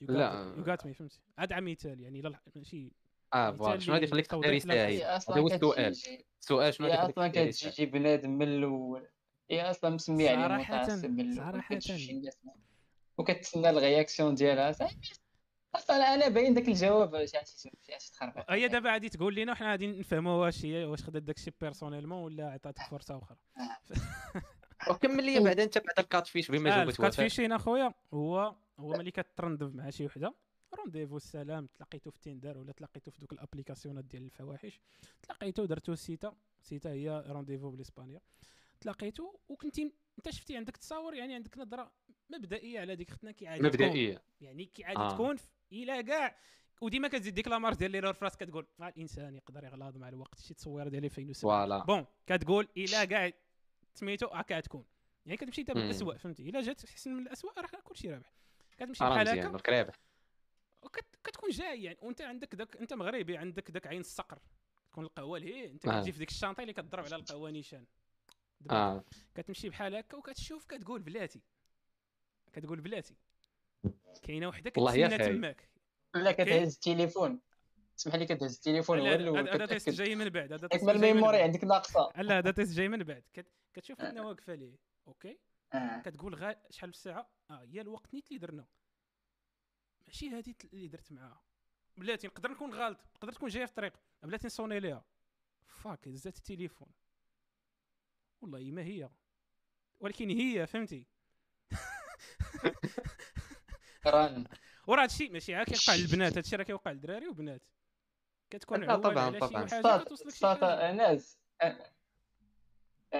لا. 0.00 0.54
يو 0.56 0.76
مي 0.84 0.94
فهمتي؟ 0.94 1.20
هذا 1.38 1.60
مثال 1.60 2.00
يعني 2.00 2.22
ماشي 2.56 2.92
آه 3.34 3.50
فوالا. 3.50 3.78
شنو 3.78 3.94
غادي 3.94 4.04
يخليك 4.04 4.26
تختاري 4.26 4.60
سعيد 4.60 5.02
هذا 5.02 5.22
هو 5.28 5.46
السؤال. 5.46 5.96
السؤال 6.40 6.74
شنو 6.74 6.86
غادي 6.86 6.98
يخليك 7.12 7.38
أصلا 7.38 7.50
كتجي 7.50 7.86
بنادم 7.86 8.30
من 8.30 8.48
الأول 8.48 9.06
هي 9.50 9.70
أصلا 9.70 9.90
مسمية 9.90 10.30
عليه 10.30 10.64
متعصب 10.64 11.34
صراحة 11.36 11.78
وكتسنى 13.18 13.70
الرياكسيون 13.70 14.34
ديالها. 14.34 14.76
أصلا 15.74 16.14
أنا 16.14 16.28
باين 16.28 16.54
داك 16.54 16.68
الجواب 16.68 17.26
شي 17.26 17.40
تخربق 18.12 18.50
هي 18.50 18.68
دابا 18.68 18.92
غادي 18.92 19.08
تقول 19.08 19.34
لنا 19.34 19.52
وحنا 19.52 19.70
غادي 19.70 19.86
نفهموا 19.86 20.44
واش 20.44 20.64
هي 20.64 20.84
واش 20.84 21.04
خدات 21.04 21.22
داكشي 21.22 21.52
بيرسونيلمون 21.60 22.22
ولا 22.22 22.50
عطاتك 22.50 22.82
فرصة 22.90 23.18
أخرى. 23.18 23.36
وكمل 24.90 25.24
لي 25.24 25.40
بعدا 25.40 25.62
أنت 25.62 25.78
بعد 25.78 25.98
الكاتفيش 25.98 26.50
بما 26.50 26.76
جاوبت 26.76 27.00
الكاتفيشين 27.00 27.52
أخويا 27.52 27.94
هو 28.14 28.54
هو 28.78 28.92
ملي 28.92 29.10
كترندف 29.10 29.74
مع 29.74 29.90
شي 29.90 30.06
وحدة 30.06 30.34
رونديفو 30.76 31.16
السلام 31.16 31.66
تلاقيتو 31.66 32.10
في 32.10 32.20
تيندر 32.20 32.58
ولا 32.58 32.72
تلاقيتو 32.72 33.10
في 33.10 33.20
دوك 33.20 33.32
الابليكاسيونات 33.32 34.04
ديال 34.04 34.22
الفواحش. 34.22 34.80
تلاقيتو 35.22 35.64
درتو 35.64 35.94
سيتا. 35.94 36.36
سيتا 36.60 36.90
هي 36.90 37.24
رونديفو 37.26 37.70
بالإسبانيا. 37.70 38.20
تلاقيتو 38.80 39.34
وكنتي 39.48 39.92
انت 40.18 40.30
شفتي 40.30 40.56
عندك 40.56 40.76
تصاور 40.76 41.14
يعني 41.14 41.34
عندك 41.34 41.58
نظرة 41.58 41.92
مبدئية 42.30 42.80
على 42.80 42.96
ديك 42.96 43.10
اختنا 43.10 43.32
كي 43.32 43.46
عادي 43.46 43.62
مبدئية. 43.62 44.22
يعني 44.40 44.64
كي 44.64 44.84
عادي 44.84 44.98
آه. 44.98 45.14
تكون 45.14 45.36
إلى 45.72 46.02
كاع. 46.02 46.38
وديما 46.80 47.08
كتزيد 47.08 47.34
ديك 47.34 47.48
لامار 47.48 47.74
ديال 47.74 48.14
في 48.14 48.24
راسك 48.24 48.44
كتقول 48.44 48.66
مع 48.78 48.88
الإنسان 48.88 49.34
يقدر 49.34 49.64
يغلط 49.64 49.96
مع 49.96 50.08
الوقت. 50.08 50.40
شي 50.40 50.54
تصويرة 50.54 50.88
ديال 50.88 51.04
2007 51.04 51.66
فوالا. 51.66 51.84
بون 51.84 52.06
كتقول 52.26 52.68
إلى 52.76 53.06
كاع 53.06 53.32
سميتو 53.94 54.26
هكا 54.26 54.60
تكون. 54.60 54.84
يعني 55.26 55.36
كتمشي 55.36 55.60
انت 55.60 55.70
بالاسوء 55.70 56.16
فهمتي؟ 56.16 56.48
إلا 56.48 56.60
جات 56.60 56.84
احسن 56.84 57.10
من 57.10 57.22
الاسوء 57.22 57.60
راه 57.60 57.80
كلشي 57.84 58.10
رابح. 58.10 58.32
كتمشي 58.78 59.04
بحال 59.04 59.28
هكا. 59.28 59.70
رابح. 59.70 59.94
وكتكون 60.86 61.50
جاي 61.50 61.82
يعني. 61.82 61.98
وانت 62.02 62.20
عندك 62.20 62.54
داك 62.54 62.76
انت 62.76 62.92
مغربي 62.92 63.36
عندك 63.36 63.70
داك 63.70 63.86
عين 63.86 64.00
الصقر. 64.00 64.38
تكون 64.90 65.04
القهوة 65.04 65.38
لهي 65.38 65.70
انت 65.70 65.88
كتجي 65.88 66.12
في 66.12 66.18
ديك 66.18 66.30
الشانطه 66.30 66.60
اللي 66.60 66.72
كتضرب 66.72 67.04
على 67.04 67.16
القهوة 67.16 67.50
نيشان. 67.50 67.84
آه. 68.70 69.04
كتمشي 69.34 69.68
بحال 69.68 69.96
هكا 69.96 70.16
وكتشوف 70.16 70.66
كتقول 70.66 71.02
بلاتي. 71.02 71.40
كتقول 72.52 72.80
بلاتي. 72.80 73.16
كاينة 74.22 74.48
وحدة 74.48 74.70
كتسنى 74.70 75.18
تماك. 75.18 75.70
لا 76.14 76.32
كتهز 76.32 76.74
التليفون. 76.74 77.40
اسمح 77.98 78.14
لي 78.14 78.26
كتهز 78.26 78.54
التليفون. 78.54 79.00
هو 79.00 79.06
الأول 79.06 79.48
هذا 79.48 79.66
test 79.66 79.90
جاي 79.90 80.14
من 80.14 80.28
بعد 80.28 80.52
هذا 80.52 80.68
test 80.68 80.88
ال 80.88 80.95
mémoire 80.95 81.42
عندك 81.42 81.64
ناقصة. 81.64 82.12
لا 82.16 82.38
هذا 82.38 82.50
test 82.50 82.72
جاي 82.72 82.88
من 82.88 82.98
بعد. 82.98 83.22
كتشوف 83.74 84.00
إنها 84.00 84.22
واقفة 84.22 84.54
ليه. 84.54 84.76
okay؟ 85.08 85.38
آه. 85.74 86.00
كتقول 86.00 86.34
غا 86.34 86.56
شحال 86.70 86.90
الساعة؟ 86.90 87.30
آه 87.50 87.64
هي 87.64 87.80
الوقت 87.80 88.14
نيت 88.14 88.28
اللي 88.28 88.38
درنا. 88.38 88.66
ماشي 90.06 90.30
هذه 90.30 90.54
اللي 90.72 90.88
درت 90.88 91.12
معاها. 91.12 91.42
بلاتي 91.96 92.26
نقدر 92.26 92.50
نكون 92.50 92.74
غلط 92.74 92.98
نقدر 93.16 93.32
تكون 93.32 93.48
جاية 93.48 93.64
في 93.64 93.70
الطريق 93.70 93.92
بلاتي 94.22 94.46
نصوني 94.46 94.80
ليها. 94.80 95.04
fuck 95.66 96.08
هزات 96.08 96.36
التليفون. 96.36 96.88
والله 98.40 98.70
ما 98.70 98.82
هي. 98.82 99.10
ولكن 100.00 100.30
هي 100.30 100.66
فهمتي؟ 100.66 101.06
وراه 104.86 105.02
هادشي 105.02 105.28
ماشي 105.28 105.54
عا 105.54 105.64
كيوقع 105.64 105.94
للبنات 105.94 106.36
هادشي 106.36 106.56
راه 106.56 106.64
كيوقع 106.64 106.90
للدراري 106.90 107.28
وبنات 107.28 107.68
كتكون 108.50 108.90
عوال 108.90 109.02
طبعا 109.02 109.38
طبعا. 109.38 109.66
صافا 110.28 110.90
أناس. 110.90 111.38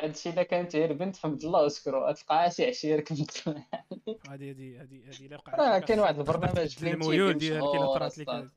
هادشي 0.04 0.30
إلا 0.30 0.42
كانت 0.42 0.76
غير 0.76 0.92
بنت 0.92 1.16
فهمت 1.16 1.44
الله 1.44 1.66
اسكرو 1.66 2.12
تلقاها 2.12 2.48
شي 2.48 2.64
عشيه 2.66 2.96
ركبت 2.96 3.48
هادي 4.28 4.50
هادي 4.50 4.78
هادي 4.78 5.04
هادي 5.04 5.26
إلا 5.26 5.36
وقعت 5.36 5.60
راه 5.60 5.78
كاين 5.78 6.00
واحد 6.00 6.18
البرنامج 6.18 6.84
الميول 6.84 7.38
ديالك 7.38 7.74
الا 7.74 7.94
طرات 7.94 8.18
لك 8.18 8.50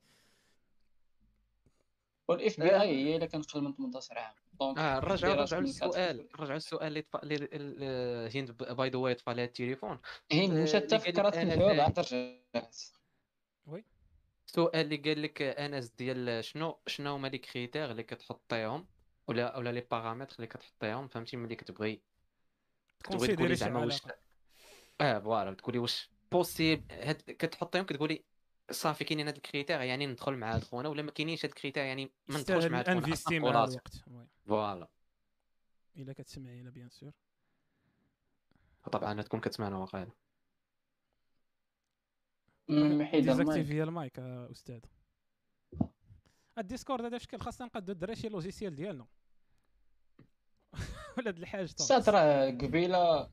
والاف 2.27 2.59
بي 2.59 2.81
آي 2.81 3.05
هي 3.05 3.15
إلا 3.15 3.25
كان 3.25 3.41
قل 3.41 3.61
من 3.61 3.73
18 3.73 4.17
عام. 4.17 4.33
آه 4.77 4.99
رجعوا 4.99 5.33
رجعوا 5.33 5.61
للسؤال. 5.61 6.27
رجعوا 6.39 6.57
السؤال 6.57 7.03
اللي 7.23 8.39
هند 8.39 8.51
باي 8.51 8.89
ذا 8.89 8.97
واي 8.97 9.15
طفى 9.15 9.33
لها 9.33 9.45
التليفون. 9.45 9.99
هند 10.33 10.53
مشات 10.53 10.95
فكرات 10.95 11.37
الجواب 11.37 11.79
عاد 11.79 11.99
رجعت 11.99 12.77
oui. 13.67 13.85
السؤال 14.47 14.81
اللي 14.81 14.97
قال 14.97 15.21
لك 15.21 15.41
أنس 15.41 15.89
ديال 15.89 16.43
شنو 16.43 16.79
شنو 16.87 17.15
هما 17.15 17.27
les 17.27 17.37
critères 17.37 17.91
اللي 17.91 18.03
كتحطيهم 18.03 18.87
ولا 19.29 19.57
ولا 19.57 19.71
les 19.71 19.81
paramètres 19.91 20.35
اللي 20.35 20.47
كتحطيهم 20.47 21.07
فهمتي؟ 21.07 21.37
ملي 21.37 21.55
كتبغي 21.55 22.01
كتبغي 23.03 23.35
تقولي 23.35 23.55
زعما 23.55 23.79
واش 23.79 24.01
آه 25.01 25.19
voilà. 25.19 25.53
تقولي 25.53 25.79
واش 25.79 26.09
possible 26.31 27.11
كتحطيهم 27.11 27.85
كتقولي 27.85 28.23
صافي 28.71 29.03
كاينين 29.03 29.27
هاد 29.27 29.35
ال 29.35 29.40
critères 29.40 29.81
يعني 29.81 30.05
ندخل 30.05 30.35
مع 30.35 30.55
هاد 30.55 30.63
خونا 30.63 30.89
ولا 30.89 31.01
ما 31.01 31.11
كاينينش 31.11 31.45
هاد 31.45 31.49
ال 31.49 31.53
critères 31.53 31.83
يعني 31.83 32.11
ما 32.27 32.39
ندخلش 32.39 32.65
مع 32.65 32.79
هاد 32.79 32.85
خونا 32.85 33.39
مع 33.39 33.63
الوقت 33.63 34.03
voilà. 34.47 34.87
إلا 35.97 36.13
كتسمعينا 36.13 36.69
bien 36.69 36.89
sûr. 36.89 37.11
طبعا 38.91 39.21
تكون 39.21 39.39
كتسمعنا 39.39 39.77
واقيلا 39.77 40.11
ديزاكتيفي 43.13 43.83
المايك 43.83 44.19
أستاذ. 44.19 44.79
الديسكورد 46.57 47.05
هذا 47.05 47.17
شكل 47.17 47.39
خاصنا 47.39 47.67
نقادو 47.67 47.91
الدراري 47.91 48.15
شي 48.15 48.29
لوجيسيال 48.29 48.75
ديالنا. 48.75 49.07
ولا 51.17 51.29
هاد 51.29 51.37
الحاجة 51.37 51.65
صات 51.65 52.09
راه 52.09 52.49
قبيلة 52.49 53.29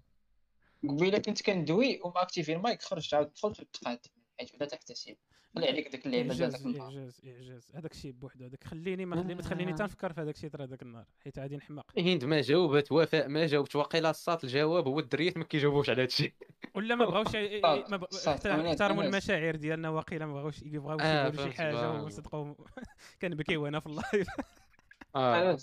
قبيلة 0.89 1.19
كنت 1.19 1.43
كندوي 1.43 2.01
وما 2.05 2.23
اكتيفي 2.23 2.53
المايك 2.53 2.83
خرجت 2.83 3.15
عاود 3.15 3.33
دخلت 3.33 3.61
وتقعدت 3.61 4.11
حيت 4.39 4.57
بدا 4.57 4.67
تحتسب. 4.67 5.17
خلي 5.57 5.69
عليك 5.69 5.89
ديك 5.89 6.07
اللعبة 6.07 6.35
ديال 6.35 6.51
داك 6.51 6.61
النهار. 6.61 6.89
إعجاز 6.89 7.21
إعجاز. 7.27 7.71
هذاك 7.75 7.93
الشيء 7.93 8.11
بوحدو 8.11 8.45
هذاك 8.45 8.65
خليني 8.65 9.05
ما 9.07 9.17
خليني 9.17 9.35
ما 9.35 9.43
تخليني 9.43 9.73
آه. 9.73 9.77
تنفكر 9.77 10.13
في 10.13 10.21
هذاك 10.21 10.35
الشيء 10.35 10.51
ترى 10.51 10.65
هذاك 10.65 10.83
النهار. 10.83 11.07
حيت 11.25 11.39
غادي 11.39 11.57
نحماق. 11.57 11.87
هند 11.99 12.25
ما 12.25 12.41
جاوبت 12.41 12.93
وفاء 12.93 13.29
ما 13.29 13.47
جاوبت 13.47 13.77
واقيلا 13.77 14.11
الصات 14.11 14.45
الجواب 14.45 14.87
هو 14.87 15.01
الدريات 15.01 15.37
ما 15.37 15.45
كيجاوبوش 15.45 15.91
على 15.91 16.03
هذا 16.03 16.07
الشيء 16.07 16.33
ولا 16.75 16.95
ما 16.95 17.05
بغاوش 17.05 17.37
ما 17.91 18.71
احترموا 18.71 19.05
المشاعر 19.05 19.57
ديالنا 19.57 19.89
واقيلا 19.89 20.27
ما 20.27 20.33
بغاوش 20.33 20.63
يبغاو 20.63 20.99
آه، 21.01 21.27
يقولوا 21.27 21.51
شي 21.51 21.57
حاجة 21.57 22.03
وصدقوا 22.03 22.55
كنبكي 23.23 23.57
وأنا 23.57 23.81
في 23.81 23.87
اللايف. 23.87 24.29
آه. 25.17 25.59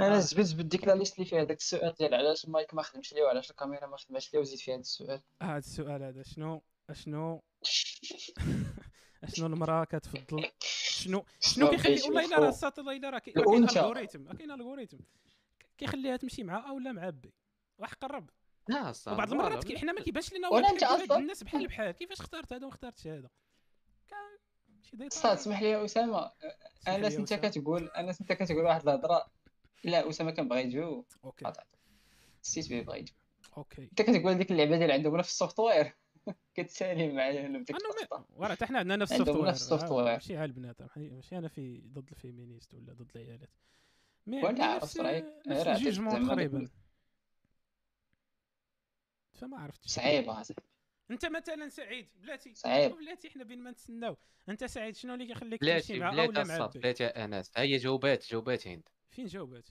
أنا 0.00 0.18
زبد 0.18 0.42
زبد 0.42 0.68
ديك 0.68 0.88
لا 0.88 0.92
ليست 0.92 1.14
اللي 1.14 1.26
فيها 1.30 1.44
داك 1.44 1.56
السؤال 1.56 1.94
ديال 1.94 2.14
علاش 2.14 2.44
المايك 2.44 2.74
ما 2.74 2.82
خدمش 2.82 3.12
ليه 3.12 3.22
وعلاش 3.22 3.50
الكاميرا 3.50 3.86
ما 3.86 3.96
خدمش 3.96 4.34
ليه 4.34 4.40
وزيد 4.40 4.58
فيها 4.58 4.74
هذا 4.74 4.80
السؤال. 4.80 5.22
آه 5.42 5.44
هذا 5.44 5.58
السؤال 5.58 6.02
هذا 6.02 6.22
شنو؟ 6.22 6.62
شنو؟ 6.92 7.42
شنو 9.34 9.46
المرأة 9.46 9.84
كتفضل؟ 9.84 10.50
شنو 10.62 11.24
شنو 11.40 11.70
كيخلي 11.70 12.02
والله 12.02 12.24
إلا 12.24 12.38
راه 12.38 12.48
الساط 12.48 12.78
والله 12.78 12.96
إلا 12.96 13.10
راه 13.10 13.18
كاين 13.18 13.64
الغوريتم 13.68 14.32
كاين 14.32 14.50
الغوريتم 14.50 14.98
كيخليها 15.78 16.16
تمشي 16.16 16.42
مع 16.44 16.68
أو 16.68 16.78
لا 16.78 16.92
مع 16.92 17.10
بي 17.10 17.34
واحد 17.78 17.96
قرب. 17.96 18.30
لا 18.68 18.92
صح 18.92 19.12
وبعض 19.12 19.32
المرات 19.32 19.72
حنا 19.72 19.92
ما 19.92 20.00
كيبانش 20.00 20.32
لنا 20.32 20.48
ولا 20.48 20.70
أنت 20.70 20.82
أصلا 20.82 21.18
الناس 21.18 21.42
بحال 21.42 21.66
بحال. 21.66 21.90
كيفاش 21.90 22.20
اخترت 22.20 22.52
هذا 22.52 22.62
وما 22.62 22.68
اخترتش 22.68 23.06
هذا؟ 23.06 23.28
شي 24.82 24.96
ديت 24.96 25.12
اسمح 25.12 25.62
لي 25.62 25.70
يا 25.70 25.84
أسامة. 25.84 26.32
أنس 26.88 27.16
أنت 27.16 27.34
كتقول 27.34 27.88
أنس 27.88 28.20
أنت 28.20 28.32
كتقول 28.32 28.64
واحد 28.64 28.88
الهضرة 28.88 29.26
لا 29.86 30.08
أسامة 30.08 30.30
كان 30.30 30.48
بغا 30.48 30.58
يجاوب 30.58 31.06
أوكي. 31.24 31.52
السيت 32.42 32.72
بغا 32.72 32.96
يجاوب 32.96 33.18
أوكي. 33.56 33.82
أنت 33.82 34.02
كتقول 34.02 34.34
ديك 34.34 34.50
اللعبة 34.50 34.78
ديال 34.78 34.90
عندهم 34.90 35.22
في 35.22 35.28
السوفت 35.28 35.60
وير. 35.60 35.96
كتسالي 36.54 37.12
مع 37.12 37.30
ديك 37.30 37.76
وراه 38.30 38.54
حتى 38.54 38.66
حنا 38.66 38.78
عندنا 38.78 38.96
نفس 38.96 39.12
السوفت 39.12 39.30
وير. 39.30 39.48
نفس 39.48 39.62
السوفت 39.62 39.90
وير. 39.90 40.04
ماشي 40.04 40.36
على 40.36 40.44
البنات. 40.44 40.76
ماشي 40.96 41.38
أنا 41.38 41.48
في 41.48 41.82
ضد 41.86 42.10
الفيمينيست 42.10 42.74
ولا 42.74 42.92
ضد 42.92 43.10
العيالات. 43.16 43.50
مي 44.26 44.44
ولا 44.44 44.64
عرفت 44.64 45.00
رايك 45.00 45.24
جوجمون 45.48 46.26
تقريبا 46.26 46.68
فما 49.34 49.58
عرفتش 49.58 49.90
صعيبه 49.90 50.44
أنت 51.10 51.26
مثلا 51.26 51.68
سعيد. 51.68 52.08
بلاتي. 52.22 52.54
سعيد 52.54 52.92
بلاتي 52.92 53.30
حنا 53.30 53.44
بين 53.44 53.62
ما 53.62 53.70
نتسناو. 53.70 54.16
أنت 54.48 54.64
سعيد 54.64 54.96
شنو 54.96 55.14
اللي 55.14 55.26
كيخليك 55.26 55.60
بلاتي 55.60 55.88
تمشي 55.88 56.00
معاه 56.00 56.12
بلاتي 56.12 56.28
ولا 56.28 56.44
مع 56.44 56.56
البي 56.56 56.78
بلاتي 56.78 57.06
أنس. 57.06 57.50
ها 57.56 57.62
هي 57.62 57.76
جاوبات 57.76 58.30
جاوبات 58.30 58.68
هند 58.68 58.88
فين 59.16 59.26
جاوبات 59.26 59.68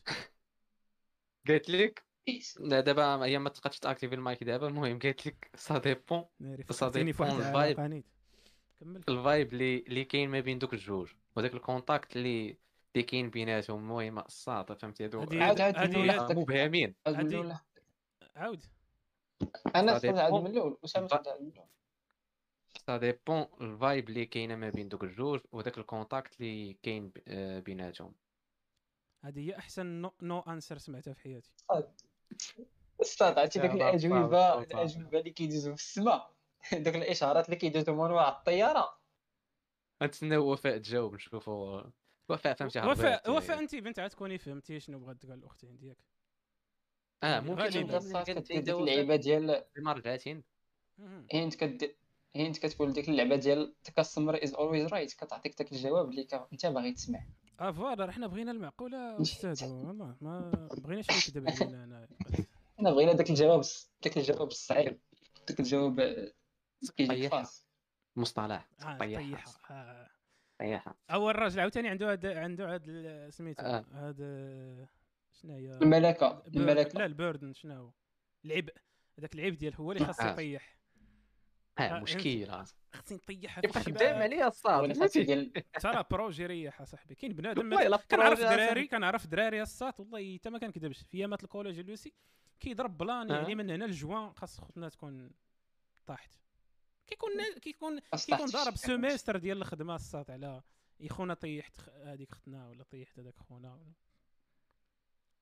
قالت 1.48 1.70
لك؟ 1.70 2.06
لا 2.60 2.80
دابا 2.80 3.26
هي 3.26 3.40
ما 3.40 3.50
تبقاش 3.50 3.80
تاكتيفي 3.80 4.16
المايك 4.16 4.44
دابا 4.44 4.68
المهم 4.68 5.00
قالت 5.00 5.28
لك 5.28 5.50
سا 5.56 5.78
ديبون 5.78 6.26
واحد 6.40 6.92
ديبون 6.92 7.28
الفايب. 7.30 8.04
الفايب 9.10 9.54
اللي 9.54 9.78
اللي 9.78 10.06
كاين 10.06 10.30
ما 10.30 10.40
بين 10.40 10.60
دوك 10.60 10.74
الجوج. 10.74 11.12
وداك 11.36 11.54
الكونتاكت 11.54 12.16
اللي 12.16 12.58
اللي 12.96 13.04
كاين 13.06 13.30
بيناتهم 13.30 13.80
المهم 13.80 14.20
الساط 14.20 14.74
فهمتي؟ 14.74 15.06
هادو 15.06 15.20
عاود 15.20 15.62
عاود. 15.62 16.38
مبهمين. 16.38 16.96
عاود 18.36 18.66
أنا 19.76 19.92
عاود 19.92 20.44
من 20.44 20.52
الأول 20.52 20.78
اسامه 20.86 21.08
ça 22.88 22.98
dépend 22.98 23.46
ال 23.62 23.72
vibe 23.72 24.10
اللي 24.10 24.26
كاينة 24.26 24.56
ما 24.56 24.70
بين 24.70 24.90
دوك 24.90 25.04
الجوج 25.04 25.40
وداك 25.52 25.78
ال 25.78 25.86
contact 25.86 26.42
اللي 26.42 26.78
كاين 26.84 27.12
آه، 27.28 27.60
بيناتهم. 27.60 28.25
هذه 29.26 29.50
هي 29.50 29.58
أحسن 29.58 29.86
no, 29.86 30.12
no 30.22 30.40
answer 30.40 30.78
سمعتها 30.78 31.14
في 31.14 31.22
حياتي. 31.22 31.52
أستاذ 33.02 33.40
عرفتي 33.40 33.60
ديك 33.60 33.72
الأجوبة. 33.72 34.62
الأجوبة 34.62 35.20
اللي 35.20 35.32
كيدوزو 35.32 35.76
في 35.76 35.82
السماء 35.82 36.34
دوك 36.74 36.96
الإشارات 36.96 37.46
اللي 37.46 37.56
كيدوزو 37.56 37.94
من 37.94 38.00
وراء 38.00 38.30
الطيارة. 38.30 39.00
غنتسناو 40.04 40.52
وفاء 40.52 40.78
تجاوب 40.78 41.14
نشوفوا 41.14 41.82
وفاء 42.30 42.54
فهمتي 42.54 42.80
وفاء. 42.80 43.32
وفاء 43.32 43.60
انت 43.60 43.76
بنت 43.76 44.00
عاد 44.00 44.10
تكوني 44.10 44.38
فهمتي 44.38 44.80
شنو 44.80 45.00
بغات 45.00 45.22
تقول 45.22 45.34
الاخت 45.34 45.66
ديالك 45.66 45.98
آه 47.24 47.40
ممكن 47.40 47.66
كدير 47.66 47.82
هند 47.82 48.40
ديك 48.40 48.76
وفاء 48.76 48.80
اللعيبه 48.80 49.16
ديال 49.16 49.64
ما 49.78 49.94
رجعت 49.94 50.28
هند 51.34 51.54
كد 51.54 51.96
هند 52.36 52.56
كتقول 52.56 52.94
ديك 52.94 53.10
اللعبة 53.10 53.36
ديال 53.36 53.76
customer 53.96 54.44
is 54.44 54.54
always 54.54 54.86
right 54.88 55.14
كتعطيك 55.14 55.58
داك 55.58 55.72
الجواب 55.72 56.10
اللي 56.10 56.28
أنت 56.54 56.66
باغي 56.66 56.92
تسمع. 56.92 57.26
آه 57.60 57.72
voilà 57.72 58.12
حنا 58.12 58.28
بغينا 58.28 58.52
المعقولة 58.52 59.22
أستاذ. 59.22 59.64
والله 59.88 60.16
ما 60.22 60.52
بغيناش 60.78 61.10
اللي 61.10 61.50
يكذب 61.50 61.64
علينا 61.64 61.84
أنا. 61.84 62.08
انا 62.80 62.92
بغينا 62.92 63.14
داك 63.14 63.30
الجواب 63.30 63.62
داك 64.04 64.18
الجواب 64.18 64.48
الصعيب. 64.48 65.00
داك 65.48 65.60
الجواب 65.60 66.26
مصطلح. 68.16 68.70
آه 68.82 68.98
طيحها 68.98 69.22
طيحها 69.22 69.56
آه. 69.72 70.10
طيحها 70.60 70.96
أول 71.12 71.36
راجل 71.36 71.60
عاوتاني 71.60 71.90
عنده 71.90 72.12
هاد 72.12 72.26
عنده 72.26 72.74
هاد 72.74 73.30
سميتو 73.30 73.62
آه. 73.62 73.86
هاد 73.92 74.18
شنو 75.34 75.54
هي 75.54 75.78
الملكة 75.78 76.44
الملكة. 76.48 77.00
لا 77.00 77.06
البيردن 77.06 77.54
شنو 77.54 77.74
هو 77.76 77.92
العبء. 78.46 78.74
هذاك 79.20 79.36
العيب 79.36 79.58
ديال 79.58 79.76
هو 79.76 79.92
اللي 79.92 80.06
خاصو. 80.06 80.28
يطيح 80.28 80.78
آه 81.80 81.82
آه، 81.82 82.00
مشكلة. 82.00 82.66
خصني 82.94 83.18
نطيحها 83.18 83.62
في 83.62 83.80
خدام 83.80 84.22
عليا 84.22 84.44
هو 84.44 84.48
الصاد؟ 84.48 84.94
ترى 85.82 86.06
بروجي 86.12 86.46
ريح 86.46 86.82
اصاحبي 86.82 87.16
كاين 87.16 87.34
بنادم 87.34 87.76
كنعرف 88.12 88.40
دراري 88.40 88.88
كنعرف 88.88 89.28
دراري 89.28 89.62
الساط 89.62 90.00
والله 90.00 90.38
حتى 90.38 90.50
ما 90.50 90.60
كنكذبش 90.60 91.00
في 91.02 91.18
أيامات 91.18 91.44
الكوليج 91.44 91.80
اللوسي 91.80 92.14
كيضرب 92.60 92.98
بلان. 92.98 93.30
يعني 93.30 93.56
من 93.56 93.70
هنا 93.70 93.86
لجوان 93.86 94.34
خاص 94.34 94.60
خوتنا 94.60 94.90
تكون 94.90 95.32
طاحت. 96.06 96.34
كيكون 97.08 97.32
كيكون 97.62 98.00
خاص 98.12 98.26
كيكون 98.26 98.46
تحت 98.48 98.54
ضارب. 98.64 98.76
سيمستر 98.78 99.38
ديال 99.38 99.58
الخدمة 99.58 99.96
الساط 99.96 100.30
على 100.30 100.62
يا 101.00 101.10
خونا 101.10 101.34
طيحت 101.34 101.78
خ- 101.78 101.90
هذيك 101.90 102.32
اختنا 102.32 102.68
ولا 102.70 102.84
طيحت 102.84 103.20
هذاك 103.20 103.38
خونا. 103.40 103.74
ولا 103.74 103.92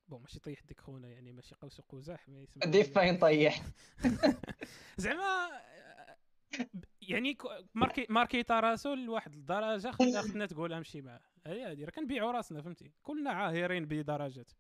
بون 0.08 0.22
ماشي 0.22 0.40
طيحت 0.40 0.66
ديك 0.68 0.80
خونا 0.82 1.08
يعني 1.08 1.32
ماشي 1.32 1.56
قوس 1.56 1.82
قزح 1.82 2.30
ما 2.30 2.40
يسمى 2.40 2.72
دي 2.72 2.84
فاين 2.84 3.18
طيح. 3.18 3.64
زعما 4.98 5.50
يعني 7.02 7.38
ماركي 7.74 8.08
ماركيتا 8.10 8.60
راسو 8.60 8.94
لواحد 8.94 9.34
الدرجة 9.34 9.92
خلينا 9.92 10.46
تقول 10.46 10.74
امشي 10.74 11.02
معاه 11.02 11.22
هي 11.46 11.72
هذه 11.72 11.84
راه 11.84 11.92
كنبيعوا 11.92 12.32
راسنا 12.32 12.62
فهمتي؟ 12.62 12.92
كلنا 13.04 13.32
عاهرين 13.32 13.86
بدرجات. 13.86 14.52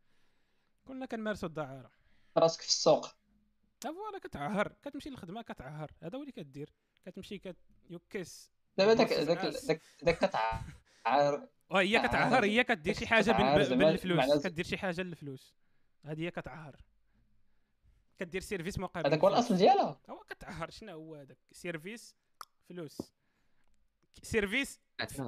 كلنا 0.87 1.05
كنمارسوا 1.05 1.49
الدعارة. 1.49 1.91
راسك 2.37 2.61
في 2.61 2.67
السوق. 2.67 3.07
فوالا 3.81 4.19
كتعهر. 4.23 4.67
كتمشي 4.81 5.09
للخدمة 5.09 5.41
كتعهر. 5.41 5.91
هذا 6.03 6.17
هو 6.17 6.21
اللي 6.21 6.31
كدير. 6.31 6.73
كتمشي 7.05 7.37
كت 7.37 7.57
يوكس 7.89 8.51
دابا 8.77 8.93
داك 8.93 9.13
داك. 9.13 9.53
داك 9.67 9.81
داك 10.03 10.17
كتعار 10.17 11.47
وهي 11.69 11.99
تعهر. 11.99 12.07
كتعهر 12.07 12.45
هي 12.45 12.63
كدير 12.63 12.93
شي 12.93 13.07
حاجة 13.07 13.31
كتعهر 13.31 13.75
بالفلوس. 13.75 14.47
كدير 14.47 14.65
شي 14.65 14.77
حاجة 14.77 15.01
للفلوس. 15.01 15.55
هذه 16.05 16.21
هي 16.21 16.31
كتعهر. 16.31 16.75
كدير 18.23 18.41
سيرفيس 18.41 18.79
مقابل 18.79 19.07
هذاك 19.07 19.19
هو. 19.19 19.27
الأصل 19.27 19.57
ديالها 19.57 19.99
هو 20.09 20.19
كتعهر. 20.29 20.69
شنو 20.69 20.91
هو 20.91 21.15
هذاك؟ 21.15 21.37
سيرفيس 21.51 22.15
فلوس. 22.69 23.01
سيرفيس 24.23 24.81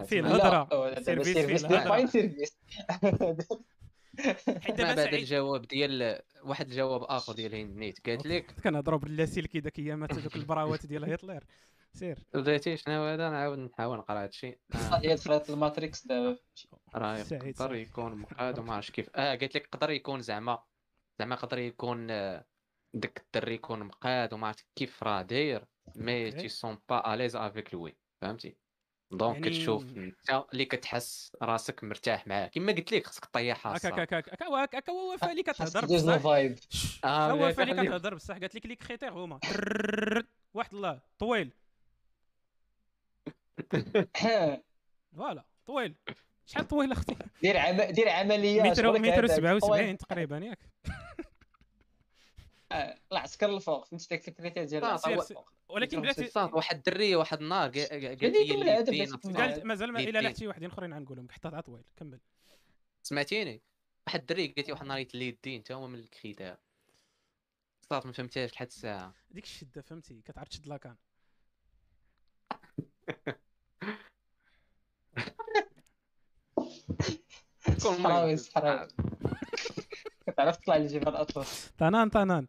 فيه 0.05 0.19
الهضرة. 0.19 0.93
سيرفيس 1.01 1.37
فيه 1.37 1.57
سيرفيس 1.57 2.57
حيت 4.47 4.75
دابا 4.77 4.95
بعد 4.95 5.13
الجواب 5.13 5.61
ديال 5.61 6.21
واحد 6.43 6.67
الجواب 6.67 7.03
آخر 7.03 7.33
ديال 7.33 7.55
هند 7.55 7.77
نيت. 7.77 8.09
قالت 8.09 8.25
لك 8.25 8.51
كنهضروا 8.63 8.99
باللاسلكي 8.99 9.59
داك 9.59 9.79
ايامات 9.79 10.13
دوك 10.19 10.35
البراوات 10.35 10.85
ديال 10.91 11.13
هتلر 11.13 11.43
سير. 11.93 12.19
بديتي 12.33 12.77
شنو 12.77 13.03
هذا؟ 13.05 13.29
نعاود 13.29 13.57
نحاول 13.59 13.97
نقرأ 13.97 14.23
هادشي 14.23 14.47
آه، 14.47 14.55
هي 15.03 15.15
دخلت 15.15 15.49
ال 15.49 15.57
matrix 15.57 16.07
دابا. 16.07 16.37
راه 16.95 17.17
يقدر. 17.17 17.75
يكون 17.75 18.15
مقاد 18.15 18.59
وما 18.59 18.73
عرفتش 18.73 18.91
كيف. 18.91 19.09
آه 19.15 19.29
قالت 19.35 19.55
لك 19.55 19.65
يقدر 19.65 19.89
يكون 19.89 20.21
زعما 20.21 20.63
زعما 21.19 21.35
يقدر 21.35 21.57
يكون 21.57 22.11
آه، 22.11 22.45
داك 22.95 23.21
الدري 23.25 23.53
يكون 23.55 23.79
مقاد 23.83 24.33
وما 24.33 24.47
عرفت 24.47 24.65
كيف 24.75 25.03
راه 25.03 25.21
داير 25.21 25.65
mais. 25.95 26.31
te 26.31 26.47
sens 26.49 26.77
pas 26.89 27.13
à 27.13 27.16
l'aise 27.16 27.35
avec 27.35 27.73
lui 27.73 27.95
فهمتي؟ 28.21 28.55
donc 29.11 29.35
يعني- 29.35 29.49
كتشوف 29.49 29.83
أنت 29.83 30.45
اللي 30.53 30.65
كتحس 30.65 31.31
راسك 31.41 31.83
مرتاح 31.83 32.27
معاه 32.27 32.47
كما 32.47 32.71
قلت 32.71 32.91
لك 32.91 33.07
خصك 33.07 33.25
طيحها 33.25 33.77
هكا. 33.77 33.89
هكا 33.89 34.03
هكا 34.03 34.19
هكا 34.19 34.63
هكا 34.63 34.77
هكا 34.79 34.91
هو 34.91 35.17
خاصك 35.21 35.39
كتهضر 35.45 35.85
بصح. 35.85 36.25
آه، 37.03 37.31
هو 37.31 37.53
خليه. 37.53 37.83
كتهضر 37.83 38.15
بصح. 38.15 38.37
قالت 38.37 38.55
لك 38.55 38.65
لي 38.65 38.75
كريتير 38.75 39.13
هما. 39.13 39.39
واحد 40.53 40.73
الله 40.73 41.01
طويل. 41.19 41.51
فوالا 45.17 45.43
طويل. 45.65 45.95
شحال 46.45 46.67
طويل 46.67 46.91
أختي؟ 46.91 47.15
دير 47.41 47.57
عم... 47.57 47.81
دير 47.81 48.09
عملية. 48.09 48.61
متر 48.63 48.91
متر 48.99 49.25
هذاك. 49.25 49.31
77 49.31 49.97
تقريبا 49.97 50.37
ياك. 50.37 50.59
آه، 52.75 52.99
العسكر 53.11 53.55
الفوق. 53.55 53.85
فهمتي 53.85 54.07
ديك 54.09 54.27
الكريتير 54.27 54.63
ديال 54.65 54.85
العسكر 54.85 55.09
سير- 55.09 55.21
الفوق. 55.21 55.51
ولكن 55.69 56.01
بلاتي 56.01 56.31
واحد 56.39 56.75
الدري 56.75 57.15
واحد 57.15 57.41
النهار 57.41 57.71
قا- 57.71 57.75
قا- 57.75 57.91
قالت 57.91 58.23
بدي 58.23 58.29
لي 58.29 58.49
يكمل 58.49 58.69
هذا 58.69 58.79
اليدين 58.89 59.05
بس 59.05 59.13
أطلع. 59.13 59.39
قالت 59.39 59.65
مازال 59.65 59.91
ما 59.91 59.99
الا 59.99 60.09
اليدين. 60.09 60.21
لحتي 60.31 60.47
واحدين 60.47 60.69
اخرين 60.69 60.93
غنقولهم 60.93 61.29
حتى 61.29 61.47
عطا 61.47 61.61
طويل 61.61 61.83
كمل. 61.97 62.19
سمعتيني؟ 63.03 63.61
واحد 64.07 64.19
الدري 64.19 64.47
قالت 64.47 64.67
لي 64.67 64.71
واحد 64.73 64.81
النهار 64.83 64.99
يتلي 64.99 65.29
الدين 65.29 65.61
حتى 65.61 65.73
هو 65.73 65.87
من 65.87 65.99
الكريتير 65.99 66.57
صافي 67.89 68.07
ما 68.07 68.13
فهمتهاش 68.13 68.53
لحد 68.53 68.65
الساعة. 68.67 69.13
ديك 69.31 69.43
الشدة 69.43 69.81
فهمتي؟ 69.81 70.21
كتعرف 70.21 70.47
تشد 70.47 70.67
لاكان. 70.67 70.95
المهم. 77.85 78.35
صحراوي 78.35 78.87
كتعرف 80.27 80.57
تطلع 80.57 80.77
لجبال 80.77 81.07
الاطلس 81.07 81.71
طنان 81.77 82.09
طنان 82.09 82.47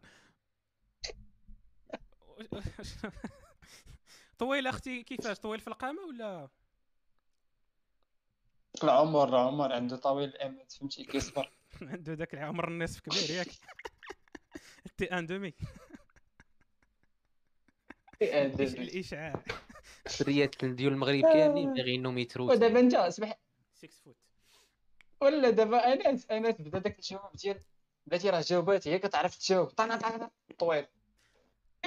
طويل 4.39 4.67
أختي 4.67 5.03
كيفاش؟ 5.03 5.39
طويل 5.39 5.59
في 5.59 5.67
القامة 5.67 6.01
ولا؟ 6.01 6.49
العمر 8.83 9.35
عمر 9.35 9.73
عنده 9.73 9.95
طويل 9.97 10.29
الامد 10.29 10.71
فهمتي؟ 10.71 11.03
كيصبر. 11.03 11.51
عنده 11.81 12.13
ذاك 12.13 12.33
العمر 12.33 12.67
النصف 12.67 12.99
كبير 12.99 13.31
ياك. 13.31 13.47
تي 14.97 15.05
أن 15.05 15.25
دومي 15.25 15.53
الإشعاع. 18.21 19.43
الدريات 20.11 20.65
ديال 20.65 20.93
المغرب 20.93 21.21
كاملين 21.21 21.73
باغيين 21.73 22.17
يتروسوا. 22.17 22.55
ودابا 22.55 22.79
أنت 22.79 22.93
اسمح 22.93 23.39
6 23.73 23.89
فوت 24.05 24.26
ولا 25.21 25.49
دابا 25.49 25.93
انس 25.93 26.31
انس 26.31 26.55
بدا 26.61 26.79
داك 26.79 26.95
الجواب 26.99 27.31
ديال 27.35 27.61
بلاتي 28.07 28.29
راه 28.29 28.41
جاوبات 28.41 28.87
هي 28.87 28.99
كتعرف 28.99 29.35
تجاوب. 29.35 29.67
طنا 29.67 29.95
طنا 29.97 30.31
طويل. 30.59 30.85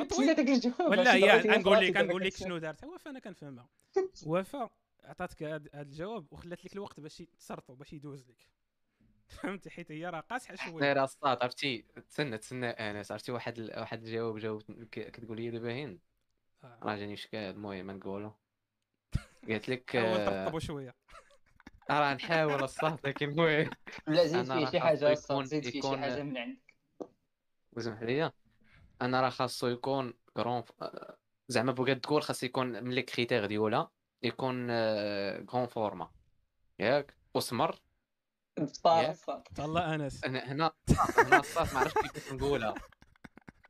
تسنى 0.09 0.35
داك 0.35 0.49
الجواب. 0.49 0.81
ولا 0.91 1.15
هي 1.15 1.21
ضربتي 1.31 1.49
نقول 1.49 1.79
في 1.79 1.85
لك 1.87 1.97
راسك 1.97 2.09
نقول 2.09 2.23
لك 2.25 2.37
شنو 2.37 2.59
دارت. 2.59 2.85
وفاء 2.85 3.11
أنا 3.11 3.19
كنفهمها. 3.19 3.69
وفاء 4.27 4.71
عطاتك 5.05 5.43
هذا 5.43 5.81
الجواب 5.81 6.33
وخلات 6.33 6.65
لك 6.65 6.73
الوقت 6.73 7.01
باش 7.01 7.23
تسرطو 7.39 7.75
باش 7.75 7.93
يدوز 7.93 8.29
لك. 8.31 8.47
فهمتي؟ 9.43 9.71
حيت 9.71 9.93
هي 9.93 10.07
راه 10.11 10.21
قاصحة 10.21 10.55
شوية. 10.55 10.81
دايره 10.81 11.05
الصاد 11.05 11.43
عرفتي؟ 11.43 11.85
تسنى 12.11 12.39
تسنى 12.39 12.67
أنس. 12.71 13.13
عرفتي 13.13 13.33
واحد 13.33 13.61
واحد 13.77 14.03
الجواب 14.03 14.39
جاوب 14.39 14.63
ك- 14.63 15.11
كتقول 15.11 15.37
لي 15.41 15.51
دابا 15.51 15.73
هند. 15.85 16.01
آه. 16.65 16.79
راه 16.83 16.97
جاني 16.97 17.15
اشكال 17.15 17.41
المهم 17.41 17.91
نقولو 17.91 18.33
قالت 19.49 19.69
لك 19.69 19.97
آه، 19.97 20.59
شوية. 20.59 20.95
راه 21.91 22.15
نحاول 22.15 22.63
الصاد 22.65 22.99
لكن 23.07 23.29
المهم 23.29 23.71
لا 24.07 24.27
زيد 24.27 24.53
فيه 24.53 24.67
شي 24.71 24.81
حاجة 24.81 25.11
يكون- 25.11 25.45
زيد 25.45 25.69
فيه 25.69 25.81
شي 25.81 25.97
حاجة 25.99 26.23
من 26.23 26.39
عندك. 26.39 26.61
وسمح 27.73 28.03
لي 28.03 28.33
أنا 29.03 29.21
راه 29.21 29.31
خاصو 29.31 29.67
يكون 29.69 30.15
كرون 30.37 30.63
زعما 31.49 31.73
بغات 31.73 31.97
تقول 32.05 32.23
خاص 32.23 32.43
يكون 32.43 32.67
من 32.85 32.91
لي 32.91 33.03
critères 33.03 33.47
ديالها 33.47 33.91
يكون 34.23 34.67
كون 35.45 35.67
format 35.67 36.11
ياك؟ 36.79 37.15
وسمر 37.35 37.81
طلع 39.57 39.95
أنس. 39.95 40.25
هنا 40.25 40.53
هنا 40.53 40.73
الصاط 41.39 41.73
ما 41.75 41.79
عرفتش 41.81 42.01
كيفاش 42.03 42.33
نقولها. 42.33 42.75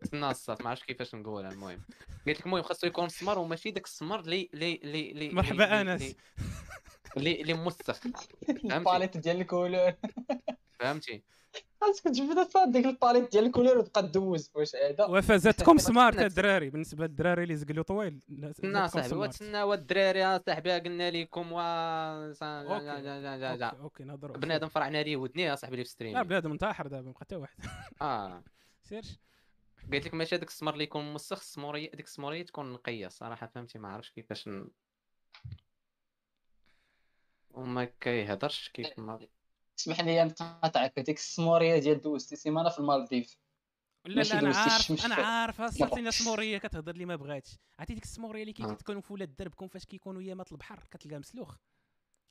استنى 0.05 0.31
الصاط 0.31 0.63
ما 0.63 0.71
عرفتش 0.71 0.87
كيفاش 0.87 1.15
نقولها 1.15 1.51
المهم. 1.51 1.85
قلت 2.27 2.39
لك 2.39 2.47
المهم 2.47 2.63
خاصو 2.63 2.87
يكون 2.87 3.09
سمر 3.09 3.39
وماشي 3.39 3.71
داك 3.71 3.85
السمر 3.85 4.21
اللي 4.21 4.51
اللي 4.55 5.11
اللي 5.11 5.29
مرحبا 5.31 5.81
أنس. 5.81 6.17
اللي 7.17 7.41
اللي 7.41 7.55
موسخ؟ 7.55 8.01
ال 8.65 8.71
palette 8.71 9.17
ديال 9.17 9.41
ال 9.41 9.46
couleurs. 9.46 9.93
فهمتي؟ 10.81 11.23
خاصك 11.81 12.05
تجبد 12.05 12.47
ديك 12.73 12.87
ال 12.87 12.92
palette 12.93 13.33
ديال 13.33 13.47
ال 13.47 13.50
couleurs 13.50 13.79
وتبقى 13.79 14.03
دوز 14.09 14.51
واش 14.55 14.77
هذا. 14.77 15.05
وفازتكم 15.05 15.79
smart 15.79 16.19
الدراري. 16.31 16.71
بالنسبة 16.71 17.07
للدراري 17.07 17.43
اللي 17.43 17.57
زقلو 17.57 17.83
طويل. 17.83 18.21
تسنى 18.55 18.89
صاحبي 18.89 19.15
وتسنى 19.15 19.63
والدراري 19.63 20.39
صاحبي 20.47 20.73
قلنا 20.79 21.11
لكم 21.11 21.53
و 21.53 21.61
okay. 23.81 24.05
نهضروا 24.05 24.37
بنادم 24.37 24.69
فرعنا 24.69 25.03
ليه 25.03 25.17
ودني 25.17 25.57
صاحبي 25.57 25.75
اللي 25.75 25.85
في 25.85 25.91
stream 25.91 26.13
لا 26.15 26.23
بنادم 26.23 26.53
انتحر 26.53 26.87
دابا 26.87 27.03
ما 27.07 27.11
بقى 27.13 27.21
حتى 27.21 27.37
واحد. 27.37 27.59
آه. 28.03 28.43
search. 28.89 29.19
قلت 29.93 30.07
لك 30.07 30.15
ماشي 30.15 30.37
هذاك 30.37 30.49
السمر 30.49 30.73
اللي 30.73 30.85
يكون 30.85 31.13
مسخ 31.13 31.39
السمورية 31.39 31.91
ديك 31.91 32.07
السمورية 32.07 32.43
تكون 32.43 32.73
نقية 32.73 33.09
صراحة 33.09 33.47
فهمتي؟ 33.47 33.79
ما 33.79 33.89
عرفتش 33.89 34.11
كيفاش 34.11 34.49
ن... 34.49 34.69
وما 37.51 37.85
كيهضرش 37.85 38.69
كيف 38.69 38.99
ما 38.99 39.19
اسمح 39.79 40.01
لي 40.01 40.25
نقاطعك 40.25 40.99
هذيك 40.99 41.17
السمورية 41.17 41.79
ديال 41.79 42.01
دوزتي 42.01 42.37
سيمانة 42.37 42.69
في 42.69 42.79
المالديف. 42.79 43.37
لا 44.05 44.23
لا 44.23 44.39
أنا 44.39 44.57
عارف 44.57 45.05
أنا 45.05 45.15
عارف 45.15 45.63
صافي 45.63 46.11
سمورية 46.11 46.59
كتهضر 46.59 46.93
لي 46.93 47.05
ما 47.05 47.17
بغاتش. 47.17 47.59
عرفتي 47.79 47.95
ديك 47.95 48.05
السمورية 48.05 48.43
اللي 48.43 48.53
كتكون 48.53 49.01
في 49.01 49.13
ولاد 49.13 49.37
دربكم 49.37 49.69
فاش 49.69 49.85
كيكونوا 49.85 50.23
يامات 50.23 50.53
البحر 50.53 50.85
كتلقاه 50.91 51.19
مسلوخ. 51.19 51.57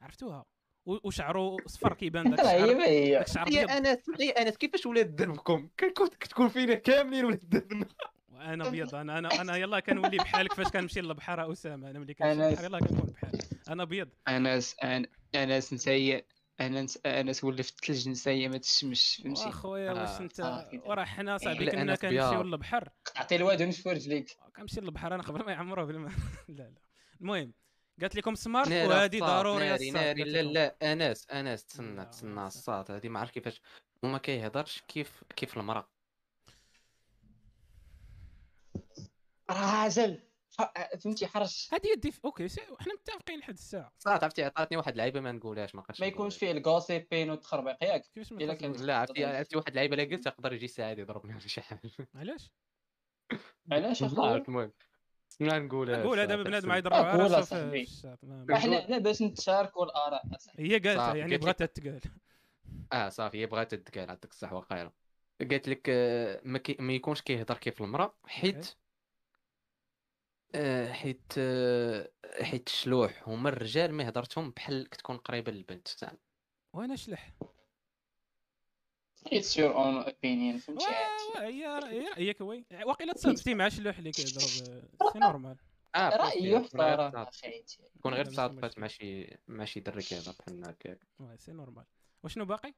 عرفتوها؟ 0.01 0.45
وشعره 0.85 1.57
صفر 1.65 1.93
كيبان 1.93 2.29
داك 2.29 2.39
الشعر. 2.39 3.49
هي 3.49 3.55
هي. 3.55 3.77
أنس 3.77 4.01
يا 4.19 4.41
أنس 4.41 4.57
كيفاش 4.57 4.85
ولاد 4.85 5.15
دربكم؟ 5.15 5.69
كتكون 5.77 6.49
فينا 6.49 6.73
كاملين 6.73 7.25
ولاد 7.25 7.49
دربنا. 7.49 7.85
أنا 8.31 8.67
أبيض 8.67 8.95
أنا 8.95 9.17
أنا 9.17 9.41
أنا 9.41 9.57
يلاه 9.57 9.79
كنولي 9.79 10.17
بحالك 10.17 10.53
فاش 10.53 10.67
كنمشي 10.67 11.01
للبحر 11.01 11.51
أسامة 11.51 11.89
أنا 11.89 11.99
ملي 11.99 12.13
كنمشي 12.13 12.39
للبحر 12.39 12.63
يلاه 12.63 12.79
كنكون 12.79 13.13
بحالك. 13.13 13.47
أنا 13.69 13.83
ابيض. 13.83 14.09
أنس 14.27 14.75
أنس 15.35 15.73
نسيء 15.73 16.25
أنا 16.59 16.87
أنس 17.05 17.43
ولي 17.43 17.63
في 17.63 17.71
الثلج 17.71 18.09
نسايا 18.09 18.47
ما 18.47 18.57
تشمش 18.57 19.21
فهمتي؟ 19.23 19.49
اخويا 19.49 19.91
واش 19.91 20.09
آه، 20.09 20.19
انت 20.19 20.67
وراه 20.85 21.05
حنا 21.05 21.37
صاحبي 21.37 21.71
كنا 21.71 21.95
كنمشيو 21.95 22.41
للبحر. 22.41 22.89
عطي 23.15 23.35
الواد 23.35 23.61
ونشفو 23.61 23.89
رجليك 23.89 24.37
كنمشي 24.55 24.81
للبحر 24.81 25.15
أنا 25.15 25.23
قبل 25.23 25.45
ما 25.45 25.51
يعمروه 25.51 25.85
بالماء 25.85 26.11
لا 26.47 26.63
لا. 26.63 26.81
المهم 27.21 27.53
قالت 28.01 28.15
لكم 28.15 28.35
سمارت 28.35 28.67
وهذه 28.67 29.19
ضروري 29.19 29.69
ناري 29.69 29.91
ناري. 29.91 30.23
لا 30.23 30.41
لا 30.41 30.93
أنس 30.93 31.29
أنس 31.29 31.65
تسنى 31.65 32.05
تسنى 32.05 32.47
الصاط 32.47 32.91
هذه 32.91 33.09
ما 33.09 33.19
عرف 33.19 33.31
كيفاش. 33.31 33.61
وما 34.03 34.17
كيهضرش 34.17 34.81
كيف 34.87 35.23
كيف 35.35 35.57
المرأة. 35.57 35.89
راجل 39.49 40.19
فهمتي 40.99 41.27
حرج 41.27 41.67
هذه 41.71 41.93
الديف 41.93 42.19
أوكي 42.25 42.47
حنا 42.79 42.93
متفقين 42.93 43.39
لحد 43.39 43.53
الساعة. 43.53 43.91
صافي 43.97 44.25
عرفتي 44.25 44.43
عطاتني 44.43 44.77
واحد 44.77 44.91
اللعيبه 44.91 45.19
ما 45.19 45.31
نقولهاش 45.31 45.75
ما 45.75 45.83
ما 45.99 46.05
يكونش 46.05 46.37
فيه 46.37 46.51
الكوسيبين 46.51 47.29
والتخربيق 47.29 47.83
ياك 47.83 48.01
كيفاش 48.01 48.31
إلا 48.31 48.53
كان 48.53 48.71
لا 48.71 48.97
عرفتي 48.97 49.25
عرفتي 49.25 49.57
واحد 49.57 49.67
اللعيبه 49.67 49.95
الا 49.95 50.15
قلت 50.15 50.25
يقدر 50.25 50.53
يجي 50.53 50.67
ساعد 50.67 50.99
يضربني 50.99 51.31
ولا 51.31 51.47
شي 51.47 51.61
حاجة. 51.61 51.81
علاش؟ 52.15 52.51
علاش 53.71 54.03
أخويا؟ 54.03 54.37
المهم 54.37 54.71
ما 55.39 55.59
نقولها 55.59 56.03
نقول 56.03 56.19
هذا 56.19 56.35
بنادم 56.35 56.71
يضرب 56.71 56.93
على 56.93 57.23
راسه 57.23 57.85
إحنا 58.53 58.85
هنا 58.85 58.97
باش 58.97 59.21
نتشاركوا 59.21 59.85
الآراء. 59.85 60.23
هي 60.59 60.79
قالت 60.79 61.15
يعني 61.15 61.37
بغات 61.37 61.63
تتقال. 61.63 62.01
آه 62.93 63.09
صافي 63.09 63.37
هي 63.37 63.45
بغات 63.45 63.75
تتقال 63.75 64.09
عندك 64.09 64.31
الصح 64.31 64.53
وخير. 64.53 64.91
قالت 65.39 65.69
لك 65.69 65.89
ما 66.79 66.93
يكونش 66.93 67.21
كيهضر 67.21 67.57
كيف 67.57 67.81
المرأة 67.81 68.15
حيت 68.25 68.65
آه، 68.65 68.88
حيت 70.91 71.33
آه، 71.37 72.09
حيت 72.41 72.67
الشلوح 72.67 73.23
هما 73.29 73.49
الرجال 73.49 73.93
ما 73.93 74.09
هضرتهم 74.09 74.51
بحال 74.51 74.89
كتكون 74.89 75.17
قريبة 75.17 75.51
للبنت. 75.51 75.87
زعما. 75.87 76.17
وأنا 76.73 76.95
شلح. 76.95 77.33
it's 79.27 79.57
your 79.57 79.75
own 79.75 79.97
opinion 79.97 80.57
فهمتي 80.57 80.85
هي 81.37 81.65
رأيك 81.65 82.41
oui 82.41 82.65
واقيلا 82.85 83.13
تصادفتي 83.13 83.53
مع 83.53 83.69
شلوح 83.69 83.97
اللي 83.97 84.11
كيضرب 84.11 84.81
c'est 85.13 85.19
normal. 85.19 85.57
آه 85.95 86.09
رايي 86.09 86.51
يحترم 86.51 87.15
أخي 87.15 87.63
كون 88.01 88.13
غير 88.13 88.25
تصادفات 88.25 88.79
مع 88.79 88.87
شي 88.87 89.37
مع 89.47 89.65
شي 89.65 89.79
دري 89.79 90.01
كيهضر 90.01 90.33
بحال 90.39 90.65
هكاك 90.65 90.99
c'est 91.35 91.51
normal. 91.51 91.85
وشنو 92.23 92.45
باقي؟ 92.45 92.73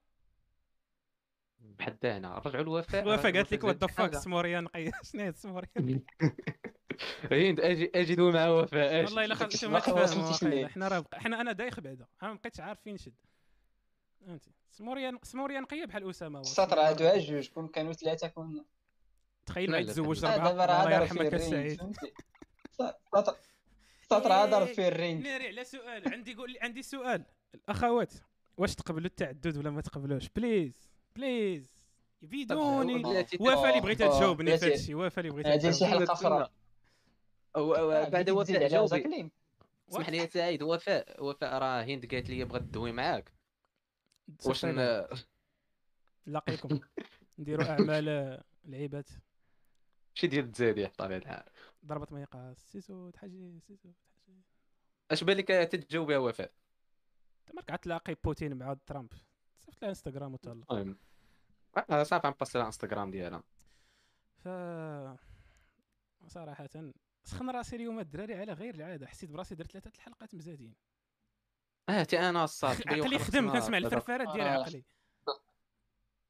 بحال 1.60 1.98
هنا. 2.04 2.38
رجعوا 2.38 2.64
الوفاء 2.64 3.04
الوفاء 3.04 3.34
قالت 3.34 3.54
لك 3.54 3.64
وات 3.64 3.78
ذا 3.78 3.88
فاك 3.88 4.16
سموريا 4.16 4.62
نقيه 4.62 4.92
شنو 5.04 5.22
هي 5.22 5.30
السموريا 5.30 5.70
هند 7.32 7.60
أجي 7.60 7.92
اجدوا 7.96 8.32
مع 8.32 8.48
وفاء 8.48 9.04
والله 9.04 9.26
الا 9.26 9.36
خرجت 9.36 9.66
ما 9.66 9.80
تفهم 9.80 10.68
حنا 10.68 10.88
راه 10.88 11.06
حنا 11.14 11.42
أنا 11.42 11.52
دايخ 11.52 11.80
بعدا 11.80 12.06
أنا 12.24 12.32
ما 12.32 12.38
بقيتش 12.38 12.60
عارف 12.60 12.80
فين 12.82 12.94
نشد. 12.94 13.14
فهمتي 14.26 14.52
سموريا 14.72 15.20
سموريا 15.24 15.60
نقيه 15.60 15.86
بحال 15.86 16.10
أسامة 16.10 16.40
السطر 16.40 16.80
هادو 16.80 17.18
جوج 17.18 17.50
كون 17.50 17.68
كانوا 17.68 17.94
ثلاثة 17.94 18.28
كون 18.28 18.66
تخيل 19.46 19.72
ما 19.72 19.78
يتزوج 19.78 20.26
ربعه 20.26 20.52
الله 20.52 20.96
يرحمك 20.96 21.34
السعيد 21.34 21.82
السطر 24.02 24.34
هذا 24.34 24.46
ضرب 24.46 24.68
فيه 24.68 24.88
الرينج. 24.88 25.24
ناري 25.24 25.48
على 25.48 25.64
سؤال. 25.64 26.14
عندي 26.14 26.34
قول 26.34 26.58
عندي 26.62 26.82
سؤال. 26.82 27.24
الأخوات 27.56 28.14
واش 28.58 28.76
تقبلوا 28.76 29.06
التعدد 29.06 29.58
ولا 29.58 29.70
ما 29.70 29.82
تقبلوش؟ 29.82 30.30
please 30.36 30.90
please 31.16 31.72
فيدوني 32.30 33.26
وفا 33.40 33.70
اللي 33.70 33.82
بغيتها 33.82 34.18
تجاوبني 34.18 34.58
في 34.58 34.66
هادشي 34.66 34.96
وفا 34.96 35.22
اللي 35.22 35.32
بغيتها 35.32 35.58
تجاوبني. 35.58 35.80
شي 35.80 35.86
حلقة 35.86 36.14
أخرى. 36.14 36.50
بعد 37.56 38.30
وفاء 38.30 38.68
جاوبي. 38.68 39.32
اسمح 39.90 40.10
لي 40.10 40.18
يا 40.18 40.26
سعيد 40.26 40.64
وفاء 40.64 41.24
وفاء 41.24 41.58
راه 41.58 41.84
هند 41.84 42.06
قالت 42.06 42.30
لي 42.30 42.44
بغات 42.44 42.62
تدوي 42.62 42.92
معاك. 42.92 43.32
واش 44.46 44.66
نلاقيكم 46.28 46.80
نديروا 47.40 47.66
أعمال 47.66 48.44
لعيبات. 48.66 49.10
شي 50.14 50.28
ديال 50.28 50.46
التزادي 50.46 50.86
بطبيعه 50.86 51.18
الحال. 51.18 51.44
ضربت 51.86 52.12
ما 52.12 52.22
يقاس 52.22 52.72
سيسو 52.72 53.10
تحجي 53.10 53.60
سيسو 53.60 53.90
تحجي. 54.18 54.42
أش 55.12 55.24
بالك 55.24 55.48
تتجاوبها 55.48 56.18
وفاء؟ 56.18 56.52
تمرك 57.46 57.84
تلاقي 57.84 58.16
بوتين 58.24 58.58
مع 58.58 58.74
ترامب. 58.86 59.14
صيفط 59.60 59.82
لها 59.82 59.90
إنستغرام 59.90 60.34
وتهلا. 60.34 60.96
آه، 61.90 62.04
صافي 62.04 62.28
نباصي 62.28 62.58
لها 62.58 62.68
إنستغرام 62.68 63.12
ديالها. 63.12 63.44
ف 64.38 64.48
صراحة 66.28 66.70
سخن 67.24 67.50
راسي 67.50 67.76
اليوم 67.76 68.00
الدراري 68.00 68.34
على 68.34 68.54
غير 68.54 68.76
العادة 68.76 69.08
حسيت 69.08 69.30
براسي 69.30 69.56
درت 69.56 69.72
ثلاثة 69.72 69.92
الحلقات 69.96 70.36
مزادين 70.36 70.76
آه 71.90 72.04
تي 72.04 72.20
أنا 72.20 72.44
الصاد 72.44 72.78
عقلي 72.88 73.20
خدم 73.20 73.52
كنسمع 73.52 73.78
الفرفارات 73.78 74.28
ديال 74.28 74.48
آه. 74.48 74.62
عقلي. 74.62 74.84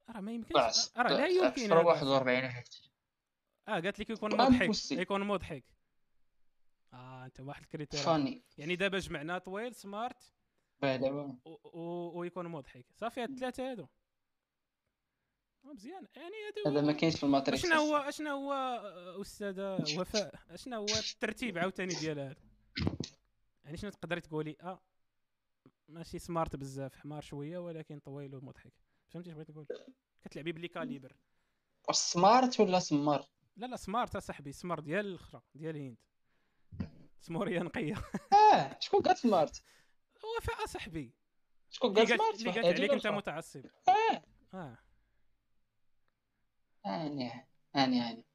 راه 0.10 0.22
ما 0.22 0.32
يمكنش 0.32 0.90
راه 0.98 1.10
لا 1.10 1.28
يمكن 1.28 1.72
41 1.72 2.36
آه 3.68 3.72
قالت 3.72 4.00
لك 4.00 4.10
يكون 4.10 4.34
مضحك 4.38 4.92
يكون 4.92 5.24
مضحك. 5.24 5.64
آه 6.94 7.26
انت 7.26 7.40
واحد 7.40 7.62
ال 7.62 7.66
critère 7.66 8.00
funny 8.00 8.44
يعني 8.58 8.76
دابا 8.76 9.00
جمعنا 9.00 9.38
طويل 9.38 9.76
smart. 9.76 10.34
ويكون 12.14 12.48
مضحك. 12.48 12.86
صافي 12.94 13.24
هاد 13.24 13.30
الثلاثة 13.30 13.72
هادو. 13.72 13.88
مزيان. 15.64 16.08
يعني 16.16 16.36
هذا 16.68 16.82
ما 16.82 16.92
كاينش 16.92 17.16
في 17.16 17.24
ال 17.24 17.29
matrix 17.29 17.62
شنو 17.62 17.76
هو 17.76 18.12
شنو 18.12 18.30
هو 18.30 18.54
أستاذة 19.22 20.00
وفاء؟ 20.00 20.34
شنو 20.56 20.78
هو 20.78 20.86
الترتيب 20.86 21.58
عاوتاني 21.58 21.94
ديال 21.94 22.20
هذا؟ 22.20 22.36
يعني 23.64 23.78
شنو 23.78 23.90
تقدري 23.92 24.22
تقولي؟ 24.22 24.58
آه 24.62 24.82
ماشي 25.88 26.20
smart 26.20 26.56
بزاف 26.56 26.96
حمار 26.96 27.22
شوية 27.22 27.58
ولكن 27.58 28.00
طويل 28.00 28.36
ومضحك. 28.36 28.74
فهمتي 29.10 29.34
بغيت 29.34 29.50
نقول 29.50 29.68
كتلعبي 30.22 30.52
بلي 30.52 30.68
calibre. 30.68 31.16
واش 31.88 31.98
smart 31.98 32.60
ولا 32.60 32.80
سمار 32.80 33.26
لا 33.58 33.66
لا 33.66 33.76
smart 33.76 34.16
اصاحبي 34.16 34.52
سمار 34.52 34.80
ديال 34.80 35.06
الأخرى 35.06 35.42
ديال 35.56 35.78
هند. 35.78 35.98
سموريا 37.20 37.64
نقية. 37.64 37.94
آه 38.54 38.78
شكون 38.80 39.02
قال 39.02 39.18
smart 39.18 39.64
وفاء 40.38 40.64
اصاحبي 40.64 41.14
شكون 41.70 41.94
قال 41.94 42.08
smart 42.08 42.40
اللي 42.40 42.52
قالت 42.52 42.66
عليك 42.66 42.92
أنت 42.92 43.08
متعصب. 43.08 43.66
آه. 43.88 44.24
آه. 44.54 44.78
اني 46.86 47.32
اني 47.76 48.10
اني 48.10 48.26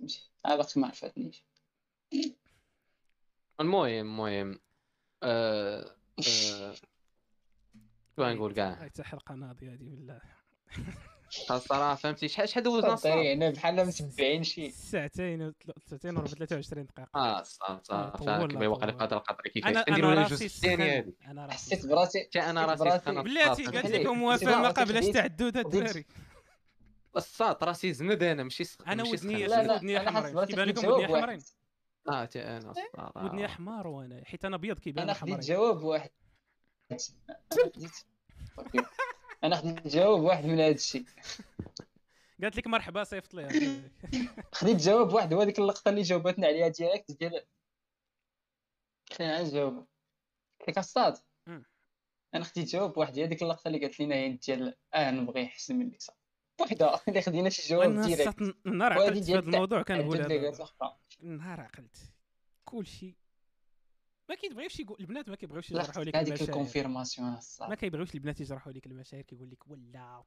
ماشي. 0.00 0.32
هذا 0.46 0.66
ما 0.76 0.86
عرفتنيش 0.86 1.44
المهم 3.60 3.86
المهم 3.86 4.58
آه 5.22 5.96
آه 6.18 6.74
شو 8.16 8.24
نقول 8.24 8.54
كاع 8.54 8.74
حتى 8.84 9.02
حلقه 9.02 9.34
ناضيه 9.34 9.68
هذه 9.72 9.78
بالله. 9.78 10.20
الصراحه 11.50 11.94
فهمتي؟ 11.94 12.28
شحال 12.28 12.48
شحال 12.48 12.62
دوزنا 12.62 12.94
الصراحه 12.94 13.18
يعني 13.18 13.50
بحال 13.50 13.86
متبعين 13.86 14.44
شي 14.44 14.70
ساعتين 14.70 15.52
ساعتين 15.86 16.16
و 16.16 16.26
23 16.26 16.86
دقيقة. 16.86 17.08
آه 17.14 17.40
الصراحه 17.40 18.08
طول 18.10 18.50
كيما 18.50 18.66
واقع 18.66 18.88
القدر 18.88 19.16
القدري 19.16 19.50
كيفاش 19.50 19.70
أنا 19.72 19.82
كنديروا 19.82 20.12
أنا 20.12 20.14
لها 20.14 20.28
راسي 20.28 20.44
الجزء 20.44 20.56
الثاني. 20.56 20.98
هذه. 21.28 21.52
حسيت. 21.52 21.86
براسي 21.86 22.20
حتى 22.24 22.40
أنا 22.40 22.72
حسيت 22.72 22.86
راسي 22.86 23.22
بلاتي. 23.22 23.64
قالت. 23.64 23.86
لكم 23.86 24.18
موافقه 24.18 24.62
ما 24.62 24.68
قبلش 24.68 25.06
تعدود 25.06 25.56
الدراري 25.56 26.06
الصاد 27.16 27.64
راسي 27.64 27.92
زند 27.92 28.22
أنا 28.22 28.42
ماشي 28.42 28.64
سخ... 28.64 28.88
أنا. 28.88 29.02
لا 29.92 30.10
حاسس 30.10 30.32
حمراء 30.32 30.32
براسي 30.32 30.52
كيبان 30.52 30.68
لكم 30.68 30.86
واحد. 30.88 31.04
حمراء 31.04 31.38
آه 32.08 32.22
حتى 32.22 32.42
أنا 32.42 32.70
الصراحه 32.70 33.24
ودنيا 33.24 33.48
حمار 33.48 33.86
وأنا 33.86 34.24
حيت 34.24 34.44
أنا 34.44 34.56
أبيض 34.56 34.78
كيبان 34.78 35.02
أنا 35.02 35.12
خديت 35.12 35.34
حمراء 35.34 35.46
جواب 35.46 35.82
واحد. 35.82 36.10
أنا 39.44 39.56
خديت 39.56 39.88
جواب 39.88 40.20
واحد 40.22 40.44
من 40.44 40.60
هذا 40.60 40.74
الشيء 40.74 41.04
قالت 42.42 42.56
لك 42.56 42.66
مرحبا 42.66 43.04
صيفط 43.04 43.34
ليها 43.34 43.48
خديت 44.52 44.76
جواب 44.76 45.12
واحد 45.12 45.34
وهذيك 45.34 45.58
اللقطة 45.58 45.88
اللي 45.88 46.02
جاوبتنا 46.02 46.46
عليها 46.46 46.68
direct 46.68 47.10
ديال 47.12 47.46
خلينا 49.12 49.42
نجاوب. 49.42 49.86
قلت 50.60 50.68
لك 50.68 50.78
الصاد. 50.78 51.18
أنا 52.34 52.44
خديت 52.44 52.68
جواب 52.68 52.98
واحد 52.98 53.18
هذيك 53.18 53.42
اللقطة 53.42 53.68
اللي 53.68 53.78
قالت 53.78 54.00
لنا 54.00 54.14
هي 54.14 54.28
ديال 54.28 54.76
آه 54.94 55.10
نبغي 55.10 55.42
يحسن 55.42 55.76
من 55.76 55.86
اللسان 55.86 56.16
وحده 56.62 57.00
اللي 57.08 57.22
خدينا 57.22 57.50
شي 57.50 57.68
جواب 57.68 58.00
direct 58.00 58.54
النهار 58.66 58.92
عقلت 58.92 59.24
في 59.24 59.32
هذا 59.32 59.38
الموضوع 59.38 59.82
كنقول. 59.82 60.20
النهار 61.22 61.60
عقلت 61.60 61.96
كلشي 62.64 63.16
ما 64.28 64.34
كيبغيوش 64.34 64.80
يقول 64.80 64.96
البنات 65.00 65.28
ما 65.28 65.36
كيبغيوش 65.36 65.70
يجرحوا 65.70 66.04
لك 66.04 66.16
هذيك 66.16 66.42
ال 66.42 66.49
confirmation 66.49 67.38
ما 67.60 67.74
كيبغيوش 67.74 68.14
البنات 68.14 68.40
يجرحوا 68.40 68.72
لك 68.72 68.86
المشاعر 68.86 69.22
كيقول 69.22 69.50
لك 69.50 69.68
ولا 69.68 70.22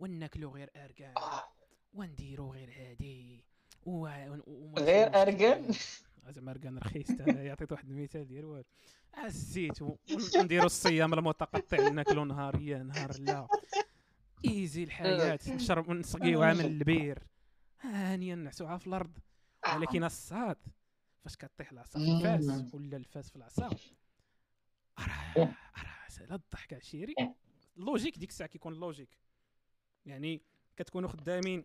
وناكلو 0.00 0.50
غير 0.50 0.70
اركان 0.76 1.14
آه. 1.16 1.44
ونديرو 1.92 2.52
غير 2.52 2.70
هادي 2.70 3.44
و... 3.86 4.08
و... 4.46 4.74
غير؟ 4.78 5.36
فيه. 5.36 5.70
زعما 6.30 6.50
اركان 6.50 6.78
رخيص 6.78 7.10
أنا 7.20 7.50
عطيت 7.52 7.72
واحد 7.72 7.90
المثال 7.90 8.26
ديال 8.26 8.44
والو 8.44 8.64
الزيت 9.24 9.82
ونديرو 10.36 10.66
الصيام 10.66 11.14
المتقطع 11.14 11.88
ناكلو 11.88 12.24
نهاريا 12.24 12.78
نهار 12.78 13.12
لا 13.20 13.48
easy 14.44 14.84
الحياة 14.84 15.38
نشرب 15.48 15.90
نسقيوها 15.90 16.54
من 16.54 16.64
البير. 16.64 17.26
هانيا 17.80 18.34
نعسوها 18.34 18.78
في 18.78 18.86
الأرض 18.86 19.18
ولكن 19.74 20.04
الصاد 20.04 20.56
فاش 21.24 21.36
كطيح 21.36 21.72
العصا 21.72 21.98
في 21.98 22.10
الفاس؟ 22.10 22.74
ولا 22.74 22.96
الفاس 22.96 23.30
في 23.30 23.36
العصا؟ 23.36 23.70
راه 24.98 25.34
راه 25.76 26.08
سالا 26.08 26.34
الضحك 26.34 26.74
عشيري 26.74 27.14
ال 27.76 27.81
logique 27.81 28.18
ديك 28.18 28.30
الساعة 28.30 28.48
كيكون 28.50 28.72
ال 28.72 28.78
logique 28.78 29.18
يعني 30.06 30.42
كتكونوا 30.76 31.08
خدامين 31.08 31.64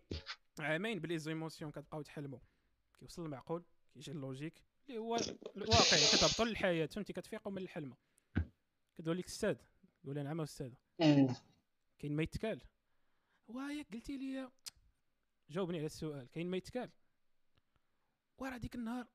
عامين 0.58 0.98
ب 0.98 1.18
les 1.18 1.32
émotions 1.32 1.70
كتبقاو 1.70 2.02
تحلموا. 2.02 2.38
كيوصل 2.98 3.24
المعقول 3.24 3.64
كيجي 3.94 4.10
ال 4.10 4.16
logique 4.16 4.62
اللي 4.88 4.98
هو 4.98 5.16
الواقع 5.56 5.96
كتهبطوا 6.14 6.44
للحياة 6.44 6.86
فهمتي؟ 6.86 7.12
كتفيقوا 7.12 7.52
من 7.52 7.58
الحلمة. 7.58 7.96
كتقول 8.94 9.18
لك 9.18 9.26
أستاذ 9.26 9.56
يقول 10.04 10.24
نعم 10.24 10.40
أستاذ. 10.40 10.72
كاين 11.98 12.16
ما 12.16 12.22
يتكال 12.22 12.62
وياك 13.48 13.92
قلتي 13.92 14.16
لي 14.16 14.50
جاوبني 15.50 15.78
على 15.78 15.86
السؤال 15.86 16.30
كاين 16.30 16.50
ما 16.50 16.56
يتكال 16.56 16.90
ورا 18.38 18.56
ديك 18.56 18.74
النهار 18.74 19.06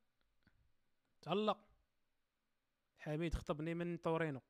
تعلق. 1.22 1.68
حميد 2.98 3.34
خطبني 3.34 3.74
من 3.74 3.98
طورينو. 3.98 4.42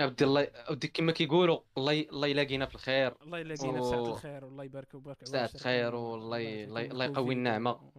اودي 0.00 0.24
الله 0.24 0.42
اودي 0.68 0.88
كما 0.88 1.12
كيقولوا 1.12 1.60
الله 1.78 1.92
ي- 1.92 2.08
الله 2.12 2.26
يلاقينا 2.28 2.66
في 2.66 2.74
الخير. 2.74 3.14
الله 3.22 3.38
يلاقينا 3.38 3.80
في 3.82 3.88
ساعة 3.88 3.98
أوه. 3.98 4.08
الخير. 4.10 4.44
والله 4.44 4.64
يبارك 4.64 4.94
ويبارك 4.94 5.16
عواشركم 5.28 5.54
الخير 5.56 5.94
والله 5.94 6.64
الله 6.64 7.04
يقوي 7.04 7.34
النعمة. 7.34 7.92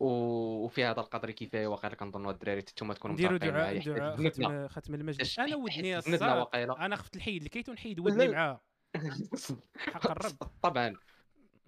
و- 0.00 0.64
وفي 0.64 0.84
هذا 0.84 1.00
القدر 1.00 1.30
كفايه 1.30 1.66
واقيلا 1.66 1.94
كنظنوا 1.94 2.30
الدراري 2.32 2.60
نتوما 2.60 2.94
تكونوا 2.94 3.14
نديروا 3.16 3.32
متفقين 3.34 3.52
دعاء 3.54 3.78
دعاء 3.78 4.16
ختم 4.68 4.68
ختم 4.68 4.94
حيت- 5.70 6.08
أنا 6.22 6.48
ودني 6.52 6.86
أنا 6.86 6.96
خفت 6.96 7.16
الحيد. 7.16 7.42
الكيت 7.42 7.68
ونحيد 7.68 8.00
لا، 8.00 8.04
ودني. 8.06 8.28
معاه. 8.28 8.60
حق 9.94 10.10
الرب. 10.10 10.32
طبعا. 10.62 10.94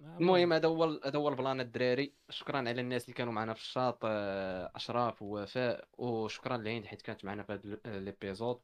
المهم 0.01 0.53
هذا 0.53 0.69
هو 0.69 0.85
هذا 1.05 1.19
هو 1.19 1.29
البلان 1.29 1.61
الدراري. 1.61 2.15
شكرا 2.31 2.59
على 2.59 2.81
الناس 2.81 3.05
اللي 3.05 3.15
كانوا 3.15 3.33
معنا 3.33 3.55
في 3.55 3.61
الشاط 3.61 3.99
أشراف 4.05 5.23
ووفاء 5.23 5.89
وشكرا 5.99 6.57
لهند 6.57 6.87
حيت 6.87 7.03
كانت 7.03 7.25
معنا 7.25 7.43
في 7.43 7.53
هذا 7.53 7.99
ليبيزود 7.99 8.61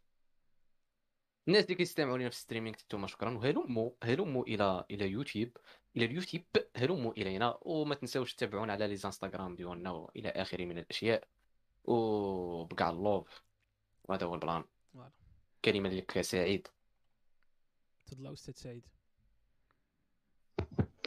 الناس 1.49 1.65
اللي 1.65 1.75
كيستمعوا 1.75 2.19
لنا 2.19 2.29
في 2.29 2.37
ال 2.37 2.41
streaming 2.41 2.77
أنتم 2.83 3.07
شكرا 3.07 3.31
وهلموا 3.37 3.91
هلموا 4.03 4.45
إلى 4.45 4.85
إلى 4.91 5.11
يوتيوب. 5.11 5.57
إلى 5.97 6.05
اليوتيوب 6.05 6.45
هلموا 6.77 7.12
إلينا 7.12 7.59
وما 7.62 7.95
تنساوش 7.95 8.35
تتابعونا 8.35 8.73
على 8.73 8.87
لي 8.87 8.99
انستغرام 9.05 9.57
ديالنا 9.57 9.91
وإلى 9.91 10.29
اخره 10.29 10.65
من 10.65 10.79
الأشياء. 10.79 11.29
وبكاع 11.85 12.91
ال 12.91 13.01
love 13.01 13.43
وهذا 14.05 14.27
هو 14.27 14.35
ال 14.35 14.40
plan. 14.40 14.65
كلمة 15.65 15.89
لك 15.89 16.17
يا 16.17 16.23
سعيد. 16.23 16.69
تفضل 18.07 18.33
أستاذ 18.33 18.55
سعيد. 18.55 18.89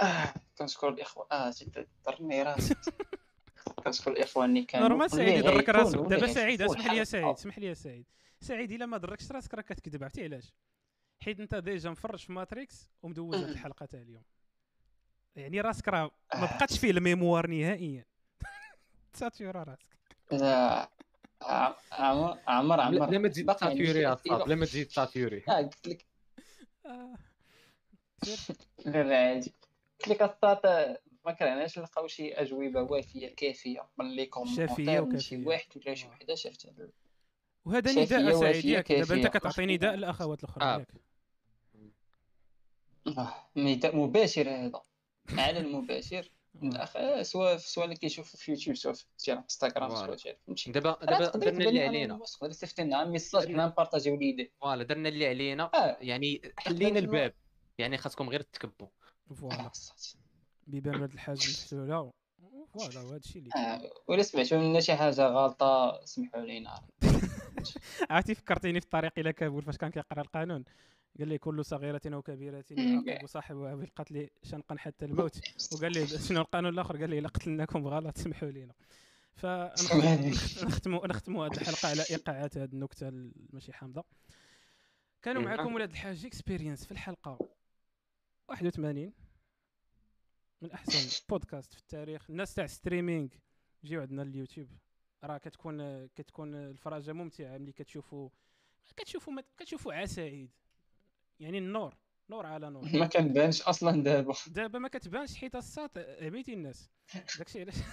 آه، 0.01 0.33
كنشكر 0.57 0.89
الإخوة. 0.89 1.27
آه 1.31 1.49
زيد 1.49 1.88
ضرني 2.05 2.43
راسي. 2.43 2.75
كنشكر 3.85 4.11
الإخوة 4.11 4.45
اللي 4.45 4.64
كانوا 4.64 4.88
normal 4.88 5.11
سعيد 5.11 5.38
يضرك 5.38 5.69
راسك. 5.69 5.95
اللي 5.97 6.09
دابا 6.09 6.27
سعيد 6.27 6.61
اسمح 6.61 6.88
لي 6.91 6.97
يا. 6.97 7.03
سعيد 7.03 7.25
اسمح 7.25 7.59
لي 7.59 7.65
يا 7.67 7.73
سعيد. 7.73 8.05
سعيد 8.41 8.72
إلا 8.72 8.85
ما 8.85 8.97
ضركش 8.97 9.31
راسك 9.31 9.53
راك 9.53 9.65
كتكذب 9.65 10.03
عرفتي 10.03 10.23
علاش؟ 10.23 10.53
حيت 11.19 11.39
انت 11.39 11.55
déjà 11.55 11.89
مفرج 11.89 12.19
في 12.19 12.31
Matrix 12.31 12.89
ومدوز 13.03 13.35
هاد 13.35 13.49
الحلقة 13.49 13.85
تاع 13.85 14.01
اليوم. 14.01 14.23
يعني 15.35 15.61
راسك 15.61 15.88
راه 15.88 16.11
ما 16.35 16.41
بقاتش 16.45 16.80
فيه 16.80 16.91
ال 16.91 16.98
mémoire 16.98 17.47
نهائيا. 17.47 18.05
satura 19.14 19.64
راسك. 19.64 19.95
عمر 21.91 22.38
عمر 22.47 22.80
عمر. 22.81 23.09
لا 23.09 23.17
ما 23.19 23.27
تزيد 23.27 23.47
يعني 23.47 23.59
saturé 23.59 23.99
يا 23.99 24.15
شي 24.15 24.30
صاحبي 24.30 24.49
لا 24.49 24.55
ما 24.55 24.65
تزيد 24.65 24.91
saturé. 24.91 25.43
آه 25.49 25.57
قلت 25.61 25.88
لك. 25.88 26.05
آه. 26.85 27.15
لا 28.85 29.03
لا 29.03 29.17
عادي. 29.17 29.53
قلت 29.99 30.07
لك 30.07 30.22
الساط 30.22 30.61
ما 31.25 31.31
كرهناش 31.31 31.79
نلقاو 31.79 32.07
شي 32.07 32.33
أجوبة 32.33 32.81
وافية 32.81 33.35
كافية. 33.35 33.89
من 33.97 34.11
les 34.11 34.25
commentaires 34.25 35.05
من 35.05 35.19
شي. 35.19 35.45
واحد 35.45 35.67
ولا 35.75 35.95
شي 35.95 36.07
وحدة 36.07 36.35
شافت 36.35 36.65
هذا 36.65 36.89
وهذا 37.65 37.91
نداء 37.91 38.39
سعيد 38.39 38.65
ياك. 38.65 38.91
دابا 38.91 39.15
أنت. 39.15 39.27
كتعطي 39.27 39.65
نداء 39.65 39.95
للاخوات 39.95 40.43
الاخرى 40.43 40.63
آه. 40.65 40.79
ياك. 40.79 40.87
آه، 43.17 43.35
نداء 43.55 43.95
مباشر 43.95 44.49
هذا. 44.49 44.81
على 45.29 45.59
المباشر. 45.59 46.31
آه. 46.55 46.67
الاخ 46.67 47.21
سواء 47.21 47.57
سواء 47.57 47.85
اللي 47.85 47.95
كيشوف 47.95 48.35
في 48.35 48.51
يوتيوب 48.51 48.75
سواء 48.75 48.93
في 48.93 49.33
انستغرام. 49.33 49.95
سواء 49.95 50.35
فهمتي 50.47 50.71
دابا 50.71 50.97
دابا 51.05 51.37
درنا 51.37 51.69
اللي 51.69 51.83
علينا. 51.83 52.17
تقدر 52.17 52.51
تصيفط 52.51 52.79
لنا 52.81 53.05
message 53.05 53.47
حنا 53.47 53.65
نبارطاجيو 53.65 54.15
ليدي 54.15 54.51
voilà 54.61 54.83
درنا 54.83 55.09
اللي 55.09 55.27
علينا. 55.27 55.63
آه. 55.73 55.97
يعني 56.01 56.41
حلينا 56.57 56.99
الباب. 56.99 57.33
يعني 57.77 57.97
خاصكم 57.97 58.29
غير 58.29 58.41
تكبوا. 58.41 58.87
voilà. 59.35 59.59
آه،. 59.59 59.71
بيبان 60.67 60.95
ولاد 60.95 61.13
الحاج 61.13 61.37
محسوله 61.37 62.13
voilà 62.73 63.01
وهذا 63.01 63.17
الشيء 63.17 63.41
اللي 63.41 63.51
آه، 63.55 63.91
ولا 64.07 64.23
سمعتوا 64.23 64.57
منا 64.57 64.79
شي 64.79 64.95
حاجة 64.95 65.27
غلطة 65.27 66.01
سمحوا 66.05 66.41
لينا. 66.41 66.81
عرفتي 68.09 68.35
فكرتيني 68.35 68.79
في 68.79 68.85
الطريق 68.85 69.11
إلى 69.17 69.33
كابول 69.33 69.63
فاش 69.63 69.77
كان 69.77 69.91
كيقرأ 69.91 70.21
القانون. 70.21 70.63
قال 71.19 71.27
لي 71.27 71.37
كل 71.37 71.65
صغيرة 71.65 72.01
وكبيرة 72.05 72.65
يعاقب 72.71 73.27
صاحبها 73.27 73.75
بالقتل 73.75 74.29
شنقا 74.43 74.75
حتى 74.77 75.05
الموت. 75.05 75.41
وقال 75.73 75.91
لي 75.91 76.07
شنو 76.27 76.41
القانون 76.41 76.73
الآخر؟ 76.73 76.97
قال 76.97 77.09
لي 77.09 77.19
إلا 77.19 77.27
قتلناكم 77.27 77.83
بغلط 77.83 78.17
سمحوا 78.17 78.49
لنا 78.49 78.73
فنختموا 79.35 81.07
نختموا 81.07 81.47
هذه 81.47 81.53
الحلقة 81.53 81.89
على 81.89 82.03
إيقاعات 82.11 82.57
هذه 82.57 82.69
النكتة 82.73 83.09
ماشي 83.53 83.73
حامضة. 83.73 84.03
كانوا. 85.21 85.41
معكم 85.41 85.75
ولاد 85.75 85.89
الحاج 85.89 86.25
اكسبيرينس 86.25 86.85
في 86.85 86.91
الحلقة 86.91 87.39
81 88.47 89.13
من 90.61 90.72
أحسن 90.72 91.25
بودكاست 91.30 91.74
في 91.74 91.80
التاريخ. 91.80 92.30
الناس 92.30 92.53
تاع 92.53 92.66
streaming 92.67 93.27
جيو 93.84 94.01
عندنا 94.01 94.22
اليوتيوب. 94.22 94.67
راه 95.24 95.38
كتكون 95.38 96.08
كتكون 96.08 96.56
الفرجه 96.56 97.14
ممتعة 97.14 97.58
ملي 97.58 97.72
كتشوفوا 97.72 98.30
كتشوفوا 98.98 99.34
كتشوفوا 99.58 99.93
عساعيد 99.93 100.50
يعني 101.40 101.58
النور 101.58 101.98
نور 102.30 102.45
على 102.45 102.69
نور. 102.69 102.90
ما 102.93 103.06
كنبانش 103.06 103.61
أصلا 103.61 104.03
دابا. 104.03 104.34
دابا 104.48 104.80
ما 104.80 104.88
كتبانش 104.88 105.35
حيت 105.35 105.56
الساط 105.56 105.98
عميتي 105.98 106.53
الناس. 106.53 106.90
داكشي 107.38 107.61
علاش؟ 107.61 107.75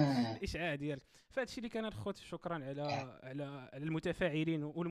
آه. 0.00 0.36
الإشعاع 0.36 0.74
ديالك. 0.74 1.02
فهادشي 1.28 1.58
اللي 1.58 1.68
كان 1.68 1.84
الخوت 1.84 2.16
شكرا 2.16 2.54
على 2.54 2.82
على 3.22 3.44
على 3.72 3.84
المتفاعلين 3.84 4.62